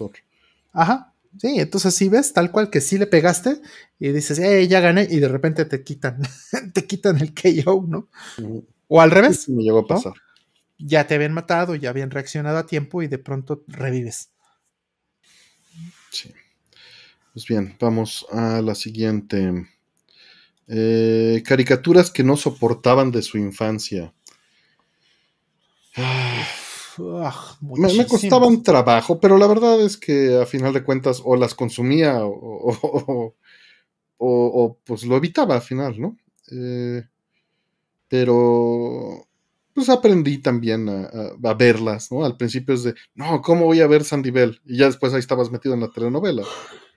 Ajá. 0.73 1.15
Sí, 1.39 1.59
entonces 1.59 1.95
si 1.95 2.09
ves 2.09 2.33
tal 2.33 2.53
cual 2.53 2.71
que 2.71 2.81
sí 2.81 2.99
le 2.99 3.07
pegaste 3.07 3.61
y 3.99 4.11
dices, 4.11 4.39
eh, 4.39 4.67
ya 4.69 4.81
gané, 4.81 5.07
y 5.11 5.19
de 5.19 5.29
repente 5.29 5.65
te 5.65 5.83
quitan, 5.83 6.21
te 6.75 6.87
quitan 6.87 7.19
el 7.21 7.35
KO, 7.35 7.85
¿no? 7.87 8.09
O 8.89 9.01
al 9.01 9.11
revés. 9.11 9.49
me 9.49 9.63
llegó 9.63 9.81
a 9.81 9.87
pasar. 9.87 10.13
Ya 10.79 11.07
te 11.07 11.15
habían 11.15 11.33
matado, 11.33 11.75
ya 11.75 11.91
habían 11.91 12.11
reaccionado 12.11 12.59
a 12.59 12.67
tiempo 12.67 13.03
y 13.03 13.09
de 13.09 13.19
pronto 13.19 13.65
revives. 13.69 14.31
Sí. 16.11 16.33
Pues 17.35 17.47
bien, 17.49 17.77
vamos 17.81 18.25
a 18.31 18.63
la 18.63 18.77
siguiente. 18.77 19.67
Eh, 20.69 21.43
caricaturas 21.45 22.13
que 22.13 22.23
no 22.23 22.37
soportaban 22.37 23.11
de 23.11 23.23
su 23.23 23.39
infancia. 23.39 24.15
Ah, 25.97 26.47
me, 27.61 28.07
costaba 28.07 28.47
un 28.47 28.63
trabajo, 28.63 29.19
pero 29.19 29.37
la 29.37 29.49
verdad 29.49 29.81
es 29.81 29.97
que 29.97 30.41
a 30.41 30.47
final 30.47 30.73
de 30.73 30.85
cuentas 30.85 31.21
o 31.25 31.35
las 31.35 31.57
consumía 31.57 32.21
o, 32.23 33.35
pues 34.85 35.03
lo 35.03 35.17
evitaba 35.17 35.57
al 35.57 35.63
final, 35.63 36.01
¿no? 36.01 36.17
Eh, 36.53 37.03
pero 38.07 39.27
pues 39.75 39.89
aprendí 39.89 40.39
también 40.39 40.89
a, 40.89 41.55
verlas, 41.55 42.11
¿no? 42.11 42.25
Al 42.25 42.37
principio 42.37 42.75
es 42.75 42.85
de, 42.85 42.95
no, 43.15 43.43
¿cómo 43.43 43.67
voy 43.67 43.81
a 43.81 43.87
ver 43.87 44.05
Sandy 44.05 44.31
Bell? 44.31 44.61
Y 44.65 44.79
ya 44.79 44.87
después 44.87 45.13
ahí 45.13 45.19
estabas 45.19 45.51
metido 45.51 45.75
en 45.75 45.81
la 45.81 45.91
telenovela, 45.91 46.45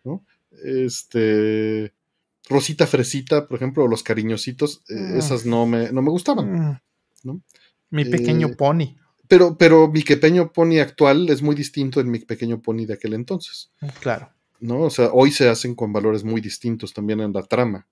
¿no? 0.03 0.23
Este, 0.63 1.93
Rosita 2.47 2.85
Fresita, 2.85 3.47
por 3.47 3.57
ejemplo, 3.57 3.83
o 3.83 3.87
Los 3.87 4.03
Cariñositos, 4.03 4.83
eh, 4.89 4.95
ah. 4.95 5.17
esas 5.17 5.45
no 5.45 5.65
me, 5.65 5.91
no 5.91 6.01
me 6.01 6.11
gustaban, 6.11 6.55
ah. 6.55 6.83
¿no? 7.23 7.41
Mi 7.89 8.05
pequeño 8.05 8.47
eh, 8.47 8.55
pony. 8.55 8.95
Pero, 9.27 9.57
pero 9.57 9.87
mi 9.89 10.03
pequeño 10.03 10.53
pony 10.53 10.79
actual 10.79 11.29
es 11.29 11.41
muy 11.41 11.55
distinto 11.55 11.99
en 11.99 12.09
mi 12.09 12.19
pequeño 12.19 12.61
pony 12.61 12.85
de 12.85 12.93
aquel 12.93 13.13
entonces. 13.13 13.71
Claro. 13.99 14.31
¿No? 14.59 14.81
O 14.81 14.89
sea, 14.89 15.09
hoy 15.11 15.31
se 15.31 15.49
hacen 15.49 15.75
con 15.75 15.91
valores 15.91 16.23
muy 16.23 16.41
distintos 16.41 16.93
también 16.93 17.21
en 17.21 17.33
la 17.33 17.43
trama. 17.43 17.87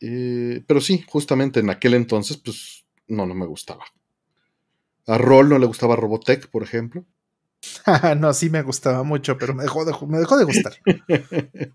Eh, 0.00 0.62
pero 0.66 0.80
sí, 0.80 1.04
justamente 1.08 1.60
en 1.60 1.70
aquel 1.70 1.94
entonces, 1.94 2.36
pues 2.36 2.84
no, 3.08 3.26
no 3.26 3.34
me 3.34 3.46
gustaba. 3.46 3.84
A 5.06 5.18
Roll 5.18 5.48
no 5.48 5.58
le 5.58 5.66
gustaba 5.66 5.96
Robotech, 5.96 6.48
por 6.48 6.62
ejemplo. 6.62 7.04
no, 8.18 8.32
sí 8.32 8.50
me 8.50 8.62
gustaba 8.62 9.02
mucho, 9.02 9.38
pero 9.38 9.54
me 9.54 9.62
dejó 9.62 9.84
de, 9.84 9.92
me 10.06 10.18
dejó 10.18 10.36
de 10.36 10.44
gustar. 10.44 10.74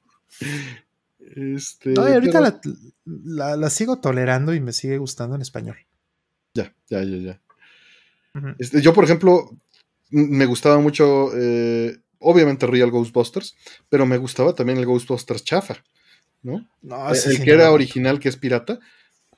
este, 1.19 1.91
no, 1.91 2.09
y 2.09 2.11
ahorita 2.14 2.61
la, 3.06 3.69
sigo 3.69 4.00
tolerando 4.00 4.53
y 4.53 4.59
me 4.59 4.74
sigue 4.74 4.98
gustando 4.98 5.35
en 5.35 5.41
español. 5.41 5.77
Ya, 6.53 6.75
ya, 6.90 7.03
ya, 7.03 7.17
ya. 7.17 7.41
Este, 8.59 8.82
yo, 8.82 8.93
por 8.93 9.03
ejemplo, 9.03 9.50
me 10.09 10.45
gustaba 10.45 10.80
mucho, 10.80 11.32
eh, 11.35 11.98
obviamente 12.19 12.67
Real 12.67 12.91
Ghostbusters, 12.91 13.56
pero 13.90 14.06
me 14.06 14.17
gustaba 14.17 14.53
también 14.53 14.77
el 14.77 14.85
Ghostbusters 14.85 15.43
chafa, 15.43 15.83
¿no? 16.43 16.67
no 16.81 17.09
el, 17.13 17.19
el 17.25 17.43
que 17.43 17.51
era 17.51 17.71
original, 17.71 18.19
que 18.19 18.29
es 18.29 18.37
pirata, 18.37 18.79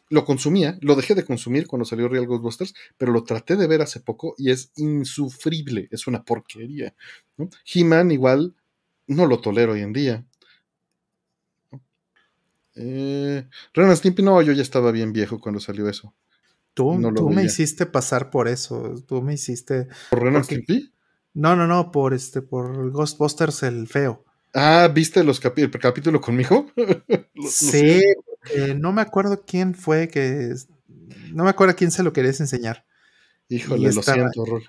lo 0.09 0.25
consumía, 0.25 0.77
lo 0.81 0.95
dejé 0.95 1.15
de 1.15 1.25
consumir 1.25 1.65
cuando 1.67 1.85
salió 1.85 2.07
Real 2.07 2.27
Ghostbusters, 2.27 2.73
pero 2.97 3.11
lo 3.11 3.23
traté 3.23 3.55
de 3.55 3.67
ver 3.67 3.81
hace 3.81 3.99
poco 3.99 4.35
y 4.37 4.51
es 4.51 4.71
insufrible, 4.75 5.87
es 5.91 6.05
una 6.07 6.23
porquería. 6.23 6.93
¿no? 7.37 7.49
He-Man 7.65 8.11
igual 8.11 8.53
no 9.07 9.25
lo 9.25 9.39
tolero 9.41 9.73
hoy 9.73 9.81
en 9.81 9.93
día. 9.93 10.25
Eh, 12.75 13.47
Ren 13.73 13.95
Stimpy, 13.95 14.23
no, 14.23 14.41
yo 14.41 14.51
ya 14.53 14.61
estaba 14.61 14.91
bien 14.91 15.13
viejo 15.13 15.39
cuando 15.39 15.59
salió 15.59 15.87
eso. 15.89 16.13
Tú, 16.73 16.97
No 16.97 17.11
lo 17.11 17.15
tú 17.15 17.29
me 17.29 17.43
hiciste 17.43 17.85
pasar 17.85 18.31
por 18.31 18.47
eso. 18.47 18.95
Tú 19.07 19.21
me 19.21 19.33
hiciste. 19.35 19.87
¿Por 20.09 20.23
Ren 20.23 20.33
Porque- 20.33 20.45
Stimpy? 20.55 20.91
No, 21.35 21.55
no, 21.55 21.65
no, 21.67 21.91
por 21.91 22.13
este, 22.13 22.41
por 22.43 22.91
Ghostbusters 22.91 23.63
el 23.63 23.87
feo. 23.87 24.23
Ah, 24.53 24.89
¿viste 24.93 25.23
los 25.23 25.41
capi- 25.41 25.63
el 25.63 25.71
capítulo 25.71 26.21
conmigo? 26.21 26.67
Los- 26.77 27.23
los- 27.33 27.53
Sí, 27.53 27.99
eh, 28.53 28.75
no 28.77 28.91
me 28.93 29.01
acuerdo 29.01 29.43
quién 29.45 29.73
fue 29.73 30.07
que. 30.09 30.53
No 31.31 31.43
me 31.43 31.49
acuerdo 31.49 31.75
quién 31.75 31.89
se 31.91 32.03
lo 32.03 32.13
querías 32.13 32.39
enseñar. 32.39 32.85
Híjole, 33.49 33.91
lo 33.91 33.99
estaba- 33.99 34.15
siento, 34.31 34.45
Rol. 34.45 34.63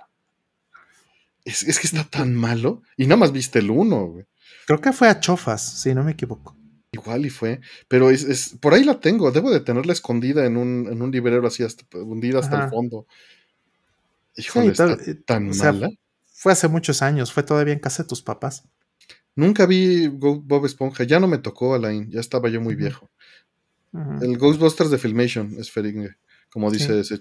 Es, 1.44 1.62
es 1.62 1.78
que 1.78 1.86
está 1.86 2.04
tan 2.04 2.34
malo. 2.34 2.82
Y 2.96 3.04
nada 3.06 3.18
más 3.18 3.32
viste 3.32 3.58
el 3.58 3.70
uno, 3.70 4.06
güey. 4.06 4.24
Creo 4.66 4.80
que 4.80 4.92
fue 4.92 5.08
a 5.08 5.20
Chofas, 5.20 5.80
si 5.82 5.94
no 5.94 6.02
me 6.02 6.12
equivoco. 6.12 6.56
Igual 6.92 7.26
y 7.26 7.30
fue. 7.30 7.60
Pero 7.88 8.10
es, 8.10 8.22
es- 8.24 8.56
por 8.60 8.72
ahí 8.72 8.84
la 8.84 9.00
tengo. 9.00 9.30
Debo 9.30 9.50
de 9.50 9.60
tenerla 9.60 9.92
escondida 9.92 10.46
en 10.46 10.56
un, 10.56 10.88
en 10.90 11.02
un 11.02 11.10
librero 11.10 11.46
así, 11.46 11.62
hasta, 11.62 11.84
hundida 11.98 12.38
hasta 12.38 12.56
Ajá. 12.56 12.64
el 12.64 12.70
fondo. 12.70 13.06
Híjole, 14.36 14.66
Sí, 14.66 14.70
está 14.72 14.96
tal- 14.96 15.24
tan 15.26 15.50
o 15.50 15.52
sea, 15.54 15.72
mala. 15.72 15.90
Fue 16.32 16.52
hace 16.52 16.68
muchos 16.68 17.02
años, 17.02 17.32
fue 17.32 17.42
todavía 17.42 17.72
en 17.74 17.78
casa 17.80 18.02
de 18.02 18.08
tus 18.08 18.22
papás. 18.22 18.64
Nunca 19.36 19.66
vi 19.66 20.08
Bob 20.08 20.64
Esponja. 20.66 21.04
Ya 21.04 21.18
no 21.20 21.26
me 21.26 21.38
tocó, 21.38 21.74
Alain. 21.74 22.10
Ya 22.10 22.20
estaba 22.20 22.48
yo 22.48 22.60
muy 22.60 22.74
viejo. 22.74 23.10
El 24.22 24.38
Ghostbusters 24.38 24.90
de 24.90 24.98
Filmation 24.98 25.54
es 25.58 25.70
Feringe, 25.70 26.16
como 26.50 26.68
dice 26.70 27.04
Sí. 27.04 27.14
ese. 27.14 27.20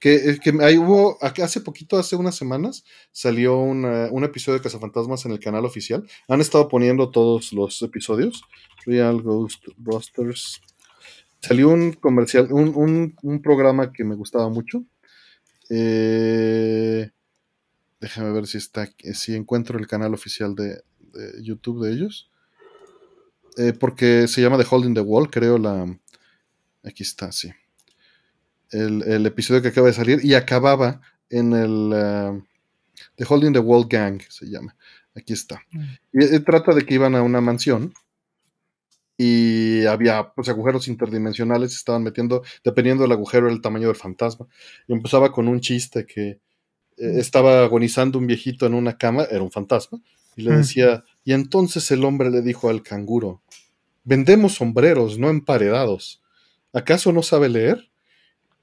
Que, 0.00 0.14
eh, 0.16 0.38
que 0.42 0.52
ahí 0.60 0.76
hubo, 0.76 1.16
ac- 1.20 1.40
hace 1.42 1.60
poquito, 1.60 1.96
hace 1.98 2.16
unas 2.16 2.34
semanas, 2.34 2.84
salió 3.12 3.58
una- 3.60 4.08
un 4.10 4.24
episodio 4.24 4.58
de 4.58 4.62
Cazafantasmas 4.64 5.24
en 5.24 5.32
el 5.32 5.38
canal 5.38 5.64
oficial. 5.64 6.04
Han 6.26 6.40
estado 6.40 6.68
poniendo 6.68 7.10
todos 7.10 7.52
los 7.52 7.80
episodios. 7.82 8.42
Real 8.86 9.22
Ghostbusters. 9.22 10.60
Salió 11.40 11.68
un 11.68 11.92
comercial, 11.92 12.48
un, 12.52 12.72
un- 12.74 13.14
un 13.22 13.40
programa 13.42 13.92
que 13.92 14.02
me 14.02 14.16
gustaba 14.16 14.48
mucho. 14.48 14.84
Eh, 15.70 17.10
déjame 18.00 18.32
ver 18.32 18.46
si 18.48 18.58
está, 18.58 18.90
si 19.14 19.36
encuentro 19.36 19.78
el 19.78 19.86
canal 19.86 20.12
oficial 20.14 20.54
de, 20.56 20.82
de 21.12 21.42
YouTube 21.42 21.84
de 21.84 21.92
ellos. 21.92 22.30
Eh, 23.56 23.72
porque 23.72 24.28
se 24.28 24.40
llama 24.40 24.58
The 24.58 24.66
Holding 24.68 24.94
the 24.94 25.00
Wall, 25.00 25.30
creo 25.30 25.58
la. 25.58 25.98
Aquí 26.84 27.02
está, 27.02 27.32
sí. 27.32 27.50
El, 28.70 29.02
el 29.02 29.26
episodio 29.26 29.62
que 29.62 29.68
acaba 29.68 29.88
de 29.88 29.94
salir 29.94 30.24
y 30.24 30.34
acababa 30.34 31.00
en 31.30 31.52
el 31.52 31.92
ah, 31.92 32.40
The 33.16 33.24
Holding 33.28 33.52
the 33.52 33.58
Wall 33.58 33.86
Gang, 33.88 34.20
se 34.28 34.46
llama. 34.46 34.76
Aquí 35.14 35.32
está. 35.32 35.60
Y 36.12 36.24
eh, 36.24 36.40
trata 36.40 36.72
de 36.72 36.84
que 36.86 36.94
iban 36.94 37.14
a 37.14 37.22
una 37.22 37.40
mansión 37.40 37.92
y 39.16 39.84
había 39.86 40.32
pues, 40.32 40.48
agujeros 40.48 40.86
interdimensionales, 40.86 41.72
se 41.72 41.78
estaban 41.78 42.04
metiendo, 42.04 42.44
dependiendo 42.62 43.02
del 43.02 43.12
agujero, 43.12 43.48
el 43.48 43.60
tamaño 43.60 43.88
del 43.88 43.96
fantasma. 43.96 44.46
Y 44.86 44.92
empezaba 44.92 45.32
con 45.32 45.48
un 45.48 45.60
chiste 45.60 46.06
que 46.06 46.28
eh, 46.28 46.40
estaba 46.96 47.64
agonizando 47.64 48.18
un 48.18 48.28
viejito 48.28 48.66
en 48.66 48.74
una 48.74 48.96
cama, 48.96 49.24
era 49.28 49.42
un 49.42 49.50
fantasma, 49.50 50.00
y 50.38 50.42
le 50.42 50.52
Mm. 50.52 50.56
decía, 50.58 51.04
y 51.24 51.32
entonces 51.34 51.90
el 51.90 52.04
hombre 52.04 52.30
le 52.30 52.40
dijo 52.42 52.70
al 52.70 52.82
canguro, 52.82 53.42
vendemos 54.04 54.54
sombreros, 54.54 55.18
no 55.18 55.28
emparedados. 55.28 56.22
¿Acaso 56.72 57.12
no 57.12 57.22
sabe 57.22 57.48
leer? 57.48 57.90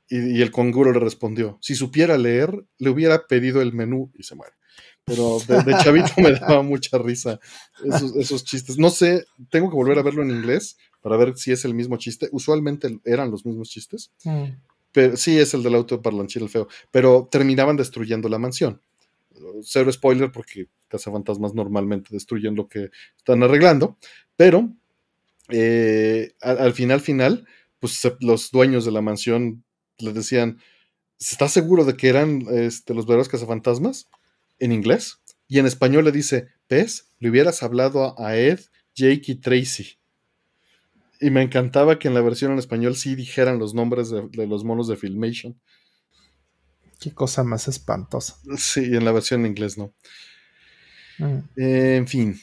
Y, 0.10 0.38
y 0.38 0.42
el 0.42 0.52
canguro 0.52 0.92
le 0.94 1.00
respondió, 1.00 1.58
si 1.62 1.76
supiera 1.76 2.18
leer, 2.18 2.64
le 2.78 2.90
hubiera 2.90 3.28
pedido 3.28 3.62
el 3.62 3.74
menú 3.74 4.12
y 4.18 4.24
se 4.24 4.36
muere. 4.36 4.54
Pero 5.04 5.38
de, 5.48 5.62
de 5.64 5.78
chavito 5.84 6.14
me 6.18 6.32
daba 6.40 6.64
mucha 6.64 6.98
risa 6.98 7.40
esos, 7.84 8.16
esos 8.16 8.44
chistes. 8.44 8.78
No 8.78 8.90
sé, 8.90 9.26
tengo 9.52 9.70
que 9.70 9.76
volver 9.76 10.00
a 10.00 10.04
verlo 10.04 10.24
en 10.24 10.32
inglés 10.32 10.78
para 11.02 11.18
ver 11.18 11.38
si 11.38 11.52
es 11.52 11.66
el 11.66 11.74
mismo 11.76 11.98
chiste. 11.98 12.30
Usualmente 12.32 13.00
eran 13.06 13.30
los 13.30 13.46
mismos 13.46 13.70
chistes. 13.70 14.12
Mm. 14.24 14.46
Pero 14.92 15.18
sí 15.18 15.38
es 15.38 15.54
el 15.54 15.62
del 15.62 15.76
auto 15.76 16.02
parlanchín 16.02 16.44
el 16.44 16.50
feo. 16.50 16.68
Pero 16.90 17.28
terminaban 17.30 17.76
destruyendo 17.76 18.30
la 18.30 18.40
mansión. 18.40 18.80
Cero 19.64 19.92
spoiler 19.92 20.32
porque 20.32 20.68
cazafantasmas 20.88 21.54
normalmente 21.54 22.10
destruyen 22.12 22.56
lo 22.56 22.68
que 22.68 22.90
están 23.18 23.44
arreglando. 23.44 23.98
Pero 24.36 24.74
eh, 25.50 26.34
al, 26.42 26.58
al 26.60 26.74
final, 26.74 27.02
final, 27.02 27.48
pues 27.80 28.02
los 28.20 28.52
dueños 28.52 28.86
de 28.86 28.92
la 28.92 29.02
mansión 29.02 29.64
les 29.98 30.14
decían, 30.14 30.60
¿estás 31.20 31.52
seguro 31.52 31.86
de 31.86 31.96
que 31.96 32.10
eran 32.10 32.46
este, 32.52 32.94
los 32.94 33.06
verdaderos 33.06 33.30
cazafantasmas? 33.30 34.10
En 34.60 34.72
inglés. 34.72 35.22
Y 35.48 35.60
en 35.60 35.66
español 35.66 36.06
le 36.06 36.12
dice, 36.12 36.48
¿ves? 36.70 37.12
Le 37.20 37.30
hubieras 37.30 37.62
hablado 37.62 38.20
a 38.20 38.36
Ed, 38.36 38.60
Jake 38.96 39.24
y 39.28 39.36
Tracy. 39.36 39.98
Y 41.22 41.30
me 41.30 41.42
encantaba 41.42 42.00
que 42.00 42.08
en 42.08 42.14
la 42.14 42.22
versión 42.22 42.52
en 42.52 42.60
español 42.60 42.96
sí 42.96 43.16
dijeran 43.16 43.60
los 43.60 43.74
nombres 43.74 44.10
de, 44.10 44.28
de 44.30 44.48
los 44.48 44.64
monos 44.64 44.88
de 44.88 44.98
Filmation. 44.98 45.60
Qué 47.06 47.14
cosa 47.14 47.44
más 47.44 47.68
espantosa. 47.68 48.36
Sí, 48.58 48.84
en 48.84 49.06
la 49.06 49.12
versión 49.12 49.42
en 49.42 49.52
inglés 49.52 49.78
no. 49.78 49.94
Mm. 51.20 51.38
Eh, 51.56 51.96
en 51.98 52.08
fin. 52.08 52.42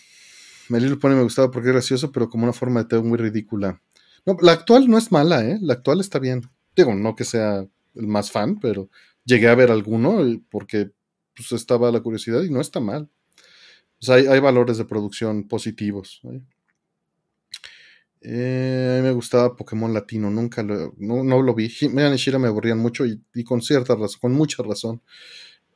My 0.69 0.79
Little 0.79 0.99
Pony 0.99 1.17
me 1.17 1.25
gustaba 1.25 1.51
porque 1.51 1.71
es 1.71 1.73
gracioso, 1.73 2.13
pero 2.13 2.29
como 2.29 2.45
una 2.45 2.53
forma 2.53 2.81
de 2.81 2.89
TV 2.89 3.03
muy 3.03 3.19
ridícula. 3.19 3.83
No, 4.25 4.37
la 4.41 4.53
actual 4.53 4.89
no 4.89 4.99
es 4.99 5.11
mala, 5.11 5.45
¿eh? 5.45 5.59
La 5.61 5.73
actual 5.75 5.99
está 5.99 6.21
bien. 6.21 6.43
Digo, 6.77 6.95
no 6.95 7.17
que 7.17 7.25
sea 7.25 7.67
el 7.97 8.07
más 8.07 8.31
fan, 8.31 8.61
pero 8.61 8.89
llegué 9.25 9.49
a 9.49 9.57
ver 9.57 9.73
alguno 9.73 10.25
eh, 10.25 10.41
porque 10.49 10.93
pues, 11.35 11.51
estaba 11.51 11.91
la 11.91 11.99
curiosidad 11.99 12.45
y 12.45 12.51
no 12.51 12.61
está 12.61 12.79
mal. 12.79 13.11
O 14.01 14.05
sea, 14.05 14.15
hay, 14.15 14.27
hay 14.29 14.39
valores 14.39 14.79
de 14.79 14.85
producción 14.85 15.49
positivos. 15.49 16.21
¿eh? 16.23 16.41
Eh, 18.25 18.97
a 18.99 19.03
mí 19.03 19.09
me 19.09 19.13
gustaba 19.13 19.57
Pokémon 19.57 19.93
Latino, 19.93 20.31
nunca 20.31 20.63
lo, 20.63 20.95
no, 20.99 21.25
no 21.25 21.43
lo 21.43 21.55
vi. 21.55 21.73
He-Man 21.81 22.15
y 22.15 22.17
Shira 22.17 22.39
me 22.39 22.49
aburrían 22.49 22.79
mucho 22.79 23.05
y, 23.05 23.21
y 23.35 23.43
con 23.43 23.61
cierta 23.61 23.95
razón, 23.97 24.21
con 24.21 24.33
mucha 24.33 24.63
razón. 24.63 25.03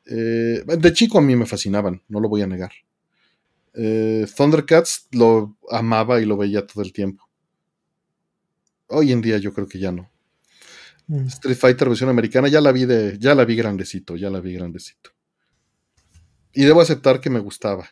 Eh, 0.06 0.62
de 0.64 0.92
chico 0.92 1.18
a 1.18 1.22
mí 1.22 1.34
me 1.34 1.46
fascinaban, 1.46 2.02
no 2.08 2.20
lo 2.20 2.28
voy 2.28 2.42
a 2.42 2.46
negar. 2.46 2.70
Eh, 3.74 4.26
Thundercats 4.34 5.08
lo 5.12 5.56
amaba 5.70 6.20
y 6.20 6.24
lo 6.24 6.36
veía 6.36 6.66
todo 6.66 6.82
el 6.82 6.92
tiempo. 6.92 7.28
Hoy 8.88 9.10
en 9.10 9.20
día 9.20 9.38
yo 9.38 9.52
creo 9.52 9.66
que 9.66 9.80
ya 9.80 9.90
no. 9.90 10.08
Mm. 11.08 11.26
Street 11.26 11.56
Fighter 11.56 11.88
versión 11.88 12.08
americana 12.08 12.48
ya 12.48 12.60
la 12.60 12.70
vi 12.70 12.84
de, 12.84 13.18
ya 13.18 13.34
la 13.34 13.44
vi 13.44 13.56
grandecito, 13.56 14.16
ya 14.16 14.30
la 14.30 14.40
vi 14.40 14.54
grandecito. 14.54 15.10
Y 16.52 16.64
debo 16.64 16.80
aceptar 16.80 17.20
que 17.20 17.28
me 17.28 17.40
gustaba. 17.40 17.88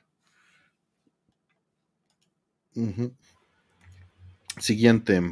Siguiente. 4.59 5.23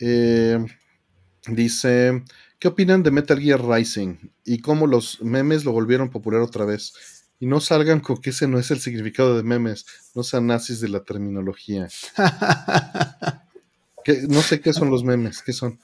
Eh, 0.00 0.64
dice, 1.48 2.22
¿qué 2.58 2.68
opinan 2.68 3.02
de 3.02 3.10
Metal 3.10 3.38
Gear 3.40 3.62
Rising 3.66 4.16
y 4.44 4.60
cómo 4.60 4.86
los 4.86 5.20
memes 5.22 5.64
lo 5.64 5.72
volvieron 5.72 6.10
popular 6.10 6.40
otra 6.40 6.64
vez? 6.64 6.92
Y 7.40 7.46
no 7.46 7.60
salgan 7.60 8.00
con 8.00 8.20
que 8.20 8.30
ese 8.30 8.48
no 8.48 8.58
es 8.58 8.70
el 8.70 8.80
significado 8.80 9.36
de 9.36 9.42
memes, 9.44 9.86
no 10.14 10.22
sean 10.24 10.46
nazis 10.48 10.80
de 10.80 10.88
la 10.88 11.04
terminología. 11.04 11.88
¿Qué- 14.04 14.22
no 14.28 14.42
sé 14.42 14.60
qué 14.60 14.72
son 14.72 14.90
los 14.90 15.04
memes, 15.04 15.42
¿qué 15.42 15.52
son? 15.52 15.78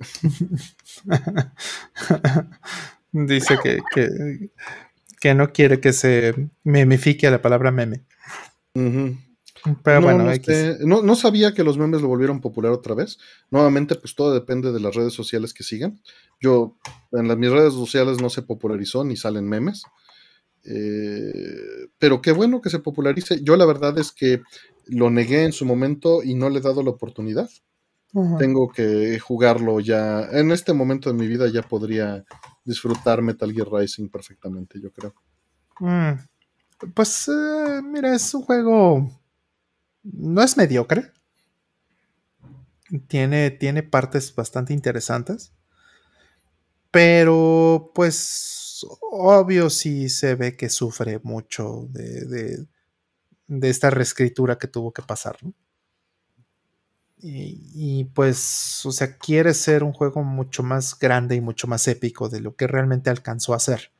Dice 3.12 3.56
que, 3.62 3.78
que, 3.94 4.50
que 5.20 5.34
no 5.34 5.52
quiere 5.52 5.80
que 5.80 5.92
se 5.92 6.48
memifique 6.64 7.26
a 7.26 7.30
la 7.30 7.42
palabra 7.42 7.70
meme. 7.70 8.04
Pero 9.82 10.00
no, 10.00 10.06
bueno, 10.06 10.24
no, 10.24 10.34
sé. 10.34 10.78
no, 10.80 11.02
no 11.02 11.16
sabía 11.16 11.54
que 11.54 11.64
los 11.64 11.78
memes 11.78 12.02
lo 12.02 12.08
volvieron 12.08 12.40
popular 12.40 12.72
otra 12.72 12.94
vez. 12.94 13.18
Nuevamente, 13.50 13.94
pues 13.94 14.14
todo 14.14 14.32
depende 14.32 14.72
de 14.72 14.80
las 14.80 14.94
redes 14.94 15.12
sociales 15.12 15.54
que 15.54 15.62
sigan. 15.62 16.00
Yo, 16.40 16.76
en 17.12 17.28
las, 17.28 17.36
mis 17.36 17.50
redes 17.50 17.74
sociales 17.74 18.20
no 18.20 18.30
se 18.30 18.42
popularizó 18.42 19.04
ni 19.04 19.16
salen 19.16 19.48
memes. 19.48 19.84
Eh, 20.64 21.88
pero 21.98 22.20
qué 22.20 22.32
bueno 22.32 22.60
que 22.60 22.70
se 22.70 22.78
popularice. 22.78 23.42
Yo 23.42 23.56
la 23.56 23.66
verdad 23.66 23.98
es 23.98 24.12
que 24.12 24.42
lo 24.86 25.10
negué 25.10 25.44
en 25.44 25.52
su 25.52 25.64
momento 25.64 26.22
y 26.22 26.34
no 26.34 26.50
le 26.50 26.58
he 26.58 26.62
dado 26.62 26.82
la 26.82 26.90
oportunidad. 26.90 27.48
Tengo 28.38 28.72
que 28.72 29.18
jugarlo 29.18 29.80
ya. 29.80 30.28
En 30.32 30.50
este 30.50 30.72
momento 30.72 31.10
de 31.10 31.14
mi 31.14 31.28
vida 31.28 31.46
ya 31.52 31.62
podría 31.62 32.24
disfrutar 32.64 33.20
Metal 33.22 33.52
Gear 33.52 33.68
Rising 33.70 34.08
perfectamente, 34.08 34.80
yo 34.80 34.90
creo. 34.90 35.14
Mm. 35.78 36.18
Pues 36.94 37.28
eh, 37.28 37.80
mira, 37.82 38.14
es 38.14 38.32
un 38.34 38.42
juego. 38.42 39.17
No 40.02 40.42
es 40.42 40.56
mediocre. 40.56 41.12
Tiene, 43.06 43.50
tiene 43.50 43.82
partes 43.82 44.34
bastante 44.34 44.72
interesantes. 44.72 45.52
Pero, 46.90 47.92
pues, 47.94 48.86
obvio 49.02 49.68
sí 49.68 50.08
se 50.08 50.34
ve 50.34 50.56
que 50.56 50.70
sufre 50.70 51.20
mucho 51.22 51.86
de, 51.90 52.66
de, 53.46 53.68
esta 53.68 53.90
reescritura 53.90 54.56
que 54.58 54.68
tuvo 54.68 54.92
que 54.92 55.02
pasar. 55.02 55.36
Y, 57.18 57.60
y, 57.74 58.04
pues, 58.04 58.86
o 58.86 58.92
sea, 58.92 59.18
quiere 59.18 59.52
ser 59.52 59.84
un 59.84 59.92
juego 59.92 60.22
mucho 60.22 60.62
más 60.62 60.98
grande 60.98 61.34
y 61.34 61.40
mucho 61.40 61.66
más 61.66 61.86
épico 61.88 62.28
de 62.28 62.40
lo 62.40 62.56
que 62.56 62.66
realmente 62.66 63.10
alcanzó 63.10 63.52
a 63.54 63.60
ser 63.60 63.92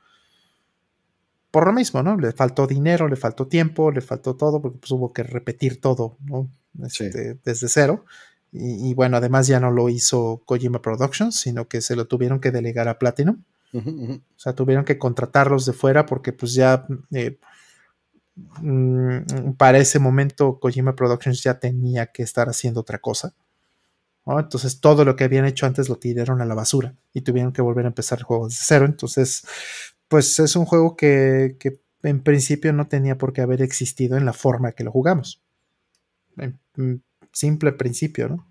por 1.58 1.66
lo 1.66 1.72
mismo, 1.72 2.04
¿no? 2.04 2.16
Le 2.16 2.30
faltó 2.30 2.68
dinero, 2.68 3.08
le 3.08 3.16
faltó 3.16 3.48
tiempo, 3.48 3.90
le 3.90 4.00
faltó 4.00 4.36
todo, 4.36 4.62
porque 4.62 4.78
pues, 4.78 4.92
hubo 4.92 5.12
que 5.12 5.24
repetir 5.24 5.80
todo, 5.80 6.16
¿no? 6.20 6.48
Este, 6.84 7.34
desde 7.44 7.68
cero. 7.68 8.04
Y, 8.52 8.94
bueno, 8.94 9.16
además 9.16 9.48
ya 9.48 9.58
no 9.58 9.72
lo 9.72 9.88
hizo 9.88 10.40
Kojima 10.46 10.80
Productions, 10.80 11.34
sino 11.34 11.66
que 11.66 11.80
se 11.80 11.96
lo 11.96 12.06
tuvieron 12.06 12.38
que 12.38 12.52
delegar 12.52 12.86
a 12.86 13.00
Platinum. 13.00 13.42
O 13.74 14.20
sea, 14.36 14.52
tuvieron 14.52 14.84
que 14.84 14.98
contratarlos 14.98 15.66
de 15.66 15.72
fuera 15.72 16.06
porque 16.06 16.32
pues 16.32 16.54
ya 16.54 16.86
eh, 17.10 17.40
mm, 18.62 19.54
para 19.56 19.78
ese 19.78 19.98
momento 19.98 20.60
Kojima 20.60 20.94
Productions 20.94 21.42
ya 21.42 21.58
tenía 21.58 22.06
que 22.06 22.22
estar 22.22 22.48
haciendo 22.48 22.82
otra 22.82 23.00
cosa. 23.00 23.34
Entonces 24.24 24.80
todo 24.80 25.04
lo 25.04 25.16
que 25.16 25.24
habían 25.24 25.44
hecho 25.44 25.66
antes 25.66 25.88
lo 25.88 25.96
tiraron 25.96 26.40
a 26.40 26.44
la 26.44 26.54
basura 26.54 26.94
y 27.12 27.22
tuvieron 27.22 27.52
que 27.52 27.62
volver 27.62 27.86
a 27.86 27.88
empezar 27.88 28.18
el 28.18 28.24
juego 28.24 28.46
desde 28.46 28.60
cero. 28.62 28.84
Entonces 28.86 29.42
pues 30.08 30.38
es 30.38 30.56
un 30.56 30.64
juego 30.64 30.96
que, 30.96 31.56
en 32.02 32.22
principio 32.22 32.72
no 32.72 32.88
tenía 32.88 33.18
por 33.18 33.32
qué 33.32 33.42
haber 33.42 33.62
existido 33.62 34.16
en 34.16 34.24
la 34.24 34.32
forma 34.32 34.72
que 34.72 34.84
lo 34.84 34.90
jugamos. 34.90 35.42
En, 36.36 36.58
simple 37.32 37.72
principio, 37.72 38.28
¿no? 38.28 38.48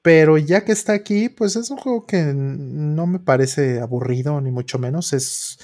Pero 0.00 0.36
ya 0.38 0.64
que 0.64 0.72
está 0.72 0.94
aquí, 0.94 1.28
pues 1.28 1.54
es 1.54 1.70
un 1.70 1.76
juego 1.76 2.06
que 2.06 2.32
no 2.34 3.06
me 3.06 3.20
parece 3.20 3.80
aburrido, 3.80 4.40
ni 4.40 4.50
mucho 4.50 4.78
menos. 4.78 5.12
Es. 5.12 5.58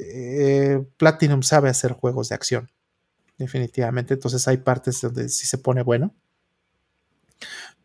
Eh, 0.00 0.84
Platinum 0.96 1.42
sabe 1.42 1.68
hacer 1.68 1.92
juegos 1.92 2.30
de 2.30 2.34
acción. 2.34 2.70
Definitivamente. 3.36 4.14
Entonces 4.14 4.48
hay 4.48 4.56
partes 4.56 5.00
donde 5.00 5.28
sí 5.28 5.46
se 5.46 5.58
pone 5.58 5.82
bueno. 5.82 6.12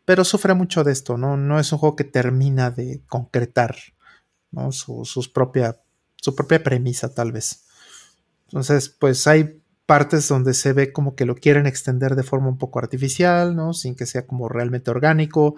Pero 0.04 0.24
sufre 0.24 0.54
mucho 0.54 0.82
de 0.82 0.92
esto, 0.92 1.16
¿no? 1.16 1.36
No 1.36 1.60
es 1.60 1.70
un 1.72 1.78
juego 1.78 1.94
que 1.94 2.04
termina 2.04 2.70
de 2.70 3.02
concretar 3.06 3.76
sus 4.70 5.28
propias 5.28 5.76
su 6.24 6.34
propia 6.34 6.62
premisa 6.62 7.14
tal 7.14 7.32
vez. 7.32 7.66
Entonces, 8.46 8.88
pues 8.88 9.26
hay 9.26 9.60
partes 9.84 10.26
donde 10.26 10.54
se 10.54 10.72
ve 10.72 10.90
como 10.90 11.14
que 11.14 11.26
lo 11.26 11.34
quieren 11.34 11.66
extender 11.66 12.16
de 12.16 12.22
forma 12.22 12.48
un 12.48 12.56
poco 12.56 12.78
artificial, 12.78 13.54
¿no? 13.54 13.74
Sin 13.74 13.94
que 13.94 14.06
sea 14.06 14.26
como 14.26 14.48
realmente 14.48 14.90
orgánico. 14.90 15.54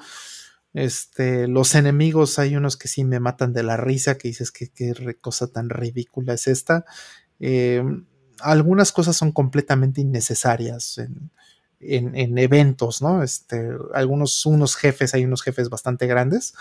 Este, 0.74 1.46
los 1.46 1.76
enemigos, 1.76 2.40
hay 2.40 2.56
unos 2.56 2.76
que 2.76 2.88
sí 2.88 3.04
me 3.04 3.20
matan 3.20 3.52
de 3.52 3.62
la 3.62 3.76
risa, 3.76 4.18
que 4.18 4.26
dices 4.26 4.50
que 4.50 4.68
qué 4.70 4.92
cosa 5.20 5.46
tan 5.46 5.70
ridícula 5.70 6.34
es 6.34 6.48
esta. 6.48 6.84
Eh, 7.38 7.84
algunas 8.40 8.90
cosas 8.90 9.16
son 9.16 9.30
completamente 9.30 10.00
innecesarias 10.00 10.98
en, 10.98 11.30
en, 11.78 12.38
eventos, 12.38 13.02
¿no? 13.02 13.22
Este, 13.22 13.70
algunos, 13.94 14.44
unos 14.46 14.74
jefes, 14.74 15.14
hay 15.14 15.24
unos 15.24 15.42
jefes 15.42 15.68
bastante 15.68 16.08
grandes, 16.08 16.54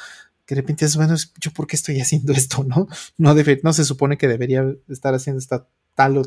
que 0.46 0.56
de 0.56 0.62
repente 0.62 0.86
es, 0.86 0.96
bueno, 0.96 1.16
yo 1.40 1.52
por 1.52 1.68
qué 1.68 1.76
estoy 1.76 2.00
haciendo 2.00 2.34
esto, 2.34 2.64
¿no? 2.64 2.88
No, 3.18 3.36
no 3.64 3.74
se 3.74 3.86
supone 3.86 4.18
que 4.18 4.28
debería 4.28 4.66
estar 4.88 5.14
haciendo 5.14 5.40
esta 5.40 5.68
tal 5.96 6.18
o, 6.18 6.26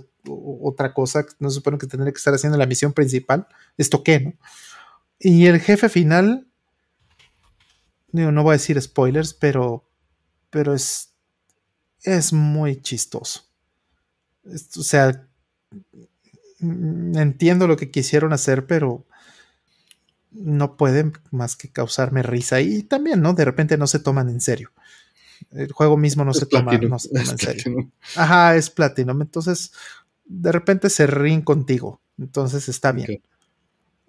otra 0.62 0.92
cosa, 0.92 1.24
no 1.38 1.50
se 1.50 1.56
supone 1.56 1.78
que 1.78 1.86
tendría 1.86 2.12
que 2.12 2.18
estar 2.18 2.34
haciendo 2.34 2.58
la 2.58 2.66
misión 2.66 2.92
principal, 2.92 3.46
¿esto 3.76 4.02
qué, 4.02 4.20
no? 4.20 4.32
Y 5.20 5.46
el 5.46 5.60
jefe 5.60 5.88
final, 5.88 6.48
digo, 8.12 8.32
no 8.32 8.42
voy 8.42 8.52
a 8.52 8.58
decir 8.58 8.80
spoilers, 8.80 9.34
pero, 9.34 9.84
pero 10.48 10.74
es, 10.74 11.10
es 12.02 12.32
muy 12.32 12.80
chistoso. 12.80 13.42
o 14.44 14.82
sea, 14.82 15.28
entiendo 16.60 17.66
lo 17.66 17.76
que 17.76 17.90
quisieron 17.90 18.32
hacer, 18.32 18.66
pero 18.66 19.06
no 20.30 20.76
pueden 20.76 21.12
más 21.30 21.56
que 21.56 21.70
causarme 21.70 22.22
risa. 22.22 22.60
Y 22.60 22.82
también, 22.82 23.22
¿no? 23.22 23.34
De 23.34 23.44
repente 23.44 23.76
no 23.76 23.86
se 23.86 23.98
toman 23.98 24.28
en 24.28 24.40
serio. 24.40 24.72
El 25.50 25.72
juego 25.72 25.96
mismo 25.96 26.24
no, 26.24 26.34
se 26.34 26.46
toma, 26.46 26.74
en 26.74 27.38
serio. 27.38 27.90
Ajá, 28.16 28.56
es 28.56 28.70
Platinum. 28.70 29.22
Entonces, 29.22 29.72
de 30.24 30.52
repente 30.52 30.90
se 30.90 31.06
ríen 31.06 31.42
contigo. 31.42 32.00
Entonces 32.18 32.68
está 32.68 32.92
bien. 32.92 33.22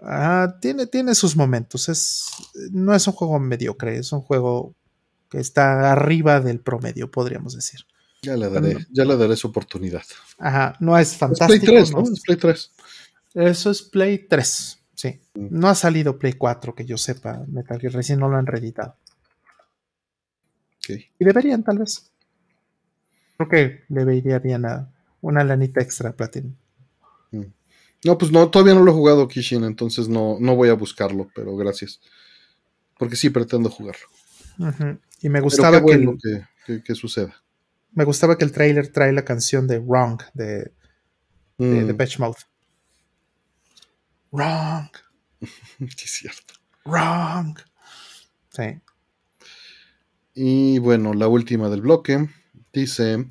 Ah, 0.01 0.57
tiene, 0.61 0.88
tiene 0.88 1.14
sus 1.15 1.35
momentos. 1.35 1.89
Es, 1.89 2.25
no 2.72 2.95
es 2.95 3.06
un 3.07 3.14
juego 3.14 3.39
mediocre, 3.39 3.98
es 3.98 4.11
un 4.11 4.22
juego 4.22 4.75
que 5.30 5.39
está 5.39 5.91
arriba 5.91 6.39
del 6.41 6.59
promedio, 6.59 7.11
podríamos 7.11 7.56
decir. 7.56 7.81
Ya 8.22 8.35
le 8.35 8.49
daré, 8.49 8.85
ya 8.91 9.06
le 9.06 9.15
daré 9.15 9.35
su 9.38 9.48
oportunidad. 9.48 10.03
Ajá, 10.39 10.75
no 10.80 10.98
es 10.98 11.15
fantástico. 11.15 11.53
Es 11.53 11.59
Play 11.61 11.83
3, 11.83 11.91
¿no? 11.91 12.03
Es 12.03 12.22
Play 12.22 12.38
3. 12.38 12.72
Eso 13.35 13.72
es 13.72 13.81
Play 13.83 14.27
3. 14.27 14.78
Sí. 14.99 15.21
Mm. 15.33 15.47
No 15.51 15.69
ha 15.69 15.75
salido 15.75 16.19
Play 16.19 16.33
4, 16.33 16.75
que 16.75 16.83
yo 16.83 16.97
sepa, 16.97 17.45
Metal 17.47 17.79
Gear 17.79 17.93
recién 17.93 18.19
no 18.19 18.27
lo 18.27 18.35
han 18.35 18.45
reeditado. 18.45 18.97
Y 20.89 21.23
deberían, 21.23 21.63
tal 21.63 21.77
vez. 21.77 22.11
Creo 23.37 23.47
que 23.47 23.83
le 23.87 24.03
vería 24.03 24.39
bien 24.39 24.65
a 24.65 24.91
una 25.21 25.45
lanita 25.45 25.79
extra 25.79 26.11
Platinum. 26.11 26.53
Mm. 27.31 27.45
No, 28.03 28.17
pues 28.17 28.33
no, 28.33 28.49
todavía 28.49 28.73
no 28.73 28.83
lo 28.83 28.91
he 28.91 28.93
jugado 28.93 29.29
Kishin, 29.29 29.63
entonces 29.63 30.09
no, 30.09 30.35
no 30.41 30.57
voy 30.57 30.67
a 30.67 30.73
buscarlo, 30.73 31.29
pero 31.33 31.55
gracias. 31.55 32.01
Porque 32.97 33.15
sí 33.15 33.29
pretendo 33.29 33.69
jugarlo. 33.69 34.05
Y 35.21 35.29
me 35.29 35.39
gustaba 35.39 35.81
que, 35.81 36.81
que, 36.83 36.95
suceda. 36.95 37.41
Me 37.93 38.03
gustaba 38.03 38.37
que 38.37 38.43
el 38.43 38.51
trailer 38.51 38.89
trae 38.89 39.13
la 39.13 39.23
canción 39.23 39.65
de 39.65 39.79
Wrong 39.79 40.21
de, 40.33 40.73
de, 41.57 41.93
mm. 41.93 42.19
Mouth. 42.19 42.39
Wrong. 44.32 44.90
sí, 45.41 46.06
es 46.06 46.11
cierto. 46.11 46.53
Wrong. 46.85 47.58
Sí. 48.49 48.80
Y 50.33 50.80
bueno, 50.80 51.14
la 51.14 51.27
última 51.27 51.69
del 51.69 51.82
bloque 51.82 52.30
dice: 52.72 53.27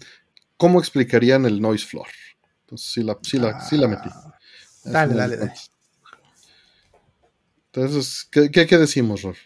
¿Cómo 0.56 0.78
explicarían 0.78 1.46
el 1.46 1.60
noise 1.60 1.86
floor? 1.86 2.08
Entonces 2.60 2.90
sí 2.90 3.02
la, 3.02 3.18
sí 3.22 3.38
la, 3.38 3.60
sí 3.60 3.76
la 3.76 3.88
metí. 3.88 4.08
Ah, 4.12 4.38
dale, 4.84 5.14
dale, 5.14 5.36
dale. 5.36 5.54
Entonces, 7.72 8.28
¿qué, 8.30 8.50
qué, 8.50 8.66
qué 8.66 8.78
decimos, 8.78 9.22
Ror? 9.22 9.36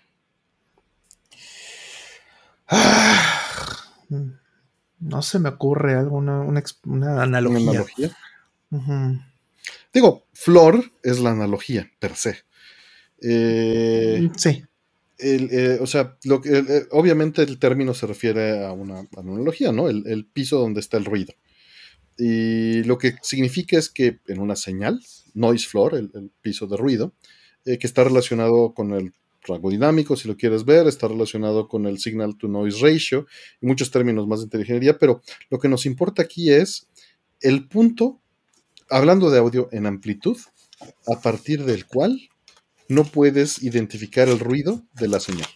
no 4.99 5.21
se 5.23 5.39
me 5.39 5.49
ocurre 5.51 5.95
alguna 5.95 6.41
una, 6.41 6.63
una 6.85 7.23
analogía. 7.23 7.61
¿Una 7.61 7.71
analogía? 7.71 9.32
Digo, 9.93 10.27
flor 10.33 10.93
es 11.03 11.21
la 11.21 11.31
analogía 11.31 11.91
per 11.99 12.17
se. 12.17 12.39
Eh, 13.21 14.31
sí. 14.37 14.63
Eh, 15.19 15.79
o 15.81 15.87
sea, 15.87 16.17
lo 16.25 16.41
que, 16.41 16.59
eh, 16.59 16.87
obviamente 16.91 17.43
el 17.43 17.59
término 17.59 17.95
se 17.95 18.07
refiere 18.07 18.65
a 18.65 18.73
una, 18.73 19.07
analogía, 19.17 19.71
¿no? 19.71 19.89
El, 19.89 20.27
piso 20.27 20.59
donde 20.59 20.81
está 20.81 20.97
el 20.97 21.05
ruido. 21.05 21.35
Y 22.19 22.83
lo 22.85 22.99
que 22.99 23.17
significa 23.23 23.79
es 23.79 23.89
que 23.89 24.19
en 24.27 24.41
una 24.41 24.57
señal, 24.57 25.01
noise 25.35 25.69
floor, 25.69 25.95
el, 25.95 26.31
piso 26.41 26.67
de 26.67 26.77
ruido, 26.77 27.15
que 27.65 27.79
está 27.83 28.03
relacionado 28.03 28.75
con 28.75 28.93
el 28.93 29.13
rango 29.43 29.71
dinámico, 29.71 30.17
si 30.17 30.27
lo 30.27 30.37
quieres 30.37 30.65
ver, 30.65 30.87
está 30.87 31.07
relacionado 31.09 31.69
con 31.69 31.87
el 31.87 31.99
signal 31.99 32.37
to 32.37 32.49
noise 32.49 32.81
ratio 32.81 33.27
y 33.61 33.67
muchos 33.67 33.91
términos 33.91 34.27
más 34.27 34.41
de 34.41 34.45
inteligencia, 34.45 34.99
pero 34.99 35.23
lo 35.51 35.59
que 35.59 35.69
nos 35.69 35.87
importa 35.87 36.23
aquí 36.23 36.51
es 36.51 36.89
el 37.41 37.69
punto 37.69 38.21
hablando 38.93 39.31
de 39.31 39.39
audio 39.39 39.69
en 39.73 39.87
amplitud, 39.87 40.37
a 41.07 41.21
partir 41.21 41.65
del 41.65 41.87
cual 41.87 42.29
no 42.89 43.05
puedes 43.05 43.63
identificar 43.63 44.29
el 44.29 44.39
ruido 44.39 44.83
de 44.95 45.09
la 45.09 45.19
señal. 45.19 45.49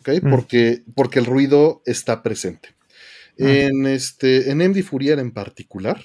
¿Ok? 0.00 0.22
Mm. 0.22 0.30
Porque, 0.30 0.82
porque 0.94 1.18
el 1.18 1.26
ruido 1.26 1.82
está 1.86 2.22
presente. 2.22 2.74
En, 3.38 3.86
este, 3.86 4.50
en 4.50 4.58
MD 4.58 4.82
Fourier 4.82 5.18
en 5.18 5.30
particular, 5.30 6.02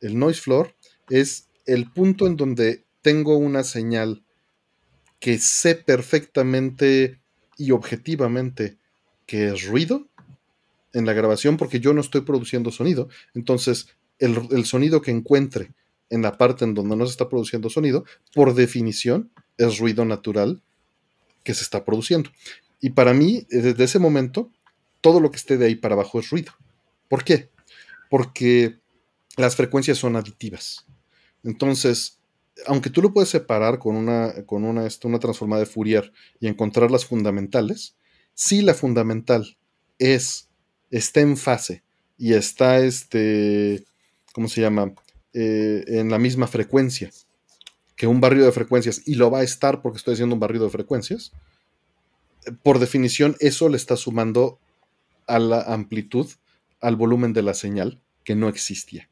el 0.00 0.18
noise 0.18 0.40
floor 0.40 0.74
es 1.08 1.48
el 1.64 1.90
punto 1.90 2.26
en 2.26 2.36
donde 2.36 2.84
tengo 3.00 3.36
una 3.36 3.64
señal 3.64 4.24
que 5.20 5.38
sé 5.38 5.74
perfectamente 5.74 7.20
y 7.56 7.70
objetivamente 7.70 8.76
que 9.24 9.48
es 9.48 9.66
ruido 9.66 10.06
en 10.92 11.06
la 11.06 11.14
grabación 11.14 11.56
porque 11.56 11.80
yo 11.80 11.94
no 11.94 12.00
estoy 12.00 12.22
produciendo 12.22 12.70
sonido. 12.70 13.08
Entonces, 13.34 13.88
el, 14.18 14.64
sonido 14.64 15.02
que 15.02 15.10
encuentre 15.10 15.72
en 16.10 16.22
la 16.22 16.38
parte 16.38 16.64
en 16.64 16.74
donde 16.74 16.96
no 16.96 17.06
se 17.06 17.12
está 17.12 17.28
produciendo 17.28 17.68
sonido, 17.68 18.04
por 18.34 18.54
definición, 18.54 19.30
es 19.58 19.78
ruido 19.78 20.04
natural 20.04 20.62
que 21.42 21.54
se 21.54 21.62
está 21.62 21.84
produciendo. 21.84 22.30
Y 22.80 22.90
para 22.90 23.14
mí, 23.14 23.46
desde 23.48 23.84
ese 23.84 23.98
momento, 23.98 24.50
todo 25.00 25.20
lo 25.20 25.30
que 25.30 25.36
esté 25.36 25.56
de 25.56 25.66
ahí 25.66 25.74
para 25.74 25.94
abajo 25.94 26.20
es 26.20 26.30
ruido. 26.30 26.52
¿Por 27.08 27.24
qué? 27.24 27.50
Porque 28.10 28.78
las 29.36 29.56
frecuencias 29.56 29.98
son 29.98 30.16
aditivas. 30.16 30.86
Entonces, 31.42 32.20
aunque 32.66 32.90
tú 32.90 33.02
lo 33.02 33.12
puedes 33.12 33.28
separar 33.28 33.78
con 33.78 33.96
una, 33.96 34.44
con 34.46 34.64
una, 34.64 34.86
este, 34.86 35.06
una 35.06 35.18
transformada 35.18 35.60
de 35.60 35.66
Fourier 35.66 36.12
y 36.40 36.48
encontrar 36.48 36.90
las 36.90 37.04
fundamentales, 37.04 37.96
si 38.34 38.62
la 38.62 38.74
fundamental 38.74 39.56
es, 39.98 40.48
está 40.90 41.20
en 41.20 41.36
fase 41.36 41.82
y 42.18 42.32
está, 42.32 42.78
este, 42.80 43.84
¿cómo 44.36 44.48
se 44.48 44.60
llama? 44.60 44.92
Eh, 45.32 45.82
en 45.88 46.10
la 46.10 46.18
misma 46.18 46.46
frecuencia 46.46 47.10
que 47.96 48.06
un 48.06 48.20
barrido 48.20 48.44
de 48.44 48.52
frecuencias 48.52 49.00
y 49.06 49.14
lo 49.14 49.30
va 49.30 49.38
a 49.38 49.42
estar 49.42 49.80
porque 49.80 49.96
estoy 49.96 50.12
haciendo 50.12 50.34
un 50.34 50.40
barrido 50.40 50.66
de 50.66 50.70
frecuencias, 50.70 51.32
por 52.62 52.78
definición 52.78 53.34
eso 53.40 53.70
le 53.70 53.78
está 53.78 53.96
sumando 53.96 54.58
a 55.26 55.38
la 55.38 55.62
amplitud, 55.62 56.30
al 56.82 56.96
volumen 56.96 57.32
de 57.32 57.40
la 57.40 57.54
señal 57.54 58.02
que 58.24 58.34
no 58.34 58.50
existía. 58.50 59.08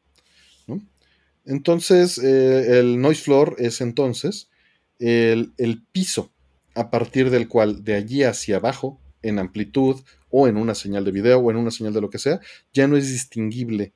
Entonces, 1.47 2.19
eh, 2.19 2.81
el 2.81 3.01
noise 3.01 3.23
floor 3.23 3.57
es 3.59 3.81
entonces 3.81 4.51
el, 4.99 5.55
el, 5.57 5.83
piso 5.91 6.31
a 6.75 6.91
partir 6.91 7.31
del 7.31 7.49
cual 7.49 7.83
de 7.83 7.95
allí 7.95 8.25
hacia 8.25 8.57
abajo, 8.57 9.01
en 9.23 9.39
amplitud 9.39 10.03
o 10.29 10.49
en 10.49 10.59
una 10.59 10.75
señal 10.75 11.07
de 11.07 11.13
video 11.13 11.39
o 11.39 11.51
en 11.51 11.57
una 11.57 11.71
señal 11.71 11.95
de 11.95 12.03
lo 12.03 12.11
que 12.11 12.19
sea, 12.19 12.41
ya 12.75 12.87
no 12.87 12.99
es 12.99 13.09
distinguible 13.09 13.95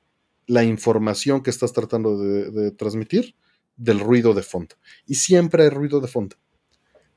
la 0.49 0.63
información 0.63 1.43
que 1.43 1.51
estás 1.51 1.73
tratando 1.73 2.17
de, 2.17 2.71
transmitir 2.71 3.35
del 3.77 3.99
ruido 3.99 4.33
de 4.33 4.41
fondo. 4.41 4.75
Y 5.05 5.13
siempre 5.13 5.63
hay 5.63 5.69
ruido 5.69 6.01
de 6.01 6.07
fondo. 6.07 6.35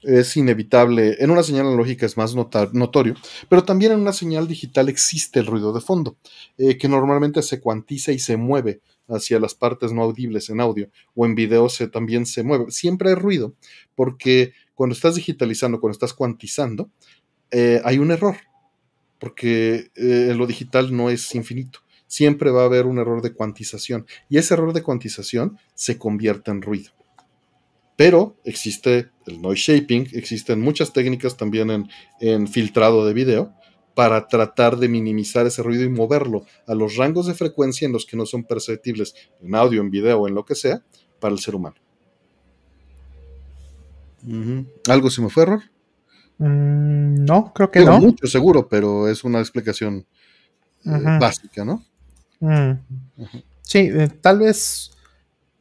Es 0.02 0.36
inevitable. 0.36 1.16
En 1.18 1.30
una 1.30 1.42
señal 1.42 1.66
analógica 1.66 2.04
es 2.04 2.18
más 2.18 2.34
notorio, 2.34 3.14
pero 3.48 3.64
también 3.64 3.92
en 3.92 4.00
una 4.00 4.12
señal 4.12 4.46
digital 4.46 4.90
existe 4.90 5.40
el 5.40 5.46
ruido 5.46 5.72
de 5.72 5.80
fondo, 5.80 6.18
eh, 6.58 6.76
que 6.76 6.88
normalmente 6.88 7.40
se 7.40 7.58
cuantiza 7.58 8.12
y 8.12 8.18
se 8.18 8.36
mueve 8.36 8.82
hacia 9.08 9.40
las 9.40 9.54
partes 9.54 9.92
no 9.92 10.02
audibles 10.02 10.50
en 10.50 10.60
audio 10.60 10.90
o 11.14 11.24
en 11.24 11.34
video 11.34 11.70
se, 11.70 11.88
también 11.88 12.26
se 12.26 12.42
mueve. 12.42 12.66
Siempre 12.68 13.10
hay 13.10 13.14
ruido, 13.14 13.54
porque 13.94 14.52
cuando 14.74 14.94
estás 14.94 15.14
digitalizando, 15.14 15.80
cuando 15.80 15.92
estás 15.92 16.12
cuantizando, 16.12 16.90
eh, 17.50 17.80
hay 17.82 17.96
un 17.96 18.10
error, 18.10 18.36
porque 19.18 19.90
eh, 19.94 20.34
lo 20.36 20.46
digital 20.46 20.94
no 20.94 21.08
es 21.08 21.34
infinito 21.34 21.80
siempre 22.12 22.50
va 22.50 22.60
a 22.60 22.66
haber 22.66 22.84
un 22.84 22.98
error 22.98 23.22
de 23.22 23.32
cuantización 23.32 24.04
y 24.28 24.36
ese 24.36 24.52
error 24.52 24.74
de 24.74 24.82
cuantización 24.82 25.56
se 25.74 25.96
convierte 25.96 26.50
en 26.50 26.60
ruido. 26.60 26.90
Pero 27.96 28.36
existe 28.44 29.08
el 29.26 29.40
noise 29.40 29.78
shaping, 29.78 30.08
existen 30.12 30.60
muchas 30.60 30.92
técnicas 30.92 31.38
también 31.38 31.88
en, 32.20 32.48
filtrado 32.48 33.06
de 33.06 33.14
video 33.14 33.54
para 33.94 34.28
tratar 34.28 34.76
de 34.76 34.90
minimizar 34.90 35.46
ese 35.46 35.62
ruido 35.62 35.84
y 35.84 35.88
moverlo 35.88 36.44
a 36.66 36.74
los 36.74 36.96
rangos 36.96 37.28
de 37.28 37.34
frecuencia 37.34 37.86
en 37.86 37.92
los 37.92 38.04
que 38.04 38.18
no 38.18 38.26
son 38.26 38.44
perceptibles 38.44 39.14
en 39.40 39.54
audio, 39.54 39.80
en 39.80 39.90
video 39.90 40.20
o 40.20 40.28
en 40.28 40.34
lo 40.34 40.44
que 40.44 40.54
sea 40.54 40.82
para 41.18 41.32
el 41.32 41.40
ser 41.40 41.54
humano. 41.54 41.76
¿Algo 44.86 45.08
se 45.08 45.22
me 45.22 45.30
fue 45.30 45.44
error? 45.44 45.62
Mm, 46.36 47.24
no, 47.24 47.52
creo 47.54 47.70
que 47.70 47.80
no. 47.80 47.98
Mucho 48.00 48.26
seguro, 48.26 48.68
pero 48.68 49.08
es 49.08 49.24
una 49.24 49.40
explicación 49.40 50.06
eh, 50.84 51.18
básica, 51.18 51.64
¿no? 51.64 51.86
Mm. 52.42 52.72
Sí, 53.62 53.78
eh, 53.78 54.08
tal 54.20 54.40
vez 54.40 54.90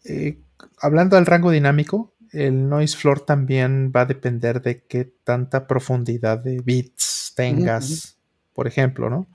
eh, 0.03 0.39
hablando 0.79 1.15
del 1.15 1.27
rango 1.27 1.51
dinámico, 1.51 2.13
el 2.31 2.67
noise 2.67 2.97
floor 2.97 3.21
también 3.21 3.91
va 3.95 4.01
a 4.01 4.05
depender 4.05 4.61
de 4.61 4.83
qué 4.83 5.05
tanta 5.23 5.67
profundidad 5.67 6.39
de 6.39 6.59
bits 6.59 7.33
tengas, 7.35 8.17
por 8.53 8.67
ejemplo, 8.67 9.09
¿no? 9.09 9.27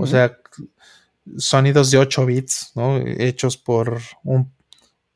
o 0.00 0.06
sea, 0.06 0.38
sonidos 1.36 1.90
de 1.90 1.98
8 1.98 2.26
bits, 2.26 2.72
¿no? 2.74 2.96
Hechos 2.98 3.56
por 3.56 4.00
un 4.24 4.52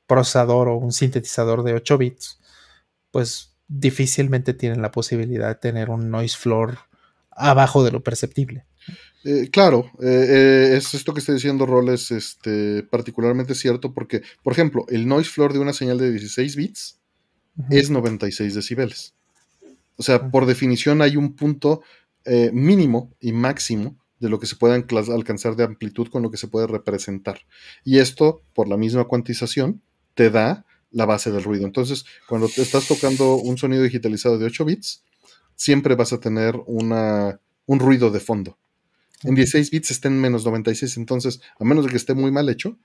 procesador 0.07 0.69
o 0.69 0.77
un 0.77 0.93
sintetizador 0.93 1.63
de 1.65 1.75
8 1.75 1.99
bits, 1.99 2.41
pues 3.11 3.53
difícilmente 3.67 4.55
tienen 4.55 4.83
la 4.83 4.93
posibilidad 4.93 5.49
de 5.49 5.55
tener 5.57 5.91
un 5.91 6.11
noise 6.11 6.37
floor 6.37 6.79
abajo 7.31 7.83
de 7.83 7.91
lo 7.91 8.03
perceptible. 8.03 8.65
Eh, 9.25 9.49
claro, 9.51 9.91
eh, 10.03 10.27
eh, 10.29 10.77
es 10.77 10.93
esto 10.93 11.15
que 11.15 11.21
estoy 11.21 11.37
diciendo, 11.37 11.65
Rol, 11.65 11.89
es 11.89 12.11
este, 12.11 12.83
particularmente 12.83 13.55
cierto 13.55 13.95
porque, 13.95 14.21
por 14.43 14.53
ejemplo, 14.53 14.85
el 14.89 15.09
noise 15.09 15.31
floor 15.31 15.55
de 15.55 15.61
una 15.61 15.73
señal 15.73 15.97
de 15.97 16.11
16 16.11 16.57
bits 16.57 17.01
es 17.71 17.89
96 17.89 18.55
decibeles. 18.55 19.15
O 19.97 20.03
sea, 20.03 20.31
por 20.31 20.45
definición 20.45 21.01
hay 21.01 21.17
un 21.17 21.35
punto 21.35 21.83
mínimo 22.53 23.15
y 23.21 23.33
máximo 23.33 23.99
de 24.19 24.31
lo 24.31 24.41
que 24.41 24.47
se 24.47 24.57
puede 24.57 24.75
alcanzar 24.75 25.57
de 25.57 25.65
amplitud 25.65 26.09
con 26.09 26.23
lo 26.23 26.31
que 26.31 26.39
se 26.39 26.49
puede 26.49 26.67
representar. 26.67 27.41
Y 27.85 27.99
esto, 27.99 28.43
por 28.55 28.67
la 28.67 28.79
misma 28.79 29.05
cuantización, 29.05 29.83
te 30.15 30.31
da 30.31 30.65
la 30.91 31.05
base 31.05 31.31
del 31.31 31.45
ruido. 31.45 31.67
Entonces, 31.67 32.07
cuando 32.27 32.49
te 32.49 32.63
estás 32.63 32.89
tocando 32.89 33.37
un 33.37 33.59
sonido 33.59 33.83
digitalizado 33.83 34.39
de 34.39 34.47
8 34.47 34.65
bits, 34.65 35.05
siempre 35.55 35.95
vas 35.97 36.15
a 36.15 36.21
tener 36.21 36.57
una, 36.67 37.41
un 37.67 37.79
ruido 37.79 38.11
de 38.11 38.21
fondo 38.21 38.57
en 39.23 39.35
16 39.35 39.71
bits 39.71 39.91
está 39.91 40.09
en 40.09 40.21
menos 40.21 40.45
96, 40.45 40.97
entonces, 40.97 41.41
a 41.59 41.65
menos 41.65 41.85
de 41.85 41.91
que 41.91 41.97
esté 41.97 42.15
muy 42.15 42.31
mal 42.31 42.49
hecho, 42.49 42.77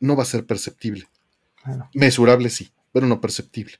no 0.00 0.16
va 0.16 0.22
a 0.22 0.26
ser 0.26 0.46
perceptible. 0.46 1.08
Mesurable 1.94 2.50
sí, 2.50 2.70
pero 2.92 3.06
no 3.06 3.20
perceptible. 3.20 3.74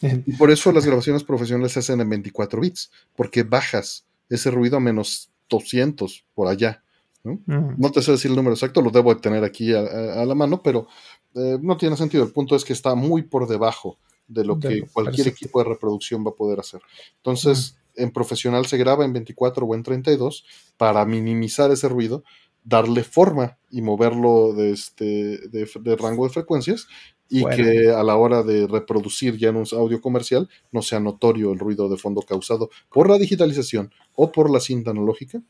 y 0.00 0.32
por 0.32 0.50
eso 0.50 0.72
las 0.72 0.86
grabaciones 0.86 1.24
profesionales 1.24 1.72
se 1.72 1.80
hacen 1.80 2.00
en 2.00 2.08
24 2.08 2.60
bits, 2.60 2.90
porque 3.14 3.42
bajas 3.42 4.04
ese 4.28 4.50
ruido 4.50 4.76
a 4.78 4.80
menos 4.80 5.30
200 5.48 6.24
por 6.34 6.48
allá. 6.48 6.82
¿no? 7.22 7.40
Mm. 7.46 7.90
te 7.90 8.02
sé 8.02 8.12
decir 8.12 8.30
el 8.30 8.36
número 8.36 8.54
exacto, 8.54 8.82
lo 8.82 8.90
debo 8.90 9.14
de 9.14 9.20
tener 9.20 9.44
aquí 9.44 9.72
a, 9.72 10.24
la 10.24 10.34
mano, 10.34 10.62
pero 10.62 10.86
eh, 11.34 11.58
no 11.60 11.76
tiene 11.76 11.96
sentido. 11.96 12.24
El 12.24 12.32
punto 12.32 12.54
es 12.56 12.64
que 12.64 12.72
está 12.72 12.94
muy 12.94 13.22
por 13.22 13.48
debajo 13.48 13.98
de 14.26 14.44
lo 14.44 14.58
que 14.58 14.82
cualquier 14.92 15.28
equipo 15.28 15.62
de 15.62 15.68
reproducción 15.68 16.24
va 16.24 16.30
a 16.30 16.34
poder 16.34 16.60
hacer. 16.60 16.80
Entonces, 17.16 17.76
en 17.96 18.10
profesional 18.10 18.66
se 18.66 18.76
graba 18.76 19.04
en 19.04 19.12
24 19.12 19.66
o 19.66 19.74
en 19.74 19.82
32 19.82 20.44
para 20.76 21.04
minimizar 21.04 21.70
ese 21.70 21.88
ruido, 21.88 22.24
darle 22.64 23.04
forma 23.04 23.58
y 23.70 23.82
moverlo 23.82 24.52
de, 24.54 24.72
este, 24.72 25.38
de, 25.48 25.96
rango 25.96 26.26
de 26.26 26.32
frecuencias 26.32 26.86
y 27.28 27.44
que 27.44 27.90
a 27.90 28.02
la 28.02 28.16
hora 28.16 28.42
de 28.42 28.66
reproducir 28.66 29.36
ya 29.36 29.48
en 29.48 29.56
un 29.56 29.66
audio 29.72 30.00
comercial 30.00 30.48
no 30.72 30.82
sea 30.82 31.00
notorio 31.00 31.52
el 31.52 31.58
ruido 31.58 31.88
de 31.88 31.96
fondo 31.96 32.22
causado 32.22 32.70
por 32.92 33.08
la 33.08 33.18
digitalización 33.18 33.92
o 34.14 34.30
por 34.30 34.50
la 34.50 34.60
cinta 34.60 34.90
analógica 34.90 35.40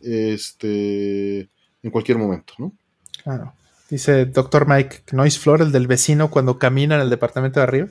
este, 0.00 1.40
en 1.82 1.90
cualquier 1.90 2.18
momento. 2.18 2.54
¿no? 2.58 2.72
Claro. 3.22 3.54
Dice 3.88 4.24
Dr. 4.26 4.66
Mike, 4.66 5.02
Noise 5.12 5.38
Floor, 5.38 5.62
el 5.62 5.72
del 5.72 5.86
vecino 5.86 6.30
cuando 6.30 6.58
camina 6.58 6.94
en 6.94 7.02
el 7.02 7.10
departamento 7.10 7.60
de 7.60 7.64
arriba. 7.64 7.88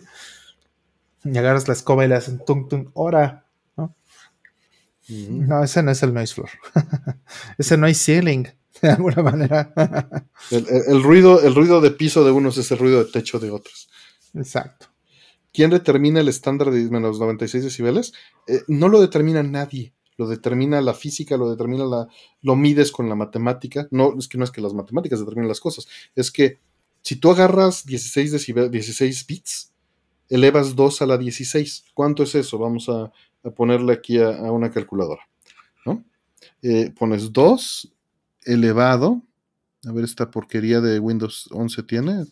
Y 1.24 1.38
agarras 1.38 1.68
la 1.68 1.76
escoba 1.76 2.04
y 2.04 2.08
le 2.08 2.16
hacen 2.16 2.44
tung 2.44 2.68
tung, 2.68 2.90
¡hora! 2.94 3.41
No, 5.30 5.64
ese 5.64 5.84
no 5.84 5.92
es 5.92 6.04
el 6.04 6.14
noise 6.14 6.34
floor. 6.34 6.50
ese 7.58 7.78
no 7.78 7.86
hay 7.86 7.96
ceiling, 7.96 8.48
de 8.82 8.90
alguna 8.90 9.22
manera. 9.22 9.74
el, 10.52 11.04
ruido, 11.04 11.42
el 11.42 11.54
ruido 11.54 11.82
de 11.82 11.92
piso 11.92 12.24
de 12.24 12.32
unos 12.32 12.58
es 12.58 12.72
el 12.72 12.78
ruido 12.78 13.04
de 13.04 13.12
techo 13.12 13.40
de 13.40 13.52
otros. 13.52 13.90
Exacto. 14.34 14.88
¿Quién 15.54 15.70
determina 15.70 16.22
el 16.22 16.30
estándar 16.30 16.72
de 16.72 16.90
menos 16.90 17.20
96 17.20 17.64
decibeles? 17.64 18.14
Eh, 18.48 18.62
no 18.68 18.88
lo 18.88 19.02
determina 19.02 19.44
nadie. 19.44 19.94
Lo 20.18 20.28
determina 20.28 20.82
la 20.82 20.94
física, 20.94 21.36
lo 21.36 21.50
determina 21.50 21.84
la. 21.86 22.08
lo 22.42 22.56
mides 22.56 22.92
con 22.92 23.10
la 23.10 23.16
matemática. 23.16 23.88
No, 23.92 24.18
es 24.18 24.28
que 24.28 24.38
no 24.38 24.44
es 24.44 24.52
que 24.52 24.62
las 24.62 24.74
matemáticas 24.74 25.20
determinen 25.20 25.50
las 25.50 25.60
cosas. 25.60 25.88
Es 26.16 26.32
que 26.32 26.60
si 27.02 27.16
tú 27.16 27.32
agarras 27.32 27.86
16, 27.86 28.46
16 28.72 29.26
bits, 29.26 29.74
elevas 30.30 30.76
2 30.76 31.02
a 31.02 31.06
la 31.06 31.18
16. 31.18 31.86
¿Cuánto 31.94 32.24
es 32.24 32.36
eso? 32.36 32.58
Vamos 32.58 32.88
a 32.88 33.12
a 33.44 33.50
ponerle 33.50 33.94
aquí 33.94 34.20
a, 34.20 34.30
una 34.52 34.72
calculadora. 34.72 35.22
¿no? 35.86 36.04
Eh, 36.62 36.94
pones 36.98 37.32
2 37.32 37.94
elevado. 38.44 39.22
A 39.88 39.92
ver, 39.92 40.04
esta 40.04 40.30
porquería 40.30 40.80
de 40.82 41.00
Windows 41.00 41.50
11 41.52 41.84
tiene. 41.84 42.26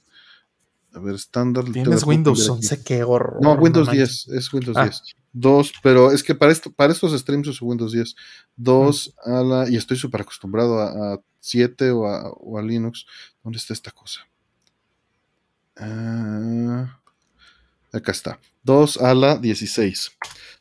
A 0.93 0.99
ver, 0.99 1.15
estándar. 1.15 1.65
Tienes 1.65 2.03
Windows 2.03 2.47
11, 2.47 2.83
qué 2.83 3.03
horror. 3.03 3.41
No, 3.41 3.53
Windows 3.53 3.89
10, 3.91 4.27
es 4.29 4.53
Windows 4.53 4.75
10. 4.75 5.01
2, 5.33 5.71
ah. 5.73 5.79
pero 5.83 6.11
es 6.11 6.23
que 6.23 6.33
para, 6.33 6.51
esto, 6.51 6.71
para 6.71 6.91
estos 6.91 7.19
streams 7.19 7.47
uso 7.47 7.65
Windows 7.65 7.91
10. 7.91 8.15
2 8.55 9.15
mm. 9.25 9.31
a 9.31 9.43
la. 9.43 9.69
Y 9.69 9.75
estoy 9.75 9.97
súper 9.97 10.21
acostumbrado 10.21 10.79
a, 10.79 11.19
7 11.39 11.91
o 11.91 12.05
a, 12.05 12.29
o 12.31 12.57
a, 12.57 12.61
Linux. 12.61 13.05
¿Dónde 13.43 13.57
está 13.57 13.73
esta 13.73 13.91
cosa? 13.91 14.21
Ah, 15.77 16.99
acá 17.93 18.11
está. 18.11 18.39
2 18.63 18.97
a 18.97 19.13
la 19.13 19.37
16. 19.37 20.11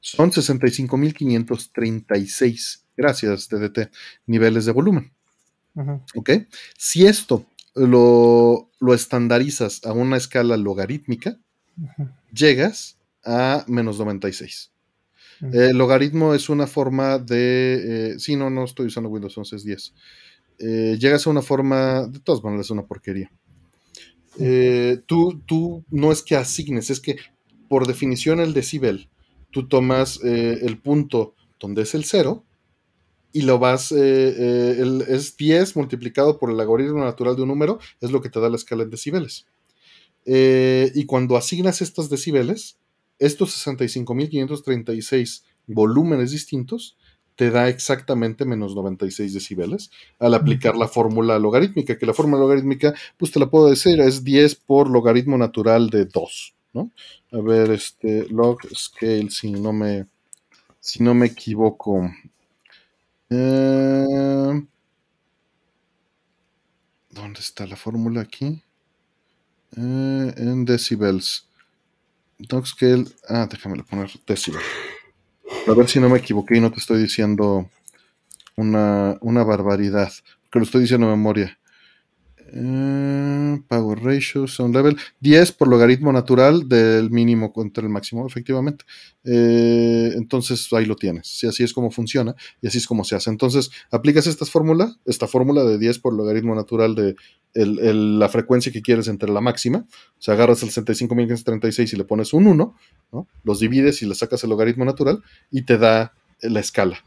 Son 0.01 0.31
65.536. 0.31 2.85
Gracias, 2.97 3.49
DDT. 3.49 3.91
Niveles 4.27 4.65
de 4.65 4.73
volumen. 4.73 5.13
¿Ok? 6.15 6.31
Si 6.77 7.07
esto 7.07 7.47
lo, 7.75 8.71
estandarizas 8.93 9.85
a 9.85 9.93
una 9.93 10.17
escala 10.17 10.57
logarítmica, 10.57 11.39
llegas 12.33 12.99
a 13.25 13.65
menos 13.69 13.99
96. 13.99 14.73
El 15.41 15.79
logaritmo 15.79 16.35
es 16.35 16.49
una 16.49 16.67
forma 16.67 17.19
de. 17.19 18.15
Eh, 18.15 18.19
sí, 18.19 18.35
no, 18.35 18.51
no 18.51 18.65
estoy 18.65 18.87
usando 18.87 19.09
Windows 19.09 19.39
11, 19.39 19.57
es 19.57 19.65
10. 19.65 19.95
Eh, 20.59 20.97
llegas 20.99 21.27
a 21.27 21.31
una 21.31 21.43
forma. 21.43 22.09
De 22.09 22.19
todas 22.19 22.43
maneras, 22.43 22.67
es 22.67 22.71
una 22.71 22.87
porquería. 22.87 23.31
Eh, 24.41 25.01
tú, 25.07 25.41
tú 25.47 25.85
no 25.91 26.11
es 26.11 26.23
que 26.23 26.37
asignes, 26.37 26.91
es 26.91 27.01
que 27.01 27.19
por 27.69 27.87
definición 27.87 28.41
el 28.41 28.53
decibel, 28.53 29.09
tú 29.51 29.69
tomas 29.69 30.21
eh, 30.25 30.61
el 30.63 30.79
punto 30.79 31.35
donde 31.59 31.83
es 31.83 31.95
el 31.95 32.05
cero 32.05 32.45
y 33.33 33.43
lo 33.43 33.59
vas, 33.59 33.93
eh, 33.93 33.97
eh, 33.99 35.05
es 35.09 35.37
10 35.37 35.77
multiplicado 35.77 36.39
por 36.39 36.51
el 36.51 36.57
logaritmo 36.57 37.05
natural 37.05 37.37
de 37.37 37.43
un 37.43 37.49
número, 37.49 37.79
es 38.01 38.11
lo 38.11 38.23
que 38.23 38.31
te 38.31 38.41
da 38.41 38.49
la 38.49 38.57
escala 38.57 38.85
en 38.85 38.91
decibeles. 38.91 39.47
Y 40.25 41.05
cuando 41.07 41.37
asignas 41.37 41.81
estos 41.81 42.11
decibeles, 42.11 42.79
estos 43.19 43.67
65.536 43.67 45.45
volúmenes 45.67 46.33
distintos, 46.33 46.99
te 47.39 47.51
da 47.51 47.69
exactamente 47.69 48.45
menos 48.45 48.75
96 48.75 49.33
decibeles 49.33 49.91
al 50.19 50.35
aplicar 50.35 50.77
la 50.77 50.89
fórmula 50.89 51.39
logarítmica, 51.39 51.97
que 51.97 52.05
la 52.05 52.13
fórmula 52.13 52.43
logarítmica, 52.43 52.95
pues 53.17 53.31
te 53.31 53.39
la 53.39 53.49
puedo 53.49 53.71
decir, 53.71 54.01
es 54.01 54.25
10 54.25 54.57
por 54.57 54.91
logaritmo 54.91 55.39
natural 55.39 55.89
de 55.89 56.05
2, 56.05 56.57
¿no? 56.73 56.91
A 57.33 57.41
ver, 57.41 57.71
este 57.71 58.29
log 58.29 58.61
scale, 58.75 59.31
si 59.31 59.53
no 59.53 59.73
me, 59.73 60.07
si 60.81 61.03
no 61.03 61.15
me 61.15 61.27
equivoco. 61.27 62.11
Eh, 63.31 64.67
¿Dónde 67.11 67.41
está 67.41 67.67
la 67.67 67.77
fórmula 67.77 68.23
aquí? 68.23 68.63
Eh, 69.77 70.35
en 70.37 70.65
decibels. 70.65 71.49
Log 72.51 72.67
scale, 72.67 73.05
ah, 73.29 73.47
déjame 73.51 73.83
poner 73.83 74.11
decibel. 74.27 74.63
A 75.67 75.73
ver 75.73 75.89
si 75.89 75.99
no 76.01 76.09
me 76.09 76.19
equivoqué 76.19 76.57
y 76.57 76.61
no 76.61 76.71
te 76.71 76.79
estoy 76.79 77.03
diciendo 77.03 77.69
una, 78.57 79.19
una 79.21 79.45
barbaridad, 79.45 80.13
porque 80.43 80.59
lo 80.61 80.65
estoy 80.65 80.83
diciendo 80.83 81.09
de 81.09 81.17
memoria. 81.17 81.58
Eh, 82.51 83.61
power 83.69 84.03
ratio, 84.03 84.47
sound 84.47 84.75
level, 84.75 84.97
10 85.21 85.53
por 85.53 85.69
logaritmo 85.69 86.13
natural 86.13 86.69
del 86.69 87.11
mínimo 87.11 87.53
contra 87.53 87.83
el 87.83 87.91
máximo, 87.91 88.27
efectivamente. 88.27 88.85
Eh, 89.25 90.13
entonces 90.15 90.67
ahí 90.73 90.87
lo 90.87 90.97
tienes. 90.97 91.27
Si 91.27 91.47
así 91.47 91.63
es 91.63 91.73
como 91.73 91.91
funciona 91.91 92.35
y 92.63 92.69
así 92.69 92.79
es 92.79 92.87
como 92.87 93.05
se 93.05 93.17
hace. 93.17 93.31
Entonces 93.31 93.71
aplicas 93.91 94.27
esta 94.27 94.47
fórmula, 94.47 94.97
esta 95.05 95.27
fórmula 95.27 95.65
de 95.65 95.79
10 95.79 95.99
por 95.99 96.15
logaritmo 96.15 96.55
natural 96.55 96.95
de 96.95 97.17
la 97.55 98.29
frecuencia 98.29 98.73
que 98.73 98.83
quieres 98.83 99.09
entre 99.09 99.31
la 99.31 99.41
máxima. 99.41 99.85
O 100.19 100.23
sea, 100.23 100.35
agarras 100.35 100.63
el 100.63 100.71
65.536 100.71 101.93
y 101.93 101.97
le 101.97 102.05
pones 102.05 102.33
un 102.33 102.47
1, 102.47 102.75
¿no? 103.13 103.27
los 103.43 103.61
divides 103.61 104.03
y 104.03 104.07
le 104.07 104.15
sacas 104.15 104.45
el 104.45 104.51
logaritmo 104.51 104.85
natural 104.85 105.23
y 105.51 105.63
te 105.63 105.79
da 105.79 106.15
la 106.41 106.61
escala. 106.61 106.99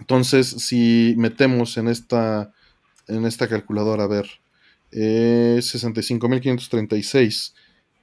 Entonces, 0.00 0.48
si 0.48 1.14
metemos 1.18 1.76
en 1.76 1.88
esta 1.88 2.52
en 3.10 3.26
esta 3.26 3.48
calculadora, 3.48 4.04
a 4.04 4.08
ver, 4.08 4.26
eh, 4.92 5.58
65.536, 5.60 7.52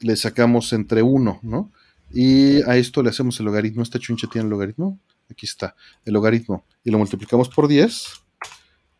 le 0.02 0.16
sacamos 0.16 0.72
entre 0.74 1.02
1, 1.02 1.40
¿no? 1.44 1.72
Y 2.12 2.62
a 2.64 2.78
esto 2.78 3.04
le 3.04 3.10
hacemos 3.10 3.40
el 3.40 3.46
logaritmo. 3.48 3.84
¿Esta 3.84 4.00
chunche 4.00 4.28
tiene 4.28 4.46
el 4.46 4.50
logaritmo? 4.50 5.00
Aquí 5.30 5.46
está, 5.46 5.76
el 6.06 6.14
logaritmo. 6.14 6.66
Y 6.84 6.92
lo 6.92 6.98
multiplicamos 6.98 7.50
por 7.50 7.68
10, 7.68 8.06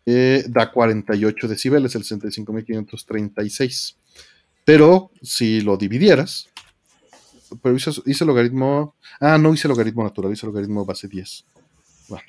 eh, 0.06 0.44
da 0.50 0.72
48 0.72 1.48
decibeles, 1.48 1.96
el 1.96 2.04
65.536. 2.04 3.96
Pero 4.66 5.12
si 5.22 5.62
lo 5.62 5.78
dividieras, 5.78 6.50
pero 7.62 7.76
hice, 7.76 7.92
hice, 8.06 8.24
el 8.24 8.28
logaritmo. 8.28 8.96
Ah, 9.20 9.38
no 9.38 9.54
hice 9.54 9.68
el 9.68 9.70
logaritmo 9.70 10.04
natural, 10.04 10.34
hice 10.34 10.46
el 10.46 10.52
logaritmo 10.52 10.86
base 10.86 11.08
10. 11.08 11.46
Bueno, 12.10 12.26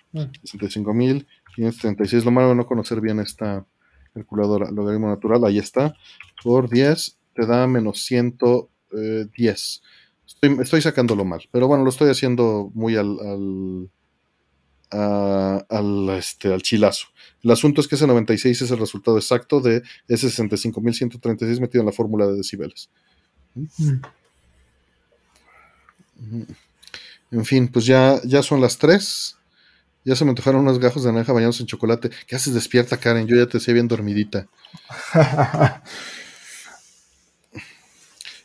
65.536. 1.59 2.25
Lo 2.25 2.31
malo 2.31 2.49
de 2.51 2.55
no 2.55 2.67
conocer 2.67 3.01
bien 3.01 3.21
esta 3.21 3.67
calculadora. 4.15 4.71
Logaritmo 4.71 5.09
natural, 5.09 5.45
ahí 5.45 5.59
está. 5.59 5.95
Por 6.43 6.69
10 6.69 7.17
te 7.35 7.47
da 7.47 7.67
menos 7.67 8.03
110. 8.05 9.83
Estoy, 10.27 10.59
estoy 10.61 10.83
sacándolo 10.83 11.25
mal, 11.25 11.49
pero 11.51 11.69
bueno, 11.69 11.85
lo 11.85 11.91
estoy 11.91 12.11
haciendo 12.11 12.71
muy 12.75 12.97
al, 12.97 13.19
al, 14.91 16.11
este, 16.11 16.53
al 16.53 16.63
chilazo. 16.63 17.07
El 17.43 17.51
asunto 17.51 17.81
es 17.81 17.89
que 17.89 17.95
ese 17.95 18.07
96 18.07 18.63
es 18.63 18.71
el 18.71 18.79
resultado 18.79 19.17
exacto 19.17 19.61
de 19.61 19.83
ese 20.09 20.29
65.136 20.29 21.61
metido 21.61 21.83
en 21.83 21.87
la 21.87 21.93
fórmula 21.93 22.27
de 22.27 22.37
decibeles. 22.37 22.91
Mm. 23.55 24.01
En 27.31 27.45
fin, 27.45 27.69
pues 27.69 27.87
ya, 27.87 28.21
ya 28.25 28.43
son 28.43 28.61
las 28.61 28.79
3. 28.79 29.38
Ya 30.05 30.17
se 30.17 30.25
me 30.25 30.31
antojaron 30.31 30.63
unos 30.63 30.79
gajos 30.79 31.05
de 31.05 31.13
naranja 31.13 31.33
bañados 31.33 31.61
en 31.61 31.67
chocolate. 31.67 32.11
¿Qué 32.27 32.37
haces 32.37 32.55
despierta, 32.55 32.97
Karen? 32.97 33.27
Yo 33.27 33.37
ya 33.37 33.47
te 33.47 33.61
sé 33.61 33.73
bien 33.73 33.89
dormidita. 33.89 34.47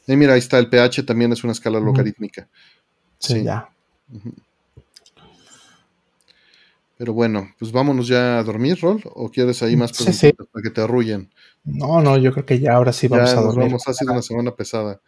y 0.07 0.15
mira, 0.15 0.33
ahí 0.33 0.39
está, 0.39 0.59
el 0.59 0.69
pH 0.69 1.03
también 1.03 1.31
es 1.31 1.43
una 1.43 1.53
escala 1.53 1.79
logarítmica. 1.79 2.47
Sí, 3.19 3.43
ya. 3.43 3.69
Pero 6.97 7.13
bueno, 7.13 7.53
pues 7.59 7.71
vámonos 7.71 8.07
ya 8.07 8.39
a 8.39 8.43
dormir, 8.43 8.79
Rol. 8.81 9.01
¿O 9.13 9.29
quieres 9.29 9.63
ahí 9.63 9.75
más 9.75 9.91
preguntas 9.91 10.47
para 10.51 10.63
que 10.63 10.69
te 10.69 10.81
arrullen? 10.81 11.29
No, 11.63 12.01
no, 12.01 12.17
yo 12.17 12.31
creo 12.33 12.45
que 12.45 12.59
ya 12.59 12.73
ahora 12.73 12.93
sí 12.93 13.07
vamos 13.07 13.31
a 13.31 13.41
dormir. 13.41 13.65
Vamos, 13.65 13.87
ha 13.87 13.93
sido 13.93 14.11
una 14.11 14.21
semana 14.21 14.55
pesada. 14.55 15.01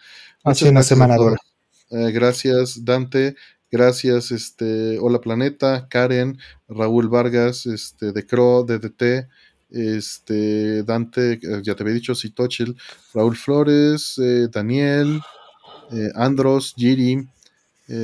Ha 0.44 0.56
sido 0.56 0.72
una 0.72 0.84
semana 0.84 1.16
dura. 1.16 1.38
Eh, 1.92 2.12
gracias, 2.12 2.84
Dante. 2.84 3.36
Gracias, 3.72 4.32
este, 4.32 5.00
Hola 5.00 5.20
Planeta, 5.20 5.88
Karen, 5.90 6.38
Raúl 6.68 7.10
Vargas, 7.10 7.66
este, 7.66 8.12
de 8.12 8.26
Cro, 8.26 8.64
DDT, 8.64 9.28
este, 9.72 10.84
Dante, 10.84 11.34
eh, 11.34 11.40
ya 11.64 11.76
te 11.76 11.84
había 11.84 11.96
dicho, 11.96 12.16
Citochil, 12.16 12.78
Raúl 13.14 13.36
Flores, 13.36 14.18
eh, 14.20 14.48
Daniel, 14.52 15.20
eh, 15.92 16.10
Andros, 16.16 16.74
Giri, 16.78 17.28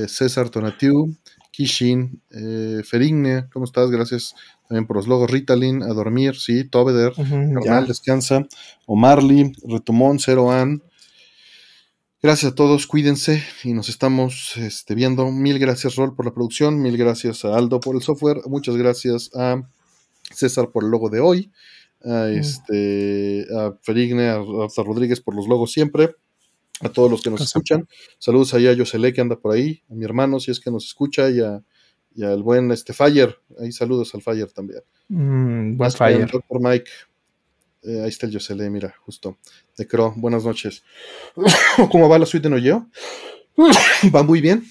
César 0.07 0.49
Tonatiu, 0.49 1.15
Kishin, 1.51 2.21
Ferigne, 2.83 3.47
¿cómo 3.51 3.65
estás? 3.65 3.89
Gracias 3.89 4.35
también 4.67 4.85
por 4.85 4.97
los 4.97 5.07
logos, 5.07 5.31
Ritalin, 5.31 5.81
a 5.81 5.87
dormir, 5.87 6.35
sí, 6.35 6.65
Tobeder, 6.65 7.13
uh 7.17 7.85
descansa, 7.87 8.47
Omarly, 8.85 9.51
Retumón, 9.63 10.19
Cero 10.19 10.51
An, 10.51 10.83
Gracias 12.23 12.51
a 12.51 12.55
todos, 12.55 12.85
cuídense 12.85 13.43
y 13.63 13.73
nos 13.73 13.89
estamos 13.89 14.55
este, 14.55 14.93
viendo. 14.93 15.31
Mil 15.31 15.57
gracias, 15.57 15.95
Rol, 15.95 16.15
por 16.15 16.23
la 16.23 16.31
producción. 16.31 16.79
Mil 16.79 16.95
gracias 16.95 17.43
a 17.45 17.57
Aldo 17.57 17.79
por 17.79 17.95
el 17.95 18.03
software. 18.03 18.41
Muchas 18.45 18.77
gracias 18.77 19.31
a 19.33 19.67
César 20.31 20.69
por 20.69 20.83
el 20.83 20.91
logo 20.91 21.09
de 21.09 21.19
hoy. 21.19 21.51
A, 22.03 22.27
mm. 22.27 22.37
este, 22.37 23.47
a 23.57 23.73
Ferigne, 23.81 24.27
a 24.29 24.37
Rafa 24.37 24.83
Rodríguez 24.83 25.19
por 25.19 25.35
los 25.35 25.47
logos 25.47 25.71
siempre. 25.71 26.15
A 26.81 26.89
todos 26.89 27.09
los 27.09 27.23
que 27.23 27.31
nos 27.31 27.41
escuchan. 27.41 27.87
Saludos 28.19 28.53
allá 28.53 28.69
a 28.69 28.73
Yosele 28.73 29.13
que 29.13 29.21
anda 29.21 29.37
por 29.37 29.55
ahí. 29.55 29.81
A 29.89 29.95
mi 29.95 30.05
hermano, 30.05 30.39
si 30.39 30.51
es 30.51 30.59
que 30.59 30.69
nos 30.69 30.85
escucha. 30.85 31.27
Y, 31.31 31.41
al 32.21 32.43
buen 32.43 32.69
este, 32.71 32.93
Fire. 32.93 33.35
Ahí 33.59 33.71
saludos 33.71 34.13
al 34.13 34.21
Fire 34.21 34.51
también. 34.51 34.81
Mm, 35.07 35.75
buen 35.75 35.91
Fire. 35.91 36.29
Doctor 36.31 36.61
Mike. 36.61 36.91
Eh, 37.83 38.01
ahí 38.03 38.09
está 38.09 38.27
el 38.27 38.33
Yosele, 38.33 38.69
mira, 38.69 38.93
justo. 39.03 39.39
De 39.81 39.87
Cro, 39.87 40.13
buenas 40.15 40.45
noches. 40.45 40.83
¿Cómo 41.91 42.07
va 42.07 42.19
la 42.19 42.27
suite 42.27 42.43
de 42.43 42.51
Noyeo? 42.51 42.87
va 44.15 44.21
muy 44.21 44.39
bien. 44.39 44.63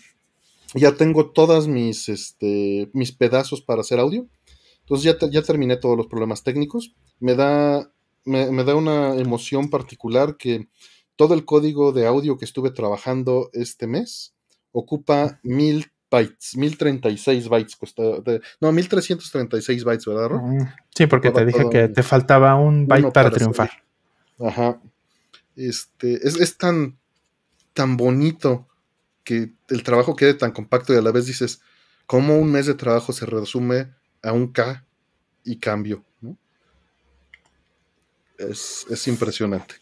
Ya 0.72 0.92
tengo 0.92 1.30
todas 1.30 1.66
mis, 1.66 2.08
este, 2.08 2.88
mis 2.92 3.10
pedazos 3.10 3.60
para 3.60 3.80
hacer 3.80 3.98
audio. 3.98 4.28
Entonces 4.82 5.02
ya, 5.02 5.28
ya 5.28 5.42
terminé 5.42 5.76
todos 5.78 5.96
los 5.96 6.06
problemas 6.06 6.44
técnicos. 6.44 6.94
Me 7.18 7.34
da, 7.34 7.90
me, 8.24 8.62
da 8.62 8.76
una 8.76 9.16
emoción 9.16 9.68
particular 9.68 10.36
que 10.36 10.68
todo 11.16 11.34
el 11.34 11.44
código 11.44 11.90
de 11.90 12.06
audio 12.06 12.38
que 12.38 12.44
estuve 12.44 12.70
trabajando 12.70 13.50
este 13.52 13.88
mes 13.88 14.32
ocupa 14.70 15.40
mil 15.42 15.90
bytes, 16.08 16.56
1036 16.56 17.48
bytes 17.48 17.74
cuesta, 17.74 18.02
no, 18.60 18.70
1336 18.70 19.82
bytes, 19.82 20.06
¿verdad? 20.06 20.38
Sí, 20.94 21.08
porque 21.08 21.32
te 21.32 21.44
dije 21.44 21.68
que 21.68 21.88
te 21.88 22.04
faltaba 22.04 22.54
un 22.54 22.86
byte 22.86 23.10
para, 23.10 23.32
triunfar. 23.32 23.70
Ajá. 24.38 24.80
Este, 25.68 26.26
es, 26.26 26.56
tan, 26.56 26.98
tan 27.74 27.98
bonito 27.98 28.66
que 29.24 29.52
el 29.68 29.82
trabajo 29.82 30.16
quede 30.16 30.32
tan 30.32 30.52
compacto 30.52 30.94
y 30.94 30.96
a 30.96 31.02
la 31.02 31.12
vez 31.12 31.26
dices, 31.26 31.60
¿cómo 32.06 32.38
un 32.38 32.50
mes 32.50 32.64
de 32.64 32.72
trabajo 32.72 33.12
se 33.12 33.26
resume 33.26 33.92
a 34.22 34.32
un 34.32 34.52
K 34.52 34.86
y 35.44 35.58
cambio? 35.58 36.02
Es, 38.38 38.86
es 38.88 39.06
impresionante. 39.06 39.74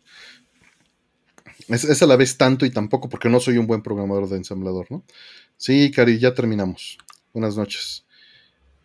Es, 1.68 1.84
es, 1.84 2.02
a 2.02 2.06
la 2.06 2.16
vez 2.16 2.36
tanto 2.36 2.66
y 2.66 2.70
tampoco 2.70 3.08
porque 3.08 3.28
no 3.28 3.38
soy 3.38 3.58
un 3.58 3.68
buen 3.68 3.82
programador 3.82 4.28
de 4.28 4.38
ensamblador, 4.38 4.90
¿no? 4.90 5.04
Sí, 5.56 5.92
Cari, 5.92 6.18
ya 6.18 6.34
terminamos. 6.34 6.98
Buenas 7.32 7.56
noches. 7.56 8.04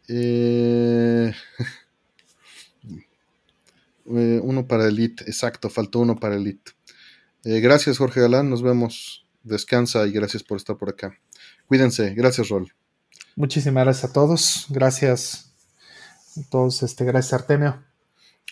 Eh, 0.07 1.33
eh, 4.15 4.39
uno 4.43 4.67
para 4.67 4.87
Elite, 4.87 5.23
exacto, 5.23 5.71
faltó 5.71 5.99
uno 5.99 6.19
para 6.19 6.35
Elite. 6.35 6.73
Eh, 7.43 7.59
gracias, 7.59 7.97
Jorge 7.97 8.21
Galán, 8.21 8.49
nos 8.49 8.61
vemos. 8.61 9.25
Descansa 9.43 10.07
y 10.07 10.11
gracias 10.11 10.41
por 10.41 10.57
estar 10.57 10.77
por 10.77 10.89
acá. 10.89 11.17
Cuídense, 11.67 12.13
gracias, 12.13 12.47
Rol. 12.49 12.73
Muchísimas 13.35 13.83
gracias 13.83 14.09
a 14.09 14.13
todos. 14.13 14.65
Gracias 14.69 15.53
a 16.37 16.49
todos, 16.49 16.81
este, 16.83 17.03
gracias 17.03 17.33
Artemio. 17.33 17.83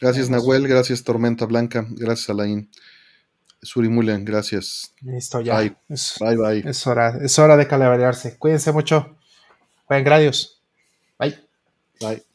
Gracias, 0.01 0.29
Nahuel, 0.29 0.67
gracias, 0.67 1.03
Tormenta 1.03 1.45
Blanca, 1.45 1.85
gracias, 1.89 2.29
Alain. 2.29 2.69
Surimulen, 3.61 4.25
gracias. 4.25 4.93
Listo, 5.01 5.39
ya. 5.41 5.59
Bye. 5.59 5.77
Es, 5.87 6.15
bye, 6.19 6.35
bye. 6.35 6.69
Es 6.69 6.85
hora, 6.87 7.19
es 7.21 7.37
hora 7.37 7.55
de 7.55 7.67
calabrearse. 7.67 8.37
Cuídense 8.37 8.71
mucho. 8.71 9.17
Buen 9.87 10.03
gradios. 10.03 10.61
Bye. 11.19 11.37
Bye. 11.99 12.31